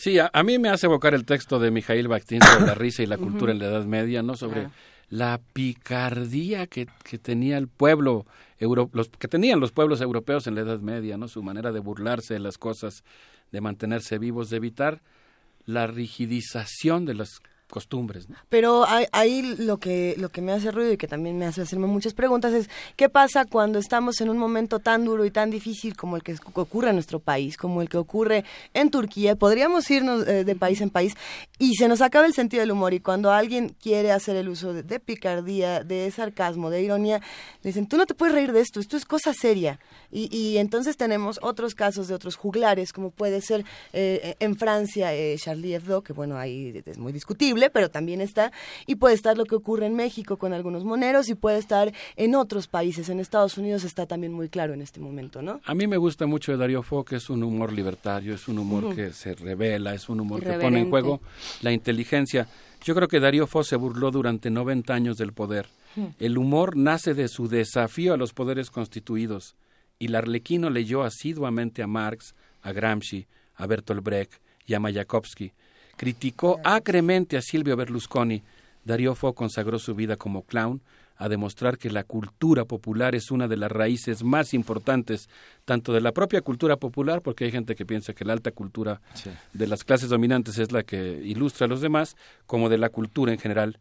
Sí, 0.03 0.19
a, 0.19 0.43
mí 0.43 0.59
me 0.59 0.69
hace 0.69 0.87
evocar 0.87 1.15
el 1.15 1.25
texto 1.25 1.61
de 1.61 1.71
Mijail 1.71 2.09
Bakhtin 2.09 2.43
sobre 2.43 2.67
la 2.67 2.75
risa 2.75 3.05
y 3.05 3.07
la 3.07 3.19
cultura 3.19 3.53
en 3.53 3.61
la 3.61 3.67
Edad 3.67 3.85
Media, 3.85 4.21
¿no? 4.21 4.35
Sobre 4.35 4.69
la 5.11 5.41
picardía 5.53 6.67
que, 6.67 6.89
que 7.05 7.19
tenía 7.19 7.57
el 7.57 7.69
pueblo, 7.69 8.27
los, 8.59 9.11
que 9.11 9.29
tenían 9.29 9.61
los 9.61 9.71
pueblos 9.71 10.01
europeos 10.01 10.49
en 10.49 10.57
la 10.57 10.63
Edad 10.63 10.81
Media, 10.81 11.17
¿no? 11.17 11.29
Su 11.29 11.45
manera 11.45 11.71
de 11.71 11.79
burlarse 11.79 12.35
de 12.35 12.41
las 12.41 12.59
cosas, 12.59 13.05
de 13.53 13.61
mantenerse 13.61 14.19
vivos, 14.19 14.51
de 14.51 14.57
evitar 14.57 15.03
la 15.67 15.87
rigidización 15.87 17.05
de 17.05 17.15
las 17.15 17.39
costumbres. 17.73 18.29
Pero 18.51 18.85
ahí, 19.13 19.57
lo 19.59 19.79
que 19.79 20.15
lo 20.19 20.29
que 20.29 20.43
me 20.43 20.53
hace 20.53 20.71
ruido 20.71 20.93
y 20.93 20.99
que 20.99 21.09
también 21.09 21.39
me 21.39 21.47
hace 21.47 21.63
hacerme 21.63 21.87
muchas 21.87 22.13
preguntas 22.13 22.53
es 22.53 22.69
qué 22.97 23.09
pasa 23.09 23.47
cuando 23.47 23.79
estamos 23.79 24.21
en 24.21 24.29
un 24.29 24.37
momento 24.37 24.79
tan 24.79 25.07
duro 25.07 25.25
y 25.25 25.31
tan 25.31 25.51
difícil 25.51 25.97
como 25.97 26.17
el 26.17 26.23
que 26.23 26.37
ocurre 26.53 26.91
en 26.91 26.97
nuestro 26.97 27.19
país, 27.19 27.57
como 27.57 27.81
el 27.81 27.89
que 27.89 27.97
ocurre 27.97 28.45
en 28.75 28.91
Turquía. 28.91 29.37
Podríamos 29.37 29.91
irnos 29.91 30.29
eh, 30.29 30.45
de 30.45 30.55
país 30.55 30.83
en 30.83 30.91
país 30.91 31.15
y 31.59 31.75
se 31.77 31.89
nos 31.89 32.03
acaba 32.03 32.27
el 32.27 32.35
sentido 32.35 32.61
del 32.61 32.73
humor 32.73 32.93
y 32.93 33.01
cuando 33.01 33.33
alguien 33.33 33.75
quiere 33.83 34.13
hacer 34.13 34.37
el 34.37 34.51
uso 34.51 34.75
de, 34.75 35.01
picardía, 35.01 35.83
de 35.83 36.11
sarcasmo, 36.11 36.69
de 36.69 36.83
ironía, 36.83 37.23
le 37.63 37.69
dicen 37.71 37.87
tú 37.87 37.97
no 37.97 38.05
te 38.05 38.13
puedes 38.13 38.35
reír 38.35 38.53
de 38.53 38.61
esto, 38.61 38.81
esto 38.81 38.99
es 38.99 39.07
cosa 39.07 39.33
seria. 39.33 39.81
Y, 40.15 40.59
entonces 40.59 40.99
tenemos 40.99 41.39
otros 41.41 41.75
casos 41.75 42.07
de 42.07 42.15
otros 42.15 42.37
juglares 42.37 42.93
como 42.93 43.11
puede 43.11 43.41
ser 43.41 43.65
eh, 43.95 44.37
en 44.41 44.57
Francia 44.57 45.15
eh, 45.15 45.37
Charlie 45.39 45.75
Hebdo 45.75 46.03
que 46.03 46.13
bueno 46.13 46.37
ahí 46.37 46.83
es 46.85 46.99
muy 46.99 47.15
discutible 47.15 47.62
pero 47.71 47.91
también 47.91 48.21
está, 48.21 48.53
y 48.87 48.97
puede 48.97 49.15
estar 49.15 49.37
lo 49.37 49.45
que 49.45 49.55
ocurre 49.55 49.87
en 49.87 49.95
México 49.95 50.37
con 50.37 50.53
algunos 50.53 50.85
moneros, 50.85 51.29
y 51.29 51.35
puede 51.35 51.59
estar 51.59 51.93
en 52.17 52.35
otros 52.35 52.69
países. 52.69 53.09
En 53.09 53.21
Estados 53.21 53.59
Unidos 53.59 53.85
está 53.85 54.07
también 54.07 54.33
muy 54.33 54.49
claro 54.49 54.75
en 54.75 54.83
este 54.83 55.01
momento, 55.01 55.43
¿no? 55.43 55.61
A 55.65 55.75
mí 55.75 55.87
me 55.87 55.97
gusta 55.97 56.27
mucho 56.27 56.53
de 56.53 56.59
Darío 56.59 56.83
Fo, 56.83 57.05
que 57.05 57.17
es 57.17 57.31
un 57.31 57.43
humor 57.43 57.73
libertario, 57.73 58.35
es 58.35 58.49
un 58.49 58.59
humor 58.59 58.95
que 58.95 59.13
se 59.13 59.35
revela, 59.35 59.95
es 59.95 60.09
un 60.09 60.21
humor 60.21 60.43
que 60.43 60.53
pone 60.55 60.81
en 60.81 60.91
juego 60.91 61.21
la 61.63 61.73
inteligencia. 61.73 62.49
Yo 62.85 62.95
creo 62.95 63.09
que 63.09 63.21
Darío 63.21 63.47
Fo 63.47 63.63
se 63.63 63.77
burló 63.77 64.11
durante 64.11 64.51
90 64.51 64.93
años 64.93 65.17
del 65.17 65.33
poder. 65.33 65.67
El 66.19 66.39
humor 66.39 66.77
nace 66.77 67.15
de 67.15 67.29
su 67.29 67.49
desafío 67.49 68.15
a 68.15 68.17
los 68.17 68.33
poderes 68.33 68.71
constituidos, 68.71 69.57
y 69.99 70.09
Larlequino 70.09 70.71
leyó 70.71 71.03
asiduamente 71.03 71.83
a 71.83 71.87
Marx, 71.87 72.35
a 72.63 72.73
Gramsci, 72.73 73.27
a 73.55 73.67
Bertolt 73.67 74.03
Brecht 74.03 74.41
y 74.67 74.75
a 74.75 74.81
Mayakovsky, 74.81 75.53
Criticó 76.03 76.59
acremente 76.65 77.37
a 77.37 77.43
Silvio 77.43 77.77
Berlusconi. 77.77 78.43
Darío 78.85 79.15
Fo 79.15 79.35
consagró 79.35 79.79
su 79.79 79.95
vida 79.95 80.17
como 80.17 80.43
clown 80.43 80.83
a 81.17 81.29
demostrar 81.29 81.79
que 81.79 81.91
la 81.91 82.03
cultura 82.03 82.65
popular 82.65 83.15
es 83.15 83.31
una 83.31 83.47
de 83.47 83.57
las 83.57 83.71
raíces 83.71 84.25
más 84.25 84.53
importantes, 84.53 85.29
tanto 85.65 85.93
de 85.93 86.01
la 86.01 86.11
propia 86.11 86.41
cultura 86.41 86.75
popular, 86.75 87.23
porque 87.23 87.45
hay 87.45 87.53
gente 87.53 87.77
que 87.77 87.87
piensa 87.87 88.15
que 88.15 88.25
la 88.25 88.33
alta 88.33 88.51
cultura 88.51 89.01
de 89.53 89.67
las 89.69 89.85
clases 89.85 90.09
dominantes 90.09 90.59
es 90.59 90.73
la 90.73 90.83
que 90.83 91.21
ilustra 91.23 91.67
a 91.67 91.69
los 91.69 91.81
demás, 91.81 92.17
como 92.47 92.69
de 92.69 92.79
la 92.79 92.89
cultura 92.89 93.33
en 93.33 93.39
general. 93.39 93.79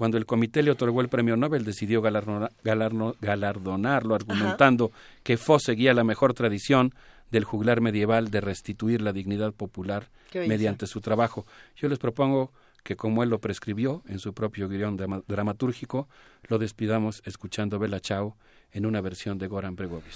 Cuando 0.00 0.16
el 0.16 0.24
comité 0.24 0.62
le 0.62 0.70
otorgó 0.70 1.02
el 1.02 1.10
premio 1.10 1.36
Nobel, 1.36 1.62
decidió 1.62 2.00
galardonarlo, 2.00 4.14
argumentando 4.14 4.92
que 5.22 5.36
Fo 5.36 5.58
seguía 5.58 5.92
la 5.92 6.04
mejor 6.04 6.32
tradición 6.32 6.94
del 7.30 7.44
juglar 7.44 7.82
medieval 7.82 8.30
de 8.30 8.40
restituir 8.40 9.02
la 9.02 9.12
dignidad 9.12 9.52
popular 9.52 10.08
mediante 10.32 10.86
su 10.86 11.02
trabajo. 11.02 11.44
Yo 11.76 11.90
les 11.90 11.98
propongo 11.98 12.50
que 12.82 12.96
como 12.96 13.22
él 13.22 13.28
lo 13.28 13.40
prescribió 13.40 14.02
en 14.08 14.20
su 14.20 14.32
propio 14.32 14.70
guion 14.70 14.96
dramatúrgico, 15.28 16.08
lo 16.48 16.56
despidamos 16.56 17.20
escuchando 17.26 17.78
Bella 17.78 18.00
Chao 18.00 18.38
en 18.72 18.86
una 18.86 19.02
versión 19.02 19.36
de 19.36 19.48
Goran 19.48 19.76
Bregovic. 19.76 20.14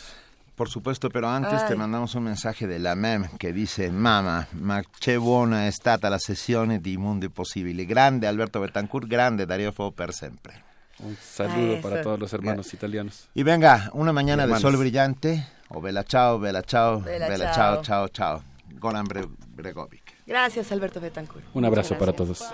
Por 0.54 0.68
supuesto, 0.68 1.08
pero 1.08 1.28
antes 1.28 1.66
te 1.66 1.74
mandamos 1.74 2.14
un 2.14 2.24
mensaje 2.24 2.68
de 2.68 2.78
la 2.78 2.94
MEM 2.94 3.36
que 3.38 3.52
dice 3.52 3.90
Mama, 3.90 4.46
ma 4.52 4.82
che 5.00 5.18
buona 5.18 5.66
è 5.66 5.70
stata 5.72 6.08
la 6.08 6.18
sessione 6.18 6.80
di 6.80 6.96
Mondi 6.96 7.28
Possibili. 7.28 7.84
Grande 7.84 8.28
Alberto 8.28 8.60
Betancourt, 8.60 9.08
grande 9.08 9.46
Dario 9.46 9.72
Fo 9.72 9.90
per 9.90 10.12
sempre. 10.12 10.62
Un 10.98 11.16
saludo 11.20 11.80
para 11.80 12.02
todos 12.02 12.20
los 12.20 12.32
hermanos 12.32 12.72
italianos. 12.72 13.28
Y 13.34 13.42
venga, 13.42 13.90
una 13.94 14.12
mañana 14.12 14.46
de 14.46 14.56
sol 14.60 14.76
brillante. 14.76 15.44
O 15.68 15.80
Bella 15.80 16.04
Chao, 16.04 16.38
Bella 16.38 16.62
Chao, 16.62 17.00
Bella, 17.00 17.50
Chao, 17.52 17.82
Chao, 17.82 18.08
Chao. 18.08 18.42
Goran 18.78 19.06
Bregovic. 19.06 20.24
Gracias, 20.24 20.70
Alberto 20.70 21.00
Betancourt. 21.00 21.44
Un 21.52 21.64
abrazo 21.64 21.98
para 21.98 22.12
todos. 22.12 22.44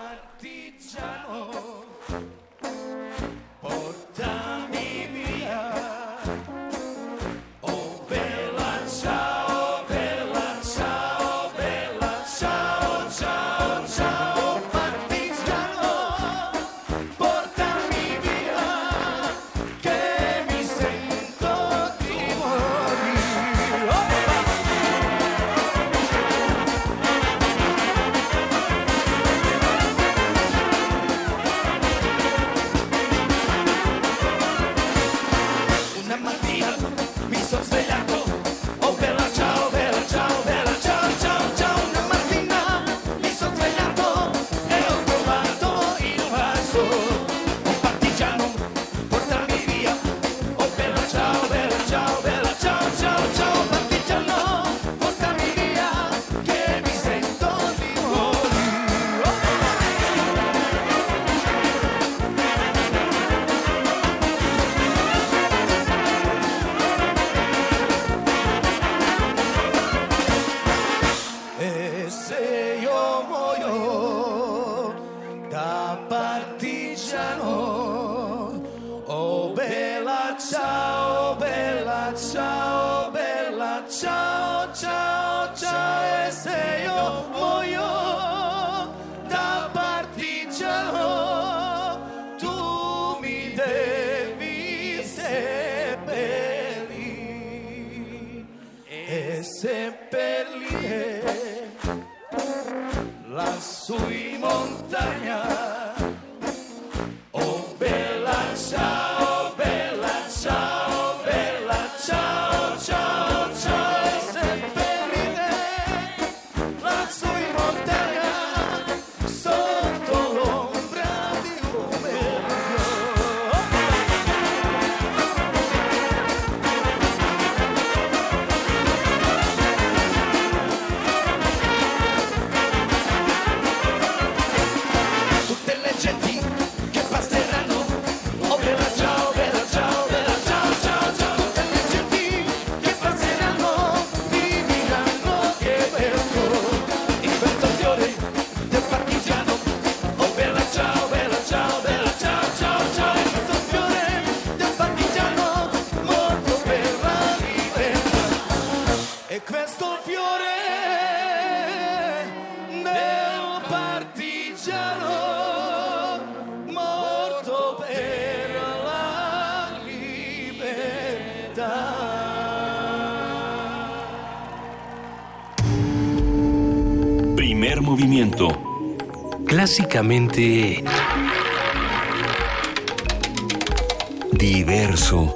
Diverso. 184.38 185.34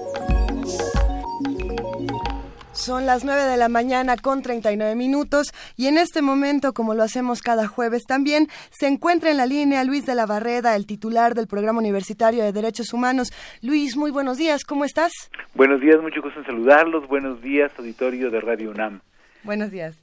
Son 2.70 3.04
las 3.04 3.24
9 3.24 3.42
de 3.42 3.56
la 3.56 3.68
mañana 3.68 4.16
con 4.16 4.42
39 4.42 4.94
minutos 4.94 5.52
y 5.76 5.88
en 5.88 5.98
este 5.98 6.22
momento, 6.22 6.72
como 6.72 6.94
lo 6.94 7.02
hacemos 7.02 7.42
cada 7.42 7.66
jueves 7.66 8.04
también, 8.06 8.46
se 8.70 8.86
encuentra 8.86 9.32
en 9.32 9.38
la 9.38 9.46
línea 9.46 9.82
Luis 9.82 10.06
de 10.06 10.14
la 10.14 10.24
Barreda, 10.24 10.76
el 10.76 10.86
titular 10.86 11.34
del 11.34 11.48
Programa 11.48 11.80
Universitario 11.80 12.44
de 12.44 12.52
Derechos 12.52 12.92
Humanos. 12.92 13.32
Luis, 13.60 13.96
muy 13.96 14.12
buenos 14.12 14.38
días, 14.38 14.64
¿cómo 14.64 14.84
estás? 14.84 15.12
Buenos 15.54 15.80
días, 15.80 16.00
mucho 16.00 16.22
gusto 16.22 16.38
en 16.38 16.46
saludarlos. 16.46 17.08
Buenos 17.08 17.42
días, 17.42 17.72
auditorio 17.76 18.30
de 18.30 18.40
Radio 18.40 18.70
UNAM. 18.70 19.00
Buenos 19.42 19.72
días. 19.72 19.96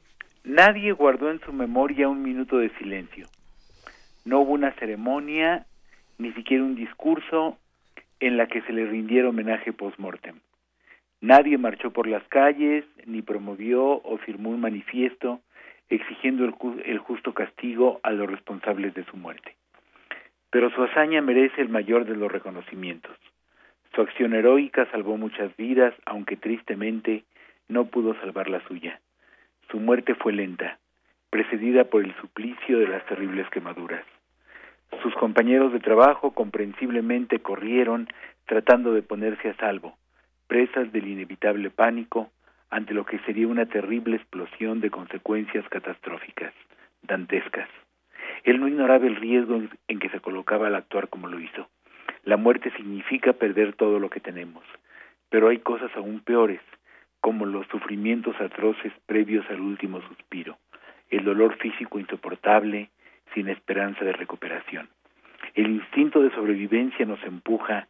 Nadie 0.44 0.92
guardó 0.92 1.32
en 1.32 1.40
su 1.40 1.54
memoria 1.54 2.10
un 2.10 2.22
minuto 2.22 2.58
de 2.58 2.70
silencio. 2.78 3.28
No 4.24 4.40
hubo 4.42 4.54
una 4.54 4.72
ceremonia, 4.74 5.66
ni 6.18 6.32
siquiera 6.34 6.64
un 6.64 6.76
discurso 6.76 7.58
en 8.20 8.38
la 8.38 8.48
que 8.48 8.62
se 8.62 8.74
le 8.74 8.86
rindiera 8.86 9.30
homenaje 9.30 9.74
post-mortem. 9.74 10.40
Nadie 11.22 11.58
marchó 11.58 11.92
por 11.92 12.08
las 12.08 12.24
calles, 12.28 12.86
ni 13.06 13.22
promovió 13.22 13.84
o 13.84 14.18
firmó 14.18 14.50
un 14.50 14.62
manifiesto 14.62 15.42
exigiendo 15.90 16.46
el, 16.46 16.56
el, 16.86 17.00
justo 17.00 17.34
castigo 17.34 18.00
a 18.04 18.12
los 18.12 18.30
responsables 18.30 18.94
de 18.94 19.04
su 19.06 19.18
muerte. 19.18 19.56
Pero 20.50 20.70
su 20.72 20.84
hazaña 20.84 21.22
merece 21.22 21.62
el 21.62 21.70
mayor 21.70 22.06
de 22.06 22.16
los 22.16 22.32
reconocimientos. 22.32 23.16
Su 23.94 24.02
acción 24.02 24.34
heroica 24.34 24.90
salvó 24.92 25.18
muchas 25.18 25.56
vidas, 25.58 25.94
aunque 26.06 26.38
tristemente 26.38 27.24
no 27.68 27.86
pudo 27.86 28.14
salvar 28.22 28.50
la 28.50 28.66
suya. 28.68 29.00
Su 29.70 29.80
muerte 29.80 30.16
fue 30.16 30.34
lenta, 30.34 30.80
precedida 31.32 31.86
por 31.86 32.04
el 32.04 32.14
suplicio 32.18 32.78
de 32.78 32.88
las 32.88 33.06
terribles 33.06 33.50
quemaduras. 33.50 34.06
Sus 35.02 35.16
compañeros 35.16 35.72
de 35.72 35.80
trabajo 35.80 36.32
comprensiblemente 36.32 37.40
corrieron 37.40 38.08
tratando 38.46 38.94
de 38.94 39.02
ponerse 39.02 39.50
a 39.50 39.56
salvo, 39.56 39.98
presas 40.48 40.92
del 40.92 41.08
inevitable 41.08 41.70
pánico 41.70 42.30
ante 42.70 42.94
lo 42.94 43.06
que 43.06 43.20
sería 43.20 43.48
una 43.48 43.66
terrible 43.66 44.18
explosión 44.18 44.82
de 44.82 44.92
consecuencias 44.92 45.68
catastróficas, 45.70 46.54
dantescas. 47.02 47.70
Él 48.44 48.60
no 48.60 48.68
ignoraba 48.68 49.08
el 49.08 49.16
riesgo 49.16 49.62
en 49.88 50.00
que 50.00 50.10
se 50.10 50.20
colocaba 50.20 50.68
al 50.68 50.76
actuar 50.76 51.08
como 51.08 51.28
lo 51.28 51.40
hizo. 51.40 51.70
La 52.26 52.36
muerte 52.36 52.72
significa 52.76 53.34
perder 53.34 53.74
todo 53.74 54.00
lo 54.00 54.10
que 54.10 54.20
tenemos, 54.20 54.64
pero 55.30 55.48
hay 55.48 55.60
cosas 55.60 55.92
aún 55.96 56.20
peores, 56.20 56.60
como 57.22 57.46
los 57.46 57.66
sufrimientos 57.68 58.36
atroces 58.42 58.92
previos 59.06 59.46
al 59.50 59.62
último 59.62 60.02
suspiro, 60.02 60.58
el 61.12 61.24
dolor 61.24 61.58
físico 61.58 62.00
insoportable, 62.00 62.90
sin 63.34 63.50
esperanza 63.50 64.04
de 64.04 64.14
recuperación. 64.14 64.90
El 65.54 65.68
instinto 65.68 66.22
de 66.22 66.32
sobrevivencia 66.32 67.06
nos 67.06 67.22
empuja 67.24 67.88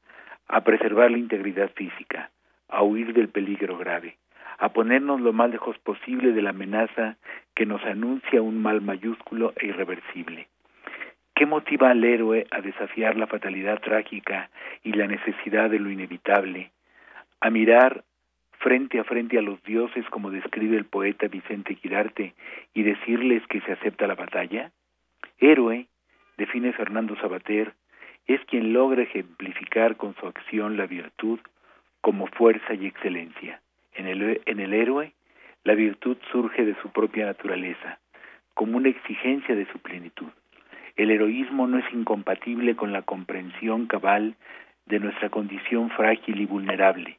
a 0.48 0.62
preservar 0.62 1.12
la 1.12 1.18
integridad 1.18 1.72
física, 1.72 2.32
a 2.68 2.84
huir 2.84 3.14
del 3.14 3.30
peligro 3.30 3.78
grave, 3.78 4.18
a 4.58 4.70
ponernos 4.70 5.22
lo 5.22 5.34
más 5.34 5.50
lejos 5.50 5.78
posible 5.80 6.34
de 6.34 6.42
la 6.42 6.50
amenaza 6.52 7.18
que 7.56 7.66
nos 7.66 7.84
anuncia 7.84 8.42
un 8.42 8.62
mal 8.62 8.82
mayúsculo 8.82 9.54
e 9.56 9.68
irreversible. 9.68 10.48
¿Qué 11.36 11.46
motiva 11.46 11.90
al 11.90 12.04
héroe 12.04 12.46
a 12.52 12.62
desafiar 12.62 13.18
la 13.18 13.28
fatalidad 13.28 13.80
trágica 13.80 14.50
y 14.84 14.94
la 14.94 15.08
necesidad 15.08 15.70
de 15.70 15.80
lo 15.80 15.90
inevitable, 15.90 16.72
a 17.40 17.50
mirar 17.50 18.04
frente 18.62 19.00
a 19.00 19.04
frente 19.04 19.40
a 19.40 19.42
los 19.42 19.62
dioses 19.64 20.06
como 20.10 20.30
describe 20.30 20.78
el 20.78 20.86
poeta 20.86 21.28
Vicente 21.28 21.76
Quirarte 21.76 22.36
y 22.74 22.84
decirles 22.84 23.46
que 23.48 23.60
se 23.62 23.72
acepta 23.72 24.08
la 24.08 24.16
batalla? 24.16 24.72
Héroe, 25.40 25.88
define 26.38 26.72
Fernando 26.72 27.16
Sabater, 27.18 27.74
es 28.28 28.40
quien 28.46 28.72
logra 28.72 29.02
ejemplificar 29.02 29.98
con 29.98 30.16
su 30.16 30.28
acción 30.28 30.78
la 30.78 30.86
virtud 30.86 31.40
como 32.02 32.28
fuerza 32.28 32.76
y 32.76 32.86
excelencia. 32.86 33.62
En 33.94 34.08
el, 34.08 34.42
en 34.46 34.60
el 34.60 34.74
héroe, 34.74 35.14
la 35.64 35.74
virtud 35.74 36.18
surge 36.32 36.64
de 36.64 36.76
su 36.82 36.92
propia 36.92 37.26
naturaleza, 37.26 38.00
como 38.54 38.78
una 38.78 38.90
exigencia 38.90 39.56
de 39.56 39.66
su 39.72 39.80
plenitud. 39.80 40.30
El 40.96 41.10
heroísmo 41.10 41.68
no 41.68 41.80
es 41.80 41.94
incompatible 41.94 42.76
con 42.76 42.92
la 42.92 43.02
comprensión 43.02 43.88
cabal 43.88 44.36
de 44.86 45.00
nuestra 45.00 45.30
condición 45.30 45.90
frágil 45.90 46.42
y 46.42 46.46
vulnerable, 46.46 47.18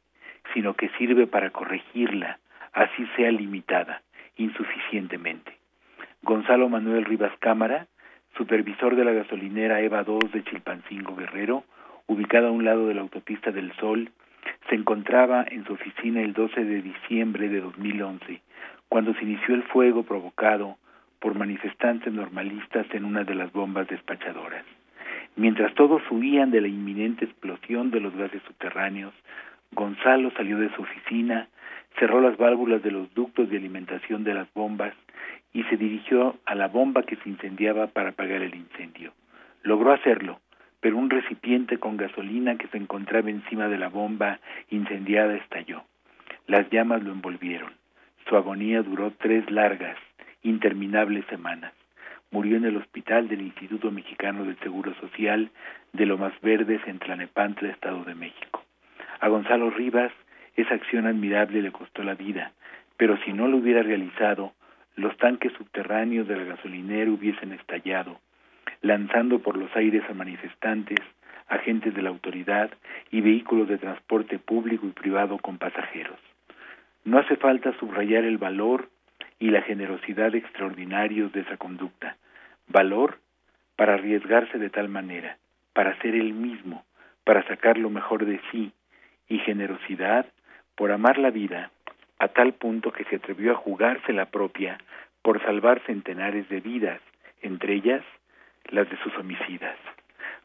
sino 0.53 0.73
que 0.73 0.89
sirve 0.97 1.27
para 1.27 1.51
corregirla, 1.51 2.39
así 2.73 3.07
sea 3.15 3.31
limitada, 3.31 4.01
insuficientemente. 4.37 5.57
Gonzalo 6.21 6.69
Manuel 6.69 7.05
Rivas 7.05 7.33
Cámara, 7.39 7.87
supervisor 8.37 8.95
de 8.95 9.05
la 9.05 9.11
gasolinera 9.11 9.81
Eva 9.81 10.03
2 10.03 10.31
de 10.31 10.43
Chilpancingo 10.43 11.15
Guerrero, 11.15 11.63
ubicada 12.07 12.47
a 12.47 12.51
un 12.51 12.65
lado 12.65 12.87
de 12.87 12.93
la 12.93 13.01
autopista 13.01 13.51
del 13.51 13.73
Sol, 13.73 14.09
se 14.69 14.75
encontraba 14.75 15.45
en 15.49 15.65
su 15.65 15.73
oficina 15.73 16.21
el 16.21 16.33
12 16.33 16.63
de 16.63 16.81
diciembre 16.81 17.49
de 17.49 17.61
2011, 17.61 18.41
cuando 18.89 19.13
se 19.13 19.23
inició 19.23 19.55
el 19.55 19.63
fuego 19.63 20.03
provocado 20.03 20.77
por 21.19 21.35
manifestantes 21.35 22.11
normalistas 22.11 22.85
en 22.91 23.05
una 23.05 23.23
de 23.23 23.35
las 23.35 23.51
bombas 23.51 23.87
despachadoras. 23.87 24.65
Mientras 25.35 25.73
todos 25.73 26.01
huían 26.11 26.51
de 26.51 26.61
la 26.61 26.67
inminente 26.67 27.25
explosión 27.25 27.91
de 27.91 27.99
los 27.99 28.15
gases 28.15 28.41
subterráneos, 28.43 29.13
Gonzalo 29.73 30.31
salió 30.31 30.57
de 30.57 30.73
su 30.75 30.81
oficina, 30.81 31.47
cerró 31.99 32.21
las 32.21 32.37
válvulas 32.37 32.81
de 32.83 32.91
los 32.91 33.13
ductos 33.13 33.49
de 33.49 33.57
alimentación 33.57 34.23
de 34.23 34.33
las 34.33 34.51
bombas 34.53 34.93
y 35.53 35.63
se 35.63 35.77
dirigió 35.77 36.37
a 36.45 36.55
la 36.55 36.67
bomba 36.67 37.03
que 37.03 37.15
se 37.17 37.29
incendiaba 37.29 37.87
para 37.87 38.09
apagar 38.09 38.41
el 38.41 38.55
incendio. 38.55 39.13
Logró 39.61 39.93
hacerlo, 39.93 40.39
pero 40.81 40.97
un 40.97 41.09
recipiente 41.09 41.77
con 41.77 41.95
gasolina 41.95 42.57
que 42.57 42.67
se 42.67 42.77
encontraba 42.77 43.29
encima 43.29 43.67
de 43.67 43.77
la 43.77 43.89
bomba 43.89 44.39
incendiada 44.69 45.35
estalló. 45.35 45.83
Las 46.47 46.69
llamas 46.69 47.03
lo 47.03 47.11
envolvieron. 47.11 47.71
Su 48.27 48.35
agonía 48.35 48.81
duró 48.81 49.11
tres 49.11 49.49
largas, 49.49 49.97
interminables 50.41 51.25
semanas. 51.27 51.73
Murió 52.31 52.57
en 52.57 52.65
el 52.65 52.77
hospital 52.77 53.27
del 53.27 53.41
Instituto 53.41 53.91
Mexicano 53.91 54.43
del 54.43 54.57
Seguro 54.59 54.93
Social 54.95 55.51
de 55.93 56.05
Lomas 56.05 56.33
Verdes 56.41 56.81
en 56.87 56.99
Tlanepantla, 56.99 57.69
Estado 57.69 58.03
de 58.03 58.15
México. 58.15 58.62
A 59.23 59.29
Gonzalo 59.29 59.69
Rivas 59.69 60.11
esa 60.57 60.73
acción 60.73 61.07
admirable 61.07 61.61
le 61.61 61.71
costó 61.71 62.03
la 62.03 62.13
vida, 62.13 62.51
pero 62.97 63.15
si 63.23 63.31
no 63.31 63.47
lo 63.47 63.55
hubiera 63.55 63.81
realizado, 63.81 64.51
los 64.97 65.15
tanques 65.15 65.53
subterráneos 65.53 66.27
de 66.27 66.35
la 66.35 66.43
gasolinera 66.43 67.09
hubiesen 67.09 67.53
estallado, 67.53 68.19
lanzando 68.81 69.39
por 69.39 69.55
los 69.55 69.73
aires 69.77 70.03
a 70.09 70.13
manifestantes, 70.13 70.99
agentes 71.47 71.93
de 71.93 72.01
la 72.01 72.09
autoridad 72.09 72.71
y 73.11 73.21
vehículos 73.21 73.69
de 73.69 73.77
transporte 73.77 74.39
público 74.39 74.87
y 74.87 74.91
privado 74.91 75.37
con 75.37 75.57
pasajeros. 75.57 76.19
No 77.05 77.17
hace 77.17 77.37
falta 77.37 77.71
subrayar 77.79 78.25
el 78.25 78.37
valor 78.37 78.89
y 79.39 79.51
la 79.51 79.61
generosidad 79.61 80.35
extraordinarios 80.35 81.31
de 81.31 81.43
esa 81.43 81.55
conducta. 81.55 82.17
Valor 82.67 83.19
para 83.77 83.93
arriesgarse 83.93 84.57
de 84.57 84.69
tal 84.69 84.89
manera, 84.89 85.37
para 85.71 85.97
ser 86.01 86.13
él 86.13 86.33
mismo, 86.33 86.83
para 87.23 87.47
sacar 87.47 87.77
lo 87.77 87.89
mejor 87.89 88.25
de 88.25 88.41
sí, 88.51 88.73
y 89.27 89.39
generosidad 89.39 90.25
por 90.75 90.91
amar 90.91 91.17
la 91.17 91.31
vida 91.31 91.71
a 92.19 92.27
tal 92.29 92.53
punto 92.53 92.91
que 92.91 93.03
se 93.05 93.17
atrevió 93.17 93.51
a 93.51 93.55
jugarse 93.57 94.13
la 94.13 94.25
propia 94.27 94.77
por 95.21 95.41
salvar 95.43 95.81
centenares 95.85 96.47
de 96.49 96.59
vidas, 96.59 97.01
entre 97.41 97.73
ellas 97.75 98.03
las 98.69 98.89
de 98.89 98.97
sus 98.97 99.15
homicidas. 99.17 99.77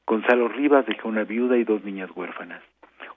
Gonzalo 0.06 0.48
Rivas 0.48 0.86
dejó 0.86 1.08
una 1.08 1.24
viuda 1.24 1.56
y 1.56 1.64
dos 1.64 1.84
niñas 1.84 2.10
huérfanas. 2.14 2.62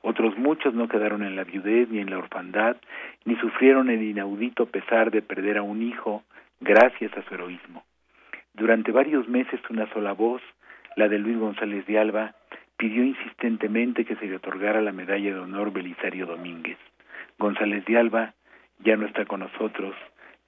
Otros 0.01 0.37
muchos 0.37 0.73
no 0.73 0.87
quedaron 0.87 1.23
en 1.23 1.35
la 1.35 1.43
viudez 1.43 1.89
ni 1.89 1.99
en 1.99 2.09
la 2.09 2.17
orfandad, 2.17 2.77
ni 3.25 3.35
sufrieron 3.37 3.89
el 3.89 4.01
inaudito 4.01 4.65
pesar 4.65 5.11
de 5.11 5.21
perder 5.21 5.57
a 5.57 5.61
un 5.61 5.81
hijo 5.81 6.23
gracias 6.59 7.15
a 7.17 7.23
su 7.23 7.33
heroísmo. 7.33 7.83
Durante 8.53 8.91
varios 8.91 9.27
meses 9.27 9.59
una 9.69 9.87
sola 9.93 10.13
voz, 10.13 10.41
la 10.95 11.07
de 11.07 11.19
Luis 11.19 11.37
González 11.37 11.85
de 11.85 11.99
Alba, 11.99 12.35
pidió 12.81 13.03
insistentemente 13.03 14.05
que 14.05 14.15
se 14.15 14.25
le 14.25 14.37
otorgara 14.37 14.81
la 14.81 14.91
medalla 14.91 15.35
de 15.35 15.39
honor 15.39 15.71
Belisario 15.71 16.25
Domínguez. 16.25 16.79
González 17.37 17.85
de 17.85 17.95
Alba 17.95 18.33
ya 18.79 18.97
no 18.97 19.05
está 19.05 19.25
con 19.25 19.41
nosotros, 19.41 19.93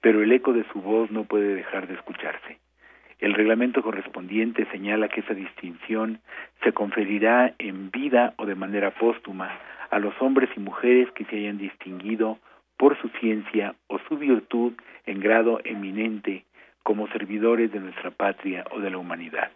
pero 0.00 0.20
el 0.20 0.32
eco 0.32 0.52
de 0.52 0.64
su 0.72 0.82
voz 0.82 1.12
no 1.12 1.26
puede 1.26 1.54
dejar 1.54 1.86
de 1.86 1.94
escucharse. 1.94 2.58
El 3.20 3.34
reglamento 3.34 3.84
correspondiente 3.84 4.66
señala 4.72 5.08
que 5.08 5.20
esa 5.20 5.32
distinción 5.32 6.18
se 6.64 6.72
conferirá 6.72 7.54
en 7.58 7.92
vida 7.92 8.34
o 8.36 8.46
de 8.46 8.56
manera 8.56 8.90
póstuma 8.90 9.56
a 9.90 10.00
los 10.00 10.20
hombres 10.20 10.50
y 10.56 10.60
mujeres 10.60 11.08
que 11.12 11.24
se 11.26 11.36
hayan 11.36 11.58
distinguido 11.58 12.40
por 12.76 13.00
su 13.00 13.10
ciencia 13.20 13.76
o 13.86 14.00
su 14.08 14.18
virtud 14.18 14.72
en 15.06 15.20
grado 15.20 15.60
eminente 15.62 16.46
como 16.82 17.06
servidores 17.12 17.70
de 17.70 17.78
nuestra 17.78 18.10
patria 18.10 18.64
o 18.72 18.80
de 18.80 18.90
la 18.90 18.98
humanidad. 18.98 19.52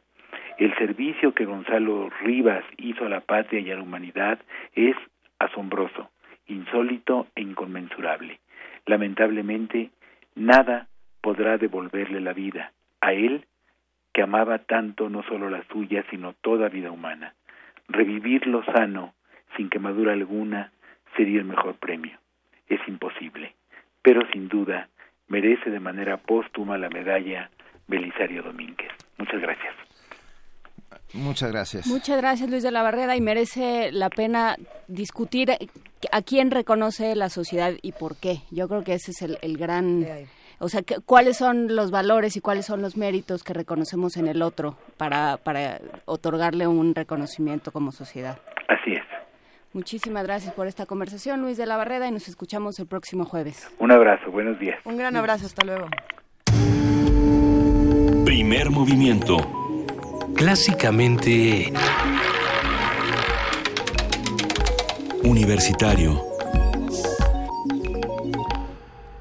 El 0.59 0.77
servicio 0.77 1.35
que 1.35 1.45
Gonzalo 1.45 2.11
Rivas 2.21 2.65
hizo 2.79 3.07
a 3.07 3.09
la 3.09 3.21
patria 3.21 3.61
y 3.61 3.71
a 3.71 3.77
la 3.77 3.83
humanidad 3.83 4.41
es 4.75 4.97
asombroso, 5.39 6.11
insólito 6.49 7.29
e 7.37 7.43
inconmensurable. 7.43 8.41
Lamentablemente, 8.85 9.91
nada 10.35 10.89
podrá 11.21 11.59
devolverle 11.59 12.21
la 12.21 12.33
vida 12.33 12.73
a 13.01 13.13
él 13.13 13.45
que 14.13 14.23
amaba 14.23 14.59
tanto 14.59 15.09
no 15.09 15.23
solo 15.23 15.49
la 15.49 15.63
suya, 15.71 16.05
sino 16.11 16.33
toda 16.33 16.69
vida 16.69 16.91
humana. 16.91 17.35
Revivir 17.87 18.49
lo 18.49 18.65
sano, 18.65 19.15
sin 19.57 19.71
quemadura 19.71 20.13
alguna, 20.13 20.73
sería 21.17 21.39
el 21.39 21.45
mejor 21.45 21.77
premio. 21.77 22.19
Es 22.67 22.81
imposible, 22.89 23.55
pero 24.03 24.27
sin 24.33 24.49
duda 24.49 24.89
merece 25.29 25.71
de 25.71 25.79
manera 25.79 26.17
póstuma 26.17 26.79
la 26.79 26.89
medalla 26.89 27.49
Belisario 27.87 28.43
Domínguez. 28.43 28.91
Muchas 29.19 29.41
gracias. 29.41 29.88
Muchas 31.15 31.51
gracias. 31.51 31.87
Muchas 31.87 32.19
gracias, 32.19 32.51
Luis 32.51 32.63
de 32.63 32.71
la 32.71 32.83
Barrera, 32.83 33.17
y 33.17 33.21
merece 33.21 33.91
la 33.93 34.11
pena 34.11 34.57
discutir 34.89 35.51
a 36.13 36.23
quién 36.23 36.51
reconoce 36.51 37.15
la 37.17 37.29
sociedad 37.29 37.73
y 37.83 37.93
por 37.93 38.17
qué. 38.17 38.43
Yo 38.51 38.69
creo 38.69 38.85
que 38.85 38.95
ese 38.95 39.13
es 39.13 39.23
el, 39.23 39.57
gran... 39.57 40.07
O 40.61 40.69
sea, 40.69 40.83
cuáles 41.07 41.37
son 41.37 41.75
los 41.77 41.91
valores 41.91 42.37
y 42.37 42.41
cuáles 42.41 42.67
son 42.67 42.83
los 42.83 42.97
méritos 42.97 43.45
que 43.45 43.55
reconocemos 43.55 44.17
en 44.17 44.27
el 44.27 44.43
otro 44.43 44.77
para, 44.97 45.37
para 45.37 45.81
otorgarle 46.05 46.67
un 46.67 46.95
reconocimiento 46.95 47.71
como 47.71 47.93
sociedad. 47.93 48.39
Así 48.69 48.93
es. 48.93 49.05
Muchísimas 49.73 50.25
gracias 50.25 50.53
por 50.55 50.67
esta 50.67 50.87
conversación, 50.87 51.43
Luis 51.43 51.57
de 51.57 51.67
la 51.67 51.77
Barrera, 51.77 52.09
y 52.09 52.11
nos 52.11 52.27
escuchamos 52.27 52.79
el 52.81 52.87
próximo 52.87 53.25
jueves. 53.25 53.71
Un 53.79 53.93
abrazo, 53.93 54.31
buenos 54.31 54.59
días. 54.59 54.79
Un 54.85 54.97
gran 54.97 55.17
abrazo, 55.17 55.47
hasta 55.47 55.65
luego. 55.65 55.87
Primer 58.25 58.71
movimiento. 58.71 59.37
Clásicamente... 60.39 61.73
Universitario. 65.25 66.28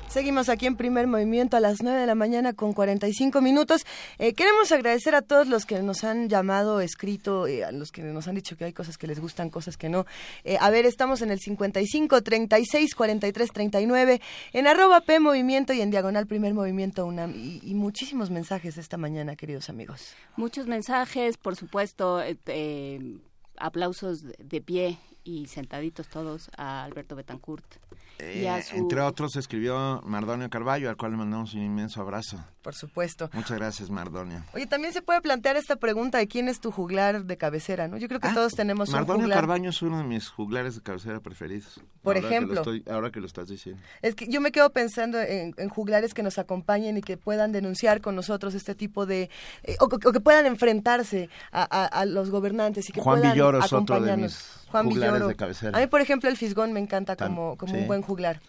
Seguimos 0.09 0.47
aquí 0.47 0.65
en 0.67 0.77
primer 0.77 1.05
movimiento 1.05 1.57
a 1.57 1.59
las 1.59 1.83
9 1.83 1.99
de 1.99 2.07
la 2.07 2.15
mañana 2.15 2.53
con 2.53 2.71
45 2.71 3.41
minutos. 3.41 3.85
Eh, 4.19 4.33
queremos 4.33 4.71
agradecer 4.71 5.13
a 5.15 5.21
todos 5.21 5.47
los 5.47 5.65
que 5.65 5.81
nos 5.81 6.05
han 6.05 6.29
llamado, 6.29 6.79
escrito, 6.79 7.45
eh, 7.45 7.65
a 7.65 7.73
los 7.73 7.91
que 7.91 8.01
nos 8.03 8.25
han 8.29 8.35
dicho 8.35 8.55
que 8.55 8.63
hay 8.63 8.73
cosas 8.73 8.97
que 8.97 9.05
les 9.05 9.19
gustan, 9.19 9.49
cosas 9.49 9.75
que 9.75 9.89
no. 9.89 10.05
Eh, 10.45 10.57
a 10.61 10.69
ver, 10.69 10.85
estamos 10.85 11.21
en 11.21 11.29
el 11.29 11.39
55 11.39 12.23
36 12.23 12.95
43 12.95 13.51
39, 13.51 14.21
en 14.53 14.67
arroba 14.67 15.01
P 15.01 15.19
Movimiento 15.19 15.73
y 15.73 15.81
en 15.81 15.91
diagonal 15.91 16.25
primer 16.25 16.53
movimiento 16.53 17.05
UNAM. 17.05 17.33
Y, 17.35 17.75
muchísimos 17.75 18.29
mensajes 18.29 18.77
esta 18.77 18.95
mañana, 18.95 19.35
queridos 19.35 19.69
amigos. 19.69 20.15
Muchos 20.37 20.67
mensajes, 20.67 21.35
por 21.37 21.57
supuesto, 21.57 22.21
aplausos 23.57 24.23
de 24.23 24.61
pie 24.61 24.97
y 25.25 25.47
sentaditos 25.47 26.07
todos 26.07 26.49
a 26.55 26.85
Alberto 26.85 27.15
Betancourt. 27.17 27.65
Eh, 28.19 28.63
entre 28.73 29.01
otros 29.01 29.35
escribió 29.35 30.01
Mardonio 30.03 30.49
Carballo, 30.49 30.89
al 30.89 30.97
cual 30.97 31.11
le 31.11 31.17
mandamos 31.17 31.53
un 31.53 31.61
inmenso 31.61 32.01
abrazo. 32.01 32.43
Por 32.61 32.73
supuesto. 32.75 33.29
Muchas 33.31 33.57
gracias, 33.57 33.89
Mardonio. 33.89 34.43
Oye, 34.53 34.67
también 34.67 34.91
se 34.91 35.01
puede 35.01 35.21
plantear 35.21 35.55
esta 35.55 35.77
pregunta 35.77 36.17
de 36.17 36.27
quién 36.27 36.49
es 36.49 36.59
tu 36.59 36.71
juglar 36.71 37.23
de 37.23 37.37
cabecera, 37.37 37.87
¿no? 37.87 37.97
Yo 37.97 38.07
creo 38.07 38.19
que 38.19 38.27
ah, 38.27 38.33
todos 38.33 38.55
tenemos 38.55 38.89
Mardonio 38.89 39.15
un 39.15 39.21
juglar. 39.21 39.39
Carballo 39.39 39.69
es 39.69 39.81
uno 39.81 39.99
de 39.99 40.03
mis 40.03 40.27
juglares 40.29 40.75
de 40.75 40.81
cabecera 40.81 41.19
preferidos. 41.21 41.79
Por 42.01 42.17
ejemplo. 42.17 42.63
ahora 42.89 43.11
que 43.11 43.19
lo 43.21 43.27
estás 43.27 43.47
diciendo. 43.47 43.81
Es 44.01 44.15
que 44.15 44.27
yo 44.27 44.41
me 44.41 44.51
quedo 44.51 44.71
pensando 44.71 45.17
en, 45.21 45.53
juglares 45.69 46.13
que 46.13 46.23
nos 46.23 46.39
acompañen 46.39 46.97
y 46.97 47.01
que 47.01 47.17
puedan 47.17 47.51
denunciar 47.51 48.01
con 48.01 48.15
nosotros 48.15 48.53
este 48.53 48.75
tipo 48.75 49.05
de... 49.05 49.29
Eh, 49.63 49.77
o, 49.79 49.87
que 49.87 50.19
puedan 50.19 50.45
enfrentarse 50.45 51.29
a, 51.51 52.05
los 52.05 52.29
gobernantes 52.31 52.89
y 52.89 52.91
que 52.91 53.01
Juan 53.01 53.19
puedan 53.19 53.33
Villoro 53.33 53.59
es 53.59 53.71
otro 53.71 54.01
de 54.01 54.17
mis 54.17 54.57
Juan 54.69 54.85
juglares 54.89 55.27
de 55.27 55.35
cabecera. 55.35 55.77
A 55.77 55.81
mí, 55.81 55.87
por 55.87 56.01
ejemplo, 56.01 56.29
el 56.29 56.35
Fisgón 56.35 56.73
me 56.73 56.79
encanta 56.79 57.15
como, 57.15 57.55
como 57.57 57.77
un 57.77 57.87
buen 57.87 58.01
juglar. 58.07 58.39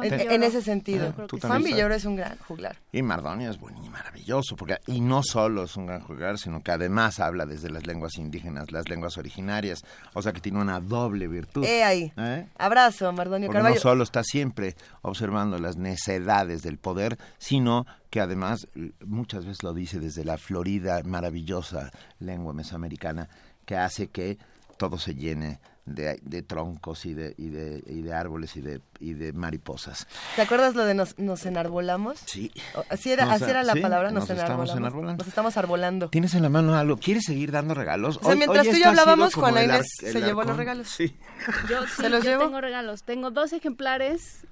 En, 0.00 0.42
ese 0.42 0.62
sentido. 0.62 1.12
Juan 1.42 1.62
Villoro 1.62 1.94
es 1.94 2.04
un 2.04 2.16
gran 2.16 2.38
juglar. 2.38 2.76
Y 2.92 3.02
Mardonio 3.02 3.50
es 3.50 3.58
bueno 3.58 3.78
y 3.84 3.90
maravilloso, 3.90 4.56
porque 4.56 4.78
y 4.86 5.00
no 5.00 5.22
solo 5.22 5.64
es 5.64 5.76
un 5.76 5.86
gran 5.86 6.00
juglar, 6.00 6.38
sino 6.38 6.62
que 6.62 6.70
además 6.70 7.20
habla 7.20 7.44
desde 7.44 7.68
las 7.68 7.86
lenguas 7.86 8.16
indígenas, 8.16 8.72
las 8.72 8.88
lenguas 8.88 9.18
originarias, 9.18 9.84
o 10.14 10.22
sea 10.22 10.32
que 10.32 10.40
tiene 10.40 10.60
una 10.60 10.80
doble 10.80 11.28
virtud. 11.28 11.64
Eh 11.64 11.84
ahí. 11.84 12.12
¿Eh? 12.16 12.46
Abrazo, 12.56 13.12
Mardonio 13.12 13.50
porque 13.50 13.62
No 13.62 13.76
solo 13.76 14.02
está 14.02 14.22
siempre 14.24 14.76
observando 15.02 15.58
las 15.58 15.76
necedades 15.76 16.62
del 16.62 16.78
poder, 16.78 17.18
sino 17.38 17.84
que 18.10 18.20
además 18.20 18.66
muchas 19.04 19.44
veces 19.44 19.62
lo 19.62 19.74
dice 19.74 20.00
desde 20.00 20.24
la 20.24 20.38
florida, 20.38 21.02
maravillosa 21.04 21.90
lengua 22.18 22.52
mesoamericana, 22.54 23.28
que 23.66 23.76
hace 23.76 24.08
que 24.08 24.38
todo 24.78 24.98
se 24.98 25.14
llene 25.14 25.60
de, 25.84 26.42
troncos 26.42 27.06
y 27.06 27.14
de, 27.14 27.34
y 27.36 27.48
de, 27.48 27.82
y 27.86 28.02
de 28.02 28.12
árboles 28.12 28.56
y 28.56 28.60
de, 28.60 28.80
y 29.00 29.14
de 29.14 29.32
mariposas. 29.32 30.06
¿Te 30.36 30.42
acuerdas 30.42 30.74
lo 30.74 30.84
de 30.84 30.94
nos, 30.94 31.18
nos 31.18 31.44
enarbolamos? 31.44 32.20
Sí. 32.26 32.52
Así 32.88 33.10
era, 33.10 33.32
así 33.32 33.44
era 33.44 33.62
la 33.62 33.74
palabra, 33.74 34.10
nos, 34.10 34.30
estamos 34.30 34.70
enarbolando. 34.70 35.18
Nos 35.18 35.28
estamos 35.28 35.56
arbolando. 35.56 36.08
¿Tienes 36.08 36.34
en 36.34 36.42
la 36.42 36.48
mano 36.48 36.74
algo? 36.74 36.96
¿Quieres 36.96 37.24
seguir 37.24 37.50
dando 37.50 37.74
regalos? 37.74 38.18
O 38.22 38.26
sea, 38.26 38.36
mientras 38.36 38.66
tú 38.66 38.76
y 38.76 38.80
yo 38.80 38.88
hablábamos, 38.88 39.34
Juan 39.34 39.64
Inés 39.64 39.86
se 39.98 40.20
llevó 40.20 40.44
los 40.44 40.56
regalos. 40.56 40.88
Sí. 40.88 41.16
Yo, 41.68 41.82
sí, 41.86 42.02
¿Se 42.02 42.08
los 42.08 42.22
yo 42.22 42.38
tengo 42.38 42.60
regalos. 42.60 43.02
Tengo 43.02 43.32
dos 43.32 43.52
ejemplares 43.52 44.46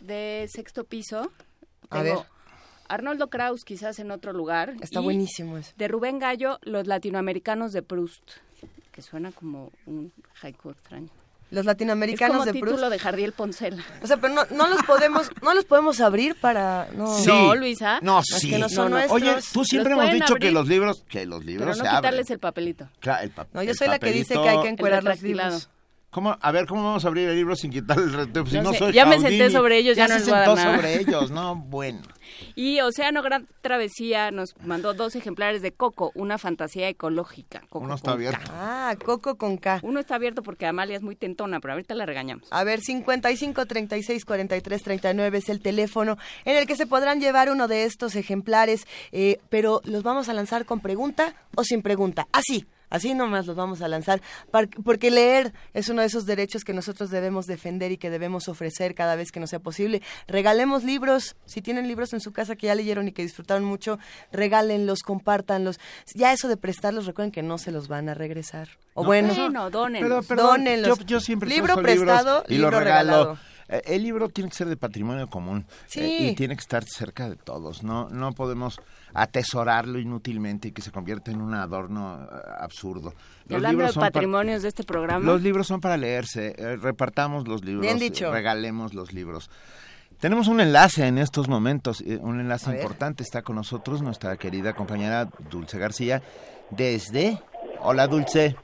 de 0.00 0.46
sexto 0.52 0.84
piso. 0.84 1.30
A 1.88 2.02
ver. 2.02 2.18
Arnoldo 2.86 3.30
Kraus, 3.30 3.64
quizás 3.64 3.98
en 3.98 4.10
otro 4.10 4.34
lugar. 4.34 4.74
Está 4.82 5.00
buenísimo 5.00 5.56
eso. 5.56 5.72
De 5.78 5.88
Rubén 5.88 6.18
Gallo, 6.18 6.58
Los 6.62 6.86
latinoamericanos 6.86 7.72
de 7.72 7.82
Proust 7.82 8.32
que 8.94 9.02
suena 9.02 9.32
como 9.32 9.72
un 9.86 10.12
haiku 10.40 10.70
extraño. 10.70 11.08
Los 11.50 11.66
latinoamericanos 11.66 12.46
es 12.46 12.52
como 12.52 12.52
de 12.52 12.52
título 12.52 12.90
de 12.90 12.98
Jardiel 12.98 13.32
Poncela. 13.32 13.82
O 14.02 14.06
sea, 14.06 14.16
pero 14.18 14.34
no, 14.34 14.68
los 14.68 14.82
podemos 14.84 15.30
no 15.42 15.52
los 15.52 15.64
podemos 15.64 16.00
abrir 16.00 16.36
para 16.36 16.88
no, 16.96 17.18
no 17.26 17.54
Luisa. 17.56 17.98
No, 18.02 18.22
sí. 18.22 18.50
que 18.50 18.58
no 18.58 18.68
son 18.68 18.94
Oye, 18.94 19.36
tú 19.52 19.64
siempre 19.64 19.94
hemos 19.94 20.12
dicho 20.12 20.36
que 20.36 20.52
los 20.52 20.68
libros 20.68 21.04
que 21.08 21.26
los 21.26 21.44
libros 21.44 21.76
pero 21.76 21.90
no 21.90 21.96
quitarles 21.96 22.30
el 22.30 22.38
papelito. 22.38 22.88
Claro, 23.00 23.24
el 23.24 23.30
papel. 23.30 23.50
No, 23.52 23.62
yo 23.64 23.74
soy 23.74 23.88
la 23.88 23.98
que 23.98 24.12
dice 24.12 24.34
que 24.34 24.48
hay 24.48 24.62
que 24.62 24.68
encuadrar 24.68 25.02
los 25.02 25.20
libros. 25.22 25.68
¿Cómo? 26.14 26.38
A 26.40 26.52
ver, 26.52 26.66
¿cómo 26.66 26.84
vamos 26.84 27.04
a 27.04 27.08
abrir 27.08 27.28
el 27.28 27.34
libro 27.34 27.56
sin 27.56 27.72
quitar 27.72 27.98
el 27.98 28.12
reto? 28.12 28.46
Si 28.46 28.60
no, 28.60 28.72
soy 28.72 28.92
ya 28.92 29.04
me 29.04 29.18
senté 29.18 29.50
sobre 29.50 29.78
ellos, 29.78 29.96
ya, 29.96 30.06
ya 30.06 30.14
no 30.14 30.20
se 30.20 30.30
sentó 30.30 30.56
sobre 30.56 30.94
ellos, 31.00 31.32
no, 31.32 31.56
bueno. 31.56 32.02
Y 32.54 32.80
Océano 32.82 33.20
Gran 33.20 33.48
Travesía 33.62 34.30
nos 34.30 34.54
mandó 34.62 34.94
dos 34.94 35.16
ejemplares 35.16 35.60
de 35.60 35.72
Coco, 35.72 36.12
una 36.14 36.38
fantasía 36.38 36.88
ecológica. 36.88 37.64
Uno 37.72 37.96
está 37.96 38.12
abierto. 38.12 38.48
Ah, 38.52 38.94
Coco 39.04 39.36
con 39.38 39.56
K. 39.56 39.80
Uno 39.82 39.98
está 39.98 40.14
abierto 40.14 40.44
porque 40.44 40.66
Amalia 40.66 40.96
es 40.96 41.02
muy 41.02 41.16
tentona, 41.16 41.58
pero 41.58 41.72
ahorita 41.72 41.96
la 41.96 42.06
regañamos. 42.06 42.46
A 42.52 42.62
ver, 42.62 42.80
55 42.80 43.66
36 43.66 44.24
43 44.24 44.82
39 44.84 45.38
es 45.38 45.48
el 45.48 45.60
teléfono 45.60 46.16
en 46.44 46.56
el 46.56 46.68
que 46.68 46.76
se 46.76 46.86
podrán 46.86 47.20
llevar 47.20 47.50
uno 47.50 47.66
de 47.66 47.86
estos 47.86 48.14
ejemplares, 48.14 48.86
eh, 49.10 49.40
pero 49.48 49.80
los 49.82 50.04
vamos 50.04 50.28
a 50.28 50.32
lanzar 50.32 50.64
con 50.64 50.78
pregunta 50.78 51.34
o 51.56 51.64
sin 51.64 51.82
pregunta. 51.82 52.28
Así. 52.30 52.68
Así 52.94 53.12
nomás 53.12 53.44
los 53.48 53.56
vamos 53.56 53.82
a 53.82 53.88
lanzar, 53.88 54.22
porque 54.84 55.10
leer 55.10 55.52
es 55.72 55.88
uno 55.88 56.02
de 56.02 56.06
esos 56.06 56.26
derechos 56.26 56.62
que 56.62 56.72
nosotros 56.72 57.10
debemos 57.10 57.48
defender 57.48 57.90
y 57.90 57.96
que 57.96 58.08
debemos 58.08 58.46
ofrecer 58.46 58.94
cada 58.94 59.16
vez 59.16 59.32
que 59.32 59.40
nos 59.40 59.50
sea 59.50 59.58
posible. 59.58 60.00
Regalemos 60.28 60.84
libros, 60.84 61.34
si 61.44 61.60
tienen 61.60 61.88
libros 61.88 62.12
en 62.12 62.20
su 62.20 62.32
casa 62.32 62.54
que 62.54 62.68
ya 62.68 62.74
leyeron 62.76 63.08
y 63.08 63.10
que 63.10 63.22
disfrutaron 63.22 63.64
mucho, 63.64 63.98
regálenlos, 64.30 65.00
compártanlos. 65.02 65.80
Ya 66.14 66.32
eso 66.32 66.46
de 66.46 66.56
prestarlos, 66.56 67.06
recuerden 67.06 67.32
que 67.32 67.42
no 67.42 67.58
se 67.58 67.72
los 67.72 67.88
van 67.88 68.08
a 68.08 68.14
regresar. 68.14 68.68
O 68.92 69.02
bueno, 69.02 69.34
no, 69.50 69.70
Yo, 70.86 71.04
yo, 71.04 71.18
siempre 71.18 71.48
libro 71.48 71.74
prestado, 71.74 72.44
y 72.46 72.58
libro 72.58 72.78
regalado. 72.78 73.38
Eh, 73.68 73.82
el 73.86 74.02
libro 74.02 74.28
tiene 74.28 74.50
que 74.50 74.56
ser 74.56 74.68
de 74.68 74.76
patrimonio 74.76 75.28
común 75.28 75.66
eh, 75.94 76.30
y 76.30 76.34
tiene 76.34 76.54
que 76.54 76.60
estar 76.60 76.84
cerca 76.84 77.28
de 77.28 77.36
todos. 77.36 77.82
No, 77.82 78.08
no 78.08 78.32
podemos 78.32 78.80
atesorarlo 79.12 79.98
inútilmente 79.98 80.68
y 80.68 80.72
que 80.72 80.82
se 80.82 80.90
convierta 80.90 81.30
en 81.30 81.40
un 81.40 81.54
adorno 81.54 82.24
eh, 82.24 82.36
absurdo. 82.58 83.14
Los 83.46 83.56
hablando 83.56 83.84
de 83.84 83.92
patrimonios 83.92 84.62
de 84.62 84.68
este 84.68 84.84
programa. 84.84 85.24
Los 85.24 85.42
libros 85.42 85.66
son 85.66 85.80
para 85.80 85.96
leerse. 85.96 86.54
repartamos 86.80 87.48
los 87.48 87.64
libros. 87.64 87.82
Bien 87.82 87.98
dicho. 87.98 88.32
Regalemos 88.32 88.94
los 88.94 89.12
libros. 89.12 89.50
Tenemos 90.20 90.48
un 90.48 90.60
enlace 90.60 91.06
en 91.06 91.18
estos 91.18 91.48
momentos, 91.48 92.00
un 92.00 92.40
enlace 92.40 92.70
importante. 92.70 93.22
Está 93.22 93.42
con 93.42 93.56
nosotros 93.56 94.00
nuestra 94.00 94.36
querida 94.36 94.72
compañera 94.72 95.28
Dulce 95.50 95.78
García 95.78 96.22
desde... 96.70 97.38
Hola 97.86 98.06
Dulce. 98.06 98.56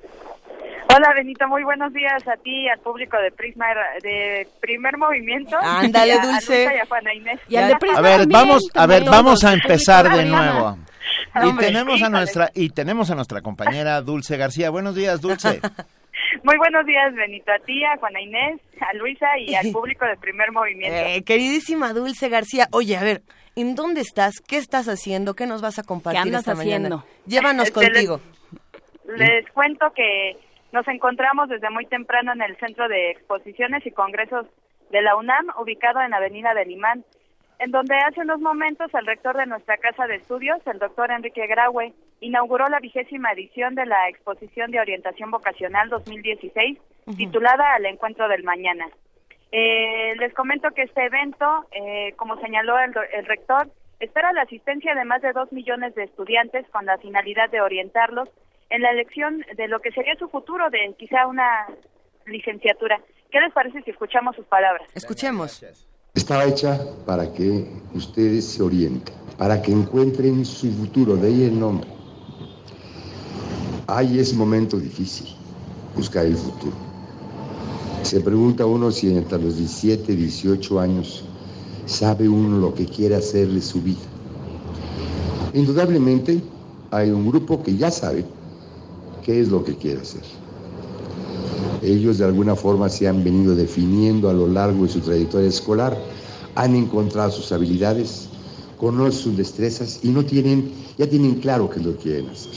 Hola 0.92 1.12
Benito, 1.14 1.46
muy 1.46 1.62
buenos 1.62 1.92
días 1.92 2.26
a 2.26 2.36
ti, 2.38 2.68
al 2.68 2.80
público 2.80 3.16
de 3.16 3.30
Prisma 3.30 3.66
de 4.02 4.48
Primer 4.60 4.98
Movimiento. 4.98 5.56
Ándale, 5.62 6.18
Dulce. 6.20 6.68
Y 7.48 7.56
a, 7.56 7.66
a 7.68 8.00
ver, 8.00 8.26
vamos, 8.26 8.68
a 8.74 8.86
ver, 8.86 9.04
vamos 9.04 9.44
a 9.44 9.52
empezar 9.52 10.10
de 10.10 10.24
nuevo. 10.24 10.78
Y 11.44 11.56
tenemos 11.58 12.02
a 12.02 12.08
nuestra 12.08 12.50
y 12.54 12.70
tenemos 12.70 13.10
a 13.10 13.14
nuestra 13.14 13.40
compañera 13.40 14.00
Dulce 14.00 14.36
García. 14.36 14.70
Buenos 14.70 14.96
días, 14.96 15.20
Dulce. 15.20 15.60
Muy 16.42 16.56
buenos 16.56 16.84
días, 16.86 17.14
Benito, 17.14 17.52
a 17.52 17.58
ti, 17.64 17.84
a 17.84 17.96
Juana 17.98 18.20
Inés, 18.20 18.60
a 18.80 18.92
Luisa 18.94 19.26
y 19.38 19.54
al 19.54 19.70
público 19.72 20.04
de 20.06 20.16
Primer 20.16 20.50
Movimiento. 20.50 20.96
Eh, 20.96 21.22
queridísima 21.22 21.92
Dulce 21.92 22.28
García, 22.28 22.66
oye, 22.72 22.96
a 22.96 23.04
ver, 23.04 23.22
¿en 23.54 23.76
dónde 23.76 24.00
estás? 24.00 24.40
¿Qué 24.40 24.56
estás 24.56 24.88
haciendo? 24.88 25.34
¿Qué 25.34 25.46
nos 25.46 25.62
vas 25.62 25.78
a 25.78 25.84
compartir 25.84 26.22
¿Qué 26.22 26.28
andas 26.28 26.40
esta 26.40 26.52
haciendo? 26.52 26.88
mañana? 26.88 27.04
Llévanos 27.26 27.70
contigo. 27.70 28.20
les 29.16 29.48
cuento 29.52 29.92
que 29.94 30.36
nos 30.72 30.86
encontramos 30.88 31.48
desde 31.48 31.70
muy 31.70 31.86
temprano 31.86 32.32
en 32.32 32.42
el 32.42 32.56
Centro 32.58 32.88
de 32.88 33.10
Exposiciones 33.10 33.84
y 33.86 33.90
Congresos 33.90 34.46
de 34.90 35.02
la 35.02 35.16
UNAM, 35.16 35.46
ubicado 35.58 36.00
en 36.00 36.14
Avenida 36.14 36.54
del 36.54 36.70
Imán, 36.70 37.04
en 37.58 37.70
donde 37.70 37.94
hace 37.96 38.20
unos 38.20 38.40
momentos 38.40 38.92
el 38.94 39.06
rector 39.06 39.36
de 39.36 39.46
nuestra 39.46 39.76
casa 39.76 40.06
de 40.06 40.16
estudios, 40.16 40.58
el 40.66 40.78
doctor 40.78 41.10
Enrique 41.10 41.46
Graue, 41.46 41.92
inauguró 42.20 42.66
la 42.68 42.80
vigésima 42.80 43.32
edición 43.32 43.74
de 43.74 43.86
la 43.86 44.08
exposición 44.08 44.70
de 44.70 44.80
orientación 44.80 45.30
vocacional 45.30 45.88
2016, 45.90 46.78
titulada 47.16 47.74
Al 47.74 47.86
Encuentro 47.86 48.28
del 48.28 48.44
Mañana. 48.44 48.86
Eh, 49.52 50.14
les 50.16 50.32
comento 50.32 50.70
que 50.70 50.82
este 50.82 51.04
evento, 51.04 51.66
eh, 51.72 52.14
como 52.16 52.40
señaló 52.40 52.78
el, 52.78 52.92
el 53.12 53.26
rector, 53.26 53.68
espera 53.98 54.32
la 54.32 54.42
asistencia 54.42 54.94
de 54.94 55.04
más 55.04 55.20
de 55.20 55.32
dos 55.32 55.52
millones 55.52 55.94
de 55.94 56.04
estudiantes 56.04 56.66
con 56.70 56.86
la 56.86 56.98
finalidad 56.98 57.50
de 57.50 57.60
orientarlos 57.60 58.28
en 58.70 58.82
la 58.82 58.90
elección 58.90 59.44
de 59.56 59.68
lo 59.68 59.80
que 59.80 59.90
sería 59.90 60.16
su 60.16 60.28
futuro 60.28 60.70
de 60.70 60.94
quizá 60.98 61.26
una 61.26 61.66
licenciatura. 62.26 63.00
¿Qué 63.30 63.40
les 63.40 63.52
parece 63.52 63.82
si 63.82 63.90
escuchamos 63.90 64.36
sus 64.36 64.46
palabras? 64.46 64.88
Escuchemos. 64.94 65.64
Estaba 66.14 66.44
hecha 66.44 66.78
para 67.06 67.32
que 67.32 67.66
ustedes 67.94 68.44
se 68.44 68.62
orienten, 68.62 69.14
para 69.36 69.60
que 69.60 69.72
encuentren 69.72 70.44
su 70.44 70.70
futuro, 70.72 71.16
de 71.16 71.28
ahí 71.28 71.44
el 71.44 71.58
nombre. 71.58 71.88
Hay 73.86 74.18
ese 74.18 74.36
momento 74.36 74.76
difícil, 74.76 75.36
buscar 75.94 76.26
el 76.26 76.36
futuro. 76.36 76.76
Se 78.02 78.20
pregunta 78.20 78.66
uno 78.66 78.90
si 78.90 79.16
hasta 79.16 79.36
los 79.36 79.56
17, 79.56 80.14
18 80.14 80.80
años 80.80 81.24
sabe 81.86 82.28
uno 82.28 82.58
lo 82.58 82.74
que 82.74 82.86
quiere 82.86 83.16
hacer 83.16 83.48
de 83.48 83.60
su 83.60 83.82
vida. 83.82 83.98
Indudablemente 85.52 86.40
hay 86.90 87.10
un 87.10 87.28
grupo 87.28 87.62
que 87.62 87.76
ya 87.76 87.90
sabe 87.90 88.24
es 89.38 89.48
lo 89.48 89.62
que 89.64 89.76
quiere 89.76 90.00
hacer. 90.00 90.22
Ellos 91.82 92.18
de 92.18 92.24
alguna 92.24 92.56
forma 92.56 92.88
se 92.88 93.08
han 93.08 93.22
venido 93.24 93.54
definiendo 93.54 94.28
a 94.28 94.32
lo 94.32 94.46
largo 94.48 94.84
de 94.84 94.90
su 94.90 95.00
trayectoria 95.00 95.48
escolar, 95.48 95.96
han 96.54 96.74
encontrado 96.74 97.30
sus 97.30 97.52
habilidades, 97.52 98.28
conocen 98.78 99.12
sus 99.12 99.36
destrezas 99.36 100.00
y 100.02 100.08
no 100.08 100.24
tienen, 100.24 100.70
ya 100.98 101.08
tienen 101.08 101.34
claro 101.36 101.70
qué 101.70 101.80
es 101.80 101.86
lo 101.86 101.96
que 101.96 102.02
quieren 102.02 102.28
hacer. 102.28 102.52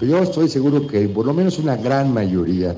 Pero 0.00 0.12
yo 0.12 0.22
estoy 0.22 0.48
seguro 0.48 0.86
que 0.86 1.08
por 1.08 1.26
lo 1.26 1.34
menos 1.34 1.58
una 1.58 1.76
gran 1.76 2.12
mayoría 2.12 2.76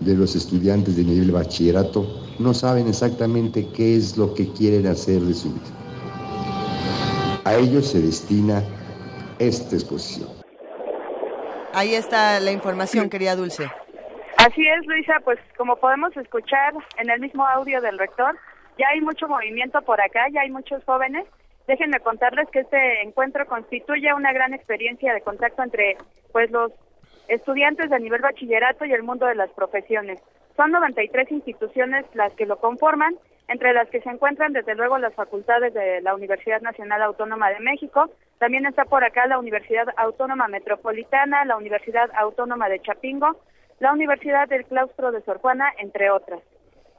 de 0.00 0.14
los 0.14 0.34
estudiantes 0.34 0.96
de 0.96 1.04
nivel 1.04 1.30
bachillerato 1.30 2.06
no 2.38 2.54
saben 2.54 2.88
exactamente 2.88 3.66
qué 3.74 3.96
es 3.96 4.16
lo 4.16 4.32
que 4.34 4.48
quieren 4.48 4.86
hacer 4.86 5.20
de 5.22 5.34
su 5.34 5.48
vida. 5.48 5.60
A 7.44 7.56
ellos 7.56 7.86
se 7.86 8.00
destina 8.00 8.62
esta 9.38 9.76
exposición. 9.76 10.39
Ahí 11.72 11.94
está 11.94 12.40
la 12.40 12.50
información, 12.50 13.08
querida 13.08 13.36
Dulce. 13.36 13.70
Así 14.38 14.66
es, 14.66 14.86
Luisa, 14.86 15.14
pues 15.24 15.38
como 15.56 15.76
podemos 15.76 16.16
escuchar 16.16 16.72
en 16.96 17.10
el 17.10 17.20
mismo 17.20 17.46
audio 17.46 17.80
del 17.80 17.98
rector, 17.98 18.36
ya 18.78 18.88
hay 18.88 19.00
mucho 19.00 19.28
movimiento 19.28 19.82
por 19.82 20.00
acá, 20.00 20.26
ya 20.32 20.40
hay 20.40 20.50
muchos 20.50 20.82
jóvenes. 20.84 21.26
Déjenme 21.66 22.00
contarles 22.00 22.48
que 22.50 22.60
este 22.60 23.02
encuentro 23.02 23.46
constituye 23.46 24.12
una 24.14 24.32
gran 24.32 24.54
experiencia 24.54 25.12
de 25.12 25.20
contacto 25.20 25.62
entre 25.62 25.96
pues 26.32 26.50
los 26.50 26.72
estudiantes 27.28 27.90
de 27.90 28.00
nivel 28.00 28.22
bachillerato 28.22 28.84
y 28.84 28.92
el 28.92 29.02
mundo 29.02 29.26
de 29.26 29.36
las 29.36 29.50
profesiones. 29.50 30.20
Son 30.56 30.72
93 30.72 31.30
instituciones 31.30 32.04
las 32.14 32.32
que 32.34 32.46
lo 32.46 32.58
conforman, 32.58 33.16
entre 33.50 33.72
las 33.72 33.88
que 33.88 34.00
se 34.00 34.08
encuentran 34.08 34.52
desde 34.52 34.76
luego 34.76 34.96
las 34.98 35.12
facultades 35.14 35.74
de 35.74 36.00
la 36.02 36.14
Universidad 36.14 36.60
Nacional 36.60 37.02
Autónoma 37.02 37.50
de 37.50 37.58
México, 37.58 38.08
también 38.38 38.64
está 38.64 38.84
por 38.84 39.02
acá 39.02 39.26
la 39.26 39.40
Universidad 39.40 39.88
Autónoma 39.96 40.46
Metropolitana, 40.46 41.44
la 41.44 41.56
Universidad 41.56 42.10
Autónoma 42.14 42.68
de 42.68 42.80
Chapingo, 42.80 43.40
la 43.80 43.92
Universidad 43.92 44.48
del 44.48 44.64
Claustro 44.66 45.10
de 45.10 45.20
Sor 45.22 45.40
Juana, 45.40 45.68
entre 45.78 46.10
otras. 46.10 46.40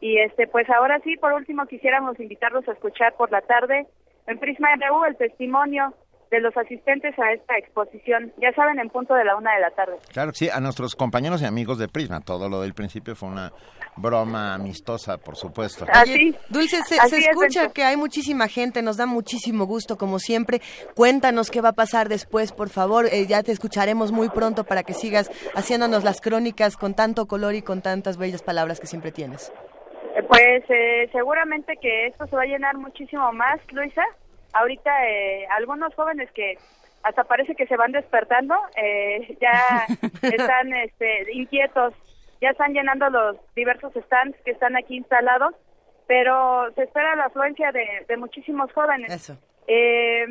Y 0.01 0.17
este, 0.17 0.45
pues 0.45 0.69
ahora 0.69 0.99
sí, 1.05 1.15
por 1.15 1.31
último 1.31 1.65
quisiéramos 1.67 2.19
invitarlos 2.19 2.67
a 2.67 2.73
escuchar 2.73 3.13
por 3.13 3.31
la 3.31 3.41
tarde 3.41 3.87
en 4.27 4.37
Prisma 4.37 4.75
RU 4.75 5.05
el 5.05 5.15
testimonio 5.15 5.93
de 6.31 6.41
los 6.41 6.55
asistentes 6.57 7.17
a 7.19 7.31
esta 7.33 7.57
exposición. 7.57 8.33
Ya 8.41 8.51
saben, 8.53 8.79
en 8.79 8.89
punto 8.89 9.13
de 9.13 9.23
la 9.23 9.35
una 9.35 9.53
de 9.53 9.61
la 9.61 9.71
tarde. 9.71 9.97
Claro 10.11 10.31
sí, 10.33 10.49
a 10.49 10.59
nuestros 10.59 10.95
compañeros 10.95 11.41
y 11.41 11.45
amigos 11.45 11.77
de 11.77 11.87
Prisma. 11.87 12.21
Todo 12.21 12.49
lo 12.49 12.61
del 12.61 12.73
principio 12.73 13.15
fue 13.15 13.29
una 13.29 13.51
broma 13.95 14.53
amistosa, 14.53 15.17
por 15.17 15.35
supuesto. 15.35 15.85
Así, 15.91 16.35
Dulce, 16.49 16.81
se, 16.83 16.95
escucha 16.95 17.69
que 17.71 17.83
hay 17.83 17.97
muchísima 17.97 18.47
gente, 18.47 18.81
nos 18.81 18.97
da 18.97 19.05
muchísimo 19.05 19.65
gusto, 19.65 19.97
como 19.97 20.19
siempre. 20.19 20.61
Cuéntanos 20.95 21.51
qué 21.51 21.61
va 21.61 21.69
a 21.69 21.73
pasar 21.73 22.09
después, 22.09 22.51
por 22.51 22.69
favor. 22.69 23.07
Eh, 23.11 23.25
ya 23.27 23.43
te 23.43 23.51
escucharemos 23.51 24.11
muy 24.11 24.29
pronto 24.29 24.63
para 24.63 24.83
que 24.83 24.93
sigas 24.93 25.29
haciéndonos 25.55 26.03
las 26.03 26.21
crónicas 26.21 26.77
con 26.77 26.93
tanto 26.93 27.27
color 27.27 27.55
y 27.55 27.61
con 27.61 27.81
tantas 27.81 28.17
bellas 28.17 28.41
palabras 28.41 28.79
que 28.79 28.87
siempre 28.87 29.11
tienes. 29.11 29.51
Eh, 30.15 30.23
pues 30.23 30.63
eh, 30.69 31.09
seguramente 31.11 31.77
que 31.81 32.07
esto 32.07 32.27
se 32.27 32.35
va 32.35 32.43
a 32.43 32.45
llenar 32.45 32.77
muchísimo 32.77 33.31
más, 33.31 33.59
Luisa 33.71 34.03
ahorita 34.53 34.91
eh, 35.07 35.47
algunos 35.57 35.93
jóvenes 35.95 36.29
que 36.31 36.57
hasta 37.03 37.23
parece 37.23 37.55
que 37.55 37.65
se 37.65 37.77
van 37.77 37.91
despertando, 37.91 38.55
eh, 38.75 39.37
ya 39.41 39.85
están 40.21 40.73
este, 40.73 41.33
inquietos, 41.33 41.93
ya 42.41 42.49
están 42.49 42.73
llenando 42.73 43.09
los 43.09 43.37
diversos 43.55 43.93
stands 43.93 44.37
que 44.43 44.51
están 44.51 44.75
aquí 44.75 44.97
instalados, 44.97 45.55
pero 46.07 46.71
se 46.73 46.83
espera 46.83 47.15
la 47.15 47.25
afluencia 47.25 47.71
de, 47.71 48.05
de 48.07 48.17
muchísimos 48.17 48.71
jóvenes. 48.73 49.31
Eh, 49.67 50.25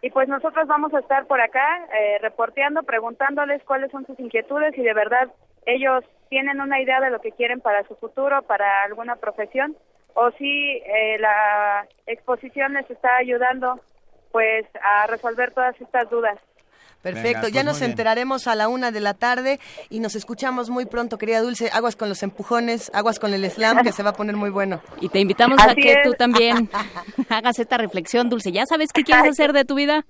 y 0.00 0.10
pues 0.10 0.28
nosotros 0.28 0.66
vamos 0.66 0.94
a 0.94 1.00
estar 1.00 1.26
por 1.26 1.40
acá 1.40 1.86
eh, 1.92 2.18
reporteando, 2.20 2.82
preguntándoles 2.82 3.62
cuáles 3.64 3.90
son 3.90 4.06
sus 4.06 4.18
inquietudes 4.18 4.76
y 4.76 4.82
de 4.82 4.94
verdad 4.94 5.30
ellos 5.66 6.04
tienen 6.28 6.60
una 6.60 6.80
idea 6.80 7.00
de 7.00 7.10
lo 7.10 7.20
que 7.20 7.32
quieren 7.32 7.60
para 7.60 7.86
su 7.86 7.94
futuro, 7.96 8.42
para 8.42 8.82
alguna 8.84 9.16
profesión 9.16 9.76
o 10.14 10.30
si 10.32 10.82
eh, 10.84 11.18
la 11.18 11.86
exposición 12.06 12.74
les 12.74 12.90
está 12.90 13.16
ayudando 13.16 13.76
pues 14.30 14.66
a 14.82 15.06
resolver 15.06 15.52
todas 15.52 15.78
estas 15.80 16.08
dudas. 16.10 16.38
Perfecto, 17.02 17.48
ya 17.48 17.62
pues 17.62 17.64
nos 17.64 17.82
enteraremos 17.82 18.46
a 18.46 18.54
la 18.54 18.68
una 18.68 18.90
de 18.90 19.00
la 19.00 19.14
tarde 19.14 19.58
y 19.90 20.00
nos 20.00 20.14
escuchamos 20.14 20.70
muy 20.70 20.86
pronto, 20.86 21.18
querida 21.18 21.40
Dulce. 21.40 21.68
Aguas 21.72 21.96
con 21.96 22.08
los 22.08 22.22
empujones, 22.22 22.90
aguas 22.94 23.18
con 23.18 23.34
el 23.34 23.48
slam, 23.50 23.82
que 23.82 23.92
se 23.92 24.02
va 24.02 24.10
a 24.10 24.14
poner 24.14 24.36
muy 24.36 24.50
bueno. 24.50 24.80
Y 25.00 25.08
te 25.08 25.18
invitamos 25.18 25.58
a 25.60 25.74
que 25.74 25.96
tú 26.04 26.12
también 26.12 26.70
hagas 27.28 27.58
esta 27.58 27.76
reflexión, 27.76 28.28
Dulce. 28.28 28.52
¿Ya 28.52 28.66
sabes 28.66 28.90
qué 28.92 29.02
quieres 29.02 29.30
hacer 29.30 29.52
de 29.52 29.64
tu 29.64 29.74
vida? 29.74 30.04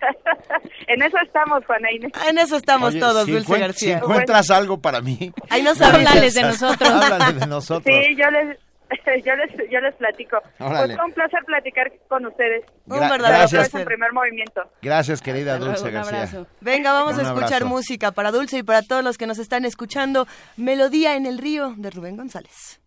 en 0.86 1.02
eso 1.02 1.16
estamos, 1.24 1.64
Juana 1.66 1.90
Inés. 1.92 2.12
En 2.28 2.38
eso 2.38 2.56
estamos 2.56 2.98
todos, 2.98 3.26
Dulce 3.26 3.58
García. 3.58 3.98
Si 3.98 4.04
encuentras 4.04 4.50
algo 4.50 4.78
para 4.80 5.00
mí. 5.00 5.32
Ahí 5.50 5.62
nos 5.62 5.80
háblales 5.80 6.34
de 6.34 6.42
nosotros. 6.42 6.88
Háblales 7.02 7.40
de 7.40 7.46
nosotros. 7.46 7.94
Sí, 7.94 8.16
yo 8.16 8.30
les 8.30 8.58
yo 9.24 9.34
les 9.36 9.70
yo 9.70 9.80
les 9.80 9.94
platico. 9.96 10.38
Pues 10.58 10.94
fue 10.94 11.04
un 11.04 11.12
placer 11.12 11.44
platicar 11.44 11.92
con 12.08 12.26
ustedes. 12.26 12.64
un 12.86 13.00
verdadero 13.00 13.48
placer. 13.48 13.84
primer 13.84 14.12
movimiento. 14.12 14.62
Gracias, 14.82 15.20
querida 15.20 15.58
Dulce 15.58 15.90
García. 15.90 16.46
Venga, 16.60 16.92
vamos 16.92 17.18
a 17.18 17.22
escuchar 17.22 17.64
música 17.64 18.12
para 18.12 18.30
Dulce 18.30 18.58
y 18.58 18.62
para 18.62 18.82
todos 18.82 19.04
los 19.04 19.18
que 19.18 19.26
nos 19.26 19.38
están 19.38 19.64
escuchando. 19.64 20.26
Melodía 20.56 21.16
en 21.16 21.26
el 21.26 21.38
río 21.38 21.74
de 21.76 21.90
Rubén 21.90 22.16
González. 22.16 22.80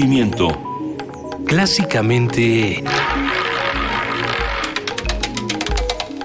Movimiento. 0.00 0.48
Clásicamente... 1.46 2.82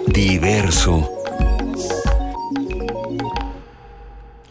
Diverso. 0.07 1.11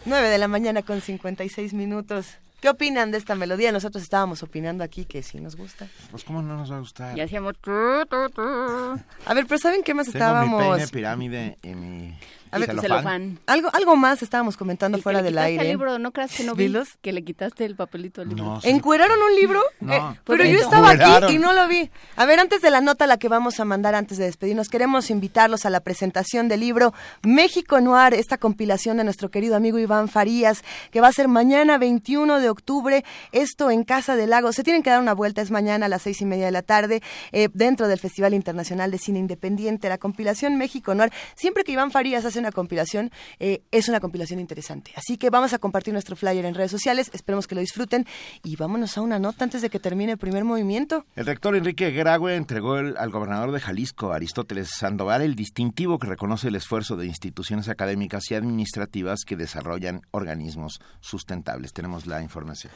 9 0.05 0.29
de 0.29 0.37
la 0.37 0.47
mañana 0.47 0.83
con 0.83 1.01
56 1.01 1.73
minutos. 1.73 2.35
¿Qué 2.61 2.69
opinan 2.69 3.09
de 3.09 3.17
esta 3.17 3.33
melodía? 3.33 3.71
Nosotros 3.71 4.03
estábamos 4.03 4.43
opinando 4.43 4.83
aquí 4.83 5.05
que 5.05 5.23
sí 5.23 5.39
nos 5.39 5.55
gusta. 5.55 5.87
Pues 6.11 6.23
cómo 6.23 6.43
no 6.43 6.55
nos 6.55 6.71
va 6.71 6.77
a 6.77 6.79
gustar. 6.79 7.17
Y 7.17 7.21
hacíamos... 7.21 7.55
A 7.65 9.33
ver, 9.33 9.45
pero 9.47 9.57
¿saben 9.57 9.81
qué 9.83 9.95
más 9.95 10.05
Tengo 10.05 10.17
estábamos? 10.17 10.61
mi 10.61 10.69
peine 10.69 10.87
pirámide 10.87 11.57
y 11.63 11.69
mi 11.69 12.15
A 12.55 12.59
ver, 12.59 12.79
celofán. 12.79 13.39
Algo, 13.47 13.69
algo 13.73 13.95
más 13.95 14.21
estábamos 14.23 14.57
comentando 14.57 14.97
El 14.97 15.03
fuera 15.03 15.21
del 15.21 15.37
aire. 15.37 15.61
al 15.61 15.67
libro, 15.67 15.99
¿no 15.99 16.11
creas 16.11 16.31
que 16.31 16.43
no 16.43 16.55
vi 16.55 16.65
¿Vilos? 16.65 16.97
que 17.01 17.11
le 17.11 17.23
quitaste 17.23 17.65
el 17.65 17.75
papelito 17.75 18.21
al 18.21 18.29
libro? 18.29 18.59
¿Encueraron 18.63 19.17
un 19.21 19.35
libro? 19.35 19.61
No. 19.79 19.93
Eh, 19.93 20.19
pero 20.23 20.43
yo 20.45 20.53
no. 20.53 20.59
estaba 20.59 20.91
aquí 20.91 21.35
y 21.35 21.37
no 21.37 21.53
lo 21.53 21.67
vi. 21.67 21.89
A 22.15 22.25
ver, 22.25 22.39
antes 22.39 22.61
de 22.61 22.71
la 22.71 22.81
nota 22.81 23.07
la 23.07 23.17
que 23.17 23.27
vamos 23.27 23.59
a 23.59 23.65
mandar 23.65 23.95
antes 23.95 24.17
de 24.17 24.25
despedirnos, 24.25 24.69
queremos 24.69 25.09
invitarlos 25.09 25.65
a 25.65 25.69
la 25.69 25.81
presentación 25.81 26.47
del 26.47 26.61
libro 26.61 26.93
México 27.23 27.81
Noir, 27.81 28.13
esta 28.13 28.37
compilación 28.37 28.97
de 28.97 29.03
nuestro 29.03 29.29
querido 29.29 29.55
amigo 29.55 29.77
Iván 29.77 30.07
Farías, 30.07 30.63
que 30.91 31.01
va 31.01 31.09
a 31.09 31.13
ser 31.13 31.27
mañana 31.27 31.77
21 31.77 32.39
de 32.39 32.49
octubre, 32.49 33.03
esto 33.31 33.69
en 33.71 33.83
Casa 33.83 34.15
del 34.15 34.29
Lago. 34.29 34.51
Se 34.53 34.63
tienen 34.63 34.83
que 34.83 34.89
dar 34.89 35.01
una 35.01 35.13
vuelta, 35.13 35.41
es 35.41 35.51
mañana 35.51 35.87
a 35.87 35.89
las 35.89 36.03
seis 36.03 36.21
y 36.21 36.25
media 36.25 36.45
de 36.45 36.51
la 36.51 36.61
tarde, 36.61 37.01
eh, 37.31 37.49
dentro 37.53 37.87
del 37.87 37.99
Festival 37.99 38.33
Internacional 38.33 38.91
de 38.91 38.97
Cine 38.97 39.19
Independiente, 39.19 39.89
la 39.89 39.97
compilación 39.97 40.57
México 40.57 40.95
Noir. 40.95 41.11
Siempre 41.35 41.63
que 41.63 41.71
Iván 41.73 41.91
Farías 41.91 42.23
hace 42.25 42.44
una 42.45 42.51
compilación, 42.51 43.11
eh, 43.39 43.63
es 43.71 43.89
una 43.89 43.99
compilación 43.99 44.39
interesante. 44.39 44.91
Así 44.95 45.17
que 45.17 45.31
vamos 45.31 45.53
a 45.53 45.59
compartir 45.59 45.93
nuestro 45.93 46.15
flyer 46.15 46.45
en 46.45 46.53
redes 46.53 46.69
sociales, 46.69 47.09
esperemos 47.13 47.47
que 47.47 47.55
lo 47.55 47.61
disfruten 47.61 48.05
y 48.43 48.55
vámonos 48.55 48.97
a 48.97 49.01
una 49.01 49.17
nota 49.17 49.43
antes 49.43 49.61
de 49.63 49.69
que 49.69 49.79
termine 49.79 50.13
el 50.13 50.17
primer 50.19 50.43
movimiento. 50.43 51.05
El 51.15 51.25
rector 51.25 51.55
Enrique 51.55 51.89
Graue 51.91 52.35
entregó 52.35 52.75
al 52.75 53.09
gobernador 53.09 53.51
de 53.51 53.59
Jalisco, 53.59 54.13
Aristóteles 54.13 54.69
Sandoval, 54.69 55.23
el 55.23 55.35
distintivo 55.35 55.97
que 55.97 56.07
reconoce 56.07 56.49
el 56.49 56.55
esfuerzo 56.55 56.95
de 56.95 57.07
instituciones 57.07 57.67
académicas 57.67 58.29
y 58.29 58.35
administrativas 58.35 59.25
que 59.25 59.35
desarrollan 59.35 60.01
organismos 60.11 60.79
sustentables. 60.99 61.73
Tenemos 61.73 62.05
la 62.05 62.21
información. 62.21 62.71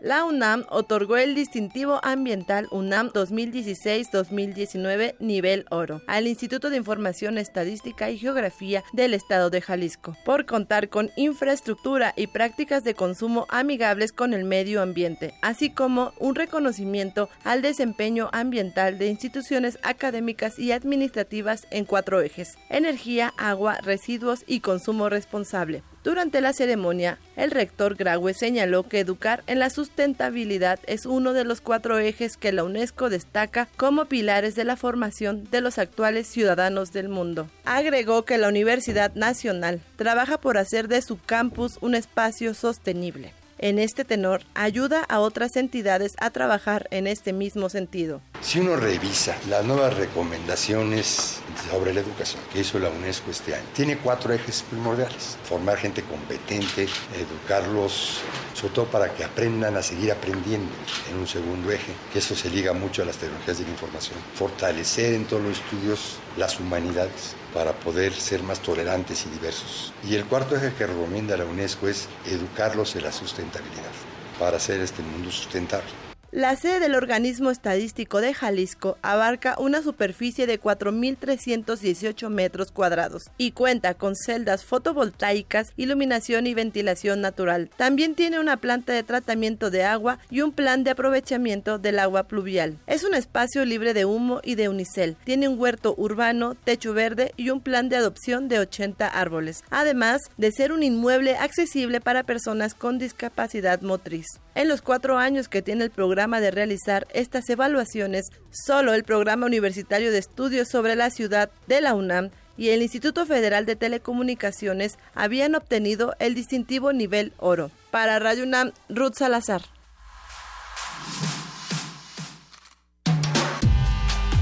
La 0.00 0.24
UNAM 0.24 0.64
otorgó 0.70 1.18
el 1.18 1.34
distintivo 1.34 2.00
ambiental 2.02 2.68
UNAM 2.70 3.10
2016-2019 3.10 5.16
nivel 5.18 5.66
oro 5.68 6.00
al 6.06 6.26
Instituto 6.26 6.70
de 6.70 6.78
Información 6.78 7.36
Estadística 7.36 8.08
y 8.08 8.16
Geografía 8.16 8.82
del 8.94 9.12
Estado 9.12 9.50
de 9.50 9.60
Jalisco 9.60 10.16
por 10.24 10.46
contar 10.46 10.88
con 10.88 11.10
infraestructura 11.16 12.14
y 12.16 12.28
prácticas 12.28 12.82
de 12.82 12.94
consumo 12.94 13.46
amigables 13.50 14.12
con 14.12 14.32
el 14.32 14.46
medio 14.46 14.80
ambiente, 14.80 15.34
así 15.42 15.68
como 15.68 16.14
un 16.18 16.34
reconocimiento 16.34 17.28
al 17.44 17.60
desempeño 17.60 18.30
ambiental 18.32 18.96
de 18.96 19.08
instituciones 19.08 19.78
académicas 19.82 20.58
y 20.58 20.72
administrativas 20.72 21.66
en 21.70 21.84
cuatro 21.84 22.22
ejes: 22.22 22.56
energía, 22.70 23.34
agua, 23.36 23.76
residuos 23.82 24.44
y 24.46 24.60
consumo 24.60 25.10
responsable. 25.10 25.82
Durante 26.02 26.40
la 26.40 26.54
ceremonia, 26.54 27.18
el 27.36 27.50
rector 27.50 27.94
Graue 27.94 28.32
señaló 28.32 28.88
que 28.88 29.00
educar 29.00 29.42
en 29.46 29.58
la 29.58 29.68
sustentabilidad 29.68 30.80
es 30.86 31.04
uno 31.04 31.34
de 31.34 31.44
los 31.44 31.60
cuatro 31.60 31.98
ejes 31.98 32.38
que 32.38 32.52
la 32.52 32.64
UNESCO 32.64 33.10
destaca 33.10 33.68
como 33.76 34.06
pilares 34.06 34.54
de 34.54 34.64
la 34.64 34.76
formación 34.76 35.46
de 35.50 35.60
los 35.60 35.78
actuales 35.78 36.26
ciudadanos 36.26 36.92
del 36.92 37.10
mundo. 37.10 37.50
Agregó 37.66 38.24
que 38.24 38.38
la 38.38 38.48
Universidad 38.48 39.14
Nacional 39.14 39.82
trabaja 39.96 40.38
por 40.38 40.56
hacer 40.56 40.88
de 40.88 41.02
su 41.02 41.18
campus 41.18 41.76
un 41.82 41.94
espacio 41.94 42.54
sostenible. 42.54 43.34
En 43.62 43.78
este 43.78 44.06
tenor, 44.06 44.40
ayuda 44.54 45.04
a 45.06 45.20
otras 45.20 45.54
entidades 45.56 46.14
a 46.18 46.30
trabajar 46.30 46.88
en 46.90 47.06
este 47.06 47.34
mismo 47.34 47.68
sentido. 47.68 48.22
Si 48.40 48.58
uno 48.58 48.76
revisa 48.76 49.36
las 49.50 49.66
nuevas 49.66 49.98
recomendaciones 49.98 51.40
sobre 51.70 51.92
la 51.92 52.00
educación 52.00 52.40
que 52.50 52.60
hizo 52.60 52.78
la 52.78 52.88
UNESCO 52.88 53.30
este 53.30 53.54
año, 53.54 53.66
tiene 53.74 53.98
cuatro 53.98 54.32
ejes 54.32 54.62
primordiales. 54.62 55.36
Formar 55.44 55.76
gente 55.76 56.00
competente, 56.00 56.88
educarlos, 57.14 58.20
sobre 58.54 58.72
todo 58.72 58.86
para 58.86 59.12
que 59.12 59.24
aprendan 59.24 59.76
a 59.76 59.82
seguir 59.82 60.10
aprendiendo 60.10 60.72
en 61.10 61.18
un 61.18 61.26
segundo 61.26 61.70
eje, 61.70 61.92
que 62.14 62.20
eso 62.20 62.34
se 62.34 62.48
liga 62.48 62.72
mucho 62.72 63.02
a 63.02 63.04
las 63.04 63.18
tecnologías 63.18 63.58
de 63.58 63.64
la 63.64 63.70
información. 63.72 64.18
Fortalecer 64.36 65.12
en 65.12 65.26
todos 65.26 65.42
los 65.42 65.58
estudios 65.58 66.16
las 66.38 66.58
humanidades 66.58 67.36
para 67.54 67.72
poder 67.72 68.12
ser 68.12 68.42
más 68.42 68.60
tolerantes 68.60 69.26
y 69.26 69.30
diversos. 69.30 69.92
Y 70.08 70.14
el 70.14 70.24
cuarto 70.24 70.56
eje 70.56 70.72
que 70.74 70.86
recomienda 70.86 71.36
la 71.36 71.44
UNESCO 71.44 71.88
es 71.88 72.08
educarlos 72.26 72.96
en 72.96 73.04
la 73.04 73.12
sustentabilidad, 73.12 73.90
para 74.38 74.56
hacer 74.56 74.80
este 74.80 75.02
mundo 75.02 75.30
sustentable. 75.30 76.09
La 76.32 76.54
sede 76.54 76.78
del 76.78 76.94
organismo 76.94 77.50
estadístico 77.50 78.20
de 78.20 78.34
Jalisco 78.34 78.98
abarca 79.02 79.56
una 79.58 79.82
superficie 79.82 80.46
de 80.46 80.60
4.318 80.60 82.28
metros 82.28 82.70
cuadrados 82.70 83.24
y 83.36 83.50
cuenta 83.50 83.94
con 83.94 84.14
celdas 84.14 84.64
fotovoltaicas, 84.64 85.72
iluminación 85.76 86.46
y 86.46 86.54
ventilación 86.54 87.20
natural. 87.20 87.68
También 87.76 88.14
tiene 88.14 88.38
una 88.38 88.58
planta 88.58 88.92
de 88.92 89.02
tratamiento 89.02 89.72
de 89.72 89.82
agua 89.82 90.20
y 90.30 90.42
un 90.42 90.52
plan 90.52 90.84
de 90.84 90.92
aprovechamiento 90.92 91.80
del 91.80 91.98
agua 91.98 92.28
pluvial. 92.28 92.78
Es 92.86 93.02
un 93.02 93.14
espacio 93.14 93.64
libre 93.64 93.92
de 93.92 94.04
humo 94.04 94.40
y 94.44 94.54
de 94.54 94.68
unicel. 94.68 95.16
Tiene 95.24 95.48
un 95.48 95.58
huerto 95.58 95.96
urbano, 95.98 96.54
techo 96.54 96.94
verde 96.94 97.34
y 97.36 97.50
un 97.50 97.60
plan 97.60 97.88
de 97.88 97.96
adopción 97.96 98.46
de 98.46 98.60
80 98.60 99.08
árboles, 99.08 99.64
además 99.68 100.20
de 100.36 100.52
ser 100.52 100.70
un 100.70 100.84
inmueble 100.84 101.34
accesible 101.36 102.00
para 102.00 102.22
personas 102.22 102.74
con 102.74 103.00
discapacidad 103.00 103.80
motriz. 103.82 104.26
En 104.54 104.68
los 104.68 104.82
cuatro 104.82 105.18
años 105.18 105.48
que 105.48 105.62
tiene 105.62 105.84
el 105.84 105.90
programa 105.90 106.19
de 106.20 106.50
realizar 106.50 107.06
estas 107.14 107.48
evaluaciones, 107.48 108.26
solo 108.50 108.92
el 108.92 109.04
Programa 109.04 109.46
Universitario 109.46 110.12
de 110.12 110.18
Estudios 110.18 110.68
sobre 110.68 110.94
la 110.94 111.08
Ciudad 111.08 111.50
de 111.66 111.80
la 111.80 111.94
UNAM 111.94 112.28
y 112.58 112.68
el 112.68 112.82
Instituto 112.82 113.24
Federal 113.24 113.64
de 113.64 113.74
Telecomunicaciones 113.74 114.98
habían 115.14 115.54
obtenido 115.54 116.14
el 116.18 116.34
distintivo 116.34 116.92
nivel 116.92 117.32
oro. 117.38 117.70
Para 117.90 118.18
Radio 118.18 118.44
UNAM, 118.44 118.72
Ruth 118.90 119.14
Salazar. 119.14 119.62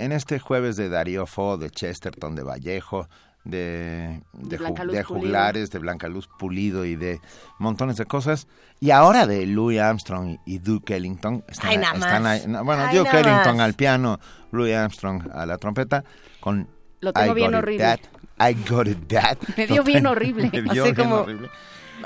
En 0.06 0.12
este 0.12 0.38
jueves 0.38 0.76
de 0.76 0.88
Darío 0.88 1.26
Fo, 1.26 1.58
de 1.58 1.68
Chesterton, 1.68 2.36
de 2.36 2.44
Vallejo, 2.44 3.08
de, 3.42 4.22
de, 4.34 4.56
Ju- 4.56 4.72
de 4.72 5.02
Pulido. 5.02 5.04
Juglares, 5.04 5.70
de 5.72 5.80
Blanca 5.80 6.06
Luz 6.08 6.28
Pulido 6.38 6.84
y 6.84 6.94
de 6.94 7.20
montones 7.58 7.96
de 7.96 8.04
cosas. 8.06 8.46
Y 8.78 8.92
ahora 8.92 9.26
de 9.26 9.46
Louis 9.46 9.80
Armstrong 9.80 10.38
y 10.46 10.58
Duke 10.60 10.94
Ellington. 10.94 11.42
Están, 11.48 11.70
Ay, 11.70 11.78
nada 11.78 11.94
están 11.94 12.22
más. 12.22 12.40
ahí- 12.40 12.46
no, 12.46 12.64
bueno, 12.64 12.84
Ay, 12.86 12.96
Duke 12.98 13.08
nada 13.12 13.20
Ellington 13.20 13.56
más. 13.56 13.64
al 13.64 13.74
piano, 13.74 14.20
Louis 14.52 14.74
Armstrong 14.76 15.28
a 15.34 15.44
la 15.44 15.58
trompeta, 15.58 16.04
con 16.38 16.68
Lo 17.00 17.12
tengo 17.12 17.32
I 17.32 17.34
bien 17.34 17.50
Got 17.50 17.54
It 17.58 17.62
horrible. 17.64 17.84
That, 17.84 18.00
I 18.48 18.54
Got 18.68 18.86
It 18.86 19.08
That. 19.08 19.38
Me 19.56 19.66
dio 19.66 19.82
bien 19.82 20.06
horrible. 20.06 20.50
Me 20.52 20.62
dio 20.62 20.70
Así 20.84 20.92
bien 20.92 20.94
como- 20.94 21.16
horrible. 21.22 21.50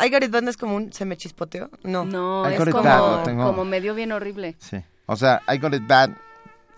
I 0.02 0.08
Got 0.10 0.22
It 0.22 0.30
Bad 0.30 0.42
no 0.42 0.48
es 0.50 0.56
como 0.56 0.74
un 0.76 0.90
se 0.92 1.04
me 1.04 1.18
chispoteo. 1.18 1.68
No. 1.82 2.06
No, 2.06 2.48
I 2.50 2.54
es 2.54 2.64
como, 2.70 2.82
lo 2.82 3.22
tengo. 3.24 3.44
como 3.44 3.66
me 3.66 3.82
dio 3.82 3.94
bien 3.94 4.12
horrible. 4.12 4.56
Sí. 4.58 4.78
O 5.04 5.16
sea, 5.16 5.42
I 5.52 5.58
Got 5.58 5.74
It 5.74 5.86
Bad, 5.86 6.10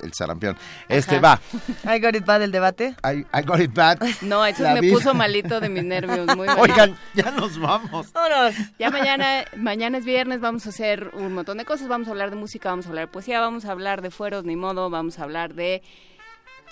el 0.02 0.12
sarampión. 0.12 0.56
Este 0.88 1.16
Ajá. 1.16 1.40
va. 1.84 1.94
I 1.96 2.00
Got 2.00 2.16
It 2.16 2.24
Bad 2.24 2.42
el 2.42 2.52
debate. 2.52 2.94
I, 3.04 3.24
I 3.36 3.42
Got 3.44 3.60
It 3.60 3.74
Bad. 3.74 3.98
No, 4.22 4.44
eso 4.44 4.62
me 4.64 4.80
vida. 4.80 4.94
puso 4.94 5.14
malito 5.14 5.60
de 5.60 5.68
mis 5.68 5.84
nervios, 5.84 6.26
muy 6.36 6.46
malito. 6.46 6.60
Oigan, 6.62 6.96
ya 7.14 7.30
nos 7.30 7.58
vamos. 7.58 8.12
Vámonos. 8.12 8.54
Ya 8.78 8.90
mañana, 8.90 9.44
mañana 9.56 9.98
es 9.98 10.04
viernes, 10.04 10.40
vamos 10.40 10.66
a 10.66 10.70
hacer 10.70 11.10
un 11.14 11.32
montón 11.34 11.58
de 11.58 11.64
cosas, 11.64 11.88
vamos 11.88 12.08
a 12.08 12.10
hablar 12.12 12.30
de 12.30 12.36
música, 12.36 12.70
vamos 12.70 12.86
a 12.86 12.88
hablar 12.90 13.06
de 13.06 13.12
poesía, 13.12 13.40
vamos 13.40 13.64
a 13.64 13.72
hablar 13.72 14.02
de 14.02 14.10
fueros, 14.10 14.44
ni 14.44 14.56
modo, 14.56 14.90
vamos 14.90 15.18
a 15.18 15.22
hablar 15.24 15.54
de 15.54 15.82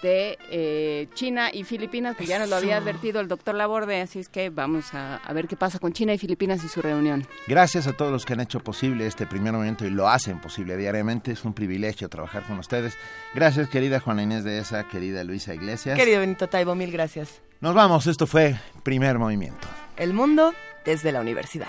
de 0.03 0.39
eh, 0.51 1.09
China 1.15 1.51
y 1.53 1.65
Filipinas, 1.65 2.17
que 2.17 2.27
ya 2.27 2.39
nos 2.39 2.49
lo 2.49 2.57
había 2.57 2.77
advertido 2.77 3.21
el 3.21 3.29
doctor 3.29 3.55
Laborde, 3.55 4.01
así 4.01 4.19
es 4.19 4.29
que 4.29 4.51
vamos 4.51 4.95
a, 4.95 5.17
a 5.17 5.33
ver 5.33 5.49
qué 5.49 5.57
pasa 5.57 5.79
con 5.79 5.93
China 5.93 6.13
y 6.15 6.19
Filipinas 6.19 6.65
y 6.65 6.69
su 6.69 6.83
reunión. 6.83 7.27
Gracias 7.47 7.87
a 7.87 7.93
todos 7.93 8.11
los 8.11 8.25
que 8.25 8.33
han 8.33 8.41
hecho 8.41 8.61
posible 8.61 9.07
este 9.07 9.27
primer 9.27 9.53
momento 9.53 9.87
y 9.87 9.91
lo 9.91 10.09
hacen 10.09 10.41
posible 10.41 10.77
diariamente. 10.77 11.33
Es 11.33 11.45
un 11.45 11.55
privilegio 11.55 12.09
trabajar 12.09 12.43
con 12.45 12.59
ustedes. 12.59 12.97
Gracias, 13.35 13.69
querida 13.69 14.01
Juana 14.01 14.23
Inés 14.23 14.45
de 14.45 14.59
esa, 14.59 14.89
querida 14.89 15.25
Luisa 15.25 15.55
Iglesias. 15.55 15.99
Querido 15.99 16.21
Benito 16.21 16.49
Taibo, 16.49 16.75
mil 16.75 16.91
gracias. 16.91 17.41
Nos 17.61 17.75
vamos, 17.75 18.07
esto 18.07 18.27
fue 18.27 18.57
Primer 18.83 19.19
Movimiento. 19.19 19.69
El 19.97 20.15
mundo 20.15 20.55
desde 20.85 21.13
la 21.13 21.21
universidad. 21.21 21.69